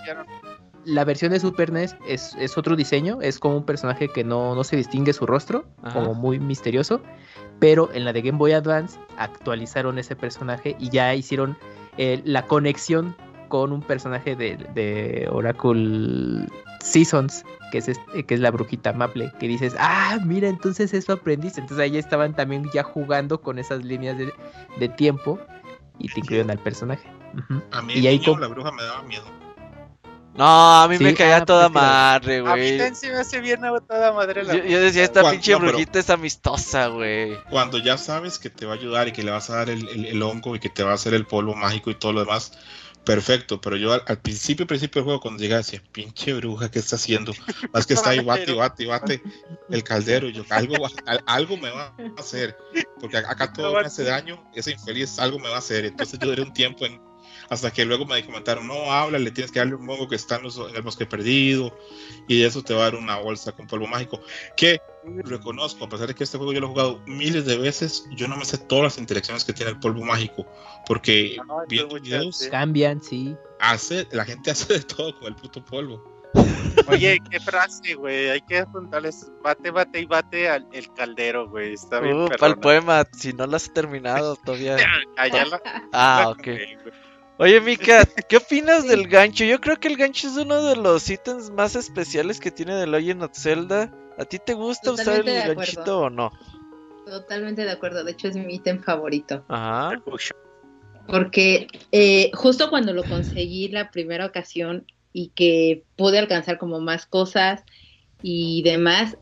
la 0.86 1.04
versión 1.04 1.32
de 1.32 1.40
Super 1.40 1.72
NES 1.72 1.96
es, 2.08 2.58
otro 2.58 2.76
diseño, 2.76 3.20
es 3.22 3.40
como 3.40 3.58
un 3.58 3.66
personaje 3.66 4.08
que 4.08 4.24
no, 4.24 4.64
se 4.64 4.76
distingue 4.76 5.14
su 5.14 5.26
rostro, 5.26 5.66
como 5.94 6.14
muy 6.14 6.40
misterioso, 6.40 7.02
pero 7.60 7.90
en 7.94 8.06
la 8.06 8.14
de 8.14 8.22
Game 8.22 8.38
Boy 8.38 8.54
Advance 8.54 9.00
actualizaron 9.18 10.00
ese 10.00 10.16
personaje 10.16 10.76
y 10.80 10.90
ya 10.90 11.14
hicieron 11.14 11.58
eh, 11.98 12.22
la 12.26 12.48
conexión 12.48 13.16
con 13.48 13.72
un 13.72 13.82
personaje 13.82 14.36
de, 14.36 14.58
de 14.74 15.28
Oracle 15.30 16.48
Seasons 16.82 17.44
que 17.72 17.80
es, 17.80 18.00
que 18.28 18.34
es 18.36 18.40
la 18.40 18.52
brujita 18.52 18.94
Maple, 18.94 19.32
que 19.40 19.48
dices, 19.48 19.74
ah, 19.80 20.20
mira, 20.24 20.48
entonces 20.48 20.94
eso 20.94 21.14
aprendiste. 21.14 21.62
Entonces 21.62 21.84
ahí 21.84 21.98
estaban 21.98 22.36
también 22.36 22.70
ya 22.72 22.84
jugando 22.84 23.42
con 23.42 23.58
esas 23.58 23.84
líneas 23.84 24.18
de, 24.18 24.90
tiempo 24.90 25.40
y 25.98 26.10
te 26.10 26.20
incluyeron 26.20 26.52
al 26.52 26.60
personaje. 26.60 27.10
A 27.72 27.82
mí 27.82 27.94
y 27.94 28.06
ahí 28.08 28.20
la 28.20 28.48
bruja 28.48 28.72
me 28.72 28.84
daba 28.84 29.02
miedo. 29.04 29.26
No, 30.34 30.82
a 30.82 30.88
mí 30.88 30.98
me 30.98 31.14
caía 31.14 31.38
ah, 31.38 31.46
toda 31.46 31.70
pues 31.70 31.84
madre, 31.84 32.42
güey. 32.42 32.54
A 32.54 32.56
mí 32.56 32.70
también 32.70 32.96
se 32.96 33.10
me 33.10 33.18
hace 33.18 33.42
bien 33.42 33.60
toda 33.86 34.14
madre 34.14 34.44
la 34.44 34.56
yo, 34.56 34.80
decía, 34.80 35.04
esta 35.04 35.30
pinche 35.30 35.56
brujita 35.56 36.00
es 36.00 36.10
amistosa, 36.10 36.88
güey. 36.88 37.38
Cuando 37.50 37.78
ya 37.78 37.98
sabes 37.98 38.40
que 38.40 38.50
te 38.50 38.66
va 38.66 38.74
a 38.74 38.76
ayudar 38.76 39.10
y 39.10 39.12
que 39.12 39.24
le 39.24 39.32
vas 39.32 39.50
a 39.50 39.58
dar 39.58 39.70
el, 39.70 40.06
el 40.06 40.22
hongo 40.22 40.56
y 40.56 40.60
que 40.60 40.70
te 40.70 40.84
va 40.84 40.92
a 40.92 40.96
hacer 40.96 41.14
el 41.14 41.26
polvo 41.26 41.54
mágico 41.54 41.90
y 41.90 41.96
todo 41.96 42.14
lo 42.14 42.22
demás, 42.22 42.54
perfecto, 43.04 43.60
pero 43.60 43.78
yo 43.78 43.94
al, 43.94 44.20
principio, 44.20 44.68
principio 44.68 45.00
del 45.00 45.06
juego, 45.06 45.22
cuando 45.22 45.42
llegaba, 45.42 45.62
decía, 45.62 45.82
pinche 45.92 46.34
bruja, 46.34 46.70
¿qué 46.70 46.80
está 46.80 46.96
haciendo? 46.96 47.34
Más 47.74 47.86
que 47.86 47.94
está 47.94 48.12
ahí, 48.12 48.20
bate, 48.20 48.54
bate, 48.54 48.86
bate 48.86 49.22
el 49.70 49.84
caldero, 49.84 50.30
yo, 50.30 50.44
algo, 50.50 50.76
algo 51.26 51.58
me 51.58 51.70
va 51.70 51.96
a 51.98 52.20
hacer, 52.20 52.56
porque 53.00 53.18
acá 53.18 53.52
todo 53.54 53.74
me 53.74 53.82
hace 53.82 54.04
daño, 54.04 54.44
ese 54.54 54.72
infeliz 54.72 55.20
algo 55.20 55.40
me 55.40 55.50
va 55.50 55.56
a 55.56 55.60
hacer, 55.60 55.86
entonces 55.86 56.20
yo 56.20 56.28
duré 56.28 56.42
un 56.42 56.54
tiempo 56.54 56.86
en, 56.86 57.02
hasta 57.52 57.70
que 57.70 57.84
luego 57.84 58.06
me 58.06 58.26
comentaron, 58.26 58.66
no, 58.66 58.94
habla, 58.94 59.20
le 59.20 59.30
tienes 59.30 59.52
que 59.52 59.60
darle 59.60 59.76
un 59.76 59.86
mongo 59.86 60.08
que 60.08 60.16
está 60.16 60.38
en, 60.38 60.46
el 60.74 60.82
bosque 60.84 61.06
perdido, 61.06 61.78
y 62.26 62.44
eso 62.44 62.64
te 62.64 62.74
va 62.74 62.80
a 62.80 62.84
dar 62.86 62.96
una 62.96 63.18
bolsa 63.18 63.52
con 63.52 63.68
polvo 63.68 63.88
mágico. 63.88 64.22
Que 64.56 64.80
reconozco, 65.26 65.84
a 65.84 65.90
pesar 65.90 66.08
de 66.08 66.16
que 66.16 66.24
este 66.24 66.38
juego 66.38 66.54
yo 66.54 66.62
lo 66.62 66.68
he 66.68 66.70
jugado 66.70 67.02
miles 67.08 67.46
de 67.46 67.58
veces, 67.58 68.08
yo 68.16 68.30
no 68.30 68.38
me 68.38 68.46
sé 68.46 68.58
todas 68.58 68.86
las 68.86 68.98
interacciones 69.00 69.44
que 69.44 69.52
tiene 69.52 69.74
el 69.74 69.80
polvo 69.82 70.02
mágico, 70.06 70.48
porque 70.88 71.36
viendo 71.68 72.00
videos 72.00 72.48
cambian, 72.50 73.04
sí. 73.04 73.36
Hace, 73.60 74.08
la 74.12 74.24
gente 74.24 74.52
hace 74.52 74.76
de 74.76 74.80
todo 74.80 75.20
con 75.20 75.28
el 75.28 75.36
puto 75.36 75.64
polvo. 75.66 76.02
Oye, 76.88 77.20
qué 77.30 77.42
frase, 77.42 77.96
güey. 77.96 78.30
Hay 78.30 78.42
que 78.44 78.60
apuntarles 78.60 79.30
bate, 79.44 79.72
bate 79.72 80.00
y 80.00 80.06
bate 80.06 80.48
al 80.48 80.66
el 80.72 80.94
caldero, 80.94 81.50
güey. 81.50 81.74
Está 81.74 82.00
bien. 82.00 82.16
Uh, 82.16 82.30
para 82.30 82.54
el 82.54 82.60
poema, 82.60 83.04
si 83.12 83.34
no 83.34 83.46
lo 83.46 83.58
has 83.58 83.74
terminado 83.74 84.38
todavía. 84.38 84.78
ah, 85.92 86.30
ok. 86.30 86.48
Oye, 87.42 87.60
Mika, 87.60 88.06
¿qué 88.30 88.38
opinas 88.38 88.88
del 88.88 89.08
gancho? 89.08 89.44
Yo 89.44 89.60
creo 89.60 89.76
que 89.78 89.88
el 89.88 89.98
gancho 89.98 90.28
es 90.28 90.38
uno 90.38 90.62
de 90.62 90.76
los 90.76 91.10
ítems 91.10 91.50
más 91.50 91.76
especiales 91.76 92.40
que 92.40 92.52
tiene 92.52 92.80
The 92.80 92.86
Legend 92.86 93.24
of 93.24 93.32
Zelda. 93.34 93.92
¿A 94.20 94.26
ti 94.26 94.38
te 94.38 94.54
gusta 94.54 94.92
usar 94.92 95.28
el 95.28 95.56
ganchito 95.56 96.02
o 96.02 96.10
no? 96.12 96.32
Totalmente 97.08 97.64
de 97.64 97.72
acuerdo, 97.72 98.04
de 98.04 98.12
hecho 98.12 98.28
es 98.28 98.36
mi 98.36 98.54
ítem 98.54 98.84
favorito. 98.84 99.44
Ajá. 99.48 100.00
Porque 101.08 101.66
eh, 101.92 102.30
justo 102.36 102.70
cuando 102.70 102.94
lo 102.94 103.04
conseguí 103.06 103.70
la 103.70 103.90
primera 103.90 104.28
ocasión 104.28 104.86
y 105.12 105.30
que 105.30 105.84
pude 105.96 106.20
alcanzar 106.20 106.60
como 106.60 106.80
más 106.80 107.08
cosas 107.08 107.64
y 108.22 108.62
demás, 108.62 109.18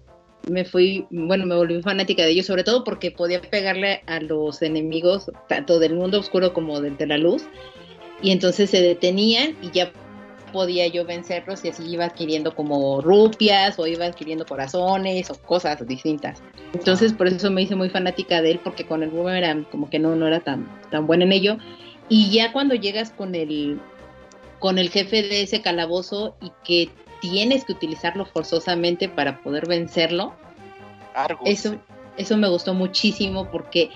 me 0.50 0.66
fui, 0.66 1.08
bueno, 1.10 1.46
me 1.46 1.56
volví 1.56 1.82
fanática 1.82 2.24
de 2.24 2.32
ellos, 2.32 2.48
sobre 2.48 2.66
todo 2.66 2.84
porque 2.84 3.12
podía 3.12 3.40
pegarle 3.40 4.04
a 4.08 4.20
los 4.20 4.62
enemigos, 4.62 5.32
tanto 5.48 5.80
del 5.80 5.96
mundo 5.96 6.20
oscuro 6.20 6.54
como 6.54 6.82
del 6.82 6.98
de 6.98 7.08
la 7.08 7.18
luz, 7.18 7.48
y 8.22 8.32
entonces 8.32 8.70
se 8.70 8.82
detenían 8.82 9.56
y 9.62 9.72
ya 9.72 9.92
podía 10.52 10.88
yo 10.88 11.06
vencerlos 11.06 11.64
y 11.64 11.70
así 11.70 11.84
iba 11.86 12.06
adquiriendo 12.06 12.56
como 12.56 13.02
rupias 13.02 13.78
o 13.78 13.88
iba 13.88 14.06
adquiriendo 14.06 14.46
corazones 14.46 15.30
o 15.30 15.36
cosas 15.36 15.86
distintas. 15.88 16.42
Entonces 16.74 17.14
por 17.14 17.28
eso 17.28 17.50
me 17.52 17.62
hice 17.62 17.76
muy 17.76 17.90
fanática 17.90 18.42
de 18.42 18.52
él 18.52 18.60
porque 18.64 18.86
con 18.86 19.04
el 19.04 19.10
boomerang 19.10 19.66
como 19.66 19.90
que 19.90 20.00
no, 20.00 20.16
no 20.16 20.28
era 20.28 20.40
tan, 20.40 20.68
tan 20.90 21.08
bueno 21.08 21.24
en 21.24 21.32
ello. 21.32 21.58
Y 22.10 22.32
ya 22.32 22.52
cuando 22.52 22.76
llegas 22.76 23.12
con 23.12 23.36
el, 23.36 23.80
con 24.60 24.80
el 24.80 24.90
jefe 24.90 25.24
de 25.24 25.44
ese 25.44 25.62
calabozo 25.62 26.36
y 26.42 26.52
que 26.64 26.90
tienes 27.22 27.66
que 27.66 27.74
utilizarlo 27.74 28.26
forzosamente 28.26 29.10
para 29.10 29.42
poder 29.42 29.68
vencerlo, 29.68 30.34
eso, 31.46 31.76
eso 32.18 32.38
me 32.38 32.48
gustó 32.48 32.74
muchísimo 32.74 33.50
porque 33.52 33.90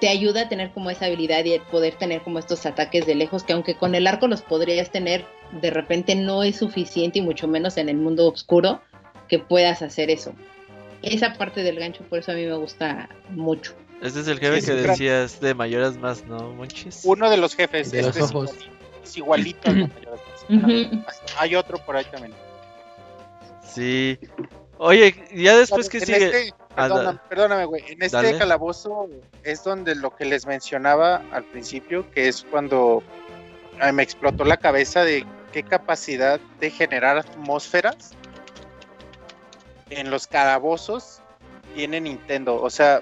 te 0.00 0.08
ayuda 0.08 0.42
a 0.42 0.48
tener 0.48 0.70
como 0.72 0.90
esa 0.90 1.06
habilidad 1.06 1.44
y 1.44 1.58
poder 1.58 1.94
tener 1.94 2.22
como 2.22 2.38
estos 2.38 2.64
ataques 2.66 3.06
de 3.06 3.14
lejos 3.14 3.44
que 3.44 3.52
aunque 3.52 3.76
con 3.76 3.94
el 3.94 4.06
arco 4.06 4.26
los 4.26 4.42
podrías 4.42 4.90
tener, 4.90 5.26
de 5.60 5.70
repente 5.70 6.14
no 6.14 6.42
es 6.42 6.56
suficiente 6.56 7.18
y 7.18 7.22
mucho 7.22 7.46
menos 7.46 7.76
en 7.76 7.88
el 7.88 7.96
mundo 7.96 8.26
oscuro 8.26 8.80
que 9.28 9.38
puedas 9.38 9.82
hacer 9.82 10.10
eso. 10.10 10.32
Esa 11.02 11.34
parte 11.34 11.62
del 11.62 11.78
gancho 11.78 12.02
por 12.04 12.18
eso 12.18 12.32
a 12.32 12.34
mí 12.34 12.44
me 12.44 12.56
gusta 12.56 13.08
mucho. 13.30 13.74
Este 14.02 14.20
es 14.20 14.28
el 14.28 14.38
jefe 14.38 14.64
que 14.64 14.72
decías 14.72 15.40
de 15.40 15.54
mayoras 15.54 15.96
más, 15.98 16.24
¿no, 16.24 16.52
Monchis? 16.54 17.02
Uno 17.04 17.28
de 17.28 17.36
los 17.36 17.54
jefes. 17.54 17.90
De 17.90 18.02
los 18.02 18.16
este 18.16 18.22
ojos. 18.22 18.50
Es 19.04 19.16
igualito, 19.16 19.70
Hay 21.38 21.54
otro 21.54 21.78
por 21.78 21.96
ahí 21.96 22.04
también. 22.10 22.32
Sí. 23.62 24.18
Oye, 24.78 25.14
ya 25.34 25.56
después 25.56 25.88
que 25.90 26.00
sigue... 26.00 26.26
Este, 26.26 26.54
perdóname, 27.28 27.64
güey. 27.64 27.84
En 27.88 28.02
este 28.02 28.38
calabozo 28.38 29.08
es 29.42 29.64
donde 29.64 29.94
lo 29.94 30.14
que 30.14 30.24
les 30.24 30.46
mencionaba 30.46 31.22
al 31.32 31.44
principio, 31.44 32.10
que 32.10 32.28
es 32.28 32.46
cuando 32.50 33.02
me 33.92 34.02
explotó 34.02 34.44
la 34.44 34.56
cabeza 34.56 35.04
de 35.04 35.26
qué 35.52 35.62
capacidad 35.62 36.38
de 36.60 36.70
generar 36.70 37.18
atmósferas 37.18 38.12
en 39.90 40.10
los 40.10 40.26
calabozos 40.26 41.20
tiene 41.74 42.00
Nintendo. 42.00 42.60
O 42.60 42.70
sea, 42.70 43.00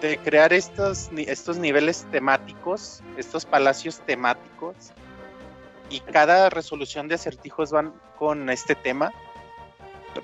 de 0.00 0.18
crear 0.18 0.52
estos, 0.52 1.10
estos 1.16 1.58
niveles 1.58 2.06
temáticos, 2.10 3.02
estos 3.16 3.44
palacios 3.44 4.00
temáticos, 4.00 4.74
y 5.90 6.00
cada 6.00 6.48
resolución 6.50 7.08
de 7.08 7.16
acertijos 7.16 7.70
van 7.70 7.92
con 8.18 8.48
este 8.50 8.74
tema. 8.74 9.12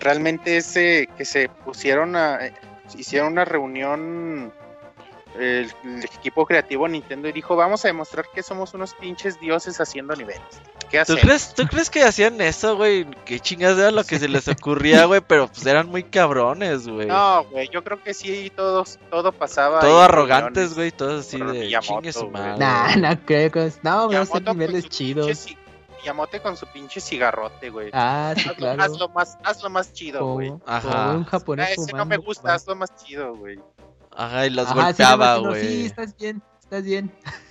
Realmente 0.01 0.57
ese 0.57 1.09
que 1.17 1.25
se 1.25 1.49
pusieron 1.49 2.17
a, 2.17 2.41
hicieron 2.97 3.33
una 3.33 3.45
reunión 3.45 4.53
el, 5.39 5.73
equipo 6.05 6.47
creativo 6.47 6.89
Nintendo 6.89 7.29
y 7.29 7.33
dijo, 7.33 7.57
vamos 7.57 7.85
a 7.85 7.89
demostrar 7.89 8.27
que 8.35 8.43
somos 8.43 8.75
unos 8.75 8.95
pinches 8.95 9.39
dioses 9.41 9.81
haciendo 9.81 10.15
niveles. 10.17 10.43
¿Qué 10.91 11.05
¿Tú 11.05 11.17
crees, 11.17 11.55
¿Tú 11.55 11.67
crees 11.67 11.91
que 11.91 12.03
hacían 12.03 12.41
eso, 12.41 12.77
güey? 12.77 13.07
Qué 13.25 13.41
chingas 13.41 13.77
era 13.79 13.91
lo 13.91 14.05
que 14.05 14.19
se 14.19 14.29
les 14.29 14.49
ocurría, 14.49 15.05
güey, 15.05 15.21
pero 15.21 15.49
pues 15.49 15.67
eran 15.67 15.89
muy 15.89 16.03
cabrones, 16.03 16.89
güey. 16.89 17.07
No, 17.07 17.45
güey, 17.45 17.69
yo 17.69 17.85
creo 17.85 18.03
que 18.03 18.15
sí, 18.15 18.51
todos, 18.55 18.99
todo 19.11 19.33
pasaba. 19.33 19.81
Todo 19.81 20.01
arrogantes, 20.01 20.75
güey, 20.75 20.91
todos 20.91 21.27
así 21.27 21.39
de 21.39 21.79
chingue 21.81 22.13
su 22.13 22.31
madre. 22.31 22.59
Nah, 22.59 22.97
no 22.97 23.21
creo 23.25 23.51
que... 23.51 23.73
No, 23.83 24.09
vamos 24.09 24.15
a 24.15 24.21
hacer 24.23 24.43
niveles 24.55 24.89
chidos. 24.89 25.47
Yamote 26.05 26.41
con 26.41 26.57
su 26.57 26.67
pinche 26.67 27.01
cigarrote, 27.01 27.71
güey. 27.71 27.91
Ah, 27.93 28.35
sí, 28.37 28.49
claro. 28.51 28.83
Hazlo 28.83 29.09
más, 29.09 29.39
hazlo 29.45 29.71
más 29.71 29.93
chido, 29.93 30.35
güey. 30.35 30.53
Ajá. 30.67 31.13
un 31.13 31.25
japonés. 31.25 31.79
ese 31.79 31.93
no 31.93 32.05
me 32.05 32.17
gusta, 32.17 32.55
hazlo 32.55 32.77
más 32.77 32.95
chido, 32.97 33.35
güey. 33.37 33.59
Ajá, 34.17 34.47
y 34.47 34.51
los 34.51 34.73
golpeaba, 34.73 35.39
güey. 35.39 35.67
Sí, 35.67 35.87
estás 35.87 36.17
bien, 36.17 36.43
estás 36.61 36.85
bien. 36.85 37.13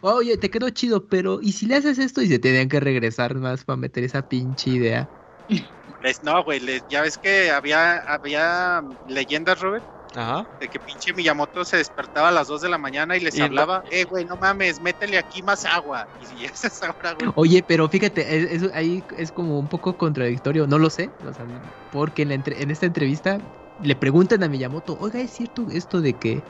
Oye, 0.00 0.36
te 0.36 0.50
quedó 0.50 0.68
chido, 0.70 1.06
pero 1.06 1.40
¿y 1.40 1.52
si 1.52 1.66
le 1.66 1.76
haces 1.76 1.98
esto 1.98 2.20
y 2.20 2.28
se 2.28 2.38
tenían 2.38 2.68
que 2.68 2.78
regresar 2.78 3.34
más 3.36 3.64
para 3.64 3.78
meter 3.78 4.04
esa 4.04 4.28
pinche 4.28 4.70
idea? 4.70 5.08
no, 6.22 6.44
güey, 6.44 6.60
ya 6.90 7.00
ves 7.00 7.16
que 7.16 7.50
había, 7.50 7.98
había 8.00 8.84
leyendas, 9.08 9.60
Robert, 9.60 9.84
Ajá. 10.14 10.46
De 10.58 10.68
que 10.68 10.78
pinche 10.78 11.12
Miyamoto 11.12 11.64
se 11.64 11.76
despertaba 11.76 12.28
a 12.28 12.32
las 12.32 12.48
2 12.48 12.62
de 12.62 12.68
la 12.68 12.78
mañana 12.78 13.16
y 13.16 13.20
les 13.20 13.38
hablaba, 13.40 13.82
eh, 13.90 14.04
güey, 14.04 14.24
no 14.24 14.36
mames, 14.36 14.80
métele 14.80 15.18
aquí 15.18 15.42
más 15.42 15.64
agua. 15.64 16.06
Y 16.18 16.26
si 16.26 16.44
es 16.44 16.82
ahora, 16.82 17.14
güey. 17.14 17.30
Oye, 17.34 17.62
pero 17.62 17.88
fíjate, 17.88 18.54
eso 18.54 18.70
ahí 18.74 19.04
es 19.16 19.32
como 19.32 19.58
un 19.58 19.68
poco 19.68 19.96
contradictorio, 19.96 20.66
no 20.66 20.78
lo 20.78 20.90
sé, 20.90 21.10
o 21.24 21.32
sea, 21.32 21.46
porque 21.90 22.22
en, 22.22 22.32
en 22.32 22.70
esta 22.70 22.86
entrevista 22.86 23.40
le 23.78 23.96
preguntan 23.96 24.42
a 24.42 24.48
Miyamoto, 24.48 24.96
oiga, 24.98 25.20
¿es 25.20 25.32
cierto 25.32 25.66
esto 25.70 26.00
de 26.00 26.16
que 26.16 26.44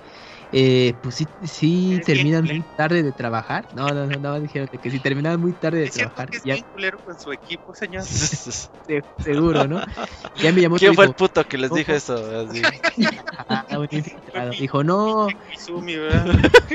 eh, 0.57 0.95
pues 1.03 1.17
sí, 1.17 1.27
sí 1.43 2.01
terminan 2.07 2.45
muy 2.45 2.65
tarde 2.77 3.03
de 3.03 3.11
trabajar. 3.11 3.67
No, 3.75 3.89
no, 3.89 4.07
no, 4.07 4.21
no 4.21 4.41
dijeron 4.41 4.69
que 4.69 4.89
si 4.89 5.01
terminan 5.01 5.41
muy 5.41 5.53
tarde 5.53 5.81
de 5.81 5.91
trabajar. 5.91 6.31
Que 6.31 6.37
es 6.37 6.45
ya... 6.45 6.57
culero 6.71 7.01
con 7.05 7.19
su 7.19 7.33
equipo, 7.33 7.75
señor. 7.75 8.05
seguro, 9.19 9.67
¿no? 9.67 9.81
Ya 10.37 10.53
me 10.53 10.61
llamó 10.61 10.77
¿Quién 10.77 10.95
fue 10.95 11.07
el 11.07 11.15
puto 11.15 11.43
que 11.45 11.59
les 11.59 11.73
dijo 11.73 11.93
eso? 11.93 12.15
Así. 12.41 12.63
Ah, 13.47 13.67
dijo, 14.59 14.85
no. 14.85 15.29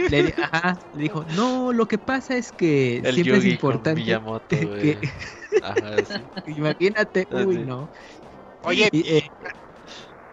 le, 0.09 0.33
ajá, 0.37 0.77
le 0.93 1.03
dijo, 1.03 1.25
no, 1.35 1.71
lo 1.71 1.87
que 1.87 1.97
pasa 1.97 2.35
es 2.35 2.51
que 2.51 2.97
el 2.97 3.15
siempre 3.15 3.37
es 3.37 3.45
importante. 3.45 4.01
Miyamoto, 4.01 4.47
que... 4.49 4.99
Ajá, 5.63 6.05
sí. 6.05 6.51
Imagínate, 6.51 7.27
uy, 7.31 7.59
no. 7.59 7.89
Oye, 8.61 8.89
eh, 8.91 9.29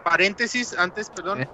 paréntesis, 0.09 0.73
antes, 0.77 1.09
perdón. 1.09 1.41
Eh, 1.41 1.49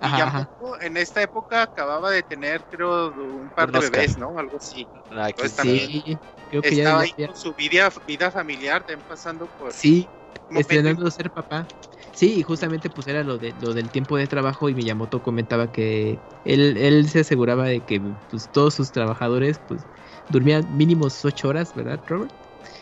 ajá, 0.00 0.50
en 0.80 0.96
esta 0.96 1.22
época 1.22 1.62
acababa 1.62 2.10
de 2.10 2.22
tener, 2.22 2.62
creo, 2.70 3.12
un 3.12 3.50
par 3.50 3.70
de 3.70 3.80
bebés, 3.80 4.16
¿no? 4.16 4.38
Algo 4.38 4.56
así. 4.56 4.88
Ah, 5.10 5.30
sí, 5.36 6.18
creo 6.48 6.62
que 6.62 6.68
estaba 6.68 7.04
ya, 7.04 7.12
ahí 7.18 7.26
con 7.26 7.36
su 7.36 7.52
vida, 7.54 7.92
vida 8.06 8.30
familiar, 8.30 8.82
también 8.84 9.06
pasando 9.06 9.46
por. 9.58 9.72
Sí, 9.72 10.08
estrenando 10.48 11.10
ser 11.10 11.30
papá. 11.30 11.66
Sí, 12.12 12.42
justamente 12.42 12.88
pues 12.90 13.06
era 13.06 13.22
lo 13.22 13.38
de 13.38 13.54
lo 13.60 13.72
del 13.72 13.90
tiempo 13.90 14.16
de 14.16 14.26
trabajo 14.26 14.68
y 14.68 14.74
Miyamoto 14.74 15.22
comentaba 15.22 15.70
que 15.70 16.18
él, 16.44 16.76
él 16.76 17.08
se 17.08 17.20
aseguraba 17.20 17.66
de 17.66 17.80
que 17.80 18.00
pues 18.30 18.48
todos 18.50 18.74
sus 18.74 18.90
trabajadores 18.90 19.60
pues 19.68 19.82
durmían 20.28 20.66
mínimos 20.76 21.24
ocho 21.24 21.48
horas, 21.48 21.74
¿verdad, 21.74 22.00
Robert? 22.06 22.32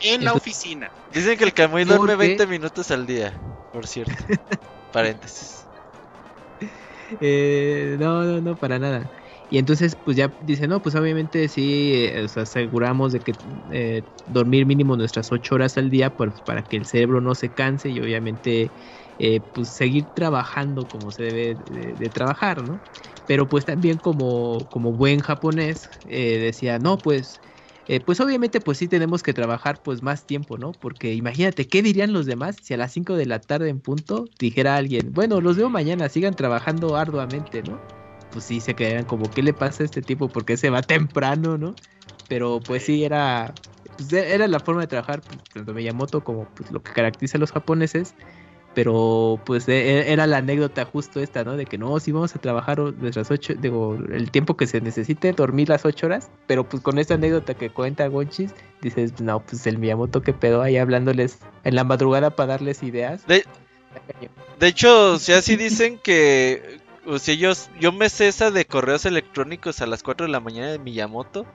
En 0.02 0.24
la 0.24 0.32
oficina. 0.32 0.90
Dicen 1.10 1.36
que 1.36 1.44
el 1.44 1.52
Camuy 1.52 1.84
duerme 1.84 2.16
20 2.16 2.46
minutos 2.46 2.90
al 2.90 3.06
día, 3.06 3.38
por 3.72 3.86
cierto. 3.86 4.14
Paréntesis. 4.90 5.68
Eh, 7.20 7.96
no, 7.98 8.24
no, 8.24 8.40
no, 8.40 8.58
para 8.58 8.78
nada. 8.78 9.10
Y 9.48 9.58
entonces, 9.58 9.96
pues 9.96 10.16
ya 10.16 10.34
dice, 10.40 10.68
no, 10.68 10.82
pues 10.82 10.94
obviamente 10.94 11.48
sí, 11.48 11.92
eh, 11.94 12.26
aseguramos 12.36 13.12
de 13.12 13.22
que 13.22 13.38
eh, 13.70 14.04
dormir 14.26 14.66
mínimo 14.66 14.96
nuestras 14.96 15.32
ocho 15.32 15.54
horas 15.54 15.78
al 15.78 15.88
día 15.90 16.14
pues, 16.16 16.42
para 16.42 16.62
que 16.66 16.76
el 16.76 16.84
cerebro 16.86 17.20
no 17.20 17.34
se 17.34 17.54
canse 17.54 17.90
y 17.90 18.00
obviamente 18.00 18.72
pues 19.52 19.70
seguir 19.70 20.12
trabajando 20.14 20.88
como 20.88 21.10
se 21.10 21.24
debe 21.24 21.56
de, 21.96 22.10
trabajar, 22.10 22.62
¿no? 22.62 22.80
Pero 23.26 23.48
pues 23.48 23.64
también 23.64 23.98
como, 23.98 24.68
como 24.70 24.92
buen 24.92 25.20
japonés 25.20 25.90
decía, 26.04 26.78
no, 26.78 27.02
pues 27.02 27.40
eh, 27.88 28.00
pues 28.00 28.20
obviamente 28.20 28.60
pues 28.60 28.76
sí 28.76 28.86
tenemos 28.86 29.22
que 29.22 29.32
trabajar 29.32 29.82
pues 29.82 30.02
más 30.02 30.26
tiempo, 30.26 30.58
¿no? 30.58 30.72
Porque 30.72 31.14
imagínate, 31.14 31.66
¿qué 31.66 31.82
dirían 31.82 32.12
los 32.12 32.26
demás 32.26 32.56
si 32.60 32.74
a 32.74 32.76
las 32.76 32.92
5 32.92 33.16
de 33.16 33.24
la 33.24 33.40
tarde 33.40 33.70
en 33.70 33.80
punto 33.80 34.28
dijera 34.38 34.76
alguien, 34.76 35.12
bueno, 35.14 35.40
los 35.40 35.56
veo 35.56 35.70
mañana, 35.70 36.08
sigan 36.10 36.36
trabajando 36.36 36.96
arduamente, 36.96 37.62
¿no? 37.62 37.80
Pues 38.30 38.44
sí, 38.44 38.60
se 38.60 38.74
quedarían 38.74 39.06
como, 39.06 39.30
¿qué 39.30 39.42
le 39.42 39.54
pasa 39.54 39.82
a 39.82 39.86
este 39.86 40.02
tipo? 40.02 40.28
Porque 40.28 40.58
se 40.58 40.68
va 40.68 40.82
temprano, 40.82 41.56
¿no? 41.56 41.74
Pero 42.28 42.60
pues 42.60 42.82
sí, 42.82 43.04
era, 43.04 43.54
pues, 43.96 44.12
era 44.12 44.46
la 44.46 44.60
forma 44.60 44.82
de 44.82 44.86
trabajar, 44.88 45.22
pues, 45.22 45.40
tanto 45.54 45.72
Miyamoto 45.72 46.22
como 46.22 46.44
pues, 46.44 46.70
lo 46.70 46.82
que 46.82 46.92
caracteriza 46.92 47.38
a 47.38 47.40
los 47.40 47.52
japoneses. 47.52 48.14
Pero 48.78 49.40
pues 49.44 49.68
e, 49.68 49.72
e, 49.72 50.12
era 50.12 50.28
la 50.28 50.36
anécdota 50.36 50.84
justo 50.84 51.18
esta, 51.18 51.42
¿no? 51.42 51.56
De 51.56 51.66
que 51.66 51.78
no, 51.78 51.98
si 51.98 52.12
vamos 52.12 52.36
a 52.36 52.38
trabajar 52.38 52.78
nuestras 52.78 53.28
ocho, 53.28 53.54
digo, 53.58 53.98
el 54.12 54.30
tiempo 54.30 54.56
que 54.56 54.68
se 54.68 54.80
necesite, 54.80 55.32
dormir 55.32 55.68
las 55.68 55.84
ocho 55.84 56.06
horas. 56.06 56.30
Pero 56.46 56.62
pues 56.62 56.80
con 56.80 57.00
esta 57.00 57.14
anécdota 57.14 57.54
que 57.54 57.70
cuenta 57.70 58.06
Gonchis, 58.06 58.54
dices, 58.80 59.20
no, 59.20 59.40
pues 59.40 59.66
el 59.66 59.78
Miyamoto 59.78 60.22
que 60.22 60.32
pedo 60.32 60.62
ahí 60.62 60.76
hablándoles 60.76 61.40
en 61.64 61.74
la 61.74 61.82
madrugada 61.82 62.30
para 62.30 62.52
darles 62.52 62.84
ideas. 62.84 63.26
De, 63.26 63.44
de 64.60 64.66
hecho, 64.68 65.18
si 65.18 65.32
así 65.32 65.56
dicen 65.56 65.98
que 65.98 66.78
o 67.04 67.18
sea, 67.18 67.34
yo, 67.34 67.50
yo 67.80 67.90
me 67.90 68.08
cesa 68.10 68.52
de 68.52 68.64
correos 68.64 69.06
electrónicos 69.06 69.80
a 69.80 69.86
las 69.86 70.04
4 70.04 70.26
de 70.26 70.32
la 70.32 70.38
mañana 70.38 70.68
de 70.68 70.78
Miyamoto. 70.78 71.46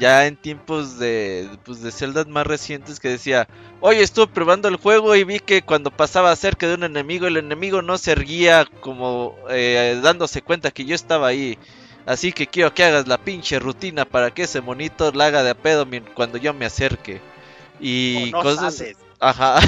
Ya 0.00 0.26
en 0.26 0.36
tiempos 0.36 0.98
de, 0.98 1.48
pues, 1.64 1.82
de 1.82 1.92
celdas 1.92 2.26
más 2.26 2.46
recientes 2.46 2.98
que 3.00 3.10
decía, 3.10 3.46
oye, 3.80 4.02
estuve 4.02 4.28
probando 4.28 4.68
el 4.68 4.76
juego 4.76 5.14
y 5.14 5.24
vi 5.24 5.40
que 5.40 5.62
cuando 5.62 5.90
pasaba 5.90 6.34
cerca 6.36 6.66
de 6.66 6.74
un 6.74 6.84
enemigo, 6.84 7.26
el 7.26 7.36
enemigo 7.36 7.82
no 7.82 7.98
se 7.98 8.12
erguía 8.12 8.66
como 8.80 9.36
eh, 9.50 10.00
dándose 10.02 10.40
cuenta 10.40 10.70
que 10.70 10.86
yo 10.86 10.94
estaba 10.94 11.28
ahí. 11.28 11.58
Así 12.06 12.32
que 12.32 12.46
quiero 12.46 12.72
que 12.72 12.84
hagas 12.84 13.08
la 13.08 13.18
pinche 13.18 13.58
rutina 13.58 14.04
para 14.06 14.30
que 14.32 14.44
ese 14.44 14.60
monito 14.62 15.12
la 15.12 15.26
haga 15.26 15.42
de 15.42 15.50
a 15.50 15.54
pedo 15.54 15.86
cuando 16.14 16.38
yo 16.38 16.54
me 16.54 16.64
acerque. 16.66 17.20
Y 17.78 18.30
cosas... 18.32 18.82
Ajá. 19.20 19.58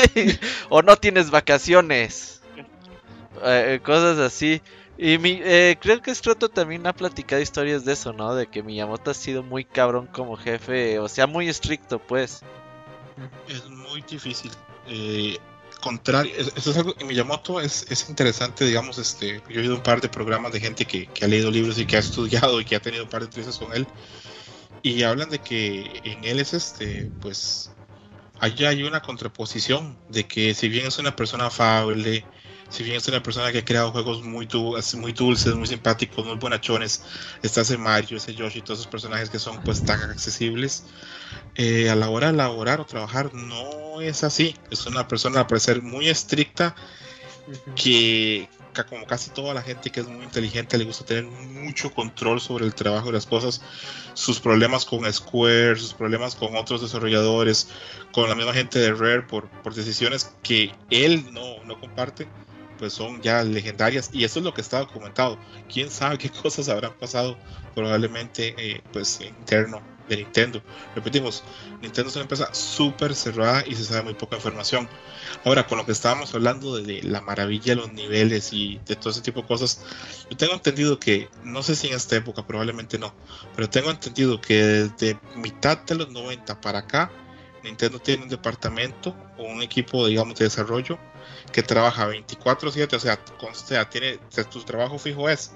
o 0.68 0.82
no 0.82 0.96
tienes 0.96 1.30
vacaciones. 1.30 2.42
Eh, 3.46 3.80
cosas 3.82 4.18
así. 4.20 4.62
Y 4.96 5.18
mi, 5.18 5.40
eh, 5.42 5.76
creo 5.80 6.00
que 6.00 6.14
Scroto 6.14 6.48
también 6.48 6.86
ha 6.86 6.92
platicado 6.92 7.42
historias 7.42 7.84
de 7.84 7.94
eso, 7.94 8.12
¿no? 8.12 8.34
De 8.34 8.46
que 8.46 8.62
Miyamoto 8.62 9.10
ha 9.10 9.14
sido 9.14 9.42
muy 9.42 9.64
cabrón 9.64 10.06
como 10.06 10.36
jefe, 10.36 10.98
o 10.98 11.08
sea, 11.08 11.26
muy 11.26 11.48
estricto, 11.48 11.98
pues. 11.98 12.42
Es 13.48 13.68
muy 13.68 14.02
difícil. 14.02 14.52
Eh, 14.86 15.38
contrario, 15.80 16.32
eso 16.56 16.70
es 16.70 16.76
algo, 16.76 16.94
Miyamoto 17.04 17.60
es, 17.60 17.86
es, 17.90 18.08
interesante, 18.08 18.64
digamos, 18.64 18.96
este, 18.98 19.42
yo 19.50 19.56
he 19.56 19.62
oído 19.62 19.74
un 19.76 19.82
par 19.82 20.00
de 20.00 20.08
programas 20.08 20.52
de 20.52 20.60
gente 20.60 20.86
que, 20.86 21.06
que, 21.06 21.24
ha 21.24 21.28
leído 21.28 21.50
libros 21.50 21.78
y 21.78 21.86
que 21.86 21.96
ha 21.96 22.00
estudiado 22.00 22.60
y 22.60 22.64
que 22.64 22.76
ha 22.76 22.80
tenido 22.80 23.04
un 23.04 23.10
par 23.10 23.20
de 23.20 23.26
entrevistas 23.26 23.58
con 23.58 23.74
él, 23.74 23.86
y 24.82 25.02
hablan 25.02 25.28
de 25.28 25.40
que 25.40 26.00
en 26.04 26.24
él 26.24 26.40
es 26.40 26.54
este, 26.54 27.10
pues, 27.20 27.70
allá 28.40 28.70
hay 28.70 28.82
una 28.82 29.02
contraposición, 29.02 29.98
de 30.08 30.26
que 30.26 30.54
si 30.54 30.68
bien 30.68 30.86
es 30.86 30.98
una 30.98 31.14
persona 31.16 31.46
afable, 31.46 32.24
si 32.74 32.82
bien 32.82 32.96
es 32.96 33.06
una 33.06 33.22
persona 33.22 33.52
que 33.52 33.58
ha 33.58 33.64
creado 33.64 33.92
juegos 33.92 34.24
muy, 34.24 34.48
muy 34.96 35.12
dulces, 35.12 35.54
muy 35.54 35.68
simpáticos, 35.68 36.26
muy 36.26 36.34
buenachones, 36.34 37.04
está 37.40 37.60
ese 37.60 37.78
Mario, 37.78 38.16
ese 38.16 38.34
Yoshi, 38.34 38.62
todos 38.62 38.80
esos 38.80 38.90
personajes 38.90 39.30
que 39.30 39.38
son 39.38 39.62
pues 39.62 39.84
tan 39.84 40.00
accesibles, 40.10 40.84
eh, 41.54 41.88
a 41.88 41.94
la 41.94 42.10
hora 42.10 42.26
de 42.28 42.34
elaborar 42.34 42.80
o 42.80 42.84
trabajar 42.84 43.32
no 43.32 44.00
es 44.00 44.24
así. 44.24 44.56
Es 44.72 44.86
una 44.86 45.06
persona 45.06 45.40
a 45.40 45.46
parecer 45.46 45.82
muy 45.82 46.08
estricta 46.08 46.74
que, 47.76 48.48
como 48.88 49.06
casi 49.06 49.30
toda 49.30 49.54
la 49.54 49.62
gente 49.62 49.90
que 49.90 50.00
es 50.00 50.08
muy 50.08 50.24
inteligente 50.24 50.76
le 50.76 50.84
gusta 50.84 51.04
tener 51.04 51.26
mucho 51.26 51.92
control 51.92 52.40
sobre 52.40 52.64
el 52.64 52.74
trabajo 52.74 53.06
de 53.06 53.12
las 53.12 53.26
cosas, 53.26 53.62
sus 54.14 54.40
problemas 54.40 54.84
con 54.84 55.10
Square, 55.12 55.76
sus 55.76 55.94
problemas 55.94 56.34
con 56.34 56.56
otros 56.56 56.82
desarrolladores, 56.82 57.68
con 58.10 58.28
la 58.28 58.34
misma 58.34 58.52
gente 58.52 58.80
de 58.80 58.92
Rare 58.92 59.22
por, 59.22 59.48
por 59.62 59.74
decisiones 59.74 60.34
que 60.42 60.74
él 60.90 61.32
no, 61.32 61.62
no 61.62 61.78
comparte 61.78 62.26
pues 62.84 62.92
son 62.92 63.22
ya 63.22 63.42
legendarias 63.42 64.10
y 64.12 64.24
eso 64.24 64.40
es 64.40 64.44
lo 64.44 64.52
que 64.52 64.60
está 64.60 64.80
documentado. 64.80 65.38
Quién 65.72 65.90
sabe 65.90 66.18
qué 66.18 66.28
cosas 66.42 66.68
habrán 66.68 66.92
pasado 66.92 67.38
probablemente 67.74 68.54
eh, 68.58 68.82
pues 68.92 69.22
interno 69.22 69.80
de 70.06 70.18
Nintendo. 70.18 70.62
Repetimos, 70.94 71.42
Nintendo 71.80 72.10
es 72.10 72.16
una 72.16 72.24
empresa 72.24 72.52
súper 72.52 73.14
cerrada 73.14 73.64
y 73.66 73.74
se 73.74 73.84
sabe 73.84 74.02
muy 74.02 74.12
poca 74.12 74.36
información. 74.36 74.86
Ahora, 75.46 75.66
con 75.66 75.78
lo 75.78 75.86
que 75.86 75.92
estábamos 75.92 76.34
hablando 76.34 76.76
de, 76.76 77.02
la 77.04 77.22
maravilla 77.22 77.74
de 77.74 77.76
los 77.76 77.90
niveles 77.94 78.52
y 78.52 78.78
de 78.84 78.96
todo 78.96 79.08
ese 79.08 79.22
tipo 79.22 79.40
de 79.40 79.46
cosas, 79.46 79.80
yo 80.30 80.36
tengo 80.36 80.52
entendido 80.52 80.98
que, 81.00 81.30
no 81.42 81.62
sé 81.62 81.76
si 81.76 81.86
en 81.86 81.94
esta 81.94 82.16
época, 82.16 82.46
probablemente 82.46 82.98
no, 82.98 83.14
pero 83.56 83.70
tengo 83.70 83.90
entendido 83.90 84.42
que 84.42 84.62
desde 84.62 85.18
mitad 85.36 85.78
de 85.78 85.94
los 85.94 86.10
90 86.10 86.60
para 86.60 86.80
acá, 86.80 87.10
Nintendo 87.62 87.98
tiene 87.98 88.24
un 88.24 88.28
departamento 88.28 89.16
o 89.38 89.44
un 89.44 89.62
equipo, 89.62 90.06
digamos, 90.06 90.34
de 90.34 90.44
desarrollo 90.44 90.98
que 91.52 91.62
trabaja 91.62 92.08
24/7, 92.08 92.96
o 92.96 93.00
sea, 93.00 93.18
o 93.40 93.54
sea, 93.54 93.88
tiene, 93.88 94.18
tu 94.50 94.62
trabajo 94.62 94.98
fijo 94.98 95.28
es 95.28 95.52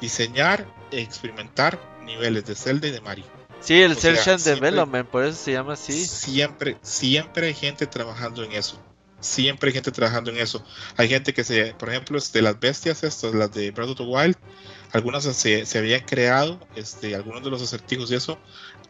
diseñar 0.00 0.66
e 0.90 1.00
experimentar 1.00 1.78
niveles 2.02 2.44
de 2.44 2.54
Zelda 2.54 2.88
y 2.88 2.90
de 2.90 3.00
Mario. 3.00 3.24
Sí, 3.60 3.80
el 3.80 3.96
Search 3.96 4.28
and 4.28 4.42
Development, 4.42 5.08
por 5.08 5.24
eso 5.24 5.42
se 5.42 5.52
llama 5.52 5.72
así. 5.72 6.06
Siempre, 6.06 6.76
siempre 6.82 7.46
hay 7.46 7.54
gente 7.54 7.86
trabajando 7.86 8.44
en 8.44 8.52
eso. 8.52 8.78
Siempre 9.20 9.68
hay 9.68 9.74
gente 9.74 9.90
trabajando 9.90 10.30
en 10.30 10.36
eso. 10.36 10.62
Hay 10.98 11.08
gente 11.08 11.32
que 11.32 11.44
se, 11.44 11.72
por 11.74 11.88
ejemplo, 11.88 12.18
de 12.20 12.42
las 12.42 12.60
bestias 12.60 13.02
estas, 13.02 13.32
las 13.32 13.50
de 13.52 13.70
Breath 13.70 13.90
of 13.90 13.96
the 13.96 14.02
Wild, 14.02 14.36
algunas 14.92 15.24
se, 15.24 15.64
se 15.64 15.78
habían 15.78 16.02
creado, 16.02 16.60
este, 16.76 17.14
algunos 17.14 17.42
de 17.42 17.50
los 17.50 17.62
acertijos 17.62 18.10
y 18.10 18.16
eso, 18.16 18.38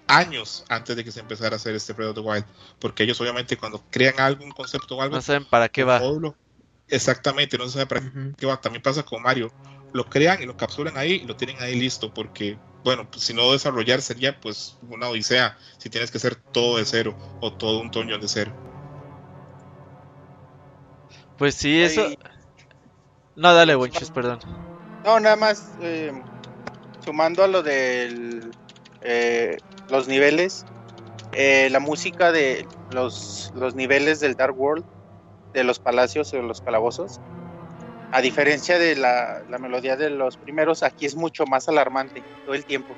años 0.06 0.64
antes 0.68 0.96
de 0.96 1.04
que 1.04 1.12
se 1.12 1.20
empezara 1.20 1.54
a 1.54 1.56
hacer 1.56 1.74
este 1.74 1.92
Breath 1.92 2.10
of 2.10 2.14
the 2.16 2.20
Wild. 2.20 2.44
Porque 2.78 3.04
ellos 3.04 3.20
obviamente 3.20 3.56
cuando 3.56 3.82
crean 3.90 4.18
algún 4.18 4.50
concepto 4.50 4.96
o 4.96 5.02
algo... 5.02 5.16
No 5.16 5.22
saben 5.22 5.44
para 5.44 5.68
qué 5.68 5.84
va. 5.84 6.00
exactamente, 6.88 7.58
no 7.58 7.68
saben 7.68 7.88
para 7.88 8.02
qué 8.36 8.46
va. 8.46 8.60
También 8.60 8.82
pasa 8.82 9.02
con 9.02 9.22
Mario. 9.22 9.52
Lo 9.92 10.04
crean 10.06 10.42
y 10.42 10.46
lo 10.46 10.56
capturan 10.56 10.96
ahí 10.96 11.12
y 11.22 11.26
lo 11.26 11.36
tienen 11.36 11.56
ahí 11.60 11.78
listo. 11.78 12.12
Porque, 12.12 12.58
bueno, 12.82 13.08
pues, 13.10 13.24
si 13.24 13.34
no 13.34 13.52
desarrollar 13.52 14.02
sería 14.02 14.40
pues 14.40 14.76
una 14.88 15.08
odisea. 15.08 15.56
Si 15.78 15.88
tienes 15.88 16.10
que 16.10 16.18
hacer 16.18 16.34
todo 16.36 16.78
de 16.78 16.84
cero 16.84 17.16
o 17.40 17.52
todo 17.52 17.80
un 17.80 17.90
toño 17.90 18.18
de 18.18 18.28
cero. 18.28 18.52
Pues 21.38 21.54
sí, 21.54 21.82
eso... 21.82 22.08
No, 23.36 23.52
dale, 23.52 23.74
Winches, 23.74 24.10
perdón. 24.10 24.38
No, 25.04 25.18
nada 25.18 25.36
más 25.36 25.72
eh, 25.82 26.12
sumando 27.04 27.42
a 27.42 27.48
lo 27.48 27.62
del 27.62 28.52
eh, 29.02 29.58
los 29.90 30.08
niveles, 30.08 30.64
eh, 31.32 31.68
la 31.70 31.80
música 31.80 32.32
de 32.32 32.66
los, 32.92 33.52
los 33.54 33.74
niveles 33.74 34.20
del 34.20 34.34
Dark 34.34 34.58
World, 34.58 34.84
de 35.52 35.64
los 35.64 35.78
palacios 35.78 36.32
o 36.34 36.42
los 36.42 36.60
calabozos, 36.60 37.20
a 38.14 38.20
diferencia 38.20 38.78
de 38.78 38.94
la, 38.94 39.42
la, 39.50 39.58
melodía 39.58 39.96
de 39.96 40.08
los 40.08 40.36
primeros, 40.36 40.84
aquí 40.84 41.04
es 41.04 41.16
mucho 41.16 41.46
más 41.46 41.68
alarmante 41.68 42.22
todo 42.44 42.54
el 42.54 42.64
tiempo. 42.64 42.94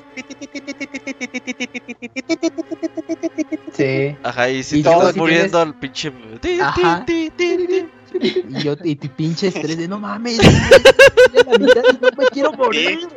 Sí. 3.72 4.16
Ajá, 4.22 4.50
y 4.50 4.62
si 4.62 4.80
y 4.80 4.82
te 4.82 4.90
estás 4.90 5.16
muriendo 5.16 5.58
al 5.58 5.74
pinche. 5.78 6.12
Ajá. 6.60 7.04
Y 7.08 8.62
yo, 8.62 8.74
y 8.82 8.96
tu 8.96 9.08
pinche 9.08 9.48
estrés 9.48 9.76
de 9.76 9.88
no 9.88 9.98
mames, 9.98 10.38
no 12.00 12.08
me 12.16 12.26
quiero 12.32 12.52
morir. 12.52 13.08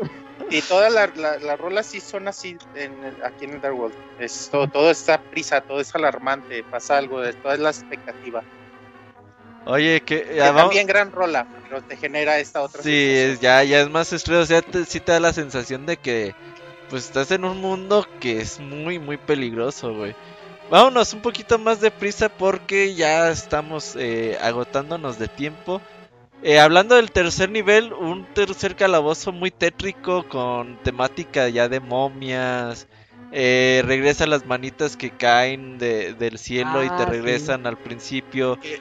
Y 0.49 0.61
todas 0.61 0.91
las 0.91 1.15
la, 1.15 1.55
rolas 1.55 1.85
sí 1.85 1.99
son 1.99 2.27
así 2.27 2.57
en, 2.75 2.93
aquí 3.23 3.45
en 3.45 3.55
Underworld. 3.55 3.95
Es, 4.19 4.49
todo, 4.51 4.67
todo 4.67 4.89
está 4.89 5.21
prisa, 5.21 5.61
todo 5.61 5.79
es 5.79 5.93
alarmante, 5.93 6.63
pasa 6.63 6.97
algo, 6.97 7.21
toda 7.41 7.53
es 7.53 7.59
la 7.59 7.69
expectativa. 7.69 8.43
Oye, 9.65 10.01
que, 10.01 10.21
también 10.37 10.87
gran 10.87 11.11
rola, 11.11 11.45
pero 11.63 11.81
te 11.83 11.95
genera 11.95 12.39
esta 12.39 12.61
otra. 12.61 12.81
Sí, 12.81 13.37
ya, 13.39 13.63
ya 13.63 13.81
es 13.81 13.89
más 13.89 14.11
estrés, 14.13 14.39
o 14.39 14.45
sea, 14.45 14.61
te, 14.61 14.85
sí 14.85 14.99
te 14.99 15.11
da 15.11 15.19
la 15.19 15.33
sensación 15.33 15.85
de 15.85 15.97
que 15.97 16.33
pues 16.89 17.05
estás 17.05 17.29
en 17.31 17.45
un 17.45 17.61
mundo 17.61 18.07
que 18.19 18.41
es 18.41 18.59
muy, 18.59 18.97
muy 18.97 19.17
peligroso, 19.17 19.93
güey. 19.93 20.15
Vámonos 20.69 21.13
un 21.13 21.21
poquito 21.21 21.57
más 21.57 21.81
de 21.81 21.91
prisa 21.91 22.29
porque 22.29 22.95
ya 22.95 23.29
estamos 23.29 23.95
eh, 23.95 24.37
agotándonos 24.41 25.19
de 25.19 25.27
tiempo. 25.27 25.81
Eh, 26.41 26.59
hablando 26.59 26.95
del 26.95 27.11
tercer 27.11 27.49
nivel, 27.49 27.91
un 27.91 28.25
tercer 28.33 28.75
calabozo 28.75 29.31
muy 29.31 29.51
tétrico 29.51 30.27
con 30.27 30.77
temática 30.83 31.49
ya 31.49 31.67
de 31.67 31.79
momias. 31.79 32.87
Eh, 33.31 33.83
regresa 33.85 34.25
las 34.25 34.45
manitas 34.47 34.97
que 34.97 35.11
caen 35.11 35.77
del 35.77 36.39
cielo 36.39 36.83
y 36.83 36.87
te 36.87 37.03
ah, 37.03 37.05
regresan 37.05 37.67
al 37.67 37.77
principio. 37.77 38.57
Eh, 38.63 38.79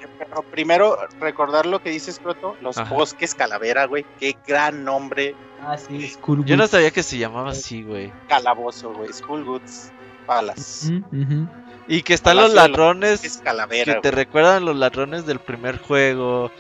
primero, 0.51 0.97
recordar 1.21 1.67
lo 1.67 1.83
que 1.83 1.91
dices, 1.91 2.19
Proto, 2.19 2.57
los 2.63 2.77
bosques 2.89 3.35
calavera, 3.35 3.87
güey. 3.87 4.07
Qué 4.19 4.37
gran 4.47 4.85
nombre. 4.85 5.35
Ah, 5.61 5.77
sí, 5.77 6.17
Yo 6.45 6.57
no 6.57 6.67
sabía 6.67 6.93
que 6.93 7.03
se 7.03 7.19
llamaba 7.19 7.51
así, 7.51 7.83
güey. 7.83 8.13
Calabozo, 8.29 8.93
güey. 8.95 9.13
Schoolwoods 9.13 9.91
Palace. 10.27 11.03
Y 11.89 12.03
que 12.03 12.15
están 12.15 12.37
los 12.37 12.55
ladrones 12.55 13.41
que 13.85 13.95
te 13.95 14.11
recuerdan 14.11 14.65
los 14.65 14.77
ladrones 14.77 15.27
del 15.27 15.41
primer 15.41 15.79
juego 15.79 16.51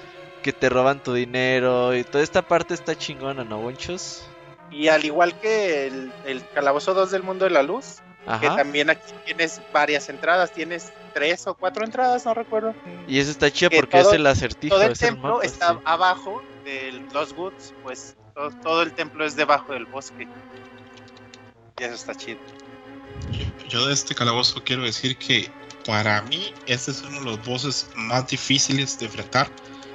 que 0.42 0.52
te 0.52 0.68
roban 0.68 1.02
tu 1.02 1.12
dinero 1.14 1.94
y 1.94 2.04
toda 2.04 2.24
esta 2.24 2.42
parte 2.42 2.74
está 2.74 2.96
chingona, 2.96 3.44
¿no, 3.44 3.58
Bonchos? 3.58 4.26
Y 4.70 4.88
al 4.88 5.04
igual 5.04 5.38
que 5.40 5.86
el, 5.86 6.12
el 6.26 6.46
Calabozo 6.50 6.94
2 6.94 7.10
del 7.10 7.22
Mundo 7.22 7.44
de 7.44 7.50
la 7.50 7.62
Luz, 7.62 8.00
que 8.40 8.46
también 8.48 8.90
aquí 8.90 9.12
tienes 9.24 9.62
varias 9.72 10.08
entradas, 10.10 10.52
tienes 10.52 10.92
tres 11.14 11.46
o 11.46 11.54
cuatro 11.54 11.84
entradas, 11.84 12.26
no 12.26 12.34
recuerdo. 12.34 12.74
Y 13.06 13.18
eso 13.18 13.30
está 13.30 13.50
chido 13.50 13.70
porque 13.70 14.00
es 14.00 14.12
el 14.12 14.26
acertijo. 14.26 14.74
Todo 14.74 14.84
el 14.84 14.98
templo 14.98 15.42
está 15.42 15.80
abajo 15.84 16.42
de 16.64 17.02
los 17.12 17.32
Woods, 17.32 17.72
pues 17.82 18.16
todo, 18.62 18.82
el 18.82 18.92
templo 18.92 19.24
es 19.24 19.34
debajo 19.34 19.72
del 19.72 19.86
bosque. 19.86 20.28
Y 21.78 21.84
eso 21.84 21.94
está 21.94 22.14
chido. 22.14 22.38
Yo 23.68 23.86
de 23.86 23.94
este 23.94 24.14
calabozo 24.14 24.62
quiero 24.62 24.82
decir 24.82 25.16
que 25.16 25.50
para 25.86 26.20
mí 26.22 26.52
este 26.66 26.90
es 26.90 27.02
uno 27.02 27.20
de 27.20 27.24
los 27.24 27.44
bosses 27.46 27.88
más 27.96 28.28
difíciles 28.28 28.98
de 28.98 29.06
enfrentar 29.06 29.48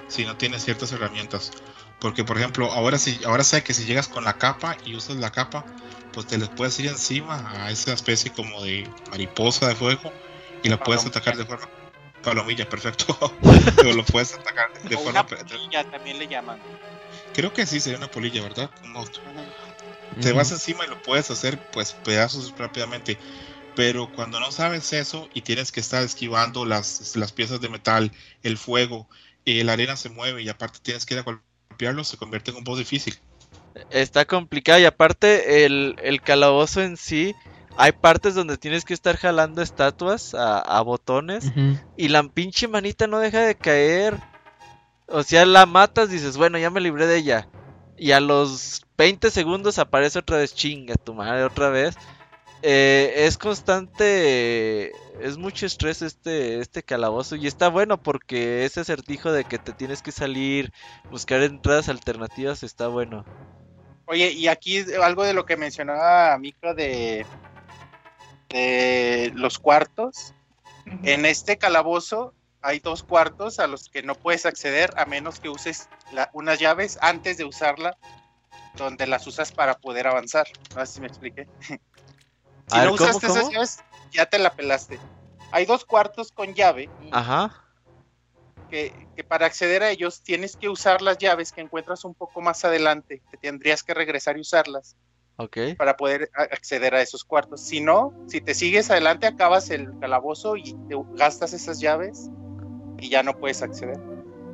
si 0.07 0.25
no 0.25 0.35
tienes 0.37 0.63
ciertas 0.63 0.91
herramientas. 0.91 1.51
Porque 1.99 2.23
por 2.23 2.37
ejemplo, 2.37 2.71
ahora 2.71 2.97
sí, 2.97 3.19
ahora 3.25 3.43
sé 3.43 3.63
que 3.63 3.73
si 3.73 3.85
llegas 3.85 4.07
con 4.07 4.23
la 4.23 4.37
capa 4.37 4.77
y 4.85 4.95
usas 4.95 5.17
la 5.17 5.31
capa, 5.31 5.65
pues 6.11 6.27
te 6.27 6.37
les 6.37 6.49
puedes 6.49 6.79
ir 6.79 6.87
encima 6.87 7.49
a 7.63 7.71
esa 7.71 7.93
especie 7.93 8.31
como 8.31 8.61
de 8.63 8.89
mariposa 9.09 9.67
de 9.67 9.75
fuego 9.75 10.11
y 10.61 10.69
la 10.69 10.77
puedes 10.77 11.05
atacar 11.05 11.37
de 11.37 11.45
forma 11.45 11.67
palomilla, 12.21 12.67
perfecto. 12.67 13.17
Pero 13.75 13.93
lo 13.93 14.03
puedes 14.03 14.33
atacar 14.33 14.71
de, 14.83 14.95
forma 14.95 15.11
una 15.11 15.27
polilla 15.27 15.83
también 15.83 16.17
le 16.19 16.27
llaman. 16.27 16.57
Creo 17.33 17.53
que 17.53 17.65
sí 17.65 17.79
sería 17.79 17.97
una 17.97 18.09
polilla, 18.09 18.41
¿verdad? 18.41 18.69
Te 20.21 20.31
vas 20.31 20.51
encima 20.51 20.85
y 20.85 20.89
lo 20.89 21.01
puedes 21.01 21.29
hacer 21.31 21.59
pues 21.71 21.93
pedazos 21.93 22.53
rápidamente. 22.57 23.17
Pero 23.75 24.11
cuando 24.13 24.39
no 24.39 24.51
sabes 24.51 24.93
eso 24.93 25.27
y 25.33 25.41
tienes 25.41 25.71
que 25.71 25.79
estar 25.79 26.03
esquivando 26.03 26.65
las, 26.65 27.15
las 27.15 27.31
piezas 27.31 27.59
de 27.59 27.69
metal, 27.69 28.11
el 28.43 28.57
fuego, 28.57 29.07
y 29.45 29.63
la 29.63 29.73
arena 29.73 29.95
se 29.95 30.09
mueve 30.09 30.41
y 30.43 30.49
aparte 30.49 30.79
tienes 30.81 31.05
que 31.05 31.15
ir 31.15 31.19
a 31.19 31.23
golpearlo, 31.23 32.03
se 32.03 32.17
convierte 32.17 32.51
en 32.51 32.57
un 32.57 32.63
boss 32.63 32.79
difícil. 32.79 33.17
Está 33.89 34.25
complicado 34.25 34.79
y 34.79 34.85
aparte 34.85 35.65
el, 35.65 35.95
el 36.03 36.21
calabozo 36.21 36.81
en 36.81 36.95
sí, 36.95 37.33
hay 37.77 37.91
partes 37.91 38.35
donde 38.35 38.57
tienes 38.57 38.85
que 38.85 38.93
estar 38.93 39.17
jalando 39.17 39.61
estatuas 39.61 40.35
a, 40.35 40.81
botones 40.81 41.51
y 41.97 42.09
la 42.09 42.23
pinche 42.23 42.67
manita 42.67 43.07
no 43.07 43.19
deja 43.19 43.41
de 43.41 43.55
caer. 43.55 44.19
O 45.07 45.23
sea, 45.23 45.45
la 45.45 45.65
matas, 45.65 46.09
dices, 46.09 46.37
bueno, 46.37 46.57
ya 46.57 46.69
me 46.69 46.81
libré 46.81 47.07
de 47.07 47.17
ella. 47.17 47.47
Y 47.97 48.11
a 48.11 48.19
los 48.19 48.85
20 48.97 49.31
segundos 49.31 49.79
aparece 49.79 50.19
otra 50.19 50.37
vez, 50.37 50.53
chinga 50.53 50.95
tu 50.95 51.13
madre, 51.13 51.43
otra 51.43 51.69
vez. 51.69 51.95
Eh, 52.65 53.25
es 53.25 53.37
constante, 53.37 54.93
es 55.19 55.37
mucho 55.37 55.65
estrés 55.65 56.01
este, 56.01 56.59
este 56.59 56.81
calabozo 56.81 57.35
y 57.35 57.45
está 57.45 57.67
bueno 57.67 58.01
porque 58.01 58.63
ese 58.63 58.79
acertijo 58.79 59.33
de 59.33 59.43
que 59.43 59.59
te 59.59 59.73
tienes 59.73 60.01
que 60.01 60.13
salir, 60.13 60.71
buscar 61.11 61.43
entradas 61.43 61.89
alternativas 61.89 62.63
está 62.63 62.87
bueno. 62.87 63.25
Oye, 64.05 64.31
y 64.31 64.47
aquí 64.47 64.81
algo 65.01 65.25
de 65.25 65.33
lo 65.33 65.45
que 65.45 65.57
mencionaba 65.57 66.37
Micro 66.37 66.73
de, 66.73 67.25
de 68.47 69.33
los 69.35 69.59
cuartos. 69.59 70.33
En 71.03 71.25
este 71.25 71.57
calabozo 71.57 72.33
hay 72.61 72.79
dos 72.79 73.03
cuartos 73.03 73.59
a 73.59 73.67
los 73.67 73.89
que 73.89 74.03
no 74.03 74.15
puedes 74.15 74.45
acceder 74.45 74.93
a 74.95 75.05
menos 75.05 75.41
que 75.41 75.49
uses 75.49 75.89
unas 76.31 76.59
llaves 76.59 76.97
antes 77.01 77.35
de 77.35 77.43
usarla, 77.43 77.97
donde 78.77 79.05
las 79.05 79.27
usas 79.27 79.51
para 79.51 79.73
poder 79.73 80.07
avanzar. 80.07 80.47
No 80.73 80.85
sé 80.85 80.93
si 80.93 81.01
me 81.01 81.07
expliqué. 81.07 81.45
Si 82.67 82.77
no 82.77 82.93
usaste 82.93 83.27
esas 83.27 83.49
llaves, 83.49 83.83
ya 84.11 84.25
te 84.25 84.39
la 84.39 84.53
pelaste. 84.53 84.99
Hay 85.51 85.65
dos 85.65 85.85
cuartos 85.85 86.31
con 86.31 86.53
llave. 86.53 86.89
Ajá. 87.11 87.53
Que, 88.69 88.93
para 89.27 89.45
acceder 89.45 89.83
a 89.83 89.91
ellos 89.91 90.21
tienes 90.21 90.55
que 90.57 90.69
usar 90.69 91.01
las 91.01 91.17
llaves 91.17 91.51
que 91.51 91.61
encuentras 91.61 92.05
un 92.05 92.15
poco 92.15 92.41
más 92.41 92.65
adelante. 92.65 93.21
Que 93.29 93.37
tendrías 93.37 93.83
que 93.83 93.93
regresar 93.93 94.37
y 94.37 94.41
usarlas. 94.41 94.95
Ok. 95.37 95.57
Para 95.77 95.97
poder 95.97 96.29
acceder 96.33 96.95
a 96.95 97.01
esos 97.01 97.23
cuartos. 97.23 97.61
Si 97.61 97.81
no, 97.81 98.13
si 98.27 98.41
te 98.41 98.53
sigues 98.53 98.89
adelante, 98.89 99.27
acabas 99.27 99.69
el 99.69 99.97
calabozo 99.99 100.55
y 100.57 100.73
te 100.87 100.95
gastas 101.13 101.53
esas 101.53 101.79
llaves 101.79 102.29
y 102.99 103.09
ya 103.09 103.21
no 103.23 103.37
puedes 103.37 103.61
acceder. 103.61 103.99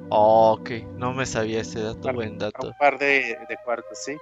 ok, 0.10 0.70
no 0.96 1.14
me 1.14 1.26
sabía 1.26 1.62
ese 1.62 1.82
dato, 1.82 2.12
buen 2.14 2.38
dato. 2.38 2.68
Un 2.68 2.78
par 2.78 2.98
de, 2.98 3.38
de 3.48 3.58
cuartos, 3.64 4.00
sí. 4.04 4.18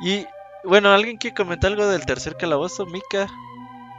Y 0.00 0.26
bueno, 0.64 0.90
¿alguien 0.90 1.16
quiere 1.16 1.34
comentar 1.34 1.72
algo 1.72 1.86
del 1.86 2.04
tercer 2.06 2.36
calabozo, 2.36 2.86
Mika? 2.86 3.28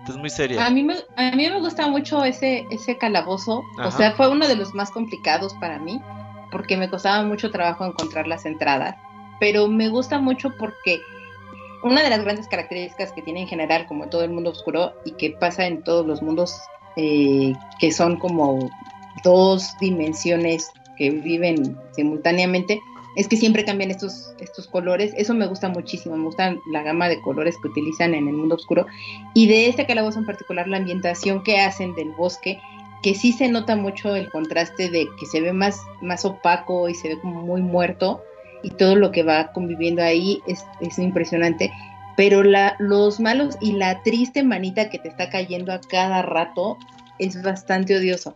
Es 0.08 0.18
muy 0.18 0.30
seria. 0.30 0.66
A 0.66 0.70
mí 0.70 0.84
me, 0.84 0.96
a 1.16 1.32
mí 1.36 1.50
me 1.50 1.60
gusta 1.60 1.88
mucho 1.88 2.24
ese, 2.24 2.66
ese 2.70 2.98
calabozo. 2.98 3.64
O 3.84 3.92
sea, 3.92 4.12
fue 4.14 4.30
uno 4.30 4.48
de 4.48 4.56
los 4.56 4.74
más 4.76 4.92
complicados 4.92 5.54
para 5.56 5.80
mí, 5.80 6.00
porque 6.52 6.78
me 6.78 6.90
costaba 6.90 7.24
mucho 7.24 7.50
trabajo 7.50 7.86
encontrar 7.86 8.28
las 8.28 8.46
entradas. 8.46 8.96
Pero 9.40 9.68
me 9.68 9.90
gusta 9.90 10.20
mucho 10.20 10.54
porque 10.58 11.02
una 11.84 12.04
de 12.04 12.10
las 12.10 12.24
grandes 12.24 12.48
características 12.48 13.12
que 13.12 13.22
tiene 13.22 13.42
en 13.42 13.48
general, 13.48 13.88
como 13.88 14.08
todo 14.08 14.24
el 14.24 14.32
mundo 14.32 14.52
oscuro, 14.52 14.94
y 15.06 15.12
que 15.14 15.32
pasa 15.32 15.66
en 15.66 15.84
todos 15.84 16.06
los 16.06 16.22
mundos, 16.22 16.56
eh, 16.96 17.54
que 17.80 17.92
son 17.92 18.18
como 18.18 18.70
dos 19.24 19.76
dimensiones 19.80 20.72
que 20.98 21.10
viven 21.10 21.78
simultáneamente, 21.92 22.80
es 23.16 23.28
que 23.28 23.38
siempre 23.38 23.66
cambian 23.66 23.92
estos, 23.92 24.34
estos 24.40 24.68
colores. 24.68 25.14
Eso 25.18 25.34
me 25.34 25.48
gusta 25.48 25.70
muchísimo, 25.70 26.18
me 26.18 26.26
gusta 26.26 26.56
la 26.72 26.84
gama 26.84 27.08
de 27.08 27.22
colores 27.22 27.56
que 27.62 27.70
utilizan 27.70 28.14
en 28.14 28.28
el 28.28 28.34
mundo 28.34 28.56
oscuro. 28.56 28.86
Y 29.34 29.48
de 29.48 29.68
este 29.68 29.86
calabozo 29.86 30.20
en 30.20 30.26
particular, 30.26 30.68
la 30.68 30.78
ambientación 30.78 31.44
que 31.44 31.60
hacen 31.60 31.95
del 31.95 32.11
bosque, 32.11 32.60
que 33.02 33.16
sí 33.16 33.32
se 33.32 33.48
nota 33.48 33.76
mucho 33.76 34.16
el 34.16 34.30
contraste 34.30 34.90
de 34.90 35.08
que 35.19 35.26
se 35.26 35.42
ve 35.42 35.53
más, 35.53 35.80
más 36.02 36.26
opaco 36.26 36.90
y 36.90 36.95
se 36.95 37.10
ve 37.10 37.19
como 37.19 37.42
muy 37.42 37.61
muerto. 37.61 38.22
Y 38.64 38.72
todo 38.72 38.95
lo 38.95 39.11
que 39.11 39.24
va 39.24 39.52
conviviendo 39.53 40.02
ahí 40.02 40.42
es, 40.48 40.66
es 40.82 40.98
impresionante. 41.00 41.72
Pero 42.18 42.44
la, 42.44 42.76
los 42.80 43.19
malos 43.19 43.58
y 43.61 43.74
la 43.74 44.02
triste 44.03 44.44
manita 44.44 44.90
que 44.90 45.00
te 45.00 45.10
está 45.10 45.30
cayendo 45.30 45.72
a 45.72 45.82
cada 45.82 46.22
rato 46.22 46.77
es 47.19 47.42
bastante 47.44 47.95
odioso. 47.95 48.35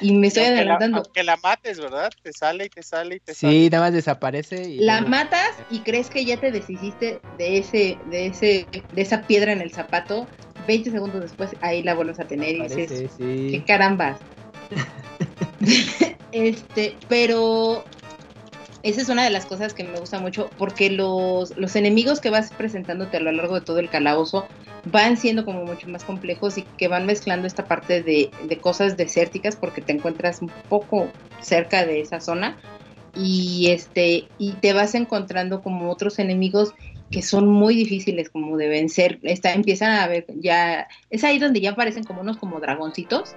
Y 0.00 0.12
me 0.12 0.28
estoy 0.28 0.44
adelantando. 0.44 1.02
que 1.12 1.22
la 1.22 1.36
mates, 1.36 1.78
¿verdad? 1.78 2.10
Te 2.22 2.32
sale 2.32 2.66
y 2.66 2.68
te 2.68 2.82
sale 2.82 3.16
y 3.16 3.20
te 3.20 3.34
sale. 3.34 3.52
Sí, 3.52 3.70
nada 3.70 3.84
más 3.84 3.92
desaparece. 3.92 4.68
Y 4.68 4.78
la 4.80 5.00
matas 5.02 5.56
y 5.70 5.80
crees 5.80 6.10
que 6.10 6.24
ya 6.24 6.38
te 6.38 6.50
deshiciste 6.50 7.20
de 7.38 7.58
ese, 7.58 7.98
de 8.06 8.26
ese, 8.26 8.66
de 8.92 9.02
esa 9.02 9.22
piedra 9.22 9.52
en 9.52 9.60
el 9.60 9.72
zapato. 9.72 10.26
20 10.66 10.90
segundos 10.90 11.22
después 11.22 11.50
ahí 11.62 11.82
la 11.82 11.94
vuelves 11.94 12.20
a 12.20 12.24
tener 12.24 12.54
y 12.54 12.62
dices, 12.62 13.10
qué 13.18 13.64
carambas. 13.66 14.18
este, 16.32 16.96
pero 17.08 17.84
esa 18.82 19.02
es 19.02 19.08
una 19.08 19.24
de 19.24 19.30
las 19.30 19.46
cosas 19.46 19.74
que 19.74 19.84
me 19.84 19.98
gusta 19.98 20.20
mucho 20.20 20.48
porque 20.56 20.90
los, 20.90 21.56
los 21.56 21.76
enemigos 21.76 22.20
que 22.20 22.30
vas 22.30 22.50
presentándote 22.50 23.18
a 23.18 23.20
lo 23.20 23.30
largo 23.30 23.56
de 23.56 23.60
todo 23.60 23.78
el 23.78 23.90
calabozo 23.90 24.46
van 24.84 25.18
siendo 25.18 25.44
como 25.44 25.64
mucho 25.64 25.88
más 25.88 26.04
complejos 26.04 26.56
y 26.56 26.62
que 26.62 26.88
van 26.88 27.04
mezclando 27.04 27.46
esta 27.46 27.66
parte 27.66 28.02
de, 28.02 28.30
cosas 28.60 28.96
desérticas 28.96 29.56
porque 29.56 29.82
te 29.82 29.92
encuentras 29.92 30.40
un 30.40 30.50
poco 30.68 31.08
cerca 31.40 31.84
de 31.84 32.00
esa 32.00 32.20
zona. 32.20 32.56
Y 33.14 33.70
este 33.70 34.28
y 34.38 34.52
te 34.52 34.72
vas 34.72 34.94
encontrando 34.94 35.62
como 35.62 35.90
otros 35.90 36.20
enemigos 36.20 36.74
que 37.10 37.22
son 37.22 37.48
muy 37.48 37.74
difíciles 37.74 38.30
como 38.30 38.56
de 38.56 38.68
vencer. 38.68 39.18
Está, 39.24 39.52
empiezan 39.52 39.90
a 39.90 40.06
ver 40.06 40.26
ya 40.36 40.86
es 41.10 41.24
ahí 41.24 41.38
donde 41.38 41.60
ya 41.60 41.72
aparecen 41.72 42.04
como 42.04 42.20
unos 42.20 42.38
como 42.38 42.60
dragoncitos. 42.60 43.34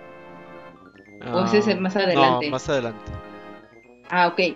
O 1.34 1.44
ese 1.46 1.58
es 1.58 1.80
más 1.80 1.96
adelante. 1.96 2.46
no, 2.46 2.52
más 2.52 2.70
adelante. 2.70 3.12
Ah 4.10 4.28
ok 4.28 4.56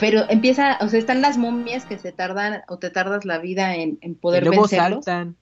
pero 0.00 0.24
empieza, 0.28 0.78
o 0.80 0.88
sea, 0.88 0.98
están 0.98 1.20
las 1.20 1.36
momias 1.36 1.84
que 1.84 1.98
se 1.98 2.10
tardan 2.10 2.62
o 2.68 2.78
te 2.78 2.90
tardas 2.90 3.24
la 3.24 3.38
vida 3.38 3.76
en, 3.76 3.98
en 4.00 4.14
poder 4.14 4.42
y 4.42 4.46
luego 4.46 4.66
saltan. 4.66 5.36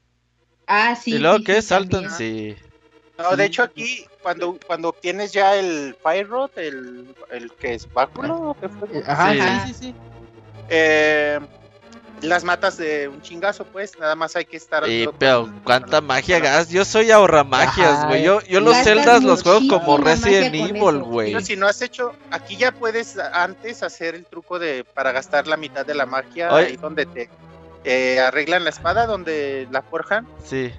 Ah, 0.66 0.96
sí. 0.96 1.14
¿Y 1.14 1.18
luego 1.18 1.38
qué? 1.44 1.62
Saltan, 1.62 2.10
sí. 2.10 2.56
No, 3.16 3.36
de 3.36 3.44
hecho 3.46 3.62
aquí, 3.62 4.04
cuando, 4.22 4.58
cuando 4.66 4.90
obtienes 4.90 5.32
ya 5.32 5.56
el 5.56 5.96
Fire 6.02 6.28
Rod, 6.28 6.50
el, 6.56 7.14
el 7.30 7.50
que 7.52 7.74
es 7.74 7.92
báculo, 7.92 8.56
Ajá, 9.06 9.32
sí, 9.64 9.72
sí, 9.72 9.74
sí. 9.86 9.94
Eh, 10.68 11.40
las 12.22 12.44
matas 12.44 12.76
de 12.76 13.08
un 13.08 13.22
chingazo, 13.22 13.64
pues, 13.64 13.98
nada 13.98 14.14
más 14.14 14.36
hay 14.36 14.44
que 14.44 14.56
estar. 14.56 14.88
Y, 14.88 15.08
pero, 15.18 15.48
¿cuánta 15.64 16.00
magia 16.00 16.38
gas? 16.40 16.68
Yo 16.68 16.84
soy 16.84 17.10
ahorra 17.10 17.44
magias, 17.44 18.06
güey. 18.06 18.22
Yo, 18.22 18.40
yo 18.42 18.60
los 18.60 18.76
celdas 18.78 19.22
los 19.22 19.42
juego 19.42 19.60
como 19.68 19.98
Resident 19.98 20.54
Evil, 20.54 20.98
güey. 21.02 21.40
Si 21.42 21.56
no 21.56 21.66
has 21.66 21.82
hecho, 21.82 22.12
aquí 22.30 22.56
ya 22.56 22.72
puedes 22.72 23.18
antes 23.18 23.82
hacer 23.82 24.14
el 24.14 24.26
truco 24.26 24.58
de 24.58 24.84
para 24.84 25.12
gastar 25.12 25.46
la 25.46 25.56
mitad 25.56 25.86
de 25.86 25.94
la 25.94 26.06
magia 26.06 26.54
ahí 26.54 26.76
donde 26.76 27.06
te 27.06 27.30
eh, 27.84 28.20
arreglan 28.20 28.64
la 28.64 28.70
espada, 28.70 29.06
donde 29.06 29.68
la 29.70 29.82
forjan. 29.82 30.26
Sí. 30.44 30.72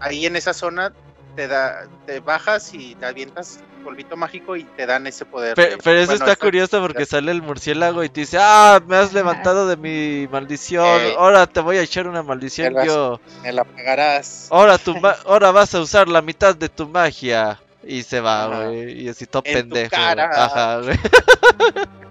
Ahí 0.00 0.26
en 0.26 0.36
esa 0.36 0.52
zona 0.52 0.92
te 1.34 1.48
da, 1.48 1.86
te 2.06 2.20
bajas 2.20 2.72
y 2.74 2.94
te 2.94 3.06
avientas 3.06 3.60
polvito 3.86 4.16
mágico 4.16 4.56
y 4.56 4.64
te 4.64 4.84
dan 4.84 5.06
ese 5.06 5.24
poder. 5.24 5.54
Pero, 5.54 6.00
eso 6.00 6.14
está 6.14 6.34
curioso 6.34 6.80
porque 6.80 7.06
sale 7.06 7.30
el 7.30 7.40
murciélago 7.40 8.02
y 8.02 8.08
te 8.08 8.22
dice, 8.22 8.38
ah, 8.40 8.82
me 8.84 8.96
has 8.96 9.12
levantado 9.12 9.68
de 9.68 9.76
mi 9.76 10.26
maldición, 10.26 11.00
eh, 11.02 11.14
ahora 11.16 11.46
te 11.46 11.60
voy 11.60 11.76
a 11.76 11.82
echar 11.82 12.08
una 12.08 12.24
maldición 12.24 12.74
yo. 12.84 13.20
Me 13.44 13.52
la 13.52 13.62
pagarás. 13.62 14.48
Ahora, 14.50 14.76
tu 14.78 14.92
ahora 15.24 15.52
vas 15.52 15.72
a 15.76 15.80
usar 15.80 16.08
la 16.08 16.20
mitad 16.20 16.56
de 16.56 16.68
tu 16.68 16.88
magia. 16.88 17.60
Y 17.88 18.02
se 18.02 18.18
va, 18.20 18.48
güey. 18.48 19.04
Y 19.04 19.08
así 19.08 19.26
todo 19.26 19.44
pendejo. 19.44 19.94
Ajá, 19.94 20.80
güey. 20.80 20.98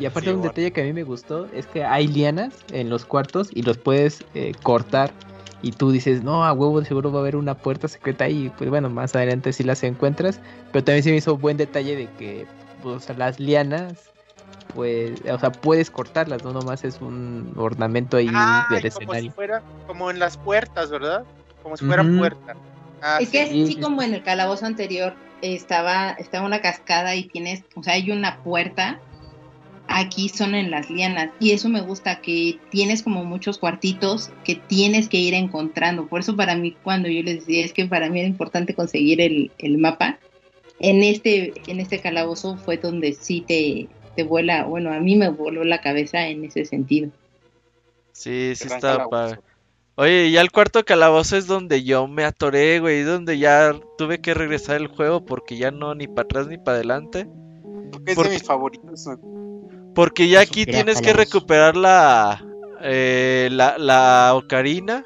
Y 0.00 0.06
aparte 0.06 0.32
un 0.32 0.42
detalle 0.42 0.72
que 0.72 0.80
a 0.80 0.84
mí 0.84 0.92
me 0.92 1.02
gustó 1.02 1.46
es 1.52 1.66
que 1.66 1.84
hay 1.84 2.08
lianas 2.08 2.54
en 2.72 2.88
los 2.88 3.04
cuartos 3.04 3.50
y 3.52 3.62
los 3.62 3.78
puedes 3.78 4.24
eh, 4.34 4.52
cortar 4.62 5.12
y 5.62 5.72
tú 5.72 5.90
dices, 5.90 6.22
no, 6.22 6.44
a 6.44 6.52
huevo 6.52 6.84
seguro 6.84 7.12
va 7.12 7.18
a 7.20 7.22
haber 7.22 7.36
una 7.36 7.54
puerta 7.54 7.88
secreta 7.88 8.24
ahí, 8.24 8.52
pues 8.58 8.68
bueno, 8.68 8.90
más 8.90 9.14
adelante 9.14 9.52
sí 9.52 9.62
las 9.64 9.82
encuentras, 9.84 10.40
pero 10.72 10.84
también 10.84 11.04
se 11.04 11.10
me 11.10 11.16
hizo 11.16 11.36
buen 11.38 11.56
detalle 11.56 11.96
de 11.96 12.08
que 12.18 12.46
pues, 12.82 13.08
las 13.16 13.38
lianas 13.38 14.10
pues, 14.74 15.20
o 15.30 15.38
sea, 15.38 15.50
puedes 15.52 15.90
cortarlas, 15.90 16.42
no 16.44 16.52
nomás 16.52 16.84
es 16.84 17.00
un 17.00 17.52
ornamento 17.56 18.16
ahí 18.16 18.26
Ah, 18.34 18.66
del 18.68 18.80
como 18.80 18.80
si 18.80 18.88
escenario. 18.88 19.32
fuera, 19.32 19.62
como 19.86 20.10
en 20.10 20.18
las 20.18 20.36
puertas, 20.36 20.90
¿verdad? 20.90 21.24
Como 21.62 21.76
si 21.76 21.84
fueran 21.84 22.08
Ujú. 22.08 22.18
puertas. 22.18 22.56
Ah, 23.02 23.18
Es 23.20 23.30
que 23.30 23.46
sí, 23.46 23.62
así 23.64 23.74
sí, 23.74 23.80
como 23.80 24.02
en 24.02 24.14
el 24.14 24.22
calabozo 24.22 24.64
anterior 24.64 25.14
estaba, 25.42 26.12
estaba 26.12 26.46
una 26.46 26.60
cascada 26.60 27.14
y 27.14 27.24
tienes, 27.24 27.64
o 27.74 27.82
sea, 27.82 27.94
hay 27.94 28.10
una 28.10 28.38
puerta. 28.42 28.98
Aquí 29.88 30.28
son 30.28 30.54
en 30.54 30.70
las 30.70 30.90
lianas 30.90 31.30
y 31.40 31.50
eso 31.50 31.68
me 31.68 31.80
gusta 31.80 32.20
que 32.20 32.58
tienes 32.70 33.02
como 33.02 33.24
muchos 33.24 33.58
cuartitos 33.58 34.30
que 34.44 34.54
tienes 34.54 35.08
que 35.08 35.18
ir 35.18 35.34
encontrando. 35.34 36.06
Por 36.06 36.20
eso 36.20 36.36
para 36.36 36.56
mí 36.56 36.74
cuando 36.82 37.08
yo 37.08 37.22
les 37.22 37.40
decía 37.40 37.64
es 37.64 37.72
que 37.72 37.86
para 37.86 38.08
mí 38.08 38.20
era 38.20 38.28
importante 38.28 38.74
conseguir 38.74 39.20
el, 39.20 39.50
el 39.58 39.78
mapa. 39.78 40.18
En 40.78 41.02
este 41.02 41.52
en 41.66 41.80
este 41.80 42.00
calabozo 42.00 42.56
fue 42.56 42.76
donde 42.76 43.12
sí 43.12 43.42
te 43.46 43.88
te 44.16 44.24
vuela, 44.24 44.64
bueno, 44.64 44.92
a 44.92 45.00
mí 45.00 45.16
me 45.16 45.30
voló 45.30 45.64
la 45.64 45.80
cabeza 45.80 46.26
en 46.28 46.44
ese 46.44 46.64
sentido. 46.64 47.10
Sí, 48.12 48.52
sí 48.54 48.68
calabozo. 48.68 49.10
padre. 49.10 49.40
Oye, 49.94 50.26
y 50.26 50.32
ya 50.32 50.40
el 50.40 50.50
cuarto 50.50 50.84
calabozo 50.84 51.36
es 51.36 51.46
donde 51.46 51.84
yo 51.84 52.06
me 52.08 52.24
atoré, 52.24 52.80
güey, 52.80 53.02
donde 53.02 53.38
ya 53.38 53.78
tuve 53.98 54.20
que 54.20 54.32
regresar 54.32 54.76
el 54.76 54.86
juego 54.86 55.24
porque 55.24 55.58
ya 55.58 55.70
no 55.70 55.94
ni 55.94 56.08
para 56.08 56.22
atrás 56.22 56.46
ni 56.46 56.56
para 56.56 56.76
adelante. 56.76 57.26
Es 58.06 58.14
¿Por 58.14 58.28
de 58.28 58.34
mis 58.34 58.42
favoritos. 58.42 59.06
Porque 59.94 60.28
ya 60.28 60.40
aquí 60.40 60.64
tienes 60.64 61.00
que 61.00 61.12
recuperar 61.12 61.76
la, 61.76 62.44
eh, 62.82 63.48
la, 63.50 63.78
la 63.78 64.32
ocarina. 64.34 65.04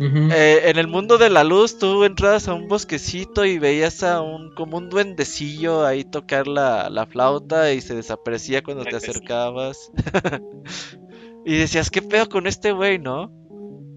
Eh, 0.00 0.60
en 0.66 0.78
el 0.78 0.86
mundo 0.86 1.18
de 1.18 1.28
la 1.28 1.42
luz 1.42 1.76
tú 1.76 2.04
entrabas 2.04 2.46
a 2.46 2.54
un 2.54 2.68
bosquecito 2.68 3.44
y 3.44 3.58
veías 3.58 4.04
a 4.04 4.20
un 4.20 4.54
como 4.54 4.76
un 4.76 4.88
duendecillo 4.88 5.84
ahí 5.84 6.04
tocar 6.04 6.46
la, 6.46 6.88
la 6.88 7.04
flauta 7.06 7.72
y 7.72 7.80
se 7.80 7.96
desaparecía 7.96 8.62
cuando 8.62 8.84
te 8.84 8.94
acercabas. 8.94 9.90
y 11.44 11.56
decías, 11.56 11.90
¿qué 11.90 12.00
pedo 12.00 12.28
con 12.28 12.46
este 12.46 12.70
güey, 12.70 13.00
no? 13.00 13.32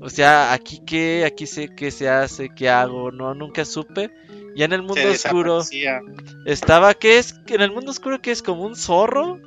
O 0.01 0.09
sea, 0.09 0.51
aquí 0.53 0.81
qué, 0.85 1.23
aquí 1.25 1.45
sé 1.45 1.69
qué 1.75 1.91
se 1.91 2.09
hace, 2.09 2.49
qué 2.49 2.69
hago, 2.69 3.11
no, 3.11 3.33
nunca 3.35 3.65
supe. 3.65 4.09
Ya 4.55 4.65
en 4.65 4.73
el 4.73 4.81
mundo 4.81 4.95
Se 4.95 5.09
oscuro 5.09 5.61
estaba, 6.45 6.93
¿qué 6.93 7.19
es? 7.19 7.35
En 7.47 7.61
el 7.61 7.71
mundo 7.71 7.91
oscuro, 7.91 8.21
¿qué 8.21 8.31
es? 8.31 8.41
Como 8.41 8.63
un 8.63 8.75
zorro. 8.75 9.39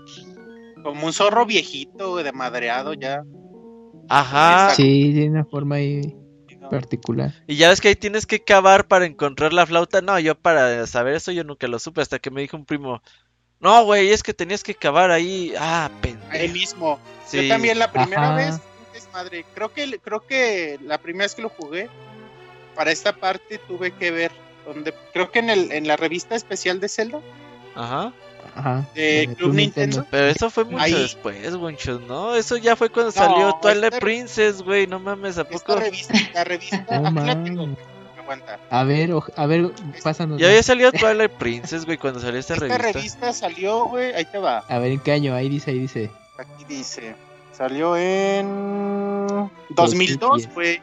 Como 0.83 1.07
un 1.07 1.13
zorro 1.13 1.45
viejito, 1.45 2.17
de 2.17 2.33
madreado 2.33 2.95
ya. 2.95 3.23
Ajá. 4.09 4.71
Sí, 4.75 5.11
tiene 5.13 5.31
una 5.31 5.45
forma 5.45 5.77
ahí 5.77 6.15
particular. 6.71 7.33
Y 7.47 7.57
ya 7.57 7.69
ves 7.69 7.81
que 7.81 7.89
ahí 7.89 7.97
tienes 7.97 8.27
que 8.27 8.41
cavar 8.43 8.87
para 8.87 9.07
encontrar 9.07 9.53
la 9.53 9.67
flauta. 9.67 10.01
No, 10.01 10.19
yo 10.19 10.35
para 10.35 10.87
saber 10.87 11.15
eso 11.15 11.33
yo 11.33 11.45
nunca 11.45 11.67
lo 11.69 11.79
supe 11.79 12.01
hasta 12.01 12.19
que 12.19 12.31
me 12.31 12.41
dijo 12.41 12.57
un 12.57 12.65
primo. 12.65 13.03
No, 13.61 13.85
güey, 13.85 14.11
es 14.11 14.23
que 14.23 14.35
tenías 14.35 14.63
que 14.63 14.75
cavar 14.75 15.11
ahí. 15.11 15.53
Ah, 15.59 15.91
Ahí 16.03 16.13
pendejo. 16.13 16.53
mismo. 16.53 16.99
Sí. 17.27 17.43
Yo 17.43 17.49
también 17.49 17.79
la 17.79 17.91
primera 17.91 18.29
Ajá. 18.29 18.37
vez, 18.37 18.61
desmadre. 18.95 19.45
Creo 19.55 19.73
que, 19.73 19.99
creo 19.99 20.27
que 20.27 20.79
la 20.83 20.99
primera 20.99 21.25
vez 21.27 21.35
que 21.35 21.43
lo 21.43 21.49
jugué, 21.51 21.91
para 22.75 22.91
esta 22.91 23.13
parte 23.15 23.59
tuve 23.69 23.91
que 23.93 24.11
ver 24.11 24.33
donde, 24.67 24.95
creo 25.13 25.31
que 25.31 25.41
en 25.41 25.51
el, 25.51 25.73
en 25.73 25.87
la 25.87 25.97
revista 25.97 26.35
especial 26.35 26.81
de 26.81 26.89
Zelda, 26.89 27.21
Ajá. 27.75 28.13
Ajá. 28.57 28.89
De 28.95 29.35
Club 29.37 29.53
Nintendo. 29.55 30.07
Pero 30.11 30.27
eso 30.29 30.49
fue 30.49 30.65
mucho 30.65 30.83
Ahí- 30.83 30.93
después, 30.95 31.57
Gonchos, 31.57 32.01
¿no? 32.03 32.37
Eso 32.37 32.57
ya 32.57 32.77
fue 32.77 32.89
cuando 32.89 33.11
No, 33.11 33.13
salió 33.13 33.59
Twilight 33.61 33.85
esta- 33.95 33.99
Princess, 34.01 34.63
güey. 34.63 34.87
No 34.87 35.01
mames, 35.01 35.39
¿a 35.39 35.43
esta 35.43 35.53
poco? 35.59 35.77
revista, 35.81 36.15
la 36.33 36.45
revista, 36.45 36.87
No 37.01 37.09
aquí 37.09 37.27
la 37.27 37.43
tengo, 37.45 37.67
mames. 37.67 37.79
aguanta. 38.17 38.61
A 38.71 38.85
ver, 38.85 39.11
oj- 39.11 39.33
a 39.37 39.47
ver, 39.47 39.71
pásanos. 40.05 40.39
Ya 40.41 40.47
había 40.49 40.63
salido 40.63 40.93
Twilight 40.93 41.33
Princess, 41.33 41.85
güey, 41.85 41.99
cuando 41.99 42.21
salió 42.21 42.39
esta 42.39 42.55
Esta 42.55 42.67
revista. 42.69 42.93
revista 42.93 43.33
salió, 43.33 43.87
güey, 43.87 44.15
ahí 44.15 44.25
te 44.25 44.39
va. 44.39 44.59
A 44.69 44.79
ver, 44.79 44.93
¿en 44.93 45.01
qué 45.01 45.11
año? 45.13 45.35
Ahí 45.35 45.49
dice, 45.49 45.73
ahí 45.73 45.81
dice. 45.81 46.11
Aquí 46.39 46.65
dice, 46.69 47.17
salió 47.57 47.97
en 47.97 48.47
2002, 49.71 50.19
2010. 50.21 50.55
güey. 50.55 50.83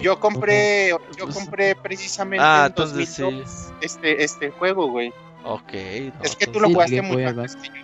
Yo 0.00 0.18
compré, 0.18 0.90
yo 1.16 1.28
compré 1.32 1.76
precisamente 1.76 2.44
Ah, 2.44 2.62
en 2.66 2.72
entonces 2.72 3.08
sí. 3.08 3.22
2002 3.22 3.72
este, 3.80 4.24
este 4.24 4.50
juego, 4.50 4.88
güey. 4.88 5.12
Ok. 5.44 5.72
no, 5.72 6.22
es 6.24 6.36
que 6.36 6.46
tú 6.46 6.58
lo 6.60 6.68
jugaste 6.68 7.00
muy 7.02 7.22
antes 7.24 7.56
que 7.56 7.68
yo. 7.68 7.74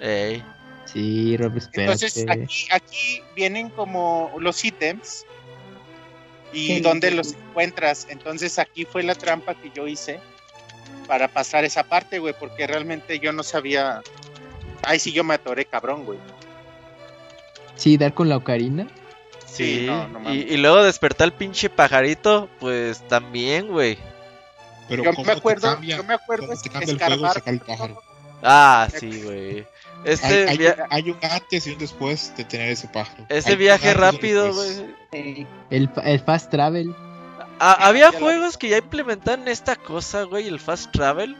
Ey. 0.00 0.44
Sí, 0.86 1.36
Rob, 1.36 1.52
Entonces 1.72 2.24
aquí, 2.28 2.68
aquí 2.70 3.22
vienen 3.34 3.70
como 3.70 4.30
los 4.38 4.64
ítems 4.64 5.24
y 6.52 6.66
Sí. 6.76 6.80
dónde 6.80 7.10
los 7.10 7.32
encuentras. 7.34 8.06
Entonces 8.08 8.58
aquí 8.58 8.84
fue 8.84 9.02
la 9.02 9.14
trampa 9.14 9.54
que 9.54 9.70
yo 9.74 9.86
hice 9.88 10.20
para 11.08 11.28
pasar 11.28 11.64
esa 11.64 11.82
parte, 11.84 12.18
güey, 12.18 12.34
porque 12.38 12.66
realmente 12.66 13.18
yo 13.18 13.32
no 13.32 13.42
sabía. 13.42 14.00
Ay, 14.84 15.00
sí, 15.00 15.12
yo 15.12 15.24
me 15.24 15.34
atoré, 15.34 15.64
cabrón, 15.64 16.04
güey. 16.04 16.18
Sí, 17.76 17.96
dar 17.96 18.12
con 18.14 18.28
la 18.28 18.36
ocarina. 18.36 18.88
Sí, 19.46 19.80
Sí, 19.80 19.86
no, 19.86 20.08
no 20.08 20.34
y, 20.34 20.56
luego 20.58 20.82
despertar 20.82 21.26
el 21.26 21.32
pinche 21.32 21.70
pajarito, 21.70 22.48
pues 22.60 23.06
también, 23.08 23.68
güey. 23.68 23.96
Pero 24.88 25.04
Yo 25.04 25.10
¿cómo 25.14 25.24
me 25.24 25.32
acuerdo, 25.32 25.72
cambia- 25.74 25.96
yo 25.96 26.04
me 26.04 26.14
acuerdo 26.14 26.52
es 26.52 26.60
escarbar. 26.64 27.42
el 27.46 27.60
pájaro? 27.60 28.02
Ah, 28.42 28.88
sí, 28.98 29.22
güey. 29.22 29.66
Este 30.04 30.46
Hay, 30.48 30.58
un, 30.58 30.74
hay 30.90 31.10
un 31.10 31.18
antes 31.22 31.66
y 31.66 31.70
un 31.72 31.78
después 31.78 32.34
de 32.36 32.44
tener 32.44 32.68
ese 32.70 32.86
pájaro. 32.88 33.24
ese 33.30 33.50
Hay 33.50 33.56
viaje 33.56 33.94
rápido, 33.94 34.52
güey. 34.54 35.46
El, 35.70 35.88
fa- 35.88 36.02
el 36.02 36.20
fast 36.20 36.50
travel. 36.50 36.94
Ah, 37.58 37.78
había 37.88 38.12
juegos 38.12 38.58
que 38.58 38.68
ya 38.68 38.78
implementan 38.78 39.48
esta 39.48 39.74
cosa, 39.76 40.24
güey, 40.24 40.46
el 40.46 40.60
fast 40.60 40.92
travel. 40.92 41.34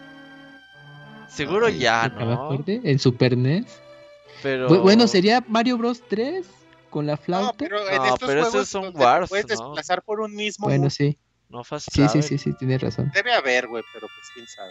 Seguro 1.29 1.67
Ay, 1.67 1.79
ya, 1.79 2.11
me 2.17 2.25
¿no? 2.25 2.65
En 2.67 2.99
Super 2.99 3.37
NES. 3.37 3.67
Pero 4.47 4.69
Bu- 4.71 4.81
Bueno, 4.81 5.09
sería 5.09 5.43
Mario 5.49 5.77
Bros 5.77 6.03
3 6.09 6.47
con 6.89 7.05
la 7.05 7.15
No, 7.15 7.19
flauta. 7.19 7.55
pero 7.59 7.81
en 7.89 7.97
No, 7.97 8.05
estos 8.05 8.29
pero 8.29 8.41
esos 8.43 8.51
juegos 8.53 8.69
son 8.69 8.93
Wars, 8.95 9.29
puedes 9.29 9.47
¿no? 9.49 9.51
desplazar 9.51 10.03
por 10.05 10.21
un 10.21 10.37
mismo 10.37 10.67
bueno, 10.69 10.83
mundo, 10.83 10.91
sí. 10.91 11.19
no 11.49 11.65
fast 11.65 11.89
Sí, 11.93 12.09
sí, 12.09 12.23
sí, 12.23 12.39
sí, 12.39 12.53
tienes 12.53 12.81
razón. 12.81 13.11
debe 13.13 13.33
haber, 13.33 13.67
güey, 13.67 13.83
pero 13.93 14.09
pues 14.09 14.31
quién 14.33 14.47
sabe. 14.47 14.71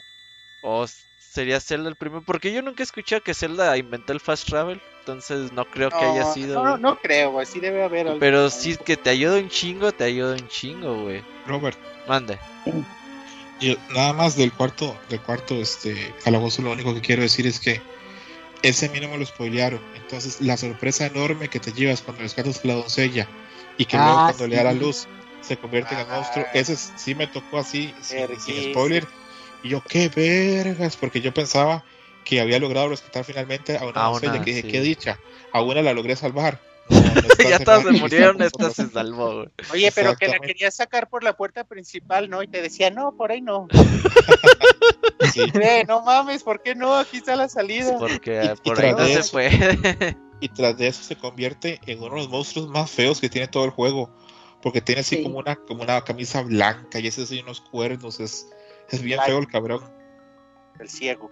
O 0.61 0.85
sería 1.17 1.59
Zelda 1.59 1.89
el 1.89 1.97
primero, 1.97 2.23
porque 2.25 2.53
yo 2.53 2.61
nunca 2.61 2.83
he 2.83 2.85
escuchado 2.85 3.21
que 3.21 3.33
Zelda 3.33 3.75
inventó 3.77 4.13
el 4.13 4.21
fast 4.21 4.47
travel, 4.47 4.81
entonces 5.01 5.51
no 5.51 5.65
creo 5.65 5.89
que 5.89 6.05
haya 6.05 6.23
No, 6.23 6.33
sido. 6.33 6.63
no, 6.63 6.77
no 6.77 6.97
creo, 7.01 7.33
güey, 7.33 7.45
sí 7.45 7.59
debe 7.59 7.83
haber 7.83 8.07
algo. 8.07 8.19
Pero 8.21 8.49
sí 8.49 8.77
que 8.77 8.95
te 8.95 9.09
ayuda 9.09 9.37
un 9.39 9.49
chingo, 9.49 9.91
te 9.91 10.05
ayuda 10.05 10.35
un 10.35 10.47
chingo, 10.47 11.01
güey. 11.03 11.21
Robert, 11.45 11.77
Mande. 12.07 12.39
y 13.59 13.77
nada 13.93 14.13
más 14.13 14.37
del 14.37 14.53
cuarto, 14.53 14.97
del 15.09 15.19
cuarto 15.19 15.55
este 15.55 16.13
calabozo, 16.23 16.61
lo 16.61 16.71
único 16.71 16.93
que 16.93 17.01
quiero 17.01 17.23
decir 17.23 17.45
es 17.45 17.59
que 17.59 17.81
ese 18.67 18.87
a 18.87 18.89
mí 18.89 18.99
no 18.99 19.09
me 19.09 19.17
lo 19.17 19.25
spoilearon. 19.25 19.79
Entonces, 19.95 20.41
la 20.41 20.57
sorpresa 20.57 21.05
enorme 21.05 21.49
que 21.49 21.59
te 21.59 21.71
llevas 21.73 22.01
cuando 22.01 22.23
rescatas 22.23 22.61
a 22.63 22.67
la 22.67 22.73
doncella 22.75 23.27
y 23.77 23.85
que 23.85 23.97
Ah, 23.97 24.03
luego 24.05 24.25
cuando 24.25 24.47
le 24.47 24.55
da 24.55 24.63
la 24.63 24.73
luz 24.73 25.07
se 25.41 25.57
convierte 25.57 25.93
en 25.95 26.01
Ah. 26.01 26.07
monstruo, 26.09 26.45
ese 26.53 26.73
es- 26.73 26.91
sí 26.95 27.13
me 27.15 27.27
tocó 27.27 27.59
así, 27.59 27.93
sin, 28.01 28.71
spoiler. 28.71 29.07
Y 29.63 29.69
yo, 29.69 29.81
qué 29.81 30.09
vergas, 30.09 30.95
porque 30.97 31.21
yo 31.21 31.33
pensaba 31.33 31.83
que 32.23 32.41
había 32.41 32.59
logrado 32.59 32.89
rescatar 32.89 33.23
finalmente 33.23 33.77
a 33.77 33.85
una 33.85 34.01
doncella, 34.05 34.33
una, 34.33 34.41
que 34.43 34.49
dije, 34.51 34.61
sí. 34.63 34.67
qué 34.71 34.81
dicha, 34.81 35.19
a 35.51 35.61
una 35.61 35.81
la 35.81 35.93
logré 35.93 36.15
salvar. 36.15 36.59
No, 36.89 36.99
ya 37.49 37.59
todas 37.59 37.83
se 37.83 37.91
murieron, 37.93 38.41
esta 38.41 38.69
se 38.69 38.87
salvó, 38.89 39.33
güey. 39.35 39.47
Oye, 39.71 39.91
pero 39.93 40.15
que 40.15 40.27
la 40.27 40.39
querías 40.39 40.75
sacar 40.75 41.09
por 41.09 41.23
la 41.23 41.35
puerta 41.35 41.63
principal, 41.63 42.29
¿no? 42.29 42.43
Y 42.43 42.47
te 42.47 42.61
decía, 42.61 42.89
no, 42.91 43.15
por 43.15 43.31
ahí 43.31 43.41
no. 43.41 43.67
Sí. 45.33 45.41
Eh, 45.55 45.83
no 45.87 46.01
mames, 46.03 46.43
¿por 46.43 46.61
qué 46.61 46.75
no? 46.75 46.95
Aquí 46.95 47.17
está 47.17 47.35
la 47.35 47.49
salida. 47.49 47.97
Porque 47.97 48.41
Y- 48.43 48.69
y 48.69 48.69
por 48.69 48.79
ahí 48.79 48.93
tras 48.93 48.97
no 48.99 49.03
de 49.05 49.13
se 49.13 49.19
eso- 49.19 49.31
puede. 49.31 50.17
y 50.39 50.49
tras 50.49 50.77
de 50.77 50.87
eso 50.87 51.03
se 51.03 51.17
convierte 51.17 51.79
en 51.87 51.99
uno 51.99 52.11
de 52.11 52.17
los 52.17 52.29
monstruos 52.29 52.67
más 52.69 52.91
feos 52.91 53.19
que 53.19 53.27
tiene 53.29 53.47
todo 53.47 53.65
el 53.65 53.71
juego. 53.71 54.09
Porque 54.61 54.81
tiene 54.81 55.01
así 55.01 55.17
Sí. 55.17 55.23
como 55.23 55.39
una, 55.39 55.55
como 55.55 55.83
una 55.83 56.01
camisa 56.03 56.41
blanca 56.41 56.99
y 56.99 57.07
ese 57.07 57.23
así 57.23 57.39
unos 57.41 57.59
cuernos. 57.61 58.19
Es, 58.19 58.47
es 58.89 59.01
bien 59.01 59.17
Blanco. 59.17 59.31
feo 59.31 59.39
el 59.39 59.47
cabrón. 59.47 59.83
El 60.79 60.89
ciego. 60.89 61.29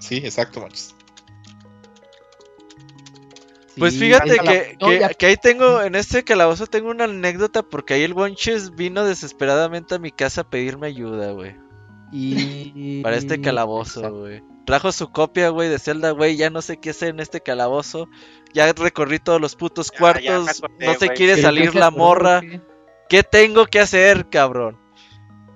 Sí, 0.00 0.16
exacto, 0.18 0.60
manches. 0.60 0.94
Pues 3.78 3.94
Sí, 3.94 4.00
fíjate 4.00 4.38
que, 4.38 5.14
que, 5.16 5.26
ahí 5.26 5.36
tengo, 5.36 5.82
en 5.82 5.94
este 5.94 6.24
calabozo 6.24 6.66
tengo 6.66 6.90
una 6.90 7.04
anécdota 7.04 7.62
porque 7.62 7.94
ahí 7.94 8.02
el 8.02 8.14
Bonches 8.14 8.74
vino 8.74 9.04
desesperadamente 9.04 9.94
a 9.94 9.98
mi 9.98 10.10
casa 10.10 10.42
a 10.42 10.50
pedirme 10.50 10.88
ayuda, 10.88 11.32
güey. 11.32 11.56
Y... 12.12 13.00
Para 13.02 13.16
este 13.16 13.40
calabozo, 13.40 14.12
güey. 14.12 14.42
Trajo 14.66 14.92
su 14.92 15.10
copia, 15.10 15.48
güey, 15.48 15.68
de 15.68 15.78
Zelda, 15.78 16.10
güey. 16.10 16.36
Ya 16.36 16.50
no 16.50 16.62
sé 16.62 16.78
qué 16.78 16.90
hacer 16.90 17.10
en 17.10 17.20
este 17.20 17.40
calabozo. 17.40 18.08
Ya 18.52 18.72
recorrí 18.72 19.18
todos 19.18 19.40
los 19.40 19.56
putos 19.56 19.90
Ya, 19.92 19.98
cuartos. 19.98 20.24
ya 20.24 20.38
me 20.40 20.50
acordé, 20.50 20.86
no 20.86 20.94
se 20.94 21.08
quiere 21.10 21.40
salir 21.40 21.66
¿qué 21.66 21.72
se 21.72 21.78
la 21.78 21.90
morra. 21.90 22.40
¿Qué 23.08 23.22
tengo 23.22 23.66
que 23.66 23.80
hacer, 23.80 24.28
cabrón? 24.28 24.78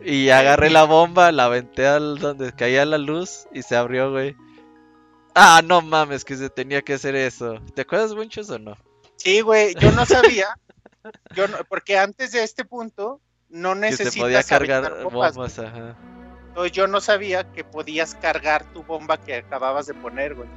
Y 0.05 0.31
agarré 0.31 0.71
la 0.71 0.85
bomba, 0.85 1.33
la 1.33 1.47
aventé 1.47 1.87
al 1.87 2.19
donde 2.19 2.53
caía 2.53 2.85
la 2.85 2.99
luz 2.99 3.47
y 3.53 3.63
se 3.63 3.77
abrió, 3.77 4.11
güey. 4.11 4.37
Ah, 5.35 5.61
no 5.65 5.81
mames, 5.81 6.25
que 6.25 6.37
se 6.37 6.49
tenía 6.49 6.83
que 6.83 6.95
hacer 6.95 7.17
eso. 7.17 7.61
¿Te 7.75 7.83
acuerdas, 7.83 8.15
Bonchos, 8.15 8.49
o 8.51 8.59
no? 8.59 8.77
Sí, 9.17 9.41
güey, 9.41 9.75
yo 9.75 9.91
no 9.93 10.07
sabía. 10.07 10.49
Yo 11.37 11.47
no- 11.49 11.59
porque 11.69 11.99
antes 11.99 12.33
de 12.33 12.43
este 12.43 12.65
punto 12.65 13.21
no 13.51 13.75
Que 13.75 13.93
se 13.93 14.05
necesitas 14.05 14.17
podía 14.17 14.43
cargar 14.43 15.03
bombas, 15.03 15.35
bombas, 15.35 15.59
ajá. 15.59 15.95
Entonces 16.49 16.73
yo 16.73 16.87
no 16.87 16.99
sabía 17.03 17.53
que 17.53 17.63
podías 17.63 18.15
cargar 18.15 18.65
tu 18.73 18.83
bomba 18.85 19.19
que 19.19 19.35
acababas 19.35 19.87
de 19.87 19.93
poner, 19.93 20.35
güey. 20.35 20.49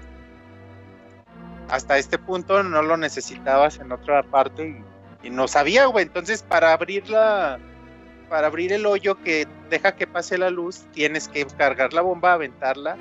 Hasta 1.67 1.97
este 1.97 2.17
punto 2.17 2.63
no 2.63 2.81
lo 2.81 2.95
necesitabas 2.95 3.79
en 3.79 3.91
otra 3.91 4.23
parte 4.23 4.81
y, 5.21 5.29
no 5.29 5.49
sabía, 5.49 5.87
güey. 5.87 6.05
Entonces 6.05 6.43
para 6.43 6.71
abrirla, 6.71 7.59
para 8.29 8.47
abrir 8.47 8.71
el 8.71 8.85
hoyo 8.85 9.21
que 9.21 9.49
deja 9.69 9.97
que 9.97 10.07
pase 10.07 10.37
la 10.37 10.49
luz, 10.49 10.85
tienes 10.93 11.27
que 11.27 11.45
cargar 11.45 11.91
la 11.91 12.01
bomba, 12.01 12.31
aventarla 12.31 12.95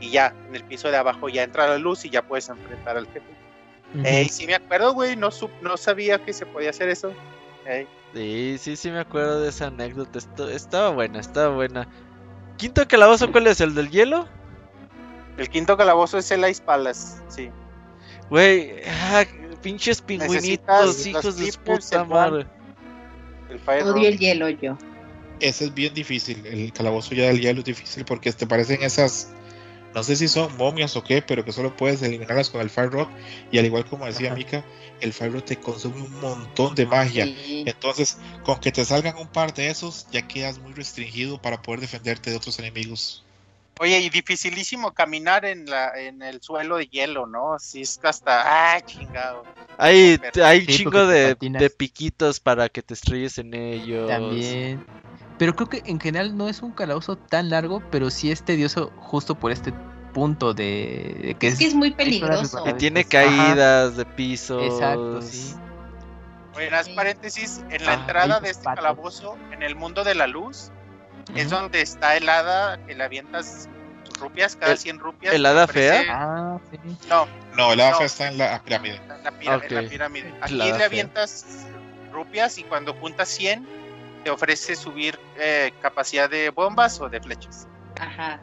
y 0.00 0.10
ya, 0.10 0.34
en 0.48 0.54
el 0.54 0.64
piso 0.64 0.90
de 0.90 0.96
abajo 0.96 1.28
ya 1.28 1.42
entra 1.42 1.66
la 1.66 1.78
luz 1.78 2.04
y 2.04 2.10
ya 2.10 2.22
puedes 2.22 2.48
enfrentar 2.48 2.96
al 2.96 3.06
jefe. 3.06 3.26
Uh 3.94 4.28
sí 4.28 4.46
me 4.46 4.54
acuerdo, 4.54 4.92
güey, 4.92 5.16
no, 5.16 5.30
no 5.62 5.76
sabía 5.76 6.22
que 6.22 6.32
se 6.32 6.44
podía 6.46 6.70
hacer 6.70 6.88
eso. 6.90 7.12
Sí, 8.14 8.56
sí, 8.58 8.76
sí 8.76 8.90
me 8.90 9.00
acuerdo 9.00 9.40
de 9.40 9.48
esa 9.48 9.66
anécdota. 9.66 10.18
estaba 10.50 10.90
buena, 10.90 11.20
estaba 11.20 11.54
buena. 11.54 11.88
¿Quinto 12.56 12.86
calabozo 12.88 13.30
cuál 13.30 13.46
es? 13.46 13.60
¿El 13.60 13.74
del 13.74 13.90
hielo? 13.90 14.26
El 15.36 15.48
quinto 15.48 15.76
calabozo 15.76 16.18
es 16.18 16.30
el 16.30 16.48
Ice 16.48 16.62
Palace, 16.62 17.18
sí. 17.28 17.50
Güey, 18.28 18.82
ah, 18.86 19.24
pinches 19.62 20.02
pingüinitos, 20.02 21.06
hijos 21.06 21.36
de 21.36 21.52
puta 21.64 22.04
madre. 22.04 22.46
El 23.48 23.86
Odio 23.86 24.08
el 24.08 24.18
hielo 24.18 24.48
yo. 24.48 24.76
Ese 25.40 25.66
es 25.66 25.74
bien 25.74 25.94
difícil, 25.94 26.44
el 26.46 26.72
calabozo 26.72 27.14
ya 27.14 27.26
del 27.26 27.40
hielo 27.40 27.60
es 27.60 27.66
difícil 27.66 28.04
porque 28.04 28.32
te 28.32 28.46
parecen 28.46 28.82
esas 28.82 29.30
no 29.94 30.02
sé 30.02 30.16
si 30.16 30.28
son 30.28 30.56
momias 30.56 30.96
o 30.96 31.02
qué, 31.02 31.22
pero 31.22 31.44
que 31.44 31.52
solo 31.52 31.76
puedes 31.76 32.02
eliminarlas 32.02 32.50
con 32.50 32.60
el 32.60 32.70
Fire 32.70 32.90
Rock. 32.90 33.10
Y 33.50 33.58
al 33.58 33.66
igual 33.66 33.84
como 33.86 34.06
decía 34.06 34.34
Mika, 34.34 34.64
el 35.00 35.12
Fire 35.12 35.32
Rock 35.32 35.46
te 35.46 35.56
consume 35.56 36.02
un 36.02 36.20
montón 36.20 36.74
de 36.74 36.86
magia. 36.86 37.26
Entonces, 37.48 38.18
con 38.44 38.60
que 38.60 38.72
te 38.72 38.84
salgan 38.84 39.16
un 39.16 39.28
par 39.28 39.54
de 39.54 39.70
esos, 39.70 40.06
ya 40.10 40.26
quedas 40.26 40.58
muy 40.58 40.72
restringido 40.72 41.40
para 41.40 41.62
poder 41.62 41.80
defenderte 41.80 42.30
de 42.30 42.36
otros 42.36 42.58
enemigos. 42.58 43.24
Oye, 43.80 44.00
y 44.00 44.10
dificilísimo 44.10 44.92
caminar 44.92 45.44
en 45.44 45.66
la 45.66 45.92
en 45.96 46.20
el 46.22 46.42
suelo 46.42 46.78
de 46.78 46.86
hielo, 46.86 47.26
¿no? 47.26 47.58
Si 47.60 47.82
es 47.82 48.00
hasta. 48.02 48.74
¡Ah, 48.74 48.80
chingado! 48.80 49.44
Hay, 49.76 50.18
hay 50.42 50.66
chingo 50.66 51.06
de, 51.06 51.36
de, 51.38 51.70
piquitos 51.70 52.40
para 52.40 52.68
que 52.68 52.82
te 52.82 52.94
estrelles 52.94 53.38
en 53.38 53.54
ellos. 53.54 54.08
También. 54.08 54.84
Pero 55.38 55.54
creo 55.54 55.68
que 55.68 55.82
en 55.86 56.00
general 56.00 56.36
no 56.36 56.48
es 56.48 56.62
un 56.62 56.72
calabozo 56.72 57.16
tan 57.16 57.50
largo, 57.50 57.82
pero 57.90 58.10
sí 58.10 58.30
es 58.30 58.42
tedioso 58.42 58.92
justo 58.96 59.36
por 59.36 59.52
este 59.52 59.72
punto 60.12 60.52
de, 60.52 61.36
que 61.38 61.48
es, 61.48 61.58
que 61.58 61.66
es 61.66 61.74
muy 61.74 61.92
peligroso. 61.92 62.64
Que 62.64 62.74
tiene 62.74 63.04
caídas 63.04 63.96
de 63.96 64.04
piso. 64.04 64.60
Exacto, 64.60 65.22
sí. 65.22 65.54
Buenas 66.52 66.88
paréntesis, 66.88 67.62
en 67.70 67.86
la 67.86 67.92
ah, 67.92 67.94
entrada 67.94 68.40
de 68.40 68.50
este 68.50 68.64
calabozo, 68.64 69.36
en 69.52 69.62
el 69.62 69.76
mundo 69.76 70.02
de 70.02 70.16
la 70.16 70.26
luz, 70.26 70.72
es 71.36 71.50
donde 71.50 71.82
está 71.82 72.16
el 72.16 72.28
hada 72.28 72.84
que 72.84 72.96
le 72.96 73.04
avientas 73.04 73.68
rupias, 74.18 74.56
cada 74.56 74.76
100 74.76 74.98
rupias. 74.98 75.34
¿El 75.34 75.46
hada 75.46 75.68
fea? 75.68 76.02
Ah, 76.08 76.58
sí. 76.68 76.78
No, 77.08 77.28
no, 77.56 77.72
el 77.74 77.80
hada 77.80 77.94
fea 77.98 78.06
está 78.06 78.26
en 78.26 78.38
la 78.38 78.60
pirámide. 78.60 78.96
En 78.96 79.22
la, 79.22 79.30
pirámide. 79.88 80.34
Aquí 80.40 80.54
le 80.54 80.84
avientas 80.84 81.46
rupias 82.12 82.58
y 82.58 82.64
cuando 82.64 82.92
juntas 82.94 83.28
100 83.28 83.87
te 84.18 84.30
ofrece 84.30 84.76
subir 84.76 85.18
eh, 85.36 85.72
capacidad 85.80 86.28
de 86.28 86.50
bombas 86.50 87.00
o 87.00 87.08
de 87.08 87.20
flechas. 87.20 87.66
Ajá. 88.00 88.40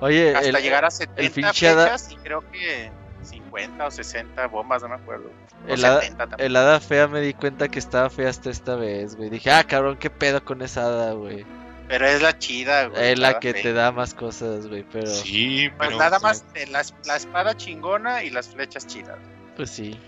Oye, 0.00 0.34
hasta 0.34 0.60
llegar 0.60 0.84
a 0.84 0.90
70 0.90 1.52
flechas 1.52 2.10
y 2.10 2.16
creo 2.16 2.40
que 2.50 2.90
50 3.22 3.86
o 3.86 3.90
60 3.90 4.46
bombas, 4.48 4.82
no 4.82 4.88
me 4.88 4.94
acuerdo. 4.96 5.30
El 5.66 5.84
hada, 5.84 6.02
el 6.38 6.56
hada, 6.56 6.80
fea 6.80 7.08
me 7.08 7.20
di 7.20 7.32
cuenta 7.32 7.68
que 7.68 7.78
estaba 7.78 8.10
fea 8.10 8.28
hasta 8.28 8.50
esta 8.50 8.76
vez, 8.76 9.16
güey. 9.16 9.30
Dije, 9.30 9.50
ah, 9.50 9.64
cabrón, 9.64 9.96
qué 9.96 10.10
pedo 10.10 10.44
con 10.44 10.60
esa 10.62 10.84
hada, 10.84 11.12
güey. 11.12 11.46
Pero 11.88 12.06
es 12.06 12.22
la 12.22 12.38
chida, 12.38 12.86
güey. 12.86 13.12
Es 13.12 13.18
la 13.18 13.40
que 13.40 13.54
te 13.54 13.72
da 13.72 13.92
más 13.92 14.14
cosas, 14.14 14.66
güey, 14.66 14.84
pero... 14.90 15.06
Sí, 15.06 15.68
pues 15.68 15.88
pero... 15.88 15.90
Pues 15.90 15.98
nada 15.98 16.18
más 16.18 16.44
la, 16.70 16.82
la 17.04 17.16
espada 17.16 17.56
chingona 17.56 18.24
y 18.24 18.30
las 18.30 18.48
flechas 18.48 18.86
chidas. 18.86 19.18
Pues 19.56 19.70
sí. 19.70 19.98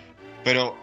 Pero 0.45 0.77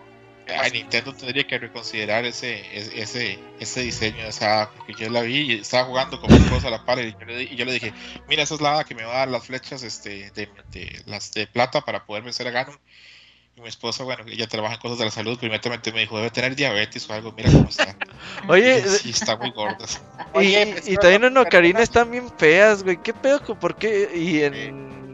a 0.47 0.69
Nintendo 0.69 1.13
tendría 1.13 1.45
que 1.47 1.57
reconsiderar 1.57 2.25
ese, 2.25 2.63
ese, 2.99 3.39
ese 3.59 3.81
diseño 3.81 4.23
de 4.23 4.29
esa 4.29 4.69
porque 4.77 4.93
yo 4.93 5.09
la 5.09 5.21
vi 5.21 5.53
y 5.53 5.53
estaba 5.59 5.85
jugando 5.85 6.19
con 6.19 6.31
mi 6.31 6.37
esposa 6.37 6.67
a 6.67 6.71
la 6.71 6.85
par 6.85 6.99
y 6.99 7.15
yo, 7.55 7.65
le, 7.65 7.73
dije, 7.73 7.93
mira, 8.27 8.43
esa 8.43 8.55
es 8.55 8.61
la 8.61 8.83
que 8.83 8.95
me 8.95 9.03
va 9.03 9.15
a 9.15 9.17
dar 9.19 9.27
las 9.29 9.45
flechas 9.45 9.83
este, 9.83 10.31
de, 10.31 11.03
las 11.05 11.31
de 11.31 11.47
plata 11.47 11.81
para 11.81 12.05
poder 12.05 12.23
vencer 12.23 12.47
a 12.47 12.51
Ganon. 12.51 12.77
Y 13.55 13.61
mi 13.61 13.67
esposa, 13.67 14.03
bueno, 14.03 14.23
ella 14.27 14.47
trabaja 14.47 14.75
en 14.75 14.81
cosas 14.81 14.97
de 14.97 15.05
la 15.05 15.11
salud, 15.11 15.37
primeramente 15.37 15.91
me 15.91 15.99
dijo, 15.99 16.17
debe 16.17 16.31
tener 16.31 16.55
diabetes 16.55 17.07
o 17.07 17.13
algo, 17.13 17.31
mira 17.33 17.51
cómo 17.51 17.69
está. 17.69 17.95
Oye, 18.47 18.81
sí, 18.81 19.11
está 19.11 19.37
muy 19.37 19.51
gorda. 19.51 19.85
Y, 20.41 20.55
y, 20.91 20.95
también 20.95 21.25
en 21.25 21.37
Ocarina 21.37 21.81
están 21.81 22.09
bien 22.09 22.27
feas, 22.35 22.83
güey, 22.83 22.97
¿qué 22.97 23.13
pedo? 23.13 23.39
¿Por 23.59 23.75
qué? 23.75 24.09
Y 24.15 24.41
en... 24.41 25.12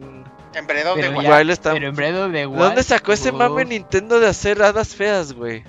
En 0.54 0.88
of 0.88 1.00
the 1.00 1.10
Wild. 1.10 1.50
está... 1.52 1.74
Pero 1.74 1.90
en 2.26 2.32
de 2.32 2.44
¿Dónde 2.44 2.84
sacó 2.84 3.14
ese 3.14 3.32
mame 3.32 3.66
Nintendo 3.66 4.20
de 4.20 4.28
hacer 4.28 4.62
hadas 4.62 4.96
feas, 4.96 5.34
güey? 5.34 5.64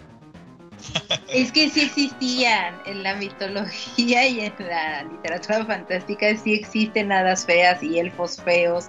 Es 1.29 1.53
que 1.53 1.69
sí 1.69 1.83
existían 1.83 2.81
en 2.87 3.03
la 3.03 3.15
mitología 3.15 4.27
y 4.27 4.41
en 4.41 4.55
la 4.59 5.05
literatura 5.05 5.65
fantástica, 5.65 6.35
sí 6.37 6.55
existen 6.55 7.13
hadas 7.13 7.45
feas 7.45 7.83
y 7.83 7.99
elfos 7.99 8.41
feos. 8.43 8.87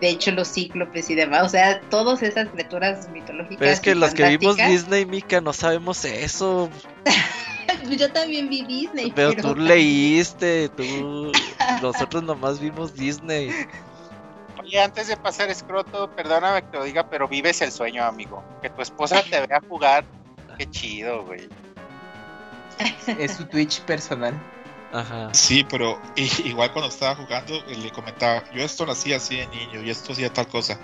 De 0.00 0.10
hecho, 0.10 0.30
los 0.32 0.52
cíclopes 0.52 1.08
y 1.10 1.14
demás. 1.14 1.44
O 1.44 1.48
sea, 1.48 1.80
todas 1.88 2.22
esas 2.22 2.48
criaturas 2.48 3.08
mitológicas. 3.10 3.58
Pero 3.58 3.70
es 3.70 3.80
que 3.80 3.94
los 3.94 4.14
que 4.14 4.36
vimos 4.36 4.56
Disney, 4.56 5.06
Mika, 5.06 5.40
no 5.40 5.52
sabemos 5.52 6.04
eso. 6.04 6.70
Yo 7.96 8.10
también 8.12 8.48
vi 8.48 8.62
Disney. 8.62 9.12
Pero, 9.14 9.30
pero... 9.30 9.54
tú 9.54 9.56
leíste, 9.56 10.68
tú. 10.70 11.32
Nosotros 11.82 12.22
nomás 12.22 12.60
vimos 12.60 12.94
Disney. 12.94 13.50
Y 14.66 14.76
antes 14.78 15.06
de 15.06 15.16
pasar 15.16 15.48
escroto, 15.48 16.10
perdóname 16.10 16.62
que 16.62 16.68
te 16.68 16.76
lo 16.78 16.84
diga, 16.84 17.08
pero 17.08 17.28
vives 17.28 17.60
el 17.62 17.70
sueño, 17.70 18.04
amigo. 18.04 18.42
Que 18.60 18.70
tu 18.70 18.82
esposa 18.82 19.22
te 19.22 19.46
vea 19.46 19.60
jugar, 19.68 20.04
qué 20.58 20.68
chido, 20.68 21.24
güey. 21.24 21.48
Es 23.06 23.36
su 23.36 23.46
Twitch 23.46 23.80
personal. 23.82 24.34
Ajá. 24.92 25.32
Sí, 25.32 25.64
pero 25.68 26.00
igual 26.44 26.72
cuando 26.72 26.88
estaba 26.88 27.14
jugando 27.14 27.54
eh, 27.54 27.76
le 27.76 27.90
comentaba, 27.90 28.42
yo 28.52 28.62
esto 28.62 28.84
lo 28.84 28.92
hacía 28.92 29.16
así 29.16 29.36
de 29.36 29.46
niño 29.48 29.82
y 29.82 29.90
esto 29.90 30.12
hacía 30.12 30.32
tal 30.32 30.48
cosa. 30.48 30.78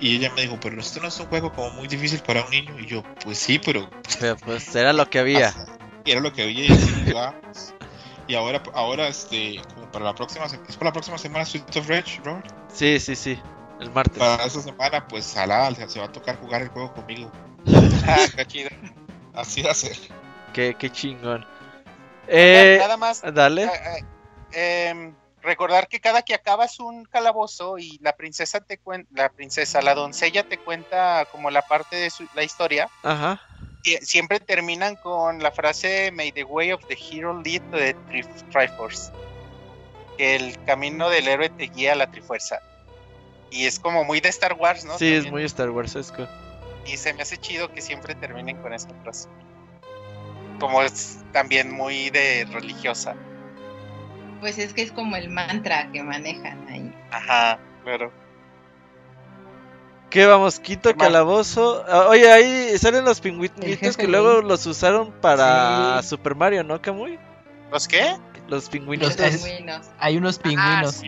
Y 0.00 0.16
ella 0.16 0.32
me 0.34 0.42
dijo, 0.42 0.58
pero 0.60 0.80
esto 0.80 1.00
no 1.00 1.08
es 1.08 1.18
un 1.20 1.26
juego 1.26 1.52
como 1.52 1.70
muy 1.70 1.86
difícil 1.86 2.20
para 2.20 2.44
un 2.44 2.50
niño. 2.50 2.78
Y 2.80 2.86
yo, 2.86 3.02
pues 3.22 3.38
sí, 3.38 3.58
pero... 3.58 3.88
pero 4.18 4.36
pues 4.36 4.74
era 4.74 4.92
lo 4.92 5.08
que 5.08 5.20
había. 5.20 5.54
Era 6.06 6.20
lo 6.20 6.34
que 6.34 6.42
había 6.42 6.66
y 6.66 6.70
así 6.70 7.14
y 8.26 8.34
ahora, 8.34 8.62
ahora 8.72 9.08
este, 9.08 9.60
como 9.74 9.83
para 9.94 10.06
la 10.06 10.14
próxima, 10.14 10.46
¿es 10.46 10.76
para 10.76 10.86
la 10.86 10.92
próxima 10.92 11.16
semana 11.16 11.44
Street 11.44 11.64
of 11.76 11.88
Rage, 11.88 12.20
Robert? 12.24 12.52
Sí, 12.66 12.98
sí, 12.98 13.14
sí, 13.14 13.40
el 13.80 13.92
martes. 13.92 14.18
Para 14.18 14.44
esa 14.44 14.60
semana, 14.60 15.06
pues 15.06 15.24
Salada 15.24 15.72
se 15.88 16.00
va 16.00 16.06
a 16.06 16.12
tocar 16.12 16.36
jugar 16.40 16.62
el 16.62 16.68
juego 16.68 16.92
conmigo. 16.92 17.30
ah, 18.06 18.26
qué 18.36 18.44
chido. 18.44 18.70
Así 19.34 19.62
va 19.62 19.70
a 19.70 19.74
ser. 19.74 19.96
Qué, 20.52 20.74
qué 20.76 20.90
chingón. 20.90 21.46
Eh, 22.26 22.76
Nada 22.80 22.96
más. 22.96 23.22
Dale. 23.22 23.64
Eh, 23.66 23.70
eh, 24.52 24.88
em, 24.88 25.14
recordar 25.42 25.86
que 25.86 26.00
cada 26.00 26.22
que 26.22 26.34
acabas 26.34 26.80
un 26.80 27.04
calabozo 27.04 27.78
y 27.78 27.98
la 28.02 28.16
princesa 28.16 28.60
te 28.60 28.78
cuenta, 28.78 29.08
la 29.14 29.28
princesa, 29.28 29.80
la 29.80 29.94
doncella 29.94 30.42
te 30.42 30.58
cuenta 30.58 31.24
como 31.30 31.50
la 31.50 31.62
parte 31.62 31.94
de 31.94 32.10
su, 32.10 32.26
la 32.34 32.42
historia. 32.42 32.88
Ajá 33.04 33.40
siempre 34.00 34.40
terminan 34.40 34.96
con 34.96 35.42
la 35.42 35.50
frase 35.50 36.10
May 36.10 36.32
the 36.32 36.44
way 36.44 36.72
of 36.72 36.80
the 36.88 36.96
hero 36.96 37.42
lead 37.42 37.60
to 37.70 37.76
the 37.76 37.94
Triforce. 38.50 39.12
Que 40.16 40.36
el 40.36 40.62
camino 40.64 41.10
del 41.10 41.28
héroe 41.28 41.48
te 41.48 41.64
guía 41.64 41.92
a 41.92 41.96
la 41.96 42.10
Trifuerza. 42.10 42.60
Y 43.50 43.66
es 43.66 43.78
como 43.78 44.04
muy 44.04 44.20
de 44.20 44.28
Star 44.28 44.54
Wars, 44.54 44.84
¿no? 44.84 44.98
Sí, 44.98 45.12
es 45.12 45.30
muy 45.30 45.44
Star 45.44 45.70
Wars 45.70 45.96
Y 46.86 46.96
se 46.96 47.14
me 47.14 47.22
hace 47.22 47.36
chido 47.38 47.72
que 47.72 47.80
siempre 47.80 48.14
terminen 48.14 48.56
con 48.58 48.72
esa 48.72 48.88
frase. 49.02 49.28
Como 50.58 50.82
es 50.82 51.18
también 51.32 51.70
muy 51.70 52.10
de 52.10 52.46
religiosa. 52.50 53.14
Pues 54.40 54.58
es 54.58 54.72
que 54.72 54.82
es 54.82 54.92
como 54.92 55.16
el 55.16 55.30
mantra 55.30 55.90
que 55.92 56.02
manejan 56.02 56.68
ahí. 56.68 56.92
Ajá, 57.10 57.58
claro. 57.82 58.12
¿Qué 60.10 60.26
vamos? 60.26 60.60
Quinto 60.60 60.94
calabozo. 60.94 61.84
Ah, 61.88 62.06
oye, 62.08 62.30
ahí 62.30 62.78
salen 62.78 63.04
los 63.04 63.20
pingüinitos 63.20 63.96
que 63.96 64.06
luego 64.08 64.42
los 64.42 64.64
usaron 64.64 65.10
para 65.20 66.00
Super 66.02 66.36
Mario, 66.36 66.62
¿no, 66.62 66.80
Camuy? 66.80 67.18
¿Los 67.72 67.88
qué? 67.88 68.16
Los 68.54 68.68
pingüinos. 68.68 69.16
hay 69.98 70.16
unos 70.16 70.38
pingüinos. 70.38 71.02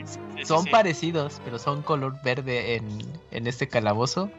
son 0.45 0.65
parecidos, 0.67 1.41
pero 1.45 1.59
son 1.59 1.83
color 1.83 2.17
verde 2.23 2.77
en, 2.77 2.99
en, 3.31 3.47
este 3.47 3.69
calabozo. 3.69 4.31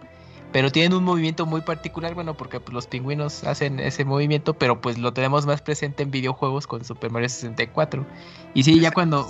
Pero 0.52 0.72
tienen 0.72 0.94
un 0.94 1.03
movimiento 1.03 1.45
muy 1.45 1.61
particular, 1.61 2.14
bueno, 2.16 2.36
porque 2.36 2.60
pues, 2.60 2.74
los 2.74 2.88
pingüinos 2.88 3.44
hacen 3.44 3.80
ese 3.80 4.06
movimiento, 4.06 4.53
pero 4.53 4.80
pues 4.80 4.98
lo 4.98 5.14
tenemos 5.14 5.45
más 5.45 5.61
presente 5.61 6.03
en 6.03 6.11
videojuegos 6.11 6.68
con 6.68 6.86
Super 6.86 7.11
Mario 7.11 7.30
64. 7.30 8.06
Y 8.53 8.64
sí, 8.64 8.80
ya 8.80 8.92
cuando. 8.92 9.27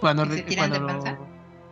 Cuando, 0.00 0.26
¿Se 0.26 0.42
tiran 0.42 0.70
de 0.70 0.80
panza? 0.80 1.18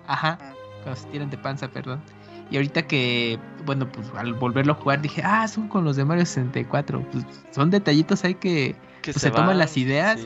Ajá, 0.06 0.38
ah. 0.40 0.54
cuando 0.82 1.00
se 1.00 1.06
tiran 1.08 1.30
de 1.30 1.38
panza, 1.38 1.68
perdón. 1.68 2.02
Y 2.50 2.56
ahorita 2.56 2.82
que, 2.86 3.38
bueno, 3.64 3.90
pues 3.90 4.10
al 4.16 4.34
volverlo 4.34 4.72
a 4.72 4.76
jugar 4.76 5.00
dije, 5.00 5.22
ah, 5.24 5.48
son 5.48 5.68
con 5.68 5.84
los 5.84 5.96
de 5.96 6.04
Mario 6.04 6.26
64. 6.26 7.02
Pues 7.10 7.24
son 7.50 7.70
detallitos 7.70 8.24
ahí 8.24 8.34
que 8.34 8.76
pues, 9.02 9.20
se, 9.20 9.30
toman 9.30 9.58
las 9.58 9.76
ideas, 9.76 10.20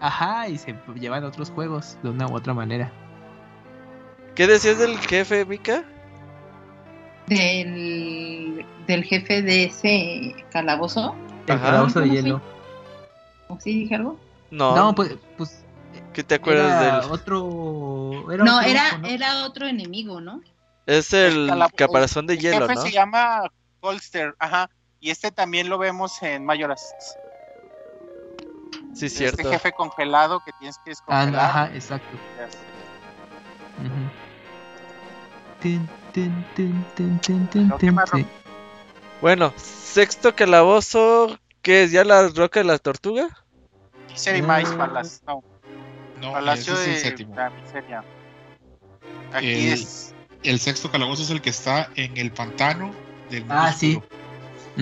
ajá, 0.00 0.48
y 0.48 0.58
se 0.58 0.74
llevan 0.98 1.24
a 1.24 1.28
otros 1.28 1.50
juegos 1.50 1.96
de 2.02 2.10
una 2.10 2.26
u 2.26 2.34
otra 2.34 2.54
manera. 2.54 2.92
¿Qué 4.34 4.46
decías 4.46 4.78
del 4.78 4.98
jefe, 4.98 5.44
Mika? 5.44 5.84
Del, 7.26 8.64
del 8.86 9.04
jefe 9.04 9.42
de 9.42 9.64
ese 9.64 10.34
calabozo. 10.50 11.14
El 11.46 11.60
calabozo 11.60 12.00
de 12.00 12.10
hielo. 12.10 12.40
¿Sí 13.60 13.80
dije 13.80 13.96
algo? 13.96 14.18
No. 14.50 14.76
No, 14.76 14.94
pues, 14.94 15.16
pues 15.36 15.64
¿Qué 16.12 16.22
te 16.22 16.34
acuerdas 16.34 17.02
del 17.02 17.12
otro? 17.12 18.24
no, 18.38 18.60
era, 18.60 19.00
era 19.04 19.44
otro 19.44 19.66
enemigo, 19.66 20.20
¿no? 20.20 20.40
Es 20.86 21.12
el, 21.12 21.50
caparazón 21.76 22.26
de 22.26 22.38
hielo, 22.38 22.64
el 22.64 22.70
jefe 22.70 22.88
se 22.88 22.92
llama 22.92 23.42
Holster, 23.80 24.34
ajá. 24.38 24.70
Y 25.00 25.10
este 25.10 25.30
también 25.30 25.68
lo 25.68 25.78
vemos 25.78 26.22
en 26.22 26.44
Mayoras. 26.44 26.92
Sí, 28.98 29.08
cierto. 29.08 29.42
Este 29.42 29.52
jefe 29.52 29.72
congelado 29.72 30.40
que 30.44 30.52
tienes 30.58 30.76
que 30.78 30.90
descongelar. 30.90 31.44
ajá, 31.44 31.70
exacto. 31.74 32.16
Bueno, 39.20 39.52
sexto 39.56 40.34
calabozo, 40.34 41.38
¿qué 41.62 41.84
es? 41.84 41.92
¿Ya 41.92 42.04
la 42.04 42.28
roca 42.28 42.60
de 42.60 42.64
la 42.64 42.78
tortuga? 42.78 43.28
Misery 44.08 44.42
Mice 44.42 44.74
Palace, 44.76 45.20
no. 45.26 45.42
No, 46.20 46.32
Palacio 46.32 46.74
ese 46.74 46.82
de 46.82 46.90
es 46.96 47.04
el 47.04 47.10
séptimo. 47.10 47.34
la 47.36 47.50
miseria. 47.50 48.04
Aquí 49.32 49.46
El- 49.68 49.72
es 49.74 50.14
El 50.44 50.58
sexto 50.60 50.90
calabozo 50.90 51.22
es 51.22 51.30
el 51.30 51.40
que 51.40 51.50
está 51.50 51.90
en 51.96 52.16
el 52.16 52.30
pantano 52.32 52.94
del 53.30 53.44
Ah, 53.48 53.72
sí. 53.72 54.00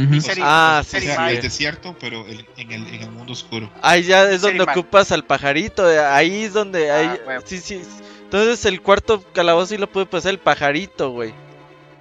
Misery, 0.04 0.42
Ah, 0.44 0.82
sí, 0.86 0.96
Misery 0.96 1.12
sea, 1.14 1.28
sí. 1.28 1.36
el 1.36 1.42
desierto, 1.42 1.96
pero 1.98 2.26
el- 2.26 2.46
en, 2.56 2.72
el, 2.72 2.86
en 2.88 3.02
el 3.02 3.10
mundo 3.10 3.32
oscuro. 3.32 3.70
Ahí 3.82 4.02
ya 4.04 4.30
es 4.30 4.42
donde 4.42 4.64
Man. 4.64 4.76
ocupas 4.78 5.10
al 5.12 5.24
pajarito, 5.24 5.90
eh, 5.90 5.98
ahí 5.98 6.44
es 6.44 6.52
donde... 6.52 6.90
Ah, 6.90 7.18
ahí- 7.28 7.40
sí, 7.44 7.58
sí. 7.58 7.82
Entonces 8.24 8.64
el 8.66 8.82
cuarto 8.82 9.22
calabozo 9.32 9.66
sí 9.68 9.78
lo 9.78 9.90
puede 9.90 10.06
pasar 10.06 10.32
el 10.32 10.38
pajarito, 10.38 11.10
güey. 11.10 11.32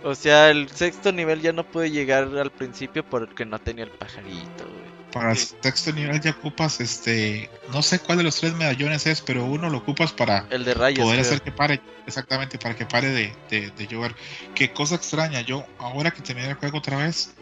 O 0.03 0.13
sea, 0.15 0.49
el 0.51 0.69
sexto 0.69 1.11
nivel 1.11 1.41
ya 1.41 1.51
no 1.53 1.63
puede 1.63 1.89
llegar 1.91 2.23
al 2.37 2.51
principio 2.51 3.03
porque 3.03 3.45
no 3.45 3.57
tenía 3.59 3.85
el 3.85 3.91
pajarito, 3.91 4.63
güey. 4.65 4.85
Para 5.11 5.31
el 5.31 5.37
Sí. 5.37 5.55
sexto 5.61 5.93
nivel 5.93 6.19
ya 6.19 6.31
ocupas, 6.31 6.81
este, 6.81 7.49
no 7.71 7.81
sé 7.81 7.99
cuál 7.99 8.17
de 8.17 8.23
los 8.25 8.35
tres 8.35 8.53
medallones 8.53 9.07
es, 9.07 9.21
pero 9.21 9.45
uno 9.45 9.69
lo 9.69 9.77
ocupas 9.77 10.11
para 10.11 10.45
El 10.49 10.65
de 10.65 10.73
rayos. 10.73 10.99
poder 11.05 11.19
creo. 11.21 11.27
hacer 11.31 11.41
que 11.41 11.51
pare, 11.53 11.81
exactamente, 12.05 12.57
para 12.59 12.75
que 12.75 12.85
pare 12.85 13.07
de, 13.09 13.33
de, 13.49 13.71
de 13.71 13.87
llover. 13.87 14.13
Qué 14.53 14.73
cosa 14.73 14.95
extraña, 14.95 15.39
yo 15.41 15.65
ahora 15.79 16.11
que 16.11 16.21
terminé 16.21 16.49
el 16.49 16.55
juego 16.55 16.79
otra 16.79 16.97
vez, 16.97 17.33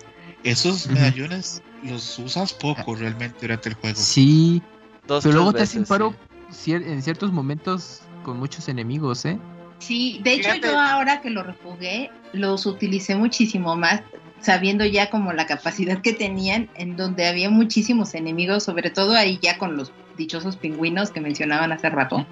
esos 0.44 0.88
medallones 0.88 1.62
los 1.84 2.18
usas 2.20 2.54
poco 2.54 2.96
realmente 2.96 3.38
durante 3.42 3.70
el 3.70 3.76
juego. 3.76 4.00
Sí, 4.00 4.62
Dos, 5.08 5.24
pero 5.24 5.36
luego 5.36 5.54
te 5.54 5.64
hacen 5.64 5.86
paro 5.86 6.14
sí. 6.50 6.74
en 6.74 7.02
ciertos 7.02 7.32
momentos 7.32 8.02
con 8.24 8.40
muchos 8.40 8.70
enemigos, 8.70 9.26
¿eh? 9.26 9.38
Sí, 9.80 10.22
de 10.24 10.34
hecho 10.36 10.50
Fíjate. 10.52 10.68
yo 10.68 10.80
ahora 10.80 11.22
que 11.22 11.30
lo 11.30 11.44
rejugué, 11.44 12.10
los 12.32 12.66
utilicé 12.66 13.16
muchísimo 13.16 13.76
más, 13.76 14.02
sabiendo 14.40 14.86
ya 14.86 15.10
como 15.10 15.34
la 15.34 15.46
capacidad 15.46 16.02
que 16.02 16.14
tenían, 16.14 16.70
en 16.76 16.96
donde 16.96 17.28
había 17.28 17.50
muchísimos 17.50 18.14
enemigos, 18.14 18.64
sobre 18.64 18.92
todo 18.92 19.14
ahí 19.14 19.40
ya 19.42 19.58
con 19.58 19.76
los 19.76 19.92
dichosos 20.18 20.56
pingüinos 20.56 21.12
que 21.12 21.20
mencionaban 21.20 21.72
hace 21.74 21.90
rato, 21.90 22.26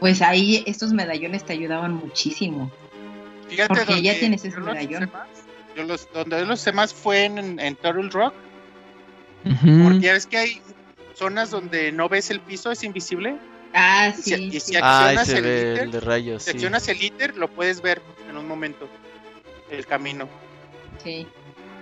pues 0.00 0.22
ahí 0.22 0.62
estos 0.66 0.92
medallones 0.92 1.44
te 1.44 1.52
ayudaban 1.52 1.94
muchísimo. 1.94 2.70
Fíjate 3.48 3.68
Porque 3.68 4.02
ya 4.02 4.18
tienes 4.18 4.44
medallón. 4.44 5.04
usé 5.04 5.12
más, 5.12 5.28
yo 5.76 5.84
los, 5.84 6.08
donde 6.12 6.38
yo 6.40 6.44
los 6.46 6.60
usé 6.60 6.72
más 6.72 6.92
fue 6.94 7.24
en, 7.24 7.60
en 7.60 7.76
Turtle 7.76 8.08
Rock, 8.10 8.34
porque 9.84 10.00
ya 10.00 10.12
ves 10.14 10.26
que 10.26 10.36
hay 10.38 10.62
zonas 11.14 11.50
donde 11.50 11.92
no 11.92 12.08
ves 12.08 12.30
el 12.30 12.40
piso, 12.40 12.70
es 12.72 12.82
invisible. 12.82 13.36
Ah, 13.74 14.08
Y 14.16 14.22
si- 14.22 14.34
sí. 14.34 14.50
y 14.56 14.60
si. 14.60 14.76
Ah, 14.76 15.04
accionas 15.08 15.26
se 15.28 15.38
el 15.38 15.44
el 15.46 15.90
de 15.90 16.00
rayos, 16.00 16.42
Si 16.42 16.50
sí. 16.50 16.56
accionas 16.56 16.88
el 16.88 17.02
íter, 17.02 17.36
lo 17.36 17.48
puedes 17.48 17.80
ver 17.82 18.00
en 18.28 18.36
un 18.36 18.46
momento, 18.48 18.88
el 19.70 19.86
camino. 19.86 20.28
sí. 21.02 21.26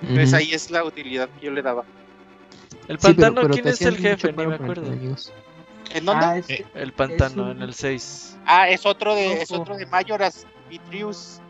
Entonces 0.02 0.34
ahí 0.34 0.52
es 0.52 0.70
la 0.70 0.84
utilidad 0.84 1.30
que 1.40 1.46
yo 1.46 1.52
le 1.52 1.62
daba. 1.62 1.84
El 2.88 2.98
Sí, 2.98 3.06
pero- 3.14 3.14
pantano, 3.16 3.34
pero 3.42 3.48
¿quién 3.54 3.64
te 3.64 3.70
es 3.70 3.80
el 3.82 3.96
jefe? 3.96 4.32
Ni 4.32 4.46
me 4.46 4.54
acuerdo. 4.56 4.92
¿En 4.92 6.04
dónde? 6.04 6.24
Ah, 6.26 6.36
es- 6.36 6.50
Eh, 6.50 6.66
El 6.74 6.92
pantano, 6.92 7.44
un- 7.44 7.50
en 7.52 7.62
el 7.62 7.72
6. 7.72 8.36
Ah, 8.44 8.68
es 8.68 8.84
otro 8.84 9.14
de, 9.14 9.40
es 9.40 9.50
otro 9.50 9.76
de 9.76 9.86
Mayoras, 9.86 10.46
Vitrius, 10.68 11.40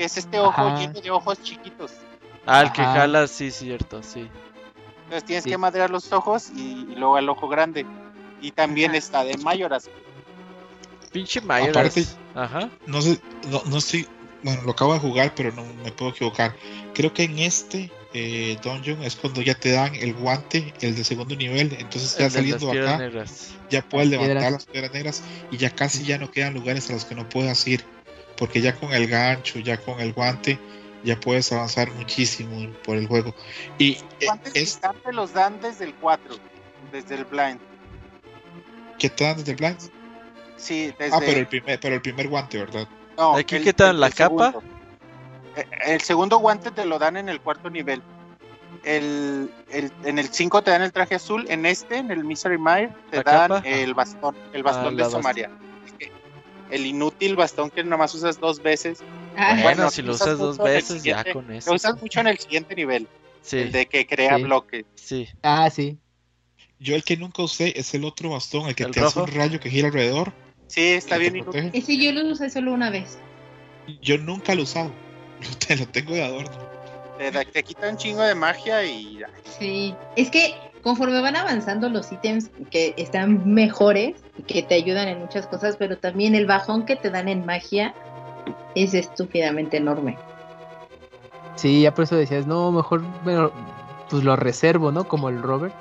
que 0.00 0.06
es 0.06 0.16
este 0.16 0.38
ojo 0.40 0.62
Ajá. 0.62 0.78
lleno 0.80 0.98
de 0.98 1.10
ojos 1.10 1.42
chiquitos. 1.42 1.92
Ah, 2.46 2.62
el 2.62 2.72
que 2.72 2.80
jala, 2.82 3.26
sí, 3.26 3.50
cierto, 3.50 4.02
sí. 4.02 4.30
Entonces 5.04 5.24
tienes 5.26 5.44
Sí. 5.44 5.50
que 5.50 5.58
madrear 5.58 5.90
los 5.90 6.10
ojos 6.10 6.48
y, 6.56 6.86
y 6.90 6.94
luego 6.96 7.18
el 7.18 7.28
ojo 7.28 7.48
grande. 7.48 7.84
Y 8.40 8.50
también 8.52 8.94
está 8.94 9.24
de 9.24 9.36
Mayoras. 9.36 9.90
Pinche 11.12 11.42
Mayoras. 11.42 11.76
Aparte- 11.76 12.06
Ajá. 12.34 12.70
no 12.86 13.02
sé, 13.02 13.20
no, 13.50 13.60
no 13.66 13.76
estoy, 13.76 14.08
bueno, 14.42 14.62
lo 14.62 14.70
acabo 14.70 14.94
de 14.94 15.00
jugar, 15.00 15.34
pero 15.36 15.52
no 15.52 15.64
me 15.84 15.92
puedo 15.92 16.12
equivocar. 16.12 16.56
Creo 16.94 17.12
que 17.12 17.24
en 17.24 17.38
este 17.38 17.92
eh, 18.14 18.56
dungeon 18.64 19.02
es 19.02 19.16
cuando 19.16 19.42
ya 19.42 19.54
te 19.54 19.70
dan 19.72 19.94
el 19.96 20.14
guante, 20.14 20.72
el 20.80 20.96
de 20.96 21.04
segundo 21.04 21.36
nivel, 21.36 21.76
entonces 21.78 22.16
ya 22.16 22.30
saliendo 22.30 22.70
acá, 22.72 22.96
negras. 22.96 23.50
ya 23.68 23.82
puedes 23.82 24.08
Las 24.08 24.18
levantar 24.20 24.36
piedras. 24.38 24.52
las 24.52 24.64
piedras 24.66 24.92
negras 24.94 25.22
y 25.50 25.56
ya 25.58 25.68
casi 25.70 26.04
ya 26.04 26.16
no 26.16 26.30
quedan 26.30 26.54
lugares 26.54 26.88
a 26.88 26.94
los 26.94 27.04
que 27.04 27.14
no 27.14 27.28
puedas 27.28 27.66
ir, 27.68 27.84
porque 28.40 28.60
ya 28.62 28.74
con 28.74 28.92
el 28.92 29.06
gancho, 29.06 29.58
ya 29.60 29.76
con 29.76 30.00
el 30.00 30.14
guante, 30.14 30.58
ya 31.04 31.20
puedes 31.20 31.52
avanzar 31.52 31.92
muchísimo 31.92 32.72
por 32.84 32.96
el 32.96 33.06
juego. 33.06 33.34
Y 33.78 33.92
eh, 34.18 34.24
¿Cuántos 34.26 34.56
es 34.56 34.80
te 34.80 35.12
los 35.12 35.32
dan 35.34 35.60
desde 35.60 35.84
el 35.84 35.94
4? 35.94 36.34
Desde 36.90 37.14
el 37.16 37.24
blind. 37.26 37.60
que 38.98 39.10
te 39.10 39.24
dan 39.24 39.36
desde 39.36 39.52
el 39.52 39.56
blind. 39.58 39.78
Sí, 40.56 40.92
desde. 40.98 41.16
Ah, 41.16 41.20
pero 41.24 41.38
el 41.38 41.46
primer, 41.46 41.78
pero 41.80 41.94
el 41.94 42.00
primer 42.02 42.28
guante, 42.28 42.58
¿verdad? 42.58 42.88
no, 43.16 43.36
¿Aquí 43.36 43.56
el- 43.56 43.64
qué 43.64 43.72
tal, 43.74 43.94
el- 43.96 44.00
la 44.00 44.06
el 44.08 44.14
capa? 44.14 44.52
segundo. 44.52 44.62
Eh, 45.56 45.66
El 45.86 46.00
segundo 46.00 46.38
guante 46.38 46.70
te 46.70 46.84
lo 46.86 46.98
dan 46.98 47.16
en 47.18 47.28
el 47.28 47.40
cuarto 47.40 47.68
nivel. 47.68 48.02
El, 48.84 49.52
el- 49.70 49.92
en 50.04 50.18
el 50.18 50.28
5 50.28 50.62
te 50.62 50.70
dan 50.70 50.80
el 50.82 50.92
traje 50.92 51.14
azul. 51.16 51.44
En 51.50 51.66
este, 51.66 51.98
en 51.98 52.10
el 52.10 52.24
Misery 52.24 52.56
Mire, 52.56 52.90
te 53.10 53.18
¿La 53.18 53.22
dan 53.22 53.48
capa? 53.50 53.68
el 53.68 53.92
bastón. 53.92 54.34
El 54.54 54.62
bastón 54.62 54.86
Ah, 54.86 54.90
de 54.90 54.96
la 54.96 55.02
bastón. 55.08 55.22
El 56.70 56.86
inútil 56.86 57.36
bastón 57.36 57.70
que 57.70 57.82
nomás 57.82 58.14
usas 58.14 58.38
dos 58.38 58.62
veces. 58.62 59.02
Ah, 59.36 59.48
Bueno, 59.50 59.62
Bueno, 59.62 59.90
si 59.90 60.02
lo 60.02 60.12
usas 60.12 60.38
dos 60.38 60.58
veces, 60.58 61.02
ya 61.02 61.24
con 61.32 61.50
eso. 61.52 61.70
Lo 61.70 61.76
usas 61.76 62.00
mucho 62.00 62.20
en 62.20 62.28
el 62.28 62.38
siguiente 62.38 62.74
nivel. 62.74 63.08
Sí, 63.42 63.58
El 63.58 63.72
de 63.72 63.86
que 63.86 64.06
crea 64.06 64.36
Sí. 64.36 64.42
bloques. 64.42 64.84
sí. 64.94 65.28
Ah, 65.42 65.68
sí. 65.70 65.98
Yo 66.78 66.94
el 66.94 67.04
que 67.04 67.16
nunca 67.16 67.42
usé 67.42 67.78
es 67.78 67.92
el 67.94 68.04
otro 68.04 68.30
bastón, 68.30 68.68
el 68.68 68.74
que 68.74 68.84
¿El 68.84 68.92
te 68.92 69.00
hace 69.00 69.18
un 69.20 69.26
rayo 69.26 69.60
que 69.60 69.68
gira 69.70 69.88
alrededor. 69.88 70.32
Sí, 70.66 70.82
está 70.92 71.18
bien 71.18 71.36
inútil. 71.36 71.52
protege. 71.62 71.78
ese 71.78 71.96
yo 71.98 72.12
lo 72.12 72.26
usé 72.30 72.48
solo 72.48 72.72
una 72.72 72.90
vez. 72.90 73.18
Yo 74.02 74.16
nunca 74.18 74.54
lo 74.54 74.60
he 74.60 74.64
usado. 74.64 74.92
Te- 75.66 75.76
lo 75.76 75.86
tengo 75.86 76.14
de 76.14 76.22
adorno. 76.22 76.50
Te, 77.18 77.30
te 77.32 77.62
quita 77.62 77.88
un 77.90 77.96
chingo 77.96 78.22
de 78.22 78.34
magia 78.34 78.84
y 78.84 79.20
Sí, 79.58 79.94
es 80.16 80.30
que 80.30 80.54
conforme 80.82 81.20
van 81.20 81.36
avanzando 81.36 81.88
los 81.88 82.10
ítems 82.12 82.50
que 82.70 82.94
están 82.96 83.52
mejores 83.52 84.14
y 84.38 84.42
que 84.42 84.62
te 84.62 84.74
ayudan 84.74 85.08
en 85.08 85.20
muchas 85.20 85.46
cosas, 85.46 85.76
pero 85.76 85.98
también 85.98 86.34
el 86.34 86.46
bajón 86.46 86.84
que 86.86 86.96
te 86.96 87.10
dan 87.10 87.28
en 87.28 87.44
magia 87.44 87.94
es 88.74 88.94
estúpidamente 88.94 89.76
enorme. 89.76 90.16
Sí, 91.56 91.82
ya 91.82 91.92
por 91.94 92.04
eso 92.04 92.16
decías, 92.16 92.46
no, 92.46 92.72
mejor, 92.72 93.02
bueno, 93.24 93.50
pues 94.08 94.24
lo 94.24 94.34
reservo, 94.36 94.92
¿no? 94.92 95.06
Como 95.06 95.28
el 95.28 95.42
Robert. 95.42 95.74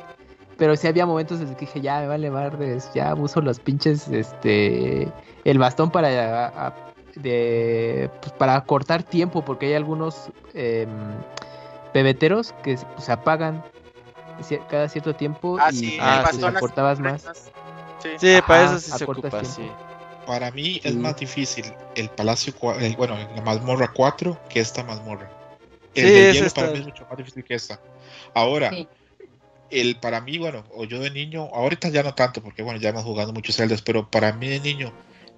Pero 0.58 0.76
sí 0.76 0.88
había 0.88 1.06
momentos 1.06 1.40
en 1.40 1.48
los 1.48 1.56
que 1.56 1.66
dije, 1.66 1.80
ya 1.80 2.02
me 2.02 2.08
vale 2.08 2.30
madres, 2.30 2.90
ya 2.94 3.16
uso 3.16 3.40
los 3.40 3.60
pinches, 3.62 4.10
este, 4.10 5.08
el 5.46 5.58
bastón 5.58 5.90
para, 5.90 6.48
a- 6.48 6.76
de, 7.16 8.10
pues, 8.22 8.34
para 8.34 8.60
cortar 8.66 9.04
tiempo, 9.04 9.42
porque 9.46 9.68
hay 9.68 9.74
algunos 9.76 10.30
em, 10.54 10.90
pebeteros 11.94 12.52
que 12.62 12.76
pues, 12.96 13.06
se 13.06 13.12
apagan 13.14 13.64
cier- 13.64 13.79
cada 14.70 14.88
cierto 14.90 15.16
tiempo 15.16 15.58
Ah, 15.60 15.70
y 15.72 15.76
sí, 15.76 15.98
Ah, 16.00 16.22
bastón 16.24 16.46
así 16.46 16.58
acortabas 16.58 17.00
más. 17.00 17.24
Sí. 18.18 18.28
Para 18.48 18.66
eso 18.66 18.80
sí 18.80 18.92
se 18.98 19.04
ocupa. 19.04 19.42
Para 20.26 20.52
mí 20.52 20.80
es 20.84 20.96
más 20.96 21.18
difícil 21.18 21.66
el 21.96 22.10
Palacio, 22.10 22.54
el- 22.80 22.96
bueno, 22.96 23.18
la 23.36 23.42
mazmorra 23.42 23.92
4 23.94 24.40
que 24.50 24.60
esta 24.60 24.84
mazmorra. 24.84 25.30
El 25.96 26.06
ese 26.06 26.34
hielo 26.34 26.46
está- 26.48 26.62
para 26.62 26.74
mí 26.74 26.80
es 26.80 26.86
mucho 26.86 27.06
más 27.10 27.18
difícil 27.18 27.44
que 27.44 27.56
esta. 27.56 27.80
Ahora, 28.36 28.70
Sí. 28.70 28.88
el 29.72 29.96
para 30.00 30.22
mí, 30.22 30.38
bueno, 30.38 30.64
o 30.76 30.84
yo 30.86 31.00
de 31.00 31.10
niño, 31.10 31.50
ahorita 31.54 31.90
ya 31.90 32.04
no 32.04 32.14
tanto, 32.14 32.42
porque 32.44 32.62
bueno, 32.62 32.80
ya 32.80 32.90
hemos 32.90 33.04
jugado 33.04 33.34
muchos 33.34 33.56
celdas, 33.56 33.82
pero 33.82 34.10
para 34.10 34.32
mí 34.34 34.48
de 34.48 34.60
niño, 34.60 34.94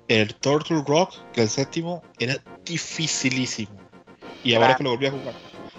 el 0.10 0.36
Turtle 0.36 0.84
Rock, 0.86 1.14
que 1.32 1.42
el 1.42 1.50
séptimo, 1.50 2.04
era 2.20 2.36
dificilísimo. 2.66 3.72
Y 4.44 4.54
ahora 4.56 4.68
Claro. 4.68 4.78
que 4.78 4.84
lo 4.84 4.90
volví 4.92 5.06
a 5.08 5.12
jugar, 5.12 5.34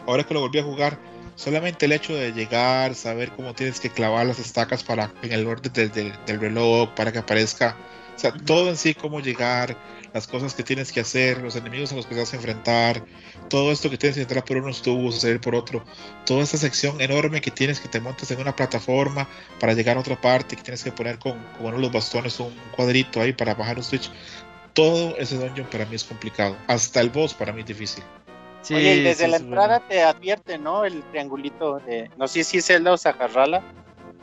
ahora 0.07 0.25
que 0.25 0.35
lo 0.35 0.41
volví 0.41 0.59
a 0.59 0.63
jugar, 0.63 0.99
solamente 1.35 1.87
el 1.87 1.93
hecho 1.93 2.15
de 2.15 2.33
llegar, 2.33 2.95
saber 2.95 3.33
cómo 3.33 3.55
tienes 3.55 3.81
que 3.81 3.91
clavar 3.93 4.27
las 4.27 4.39
estacas 4.39 4.85
para 4.85 5.15
en 5.23 5.33
el 5.33 5.47
orden 5.47 5.73
del, 5.73 5.91
del- 5.93 6.25
del 6.25 6.41
reloj, 6.41 6.95
para 6.95 7.13
que 7.13 7.19
aparezca 7.19 7.79
O 8.15 8.19
sea, 8.19 8.33
todo 8.45 8.69
en 8.69 8.77
sí, 8.77 8.95
cómo 8.95 9.21
llegar, 9.21 9.81
las 10.13 10.27
cosas 10.29 10.55
que 10.55 10.63
tienes 10.63 10.93
que 10.93 11.01
hacer, 11.01 11.39
los 11.43 11.57
enemigos 11.57 11.93
a 11.93 11.97
los 11.97 12.07
que 12.07 12.15
te 12.15 12.21
vas 12.21 12.33
a 12.35 12.37
enfrentar, 12.37 13.07
todo 13.49 13.73
esto 13.73 13.91
que 13.91 13.99
tienes 13.99 14.17
que 14.17 14.23
entrar 14.23 14.45
por 14.45 14.59
unos 14.59 14.83
tubos, 14.83 15.21
salir 15.21 15.41
por 15.41 15.55
otro, 15.55 15.85
toda 16.25 16.43
esta 16.45 16.59
sección 16.59 17.01
enorme 17.01 17.41
que 17.41 17.51
tienes 17.51 17.81
que 17.81 17.89
te 17.89 18.01
montes 18.01 18.31
en 18.31 18.41
una 18.41 18.55
plataforma 18.55 19.29
para 19.59 19.73
llegar 19.75 19.97
a 19.97 20.01
otra 20.01 20.21
parte, 20.21 20.57
que 20.57 20.63
tienes 20.63 20.85
que 20.85 20.93
poner 20.93 21.19
con, 21.19 21.49
con 21.53 21.67
uno 21.67 21.77
de 21.77 21.83
los 21.83 21.93
bastones 21.93 22.39
un 22.41 22.55
cuadrito 22.71 23.21
ahí 23.21 23.33
para 23.33 23.55
bajar 23.55 23.79
un 23.79 23.85
switch. 23.85 24.11
Todo 24.75 25.17
ese 25.19 25.37
dungeon 25.39 25.69
para 25.71 25.87
mí 25.87 25.97
es 25.97 26.05
complicado. 26.05 26.63
Hasta 26.67 27.01
el 27.01 27.11
boss 27.11 27.35
para 27.35 27.53
mí 27.53 27.61
es 27.63 27.67
difícil. 27.67 28.05
Sí, 28.63 28.75
Oye, 28.75 29.03
desde 29.03 29.27
la 29.27 29.39
entrada 29.39 29.81
te 29.81 30.03
advierte, 30.03 30.57
¿no? 30.57 30.85
El 30.85 31.03
triangulito 31.11 31.81
de. 31.81 32.11
No 32.17 32.29
sé 32.29 32.45
si 32.45 32.59
es 32.59 32.67
Zelda 32.67 32.93
o 32.93 32.97
Zajarrala. 32.97 33.63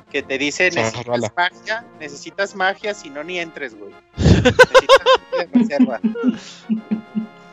Que 0.09 0.23
te 0.23 0.37
dice: 0.37 0.71
necesitas 0.71 1.31
magia, 1.35 1.85
necesitas 1.99 2.55
magia, 2.55 2.93
si 2.93 3.09
no, 3.09 3.23
ni 3.23 3.37
entres, 3.39 3.75
güey. 3.77 3.93
necesitas 5.53 6.01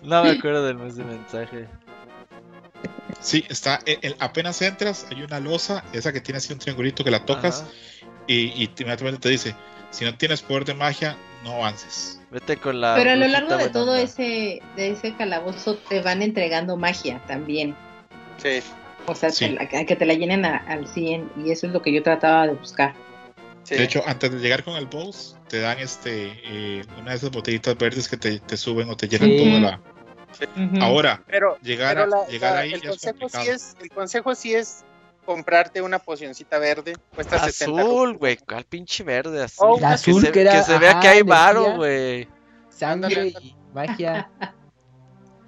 No 0.03 0.25
me 0.25 0.31
acuerdo 0.31 0.65
del 0.65 0.77
mes 0.77 0.97
de 0.97 1.05
mensaje. 1.05 1.69
Sí, 3.21 3.45
está. 3.49 3.81
apenas 4.21 4.63
entras, 4.63 5.07
hay 5.11 5.23
una 5.23 5.41
losa, 5.41 5.85
esa 5.93 6.13
que 6.13 6.21
tiene 6.21 6.39
así 6.39 6.53
un 6.53 6.61
triangulito 6.61 7.03
que 7.03 7.11
la 7.11 7.25
tocas. 7.25 7.65
Y, 8.29 8.63
y 8.63 8.71
inmediatamente 8.79 9.21
te 9.21 9.29
dice: 9.29 9.55
si 9.91 10.05
no 10.05 10.17
tienes 10.17 10.41
poder 10.41 10.65
de 10.65 10.75
magia, 10.75 11.17
no 11.43 11.55
avances. 11.55 12.16
Vete 12.31 12.57
con 12.57 12.81
la. 12.81 12.95
Pero 12.97 13.13
a 13.13 13.17
lo 13.17 13.29
largo 13.29 13.57
de 13.57 13.69
todo 13.69 13.95
ese, 13.95 14.61
de 14.77 14.91
ese 14.91 15.15
calabozo 15.15 15.77
te 15.77 16.03
van 16.03 16.23
entregando 16.23 16.77
magia 16.77 17.23
también. 17.27 17.77
Sí. 18.39 18.61
O 19.07 19.15
sea, 19.15 19.31
que 19.31 19.97
te 19.97 20.07
la 20.07 20.15
llenen 20.15 20.45
al 20.45 20.89
100 20.89 21.33
y 21.45 21.53
eso 21.53 21.69
es 21.69 21.73
lo 21.73 21.81
que 21.81 21.93
yo 21.93 22.03
trataba 22.03 22.49
de 22.49 22.55
buscar. 22.55 22.95
De 23.69 23.83
hecho, 23.83 24.03
antes 24.07 24.33
de 24.33 24.39
llegar 24.39 24.65
con 24.65 24.77
el 24.77 24.87
boss, 24.87 25.37
te 25.49 25.61
dan 25.61 25.79
este 25.79 26.33
eh, 26.45 26.85
una 26.99 27.11
de 27.11 27.17
esas 27.17 27.31
botellitas 27.31 27.77
verdes 27.77 28.09
que 28.09 28.17
te, 28.17 28.57
suben 28.57 28.89
o 28.91 28.97
te 28.97 29.09
llenan 29.09 29.37
toda 29.37 29.61
la. 29.61 30.85
Ahora, 30.85 31.23
pero, 31.27 31.57
llegar, 31.63 32.09
llegar 32.29 32.57
ahí 32.57 32.73
el 32.73 32.83
consejo 32.83 33.29
sí 33.29 33.49
es 33.49 33.77
El 33.81 33.89
consejo 33.89 34.35
sí 34.35 34.55
es 34.55 34.85
comprarte 35.27 35.83
una 35.83 35.99
pocioncita 35.99 36.59
verde. 36.59 36.95
Cuesta 37.15 37.37
azul, 37.37 38.17
güey. 38.17 38.39
¿Cuál 38.39 38.65
pinche 38.65 39.05
verde? 39.05 39.43
Azul. 39.43 39.85
azul 39.85 40.23
que, 40.23 40.45
se, 40.45 40.49
que, 40.49 40.63
se 40.63 40.79
vea 40.79 40.99
que 41.01 41.09
hay 41.09 41.23
varo, 41.23 41.77
güey. 41.77 42.27
Sangre 42.71 43.35
y 43.41 43.55
magia. 43.75 44.31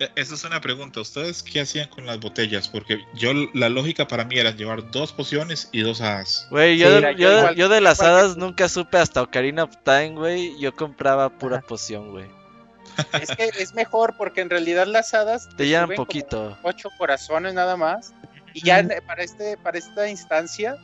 E, 0.01 0.11
esa 0.17 0.35
es 0.35 0.45
una 0.45 0.61
pregunta. 0.61 1.01
¿Ustedes 1.01 1.43
qué 1.43 1.61
hacían 1.61 1.89
con 1.89 2.07
las 2.07 2.21
botellas? 2.21 2.69
Porque 2.69 3.01
yo, 3.15 3.33
la 3.55 3.69
lógica 3.69 4.07
para 4.07 4.25
mí 4.25 4.39
era 4.39 4.51
llevar 4.51 4.91
dos 4.91 5.13
pociones 5.13 5.69
y 5.73 5.81
dos 5.81 6.01
hadas. 6.01 6.47
Güey, 6.51 6.79
yo, 6.79 7.01
yo, 7.13 7.53
yo, 7.53 7.69
de 7.69 7.81
las 7.81 8.01
hadas 8.01 8.37
nunca 8.37 8.69
supe 8.69 8.99
hasta 8.99 9.23
Ocarina 9.23 9.65
of 9.65 9.75
Time, 9.85 10.11
güey. 10.11 10.59
Yo 10.61 10.75
compraba 10.75 11.29
pura 11.31 11.61
poción, 11.61 12.11
güey. 12.11 12.27
Es 13.13 13.31
que 13.37 13.51
es 13.59 13.75
mejor 13.75 14.17
porque 14.17 14.41
en 14.41 14.51
realidad 14.51 14.87
las 14.87 15.15
hadas 15.15 15.49
te, 15.57 15.67
llevan 15.67 15.91
poquito. 15.91 16.59
Ocho 16.63 16.91
corazones 16.99 17.55
nada 17.55 17.77
más. 17.77 18.13
Y 18.59 18.67
ya 18.67 18.87
para, 19.07 19.23
este, 19.23 19.57
para 19.57 19.79
esta 19.79 20.09
instancia, 20.09 20.77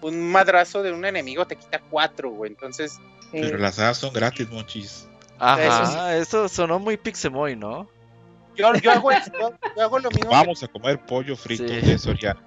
un 0.00 0.30
madrazo 0.30 0.82
de 0.82 0.92
un 0.92 1.04
enemigo 1.04 1.46
te 1.46 1.56
quita 1.56 1.80
cuatro, 1.90 2.30
güey. 2.30 2.50
Entonces. 2.50 2.98
Pero 3.32 3.56
eh, 3.56 3.60
las 3.60 3.78
hadas 3.78 3.98
son 3.98 4.12
gratis, 4.12 4.48
monchis. 4.48 5.08
Ajá, 5.38 6.16
eso, 6.16 6.48
sonó 6.48 6.78
muy 6.78 6.96
Pixemoy, 6.96 7.54
¿no? 7.54 7.88
Yo, 8.56 8.74
yo, 8.74 8.90
hago, 8.90 9.10
yo, 9.12 9.82
hago, 9.82 9.98
lo 10.00 10.10
mismo. 10.10 10.30
Vamos 10.30 10.62
a 10.64 10.68
comer 10.68 10.98
pollo 10.98 11.36
frito 11.36 11.62
de 11.62 11.96
Soriano. 11.96 12.40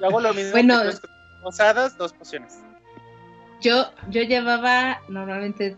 yo 0.00 0.06
hago 0.06 0.20
lo 0.20 0.32
mismo. 0.32 0.52
Bueno, 0.52 0.80
dos 1.42 1.60
hadas, 1.60 1.98
dos 1.98 2.12
pociones. 2.12 2.60
Yo, 3.60 3.90
yo 4.10 4.22
llevaba 4.22 5.00
normalmente 5.08 5.76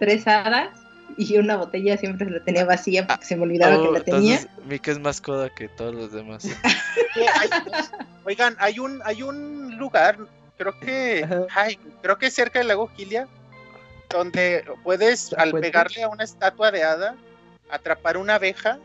tres 0.00 0.26
hadas 0.26 0.79
y 1.16 1.36
una 1.38 1.56
botella 1.56 1.96
siempre 1.96 2.30
la 2.30 2.42
tenía 2.42 2.64
vacía 2.64 3.06
porque 3.06 3.24
se 3.24 3.36
me 3.36 3.42
olvidaba 3.42 3.76
que 3.76 3.92
la 3.92 3.98
oh, 3.98 4.02
tenía. 4.02 4.40
Mika 4.66 4.90
es 4.90 4.98
más 4.98 5.20
coda 5.20 5.48
que 5.54 5.68
todos 5.68 5.94
los 5.94 6.12
demás. 6.12 6.46
oigan, 8.24 8.56
hay 8.58 8.78
un, 8.78 9.00
hay 9.04 9.22
un 9.22 9.76
lugar, 9.76 10.18
creo 10.56 10.78
que, 10.80 11.26
ay, 11.54 11.78
creo 12.02 12.18
que 12.18 12.30
cerca 12.30 12.58
del 12.58 12.68
lago 12.68 12.88
Gilia, 12.96 13.28
donde 14.08 14.64
puedes, 14.82 15.32
al 15.34 15.52
pegarle 15.52 16.02
a 16.02 16.08
una 16.08 16.24
estatua 16.24 16.70
de 16.70 16.82
hada, 16.84 17.16
atrapar 17.70 18.16
una 18.16 18.36
abeja 18.36 18.78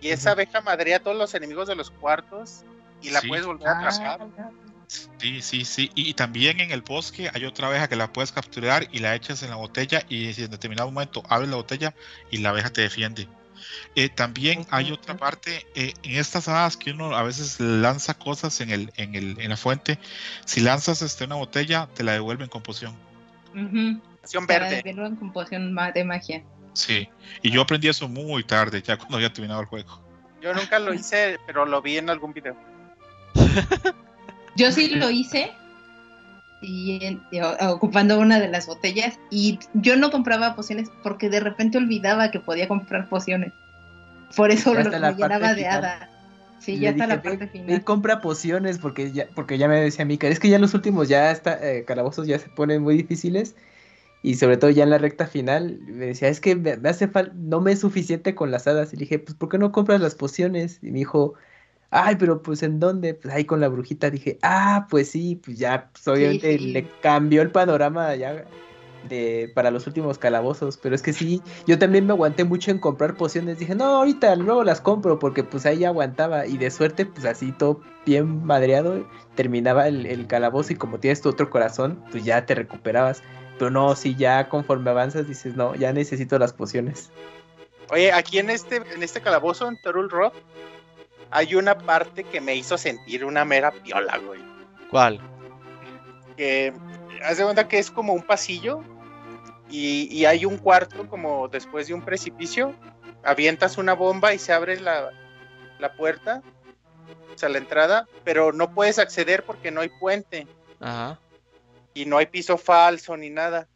y 0.00 0.10
esa 0.10 0.32
abeja 0.32 0.60
madrea 0.60 0.98
a 0.98 1.00
todos 1.00 1.16
los 1.16 1.34
enemigos 1.34 1.68
de 1.68 1.74
los 1.74 1.90
cuartos 1.90 2.64
y 3.02 3.10
la 3.10 3.20
puedes 3.22 3.46
volver 3.46 3.68
a 3.68 3.72
ah, 3.72 3.88
atrapar. 3.88 4.28
Sí, 4.86 5.42
sí, 5.42 5.64
sí. 5.64 5.90
Y, 5.94 6.14
también 6.14 6.60
en 6.60 6.70
el 6.70 6.82
bosque 6.82 7.30
hay 7.32 7.44
otra 7.44 7.68
abeja 7.68 7.88
que 7.88 7.96
la 7.96 8.12
puedes 8.12 8.32
capturar 8.32 8.86
y 8.92 9.00
la 9.00 9.14
echas 9.14 9.42
en 9.42 9.50
la 9.50 9.56
botella 9.56 10.02
y 10.08 10.28
en 10.40 10.50
determinado 10.50 10.90
momento 10.90 11.22
abres 11.28 11.50
la 11.50 11.56
botella 11.56 11.94
y 12.30 12.38
la 12.38 12.50
abeja 12.50 12.70
te 12.70 12.82
defiende. 12.82 13.28
Eh, 13.94 14.08
también 14.08 14.66
hay 14.70 14.92
otra 14.92 15.16
parte 15.16 15.66
eh, 15.74 15.94
en 16.02 16.16
estas 16.16 16.48
hadas 16.48 16.76
que 16.76 16.92
uno 16.92 17.16
a 17.16 17.22
veces 17.22 17.58
lanza 17.58 18.14
cosas 18.14 18.60
en, 18.60 18.70
el, 18.70 18.92
en, 18.96 19.14
el, 19.14 19.40
en 19.40 19.50
la 19.50 19.56
fuente. 19.56 19.98
Si 20.44 20.60
lanzas 20.60 21.02
este, 21.02 21.24
una 21.24 21.36
botella, 21.36 21.88
te 21.94 22.04
la 22.04 22.12
devuelven 22.12 22.48
con 22.48 22.62
poción. 22.62 22.94
Poción 24.20 24.46
verde. 24.46 24.82
con 25.18 25.32
poción 25.32 25.74
de 25.94 26.04
magia. 26.04 26.44
Sí, 26.74 27.08
y 27.42 27.50
yo 27.50 27.62
aprendí 27.62 27.88
eso 27.88 28.06
muy 28.06 28.44
tarde, 28.44 28.82
ya 28.82 28.98
cuando 28.98 29.16
había 29.16 29.32
terminado 29.32 29.62
el 29.62 29.66
juego. 29.66 30.02
Yo 30.42 30.52
nunca 30.52 30.78
lo 30.78 30.92
hice, 30.92 31.38
pero 31.46 31.64
lo 31.64 31.80
vi 31.80 31.96
en 31.96 32.10
algún 32.10 32.34
video. 32.34 32.54
Yo 34.56 34.72
sí 34.72 34.88
lo 34.88 35.10
hice 35.10 35.52
y, 36.60 37.18
ocupando 37.68 38.18
una 38.18 38.40
de 38.40 38.48
las 38.48 38.66
botellas 38.66 39.18
y 39.30 39.58
yo 39.74 39.96
no 39.96 40.10
compraba 40.10 40.56
pociones 40.56 40.88
porque 41.02 41.28
de 41.28 41.40
repente 41.40 41.78
olvidaba 41.78 42.30
que 42.30 42.40
podía 42.40 42.68
comprar 42.68 43.08
pociones. 43.08 43.52
Por 44.34 44.50
eso 44.50 44.74
lo, 44.74 44.82
llenaba 44.82 45.54
de 45.54 45.66
hada. 45.66 46.10
Sí, 46.58 46.78
ya 46.78 46.90
está 46.90 47.06
la 47.06 47.22
parte 47.22 47.46
final. 47.46 47.84
compra 47.84 48.20
pociones 48.20 48.78
porque 48.78 49.12
ya, 49.12 49.28
porque 49.34 49.58
ya 49.58 49.68
me 49.68 49.80
decía 49.80 50.04
Mika, 50.04 50.26
es 50.26 50.40
que 50.40 50.48
ya 50.48 50.58
los 50.58 50.74
últimos 50.74 51.08
ya 51.08 51.30
está, 51.30 51.58
eh, 51.62 51.84
calabozos 51.84 52.26
ya 52.26 52.38
se 52.38 52.48
ponen 52.48 52.82
muy 52.82 52.96
difíciles 52.96 53.54
y 54.22 54.34
sobre 54.34 54.56
todo 54.56 54.70
ya 54.70 54.82
en 54.82 54.90
la 54.90 54.98
recta 54.98 55.26
final 55.26 55.78
me 55.86 56.06
decía, 56.06 56.28
es 56.28 56.40
que 56.40 56.56
me, 56.56 56.76
me 56.78 56.88
hace 56.88 57.06
falta, 57.06 57.32
no 57.36 57.60
me 57.60 57.72
es 57.72 57.80
suficiente 57.80 58.34
con 58.34 58.50
las 58.50 58.66
hadas. 58.66 58.92
Y 58.92 58.96
le 58.96 59.00
dije, 59.00 59.18
pues 59.18 59.36
¿por 59.36 59.48
qué 59.48 59.58
no 59.58 59.70
compras 59.70 60.00
las 60.00 60.14
pociones? 60.14 60.80
Y 60.82 60.90
me 60.90 61.00
dijo, 61.00 61.34
ay, 61.90 62.16
pero 62.16 62.42
pues 62.42 62.62
en 62.62 62.80
dónde, 62.80 63.14
pues 63.14 63.32
ahí 63.34 63.44
con 63.44 63.60
la 63.60 63.68
brujita 63.68 64.10
dije, 64.10 64.38
ah, 64.42 64.86
pues 64.90 65.10
sí, 65.10 65.40
pues 65.44 65.58
ya, 65.58 65.90
pues 65.92 66.06
obviamente 66.08 66.58
le 66.58 66.88
cambió 67.00 67.42
el 67.42 67.50
panorama 67.50 68.14
ya 68.14 68.44
de, 69.08 69.50
para 69.54 69.70
los 69.70 69.86
últimos 69.86 70.18
calabozos, 70.18 70.76
pero 70.76 70.94
es 70.94 71.02
que 71.02 71.12
sí, 71.12 71.40
yo 71.66 71.78
también 71.78 72.06
me 72.06 72.12
aguanté 72.12 72.44
mucho 72.44 72.70
en 72.70 72.78
comprar 72.78 73.16
pociones, 73.16 73.58
dije, 73.58 73.74
no, 73.74 73.84
ahorita 73.84 74.34
luego 74.36 74.64
las 74.64 74.80
compro 74.80 75.18
porque 75.18 75.44
pues 75.44 75.66
ahí 75.66 75.78
ya 75.78 75.88
aguantaba 75.88 76.46
y 76.46 76.58
de 76.58 76.70
suerte 76.70 77.06
pues 77.06 77.24
así 77.24 77.52
todo 77.52 77.80
bien 78.04 78.44
madreado, 78.44 79.06
terminaba 79.34 79.88
el, 79.88 80.06
el 80.06 80.26
calabozo 80.26 80.72
y 80.72 80.76
como 80.76 80.98
tienes 80.98 81.20
tu 81.20 81.28
otro 81.28 81.50
corazón, 81.50 82.02
pues 82.10 82.24
ya 82.24 82.46
te 82.46 82.54
recuperabas, 82.54 83.22
pero 83.58 83.70
no, 83.70 83.94
si 83.96 84.14
ya 84.14 84.48
conforme 84.48 84.90
avanzas 84.90 85.26
dices, 85.26 85.56
no, 85.56 85.74
ya 85.74 85.92
necesito 85.92 86.38
las 86.38 86.52
pociones. 86.52 87.10
Oye, 87.90 88.12
aquí 88.12 88.38
en 88.38 88.50
este, 88.50 88.76
en 88.76 89.02
este 89.02 89.20
calabozo, 89.20 89.68
en 89.68 89.80
Torul 89.80 90.10
Rock, 90.10 90.34
hay 91.30 91.54
una 91.54 91.76
parte 91.78 92.24
que 92.24 92.40
me 92.40 92.54
hizo 92.54 92.78
sentir 92.78 93.24
una 93.24 93.44
mera 93.44 93.70
piola, 93.70 94.18
güey. 94.18 94.40
¿Cuál? 94.90 95.20
Que 96.36 96.72
haz 97.22 97.38
de 97.38 97.44
cuenta 97.44 97.68
que 97.68 97.78
es 97.78 97.90
como 97.90 98.12
un 98.12 98.22
pasillo 98.22 98.82
y, 99.68 100.24
hay 100.24 100.44
un 100.44 100.58
cuarto 100.58 101.08
como 101.08 101.48
después 101.48 101.88
de 101.88 101.94
un 101.94 102.02
precipicio. 102.02 102.74
Avientas 103.24 103.78
una 103.78 103.94
bomba 103.94 104.32
y 104.32 104.38
se 104.38 104.52
abre 104.52 104.78
la, 104.80 105.10
la 105.80 105.92
puerta, 105.94 106.42
o 107.34 107.38
sea, 107.38 107.48
la 107.48 107.58
entrada, 107.58 108.06
pero 108.22 108.52
no 108.52 108.72
puedes 108.72 108.98
acceder 108.98 109.42
porque 109.42 109.70
no 109.70 109.80
hay 109.80 109.88
puente. 109.88 110.46
Ajá. 110.80 111.18
Y 111.94 112.04
no 112.04 112.18
hay 112.18 112.26
piso 112.26 112.56
falso 112.56 113.16
ni 113.16 113.30
nada. 113.30 113.66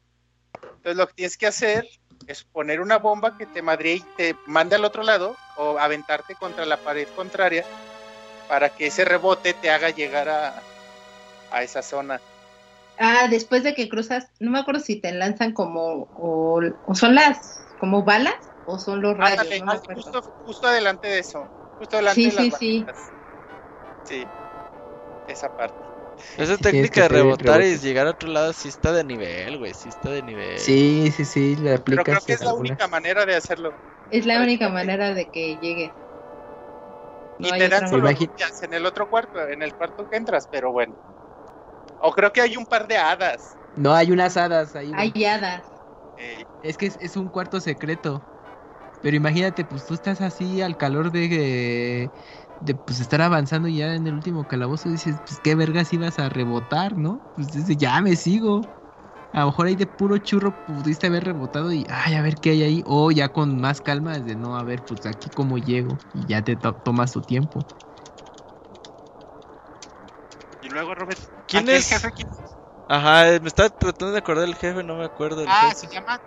Entonces 0.63 0.97
lo 0.97 1.09
que 1.09 1.15
tienes 1.15 1.37
que 1.37 1.47
hacer 1.47 1.89
es 2.27 2.45
poner 2.45 2.81
una 2.81 2.99
bomba 2.99 3.37
que 3.37 3.47
te 3.47 3.63
madre 3.63 3.95
y 3.95 4.01
te 4.17 4.37
mande 4.47 4.77
al 4.77 4.85
otro 4.85 5.03
lado 5.03 5.37
o 5.57 5.79
aventarte 5.79 6.35
contra 6.37 6.65
la 6.67 6.77
pared 6.77 7.09
contraria 7.17 7.65
para 8.49 8.69
que 8.69 8.87
ese 8.87 9.05
rebote 9.05 9.55
te 9.55 9.71
haga 9.71 9.91
llegar 9.91 10.29
a, 10.29 10.55
a 11.51 11.63
esa 11.63 11.83
zona. 11.83 12.21
Ah, 12.99 13.29
después 13.31 13.63
de 13.63 13.75
que 13.75 13.89
cruzas, 13.89 14.29
no 14.41 14.51
me 14.51 14.59
acuerdo 14.59 14.81
si 14.81 15.01
te 15.01 15.11
lanzan 15.13 15.53
como, 15.53 16.09
o, 16.13 16.61
son 16.95 17.15
las, 17.15 17.75
como 17.79 18.05
balas, 18.05 18.35
o 18.65 18.79
son 18.79 19.01
los 19.01 19.17
rayos. 19.17 19.47
justo, 19.95 20.23
justo, 20.45 20.67
adelante 20.67 21.09
de 21.09 21.19
eso, 21.21 21.49
justo 21.79 21.97
adelante 21.97 22.21
de 22.29 22.33
las 22.33 22.59
sí, 22.59 22.87
sí. 22.87 22.87
Sí, 24.05 24.29
esa 25.27 25.49
parte. 25.49 25.90
Esa 26.37 26.57
técnica 26.57 27.03
de 27.03 27.09
rebotar 27.09 27.63
y 27.63 27.79
llegar 27.79 28.07
a 28.07 28.11
otro 28.11 28.31
lado 28.31 28.53
sí 28.53 28.69
está 28.69 28.93
de 28.93 29.05
nivel, 29.05 29.59
güey, 29.59 29.75
sí 29.75 29.89
está 29.89 30.11
de 30.11 30.23
nivel. 30.23 30.59
Sí, 30.59 31.13
sí, 31.17 31.25
sí, 31.25 31.57
la 31.57 31.77
aplicas. 31.77 32.05
Pero 32.05 32.19
creo 32.19 32.27
que 32.27 32.33
es 32.33 32.41
la 32.41 32.55
única 32.55 32.89
manera 32.89 33.27
de 33.27 33.35
hacerlo. 33.37 33.75
Es 34.11 34.27
la 34.27 34.41
única 34.41 34.69
manera 34.69 35.15
de 35.15 35.31
que 35.31 35.57
llegue. 35.57 35.93
y 37.39 37.51
te 37.51 37.69
dan 37.69 37.89
solo 37.89 38.09
en 38.09 38.75
el 38.75 38.87
otro 38.87 39.09
cuarto, 39.09 39.49
en 39.49 39.63
el 39.63 39.75
cuarto 39.75 40.09
que 40.09 40.17
entras, 40.17 40.47
pero 40.51 40.73
bueno. 40.73 40.95
O 41.99 42.13
creo 42.13 42.33
que 42.33 42.41
hay 42.41 42.57
un 42.57 42.67
par 42.67 42.89
de 42.89 42.97
hadas. 42.97 43.57
No, 43.75 43.95
hay 43.95 44.11
unas 44.11 44.37
hadas. 44.37 44.75
Hay, 44.75 44.93
hay 44.95 45.25
hadas. 45.25 45.65
Es 46.63 46.77
que 46.77 46.87
es, 46.87 47.17
un 47.17 47.29
cuarto 47.29 47.61
secreto. 47.61 48.23
Pero 49.01 49.17
imagínate, 49.17 49.65
pues 49.65 49.87
tú 49.87 49.95
estás 49.95 50.21
así 50.21 50.61
al 50.61 50.77
calor 50.77 51.11
de, 51.11 52.11
de 52.61 52.75
pues 52.75 53.01
estar 53.01 53.21
avanzando 53.23 53.69
ya 53.69 53.95
en 53.95 54.07
el 54.07 54.15
último 54.15 54.47
calabozo. 54.47 54.89
Dices, 54.89 55.17
pues 55.27 55.41
qué 55.41 55.55
vergas 55.55 55.93
ibas 55.93 56.19
a 56.19 56.29
rebotar, 56.29 56.97
¿no? 56.97 57.21
Pues 57.35 57.53
dices, 57.53 57.77
ya 57.77 58.01
me 58.01 58.17
sigo. 58.17 58.63
A 59.33 59.41
lo 59.41 59.47
mejor 59.47 59.67
ahí 59.69 59.77
de 59.77 59.87
puro 59.87 60.19
churro 60.19 60.53
pudiste 60.67 61.07
haber 61.07 61.25
rebotado 61.25 61.73
y, 61.73 61.87
ay, 61.89 62.15
a 62.15 62.23
ver 62.23 62.37
qué 62.37 62.51
hay 62.51 62.63
ahí. 62.63 62.83
O 62.87 63.11
ya 63.11 63.29
con 63.29 63.61
más 63.61 63.81
calma, 63.81 64.19
de 64.19 64.37
no, 64.37 64.57
a 64.57 64.65
ver, 64.65 64.83
pues 64.83 65.07
aquí 65.07 65.31
cómo 65.31 65.59
llego. 65.59 65.99
Y 66.13 66.27
ya 66.27 66.43
te 66.43 66.57
tomas 66.57 67.13
tu 67.13 67.21
tiempo. 67.21 67.65
Y 70.63 70.69
luego, 70.69 70.95
Robert, 70.95 71.21
¿quién 71.47 71.69
es? 71.69 71.89
jefe? 71.89 72.11
Ajá, 72.89 73.39
me 73.41 73.49
estaba 73.49 73.69
tratando 73.71 74.13
de 74.13 74.19
acordar 74.19 74.47
del 74.47 74.57
jefe, 74.57 74.83
no 74.83 74.97
me 74.97 75.05
acuerdo. 75.05 75.45
ah, 75.47 75.73
se 75.75 75.87
llama 75.87 76.21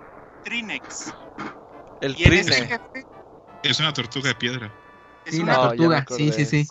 Trinex. 0.43 1.13
El 1.99 2.15
Trinex. 2.15 2.79
Es 3.63 3.79
una 3.79 3.93
tortuga 3.93 4.29
de 4.29 4.35
piedra. 4.35 4.82
Es 5.25 5.39
una 5.39 5.55
tortuga, 5.55 6.05
sí, 6.09 6.31
sí, 6.31 6.45
sí. 6.45 6.65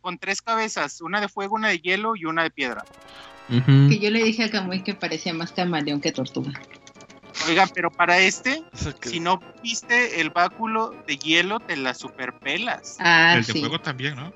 Con 0.00 0.18
tres 0.18 0.42
cabezas, 0.42 1.00
una 1.00 1.20
de 1.20 1.28
fuego, 1.28 1.54
una 1.56 1.68
de 1.68 1.78
hielo 1.78 2.16
y 2.16 2.24
una 2.24 2.42
de 2.42 2.50
piedra. 2.50 2.84
Que 3.48 3.98
yo 3.98 4.10
le 4.10 4.24
dije 4.24 4.44
a 4.44 4.50
Camuy 4.50 4.82
que 4.82 4.94
parecía 4.94 5.32
más 5.32 5.52
camaleón 5.52 6.00
que 6.00 6.12
tortuga. 6.12 6.52
Oigan, 7.48 7.68
pero 7.74 7.90
para 7.90 8.18
este, 8.18 8.62
si 9.02 9.20
no 9.20 9.40
viste 9.62 10.20
el 10.20 10.30
báculo 10.30 10.94
de 11.06 11.16
hielo, 11.16 11.60
te 11.60 11.76
la 11.76 11.94
superpelas. 11.94 12.96
Ah, 12.98 13.34
el 13.36 13.44
de 13.44 13.52
fuego 13.52 13.78
también, 13.80 14.16
¿no? 14.16 14.32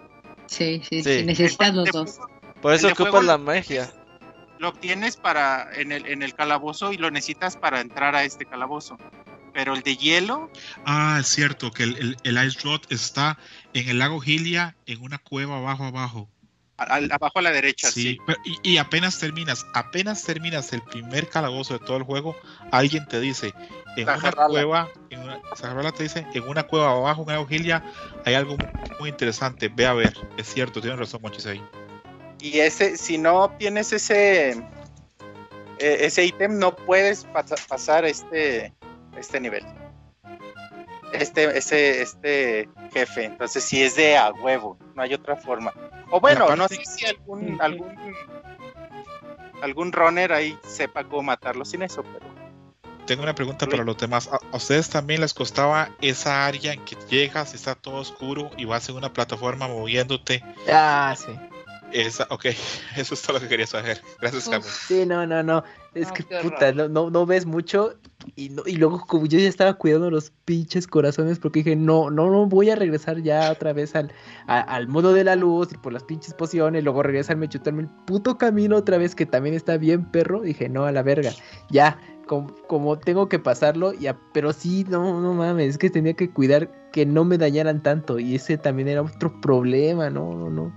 Sí, 0.47 0.83
sí, 0.89 1.03
sí, 1.03 1.23
necesitas 1.25 1.75
los 1.75 1.91
dos. 1.91 2.19
Por 2.61 2.75
eso 2.75 2.89
ocupas 2.89 3.25
la 3.25 3.39
magia. 3.39 3.91
Lo 4.59 4.69
obtienes 4.69 5.17
para 5.17 5.69
en 5.75 5.91
el, 5.91 6.07
en 6.07 6.23
el 6.23 6.35
calabozo 6.35 6.93
y 6.93 6.99
lo 6.99 7.11
necesitas 7.11 7.57
para 7.57 7.81
entrar 7.81 8.15
a 8.15 8.25
este 8.25 8.45
calabozo. 8.45 8.99
Pero 9.53 9.75
el 9.75 9.83
de 9.83 9.97
hielo. 9.97 10.51
Ah, 10.85 11.19
es 11.21 11.27
cierto, 11.27 11.71
que 11.71 11.85
el, 11.85 12.17
el, 12.23 12.47
Ice 12.47 12.61
Rod 12.63 12.83
está 12.91 13.39
en 13.75 13.89
el 13.89 13.99
lago 13.99 14.21
Gilia, 14.21 14.77
en 14.87 15.03
una 15.03 15.19
cueva 15.19 15.59
abajo 15.59 15.85
abajo 15.85 16.29
abajo 16.81 17.39
a 17.39 17.43
la 17.43 17.51
derecha. 17.51 17.91
Sí, 17.91 18.19
y, 18.63 18.79
apenas 18.79 19.19
terminas, 19.19 19.67
apenas 19.75 20.25
terminas 20.25 20.73
el 20.73 20.83
primer 20.83 21.29
calabozo 21.29 21.79
de 21.79 21.85
todo 21.85 21.97
el 21.97 22.03
juego, 22.03 22.37
alguien 22.71 23.07
te 23.07 23.21
dice, 23.21 23.53
en 23.97 24.09
una 24.09 24.33
cueva, 24.33 24.89
en 25.11 25.21
una, 25.21 25.93
te 25.93 26.03
dice, 26.05 26.27
en 26.33 26.49
una 26.49 26.63
cueva 26.65 26.93
abajo, 26.93 27.23
en 27.23 27.29
una 27.31 27.41
hojilia, 27.41 27.85
hay 28.25 28.35
algo 28.35 28.57
muy, 28.99 29.11
interesante, 29.11 29.69
ve 29.69 29.87
a 29.87 29.93
ver, 29.93 30.15
es 30.37 30.47
cierto, 30.53 30.81
tienes 30.81 30.99
razón, 30.99 31.21
Monchis 31.23 31.47
ahí. 31.47 31.63
Y 32.41 32.61
ese, 32.61 32.97
si 32.97 33.19
no 33.19 33.45
obtienes 33.45 33.93
ese, 33.93 34.53
e, 35.79 36.07
ese 36.07 36.25
ítem, 36.25 36.59
no 36.59 36.75
puedes 36.75 37.27
pasar 37.69 38.07
este, 38.07 38.73
este 39.17 39.41
nivel. 39.41 39.65
Este, 41.13 41.59
ese, 41.59 42.03
este 42.03 42.69
jefe, 42.93 43.25
entonces 43.25 43.65
si 43.65 43.83
es 43.83 43.97
de 43.97 44.17
a 44.17 44.31
huevo, 44.31 44.79
no 44.95 45.03
hay 45.03 45.15
otra 45.15 45.37
forma. 45.37 45.73
O 46.11 46.21
bueno, 46.21 46.55
no 46.57 46.69
sé 46.69 46.85
si 46.85 47.07
algún, 47.07 47.61
algún, 47.61 47.97
algún 49.63 49.93
runner 49.93 50.33
ahí 50.33 50.57
sepa 50.67 51.05
cómo 51.05 51.23
matarlo 51.23 51.65
sin 51.65 51.83
eso, 51.83 52.03
pero. 52.03 52.41
Tengo 53.07 53.25
una 53.25 53.35
pregunta 53.35 53.67
para 53.67 53.83
los 53.83 53.97
demás. 53.99 54.29
¿A, 54.29 54.57
ustedes 54.57 54.89
también 54.89 55.21
les 55.21 55.35
costaba 55.35 55.91
esa 56.01 56.47
área 56.47 56.73
en 56.73 56.85
que 56.85 56.97
llegas, 57.09 57.55
está 57.55 57.75
todo 57.75 57.97
oscuro 57.97 58.51
y 58.57 58.67
vas 58.67 58.89
en 58.89 58.97
una 58.97 59.13
plataforma 59.13 59.67
moviéndote? 59.67 60.45
Ah, 60.71 61.17
sí. 61.19 61.33
Esa, 61.93 62.29
ok, 62.31 62.45
eso 62.97 63.15
es 63.15 63.23
todo 63.23 63.35
lo 63.35 63.41
que 63.41 63.49
quería 63.49 63.67
saber. 63.67 64.01
Gracias, 64.21 64.49
Carlos. 64.49 64.71
Sí, 64.87 65.07
no, 65.07 65.27
no, 65.27 65.43
no. 65.43 65.65
Es 65.95 66.13
que 66.13 66.23
puta, 66.23 66.73
no, 66.73 67.11
no, 67.11 67.27
ves 67.27 67.47
mucho. 67.47 67.95
Y, 68.37 68.51
no, 68.51 68.63
y 68.67 68.77
luego, 68.77 69.01
como 69.07 69.27
yo 69.27 69.39
ya 69.39 69.49
estaba 69.49 69.75
cuidando 69.75 70.11
los 70.11 70.31
pinches 70.45 70.87
corazones, 70.87 71.39
porque 71.39 71.61
dije, 71.61 71.77
no, 71.77 72.11
no, 72.11 72.31
no 72.31 72.47
voy 72.47 72.71
a 72.71 72.77
regresar 72.77 73.23
ya 73.23 73.51
otra 73.51 73.73
vez 73.73 73.95
al, 73.95 74.13
al 74.47 74.89
modo 74.89 75.13
de 75.13 75.25
la 75.25 75.37
luz 75.37 75.73
y 75.73 75.77
por 75.77 75.93
las 75.93 76.05
pinches 76.05 76.35
pociones. 76.35 76.85
Luego 76.85 77.03
regresarme, 77.03 77.49
chutarme 77.49 77.83
el 77.83 77.89
puto 78.07 78.39
camino 78.39 78.77
otra 78.77 78.99
vez, 78.99 79.15
que 79.15 79.27
también 79.27 79.55
está 79.55 79.77
bien, 79.77 80.05
perro. 80.11 80.43
Dije, 80.43 80.69
no, 80.69 80.85
a 80.85 80.93
la 80.93 81.03
verga. 81.03 81.31
Ya, 81.71 81.99
como, 82.27 82.55
como 82.69 82.99
tengo 82.99 83.29
que 83.29 83.39
pasarlo, 83.39 83.93
ya, 83.95 84.19
pero 84.33 84.53
sí, 84.53 84.85
no, 84.89 85.21
no 85.21 85.35
mames, 85.35 85.71
es 85.71 85.79
que 85.79 85.91
tenía 85.91 86.15
que 86.15 86.31
cuidar 86.31 86.71
que 86.93 87.07
no 87.07 87.25
me 87.25 87.39
dañaran 87.39 87.83
tanto. 87.83 88.19
Y 88.19 88.35
ese 88.37 88.59
también 88.59 88.89
era 88.89 89.03
otro 89.03 89.41
problema, 89.41 90.11
no, 90.11 90.35
no, 90.35 90.51
no. 90.51 90.73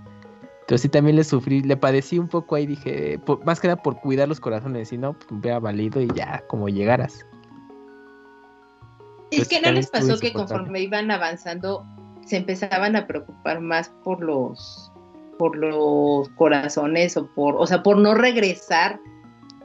Pero 0.68 0.78
sí 0.78 0.88
también 0.88 1.18
le 1.18 1.24
sufrí, 1.24 1.62
le 1.62 1.76
padecí 1.76 2.18
un 2.18 2.30
poco 2.30 2.56
ahí, 2.56 2.66
dije, 2.66 3.20
más 3.46 3.60
que 3.60 3.68
nada 3.68 3.82
por 3.82 4.00
cuidar 4.00 4.30
los 4.30 4.40
corazones, 4.40 4.90
si 4.90 4.98
no, 4.98 5.14
pues 5.14 5.28
hubiera 5.30 5.60
valido 5.60 6.02
y 6.02 6.08
ya, 6.16 6.42
como 6.48 6.70
llegaras. 6.70 7.26
Es 9.42 9.48
que 9.48 9.62
no 9.62 9.72
les 9.72 9.88
pasó 9.88 10.20
que 10.20 10.34
conforme 10.34 10.82
iban 10.82 11.12
avanzando, 11.12 11.86
se 12.26 12.38
empezaban 12.38 12.96
a 12.96 13.08
preocupar 13.08 13.60
más 13.60 13.90
por 14.04 14.24
los 14.24 14.92
por 15.38 15.58
los 15.58 16.30
corazones 16.30 17.18
o 17.18 17.28
por, 17.34 17.56
o 17.56 17.66
sea, 17.68 17.84
por 17.84 17.98
no 17.98 18.14
regresar 18.14 19.00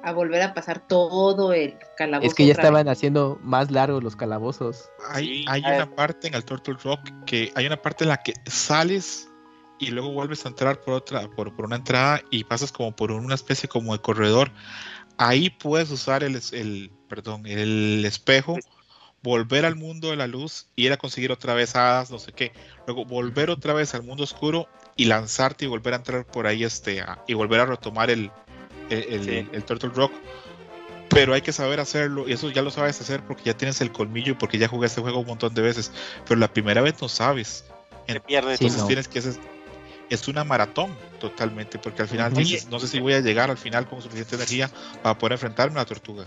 a 0.02 0.12
volver 0.12 0.42
a 0.42 0.54
pasar 0.54 0.80
todo 0.86 1.52
el 1.52 1.76
calabozo. 1.96 2.26
Es 2.26 2.34
que 2.34 2.46
ya 2.46 2.52
estaban 2.52 2.88
haciendo 2.88 3.38
más 3.42 3.70
largos 3.70 4.02
los 4.02 4.16
calabozos. 4.16 4.88
Hay, 5.10 5.44
hay 5.48 5.60
una 5.60 5.94
parte 5.94 6.28
en 6.28 6.34
el 6.34 6.44
Turtle 6.44 6.76
Rock 6.82 7.00
que 7.26 7.52
hay 7.54 7.66
una 7.66 7.76
parte 7.76 8.04
en 8.04 8.08
la 8.08 8.18
que 8.18 8.34
sales 8.46 9.28
y 9.78 9.90
luego 9.90 10.12
vuelves 10.12 10.44
a 10.44 10.48
entrar 10.48 10.80
por 10.80 10.94
otra, 10.94 11.28
por, 11.30 11.54
por, 11.54 11.66
una 11.66 11.76
entrada 11.76 12.20
y 12.30 12.44
pasas 12.44 12.72
como 12.72 12.94
por 12.94 13.12
una 13.12 13.34
especie 13.34 13.68
como 13.68 13.92
de 13.92 14.00
corredor. 14.00 14.50
Ahí 15.16 15.50
puedes 15.50 15.90
usar 15.90 16.22
el, 16.22 16.40
el, 16.52 16.90
perdón, 17.08 17.46
el 17.46 18.04
espejo, 18.04 18.56
volver 19.22 19.64
al 19.64 19.76
mundo 19.76 20.10
de 20.10 20.16
la 20.16 20.26
luz, 20.26 20.66
ir 20.76 20.92
a 20.92 20.96
conseguir 20.96 21.32
otra 21.32 21.54
vez 21.54 21.76
hadas, 21.76 22.10
no 22.10 22.18
sé 22.18 22.32
qué. 22.32 22.52
Luego 22.86 23.04
volver 23.04 23.50
otra 23.50 23.72
vez 23.72 23.94
al 23.94 24.02
mundo 24.02 24.24
oscuro 24.24 24.68
y 24.96 25.06
lanzarte 25.06 25.64
y 25.64 25.68
volver 25.68 25.94
a 25.94 25.96
entrar 25.96 26.26
por 26.26 26.46
ahí 26.46 26.64
este 26.64 27.04
y 27.26 27.34
volver 27.34 27.60
a 27.60 27.66
retomar 27.66 28.10
el, 28.10 28.30
el, 28.90 29.48
el, 29.52 29.64
Turtle 29.64 29.90
Rock. 29.90 30.12
Pero 31.08 31.34
hay 31.34 31.40
que 31.40 31.52
saber 31.52 31.80
hacerlo, 31.80 32.28
y 32.28 32.32
eso 32.32 32.50
ya 32.50 32.62
lo 32.62 32.70
sabes 32.70 33.00
hacer 33.00 33.22
porque 33.22 33.44
ya 33.44 33.56
tienes 33.56 33.80
el 33.80 33.90
colmillo 33.90 34.32
y 34.32 34.34
porque 34.34 34.58
ya 34.58 34.68
jugué 34.68 34.86
este 34.86 35.00
juego 35.00 35.20
un 35.20 35.26
montón 35.26 35.54
de 35.54 35.62
veces. 35.62 35.90
Pero 36.26 36.38
la 36.38 36.52
primera 36.52 36.82
vez 36.82 37.00
no 37.00 37.08
sabes. 37.08 37.64
Te 38.06 38.20
pierdes. 38.20 38.60
Entonces 38.60 38.86
tienes 38.86 39.08
que 39.08 39.18
hacer 39.20 39.34
es 40.10 40.28
una 40.28 40.44
maratón 40.44 40.96
totalmente, 41.20 41.78
porque 41.78 42.02
al 42.02 42.08
final 42.08 42.32
dices, 42.32 42.68
no 42.68 42.80
sé 42.80 42.88
si 42.88 43.00
voy 43.00 43.14
a 43.14 43.20
llegar 43.20 43.50
al 43.50 43.58
final 43.58 43.86
con 43.86 44.00
suficiente 44.00 44.36
energía 44.36 44.70
para 45.02 45.18
poder 45.18 45.34
enfrentarme 45.34 45.76
a 45.76 45.82
la 45.82 45.86
tortuga. 45.86 46.24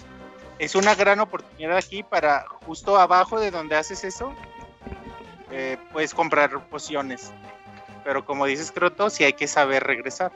Es 0.61 0.75
una 0.75 0.93
gran 0.93 1.19
oportunidad 1.19 1.75
aquí 1.75 2.03
para 2.03 2.45
justo 2.67 2.99
abajo 2.99 3.39
de 3.39 3.49
donde 3.49 3.75
haces 3.75 4.03
eso, 4.03 4.31
eh, 5.51 5.79
puedes 5.91 6.13
comprar 6.13 6.69
pociones. 6.69 7.31
Pero 8.03 8.23
como 8.23 8.45
dices, 8.45 8.71
Croto, 8.71 9.09
sí 9.09 9.23
hay 9.23 9.33
que 9.33 9.47
saber 9.47 9.81
regresar. 9.83 10.31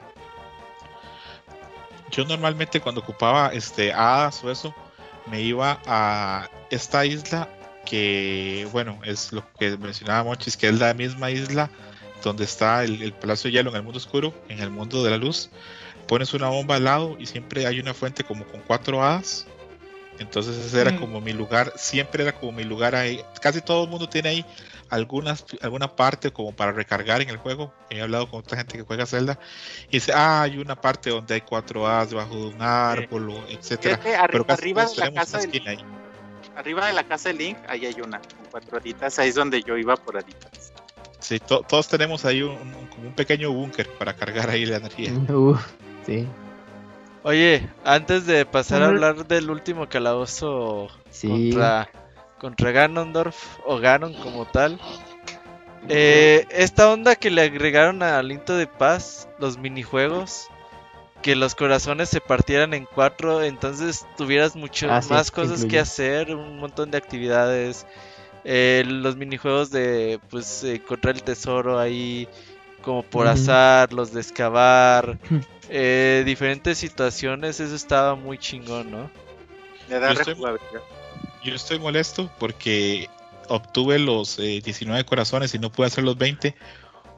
Yo 2.10 2.26
normalmente 2.26 2.82
cuando 2.82 3.02
ocupaba 3.02 3.50
este 3.54 3.94
hadas 3.94 4.44
o 4.44 4.50
eso, 4.50 4.74
me 5.28 5.42
iba 5.42 5.80
a 5.86 6.50
esta 6.72 7.06
isla 7.06 7.48
que, 7.86 8.68
bueno, 8.72 9.00
es 9.04 9.32
lo 9.32 9.44
que 9.60 9.78
mencionaba 9.78 10.24
Mochis, 10.24 10.58
que 10.58 10.70
es 10.70 10.80
la 10.80 10.96
misma 10.96 11.30
isla 11.30 11.70
donde 12.24 12.46
está 12.46 12.84
el, 12.84 13.14
Palacio 13.14 13.52
de 13.52 13.58
Hielo 13.58 13.70
en 13.70 13.76
el 13.76 13.84
mundo 13.84 13.98
oscuro, 13.98 14.34
en 14.50 14.60
el 14.60 14.72
mundo 14.72 15.04
de 15.04 15.12
la 15.12 15.18
luz, 15.18 15.52
pones 16.08 16.34
una 16.34 16.50
bomba 16.50 16.78
al 16.78 16.86
lado 16.86 17.16
y 17.20 17.28
siempre 17.28 17.68
hay 17.68 17.80
una 17.80 17.94
fuente 17.94 18.24
como 18.24 18.44
con 18.46 18.62
cuatro 18.62 19.04
hadas. 19.04 19.46
Entonces 20.20 20.58
ese 20.58 20.82
era 20.82 20.96
como 20.98 21.20
mi 21.22 21.34
lugar, 21.34 21.74
siempre 21.76 22.24
era 22.24 22.34
como 22.34 22.54
mi 22.54 22.64
lugar 22.64 22.96
ahí. 22.96 23.22
Casi 23.42 23.62
todo 23.62 23.84
el 23.84 23.90
mundo 23.90 24.08
tiene 24.08 24.30
ahí 24.30 24.46
algunas, 24.90 25.46
alguna 25.62 25.96
parte 25.96 26.32
como 26.32 26.56
para 26.56 26.72
recargar 26.72 27.22
en 27.22 27.30
el 27.30 27.38
juego. 27.38 27.74
He 27.90 28.02
hablado 28.02 28.30
con 28.30 28.40
otra 28.40 28.58
gente 28.58 28.78
que 28.78 28.84
juega 28.84 29.06
Zelda 29.06 29.40
y 29.90 29.98
dice, 29.98 30.14
ah, 30.14 30.44
hay 30.44 30.58
una 30.58 30.80
parte 30.80 31.10
donde 31.10 31.34
hay 31.34 31.42
cuatro 31.42 31.88
hadas 31.88 32.12
debajo 32.12 32.36
de 32.36 32.46
un 32.48 32.62
árbol, 32.62 33.34
etcétera. 33.50 34.00
Pero 34.32 34.46
arriba 34.48 34.86
de 34.86 34.96
la 34.96 35.14
casa 35.14 35.40
de 35.40 35.48
Link, 35.48 35.82
arriba 36.56 36.88
de 36.88 36.94
la 36.94 37.04
casa 37.04 37.30
de 37.30 37.36
Link, 37.36 37.58
ahí 37.68 37.86
hay 37.86 38.02
una, 38.02 38.20
con 38.20 38.46
cuatro 38.52 38.78
haditas, 38.78 39.20
ahí 39.20 39.30
es 39.30 39.36
donde 39.36 39.62
yo 39.62 39.78
iba 39.78 39.96
por 39.96 40.18
haditas. 40.18 40.72
Sí, 41.20 41.40
todos 41.40 41.88
tenemos 41.88 42.24
ahí 42.24 42.44
un, 42.44 42.56
un, 43.04 43.14
pequeño 43.16 43.52
búnker 43.52 43.90
para 43.98 44.14
cargar 44.14 44.50
ahí 44.50 44.66
la 44.66 44.78
energía. 44.78 45.12
sí. 46.06 46.28
Oye, 47.26 47.68
antes 47.84 48.28
de 48.28 48.46
pasar 48.46 48.84
a 48.84 48.86
hablar 48.90 49.26
del 49.26 49.50
último 49.50 49.90
calabozo 49.90 50.90
contra, 51.24 51.90
contra 52.38 52.72
Ganondorf 52.72 53.58
o 53.66 53.80
Ganon 53.80 54.14
como 54.14 54.46
tal, 54.46 54.80
eh, 55.90 56.46
esta 56.52 56.88
onda 56.92 57.16
que 57.16 57.32
le 57.32 57.42
agregaron 57.42 58.04
a 58.04 58.22
Linto 58.22 58.56
de 58.56 58.68
Paz, 58.68 59.28
los 59.40 59.58
minijuegos, 59.58 60.50
que 61.24 61.36
los 61.36 61.56
corazones 61.56 62.10
se 62.10 62.22
partieran 62.22 62.76
en 62.76 62.86
cuatro, 62.86 63.42
entonces 63.42 64.06
tuvieras 64.16 64.56
mucho 64.56 64.86
ah, 64.92 65.02
más 65.10 65.32
cosas 65.32 65.66
que 65.66 65.80
hacer, 65.80 66.36
un 66.36 66.60
montón 66.60 66.92
de 66.92 67.00
actividades 67.00 67.88
eh, 68.44 68.84
los 68.86 69.16
minijuegos 69.16 69.72
de 69.72 70.20
pues 70.30 70.64
encontrar 70.64 71.16
el 71.16 71.24
tesoro 71.24 71.80
ahí 71.80 72.28
como 72.86 73.04
por 73.04 73.28
azar, 73.28 73.92
los 73.92 74.14
de 74.14 74.22
excavar, 74.22 75.18
eh, 75.70 76.24
diferentes 76.26 76.78
situaciones, 76.78 77.60
eso 77.60 77.76
estaba 77.76 78.16
muy 78.16 78.38
chingón, 78.38 78.92
¿no? 78.92 79.12
da 79.90 80.14
yo 81.44 81.54
estoy 81.54 81.78
molesto 81.78 82.32
porque 82.40 83.08
obtuve 83.50 84.00
los 84.00 84.38
19 84.38 85.00
eh, 85.00 85.06
corazones 85.06 85.54
y 85.54 85.60
no 85.60 85.72
pude 85.72 85.88
hacer 85.88 86.04
los 86.04 86.18
20 86.18 86.56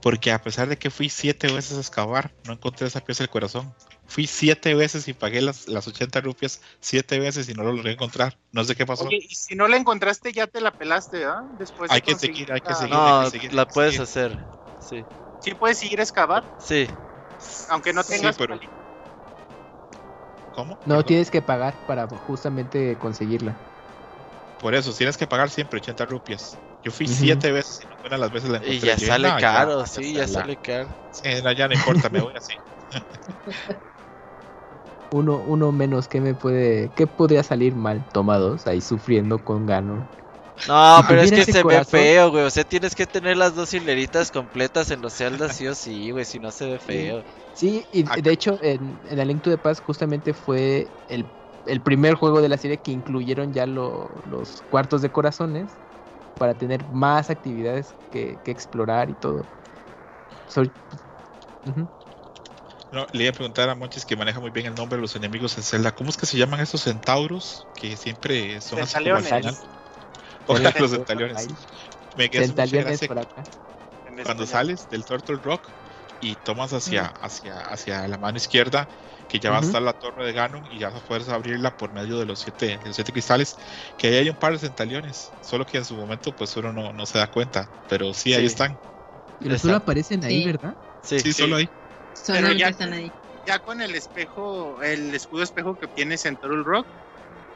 porque 0.01 0.31
a 0.31 0.41
pesar 0.41 0.67
de 0.67 0.77
que 0.77 0.89
fui 0.89 1.09
7 1.09 1.51
veces 1.51 1.77
a 1.77 1.79
excavar, 1.79 2.31
no 2.45 2.53
encontré 2.53 2.87
esa 2.87 3.01
pieza 3.01 3.23
del 3.23 3.29
corazón. 3.29 3.73
Fui 4.05 4.27
7 4.27 4.73
veces 4.75 5.07
y 5.07 5.13
pagué 5.13 5.41
las, 5.41 5.67
las 5.67 5.87
80 5.87 6.21
rupias 6.21 6.61
7 6.79 7.19
veces 7.19 7.49
y 7.49 7.53
no 7.53 7.63
lo 7.63 7.73
logré 7.73 7.93
encontrar. 7.93 8.37
No 8.51 8.63
sé 8.63 8.75
qué 8.75 8.85
pasó. 8.85 9.05
Oye, 9.05 9.19
y 9.27 9.35
si 9.35 9.55
no 9.55 9.67
la 9.67 9.77
encontraste 9.77 10.31
ya 10.31 10.47
te 10.47 10.61
la 10.61 10.71
pelaste, 10.71 11.25
¿ah? 11.25 11.43
Después 11.57 11.91
hay, 11.91 12.01
que 12.01 12.15
seguir, 12.15 12.51
hay 12.51 12.61
que 12.61 12.73
seguir, 12.73 12.93
no, 12.93 13.19
hay 13.19 13.25
que 13.25 13.31
seguir. 13.31 13.53
la 13.53 13.67
puedes 13.67 13.99
hacer. 13.99 14.37
Sí. 14.79 15.03
¿Sí 15.39 15.53
puedes 15.53 15.77
seguir 15.77 15.99
a 15.99 16.03
excavar? 16.03 16.45
Sí. 16.57 16.87
Aunque 17.69 17.93
no 17.93 18.03
tengas 18.03 18.35
sí, 18.35 18.43
pero... 18.43 18.59
¿Cómo? 20.51 20.79
No, 20.85 21.03
tienes 21.03 21.29
que 21.29 21.41
pagar 21.41 21.75
para 21.85 22.07
justamente 22.07 22.97
conseguirla. 22.97 23.55
Por 24.59 24.73
eso, 24.73 24.93
tienes 24.93 25.17
que 25.17 25.27
pagar 25.27 25.49
siempre 25.49 25.77
80 25.77 26.05
rupias. 26.05 26.57
Yo 26.83 26.91
fui 26.91 27.07
7 27.07 27.51
veces 27.51 27.83
y 27.83 27.87
no 27.87 27.95
fueron 27.97 28.19
las 28.19 28.31
veces 28.31 28.49
la 28.49 28.57
encontré. 28.57 28.77
Y 28.77 28.79
ya 28.79 28.97
sale 28.97 29.29
caro, 29.39 29.85
sí, 29.85 30.13
ya, 30.13 30.27
sale 30.27 30.57
caro. 30.57 30.89
Sí, 31.11 31.29
ya 31.55 31.67
no 31.67 31.73
importa, 31.75 32.09
me 32.09 32.21
voy 32.21 32.33
así. 32.35 32.53
uno, 35.11 35.37
uno 35.39 35.71
menos, 35.71 36.07
¿qué 36.07 36.21
me 36.21 36.33
puede, 36.33 36.91
qué 36.95 37.07
podría 37.07 37.43
salir 37.43 37.75
mal? 37.75 38.03
Tomados 38.11 38.67
ahí 38.67 38.81
sufriendo 38.81 39.43
con 39.43 39.65
gano. 39.65 40.07
No, 40.67 41.01
pero 41.07 41.21
es 41.21 41.31
que 41.31 41.45
se 41.45 41.63
ve 41.63 41.85
feo, 41.85 42.31
güey. 42.31 42.43
O 42.45 42.49
sea, 42.49 42.63
tienes 42.63 42.95
que 42.95 43.05
tener 43.05 43.37
las 43.37 43.55
dos 43.55 43.73
hileritas 43.73 44.31
completas 44.31 44.89
en 44.91 45.01
los 45.01 45.13
celdas, 45.13 45.55
sí 45.55 45.67
o 45.67 45.75
sí, 45.75 46.11
güey. 46.11 46.25
Si 46.25 46.39
no 46.39 46.51
se 46.51 46.67
ve 46.67 46.79
feo. 46.79 47.23
Sí, 47.53 47.85
y 47.91 48.03
de 48.03 48.31
hecho, 48.31 48.57
en, 48.61 48.99
en 49.05 49.19
el 49.19 49.27
Link 49.27 49.43
to 49.43 49.49
the 49.49 49.57
Past 49.57 49.81
justamente 49.81 50.33
fue 50.33 50.87
el, 51.07 51.25
el, 51.65 51.81
primer 51.81 52.15
juego 52.15 52.41
de 52.41 52.49
la 52.49 52.57
serie 52.57 52.79
que 52.79 52.91
incluyeron 52.91 53.53
ya 53.53 53.65
los 53.65 54.61
cuartos 54.69 55.01
de 55.01 55.09
corazones 55.09 55.77
para 56.37 56.53
tener 56.53 56.87
más 56.89 57.29
actividades 57.29 57.95
que, 58.11 58.39
que 58.43 58.51
explorar 58.51 59.09
y 59.09 59.15
todo. 59.15 59.45
no, 62.91 63.05
le 63.11 63.23
iba 63.23 63.31
a 63.31 63.33
preguntar 63.33 63.69
a 63.69 63.75
Monchis 63.75 64.05
que 64.05 64.15
maneja 64.15 64.39
muy 64.39 64.51
bien 64.51 64.67
el 64.67 64.75
nombre 64.75 64.97
de 64.97 65.01
los 65.01 65.15
enemigos 65.15 65.57
en 65.57 65.63
Zelda. 65.63 65.91
¿Cómo 65.93 66.09
es 66.09 66.17
que 66.17 66.25
se 66.25 66.37
llaman 66.37 66.59
estos 66.61 66.81
centauros? 66.81 67.67
Que 67.75 67.97
siempre 67.97 68.61
son 68.61 68.79
así 68.79 68.97
como 69.03 69.19
Ojalá 70.47 70.73
los 70.79 70.91
centaliones. 70.91 71.47
Me 72.15 72.29
quedé 72.29 72.51
por 73.07 73.19
acá. 73.19 73.43
Cuando 74.23 74.45
sales 74.47 74.87
del 74.89 75.05
Turtle 75.05 75.37
Rock 75.41 75.69
y 76.19 76.37
tomas 76.37 76.73
hacia, 76.73 77.05
hacia, 77.05 77.59
hacia 77.59 78.07
la 78.07 78.17
mano 78.17 78.37
izquierda, 78.37 78.89
que 79.27 79.39
ya 79.39 79.51
va 79.51 79.57
a 79.59 79.61
estar 79.61 79.81
la 79.81 79.93
torre 79.93 80.25
de 80.25 80.33
Ganon 80.33 80.65
y 80.65 80.79
ya 80.79 80.89
vas 80.89 81.03
a 81.03 81.05
poder 81.05 81.29
abrirla 81.29 81.75
por 81.75 81.91
medio 81.91 82.17
de 82.17 82.25
los 82.25 82.39
siete, 82.39 82.79
los 82.83 82.95
siete 82.95 83.11
cristales, 83.11 83.57
que 83.97 84.07
ahí 84.07 84.15
hay 84.15 84.29
un 84.29 84.37
par 84.37 84.53
de 84.53 84.59
centaliones, 84.59 85.33
solo 85.41 85.65
que 85.65 85.77
en 85.77 85.85
su 85.85 85.95
momento 85.95 86.33
pues 86.33 86.55
uno 86.55 86.73
no, 86.73 86.93
no 86.93 87.05
se 87.05 87.17
da 87.17 87.27
cuenta, 87.27 87.69
pero 87.87 88.13
sí, 88.13 88.33
ahí 88.33 88.45
están. 88.45 88.79
Pero 89.37 89.59
solo 89.59 89.75
aparecen 89.75 90.23
ahí, 90.23 90.45
¿verdad? 90.45 90.75
Sí, 91.01 91.19
sí, 91.19 91.33
solo 91.33 91.57
ahí. 91.57 91.69
Solo 92.13 92.51
ya, 92.53 92.69
están 92.69 92.93
ahí. 92.93 93.13
Ya 93.45 93.59
con 93.59 93.81
el 93.81 93.95
espejo, 93.95 94.81
el 94.81 95.13
escudo 95.13 95.43
espejo 95.43 95.75
que 95.77 95.87
tienes 95.87 96.25
en 96.25 96.37
Turtle 96.37 96.63
Rock, 96.63 96.87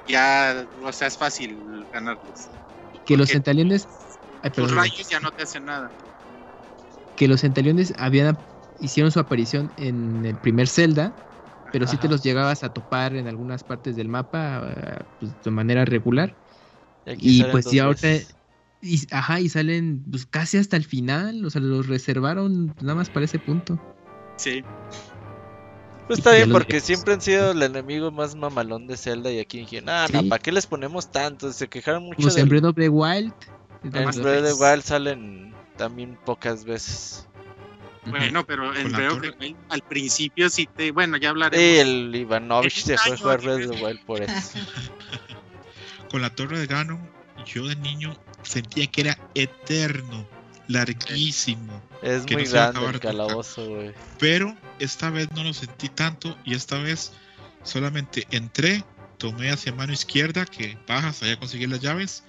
ya, 0.06 0.68
o 0.84 0.94
sea, 0.94 1.08
es 1.08 1.18
fácil 1.18 1.88
ganarlos. 1.92 2.50
Que 3.06 3.18
los 3.18 3.30
centaliones. 3.30 3.88
los 4.56 4.76
rayos 4.76 5.08
ya 5.08 5.20
no 5.20 5.32
te 5.32 5.44
hacen 5.44 5.66
nada. 5.66 5.92
Que 7.16 7.28
los 7.28 7.42
centaliones 7.42 7.94
habían 7.98 8.38
hicieron 8.82 9.12
su 9.12 9.20
aparición 9.20 9.72
en 9.78 10.26
el 10.26 10.36
primer 10.36 10.68
Zelda, 10.68 11.14
pero 11.72 11.86
si 11.86 11.92
sí 11.92 12.02
te 12.02 12.10
los 12.10 12.24
llegabas 12.24 12.64
a 12.64 12.74
topar 12.74 13.16
en 13.16 13.28
algunas 13.28 13.64
partes 13.64 13.96
del 13.96 14.10
mapa 14.10 14.74
eh, 14.76 15.04
pues, 15.20 15.42
de 15.42 15.52
manera 15.52 15.86
regular. 15.86 16.36
Y, 17.06 17.44
pues 17.46 17.66
sí, 17.66 17.80
ahorita. 17.80 18.08
Y, 18.82 19.00
ajá, 19.12 19.40
y 19.40 19.48
salen 19.48 20.04
pues, 20.10 20.26
casi 20.26 20.58
hasta 20.58 20.76
el 20.76 20.84
final, 20.84 21.46
o 21.46 21.50
sea, 21.52 21.62
los 21.62 21.88
reservaron 21.88 22.74
nada 22.82 22.96
más 22.96 23.10
para 23.10 23.26
ese 23.26 23.38
punto. 23.38 23.80
Sí. 24.38 24.64
Pues 26.12 26.20
está 26.20 26.34
bien, 26.34 26.52
porque 26.52 26.82
siempre 26.82 27.14
han 27.14 27.22
sido 27.22 27.52
el 27.52 27.64
enemigo 27.64 28.12
más 28.12 28.36
mamalón 28.36 28.86
de 28.86 28.98
Zelda. 28.98 29.32
Y 29.32 29.40
aquí 29.40 29.60
dijeron, 29.60 29.88
ah, 29.88 30.08
no, 30.12 30.28
¿para 30.28 30.42
qué 30.44 30.52
les 30.52 30.68
ponemos 30.68 31.10
tanto? 31.10 31.54
Se 31.54 31.70
quejaron 31.70 32.04
mucho. 32.04 32.24
Pues 32.24 32.36
en 32.36 32.50
Breath 32.50 32.66
of 32.66 32.76
the 32.76 32.90
Wild. 32.90 33.32
En 33.86 33.92
Breath 33.92 34.18
of 34.18 34.24
the 34.24 34.54
Wild 34.62 34.84
salen 34.84 35.54
también 35.78 36.20
pocas 36.26 36.66
veces. 36.66 37.30
Bueno, 38.06 38.46
pero 38.46 38.76
en 38.76 38.92
Breath 38.92 39.14
of 39.14 39.22
the 39.22 39.34
Wild 39.40 39.56
al 39.70 39.82
principio 39.84 40.50
sí 40.50 40.68
te. 40.68 40.92
Bueno, 40.92 41.16
ya 41.16 41.30
hablaremos. 41.30 41.66
Sí, 41.66 41.78
el 41.78 42.14
Ivanovich 42.14 42.84
se 42.84 42.98
fue 42.98 43.14
a 43.14 43.18
jugar 43.18 43.42
Breath 43.42 43.70
of 43.70 43.78
the 43.78 43.86
Wild 43.86 44.04
por 44.04 44.22
eso. 44.22 44.60
Con 46.12 46.22
la 46.22 46.36
torre 46.36 46.60
de 46.60 46.68
Ganon, 46.68 47.00
yo 47.46 47.66
de 47.68 47.78
niño 47.78 48.18
sentía 48.44 48.86
que 48.88 49.00
era 49.00 49.18
eterno 49.34 50.28
larguísimo. 50.72 51.82
Es 52.02 52.30
muy 52.32 52.46
grande 52.46 52.86
el 52.86 53.00
calabozo, 53.00 53.68
güey. 53.68 53.94
Pero 54.20 54.56
esta 54.80 55.10
vez 55.10 55.32
no 55.32 55.44
lo 55.44 55.54
sentí 55.54 55.90
tanto 55.90 56.38
y 56.44 56.56
esta 56.56 56.78
vez 56.80 57.14
solamente 57.64 58.28
entré, 58.32 58.84
tomé 59.18 59.52
hacia 59.52 59.74
mano 59.74 59.94
izquierda, 59.94 60.46
que 60.46 60.78
bajas, 60.88 61.22
allá 61.22 61.38
conseguí 61.38 61.68
las 61.68 61.80
llaves, 61.80 62.24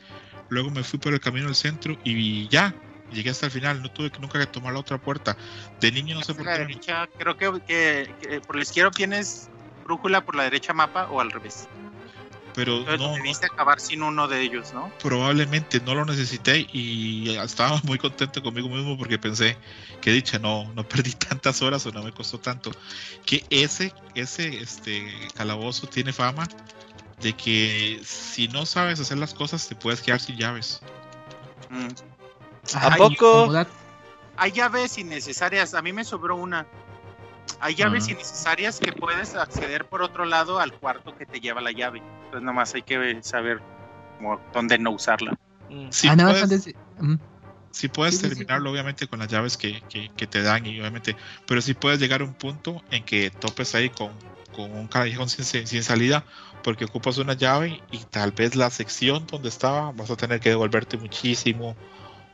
luego 0.48 0.70
me 0.70 0.82
fui 0.82 0.98
por 0.98 1.12
el 1.12 1.20
camino 1.20 1.46
del 1.46 1.54
centro 1.54 1.96
y 2.04 2.48
ya, 2.48 2.74
llegué 3.12 3.30
hasta 3.30 3.46
el 3.46 3.52
final, 3.52 3.82
no 3.82 3.90
tuve 3.90 4.10
que 4.10 4.18
nunca 4.18 4.38
que 4.38 4.46
tomar 4.46 4.72
la 4.72 4.80
otra 4.80 4.98
puerta. 4.98 5.36
De 5.80 5.90
niño 5.90 6.16
no 6.16 6.22
sé 6.22 6.34
por 6.34 6.44
qué. 6.44 6.78
creo 7.18 7.36
que, 7.36 8.14
que, 8.20 8.40
por 8.40 8.56
la 8.56 8.62
izquierda 8.62 8.90
tienes 8.90 9.48
brújula, 9.84 10.24
por 10.24 10.34
la 10.34 10.44
derecha 10.44 10.72
mapa 10.72 11.08
o 11.10 11.20
al 11.20 11.30
revés 11.30 11.68
pero 12.54 12.84
no, 12.98 13.14
debiste 13.14 13.46
acabar 13.46 13.80
sin 13.80 14.02
uno 14.02 14.28
de 14.28 14.40
ellos, 14.42 14.72
¿no? 14.72 14.92
Probablemente 15.00 15.80
no 15.80 15.94
lo 15.94 16.04
necesité 16.04 16.66
y 16.72 17.36
estaba 17.36 17.80
muy 17.84 17.98
contento 17.98 18.42
conmigo 18.42 18.68
mismo 18.68 18.96
porque 18.98 19.18
pensé 19.18 19.56
que 20.00 20.10
dicha 20.10 20.38
no 20.38 20.72
no 20.74 20.86
perdí 20.86 21.12
tantas 21.28 21.62
horas 21.62 21.84
o 21.86 21.92
no 21.92 22.02
me 22.02 22.12
costó 22.12 22.38
tanto 22.38 22.70
que 23.24 23.44
ese 23.50 23.92
ese 24.14 24.58
este 24.58 25.12
calabozo 25.34 25.86
tiene 25.86 26.12
fama 26.12 26.46
de 27.20 27.32
que 27.34 28.00
si 28.04 28.48
no 28.48 28.66
sabes 28.66 29.00
hacer 29.00 29.18
las 29.18 29.32
cosas 29.32 29.68
te 29.68 29.74
puedes 29.74 30.00
quedar 30.02 30.20
sin 30.20 30.36
llaves. 30.36 30.80
Mm. 31.70 31.88
¿A 32.74 32.96
poco? 32.96 33.52
Hay 34.36 34.52
llaves 34.52 34.98
innecesarias. 34.98 35.74
A 35.74 35.82
mí 35.82 35.92
me 35.92 36.04
sobró 36.04 36.36
una. 36.36 36.66
Hay 37.60 37.74
llaves 37.74 38.08
innecesarias 38.08 38.78
que 38.78 38.92
puedes 38.92 39.34
acceder 39.34 39.84
por 39.86 40.02
otro 40.02 40.24
lado 40.24 40.60
al 40.60 40.72
cuarto 40.72 41.16
que 41.16 41.26
te 41.26 41.40
lleva 41.40 41.60
la 41.60 41.72
llave. 41.72 42.02
Entonces 42.24 42.42
nomás 42.42 42.74
hay 42.74 42.82
que 42.82 43.18
saber 43.22 43.60
dónde 44.52 44.78
no 44.78 44.90
usarla. 44.90 45.38
Mm. 45.70 45.88
Si 45.90 46.08
ah, 46.08 46.16
puedes, 46.16 46.74
si 47.72 47.88
puedes 47.88 48.20
terminarlo 48.20 48.70
obviamente 48.70 49.06
con 49.06 49.18
las 49.18 49.28
llaves 49.28 49.56
que, 49.56 49.82
que, 49.88 50.26
te 50.26 50.42
dan 50.42 50.66
y 50.66 50.78
obviamente, 50.80 51.16
pero 51.46 51.60
si 51.60 51.74
puedes 51.74 51.98
llegar 51.98 52.20
a 52.20 52.24
un 52.24 52.34
punto 52.34 52.82
en 52.90 53.04
que 53.04 53.30
topes 53.30 53.74
ahí 53.74 53.88
con, 53.88 54.12
con 54.54 54.70
un 54.72 54.86
callejón 54.86 55.28
sin, 55.28 55.66
sin, 55.66 55.82
salida 55.82 56.24
porque 56.62 56.84
ocupas 56.84 57.18
una 57.18 57.32
llave 57.32 57.80
y 57.90 57.98
tal 57.98 58.32
vez 58.32 58.54
la 58.54 58.70
sección 58.70 59.26
donde 59.26 59.48
estaba 59.48 59.90
vas 59.92 60.10
a 60.10 60.16
tener 60.16 60.40
que 60.40 60.50
devolverte 60.50 60.98
muchísimo 60.98 61.74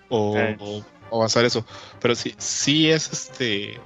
o, 0.08 0.36
o, 0.58 0.84
avanzar 1.12 1.44
eso. 1.44 1.64
Pero 2.00 2.14
si 2.14 2.34
sí 2.38 2.90
es 2.90 3.10
este 3.12 3.80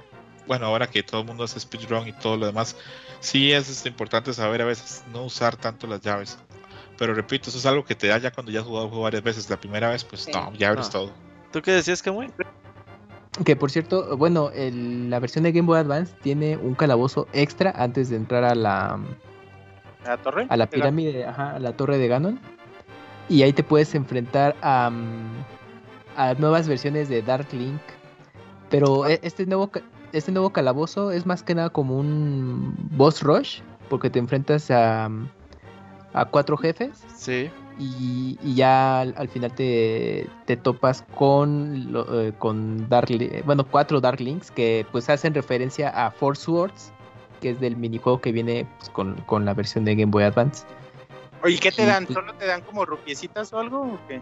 bueno, 0.47 0.65
ahora 0.65 0.87
que 0.87 1.03
todo 1.03 1.21
el 1.21 1.27
mundo 1.27 1.43
hace 1.43 1.59
speedrun 1.59 2.07
y 2.07 2.13
todo 2.13 2.37
lo 2.37 2.45
demás, 2.45 2.75
sí 3.19 3.51
es 3.51 3.69
este, 3.69 3.89
importante 3.89 4.33
saber 4.33 4.61
a 4.61 4.65
veces 4.65 5.03
no 5.11 5.23
usar 5.23 5.55
tanto 5.55 5.87
las 5.87 6.01
llaves. 6.01 6.37
Pero 6.97 7.13
repito, 7.13 7.49
eso 7.49 7.57
es 7.57 7.65
algo 7.65 7.83
que 7.83 7.95
te 7.95 8.07
da 8.07 8.17
ya 8.17 8.31
cuando 8.31 8.51
ya 8.51 8.59
has 8.59 8.65
jugado 8.65 8.89
varias 9.01 9.23
veces. 9.23 9.49
La 9.49 9.57
primera 9.57 9.89
vez, 9.89 10.03
pues 10.03 10.27
no, 10.33 10.53
ya 10.53 10.69
abres 10.69 10.89
todo. 10.89 11.11
¿Tú 11.51 11.61
qué 11.61 11.71
decías, 11.71 12.01
Kamui? 12.01 12.29
Que 13.45 13.55
por 13.55 13.71
cierto, 13.71 14.15
bueno, 14.15 14.51
la 14.53 15.19
versión 15.19 15.43
de 15.43 15.51
Game 15.51 15.65
Boy 15.65 15.79
Advance 15.79 16.13
tiene 16.21 16.55
un 16.55 16.75
calabozo 16.75 17.27
extra 17.33 17.71
antes 17.75 18.09
de 18.09 18.17
entrar 18.17 18.43
a 18.43 18.53
la. 18.53 18.99
¿A 20.05 20.09
la 20.09 20.17
torre? 20.17 20.45
A 20.49 20.57
la 20.57 20.69
pirámide, 20.69 21.25
ajá, 21.25 21.55
a 21.55 21.59
la 21.59 21.75
torre 21.75 21.97
de 21.97 22.07
Ganon. 22.07 22.39
Y 23.29 23.41
ahí 23.41 23.53
te 23.53 23.63
puedes 23.63 23.95
enfrentar 23.95 24.55
a, 24.61 24.91
a 26.15 26.33
nuevas 26.35 26.67
versiones 26.67 27.09
de 27.09 27.21
Dark 27.23 27.47
Link. 27.53 27.81
Pero 28.69 29.07
e, 29.07 29.19
este 29.23 29.45
nuevo, 29.45 29.71
este 30.13 30.31
nuevo 30.31 30.51
calabozo 30.51 31.11
es 31.11 31.25
más 31.25 31.43
que 31.43 31.55
nada 31.55 31.69
como 31.69 31.97
un 31.97 32.75
boss 32.91 33.21
rush, 33.21 33.59
porque 33.89 34.09
te 34.09 34.19
enfrentas 34.19 34.71
a, 34.71 35.09
a 36.13 36.25
cuatro 36.25 36.55
jefes. 36.55 37.03
Sí. 37.15 37.49
Y, 37.79 38.37
ya 38.53 39.01
al, 39.01 39.27
final 39.27 39.51
te, 39.55 40.29
te, 40.45 40.55
topas 40.55 41.03
con, 41.15 41.91
eh, 42.13 42.31
con 42.37 42.87
Dark, 42.87 43.09
bueno, 43.45 43.65
cuatro 43.65 43.99
Dark 43.99 44.21
Links 44.21 44.51
que 44.51 44.85
pues 44.91 45.09
hacen 45.09 45.33
referencia 45.33 45.89
a 45.89 46.11
Four 46.11 46.37
Swords, 46.37 46.93
que 47.41 47.49
es 47.49 47.59
del 47.59 47.75
minijuego 47.75 48.21
que 48.21 48.31
viene 48.31 48.67
pues, 48.77 48.91
con, 48.91 49.15
con, 49.25 49.45
la 49.45 49.55
versión 49.55 49.85
de 49.85 49.95
Game 49.95 50.11
Boy 50.11 50.23
Advance. 50.23 50.65
Oye, 51.43 51.57
¿qué 51.57 51.71
te 51.71 51.85
dan? 51.85 52.05
Pues 52.05 52.13
¿Solo 52.13 52.35
te 52.35 52.45
dan 52.45 52.61
como 52.61 52.85
rupiecitas 52.85 53.51
o 53.51 53.59
algo 53.59 53.81
o 53.81 53.99
qué? 54.07 54.21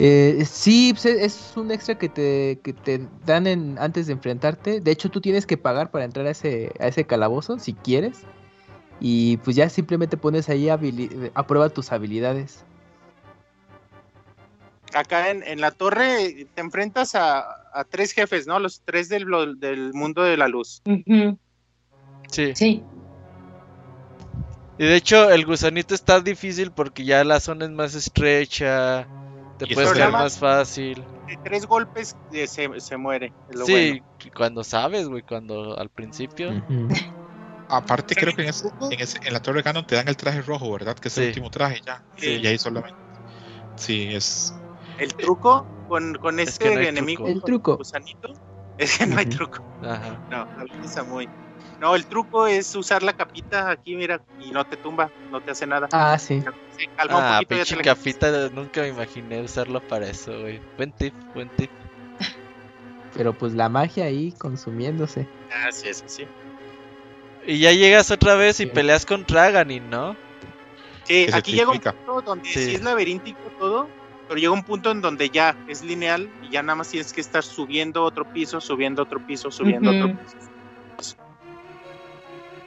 Eh, 0.00 0.44
sí, 0.50 0.92
pues, 0.94 1.04
es 1.04 1.52
un 1.56 1.70
extra 1.70 1.98
que 1.98 2.08
te, 2.08 2.58
que 2.64 2.72
te 2.72 3.06
dan 3.26 3.46
en, 3.46 3.76
antes 3.78 4.06
de 4.06 4.14
enfrentarte. 4.14 4.80
De 4.80 4.90
hecho, 4.90 5.10
tú 5.10 5.20
tienes 5.20 5.44
que 5.46 5.58
pagar 5.58 5.90
para 5.90 6.06
entrar 6.06 6.26
a 6.26 6.30
ese, 6.30 6.72
a 6.80 6.86
ese 6.88 7.04
calabozo 7.04 7.58
si 7.58 7.74
quieres. 7.74 8.22
Y 8.98 9.36
pues 9.38 9.56
ya 9.56 9.68
simplemente 9.68 10.16
pones 10.16 10.48
ahí 10.48 10.68
a 10.70 10.78
prueba 11.46 11.68
tus 11.68 11.92
habilidades. 11.92 12.64
acá 14.94 15.30
en, 15.30 15.42
en 15.44 15.60
la 15.60 15.70
torre 15.70 16.46
te 16.54 16.60
enfrentas 16.60 17.14
a, 17.14 17.40
a 17.72 17.84
tres 17.84 18.12
jefes, 18.12 18.46
¿no? 18.46 18.58
Los 18.58 18.82
tres 18.84 19.08
del, 19.08 19.24
lo- 19.24 19.54
del 19.54 19.92
mundo 19.94 20.22
de 20.22 20.36
la 20.36 20.48
luz. 20.48 20.82
Sí. 22.30 22.52
Sí, 22.54 22.82
Y 24.78 24.84
de 24.84 24.96
hecho, 24.96 25.30
el 25.30 25.44
gusanito 25.46 25.94
está 25.94 26.20
difícil 26.20 26.70
porque 26.72 27.04
ya 27.04 27.22
la 27.24 27.40
zona 27.40 27.66
es 27.66 27.70
más 27.70 27.94
estrecha. 27.94 29.06
Te 29.60 29.70
Y 29.70 29.74
puedes 29.74 29.92
caer 29.92 30.10
más 30.10 30.38
fácil. 30.38 31.06
De 31.26 31.36
tres 31.42 31.66
golpes 31.66 32.16
eh, 32.30 32.46
se, 32.46 32.80
se 32.80 32.96
muere. 32.96 33.34
es 33.46 33.56
lo 33.56 33.66
Sí, 33.66 33.72
bueno. 33.72 34.00
cuando 34.34 34.64
sabes, 34.64 35.06
güey, 35.06 35.22
cuando 35.22 35.78
al 35.78 35.90
principio. 35.90 36.48
Aparte, 37.68 38.14
creo 38.14 38.34
que 38.34 38.42
en, 38.42 38.48
ese- 38.48 38.70
en, 38.80 39.00
ese- 39.00 39.18
en 39.22 39.32
la 39.34 39.40
Torre 39.40 39.60
Ganon 39.60 39.86
te 39.86 39.96
dan 39.96 40.08
el 40.08 40.16
traje 40.16 40.40
rojo, 40.40 40.72
¿verdad? 40.72 40.96
Que 40.96 41.08
es 41.08 41.14
Sí. 41.14 41.20
el 41.20 41.28
último 41.28 41.50
traje 41.50 41.82
ya. 41.86 42.02
Sí. 42.16 42.30
Y 42.42 42.46
ahí 42.46 42.58
solamente. 42.58 42.96
Sí, 43.76 44.08
es. 44.14 44.54
El 44.96 45.14
truco 45.14 45.66
con, 45.86 46.14
con 46.14 46.40
Es 46.40 46.48
este 46.48 46.70
que 46.70 46.74
no 46.76 46.80
enemigo, 46.88 47.24
truco. 47.24 47.36
El 47.36 47.42
truco. 47.42 47.76
gusanito, 47.76 48.32
es 48.78 48.96
que 48.96 49.06
no 49.06 49.18
hay 49.18 49.26
truco. 49.26 49.58
Ajá. 49.82 50.22
No, 50.30 50.46
avisa 50.56 51.04
muy. 51.04 51.28
No, 51.78 51.94
el 51.94 52.06
truco 52.06 52.46
es 52.46 52.74
usar 52.74 53.02
la 53.02 53.12
capita 53.12 53.70
aquí, 53.70 53.94
mira, 53.94 54.22
y 54.38 54.50
no 54.52 54.64
te 54.64 54.78
tumba, 54.78 55.12
no 55.30 55.40
te 55.42 55.50
hace 55.50 55.66
nada. 55.66 55.86
Ah, 55.92 56.18
sí. 56.18 56.42
Se 56.80 56.86
calma 56.96 57.18
un 57.18 57.22
Ah, 57.24 57.40
poquito. 57.42 57.56
ya 57.56 57.64
te 57.66 57.76
la- 57.76 57.82
capita, 57.82 58.48
nunca 58.54 58.80
me 58.80 58.88
imaginé 58.88 59.42
usarlo 59.42 59.80
para 59.86 60.08
eso, 60.08 60.40
güey. 60.40 60.60
Buen 60.78 60.92
tip, 60.92 61.12
buen 61.34 61.50
tip. 61.50 61.70
Pero 63.14 63.34
pues 63.34 63.52
la 63.52 63.68
magia 63.68 64.04
ahí 64.06 64.32
consumiéndose. 64.32 65.26
Ah, 65.52 65.70
sí, 65.70 65.92
sí, 65.92 66.04
sí. 66.06 66.24
Y 67.46 67.58
ya 67.58 67.72
llegas 67.72 68.10
otra 68.10 68.34
vez 68.34 68.60
y 68.60 68.64
Sí. 68.64 68.70
peleas 68.70 69.04
contra 69.04 69.44
Aganin, 69.44 69.90
¿no? 69.90 70.16
Sí, 71.04 71.26
Que 71.26 71.34
aquí 71.34 71.52
llega 71.52 71.70
un 71.70 71.80
punto 71.80 72.22
donde 72.24 72.48
Sí. 72.48 72.64
sí. 72.64 72.74
es 72.76 72.82
laberíntico 72.82 73.50
todo, 73.58 73.90
pero 74.26 74.40
llega 74.40 74.52
un 74.52 74.64
punto 74.64 74.90
en 74.90 75.02
donde 75.02 75.28
ya 75.28 75.56
es 75.68 75.82
lineal 75.82 76.30
y 76.42 76.50
ya 76.50 76.62
nada 76.62 76.76
más 76.76 76.88
tienes 76.88 77.12
que 77.12 77.20
estar 77.20 77.42
subiendo 77.42 78.04
otro 78.04 78.24
piso, 78.32 78.58
subiendo 78.60 79.02
otro 79.02 79.18
piso, 79.26 79.50
subiendo 79.50 79.90
Ujú. 79.90 79.98
otro 80.04 80.16
piso. 80.16 80.36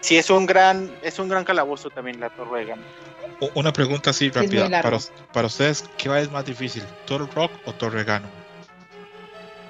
Sí, 0.04 0.18
es 0.18 0.30
un 0.30 0.46
gran, 0.46 0.92
es 1.02 1.18
un 1.18 1.30
gran 1.30 1.46
calabozo 1.46 1.90
también 1.90 2.20
la 2.20 2.30
Torre 2.30 2.68
Una 3.56 3.72
pregunta 3.72 4.10
así 4.10 4.30
rápida. 4.30 4.70
Para, 4.82 5.00
para 5.32 5.48
ustedes, 5.48 5.86
¿qué 5.98 6.10
es 6.20 6.30
más 6.30 6.44
difícil? 6.44 6.84
¿Torre 7.06 7.26
Rock 7.34 7.52
o 7.64 7.72
Torre 7.74 8.04
Ganon? 8.04 8.30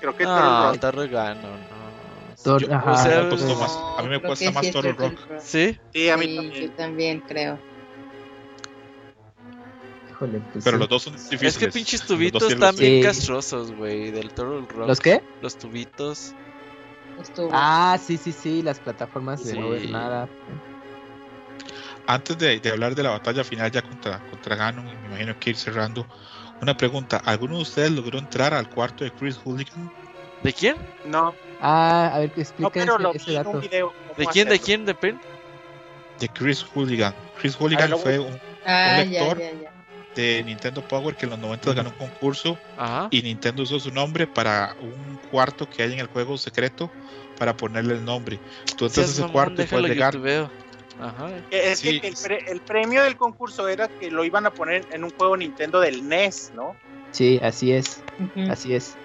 Creo 0.02 0.18
que 0.18 0.24
No, 0.24 0.36
Torre 0.36 0.72
Rock. 0.72 0.80
Torre 0.80 1.08
Gano, 1.08 1.42
no. 1.50 1.84
Tor- 2.44 2.62
Yo- 2.68 2.74
ajá, 2.76 2.92
o 2.94 2.98
sea, 2.98 3.24
más, 3.56 3.78
a 4.00 4.02
mí 4.02 4.10
me 4.10 4.20
cuesta 4.20 4.52
más 4.52 4.66
sí 4.66 4.72
Turtle 4.72 4.94
Rock. 4.94 5.20
Rock. 5.30 5.40
¿Sí? 5.40 5.78
Sí, 5.94 6.10
a 6.10 6.18
mí 6.18 6.26
Sí, 6.26 6.36
también. 6.36 6.62
yo 6.64 6.72
también 6.72 7.20
creo. 7.28 7.60
Híjole, 10.10 10.42
pues 10.52 10.64
Pero 10.64 10.78
sí. 10.78 10.80
los 10.82 10.90
dos 10.90 11.04
son 11.04 11.14
difíciles. 11.14 11.44
Es 11.54 11.58
que 11.60 11.68
pinches 11.70 12.02
tubitos 12.02 12.42
están 12.52 12.76
bien 12.76 13.02
Sí. 13.02 13.08
castrosos, 13.08 13.72
güey, 13.74 14.10
del 14.10 14.32
Toro 14.32 14.66
Rock. 14.66 14.88
¿Los 14.88 15.00
qué? 15.00 15.22
Los 15.42 15.58
tubitos. 15.58 16.34
Estuvo. 17.22 17.50
Ah, 17.54 17.98
sí, 18.04 18.18
sí, 18.18 18.32
sí, 18.32 18.62
las 18.62 18.80
plataformas 18.80 19.44
de 19.44 19.56
no 19.56 19.70
ver 19.70 19.90
nada. 19.90 20.28
Antes 22.06 22.38
de, 22.38 22.60
de 22.60 22.70
hablar 22.70 22.96
de 22.96 23.04
la 23.04 23.12
batalla 23.12 23.44
final 23.44 23.72
ya 23.72 23.82
contra, 23.82 24.20
contra 24.30 24.56
Ganon, 24.56 24.88
y 24.88 24.96
me 24.96 25.08
imagino 25.08 25.40
que 25.40 25.52
ir 25.52 25.56
cerrando, 25.56 26.06
una 26.62 26.76
pregunta. 26.76 27.18
¿Alguno 27.18 27.56
de 27.58 27.62
ustedes 27.62 27.92
logró 27.92 28.20
entrar 28.20 28.54
al 28.54 28.70
cuarto 28.70 29.04
de 29.06 29.12
Chris 29.12 29.38
Hooligan? 29.38 29.92
¿De 30.42 30.52
quién? 30.54 30.76
No, 31.06 31.34
Ah, 31.66 32.12
a 32.14 32.20
ver, 32.20 32.32
no, 32.36 32.42
explica 32.42 32.72
pero 32.72 32.98
lo 32.98 33.14
ese, 33.14 33.40
un 33.44 33.62
video. 33.62 33.94
¿De 34.18 34.26
quién? 34.28 34.50
¿De 34.50 34.60
quién? 34.60 34.86
¿De 34.86 34.96
quién? 34.96 35.22
De 36.20 36.28
Chris 36.28 36.62
Hooligan. 36.74 37.14
Chris 37.40 37.56
Hooligan 37.56 37.90
luego- 37.92 38.04
fue 38.04 38.20
un 38.20 38.38
ah, 38.66 38.98
un 39.02 39.10
ya, 39.12 39.20
lector. 39.22 39.40
ya, 39.40 39.52
ya. 39.54 39.73
De 40.16 40.44
Nintendo 40.44 40.82
Power 40.88 41.16
que 41.16 41.26
en 41.26 41.32
los 41.32 41.40
90 41.40 41.74
ganó 41.74 41.90
un 41.90 41.96
concurso 42.08 42.58
Ajá. 42.78 43.08
y 43.12 43.22
Nintendo 43.22 43.64
usó 43.64 43.80
su 43.80 43.92
nombre 43.92 44.28
para 44.28 44.76
un 44.82 45.18
cuarto 45.32 45.68
que 45.70 45.84
hay 45.84 45.94
en 45.94 46.00
el 46.00 46.08
juego 46.08 46.38
secreto 46.38 46.92
para 47.40 47.56
ponerle 47.58 47.96
el 47.96 48.06
nombre. 48.06 48.40
Tú 48.78 48.86
entras 48.86 49.10
a 49.10 49.12
Seas 49.14 49.20
ese 49.20 49.32
cuarto 49.32 49.62
y 49.62 49.66
puedes 49.66 49.90
llegar. 49.90 50.16
Ajá. 51.02 51.30
Que 51.50 51.72
Es 51.72 51.80
Sí. 51.80 52.00
que 52.00 52.08
el, 52.10 52.16
pre- 52.22 52.46
el 52.52 52.62
premio 52.62 53.04
del 53.04 53.16
concurso 53.18 53.68
era 53.68 53.88
que 53.88 54.12
lo 54.12 54.24
iban 54.24 54.46
a 54.46 54.52
poner 54.52 54.86
en 54.92 55.04
un 55.04 55.10
juego 55.10 55.36
Nintendo 55.36 55.80
del 55.80 56.08
NES, 56.08 56.52
¿no? 56.56 56.76
Sí, 57.12 57.40
así 57.44 57.72
es, 57.72 58.02
así 58.50 58.76
es. 58.76 58.96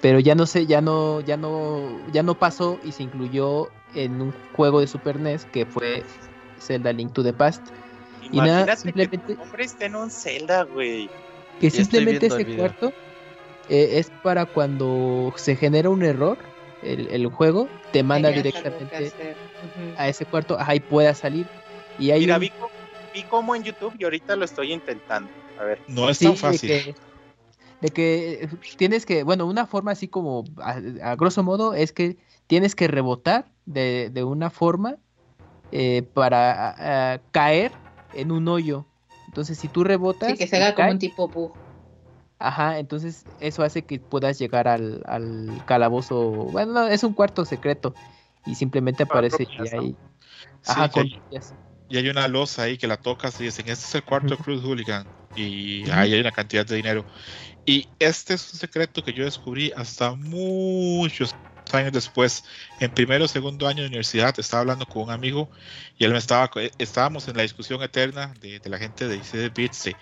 Pero 0.00 0.20
ya 0.20 0.36
no 0.36 0.46
sé, 0.46 0.66
ya 0.66 0.80
no, 0.80 1.20
ya 1.20 1.36
no, 1.36 2.00
ya 2.12 2.22
no 2.22 2.38
pasó 2.38 2.78
y 2.84 2.92
se 2.92 3.02
incluyó 3.02 3.68
en 3.94 4.20
un 4.22 4.32
juego 4.54 4.80
de 4.80 4.86
Super 4.86 5.18
NES 5.18 5.44
que 5.46 5.66
fue 5.66 6.04
Zelda 6.60 6.92
Link 6.92 7.12
to 7.12 7.24
the 7.24 7.32
Past. 7.32 7.66
Y 8.30 8.38
nada, 8.38 8.76
simplemente- 8.76 9.18
que 9.18 9.34
tu 9.34 9.40
nombre 9.40 9.64
esté 9.64 9.86
en 9.86 9.96
un 9.96 10.10
Zelda, 10.10 10.64
güey. 10.64 11.08
Que 11.60 11.70
simplemente 11.70 12.26
ese 12.26 12.56
cuarto 12.56 12.92
eh, 13.68 13.98
es 13.98 14.10
para 14.22 14.46
cuando 14.46 15.32
se 15.36 15.56
genera 15.56 15.90
un 15.90 16.02
error, 16.04 16.38
el, 16.82 17.08
el 17.10 17.26
juego 17.26 17.68
te 17.92 18.02
manda 18.02 18.30
directamente 18.30 19.12
a 19.96 20.08
ese 20.08 20.24
cuarto, 20.26 20.58
ajá, 20.58 20.74
y 20.74 20.80
pueda 20.80 21.14
salir. 21.14 21.46
Y 21.98 22.10
hay 22.10 22.20
Mira, 22.20 22.34
un- 22.36 22.40
vi, 22.40 22.52
vi 23.14 23.22
como 23.24 23.54
en 23.56 23.64
YouTube 23.64 23.94
y 23.98 24.04
ahorita 24.04 24.36
lo 24.36 24.44
estoy 24.44 24.72
intentando. 24.72 25.30
A 25.58 25.64
ver. 25.64 25.80
No 25.88 26.08
es 26.08 26.18
Sí, 26.18 26.24
tan 26.26 26.34
de 26.34 26.38
fácil. 26.38 26.68
que- 26.70 26.94
De 27.80 27.90
que, 27.90 28.32
eh, 28.42 28.48
tienes 28.76 29.06
que, 29.06 29.22
bueno, 29.22 29.46
una 29.46 29.64
forma 29.66 29.92
así 29.92 30.08
como 30.08 30.44
a, 30.58 30.80
a 31.02 31.14
grosso 31.16 31.42
modo 31.44 31.74
es 31.74 31.92
que 31.92 32.16
tienes 32.48 32.74
que 32.74 32.88
rebotar 32.88 33.44
de, 33.66 34.10
de 34.12 34.24
una 34.24 34.50
forma 34.50 34.96
eh, 35.70 36.02
para 36.14 37.20
caer 37.30 37.70
en 38.12 38.32
un 38.32 38.48
hoyo. 38.48 38.86
Entonces, 39.26 39.58
si 39.58 39.68
tú 39.68 39.84
rebotas, 39.84 40.30
Sí, 40.32 40.38
que 40.38 40.46
se 40.46 40.56
haga 40.56 40.74
como 40.74 40.90
un 40.90 40.98
tipo 40.98 41.28
bug. 41.28 41.58
ajá, 42.38 42.78
entonces 42.78 43.26
eso 43.38 43.62
hace 43.62 43.84
que 43.86 44.00
puedas 44.00 44.38
llegar 44.38 44.68
al, 44.68 45.02
al 45.06 45.62
calabozo. 45.66 46.20
Bueno, 46.50 46.72
no, 46.72 46.88
es 46.88 47.02
un 47.04 47.14
cuarto 47.14 47.44
secreto 47.44 47.96
y 48.44 48.54
simplemente 48.54 49.02
aparece 49.04 49.44
y 49.44 49.68
hay, 49.68 49.98
y 51.88 51.96
hay 51.96 52.08
una 52.08 52.28
losa 52.28 52.62
ahí 52.64 52.78
que 52.78 52.86
la 52.86 52.96
tocas 52.98 53.38
y 53.40 53.44
dicen, 53.44 53.68
este 53.68 53.84
es 53.86 53.94
el 53.94 54.04
cuarto 54.04 54.36
de. 54.36 54.42
Chris 54.42 54.62
Hooligan. 54.62 55.10
Y 55.34 55.88
ahí 55.90 56.14
hay 56.14 56.20
una 56.20 56.32
cantidad 56.32 56.66
de 56.66 56.76
dinero. 56.76 57.06
Y 57.66 57.92
este 57.98 58.34
es 58.34 58.52
un 58.54 58.60
secreto 58.60 59.02
que 59.04 59.14
yo 59.14 59.24
descubrí 59.24 59.72
hasta 59.76 60.14
muchos 60.16 61.36
años 61.74 61.92
después. 61.92 62.44
En 62.80 62.90
primero 62.92 63.24
o 63.24 63.28
segundo 63.28 63.66
año 63.68 63.82
de 63.82 63.88
universidad 63.88 64.34
estaba 64.38 64.60
hablando 64.62 64.86
con 64.86 65.02
un 65.04 65.10
amigo 65.10 65.48
y 65.96 66.04
él 66.04 66.12
me 66.12 66.18
estaba, 66.18 66.50
estábamos 66.78 67.28
en 67.28 67.36
la 67.36 67.42
discusión 67.42 67.82
eterna 67.82 68.34
de, 68.40 68.58
de 68.60 68.70
la 68.70 68.78
gente 68.78 69.06
de 69.08 69.14
16 69.14 69.52
bits 69.54 69.84
de 69.84 69.96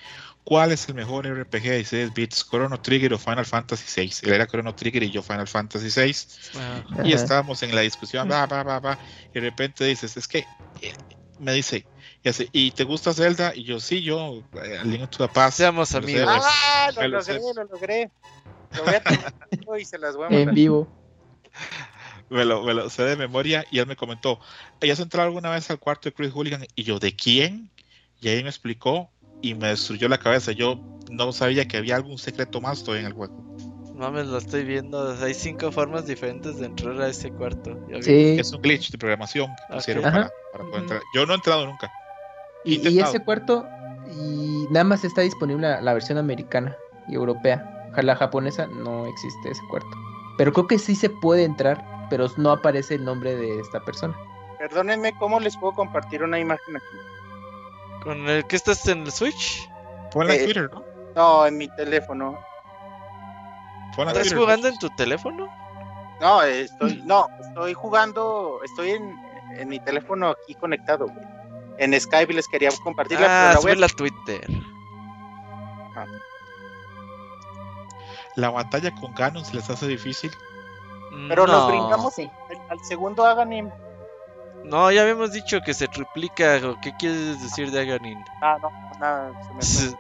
cuál 0.44 0.70
es 0.72 0.88
el 0.88 0.94
mejor 0.94 1.26
RPG 1.26 1.62
de 1.62 1.76
16 1.76 2.14
bits, 2.14 2.46
Chrono 2.48 2.80
Trigger 2.80 3.12
o 3.14 3.18
Final 3.18 3.44
Fantasy 3.44 4.00
VI. 4.00 4.12
Él 4.22 4.32
era 4.34 4.46
Chrono 4.46 4.74
Trigger 4.74 5.02
y 5.02 5.10
yo 5.10 5.22
Final 5.22 5.48
Fantasy 5.48 5.88
VI. 6.00 6.58
Ajá. 6.58 6.84
Y 7.04 7.12
Ajá. 7.12 7.22
estábamos 7.22 7.62
en 7.62 7.74
la 7.74 7.80
discusión, 7.80 8.30
va, 8.30 8.46
va, 8.46 8.62
va, 8.62 8.78
va, 8.78 8.98
y 9.30 9.34
de 9.34 9.40
repente 9.40 9.84
dices, 9.84 10.16
es 10.16 10.28
que, 10.28 10.44
eh, 10.82 10.94
me 11.40 11.52
dice, 11.52 11.84
y, 12.22 12.28
hace, 12.28 12.48
¿y 12.52 12.70
te 12.70 12.84
gusta 12.84 13.12
Zelda? 13.12 13.52
Y 13.54 13.64
yo, 13.64 13.80
sí, 13.80 14.02
yo, 14.02 14.42
eh, 14.62 14.80
Link 14.84 15.10
to 15.10 15.26
the 15.26 15.32
Past. 15.32 15.58
Seamos 15.58 15.94
amigos. 15.94 16.28
¡Ah! 16.28 16.90
me 16.96 17.08
Lo 17.08 17.18
logré, 17.18 17.40
lo 17.54 17.64
logré. 17.64 18.10
Lo 18.76 18.84
voy 18.84 18.94
a 18.94 19.02
tomar 19.02 19.34
y 19.80 19.84
se 19.84 19.98
las 19.98 20.16
voy 20.16 20.24
a 20.24 20.28
En 20.28 20.34
mandar. 20.36 20.54
vivo. 20.54 20.88
Me 22.28 22.44
lo, 22.44 22.64
me 22.64 22.74
lo 22.74 22.90
sé 22.90 23.04
de 23.04 23.16
memoria 23.16 23.64
y 23.70 23.78
él 23.78 23.86
me 23.86 23.94
comentó, 23.94 24.40
¿hayas 24.82 24.98
entrado 24.98 25.28
alguna 25.28 25.50
vez 25.50 25.70
al 25.70 25.78
cuarto 25.78 26.08
de 26.08 26.12
Chris 26.12 26.32
Hooligan? 26.32 26.66
Y 26.74 26.82
yo, 26.82 26.98
¿de 26.98 27.14
quién? 27.14 27.70
Y 28.20 28.28
ahí 28.28 28.42
me 28.42 28.48
explicó 28.48 29.10
y 29.42 29.54
me 29.54 29.68
destruyó 29.68 30.08
la 30.08 30.18
cabeza. 30.18 30.52
Yo 30.52 30.80
no 31.10 31.32
sabía 31.32 31.68
que 31.68 31.76
había 31.76 31.94
algún 31.96 32.18
secreto 32.18 32.60
más 32.60 32.82
todavía 32.82 33.02
en 33.02 33.06
el 33.06 33.12
juego. 33.12 33.56
Mames, 33.94 34.26
lo 34.26 34.38
estoy 34.38 34.64
viendo. 34.64 35.16
Hay 35.22 35.34
cinco 35.34 35.70
formas 35.72 36.06
diferentes 36.06 36.58
de 36.58 36.66
entrar 36.66 37.00
a 37.00 37.08
ese 37.08 37.30
cuarto. 37.30 37.78
Ya. 37.88 38.02
Sí, 38.02 38.36
Es 38.38 38.52
un 38.52 38.60
glitch 38.60 38.90
de 38.90 38.98
programación 38.98 39.46
que 39.46 39.62
Ok. 39.74 39.76
pusieron 39.76 40.04
Ajá. 40.04 40.12
para, 40.12 40.30
para 40.52 40.64
poder 40.64 40.82
entrar. 40.82 41.02
Yo 41.14 41.26
no 41.26 41.32
he 41.32 41.36
entrado 41.36 41.66
nunca. 41.66 41.90
Y, 42.64 42.98
ese 42.98 43.20
cuarto, 43.20 43.64
y 44.20 44.66
nada 44.70 44.84
más 44.84 45.04
está 45.04 45.20
disponible 45.20 45.68
la, 45.68 45.80
la 45.80 45.94
versión 45.94 46.18
americana 46.18 46.76
y 47.08 47.14
europea. 47.14 47.72
La 47.96 48.16
japonesa 48.16 48.66
no 48.66 49.06
existe 49.06 49.50
ese 49.50 49.62
cuarto. 49.70 49.88
Pero 50.36 50.52
creo 50.52 50.66
que 50.66 50.78
sí 50.78 50.94
se 50.94 51.08
puede 51.10 51.44
entrar, 51.44 52.06
pero 52.10 52.26
no 52.36 52.50
aparece 52.50 52.94
el 52.94 53.04
nombre 53.04 53.34
de 53.36 53.60
esta 53.60 53.80
persona. 53.80 54.14
Perdónenme, 54.58 55.12
¿cómo 55.18 55.40
les 55.40 55.56
puedo 55.56 55.72
compartir 55.74 56.22
una 56.22 56.38
imagen 56.38 56.76
aquí? 56.76 58.02
¿Con 58.02 58.28
el 58.28 58.46
que 58.46 58.56
estás 58.56 58.86
en 58.88 59.02
el 59.02 59.12
Switch? 59.12 59.68
Ponla 60.12 60.34
en 60.34 60.40
Eh, 60.40 60.44
Twitter, 60.44 60.70
¿no? 60.72 60.84
No, 61.14 61.46
en 61.46 61.56
mi 61.56 61.68
teléfono. 61.76 62.38
¿Estás 63.98 64.14
Twitter. 64.14 64.38
jugando 64.38 64.68
en 64.68 64.78
tu 64.78 64.90
teléfono? 64.90 65.48
No, 66.20 66.42
estoy, 66.42 67.02
no, 67.04 67.26
estoy 67.40 67.74
jugando, 67.74 68.60
estoy 68.64 68.90
en, 68.90 69.16
en 69.58 69.68
mi 69.68 69.80
teléfono 69.80 70.28
aquí 70.30 70.54
conectado, 70.54 71.06
güey. 71.06 71.24
En 71.78 71.98
Skype 71.98 72.32
les 72.32 72.46
quería 72.48 72.70
compartirla, 72.82 73.26
Ah, 73.26 73.28
pero 73.28 73.54
la 73.54 73.60
voy 73.60 73.70
a- 73.70 73.74
súbela 73.74 73.86
a 73.86 73.88
Twitter. 73.90 74.46
La 78.36 78.50
batalla 78.50 78.94
con 78.94 79.14
Ganon 79.14 79.44
se 79.44 79.54
les 79.54 79.68
hace 79.68 79.86
difícil. 79.86 80.30
Pero 81.28 81.46
nos 81.46 81.62
No. 81.62 81.68
brincamos 81.68 82.14
Sí. 82.14 82.30
al, 82.68 82.78
segundo 82.84 83.24
Aganim. 83.24 83.70
No, 84.64 84.90
ya 84.90 85.02
habíamos 85.02 85.32
dicho 85.32 85.60
que 85.62 85.72
se 85.74 85.88
triplica. 85.88 86.60
¿o 86.64 86.78
¿Qué 86.80 86.94
quieres 86.98 87.42
decir 87.42 87.70
de 87.70 87.80
Aganin? 87.80 88.18
Ah, 88.42 88.58
no, 88.60 88.70
nada, 88.98 89.32
se 89.42 89.54
me 89.54 89.90
fue. 89.92 89.98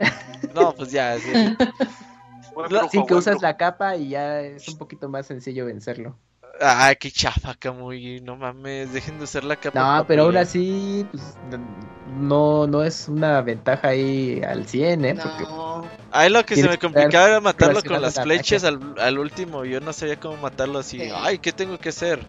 No, 0.54 0.72
pues 0.74 0.90
ya. 0.90 1.18
Sí. 1.18 1.32
Sin 2.90 3.06
que 3.06 3.14
usas 3.14 3.40
la 3.40 3.56
capa 3.56 3.96
y 3.96 4.10
ya 4.10 4.40
es 4.40 4.68
un 4.68 4.76
poquito 4.76 5.08
más 5.08 5.26
sencillo 5.26 5.64
vencerlo. 5.66 6.16
Ay, 6.62 6.96
qué 6.96 7.10
chafa, 7.10 7.56
muy 7.72 8.20
no 8.20 8.36
mames, 8.36 8.92
dejen 8.92 9.18
de 9.18 9.24
usar 9.24 9.44
la 9.44 9.56
capa. 9.56 9.98
No, 9.98 10.06
pero 10.06 10.24
aún 10.24 10.36
así, 10.36 11.06
pues, 11.10 11.36
no, 12.18 12.66
no 12.66 12.84
es 12.84 13.08
una 13.08 13.40
ventaja 13.40 13.88
ahí 13.88 14.40
al 14.46 14.66
100, 14.66 15.04
¿eh? 15.04 15.14
Porque 15.14 15.44
Ahí 16.12 16.28
lo 16.28 16.44
que 16.44 16.56
se 16.56 16.68
me 16.68 16.78
complicaba 16.78 17.28
era 17.28 17.40
matarlo 17.40 17.82
con 17.82 18.00
las 18.00 18.20
flechas 18.20 18.64
al, 18.64 18.94
al, 18.98 19.18
último. 19.18 19.64
Yo 19.64 19.80
no 19.80 19.92
sabía 19.92 20.20
cómo 20.20 20.36
matarlo 20.36 20.78
así. 20.78 21.00
Ay, 21.14 21.38
¿qué 21.38 21.52
tengo 21.52 21.78
que 21.78 21.88
hacer? 21.88 22.20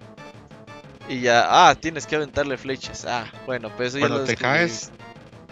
Y 1.10 1.22
ya, 1.22 1.46
ah, 1.50 1.76
tienes 1.76 2.08
que 2.08 2.16
aventarle 2.16 2.58
flechas. 2.58 3.06
Ah, 3.06 3.26
bueno, 3.46 3.70
pues 3.76 3.96
cuando 3.98 4.24
te 4.24 4.38
caes, 4.38 4.92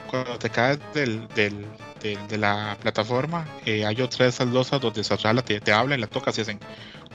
cuando 0.09 0.39
te 0.39 0.49
caes 0.49 0.79
del, 0.93 1.27
del, 1.29 1.67
de 2.01 2.37
la 2.37 2.77
plataforma, 2.81 3.45
eh, 3.65 3.85
hay 3.85 4.01
otras 4.01 4.35
saldosas 4.35 4.79
donde 4.79 5.03
Satrala 5.03 5.41
te, 5.41 5.59
te 5.59 5.73
habla 5.73 5.97
y 5.97 5.99
la 5.99 6.07
tocas 6.07 6.37
y 6.37 6.41
hacen. 6.41 6.59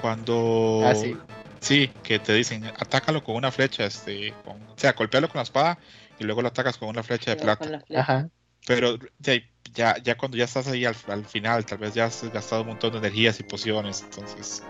Cuando. 0.01 0.83
Ah, 0.85 0.95
sí. 0.95 1.17
Sí, 1.61 1.91
que 2.03 2.19
te 2.19 2.35
dicen, 2.35 2.65
atácalo 2.65 3.23
con 3.25 3.37
una 3.37 3.51
flecha, 3.51 3.87
este, 3.87 4.33
o 4.45 4.79
sea, 4.79 4.93
golpealo 4.93 5.29
con 5.29 5.39
la 5.39 5.43
espada 5.43 5.79
y 6.19 6.25
luego 6.25 6.43
lo 6.43 6.49
atacas 6.49 6.79
con 6.79 6.89
una 6.89 7.03
flecha 7.03 7.35
de 7.35 7.43
plata. 7.43 7.83
Ajá. 7.95 8.29
Pero 8.67 8.99
ya, 9.19 9.97
ya 10.03 10.17
cuando 10.17 10.37
ya 10.37 10.45
estás 10.45 10.67
ahí 10.69 10.85
al, 10.85 10.95
final, 10.95 11.65
tal 11.65 11.79
vez 11.79 11.95
ya 11.95 12.07
has 12.07 12.31
gastado 12.33 12.63
un 12.63 12.69
montón 12.69 12.93
de 12.93 12.99
energías 12.99 13.39
y 13.41 13.45
pociones, 13.45 14.03
entonces, 14.03 14.63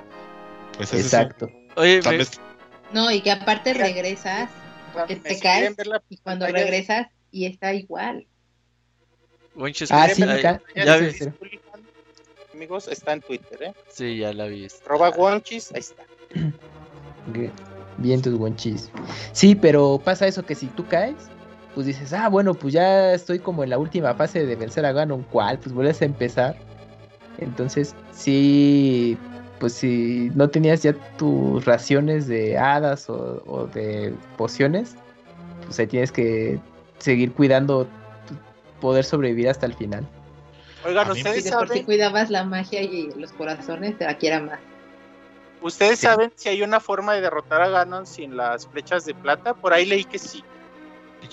pues 0.76 0.92
es 0.92 1.04
Exacto. 1.06 1.50
Oye, 1.76 2.00
no, 2.92 3.10
y 3.10 3.20
que 3.20 3.30
aparte 3.30 3.74
regresas, 3.74 4.50
te 5.22 5.40
caes 5.40 5.74
y 6.08 6.18
cuando 6.18 6.46
regresas 6.46 7.08
y 7.30 7.46
está 7.46 7.74
igual. 7.74 8.26
ah, 9.90 10.08
sí, 10.08 10.22
ya, 10.22 10.60
ya, 10.74 11.32
Amigos, 12.52 12.88
está 12.88 13.12
en 13.12 13.20
Twitter, 13.20 13.62
¿eh? 13.62 13.74
Sí, 13.92 14.18
ya 14.18 14.32
la 14.32 14.46
vi. 14.46 14.66
Roba 14.86 15.10
Wonchis, 15.10 15.72
ahí 15.72 15.80
está. 15.80 16.04
Bien 17.98 18.22
tus 18.22 18.34
Wonchis. 18.34 18.90
Sí, 19.32 19.54
pero 19.54 20.00
pasa 20.02 20.26
eso 20.26 20.44
que 20.44 20.54
si 20.54 20.66
tú 20.66 20.86
caes, 20.86 21.16
pues 21.74 21.86
dices, 21.86 22.12
ah, 22.12 22.28
bueno, 22.28 22.54
pues 22.54 22.74
ya 22.74 23.12
estoy 23.12 23.38
como 23.38 23.64
en 23.64 23.70
la 23.70 23.78
última 23.78 24.14
fase 24.14 24.46
de 24.46 24.56
vencer 24.56 24.84
a 24.86 24.92
Ganon, 24.92 25.22
¿cuál? 25.30 25.58
Pues 25.58 25.74
vuelves 25.74 26.02
a 26.02 26.06
empezar. 26.06 26.56
Entonces, 27.38 27.94
sí, 28.12 29.18
pues 29.60 29.74
si 29.74 30.30
no 30.34 30.48
tenías 30.48 30.82
ya 30.82 30.94
tus 31.16 31.64
raciones 31.64 32.26
de 32.28 32.56
hadas 32.56 33.08
o, 33.08 33.68
de 33.74 34.14
pociones, 34.36 34.96
pues 35.64 35.78
ahí 35.78 35.86
tienes 35.86 36.12
que 36.12 36.58
seguir 36.98 37.32
cuidando 37.32 37.86
poder 38.80 39.04
sobrevivir 39.04 39.48
hasta 39.48 39.66
el 39.66 39.74
final. 39.74 40.06
Oigan, 40.84 41.10
ustedes 41.10 41.44
saben... 41.44 41.68
Por 41.68 41.76
si 41.76 41.84
cuidabas 41.84 42.30
la 42.30 42.44
magia 42.44 42.82
y 42.82 43.10
los 43.16 43.32
corazones, 43.32 43.98
te 43.98 44.04
la 44.04 44.40
más. 44.40 44.60
¿Ustedes 45.66 45.98
saben 45.98 46.32
si 46.36 46.48
hay 46.48 46.62
una 46.62 46.78
forma 46.78 47.14
de 47.14 47.20
derrotar 47.20 47.60
a 47.60 47.68
Ganon 47.68 48.06
sin 48.06 48.36
las 48.36 48.68
flechas 48.68 49.04
de 49.04 49.14
plata? 49.14 49.52
Por 49.52 49.72
ahí 49.72 49.84
leí 49.84 50.04
que 50.04 50.18
sí. 50.18 50.44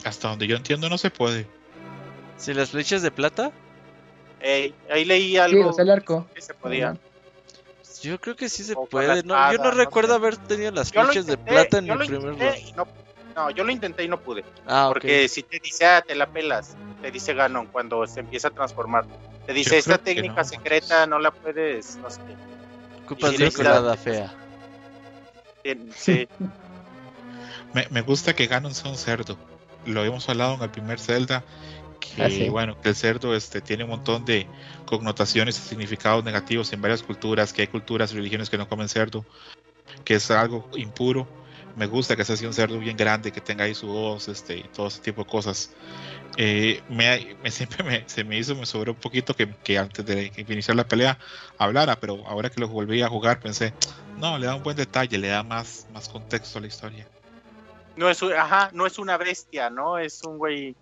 Hasta 0.03 0.30
donde 0.30 0.48
yo 0.48 0.56
entiendo 0.56 0.90
no 0.90 0.98
se 0.98 1.12
puede. 1.12 1.48
¿Si 2.38 2.52
las 2.52 2.72
flechas 2.72 3.03
de 3.03 3.12
plata? 3.12 3.52
ahí 4.90 5.06
leí 5.06 5.38
algo 5.38 5.72
sí, 5.72 5.82
el 5.82 5.90
arco. 5.92 6.28
que 6.34 6.42
se 6.42 6.53
podía. 6.56 6.98
Yo 8.02 8.20
creo 8.20 8.36
que 8.36 8.50
sí 8.50 8.64
se 8.64 8.76
puede. 8.76 9.22
No, 9.22 9.52
yo 9.52 9.60
no, 9.60 9.70
recuerdo 9.70 10.16
haber 10.16 10.36
tenido 10.36 10.72
las 10.72 10.92
flechas 10.92 11.28
de 11.28 11.38
plata 11.38 11.78
en 11.78 11.92
el 11.92 11.98
primer 12.00 12.36
no, 12.76 12.88
no, 13.36 13.52
yo 13.52 13.64
lo 13.64 13.72
intenté 13.72 14.03
y 14.03 14.08
no 14.08 14.20
pude. 14.20 14.44
Ah, 14.66 14.90
porque 14.92 15.30
si 15.30 15.44
te 15.44 15.60
dice, 15.60 15.86
ah, 15.86 16.02
te 16.02 16.16
la 16.16 16.26
pelas, 16.26 16.76
te 17.03 17.12
dice 17.12 17.36
Ganon 17.36 17.68
cuando 17.68 18.06
se 18.08 18.20
empieza 18.20 18.48
a 18.48 18.52
transformar. 18.52 19.06
Te 19.45 19.53
dice, 19.53 19.78
esta 19.78 20.00
técnica 20.00 20.44
secreta 20.44 21.06
no 21.06 21.20
la 21.20 21.30
puedes, 21.30 21.98
no 21.98 22.10
sé. 22.10 22.20
Ocupas 23.06 23.38
de 23.38 23.51
colada 23.51 23.95
fea. 23.98 24.33
Sí. 25.95 26.27
me, 27.73 27.88
me 27.90 28.01
gusta 28.01 28.35
que 28.35 28.48
Ganon 28.48 28.73
sea 28.73 28.91
un 28.91 28.98
cerdo 28.98 29.38
lo 29.85 29.99
habíamos 29.99 30.27
hablado 30.30 30.56
en 30.56 30.61
el 30.61 30.69
primer 30.69 30.99
Zelda, 30.99 31.43
que 31.99 32.48
ah, 32.48 32.51
bueno, 32.51 32.80
que 32.82 32.90
el 32.90 32.95
cerdo 32.95 33.35
este, 33.35 33.61
tiene 33.61 33.83
un 33.83 33.91
montón 33.91 34.25
de 34.25 34.48
connotaciones 34.85 35.57
y 35.57 35.61
significados 35.61 36.23
negativos 36.23 36.72
en 36.73 36.82
varias 36.82 37.03
culturas, 37.03 37.53
que 37.53 37.61
hay 37.61 37.67
culturas 37.67 38.11
y 38.11 38.15
religiones 38.15 38.49
que 38.49 38.57
no 38.57 38.67
comen 38.67 38.90
cerdo, 38.90 39.25
que 40.03 40.15
es 40.15 40.32
algo 40.32 40.69
impuro. 40.75 41.27
Me 41.76 41.88
gusta 41.88 42.16
que 42.16 42.24
sea 42.24 42.35
así 42.35 42.45
un 42.45 42.53
cerdo 42.53 42.77
bien 42.80 42.95
grande, 42.95 43.32
que 43.32 43.42
tenga 43.42 43.64
ahí 43.66 43.74
su 43.74 43.88
voz, 43.88 44.27
este, 44.27 44.58
y 44.58 44.64
todo 44.64 44.88
ese 44.88 45.02
tipo 45.02 45.24
de 45.24 45.30
cosas. 45.30 45.74
Eh, 46.38 46.82
me, 46.90 47.35
siempre 47.52 47.84
me, 47.84 48.03
se 48.08 48.24
me 48.24 48.38
hizo, 48.38 48.56
me 48.56 48.66
sobró 48.66 48.92
un 48.92 49.00
poquito 49.00 49.35
que, 49.35 49.50
que, 49.64 49.77
antes 49.77 50.06
de 50.06 50.32
iniciar 50.48 50.77
la 50.77 50.88
pelea 50.88 51.18
hablara, 51.58 52.00
pero 52.00 52.26
ahora 52.27 52.50
que 52.50 52.61
lo 52.61 52.68
volví 52.68 53.02
a 53.02 53.10
jugar 53.10 53.40
pensé, 53.40 53.74
no, 54.18 54.38
le 54.38 54.45
da 54.45 54.56
un 54.56 54.64
buen 54.64 54.77
detalle, 54.77 55.18
le 55.18 55.30
da 55.30 55.43
más, 55.43 55.88
más 55.93 56.10
contexto 56.10 56.60
a 56.60 56.61
la 56.61 56.68
historia. 56.68 57.08
No 57.95 58.10
es, 58.10 58.22
ajá, 58.24 58.69
no 58.74 58.85
es 58.85 58.98
una 58.98 59.18
bestia, 59.18 59.69
¿no? 59.69 59.98
Es 59.98 60.24
un 60.24 60.38
güey 60.38 60.76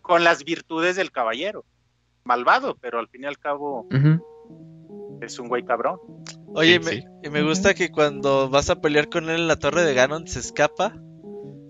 con 0.00 0.24
las 0.24 0.44
virtudes 0.44 0.96
del 0.96 1.12
caballero. 1.12 1.64
Malvado, 2.24 2.76
pero 2.80 2.98
al 2.98 3.08
fin 3.08 3.24
y 3.24 3.26
al 3.26 3.38
cabo 3.38 3.86
es 5.22 5.38
un 5.38 5.48
güey 5.48 5.64
cabrón. 5.64 5.98
Oye, 6.54 6.80
me, 6.80 7.30
me 7.30 7.42
gusta 7.42 7.74
que 7.74 7.90
cuando 7.90 8.50
vas 8.50 8.70
a 8.70 8.80
pelear 8.80 9.08
con 9.08 9.30
él 9.30 9.40
en 9.40 9.48
la 9.48 9.56
torre 9.56 9.82
de 9.82 9.94
Ganon 9.94 10.26
se 10.26 10.40
escapa 10.40 10.94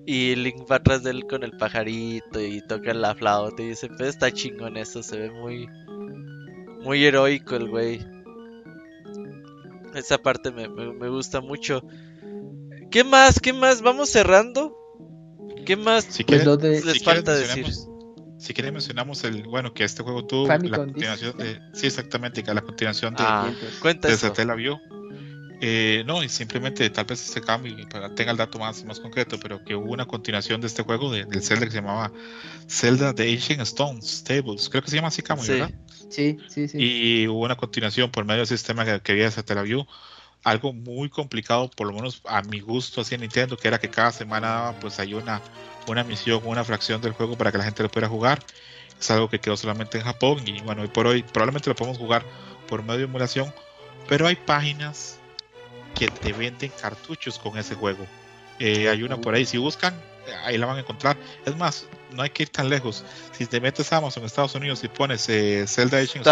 y 0.06 0.34
Link 0.34 0.70
va 0.70 0.76
atrás 0.76 1.02
de 1.02 1.10
él 1.10 1.26
con 1.26 1.44
el 1.44 1.52
pajarito 1.52 2.40
y 2.40 2.60
toca 2.66 2.92
la 2.92 3.14
flauta 3.14 3.62
y 3.62 3.68
dice, 3.68 3.88
pues 3.88 4.10
está 4.10 4.32
chingón 4.32 4.76
eso, 4.76 5.02
se 5.02 5.18
ve 5.18 5.30
muy, 5.30 5.68
muy 6.82 7.04
heroico 7.04 7.56
el 7.56 7.68
güey. 7.68 8.04
Esa 9.94 10.18
parte 10.18 10.50
me, 10.50 10.68
me 10.68 11.08
gusta 11.08 11.40
mucho. 11.40 11.82
¿Qué 12.90 13.04
más? 13.04 13.40
¿Qué 13.40 13.52
más? 13.52 13.82
Vamos 13.82 14.08
cerrando. 14.08 14.76
¿Qué 15.64 15.76
más 15.76 16.04
si 16.04 16.24
pues 16.24 16.44
les 16.44 17.04
falta 17.04 17.34
decir? 17.34 17.66
Si 18.42 18.54
quieren 18.54 18.74
mencionamos 18.74 19.22
el, 19.22 19.44
bueno, 19.44 19.72
que 19.72 19.84
este 19.84 20.02
juego 20.02 20.26
tuvo 20.26 20.48
la 20.48 20.58
continuación 20.58 21.38
de, 21.38 21.60
sí, 21.74 21.86
exactamente, 21.86 22.42
que 22.42 22.52
la 22.52 22.60
continuación 22.60 23.14
de, 23.14 23.22
ah, 23.24 23.52
de 23.80 24.54
View. 24.56 24.80
Eh, 25.60 26.02
no, 26.08 26.24
y 26.24 26.28
simplemente 26.28 26.90
tal 26.90 27.04
vez 27.04 27.20
se 27.20 27.40
cambie 27.40 27.86
para 27.86 28.12
tenga 28.16 28.32
el 28.32 28.36
dato 28.36 28.58
más, 28.58 28.84
más 28.84 28.98
concreto, 28.98 29.38
pero 29.38 29.64
que 29.64 29.76
hubo 29.76 29.92
una 29.92 30.06
continuación 30.06 30.60
de 30.60 30.66
este 30.66 30.82
juego 30.82 31.12
de, 31.12 31.24
del 31.24 31.40
Zelda 31.40 31.66
que 31.66 31.70
se 31.70 31.76
llamaba 31.76 32.10
Zelda 32.68 33.14
The 33.14 33.32
Ancient 33.32 33.60
Stones 33.60 34.24
Tables, 34.24 34.68
creo 34.68 34.82
que 34.82 34.90
se 34.90 34.96
llama 34.96 35.08
así, 35.08 35.22
Camuy, 35.22 35.46
¿verdad? 35.46 35.70
Sí, 36.10 36.36
sí, 36.48 36.66
sí. 36.66 36.78
Y 36.78 37.28
hubo 37.28 37.44
una 37.44 37.54
continuación 37.54 38.10
por 38.10 38.24
medio 38.24 38.38
del 38.38 38.48
sistema 38.48 38.84
que, 38.84 38.98
que 39.02 39.12
había 39.12 39.30
de 39.30 39.62
View 39.62 39.86
algo 40.44 40.72
muy 40.72 41.08
complicado, 41.08 41.70
por 41.70 41.86
lo 41.86 41.92
menos 41.92 42.20
a 42.24 42.42
mi 42.42 42.60
gusto, 42.60 43.00
así 43.00 43.14
en 43.14 43.20
Nintendo, 43.20 43.56
que 43.56 43.68
era 43.68 43.78
que 43.78 43.90
cada 43.90 44.10
semana 44.10 44.74
pues 44.80 44.98
hay 44.98 45.14
una, 45.14 45.40
una 45.86 46.04
misión, 46.04 46.40
una 46.44 46.64
fracción 46.64 47.00
del 47.00 47.12
juego 47.12 47.36
para 47.36 47.52
que 47.52 47.58
la 47.58 47.64
gente 47.64 47.82
lo 47.82 47.90
pueda 47.90 48.08
jugar. 48.08 48.42
Es 48.98 49.10
algo 49.10 49.28
que 49.28 49.40
quedó 49.40 49.56
solamente 49.56 49.98
en 49.98 50.04
Japón 50.04 50.42
y 50.46 50.60
bueno, 50.60 50.82
hoy 50.82 50.88
por 50.88 51.06
hoy 51.06 51.22
probablemente 51.22 51.70
lo 51.70 51.76
podemos 51.76 51.98
jugar 51.98 52.24
por 52.68 52.82
medio 52.82 52.98
de 52.98 53.04
emulación, 53.04 53.52
pero 54.08 54.26
hay 54.26 54.36
páginas 54.36 55.18
que 55.94 56.08
te 56.08 56.32
venden 56.32 56.72
cartuchos 56.80 57.38
con 57.38 57.58
ese 57.58 57.74
juego. 57.74 58.06
Eh, 58.58 58.88
hay 58.88 59.02
una 59.02 59.16
por 59.16 59.34
ahí, 59.34 59.44
si 59.44 59.58
buscan, 59.58 59.94
ahí 60.44 60.56
la 60.56 60.66
van 60.66 60.76
a 60.76 60.80
encontrar. 60.80 61.16
Es 61.44 61.56
más, 61.56 61.86
no 62.12 62.22
hay 62.22 62.30
que 62.30 62.44
ir 62.44 62.48
tan 62.48 62.68
lejos. 62.68 63.04
Si 63.32 63.46
te 63.46 63.60
metes 63.60 63.92
a 63.92 63.96
Amazon 63.96 64.24
Estados 64.24 64.54
Unidos 64.54 64.82
y 64.84 64.88
pones 64.88 65.28
eh, 65.28 65.64
Zelda 65.66 65.98
Edition 65.98 66.24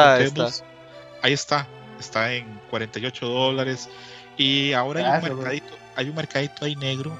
ahí 1.22 1.32
está 1.32 1.66
está 2.00 2.32
en 2.32 2.60
48 2.70 3.26
dólares. 3.26 3.88
Y 4.36 4.72
ahora 4.72 5.16
hay 5.16 5.30
un 5.30 5.36
mercadito, 5.36 5.76
hay 5.96 6.08
un 6.08 6.14
mercadito 6.14 6.64
ahí 6.64 6.76
negro 6.76 7.16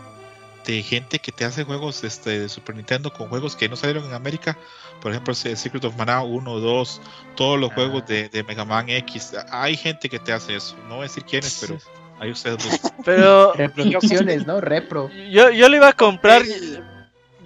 de 0.67 0.83
gente 0.83 1.19
que 1.19 1.33
te 1.33 1.45
hace 1.45 1.65
juegos 1.65 2.05
este, 2.05 2.41
de 2.41 2.49
Super 2.49 2.77
Nintendo 2.77 3.13
con 3.13 3.29
juegos 3.29 3.57
que 3.57 3.69
no 3.69 3.77
salieron 3.77 4.05
en 4.05 4.15
América. 4.15 4.57
Por 5.01 5.13
ejemplo, 5.13 5.35
Secret 5.35 5.85
of 5.85 5.97
Mana 5.97 6.23
1, 6.23 6.61
2, 6.61 7.01
todos 7.35 7.59
los 7.59 7.73
juegos 7.73 8.07
de, 8.07 8.29
de, 8.29 8.45
Mega 8.45 8.65
Man 8.65 8.89
X. 8.89 9.33
Hay 9.51 9.77
gente 9.77 10.09
que 10.09 10.19
te 10.19 10.33
hace 10.33 10.57
eso. 10.57 10.77
No 10.89 10.97
voy 10.97 11.01
a 11.01 11.03
decir 11.03 11.25
quiénes, 11.25 11.59
pero 11.61 11.79
hay 12.19 12.31
ustedes 12.31 12.59
Pero. 13.05 13.53
Reproducciones, 13.55 14.47
¿no? 14.47 14.61
Repro. 14.61 15.11
Yo, 15.31 15.51
yo 15.51 15.69
le 15.69 15.79
iba 15.79 15.89
a 15.89 15.93
comprar. 15.95 16.43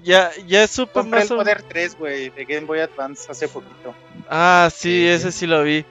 Ya, 0.03 0.31
ya 0.47 0.67
supe 0.67 1.03
más. 1.03 1.31
el 1.31 1.37
Poder 1.37 1.63
3, 1.63 1.97
güey, 1.97 2.29
de 2.29 2.45
Game 2.45 2.67
Boy 2.67 2.81
Advance 2.81 3.31
hace 3.31 3.49
poquito. 3.49 3.95
Ah, 4.29 4.69
sí, 4.75 5.07
ese 5.07 5.33
sí 5.33 5.47
lo 5.47 5.63
vi. 5.63 5.87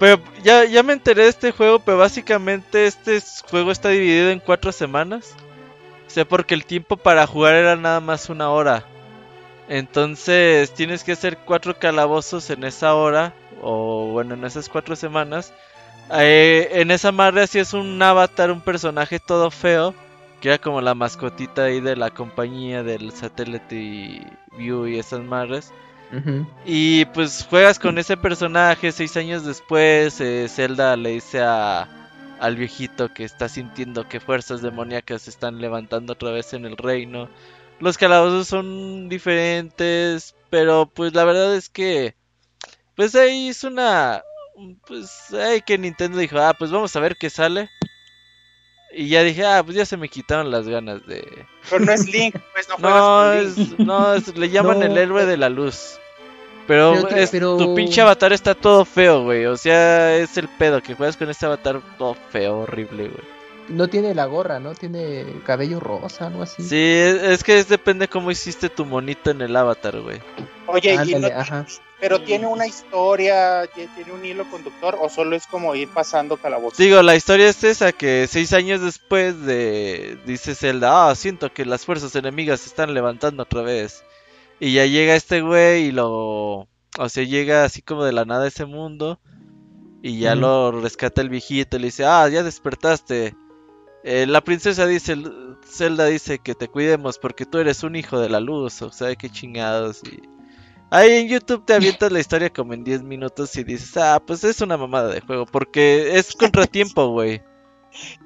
Pero 0.00 0.18
ya, 0.42 0.64
ya 0.64 0.82
me 0.82 0.94
enteré 0.94 1.24
de 1.24 1.28
este 1.28 1.52
juego, 1.52 1.78
pero 1.78 1.98
básicamente 1.98 2.86
este 2.86 3.20
juego 3.50 3.70
está 3.70 3.90
dividido 3.90 4.30
en 4.30 4.40
cuatro 4.40 4.72
semanas. 4.72 5.36
O 6.06 6.10
sea, 6.10 6.24
porque 6.24 6.54
el 6.54 6.64
tiempo 6.64 6.96
para 6.96 7.26
jugar 7.26 7.54
era 7.54 7.76
nada 7.76 8.00
más 8.00 8.30
una 8.30 8.50
hora. 8.50 8.84
Entonces 9.68 10.72
tienes 10.74 11.04
que 11.04 11.12
hacer 11.12 11.38
cuatro 11.44 11.78
calabozos 11.78 12.48
en 12.48 12.64
esa 12.64 12.94
hora, 12.94 13.34
o 13.62 14.06
bueno, 14.12 14.34
en 14.34 14.44
esas 14.44 14.70
cuatro 14.70 14.96
semanas. 14.96 15.52
Eh, 16.12 16.70
en 16.72 16.90
esa 16.90 17.12
madre 17.12 17.42
así 17.42 17.58
es 17.58 17.74
un 17.74 18.02
avatar, 18.02 18.50
un 18.50 18.62
personaje 18.62 19.20
todo 19.20 19.50
feo, 19.50 19.94
que 20.40 20.48
era 20.48 20.58
como 20.58 20.80
la 20.80 20.94
mascotita 20.94 21.64
ahí 21.64 21.80
de 21.80 21.94
la 21.94 22.10
compañía 22.10 22.82
del 22.82 23.12
satélite 23.12 24.26
view 24.56 24.86
y 24.86 24.98
esas 24.98 25.20
madres. 25.20 25.72
Y 26.64 27.04
pues 27.06 27.46
juegas 27.48 27.78
con 27.78 27.98
ese 27.98 28.16
personaje 28.16 28.92
seis 28.92 29.16
años 29.16 29.44
después. 29.44 30.20
Eh, 30.20 30.48
Zelda 30.48 30.96
le 30.96 31.10
dice 31.10 31.40
a, 31.40 31.88
al 32.38 32.56
viejito 32.56 33.12
que 33.12 33.24
está 33.24 33.48
sintiendo 33.48 34.08
que 34.08 34.20
fuerzas 34.20 34.62
demoníacas 34.62 35.22
se 35.22 35.30
están 35.30 35.60
levantando 35.60 36.12
otra 36.14 36.30
vez 36.30 36.52
en 36.52 36.64
el 36.66 36.76
reino. 36.76 37.28
Los 37.78 37.96
calabozos 37.96 38.48
son 38.48 39.08
diferentes, 39.08 40.34
pero 40.50 40.86
pues 40.86 41.14
la 41.14 41.24
verdad 41.24 41.54
es 41.54 41.68
que 41.68 42.14
pues 42.96 43.14
ahí 43.14 43.48
es 43.48 43.64
una 43.64 44.22
pues 44.86 45.32
ahí 45.32 45.62
que 45.62 45.78
Nintendo 45.78 46.18
dijo, 46.18 46.38
"Ah, 46.38 46.54
pues 46.58 46.70
vamos 46.70 46.94
a 46.96 47.00
ver 47.00 47.16
qué 47.16 47.30
sale." 47.30 47.70
Y 48.92 49.08
ya 49.08 49.22
dije, 49.22 49.44
"Ah, 49.44 49.62
pues 49.62 49.76
ya 49.76 49.86
se 49.86 49.96
me 49.96 50.08
quitaron 50.08 50.50
las 50.50 50.66
ganas 50.66 51.06
de 51.06 51.46
Pero 51.68 51.84
no 51.84 51.92
es 51.92 52.08
Link, 52.08 52.36
pues 52.52 52.68
no 52.68 52.76
No, 52.78 53.32
es, 53.32 53.78
no 53.78 54.14
es, 54.14 54.36
le 54.36 54.50
llaman 54.50 54.82
el 54.82 54.96
héroe 54.98 55.26
de 55.26 55.36
la 55.36 55.48
luz. 55.48 55.98
Pero, 56.66 57.08
es, 57.08 57.30
tu 57.32 57.74
pinche 57.74 58.00
avatar 58.00 58.32
está 58.32 58.54
todo 58.54 58.84
feo, 58.84 59.24
güey. 59.24 59.46
O 59.46 59.56
sea, 59.56 60.16
es 60.16 60.36
el 60.36 60.48
pedo 60.48 60.80
que 60.80 60.94
juegas 60.94 61.16
con 61.16 61.28
este 61.28 61.46
avatar 61.46 61.80
todo 61.98 62.14
feo, 62.30 62.60
horrible, 62.60 63.08
güey 63.08 63.40
no 63.70 63.88
tiene 63.88 64.14
la 64.14 64.26
gorra, 64.26 64.60
¿no? 64.60 64.74
Tiene 64.74 65.24
cabello 65.44 65.80
rosa, 65.80 66.26
algo 66.26 66.42
así. 66.42 66.62
Sí, 66.62 66.76
es, 66.76 67.42
que 67.42 67.64
depende 67.64 68.08
cómo 68.08 68.30
hiciste 68.30 68.68
tu 68.68 68.84
monito 68.84 69.30
en 69.30 69.40
el 69.40 69.56
avatar, 69.56 70.00
güey. 70.00 70.20
Oye, 70.66 70.96
pero 72.00 72.22
tiene 72.22 72.46
una 72.46 72.66
historia, 72.66 73.68
tiene 73.74 74.12
un 74.12 74.24
hilo 74.24 74.50
conductor 74.50 74.96
o 75.00 75.10
solo 75.10 75.36
es 75.36 75.46
como 75.46 75.74
ir 75.74 75.88
pasando 75.88 76.38
calabozos. 76.38 76.78
Digo, 76.78 77.02
la 77.02 77.14
historia 77.14 77.48
es 77.48 77.62
esa 77.62 77.92
que 77.92 78.26
seis 78.26 78.54
años 78.54 78.80
después 78.80 79.44
de 79.44 80.18
dice 80.24 80.54
Zelda, 80.54 81.10
ah, 81.10 81.14
siento 81.14 81.52
que 81.52 81.66
las 81.66 81.84
fuerzas 81.84 82.16
enemigas 82.16 82.60
se 82.60 82.68
están 82.70 82.94
levantando 82.94 83.42
otra 83.42 83.62
vez. 83.62 84.02
Y 84.58 84.72
ya 84.72 84.86
llega 84.86 85.14
este 85.14 85.42
güey 85.42 85.86
y 85.86 85.92
lo, 85.92 86.68
o 86.98 87.08
sea, 87.08 87.24
llega 87.24 87.64
así 87.64 87.82
como 87.82 88.04
de 88.04 88.12
la 88.12 88.24
nada 88.24 88.44
a 88.44 88.48
ese 88.48 88.64
mundo 88.64 89.20
y 90.02 90.18
ya 90.18 90.34
lo 90.34 90.72
rescata 90.72 91.20
el 91.20 91.28
viejito 91.28 91.76
y 91.76 91.80
le 91.80 91.86
dice, 91.86 92.06
ah, 92.06 92.26
ya 92.28 92.42
despertaste. 92.42 93.34
Eh, 94.02 94.26
la 94.26 94.40
princesa 94.40 94.86
dice, 94.86 95.16
Zelda 95.66 96.06
dice 96.06 96.38
que 96.38 96.54
te 96.54 96.68
cuidemos 96.68 97.18
porque 97.18 97.44
tú 97.44 97.58
eres 97.58 97.82
un 97.82 97.96
hijo 97.96 98.18
de 98.18 98.30
la 98.30 98.40
luz, 98.40 98.80
o 98.80 98.90
sea, 98.90 99.14
qué 99.14 99.28
chingados. 99.28 100.02
Y... 100.04 100.22
Ahí 100.90 101.12
en 101.12 101.28
YouTube 101.28 101.64
te 101.64 101.74
avientas 101.74 102.10
la 102.10 102.18
historia 102.18 102.50
como 102.50 102.74
en 102.74 102.82
10 102.82 103.02
minutos 103.04 103.54
y 103.56 103.62
dices, 103.62 103.96
ah, 103.96 104.20
pues 104.24 104.42
es 104.42 104.60
una 104.60 104.76
mamada 104.76 105.08
de 105.08 105.20
juego, 105.20 105.46
porque 105.46 106.18
es 106.18 106.34
contratiempo, 106.34 107.08
güey. 107.08 107.42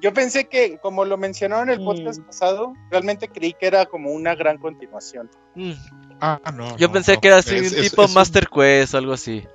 Yo 0.01 0.13
pensé 0.13 0.47
que, 0.47 0.77
como 0.79 1.05
lo 1.05 1.17
mencionaron 1.17 1.69
en 1.69 1.79
el 1.79 1.85
podcast 1.85 2.19
mm. 2.19 2.25
pasado, 2.25 2.73
realmente 2.89 3.27
creí 3.27 3.53
que 3.53 3.67
era 3.67 3.85
como 3.85 4.11
una 4.11 4.35
gran 4.35 4.57
continuación. 4.57 5.29
Mm. 5.55 5.73
Ah, 6.21 6.39
no. 6.53 6.75
Yo 6.77 6.91
pensé 6.91 7.17
que 7.17 7.27
era 7.27 7.37
así, 7.37 7.59
un 7.59 7.69
tipo 7.69 8.07
Master 8.07 8.47
Quest 8.47 8.93
o 8.93 8.97
algo 8.97 9.13
así. 9.13 9.45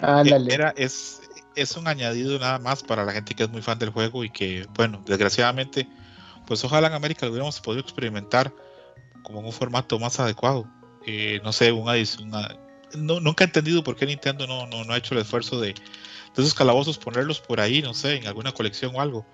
Era, 0.00 0.72
es, 0.76 1.20
es 1.54 1.76
un 1.76 1.88
añadido 1.88 2.38
nada 2.38 2.58
más 2.58 2.82
para 2.82 3.04
la 3.04 3.12
gente 3.12 3.34
que 3.34 3.42
es 3.42 3.50
muy 3.50 3.62
fan 3.62 3.78
del 3.78 3.90
juego 3.90 4.24
y 4.24 4.30
que, 4.30 4.66
bueno, 4.74 5.02
desgraciadamente, 5.04 5.88
pues 6.46 6.64
ojalá 6.64 6.88
en 6.88 6.94
América 6.94 7.26
lo 7.26 7.32
hubiéramos 7.32 7.60
podido 7.60 7.82
experimentar 7.82 8.54
como 9.22 9.40
en 9.40 9.46
un 9.46 9.52
formato 9.52 9.98
más 9.98 10.18
adecuado. 10.20 10.66
Eh, 11.06 11.40
no 11.42 11.52
sé, 11.52 11.72
una, 11.72 11.92
una 12.22 12.56
no, 12.96 13.20
nunca 13.20 13.44
he 13.44 13.46
entendido 13.46 13.82
por 13.84 13.96
qué 13.96 14.06
Nintendo 14.06 14.46
no, 14.46 14.66
no, 14.66 14.92
ha 14.92 14.96
hecho 14.96 15.14
el 15.14 15.20
esfuerzo 15.20 15.60
de, 15.60 15.68
de, 15.68 15.74
esos 16.36 16.54
calabozos 16.54 16.98
ponerlos 16.98 17.40
por 17.40 17.60
ahí, 17.60 17.82
no 17.82 17.94
sé, 17.94 18.16
en 18.16 18.26
alguna 18.26 18.52
colección 18.52 18.94
o 18.94 19.00
algo. 19.00 19.26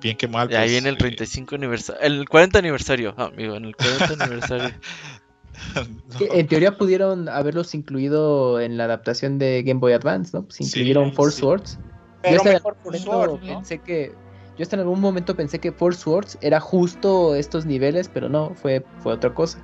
Bien 0.00 0.16
que 0.16 0.26
mal. 0.26 0.50
Y 0.50 0.56
ahí 0.56 0.76
en 0.76 0.86
el 0.86 0.98
35 0.98 1.54
aniversario, 1.54 2.00
el 2.02 2.28
40 2.28 2.58
aniversario, 2.58 3.14
amigo, 3.16 3.54
en 3.54 3.66
el 3.66 3.76
40 3.76 4.04
aniversario. 4.24 4.74
En 6.32 6.46
teoría 6.48 6.76
pudieron 6.76 7.28
haberlos 7.28 7.74
incluido 7.74 8.58
en 8.58 8.76
la 8.76 8.84
adaptación 8.84 9.38
de 9.38 9.62
Game 9.62 9.78
Boy 9.78 9.92
Advance, 9.92 10.36
¿no? 10.36 10.44
Pues 10.44 10.60
incluyeron 10.60 11.12
Force 11.12 11.38
Swords. 11.38 11.78
yo 12.24 12.36
hasta 12.36 12.52
mejor 12.52 12.76
en 12.92 13.40
pensé 13.40 13.78
que 13.78 14.12
yo 14.58 14.62
hasta 14.62 14.76
en 14.76 14.80
algún 14.80 15.00
momento 15.00 15.36
pensé 15.36 15.60
que 15.60 15.72
Force 15.72 16.00
Swords 16.00 16.38
era 16.40 16.58
justo 16.58 17.34
estos 17.34 17.64
niveles, 17.64 18.10
pero 18.12 18.28
no, 18.28 18.54
fue, 18.54 18.84
fue 18.98 19.12
otra 19.12 19.32
cosa. 19.32 19.58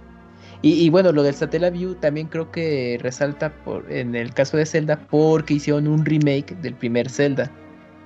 Y, 0.61 0.91
bueno, 0.91 1.13
lo 1.13 1.23
del 1.23 1.37
Satellaview 1.37 1.95
también 1.95 2.27
creo 2.27 2.51
que 2.51 2.99
resalta 3.01 3.53
por, 3.65 3.91
en 3.93 4.17
el 4.17 4.35
caso 4.35 4.57
de 4.57 4.67
Zelda 4.67 4.99
porque 5.09 5.55
hicieron 5.55 5.87
un 5.87 6.05
remake 6.05 6.57
del 6.61 6.75
primer 6.75 7.09
Zelda. 7.09 7.51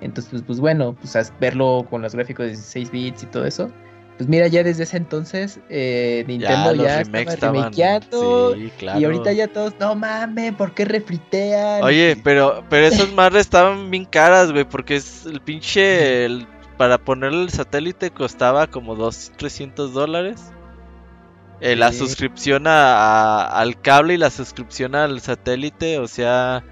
Entonces, 0.03 0.31
pues, 0.31 0.43
pues 0.43 0.61
bueno, 0.61 0.95
pues 1.01 1.33
verlo 1.41 1.87
con 1.89 2.03
los 2.03 2.15
gráficos 2.15 2.45
de 2.45 2.51
16 2.51 2.91
bits 2.91 3.23
y 3.23 3.27
todo 3.27 3.47
eso, 3.47 3.71
pues 4.19 4.29
mira, 4.29 4.47
ya 4.47 4.63
desde 4.63 4.83
ese 4.83 4.99
entonces 4.99 5.61
eh, 5.71 6.25
Nintendo 6.29 6.75
ya, 6.75 7.01
estaba 7.01 7.35
remakeando. 7.35 8.55
Y 8.57 9.05
ahorita 9.05 9.33
ya 9.33 9.49
todos, 9.49 9.75
no 9.81 9.95
mames, 9.95 10.53
¿por 10.55 10.75
qué 10.75 10.85
refritean? 10.85 11.83
Oye, 11.83 12.17
pero, 12.23 12.63
pero 12.69 12.87
esas 12.87 13.13
madres 13.15 13.41
estaban 13.43 13.91
bien 13.91 14.05
caras, 14.05 14.53
güey, 14.53 14.65
porque 14.65 14.97
es 14.97 15.25
el 15.25 15.41
pinche. 15.41 16.29
para 16.77 16.99
ponerle 16.99 17.45
el 17.45 17.51
satélite 17.51 18.11
costaba 18.11 18.67
como 18.67 18.95
200, 18.95 19.39
300 19.39 19.93
dólares. 19.95 20.53
Eh, 21.63 21.77
la 21.77 21.93
suscripción 21.93 22.67
a, 22.67 23.47
al 23.47 23.81
cable 23.81 24.15
y 24.15 24.17
la 24.19 24.31
suscripción 24.31 24.95
al 24.95 25.21
satélite, 25.21 25.99
o 25.99 26.09
sea, 26.09 26.65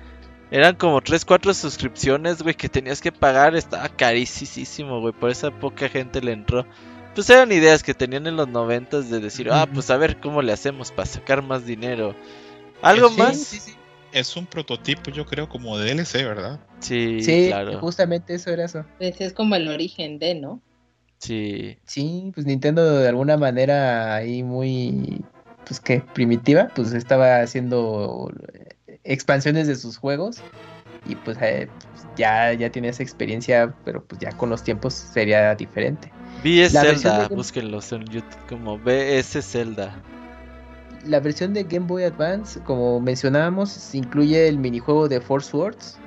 eran 0.50 0.74
como 0.74 1.00
3, 1.00 1.24
4 1.24 1.54
suscripciones, 1.54 2.42
güey, 2.42 2.54
que 2.54 2.68
tenías 2.68 3.00
que 3.00 3.12
pagar, 3.12 3.54
estaba 3.54 3.88
carísimo, 3.88 5.00
güey, 5.00 5.12
por 5.12 5.30
esa 5.30 5.50
poca 5.50 5.88
gente 5.88 6.20
le 6.20 6.32
entró 6.32 6.66
pues 7.14 7.28
eran 7.30 7.50
ideas 7.52 7.82
que 7.82 7.94
tenían 7.94 8.26
en 8.26 8.36
los 8.36 8.48
noventas 8.48 9.10
de 9.10 9.20
decir, 9.20 9.50
ah, 9.50 9.66
pues 9.72 9.90
a 9.90 9.96
ver 9.96 10.20
cómo 10.20 10.42
le 10.42 10.52
hacemos 10.52 10.92
para 10.92 11.06
sacar 11.06 11.42
más 11.42 11.66
dinero. 11.66 12.14
¿Algo 12.82 13.10
más? 13.10 13.38
Sí, 13.38 13.58
sí. 13.60 13.74
Es 14.12 14.36
un 14.36 14.46
prototipo, 14.46 15.10
yo 15.10 15.24
creo, 15.24 15.48
como 15.48 15.78
de 15.78 15.94
DLC, 15.94 16.24
¿verdad? 16.24 16.60
Sí, 16.80 17.22
sí 17.22 17.46
claro. 17.48 17.78
justamente 17.78 18.34
eso 18.34 18.50
era 18.50 18.64
eso. 18.64 18.84
Pues 18.98 19.20
es 19.20 19.32
como 19.32 19.54
el 19.54 19.68
origen 19.68 20.18
de, 20.18 20.34
¿no? 20.34 20.60
Sí. 21.20 21.78
Sí, 21.84 22.32
pues 22.34 22.46
Nintendo 22.46 22.98
de 22.98 23.08
alguna 23.08 23.36
manera 23.36 24.16
ahí 24.16 24.42
muy, 24.42 25.22
pues 25.66 25.78
que 25.78 26.00
primitiva, 26.14 26.68
pues 26.74 26.92
estaba 26.92 27.42
haciendo 27.42 28.32
expansiones 29.04 29.66
de 29.68 29.76
sus 29.76 29.98
juegos 29.98 30.42
y 31.06 31.14
pues, 31.16 31.36
eh, 31.42 31.68
pues 31.90 32.06
ya, 32.16 32.52
ya 32.54 32.70
tiene 32.70 32.88
esa 32.88 33.02
experiencia, 33.02 33.74
pero 33.84 34.02
pues 34.02 34.20
ya 34.20 34.32
con 34.32 34.50
los 34.50 34.62
tiempos 34.62 34.94
sería 34.94 35.54
diferente. 35.54 36.10
BS 36.42 36.72
Zelda, 36.72 37.28
búsquenlos 37.28 37.92
en 37.92 38.04
YouTube 38.06 38.46
como 38.48 38.78
BS 38.78 39.42
Zelda. 39.42 40.02
La 41.04 41.20
versión 41.20 41.52
de 41.54 41.64
Game 41.64 41.86
Boy 41.86 42.04
Advance, 42.04 42.60
como 42.60 42.98
mencionábamos, 43.00 43.94
incluye 43.94 44.48
el 44.48 44.58
minijuego 44.58 45.08
de 45.08 45.20
Force 45.20 45.50
Swords. 45.50 45.99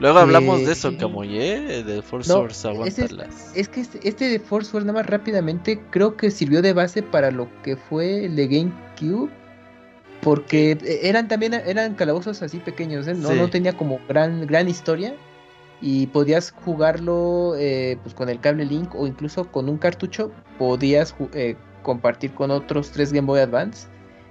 Luego 0.00 0.18
hablamos 0.18 0.64
de 0.64 0.72
eso, 0.72 0.90
como 0.98 1.22
de 1.22 2.02
Force 2.02 2.32
Swords, 2.32 2.64
aguantarlas. 2.64 3.52
Es, 3.54 3.68
que 3.68 3.80
este, 3.80 4.08
este, 4.08 4.28
de 4.28 4.40
Force 4.40 4.70
Swords, 4.70 4.86
nada 4.86 5.00
más 5.00 5.06
rápidamente, 5.06 5.80
creo 5.90 6.16
que 6.16 6.30
sirvió 6.30 6.62
de 6.62 6.72
base 6.72 7.02
para 7.02 7.30
lo 7.30 7.48
que 7.62 7.76
fue 7.76 8.24
el 8.24 8.34
de 8.34 8.48
GameCube. 8.48 9.30
Porque 10.22 10.76
eran 11.02 11.28
también 11.28 11.54
eran 11.54 11.94
calabozos 11.94 12.42
así 12.42 12.58
pequeños, 12.58 13.08
¿eh? 13.08 13.14
no, 13.14 13.32
no 13.32 13.48
tenía 13.48 13.74
como 13.74 13.98
gran, 14.06 14.46
gran 14.46 14.68
historia 14.68 15.14
y 15.80 16.08
podías 16.08 16.50
jugarlo 16.50 17.54
eh, 17.56 17.98
pues 18.02 18.14
con 18.14 18.28
el 18.28 18.40
cable 18.40 18.64
Link 18.64 18.94
o 18.94 19.06
incluso 19.06 19.50
con 19.50 19.68
un 19.68 19.78
cartucho 19.78 20.30
podías 20.58 21.14
eh, 21.32 21.56
compartir 21.82 22.32
con 22.32 22.50
otros 22.50 22.90
tres 22.90 23.12
Game 23.12 23.26
Boy 23.26 23.40
Advance 23.40 23.88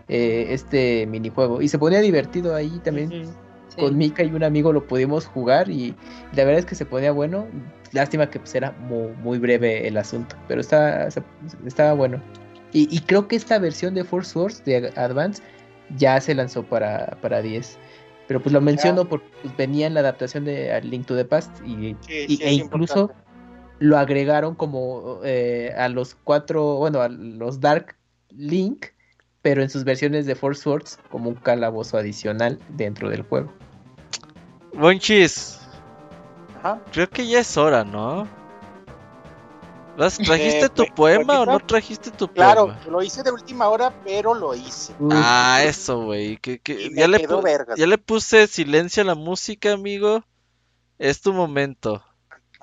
eh, 0.08 0.48
este 0.50 1.08
minijuego 1.08 1.62
y 1.62 1.68
se 1.68 1.80
ponía 1.80 2.02
divertido 2.02 2.56
ahí 2.56 2.80
también 2.84 3.30
con 3.80 3.98
Mika 3.98 4.24
y 4.24 4.32
un 4.32 4.44
amigo 4.44 4.74
lo 4.74 4.86
pudimos 4.86 5.26
jugar 5.26 5.70
y 5.70 5.96
la 6.34 6.44
verdad 6.44 6.60
es 6.60 6.66
que 6.66 6.76
se 6.76 6.86
ponía 6.86 7.12
bueno. 7.12 7.48
Lástima 7.92 8.30
que 8.30 8.40
pues, 8.40 8.54
era 8.54 8.72
muy, 8.72 9.40
breve 9.40 9.88
el 9.88 9.98
asunto 9.98 10.36
pero 10.48 10.62
estaba, 10.62 11.08
estaba 11.66 11.94
bueno. 11.94 12.22
Y, 12.72 13.00
creo 13.00 13.28
que 13.28 13.36
esta 13.36 13.58
versión 13.58 13.96
de 13.96 14.04
Force 14.04 14.38
Wars 14.38 14.64
de 14.64 14.94
Advance 14.96 15.42
ya 15.98 16.22
se 16.22 16.36
lanzó 16.36 16.62
para, 16.62 17.18
para 17.20 17.42
10 17.42 17.80
pero 18.30 18.44
pues 18.44 18.54
lo 18.54 18.62
menciono 18.62 19.10
porque 19.10 19.28
pues, 19.42 19.58
venía 19.58 19.88
en 19.88 19.96
la 19.96 20.02
adaptación 20.02 20.46
de 20.46 20.80
Link 20.84 21.08
to 21.08 21.16
the 21.16 21.26
Past 21.26 21.50
y, 21.66 21.98
e 22.08 22.54
incluso 22.54 23.12
lo 23.80 23.98
agregaron 23.98 24.54
como 24.54 25.20
eh, 25.24 25.74
a 25.76 25.90
los 25.90 26.14
cuatro, 26.14 26.76
bueno, 26.76 27.02
a 27.02 27.10
los 27.10 27.60
Dark 27.60 27.96
Link, 28.30 28.86
pero 29.42 29.64
en 29.64 29.70
sus 29.72 29.84
versiones 29.84 30.28
de 30.28 30.36
Force 30.36 30.62
Swords 30.62 31.00
como 31.10 31.30
un 31.30 31.38
calabozo 31.38 31.98
adicional 31.98 32.60
dentro 32.78 33.10
del 33.10 33.24
juego. 33.24 33.52
Bonchis, 34.74 35.60
creo 36.92 37.10
que 37.10 37.28
ya 37.28 37.40
es 37.40 37.58
hora, 37.58 37.84
¿no? 37.84 38.28
¿Trajiste 39.98 40.66
eh, 40.66 40.70
tu 40.70 40.86
poema 40.96 41.42
o 41.42 41.46
no 41.46 41.60
trajiste 41.60 42.12
tu 42.12 42.28
poema? 42.28 42.54
Claro, 42.54 42.74
lo 42.90 43.04
hice 43.04 43.22
de 43.22 43.32
última 43.32 43.68
hora, 43.68 43.94
pero 44.06 44.34
lo 44.34 44.56
hice. 44.56 44.96
Ah, 45.12 45.62
eso, 45.66 46.06
güey. 46.06 46.38
Que, 46.38 46.60
que 46.60 46.90
ya, 46.94 47.08
le 47.08 47.28
ya 47.76 47.86
le 47.86 47.98
puse 47.98 48.48
silencio 48.48 49.04
a 49.04 49.06
la 49.06 49.16
música, 49.16 49.74
amigo. 49.74 50.24
Es 50.98 51.22
tu 51.22 51.34
momento. 51.34 52.02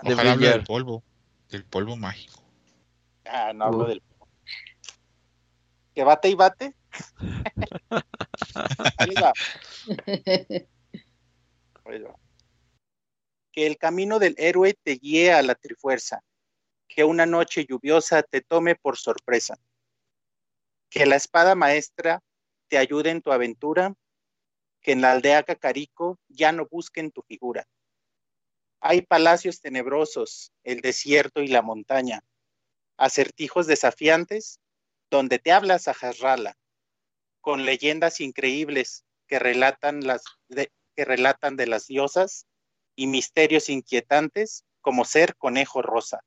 De 0.02 0.14
Ojalá 0.14 0.32
hable 0.32 0.48
del 0.48 0.64
polvo. 0.64 1.02
Del 1.50 1.64
polvo 1.64 1.96
mágico. 1.96 2.42
Ah, 3.26 3.52
no 3.54 3.66
hablo 3.66 3.86
del 3.86 4.00
polvo. 4.00 4.28
¿Que 5.94 6.04
bate 6.04 6.30
y 6.30 6.34
bate? 6.34 6.74
que 13.52 13.66
el 13.66 13.78
camino 13.78 14.18
del 14.18 14.34
héroe 14.38 14.74
te 14.82 14.92
guíe 14.92 15.32
a 15.32 15.42
la 15.42 15.54
trifuerza, 15.54 16.22
que 16.88 17.04
una 17.04 17.26
noche 17.26 17.64
lluviosa 17.66 18.22
te 18.22 18.40
tome 18.40 18.74
por 18.74 18.96
sorpresa, 18.96 19.56
que 20.90 21.06
la 21.06 21.16
espada 21.16 21.54
maestra 21.54 22.22
te 22.68 22.78
ayude 22.78 23.10
en 23.10 23.22
tu 23.22 23.32
aventura, 23.32 23.94
que 24.80 24.92
en 24.92 25.00
la 25.00 25.12
aldea 25.12 25.42
Cacarico 25.42 26.18
ya 26.28 26.52
no 26.52 26.66
busquen 26.66 27.10
tu 27.10 27.22
figura. 27.22 27.66
Hay 28.80 29.02
palacios 29.02 29.60
tenebrosos, 29.60 30.52
el 30.62 30.80
desierto 30.80 31.40
y 31.40 31.48
la 31.48 31.62
montaña, 31.62 32.22
acertijos 32.96 33.66
desafiantes, 33.66 34.60
donde 35.10 35.38
te 35.38 35.52
hablas 35.52 35.88
a 35.88 35.94
Jarrala, 35.94 36.56
con 37.40 37.64
leyendas 37.64 38.20
increíbles 38.20 39.04
que 39.26 39.38
relatan, 39.38 40.06
las 40.06 40.24
de, 40.48 40.70
que 40.96 41.04
relatan 41.04 41.56
de 41.56 41.66
las 41.66 41.86
diosas 41.86 42.46
y 42.96 43.06
misterios 43.06 43.68
inquietantes 43.68 44.64
como 44.80 45.04
ser 45.04 45.36
conejo 45.36 45.82
rosa. 45.82 46.24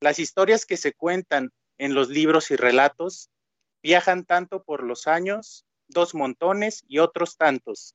Las 0.00 0.18
historias 0.18 0.66
que 0.66 0.76
se 0.76 0.92
cuentan 0.92 1.50
en 1.78 1.94
los 1.94 2.10
libros 2.10 2.50
y 2.50 2.56
relatos 2.56 3.30
viajan 3.82 4.24
tanto 4.24 4.62
por 4.62 4.82
los 4.82 5.06
años, 5.06 5.64
dos 5.88 6.14
montones 6.14 6.84
y 6.86 6.98
otros 6.98 7.36
tantos. 7.36 7.94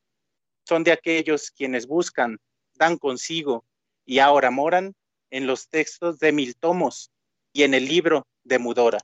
Son 0.67 0.83
de 0.83 0.91
aquellos 0.91 1.51
quienes 1.51 1.87
buscan, 1.87 2.39
dan 2.73 2.97
consigo 2.97 3.65
y 4.05 4.19
ahora 4.19 4.51
moran 4.51 4.95
en 5.29 5.45
los 5.45 5.69
textos 5.69 6.19
de 6.19 6.31
mil 6.31 6.55
tomos 6.55 7.11
y 7.53 7.63
en 7.63 7.73
el 7.73 7.85
libro 7.85 8.27
de 8.43 8.59
Mudora. 8.59 8.99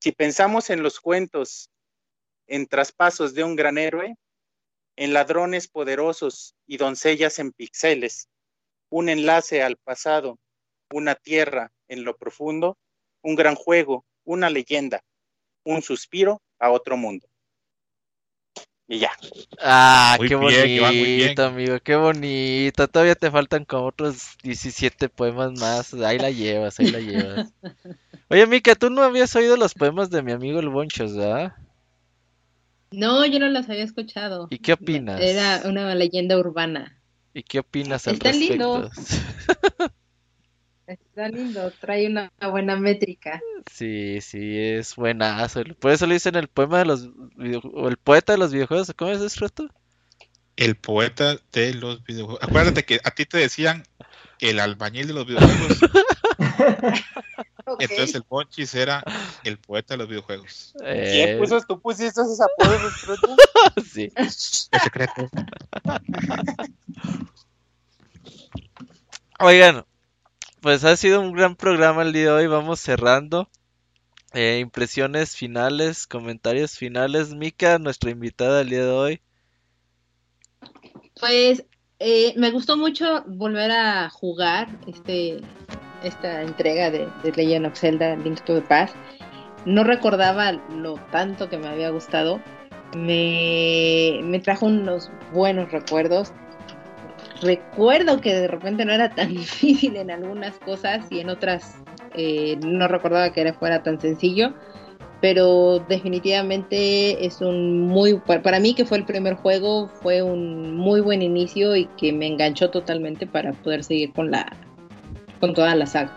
Si 0.00 0.12
pensamos 0.12 0.70
en 0.70 0.82
los 0.82 1.00
cuentos, 1.00 1.70
en 2.46 2.66
traspasos 2.66 3.34
de 3.34 3.44
un 3.44 3.56
gran 3.56 3.78
héroe, 3.78 4.16
en 4.96 5.12
ladrones 5.12 5.68
poderosos 5.68 6.54
y 6.66 6.76
doncellas 6.76 7.38
en 7.38 7.52
pixeles, 7.52 8.28
un 8.90 9.08
enlace 9.08 9.62
al 9.62 9.76
pasado, 9.76 10.38
una 10.90 11.14
tierra 11.14 11.72
en 11.88 12.04
lo 12.04 12.16
profundo, 12.16 12.76
un 13.22 13.34
gran 13.34 13.54
juego, 13.54 14.04
una 14.24 14.50
leyenda, 14.50 15.02
un 15.64 15.82
suspiro 15.82 16.42
a 16.58 16.70
otro 16.70 16.96
mundo. 16.96 17.26
Y 18.88 18.98
ya. 18.98 19.12
Ah, 19.58 20.18
qué 20.18 20.34
bonito, 20.34 21.44
amigo, 21.44 21.78
qué 21.80 21.96
bonito. 21.96 22.88
Todavía 22.88 23.14
te 23.14 23.30
faltan 23.30 23.64
como 23.64 23.86
otros 23.86 24.36
17 24.42 25.08
poemas 25.08 25.58
más. 25.58 25.94
Ahí 25.94 26.18
la 26.18 26.30
llevas, 26.30 26.78
ahí 26.78 26.90
la 26.90 27.00
llevas. 27.00 27.52
Oye, 28.28 28.46
Mika, 28.46 28.74
tú 28.74 28.90
no 28.90 29.02
habías 29.02 29.34
oído 29.36 29.56
los 29.56 29.72
poemas 29.74 30.10
de 30.10 30.22
mi 30.22 30.32
amigo 30.32 30.60
el 30.60 30.68
Bonchos, 30.68 31.16
¿verdad? 31.16 31.54
No, 32.92 33.24
yo 33.26 33.38
no 33.38 33.48
los 33.48 33.68
había 33.68 33.84
escuchado. 33.84 34.48
¿Y 34.50 34.58
qué 34.58 34.74
opinas? 34.74 35.20
Era 35.20 35.62
una 35.64 35.94
leyenda 35.94 36.38
urbana. 36.38 36.98
¿Y 37.34 37.42
qué 37.42 37.60
opinas 37.60 38.06
al 38.06 38.14
Está 38.14 38.32
lindo. 38.32 38.90
Está 40.86 41.28
lindo, 41.28 41.72
trae 41.80 42.06
una, 42.06 42.30
buena 42.50 42.76
métrica. 42.76 43.40
Sí, 43.70 44.20
sí, 44.20 44.58
es 44.58 44.94
buenazo. 44.96 45.62
Por 45.78 45.92
eso 45.92 46.06
le 46.06 46.14
dicen 46.14 46.34
el 46.34 46.48
poema 46.48 46.80
de 46.80 46.84
los 46.84 47.08
o 47.72 47.88
el 47.88 47.96
poeta 47.96 48.32
de 48.32 48.38
los 48.38 48.52
videojuegos. 48.52 48.92
¿Cómo 48.96 49.12
es 49.12 49.22
eso, 49.22 49.46
El 50.56 50.76
poeta 50.76 51.38
de 51.52 51.74
los 51.74 52.04
videojuegos. 52.04 52.42
Acuérdate 52.42 52.84
que 52.84 53.00
a 53.04 53.12
ti 53.12 53.24
te 53.24 53.38
decían 53.38 53.84
el 54.40 54.58
albañil 54.58 55.06
de 55.06 55.14
los 55.14 55.26
videojuegos. 55.26 55.78
Entonces 57.78 58.14
el 58.14 58.24
Ponchis 58.24 58.74
era 58.74 59.04
el 59.44 59.58
poeta 59.58 59.94
de 59.94 59.98
los 59.98 60.08
videojuegos. 60.08 60.74
¿Quién 60.78 61.28
eh, 61.30 61.36
puso? 61.38 61.60
¿Tú 61.60 61.80
pusiste 61.80 62.20
esos 62.20 62.40
apodos, 62.40 62.92
Sí. 63.92 64.10
Es 64.16 64.68
secreto. 64.82 65.28
Oigan, 69.38 69.84
pues 70.60 70.84
ha 70.84 70.96
sido 70.96 71.20
un 71.20 71.32
gran 71.32 71.56
programa 71.56 72.02
el 72.02 72.12
día 72.12 72.24
de 72.24 72.30
hoy. 72.30 72.46
Vamos 72.46 72.80
cerrando. 72.80 73.48
Eh, 74.34 74.58
impresiones 74.60 75.36
finales, 75.36 76.06
comentarios 76.06 76.78
finales. 76.78 77.34
Mika, 77.34 77.78
nuestra 77.78 78.10
invitada 78.10 78.60
el 78.60 78.70
día 78.70 78.84
de 78.84 78.90
hoy. 78.90 79.22
Pues 81.18 81.64
eh, 82.04 82.34
me 82.36 82.50
gustó 82.50 82.76
mucho 82.76 83.22
volver 83.26 83.70
a 83.70 84.10
jugar 84.10 84.68
este 84.88 85.40
esta 86.02 86.42
entrega 86.42 86.90
de, 86.90 87.08
de 87.22 87.32
Legend 87.32 87.66
of 87.66 87.78
Zelda 87.78 88.16
Link 88.16 88.40
to 88.40 88.54
the 88.54 88.62
Past. 88.62 88.96
No 89.64 89.84
recordaba 89.84 90.52
lo 90.52 90.94
tanto 91.12 91.48
que 91.48 91.58
me 91.58 91.68
había 91.68 91.90
gustado. 91.90 92.40
Me, 92.96 94.20
me 94.24 94.40
trajo 94.40 94.66
unos 94.66 95.12
buenos 95.32 95.70
recuerdos. 95.70 96.32
Recuerdo 97.40 98.20
que 98.20 98.34
de 98.34 98.48
repente 98.48 98.84
no 98.84 98.92
era 98.92 99.14
tan 99.14 99.28
difícil 99.34 99.96
en 99.96 100.10
algunas 100.10 100.58
cosas 100.58 101.06
y 101.10 101.20
en 101.20 101.30
otras 101.30 101.76
eh, 102.14 102.58
no 102.64 102.88
recordaba 102.88 103.32
que 103.32 103.42
era, 103.42 103.54
fuera 103.54 103.82
tan 103.84 104.00
sencillo 104.00 104.54
pero 105.22 105.78
definitivamente 105.88 107.24
es 107.24 107.40
un 107.40 107.86
muy 107.86 108.18
para 108.18 108.58
mí 108.58 108.74
que 108.74 108.84
fue 108.84 108.98
el 108.98 109.04
primer 109.04 109.34
juego 109.34 109.88
fue 110.02 110.20
un 110.20 110.76
muy 110.76 111.00
buen 111.00 111.22
inicio 111.22 111.76
y 111.76 111.86
que 111.96 112.12
me 112.12 112.26
enganchó 112.26 112.70
totalmente 112.70 113.28
para 113.28 113.52
poder 113.52 113.84
seguir 113.84 114.12
con 114.12 114.32
la 114.32 114.52
con 115.40 115.54
toda 115.54 115.74
la 115.76 115.86
saga. 115.86 116.12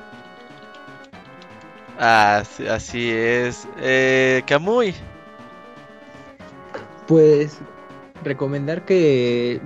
así 1.97 3.09
es. 3.09 3.67
Eh, 3.79 4.41
Kamui. 4.45 4.93
Pues 7.07 7.59
recomendar 8.23 8.85
que 8.85 9.61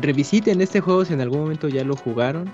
revisiten 0.00 0.62
este 0.62 0.80
juego 0.80 1.04
si 1.04 1.12
en 1.12 1.20
algún 1.20 1.40
momento 1.40 1.68
ya 1.68 1.84
lo 1.84 1.94
jugaron, 1.94 2.50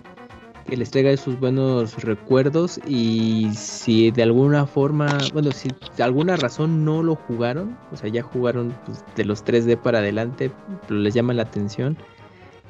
que 0.68 0.76
les 0.76 0.90
traiga 0.90 1.10
esos 1.10 1.40
buenos 1.40 2.02
recuerdos 2.02 2.78
y 2.86 3.50
si 3.54 4.10
de 4.10 4.22
alguna 4.22 4.66
forma, 4.66 5.18
bueno, 5.32 5.50
si 5.50 5.70
de 5.96 6.02
alguna 6.02 6.36
razón 6.36 6.84
no 6.84 7.02
lo 7.02 7.14
jugaron, 7.14 7.76
o 7.90 7.96
sea, 7.96 8.10
ya 8.10 8.22
jugaron 8.22 8.76
pues, 8.84 9.02
de 9.16 9.24
los 9.24 9.44
3D 9.44 9.80
para 9.80 9.98
adelante, 9.98 10.50
pero 10.86 11.00
les 11.00 11.14
llama 11.14 11.32
la 11.32 11.44
atención, 11.44 11.96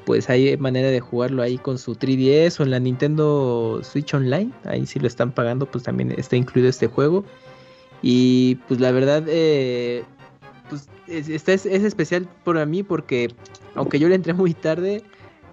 pues 0.05 0.29
hay 0.29 0.55
manera 0.57 0.89
de 0.89 1.01
jugarlo 1.01 1.41
ahí 1.41 1.57
con 1.57 1.77
su 1.77 1.95
3DS 1.95 2.59
o 2.59 2.63
en 2.63 2.71
la 2.71 2.79
Nintendo 2.79 3.81
Switch 3.83 4.13
Online. 4.13 4.51
Ahí 4.63 4.85
si 4.85 4.97
lo 4.99 5.07
están 5.07 5.31
pagando, 5.31 5.65
pues 5.65 5.83
también 5.83 6.11
está 6.17 6.35
incluido 6.35 6.69
este 6.69 6.87
juego. 6.87 7.25
Y 8.01 8.55
pues 8.67 8.79
la 8.79 8.91
verdad, 8.91 9.23
eh, 9.27 10.03
pues 10.69 10.87
es, 11.07 11.65
especial 11.65 12.27
para 12.45 12.65
mí 12.65 12.81
porque 12.81 13.29
aunque 13.75 13.99
yo 13.99 14.07
le 14.07 14.15
entré 14.15 14.33
muy 14.33 14.53
tarde, 14.53 15.03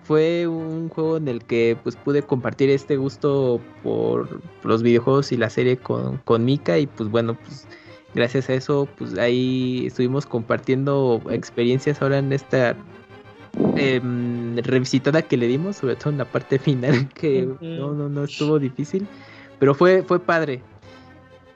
fue 0.06 0.46
un 0.46 0.88
juego 0.88 1.16
en 1.16 1.28
el 1.28 1.42
que 1.42 1.76
pues 1.82 1.96
pude 1.96 2.22
compartir 2.22 2.70
este 2.70 2.96
gusto 2.96 3.60
por 3.82 4.40
los 4.62 4.82
videojuegos 4.82 5.32
y 5.32 5.36
la 5.36 5.50
serie 5.50 5.76
con, 5.76 6.18
con 6.18 6.44
Mika 6.44 6.78
y 6.78 6.86
pues 6.86 7.10
bueno, 7.10 7.34
pues 7.34 7.66
gracias 8.14 8.48
a 8.48 8.54
eso 8.54 8.88
pues 8.96 9.18
ahí 9.18 9.84
estuvimos 9.86 10.24
compartiendo 10.24 11.20
experiencias 11.30 12.00
ahora 12.00 12.18
en 12.18 12.32
esta 12.32 12.76
eh, 13.76 14.00
revisitada 14.62 15.22
que 15.22 15.36
le 15.36 15.48
dimos, 15.48 15.76
sobre 15.76 15.96
todo 15.96 16.10
en 16.10 16.18
la 16.18 16.24
parte 16.24 16.58
final, 16.60 17.08
que 17.08 17.48
no, 17.60 17.92
no, 17.92 18.08
no 18.08 18.24
estuvo 18.24 18.58
difícil, 18.58 19.06
pero 19.58 19.74
fue, 19.74 20.02
fue 20.02 20.20
padre. 20.20 20.62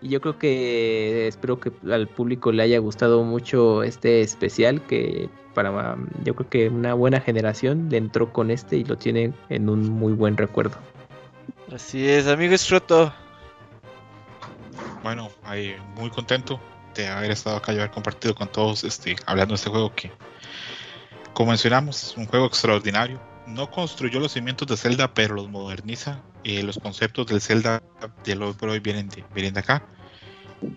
Y 0.02 0.08
yo 0.08 0.20
creo 0.20 0.38
que 0.38 1.28
espero 1.28 1.60
que 1.60 1.72
al 1.90 2.08
público 2.08 2.52
le 2.52 2.62
haya 2.62 2.78
gustado 2.78 3.22
mucho 3.22 3.82
este 3.82 4.22
especial, 4.22 4.82
que 4.86 5.28
para 5.54 5.96
yo 6.24 6.34
creo 6.34 6.48
que 6.48 6.68
una 6.68 6.94
buena 6.94 7.20
generación 7.20 7.88
le 7.90 7.98
entró 7.98 8.32
con 8.32 8.50
este 8.50 8.76
y 8.76 8.84
lo 8.84 8.96
tiene 8.96 9.32
en 9.48 9.68
un 9.68 9.88
muy 9.90 10.12
buen 10.12 10.36
recuerdo. 10.36 10.76
Así 11.72 12.08
es, 12.08 12.26
amigo 12.26 12.54
Estroto. 12.54 13.12
Bueno, 15.02 15.30
ahí 15.44 15.74
muy 15.96 16.10
contento 16.10 16.60
de 16.94 17.08
haber 17.08 17.30
estado 17.30 17.56
acá 17.56 17.72
y 17.72 17.76
haber 17.76 17.90
compartido 17.90 18.34
con 18.34 18.48
todos, 18.48 18.84
este, 18.84 19.16
hablando 19.26 19.52
de 19.52 19.56
este 19.56 19.70
juego 19.70 19.94
que 19.94 20.10
como 21.32 21.50
mencionamos, 21.50 22.14
un 22.16 22.26
juego 22.26 22.46
extraordinario. 22.46 23.20
No 23.50 23.70
construyó 23.70 24.20
los 24.20 24.32
cimientos 24.32 24.68
de 24.68 24.76
Zelda, 24.76 25.12
pero 25.12 25.34
los 25.34 25.48
moderniza. 25.48 26.22
Eh, 26.44 26.62
los 26.62 26.78
conceptos 26.78 27.26
del 27.26 27.40
Zelda 27.40 27.82
de 28.24 28.34
lo 28.34 28.54
por 28.54 28.70
hoy 28.70 28.80
vienen 28.80 29.08
de, 29.08 29.24
vienen 29.34 29.54
de 29.54 29.60
acá. 29.60 29.86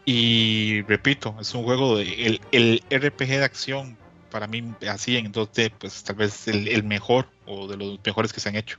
Y 0.05 0.81
repito, 0.83 1.35
es 1.39 1.53
un 1.53 1.63
juego 1.63 1.97
de 1.97 2.39
el, 2.51 2.83
RPG 2.89 3.27
de 3.27 3.43
acción 3.43 3.97
para 4.31 4.47
mí 4.47 4.63
así 4.89 5.17
en 5.17 5.31
2D, 5.31 5.71
pues 5.77 6.03
tal 6.03 6.15
vez 6.15 6.47
el, 6.47 6.83
mejor 6.83 7.29
o 7.45 7.67
de 7.67 7.77
los 7.77 7.99
mejores 8.03 8.33
que 8.33 8.39
se 8.39 8.49
han 8.49 8.55
hecho. 8.55 8.77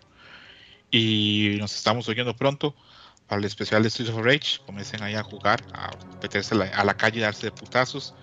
Y 0.91 1.57
nos 1.59 1.75
estamos 1.75 2.09
oyendo 2.09 2.35
pronto 2.35 2.75
para 3.27 3.39
el 3.39 3.45
especial 3.45 3.83
de 3.83 3.91
Streets 3.91 4.13
of 4.13 4.25
Rage. 4.25 4.61
Comiencen 4.67 5.03
ahí 5.03 5.15
a 5.15 5.23
jugar, 5.23 5.63
a 5.73 5.91
meterse 6.23 6.55
a 6.55 6.59
la, 6.59 6.65
a 6.67 6.85
la 6.85 6.95
darse 6.95 7.47
de 7.47 7.53
putazos 7.53 8.15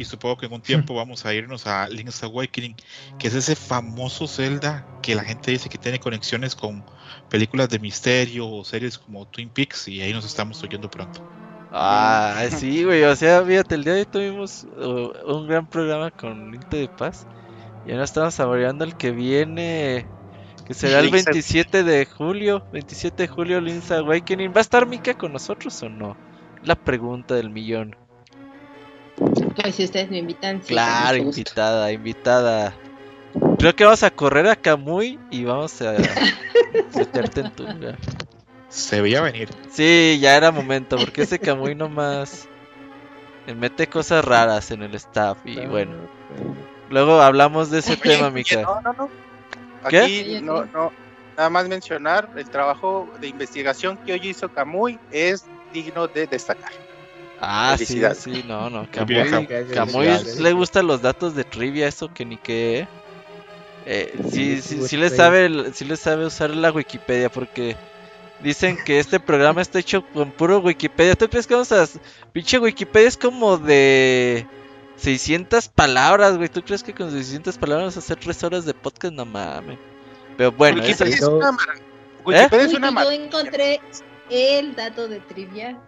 y 0.00 0.04
supongo 0.06 0.38
que 0.38 0.46
en 0.46 0.52
un 0.54 0.62
tiempo 0.62 0.94
vamos 0.94 1.26
a 1.26 1.34
irnos 1.34 1.66
a 1.66 1.86
Link's 1.88 2.22
Awakening, 2.22 2.74
que 3.18 3.28
es 3.28 3.34
ese 3.34 3.54
famoso 3.54 4.26
Zelda 4.26 4.86
que 5.02 5.14
la 5.14 5.22
gente 5.22 5.50
dice 5.50 5.68
que 5.68 5.78
tiene 5.78 6.00
conexiones 6.00 6.56
con 6.56 6.82
películas 7.28 7.68
de 7.68 7.78
misterio 7.78 8.48
o 8.48 8.64
series 8.64 8.98
como 8.98 9.26
Twin 9.26 9.50
Peaks 9.50 9.88
y 9.88 10.00
ahí 10.00 10.12
nos 10.12 10.24
estamos 10.24 10.62
oyendo 10.62 10.90
pronto. 10.90 11.22
Ah, 11.72 12.46
sí, 12.50 12.82
güey. 12.82 13.04
O 13.04 13.14
sea, 13.14 13.44
fíjate, 13.44 13.76
el 13.76 13.84
día 13.84 13.92
de 13.92 14.00
hoy 14.00 14.06
tuvimos 14.06 14.66
uh, 14.76 15.32
un 15.32 15.46
gran 15.46 15.68
programa 15.68 16.10
con 16.10 16.50
Link 16.50 16.68
de 16.68 16.88
Paz. 16.88 17.26
Y 17.86 17.92
ahora 17.92 18.04
estamos 18.04 18.34
saboreando 18.34 18.84
el 18.84 18.96
que 18.96 19.12
viene. 19.12 20.06
Que 20.66 20.74
será 20.74 20.98
el 20.98 21.10
27 21.10 21.84
de 21.84 22.06
julio. 22.06 22.64
27 22.72 23.22
de 23.22 23.28
julio, 23.28 23.60
Link's 23.60 23.92
Awakening. 23.92 24.50
¿Va 24.50 24.58
a 24.58 24.62
estar 24.62 24.84
Mika 24.84 25.14
con 25.14 25.32
nosotros 25.32 25.80
o 25.84 25.88
no? 25.88 26.16
La 26.64 26.74
pregunta 26.74 27.36
del 27.36 27.50
millón. 27.50 27.94
Pues 29.56 29.74
si 29.74 29.84
ustedes 29.84 30.10
me 30.10 30.18
invitan, 30.18 30.62
sí, 30.62 30.68
Claro, 30.68 31.18
invitada, 31.18 31.92
invitada. 31.92 32.74
Creo 33.58 33.76
que 33.76 33.84
vamos 33.84 34.02
a 34.02 34.10
correr 34.10 34.46
a 34.48 34.56
Kamui 34.56 35.18
y 35.30 35.44
vamos 35.44 35.80
a 35.82 35.94
meterte 36.96 37.40
en 37.40 37.50
tu 37.52 37.64
lugar. 37.64 37.98
Se 38.68 39.00
veía 39.00 39.20
venir. 39.20 39.50
Sí, 39.70 40.18
ya 40.20 40.36
era 40.36 40.50
momento, 40.50 40.96
porque 40.96 41.22
ese 41.22 41.38
Kamui 41.38 41.74
nomás 41.74 42.48
mete 43.56 43.88
cosas 43.88 44.24
raras 44.24 44.70
en 44.70 44.82
el 44.82 44.94
staff 44.94 45.38
y 45.44 45.66
bueno. 45.66 45.96
Luego 46.88 47.20
hablamos 47.20 47.70
de 47.70 47.80
ese 47.80 47.96
tema, 47.96 48.30
Mika. 48.30 48.62
No, 48.62 48.80
no, 48.80 48.92
no. 48.94 49.10
Aquí 49.84 50.40
no, 50.42 50.64
no. 50.66 50.92
Nada 51.36 51.50
más 51.50 51.68
mencionar 51.68 52.28
el 52.36 52.48
trabajo 52.48 53.08
de 53.20 53.28
investigación 53.28 53.96
que 53.98 54.12
hoy 54.12 54.20
hizo 54.28 54.52
Kamui 54.52 54.98
es 55.10 55.44
digno 55.72 56.06
de 56.08 56.26
destacar. 56.26 56.72
Ah, 57.40 57.76
sí, 57.78 58.02
sí, 58.14 58.44
no, 58.46 58.68
no. 58.68 58.86
Camuy, 58.90 60.08
le 60.38 60.52
gustan 60.52 60.86
los 60.86 61.00
datos 61.00 61.34
de 61.34 61.44
trivia, 61.44 61.88
eso 61.88 62.12
que 62.12 62.24
ni 62.24 62.36
qué. 62.36 62.86
Eh, 63.86 64.14
sí, 64.30 64.60
sí, 64.60 64.86
sí 64.86 64.96
le 64.98 65.08
sabe, 65.08 65.72
sí 65.72 65.86
le 65.86 65.96
sabe 65.96 66.26
usar 66.26 66.50
la 66.50 66.70
Wikipedia 66.70 67.30
porque 67.30 67.76
dicen 68.42 68.76
que 68.84 68.98
este 68.98 69.20
programa 69.20 69.62
está 69.62 69.78
hecho 69.78 70.04
con 70.12 70.30
puro 70.32 70.58
Wikipedia. 70.58 71.14
¿Tú 71.14 71.28
crees 71.28 71.46
que 71.46 71.54
vamos 71.54 71.72
a 71.72 71.88
pinche 72.32 72.58
Wikipedia 72.58 73.08
es 73.08 73.16
como 73.16 73.56
de 73.56 74.46
600 74.96 75.68
palabras, 75.68 76.36
güey? 76.36 76.50
¿Tú 76.50 76.62
crees 76.62 76.82
que 76.82 76.92
con 76.92 77.10
600 77.10 77.56
palabras 77.56 77.84
vamos 77.84 77.96
a 77.96 78.00
hacer 78.00 78.18
3 78.18 78.44
horas 78.44 78.64
de 78.66 78.74
podcast? 78.74 79.14
No 79.14 79.24
mames. 79.24 79.78
Pero 80.36 80.52
bueno, 80.52 80.82
Wikipedia 80.82 81.14
es, 81.14 81.22
una, 81.22 81.56
Wikipedia 82.24 82.66
es 82.66 82.74
una 82.74 83.02
Yo 83.02 83.10
encontré 83.10 83.80
el 84.28 84.76
dato 84.76 85.08
de 85.08 85.20
trivia 85.20 85.78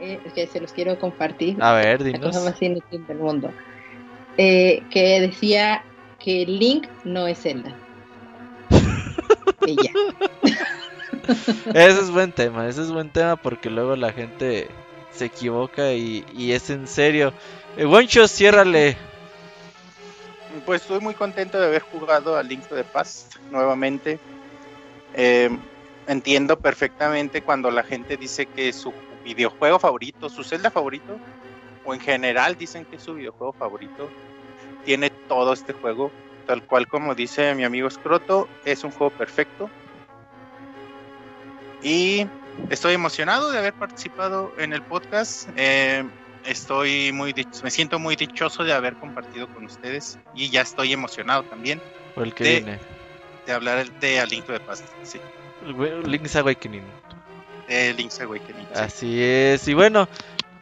eh, 0.00 0.18
que 0.34 0.46
se 0.46 0.60
los 0.60 0.72
quiero 0.72 0.98
compartir. 0.98 1.62
A 1.62 1.74
ver, 1.74 2.02
dinos. 2.02 2.20
La 2.20 2.26
cosa 2.28 2.50
más 2.50 2.62
inútil 2.62 3.06
del 3.06 3.18
mundo. 3.18 3.52
Eh, 4.36 4.82
que 4.90 5.20
decía 5.20 5.84
que 6.18 6.46
Link 6.46 6.86
no 7.04 7.26
es 7.26 7.40
Zelda. 7.40 7.74
Ella. 9.66 9.92
Ese 11.74 12.00
es 12.00 12.10
buen 12.10 12.32
tema, 12.32 12.66
ese 12.66 12.82
es 12.82 12.90
buen 12.90 13.10
tema 13.10 13.36
porque 13.36 13.70
luego 13.70 13.94
la 13.94 14.12
gente 14.12 14.68
se 15.12 15.26
equivoca 15.26 15.92
y, 15.92 16.24
es 16.52 16.70
en 16.70 16.88
serio. 16.88 17.32
Eh, 17.76 17.84
Wancho, 17.84 18.26
ciérrale. 18.26 18.96
Pues 20.66 20.82
estoy 20.82 21.00
muy 21.00 21.14
contento 21.14 21.58
de 21.60 21.66
haber 21.66 21.82
jugado 21.82 22.36
a 22.36 22.42
Link 22.42 22.66
to 22.66 22.74
the 22.74 22.84
Past 22.84 23.36
nuevamente. 23.50 24.18
Eh, 25.14 25.50
entiendo 26.06 26.58
perfectamente 26.58 27.42
cuando 27.42 27.70
la 27.70 27.82
gente 27.82 28.16
dice 28.16 28.46
que 28.46 28.72
su 28.72 28.92
videojuego 29.24 29.78
favorito, 29.78 30.28
su 30.28 30.42
celda 30.44 30.70
favorito, 30.70 31.18
o 31.84 31.94
en 31.94 32.00
general 32.00 32.56
dicen 32.56 32.84
que 32.84 32.96
es 32.96 33.02
su 33.02 33.14
videojuego 33.14 33.52
favorito, 33.52 34.10
tiene 34.84 35.10
todo 35.28 35.52
este 35.52 35.72
juego, 35.72 36.10
tal 36.46 36.62
cual 36.66 36.86
como 36.88 37.14
dice 37.14 37.54
mi 37.54 37.64
amigo 37.64 37.90
Scroto, 37.90 38.48
es 38.64 38.84
un 38.84 38.90
juego 38.90 39.10
perfecto. 39.10 39.70
Y 41.82 42.26
estoy 42.68 42.94
emocionado 42.94 43.50
de 43.50 43.58
haber 43.58 43.72
participado 43.72 44.52
en 44.58 44.72
el 44.72 44.82
podcast. 44.82 45.48
Eh, 45.56 46.04
estoy 46.44 47.12
muy 47.12 47.34
me 47.62 47.70
siento 47.70 47.98
muy 47.98 48.16
dichoso 48.16 48.64
de 48.64 48.72
haber 48.72 48.94
compartido 48.94 49.46
con 49.48 49.64
ustedes 49.64 50.18
y 50.34 50.50
ya 50.50 50.62
estoy 50.62 50.92
emocionado 50.92 51.42
también 51.44 51.80
el 52.16 52.34
que 52.34 52.44
de, 52.44 52.50
viene. 52.50 52.78
de 53.46 53.52
hablar 53.52 53.90
de 54.00 54.20
A 54.20 54.26
Link 54.26 54.44
to 54.44 54.52
the 54.52 54.60
Past. 54.60 54.84
Sí. 55.02 55.20
Link's 56.04 56.36
Awakening. 56.36 56.82
Link's 57.96 58.20
Awakening. 58.20 58.66
Así 58.74 59.22
es. 59.22 59.68
Y 59.68 59.74
bueno, 59.74 60.08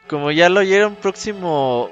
como 0.07 0.31
ya 0.31 0.49
lo 0.49 0.59
oyeron, 0.59 0.95
próximo 0.95 1.89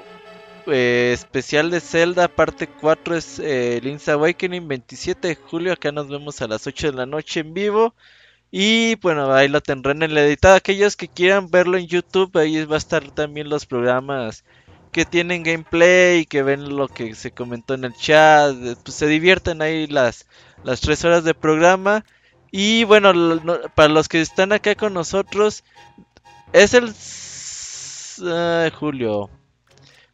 eh, 0.66 1.10
especial 1.12 1.70
de 1.70 1.80
Zelda, 1.80 2.28
parte 2.28 2.68
4 2.68 3.16
es 3.16 3.38
eh, 3.38 3.80
Link's 3.82 4.08
Awakening, 4.08 4.68
27 4.68 5.28
de 5.28 5.34
julio. 5.34 5.72
Acá 5.72 5.92
nos 5.92 6.08
vemos 6.08 6.40
a 6.40 6.46
las 6.46 6.66
8 6.66 6.92
de 6.92 6.96
la 6.96 7.06
noche 7.06 7.40
en 7.40 7.54
vivo. 7.54 7.94
Y 8.50 8.94
bueno, 8.96 9.32
ahí 9.34 9.48
lo 9.48 9.60
tendrán 9.60 10.02
en 10.02 10.14
la 10.14 10.22
editada. 10.22 10.56
Aquellos 10.56 10.96
que 10.96 11.08
quieran 11.08 11.50
verlo 11.50 11.76
en 11.76 11.86
YouTube, 11.86 12.36
ahí 12.38 12.64
va 12.64 12.76
a 12.76 12.78
estar 12.78 13.10
también 13.10 13.48
los 13.48 13.66
programas 13.66 14.44
que 14.92 15.04
tienen 15.04 15.42
gameplay, 15.42 16.24
que 16.24 16.42
ven 16.42 16.76
lo 16.76 16.88
que 16.88 17.14
se 17.14 17.30
comentó 17.32 17.74
en 17.74 17.84
el 17.84 17.94
chat. 17.94 18.54
Pues 18.84 18.96
se 18.96 19.06
divierten 19.06 19.62
ahí 19.62 19.86
las, 19.86 20.26
las 20.64 20.80
3 20.80 21.04
horas 21.04 21.24
de 21.24 21.34
programa. 21.34 22.04
Y 22.50 22.84
bueno, 22.84 23.12
para 23.74 23.88
los 23.88 24.08
que 24.08 24.20
están 24.20 24.52
acá 24.52 24.74
con 24.74 24.94
nosotros, 24.94 25.64
es 26.52 26.74
el 26.74 26.94
uh, 28.26 28.70
julio. 28.76 29.30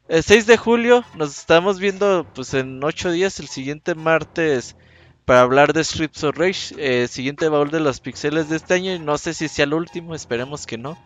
El 0.09 0.23
6 0.23 0.47
de 0.47 0.57
julio 0.59 1.05
nos 1.17 1.39
estamos 1.39 1.79
viendo 1.79 2.27
pues 2.35 2.53
en 2.55 2.83
8 2.83 3.13
días, 3.13 3.41
el 3.41 3.49
siguiente 3.49 3.95
martes, 3.95 4.77
para 5.25 5.41
hablar 5.41 5.73
de 5.73 5.83
Strips 5.83 6.25
of 6.25 6.37
Rage, 6.37 6.75
eh, 6.77 7.09
siguiente 7.09 7.49
baúl 7.49 7.71
de 7.71 7.81
los 7.81 8.01
pixeles 8.01 8.49
de 8.51 8.57
este 8.57 8.75
año. 8.75 8.99
No 8.99 9.17
sé 9.17 9.33
si 9.33 9.49
sea 9.49 9.65
el 9.65 9.75
último, 9.75 10.15
esperemos 10.15 10.67
que 10.67 10.77
no. 10.77 10.99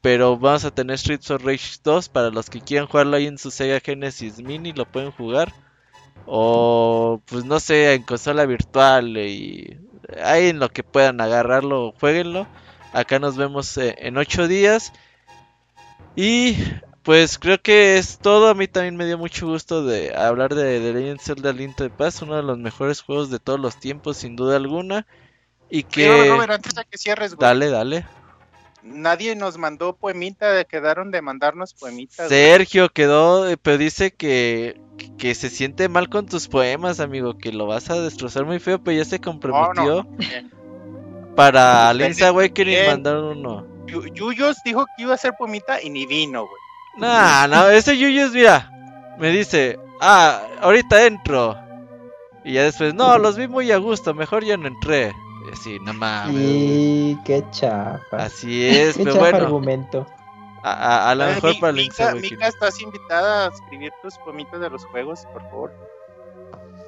Pero 0.00 0.38
vamos 0.38 0.64
a 0.64 0.70
tener 0.70 0.98
Strips 0.98 1.30
of 1.30 1.44
Rage 1.44 1.78
2 1.82 2.08
para 2.08 2.30
los 2.30 2.48
que 2.48 2.60
quieran 2.60 2.88
jugarlo 2.88 3.16
ahí 3.16 3.26
en 3.26 3.38
su 3.38 3.50
Sega 3.50 3.80
Genesis 3.80 4.40
Mini, 4.42 4.72
lo 4.72 4.86
pueden 4.86 5.10
jugar. 5.10 5.52
O 6.26 7.20
pues 7.26 7.44
no 7.44 7.60
sé, 7.60 7.94
en 7.94 8.02
consola 8.04 8.46
virtual 8.46 9.18
y 9.18 9.78
ahí 10.22 10.48
en 10.48 10.58
lo 10.58 10.68
que 10.68 10.82
puedan 10.82 11.20
agarrarlo, 11.20 11.94
jueguenlo. 11.98 12.46
Acá 12.92 13.18
nos 13.18 13.36
vemos 13.36 13.76
eh, 13.76 13.94
en 13.98 14.16
8 14.16 14.48
días. 14.48 14.92
Y 16.16 16.56
pues 17.02 17.38
creo 17.38 17.60
que 17.60 17.98
es 17.98 18.18
todo. 18.18 18.48
A 18.48 18.54
mí 18.54 18.68
también 18.68 18.96
me 18.96 19.06
dio 19.06 19.18
mucho 19.18 19.46
gusto 19.46 19.84
de 19.84 20.14
hablar 20.16 20.54
de, 20.54 20.80
de 20.80 20.92
Legend 20.92 21.20
Zelda 21.20 21.52
Link 21.52 21.76
de 21.76 21.90
Paz, 21.90 22.22
uno 22.22 22.36
de 22.36 22.42
los 22.42 22.58
mejores 22.58 23.02
juegos 23.02 23.30
de 23.30 23.38
todos 23.38 23.60
los 23.60 23.76
tiempos, 23.78 24.16
sin 24.16 24.36
duda 24.36 24.56
alguna. 24.56 25.06
Y 25.70 25.82
que. 25.82 26.30
antes 26.48 26.74
de 26.74 26.84
que 26.84 26.98
cierres, 26.98 27.36
Dale, 27.36 27.68
dale. 27.68 28.06
Nadie 28.84 29.34
nos 29.34 29.56
mandó 29.56 29.96
poemita, 29.96 30.62
quedaron 30.64 31.10
de 31.10 31.22
mandarnos 31.22 31.72
poemitas. 31.72 32.28
Sergio 32.28 32.90
quedó, 32.90 33.48
eh, 33.48 33.56
pero 33.56 33.78
dice 33.78 34.12
que, 34.12 34.78
que 35.16 35.34
se 35.34 35.48
siente 35.48 35.88
mal 35.88 36.10
con 36.10 36.26
tus 36.26 36.48
poemas, 36.48 37.00
amigo, 37.00 37.38
que 37.38 37.50
lo 37.50 37.66
vas 37.66 37.88
a 37.88 37.98
destrozar 38.00 38.44
muy 38.44 38.58
feo, 38.58 38.78
pero 38.82 38.98
ya 38.98 39.06
se 39.06 39.20
comprometió 39.20 40.06
para 41.34 41.94
Link's 41.94 42.20
Awakening 42.20 42.86
mandar 42.86 43.16
uno. 43.16 43.66
Yuyos 43.86 44.58
dijo 44.66 44.84
que 44.96 45.04
iba 45.04 45.12
a 45.12 45.14
hacer 45.14 45.32
poemita 45.38 45.80
y 45.82 45.88
ni 45.88 46.04
vino, 46.04 46.42
güey. 46.42 46.60
Nah, 46.98 47.46
no, 47.46 47.68
ese 47.70 47.96
Yuyos, 47.96 48.32
mira, 48.32 48.70
me 49.18 49.30
dice, 49.30 49.78
ah, 50.02 50.42
ahorita 50.60 51.06
entro. 51.06 51.58
Y 52.44 52.52
ya 52.52 52.64
después, 52.64 52.92
no, 52.92 53.16
los 53.16 53.38
vi 53.38 53.48
muy 53.48 53.72
a 53.72 53.78
gusto, 53.78 54.12
mejor 54.12 54.44
ya 54.44 54.58
no 54.58 54.68
entré. 54.68 55.14
Sí, 55.52 55.78
no 55.80 55.92
mames. 55.92 56.34
Sí, 56.34 57.18
qué 57.24 57.44
chafa. 57.50 58.16
Así 58.16 58.66
es, 58.66 58.96
pero 58.96 59.16
bueno. 59.16 59.38
argumento. 59.38 60.06
A, 60.62 61.10
a, 61.10 61.14
lo 61.14 61.26
mejor 61.26 61.60
para 61.60 61.72
Mica, 61.74 62.14
Mica, 62.14 62.48
estás 62.48 62.80
invitada 62.80 63.46
a 63.46 63.48
escribir 63.50 63.92
tus 64.00 64.16
poemitas 64.16 64.58
de 64.60 64.70
los 64.70 64.82
juegos, 64.86 65.26
por 65.30 65.42
favor. 65.42 65.72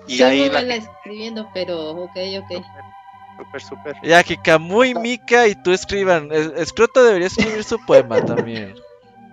Y 0.07 0.23
ahí 0.23 0.49
la... 0.49 0.61
escribiendo, 0.77 1.47
pero 1.53 1.91
ok, 1.91 2.17
ok. 2.39 2.65
Súper, 3.37 3.61
súper. 3.61 3.97
Ya 4.03 4.23
que 4.23 4.39
Camuy, 4.39 4.95
Mika 4.95 5.47
y 5.47 5.55
tú 5.63 5.73
escriban. 5.73 6.31
Escroto 6.33 7.05
debería 7.05 7.27
escribir 7.27 7.63
su 7.65 7.79
poema 7.85 8.25
también. 8.25 8.75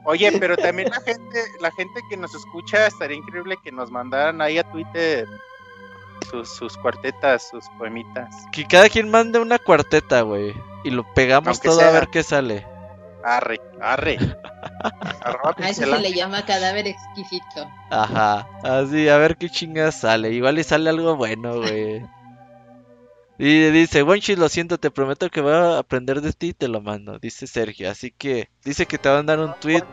Oye, 0.03 0.29
pero 0.37 0.57
también 0.57 0.89
la 0.89 0.99
gente, 0.99 1.39
la 1.61 1.71
gente 1.71 2.01
que 2.09 2.17
nos 2.17 2.35
escucha, 2.35 2.87
estaría 2.87 3.15
increíble 3.15 3.55
que 3.63 3.71
nos 3.71 3.89
mandaran 3.89 4.41
ahí 4.41 4.57
a 4.57 4.69
Twitter 4.69 5.25
sus, 6.43 6.77
cuartetas, 6.77 7.49
sus 7.49 7.65
poemitas. 7.77 8.33
Que 8.51 8.65
cada 8.65 8.89
quien 8.89 9.09
mande 9.09 9.39
una 9.39 9.59
cuarteta, 9.59 10.21
güey. 10.21 10.53
Y 10.83 10.89
lo 10.89 11.05
pegamos 11.13 11.59
todo 11.59 11.81
a 11.81 11.91
ver 11.91 12.09
qué 12.09 12.23
sale. 12.23 12.65
Arre, 13.23 13.61
arre. 13.81 14.17
a 15.57 15.69
eso 15.69 15.85
se 15.85 15.99
le 15.99 16.13
llama 16.13 16.45
cadáver 16.45 16.87
exquisito. 16.87 17.69
Ajá, 17.89 18.47
así, 18.63 19.07
a 19.07 19.17
ver 19.17 19.37
qué 19.37 19.49
chingas 19.49 20.01
sale. 20.01 20.31
Igual 20.31 20.59
y 20.59 20.63
sale 20.63 20.89
algo 20.89 21.15
bueno, 21.15 21.57
güey. 21.57 22.03
Y 23.37 23.71
dice, 23.71 24.03
Wenchi, 24.03 24.35
lo 24.35 24.47
siento, 24.49 24.77
te 24.77 24.91
prometo 24.91 25.29
que 25.29 25.41
voy 25.41 25.53
a 25.53 25.79
aprender 25.79 26.21
de 26.21 26.33
ti 26.33 26.49
y 26.49 26.53
te 26.53 26.67
lo 26.67 26.81
mando, 26.81 27.17
dice 27.17 27.47
Sergio. 27.47 27.89
Así 27.89 28.11
que 28.11 28.49
dice 28.63 28.85
que 28.85 28.97
te 28.97 29.09
va 29.09 29.15
a 29.15 29.17
mandar 29.19 29.39
un 29.39 29.53
tweet. 29.59 29.83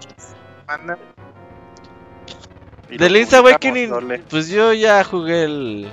De 2.91 3.09
Link's 3.09 3.33
Awakening, 3.33 4.25
pues 4.29 4.49
yo 4.49 4.73
ya 4.73 5.03
jugué 5.05 5.45
el, 5.45 5.93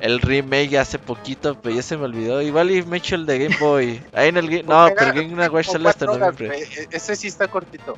el 0.00 0.20
remake 0.20 0.76
hace 0.78 0.98
poquito, 0.98 1.58
pero 1.60 1.74
ya 1.74 1.82
se 1.82 1.96
me 1.96 2.04
olvidó. 2.04 2.42
Igual 2.42 2.70
y 2.70 2.82
me 2.82 2.98
echo 2.98 3.14
el 3.14 3.26
de 3.26 3.38
Game 3.38 3.56
Boy. 3.58 4.00
Ahí 4.12 4.28
en 4.28 4.36
el 4.36 4.48
Game... 4.48 4.62
No, 4.64 4.88
pero 4.96 5.12
el 5.12 5.28
Game 5.30 5.48
Watch 5.48 5.66
sale 5.68 5.88
hasta 5.88 6.06
noviembre. 6.06 6.50
E-, 6.58 6.88
ese 6.90 7.16
sí 7.16 7.28
está 7.28 7.48
cortito. 7.48 7.96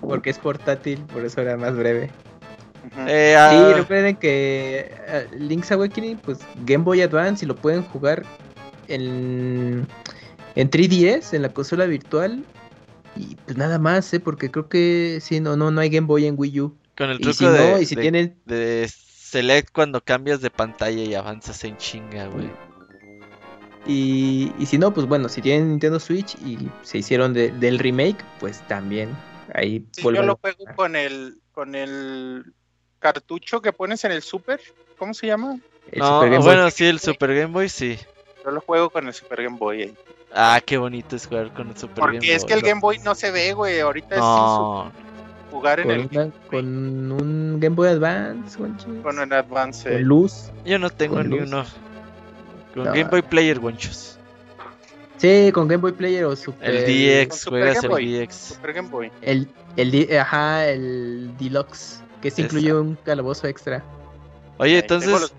Porque 0.00 0.30
es 0.30 0.38
portátil, 0.38 1.00
por 1.12 1.24
eso 1.24 1.40
era 1.40 1.56
más 1.56 1.76
breve. 1.76 2.10
Eh, 3.06 3.34
Sí, 3.34 3.36
ah, 3.36 3.72
recuerden 3.74 4.16
que 4.16 4.92
eh, 5.08 5.26
Link's 5.38 5.72
Awakening, 5.72 6.18
pues 6.18 6.38
Game 6.64 6.84
Boy 6.84 7.00
Advance 7.02 7.44
y 7.44 7.48
lo 7.48 7.56
pueden 7.56 7.82
jugar 7.82 8.24
en, 8.88 9.86
en 10.54 10.70
3DS, 10.70 11.34
en 11.34 11.42
la 11.42 11.48
consola 11.50 11.86
virtual. 11.86 12.44
Y 13.16 13.36
pues 13.44 13.56
nada 13.56 13.78
más, 13.78 14.12
¿eh? 14.12 14.20
Porque 14.20 14.50
creo 14.50 14.68
que 14.68 15.18
sí, 15.20 15.40
no, 15.40 15.56
no, 15.56 15.70
no 15.70 15.80
hay 15.80 15.88
Game 15.88 16.06
Boy 16.06 16.26
en 16.26 16.34
Wii 16.36 16.60
U. 16.60 16.76
con 16.96 17.10
el 17.10 17.16
Y 17.20 17.22
truco 17.22 17.38
si 17.38 17.44
no, 17.44 17.52
de, 17.52 17.82
y 17.82 17.86
si 17.86 17.94
de- 17.94 18.02
tienen... 18.02 18.36
de 18.44 18.90
select 19.34 19.72
cuando 19.72 20.00
cambias 20.00 20.40
de 20.40 20.50
pantalla 20.50 21.02
y 21.02 21.14
avanzas 21.14 21.62
en 21.64 21.76
chinga, 21.76 22.26
güey. 22.28 22.48
Y, 23.86 24.52
y 24.58 24.66
si 24.66 24.78
no, 24.78 24.94
pues 24.94 25.06
bueno, 25.06 25.28
si 25.28 25.42
tienen 25.42 25.68
Nintendo 25.70 26.00
Switch 26.00 26.36
y 26.44 26.70
se 26.82 26.98
hicieron 26.98 27.34
de- 27.34 27.50
del 27.50 27.78
remake, 27.78 28.24
pues 28.40 28.66
también 28.66 29.14
ahí 29.52 29.84
Sí, 29.92 30.02
yo 30.02 30.22
lo 30.22 30.32
a 30.32 30.38
juego 30.40 30.64
con 30.74 30.96
el 30.96 31.36
con 31.52 31.74
el 31.74 32.54
cartucho 32.98 33.60
que 33.60 33.72
pones 33.72 34.04
en 34.04 34.12
el 34.12 34.22
Super. 34.22 34.60
¿Cómo 34.98 35.12
se 35.12 35.26
llama? 35.26 35.58
El 35.92 35.98
no, 35.98 36.06
Super 36.06 36.30
Game 36.30 36.38
Boy. 36.38 36.46
bueno, 36.46 36.70
sí, 36.70 36.86
el 36.86 36.98
Super 37.00 37.34
Game 37.34 37.52
Boy 37.52 37.68
sí. 37.68 37.98
Yo 38.44 38.50
lo 38.52 38.60
juego 38.62 38.88
con 38.90 39.06
el 39.06 39.12
Super 39.12 39.42
Game 39.42 39.58
Boy. 39.58 39.82
ahí. 39.82 39.94
Ah, 40.32 40.60
qué 40.64 40.78
bonito 40.78 41.14
es 41.14 41.26
jugar 41.26 41.52
con 41.52 41.68
el 41.68 41.76
Super 41.76 41.96
Game 41.96 42.06
Boy. 42.12 42.16
Porque 42.18 42.34
es 42.34 42.44
que 42.44 42.54
el 42.54 42.62
Game 42.62 42.80
Boy 42.80 42.98
no 43.00 43.14
se 43.14 43.30
ve, 43.30 43.52
güey. 43.52 43.80
Ahorita 43.80 44.16
No, 44.16 44.86
es 44.86 44.94
sin 44.94 45.13
jugar 45.54 45.80
en 45.80 45.86
con, 45.86 45.94
el 45.94 46.08
una- 46.12 46.30
con 46.50 47.12
un 47.12 47.60
Game 47.60 47.76
Boy 47.76 47.88
Advance, 47.88 48.58
Juanchi, 48.58 48.86
con 49.02 49.18
el 49.20 49.32
Advance. 49.32 49.90
con 49.90 50.02
luz. 50.02 50.50
yo 50.64 50.78
no 50.78 50.90
tengo 50.90 51.16
Con 51.16 51.30
ni 51.30 51.38
luz. 51.38 51.48
uno. 51.48 51.64
Con 52.74 52.84
No. 52.84 52.90
Game 52.92 53.04
Boy 53.04 53.22
Player, 53.22 53.58
gonchos. 53.60 54.18
Sí, 55.16 55.50
con 55.54 55.68
Game 55.68 55.80
Boy 55.80 55.92
Player 55.92 56.24
o 56.24 56.34
Super. 56.36 56.68
El 56.74 56.84
DX, 57.26 57.36
Super 57.36 57.60
juegas 57.60 57.74
Game 57.82 57.86
el 57.86 57.90
Boy. 57.90 58.26
DX. 58.26 58.34
Super 58.34 58.72
Game 58.72 58.88
Boy. 58.88 59.12
El, 59.22 59.48
el, 59.76 60.18
ajá, 60.18 60.68
el 60.68 61.30
Deluxe, 61.38 62.00
que 62.20 62.30
se 62.30 62.42
incluye 62.42 62.74
un 62.74 62.96
calabozo 62.96 63.46
extra. 63.46 63.82
Oye, 64.58 64.78
entonces, 64.80 65.32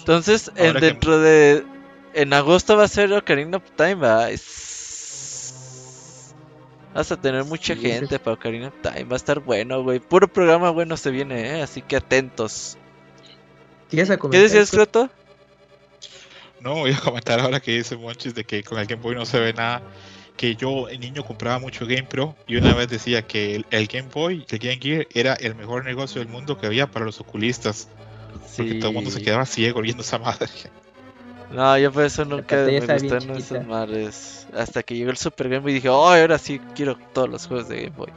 entonces 0.00 0.50
en- 0.56 0.74
que- 0.74 0.80
dentro 0.80 1.18
de... 1.20 1.64
En 2.14 2.32
agosto 2.34 2.76
va 2.76 2.84
a 2.84 2.88
ser 2.88 3.10
Ocarina 3.14 3.56
of 3.56 3.62
Time, 3.76 3.94
¿va? 3.94 4.30
Es- 4.30 4.71
Vas 6.94 7.10
a 7.10 7.20
tener 7.20 7.44
mucha 7.44 7.74
Sí, 7.74 7.80
gente 7.80 8.18
para 8.18 8.34
Ocarina 8.34 8.68
of 8.68 8.74
Time. 8.82 9.04
Va 9.04 9.14
a 9.14 9.16
estar 9.16 9.40
bueno, 9.40 9.82
güey. 9.82 9.98
Puro 9.98 10.28
programa 10.28 10.70
bueno 10.70 10.96
se 10.96 11.10
viene, 11.10 11.58
¿eh? 11.58 11.62
Así 11.62 11.80
que 11.80 11.96
atentos. 11.96 12.76
¿Quieres 13.88 14.10
a 14.10 14.16
¿Qué 14.18 14.38
decías, 14.38 14.70
Croto? 14.70 15.10
No, 16.60 16.74
voy 16.76 16.92
a 16.92 16.98
comentar 17.00 17.40
ahora 17.40 17.60
que 17.60 17.72
dice 17.72 17.96
Monchis 17.96 18.34
de 18.34 18.44
que 18.44 18.62
con 18.62 18.78
el 18.78 18.86
Game 18.86 19.02
Boy 19.02 19.14
no 19.14 19.26
se 19.26 19.40
ve 19.40 19.52
nada. 19.52 19.82
Que 20.36 20.54
yo, 20.56 20.88
el 20.88 21.00
niño, 21.00 21.24
compraba 21.24 21.58
mucho 21.58 21.86
Game 21.86 22.04
Pro 22.04 22.34
y 22.46 22.56
una 22.56 22.74
vez 22.74 22.88
decía 22.88 23.22
que 23.22 23.54
el, 23.54 23.66
el 23.70 23.86
Game 23.86 24.08
Boy, 24.12 24.46
el 24.48 24.58
Game 24.58 24.78
Gear, 24.80 25.06
era 25.12 25.34
el 25.34 25.54
mejor 25.54 25.84
negocio 25.84 26.20
del 26.20 26.28
mundo 26.28 26.58
que 26.58 26.66
había 26.66 26.90
para 26.90 27.04
los 27.04 27.20
oculistas. 27.20 27.88
Porque 28.56 28.74
todo 28.74 28.88
el 28.88 28.94
mundo 28.94 29.10
se 29.10 29.22
quedaba 29.22 29.46
ciego 29.46 29.80
viendo 29.80 30.02
esa 30.02 30.18
madre. 30.18 30.48
No, 31.52 31.76
yo 31.78 31.92
por 31.92 32.04
eso 32.04 32.24
nunca 32.24 32.56
me 32.70 32.86
gustaron 32.88 33.28
chiquita. 33.30 33.60
madres. 33.60 34.48
Hasta 34.54 34.82
que 34.82 34.96
llegó 34.96 35.10
el 35.10 35.16
Super 35.18 35.48
Game 35.48 35.60
Boy 35.60 35.72
y 35.72 35.74
dije, 35.76 35.88
oh, 35.90 36.08
ahora 36.08 36.38
sí 36.38 36.60
quiero 36.74 36.96
todos 37.12 37.28
los 37.28 37.46
juegos 37.46 37.68
de 37.68 37.76
Game 37.84 37.96
Boy. 37.96 38.12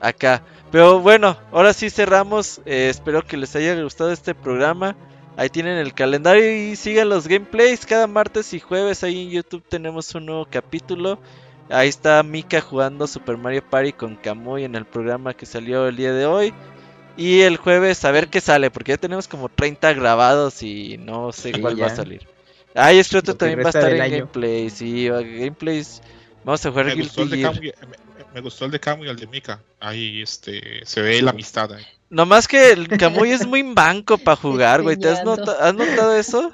Acá. 0.00 0.42
Pero 0.70 1.00
bueno, 1.00 1.38
ahora 1.52 1.72
sí 1.72 1.90
cerramos. 1.90 2.60
Eh, 2.66 2.88
espero 2.90 3.24
que 3.26 3.36
les 3.36 3.54
haya 3.56 3.80
gustado 3.82 4.12
este 4.12 4.34
programa. 4.34 4.96
Ahí 5.36 5.50
tienen 5.50 5.78
el 5.78 5.94
calendario 5.94 6.50
y 6.54 6.76
sigan 6.76 7.08
los 7.08 7.28
gameplays. 7.28 7.86
Cada 7.86 8.06
martes 8.06 8.52
y 8.54 8.60
jueves 8.60 9.02
ahí 9.04 9.22
en 9.24 9.30
YouTube 9.30 9.64
tenemos 9.68 10.14
un 10.14 10.26
nuevo 10.26 10.46
capítulo. 10.50 11.20
Ahí 11.70 11.88
está 11.88 12.22
Mika 12.22 12.60
jugando 12.60 13.06
Super 13.06 13.36
Mario 13.38 13.62
Party 13.68 13.92
con 13.94 14.16
Kamui 14.16 14.64
en 14.64 14.74
el 14.74 14.84
programa 14.86 15.34
que 15.34 15.46
salió 15.46 15.86
el 15.88 15.96
día 15.96 16.12
de 16.12 16.26
hoy. 16.26 16.54
Y 17.16 17.42
el 17.42 17.56
jueves 17.58 18.04
a 18.04 18.10
ver 18.10 18.28
qué 18.28 18.40
sale, 18.40 18.70
porque 18.70 18.92
ya 18.92 18.98
tenemos 18.98 19.28
como 19.28 19.48
30 19.48 19.92
grabados 19.94 20.62
y 20.62 20.98
no 20.98 21.32
sé 21.32 21.52
Sí, 21.52 21.60
cuál 21.60 21.80
va 21.80 21.86
a 21.86 21.90
ya. 21.90 21.94
Ay, 22.74 23.02
Scroto 23.04 23.32
Lo 23.32 23.38
que 23.38 23.38
también 23.38 23.60
va 23.60 23.66
a 23.66 23.68
estar 23.68 23.92
en 23.92 24.00
año. 24.02 24.16
gameplay. 24.18 24.68
Sí, 24.70 25.08
va- 25.08 25.22
gameplays. 25.22 26.02
Vamos 26.44 26.64
a 26.66 26.70
jugar 26.70 26.86
Me 26.86 26.94
gustó, 26.96 27.22
el 27.22 27.28
Guilty 27.30 27.42
de. 27.42 27.72
Camu, 27.72 27.88
me, 27.88 28.24
me 28.34 28.40
gustó 28.40 28.64
el 28.64 28.70
de 28.72 28.80
Camu 28.80 29.04
y 29.04 29.08
el 29.08 29.16
de 29.16 29.26
Mika. 29.26 29.60
Ahí 29.80 30.20
este, 30.22 30.84
se 30.84 31.00
ve 31.02 31.22
la 31.22 31.30
amistad. 31.30 31.72
ahí. 31.72 31.84
Nomás 32.10 32.46
que 32.48 32.72
el 32.72 32.88
Kamui 32.88 33.30
es 33.30 33.46
muy 33.46 33.62
manco 33.62 34.18
para 34.18 34.36
jugar, 34.36 34.82
güey. 34.82 34.96
¿Te 34.96 35.08
has, 35.08 35.24
notado 35.24 36.14
eso? 36.14 36.52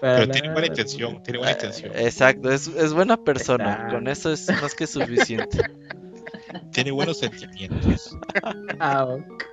Pero 0.00 0.28
tiene 0.30 0.50
buena 0.50 0.66
intención, 0.66 1.22
tiene 1.22 1.38
buena 1.38 1.52
intención. 1.52 1.92
Eh, 1.94 2.06
Exacto, 2.06 2.50
es, 2.50 2.66
es 2.68 2.92
buena 2.94 3.18
persona. 3.18 3.88
Con 3.90 4.08
eso 4.08 4.32
es 4.32 4.48
más 4.60 4.74
que 4.74 4.86
suficiente. 4.86 5.58
Tiene 6.72 6.90
buenos 6.90 7.18
sentimientos. 7.18 8.16
Ah, 8.78 9.04
ok. 9.04 9.44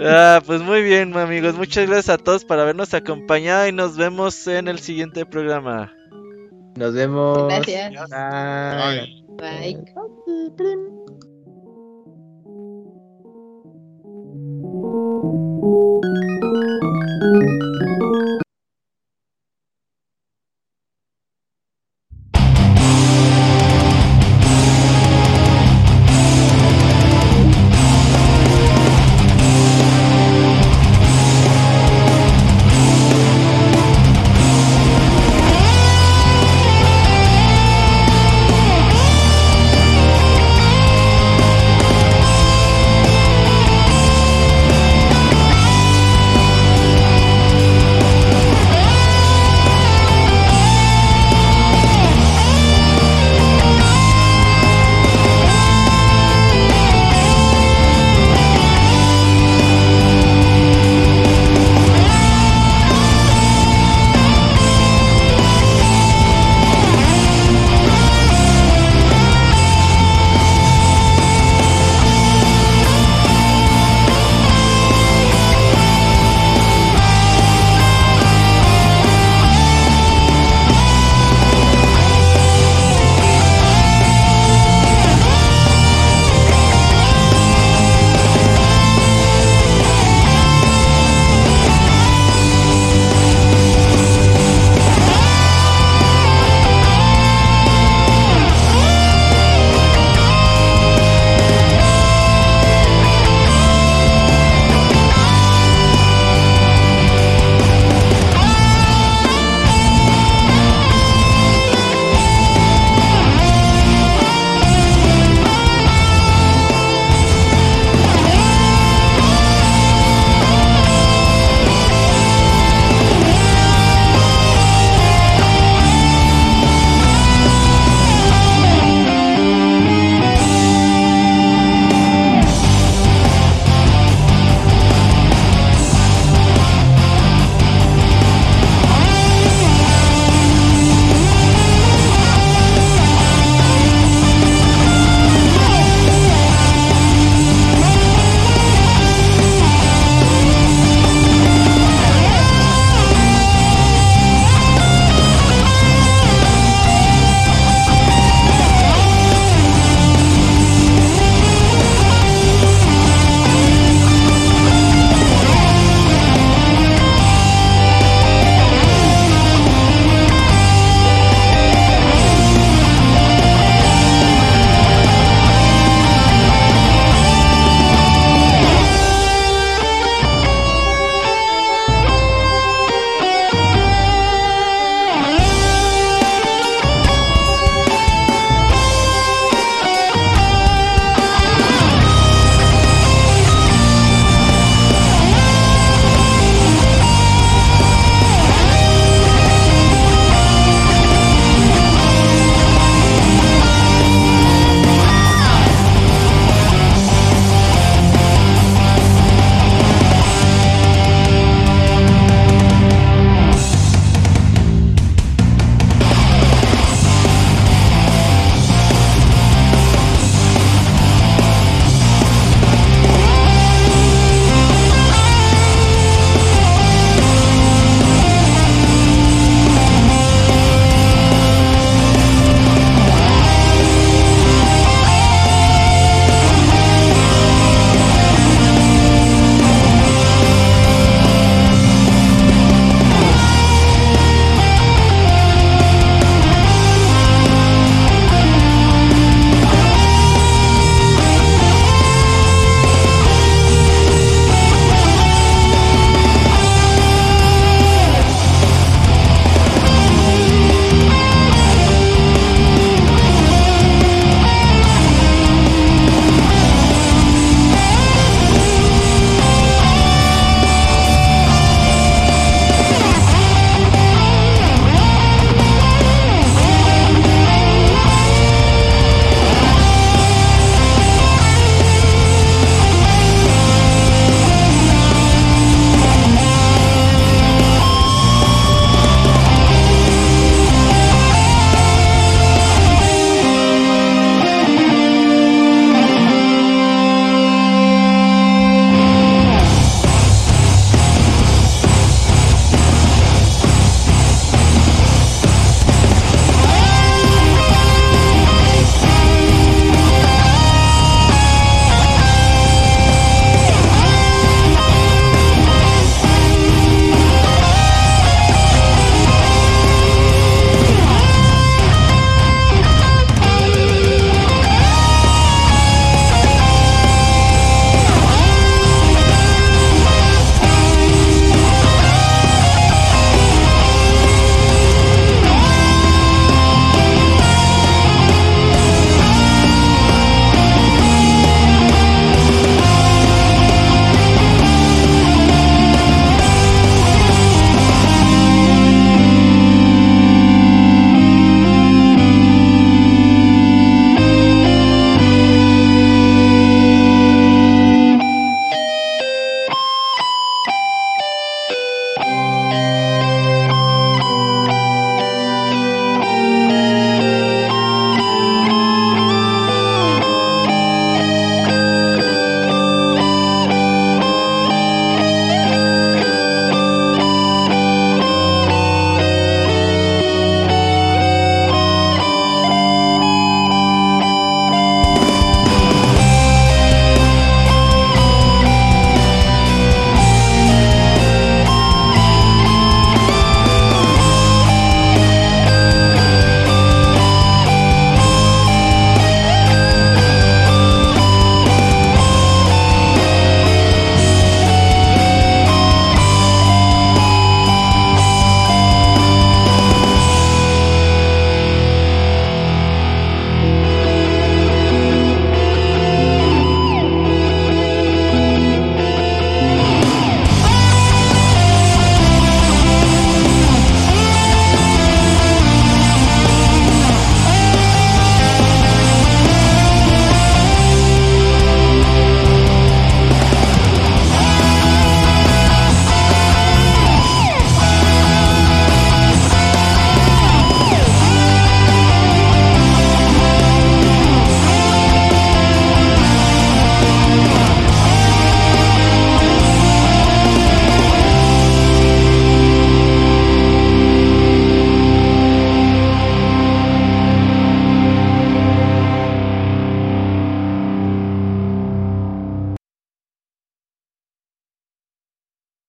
Ah, 0.00 0.40
pues 0.44 0.60
muy 0.60 0.82
bien, 0.82 1.16
amigos. 1.16 1.56
Muchas 1.56 1.86
gracias 1.86 2.08
a 2.10 2.18
todos 2.18 2.44
por 2.44 2.58
habernos 2.58 2.94
acompañado 2.94 3.66
y 3.66 3.72
nos 3.72 3.96
vemos 3.96 4.46
en 4.46 4.68
el 4.68 4.78
siguiente 4.78 5.26
programa. 5.26 5.92
Nos 6.76 6.94
vemos. 6.94 7.48
Gracias. 7.48 7.92
Bye. 8.10 9.24
Bye. 9.36 9.84
Bye. 15.76 16.07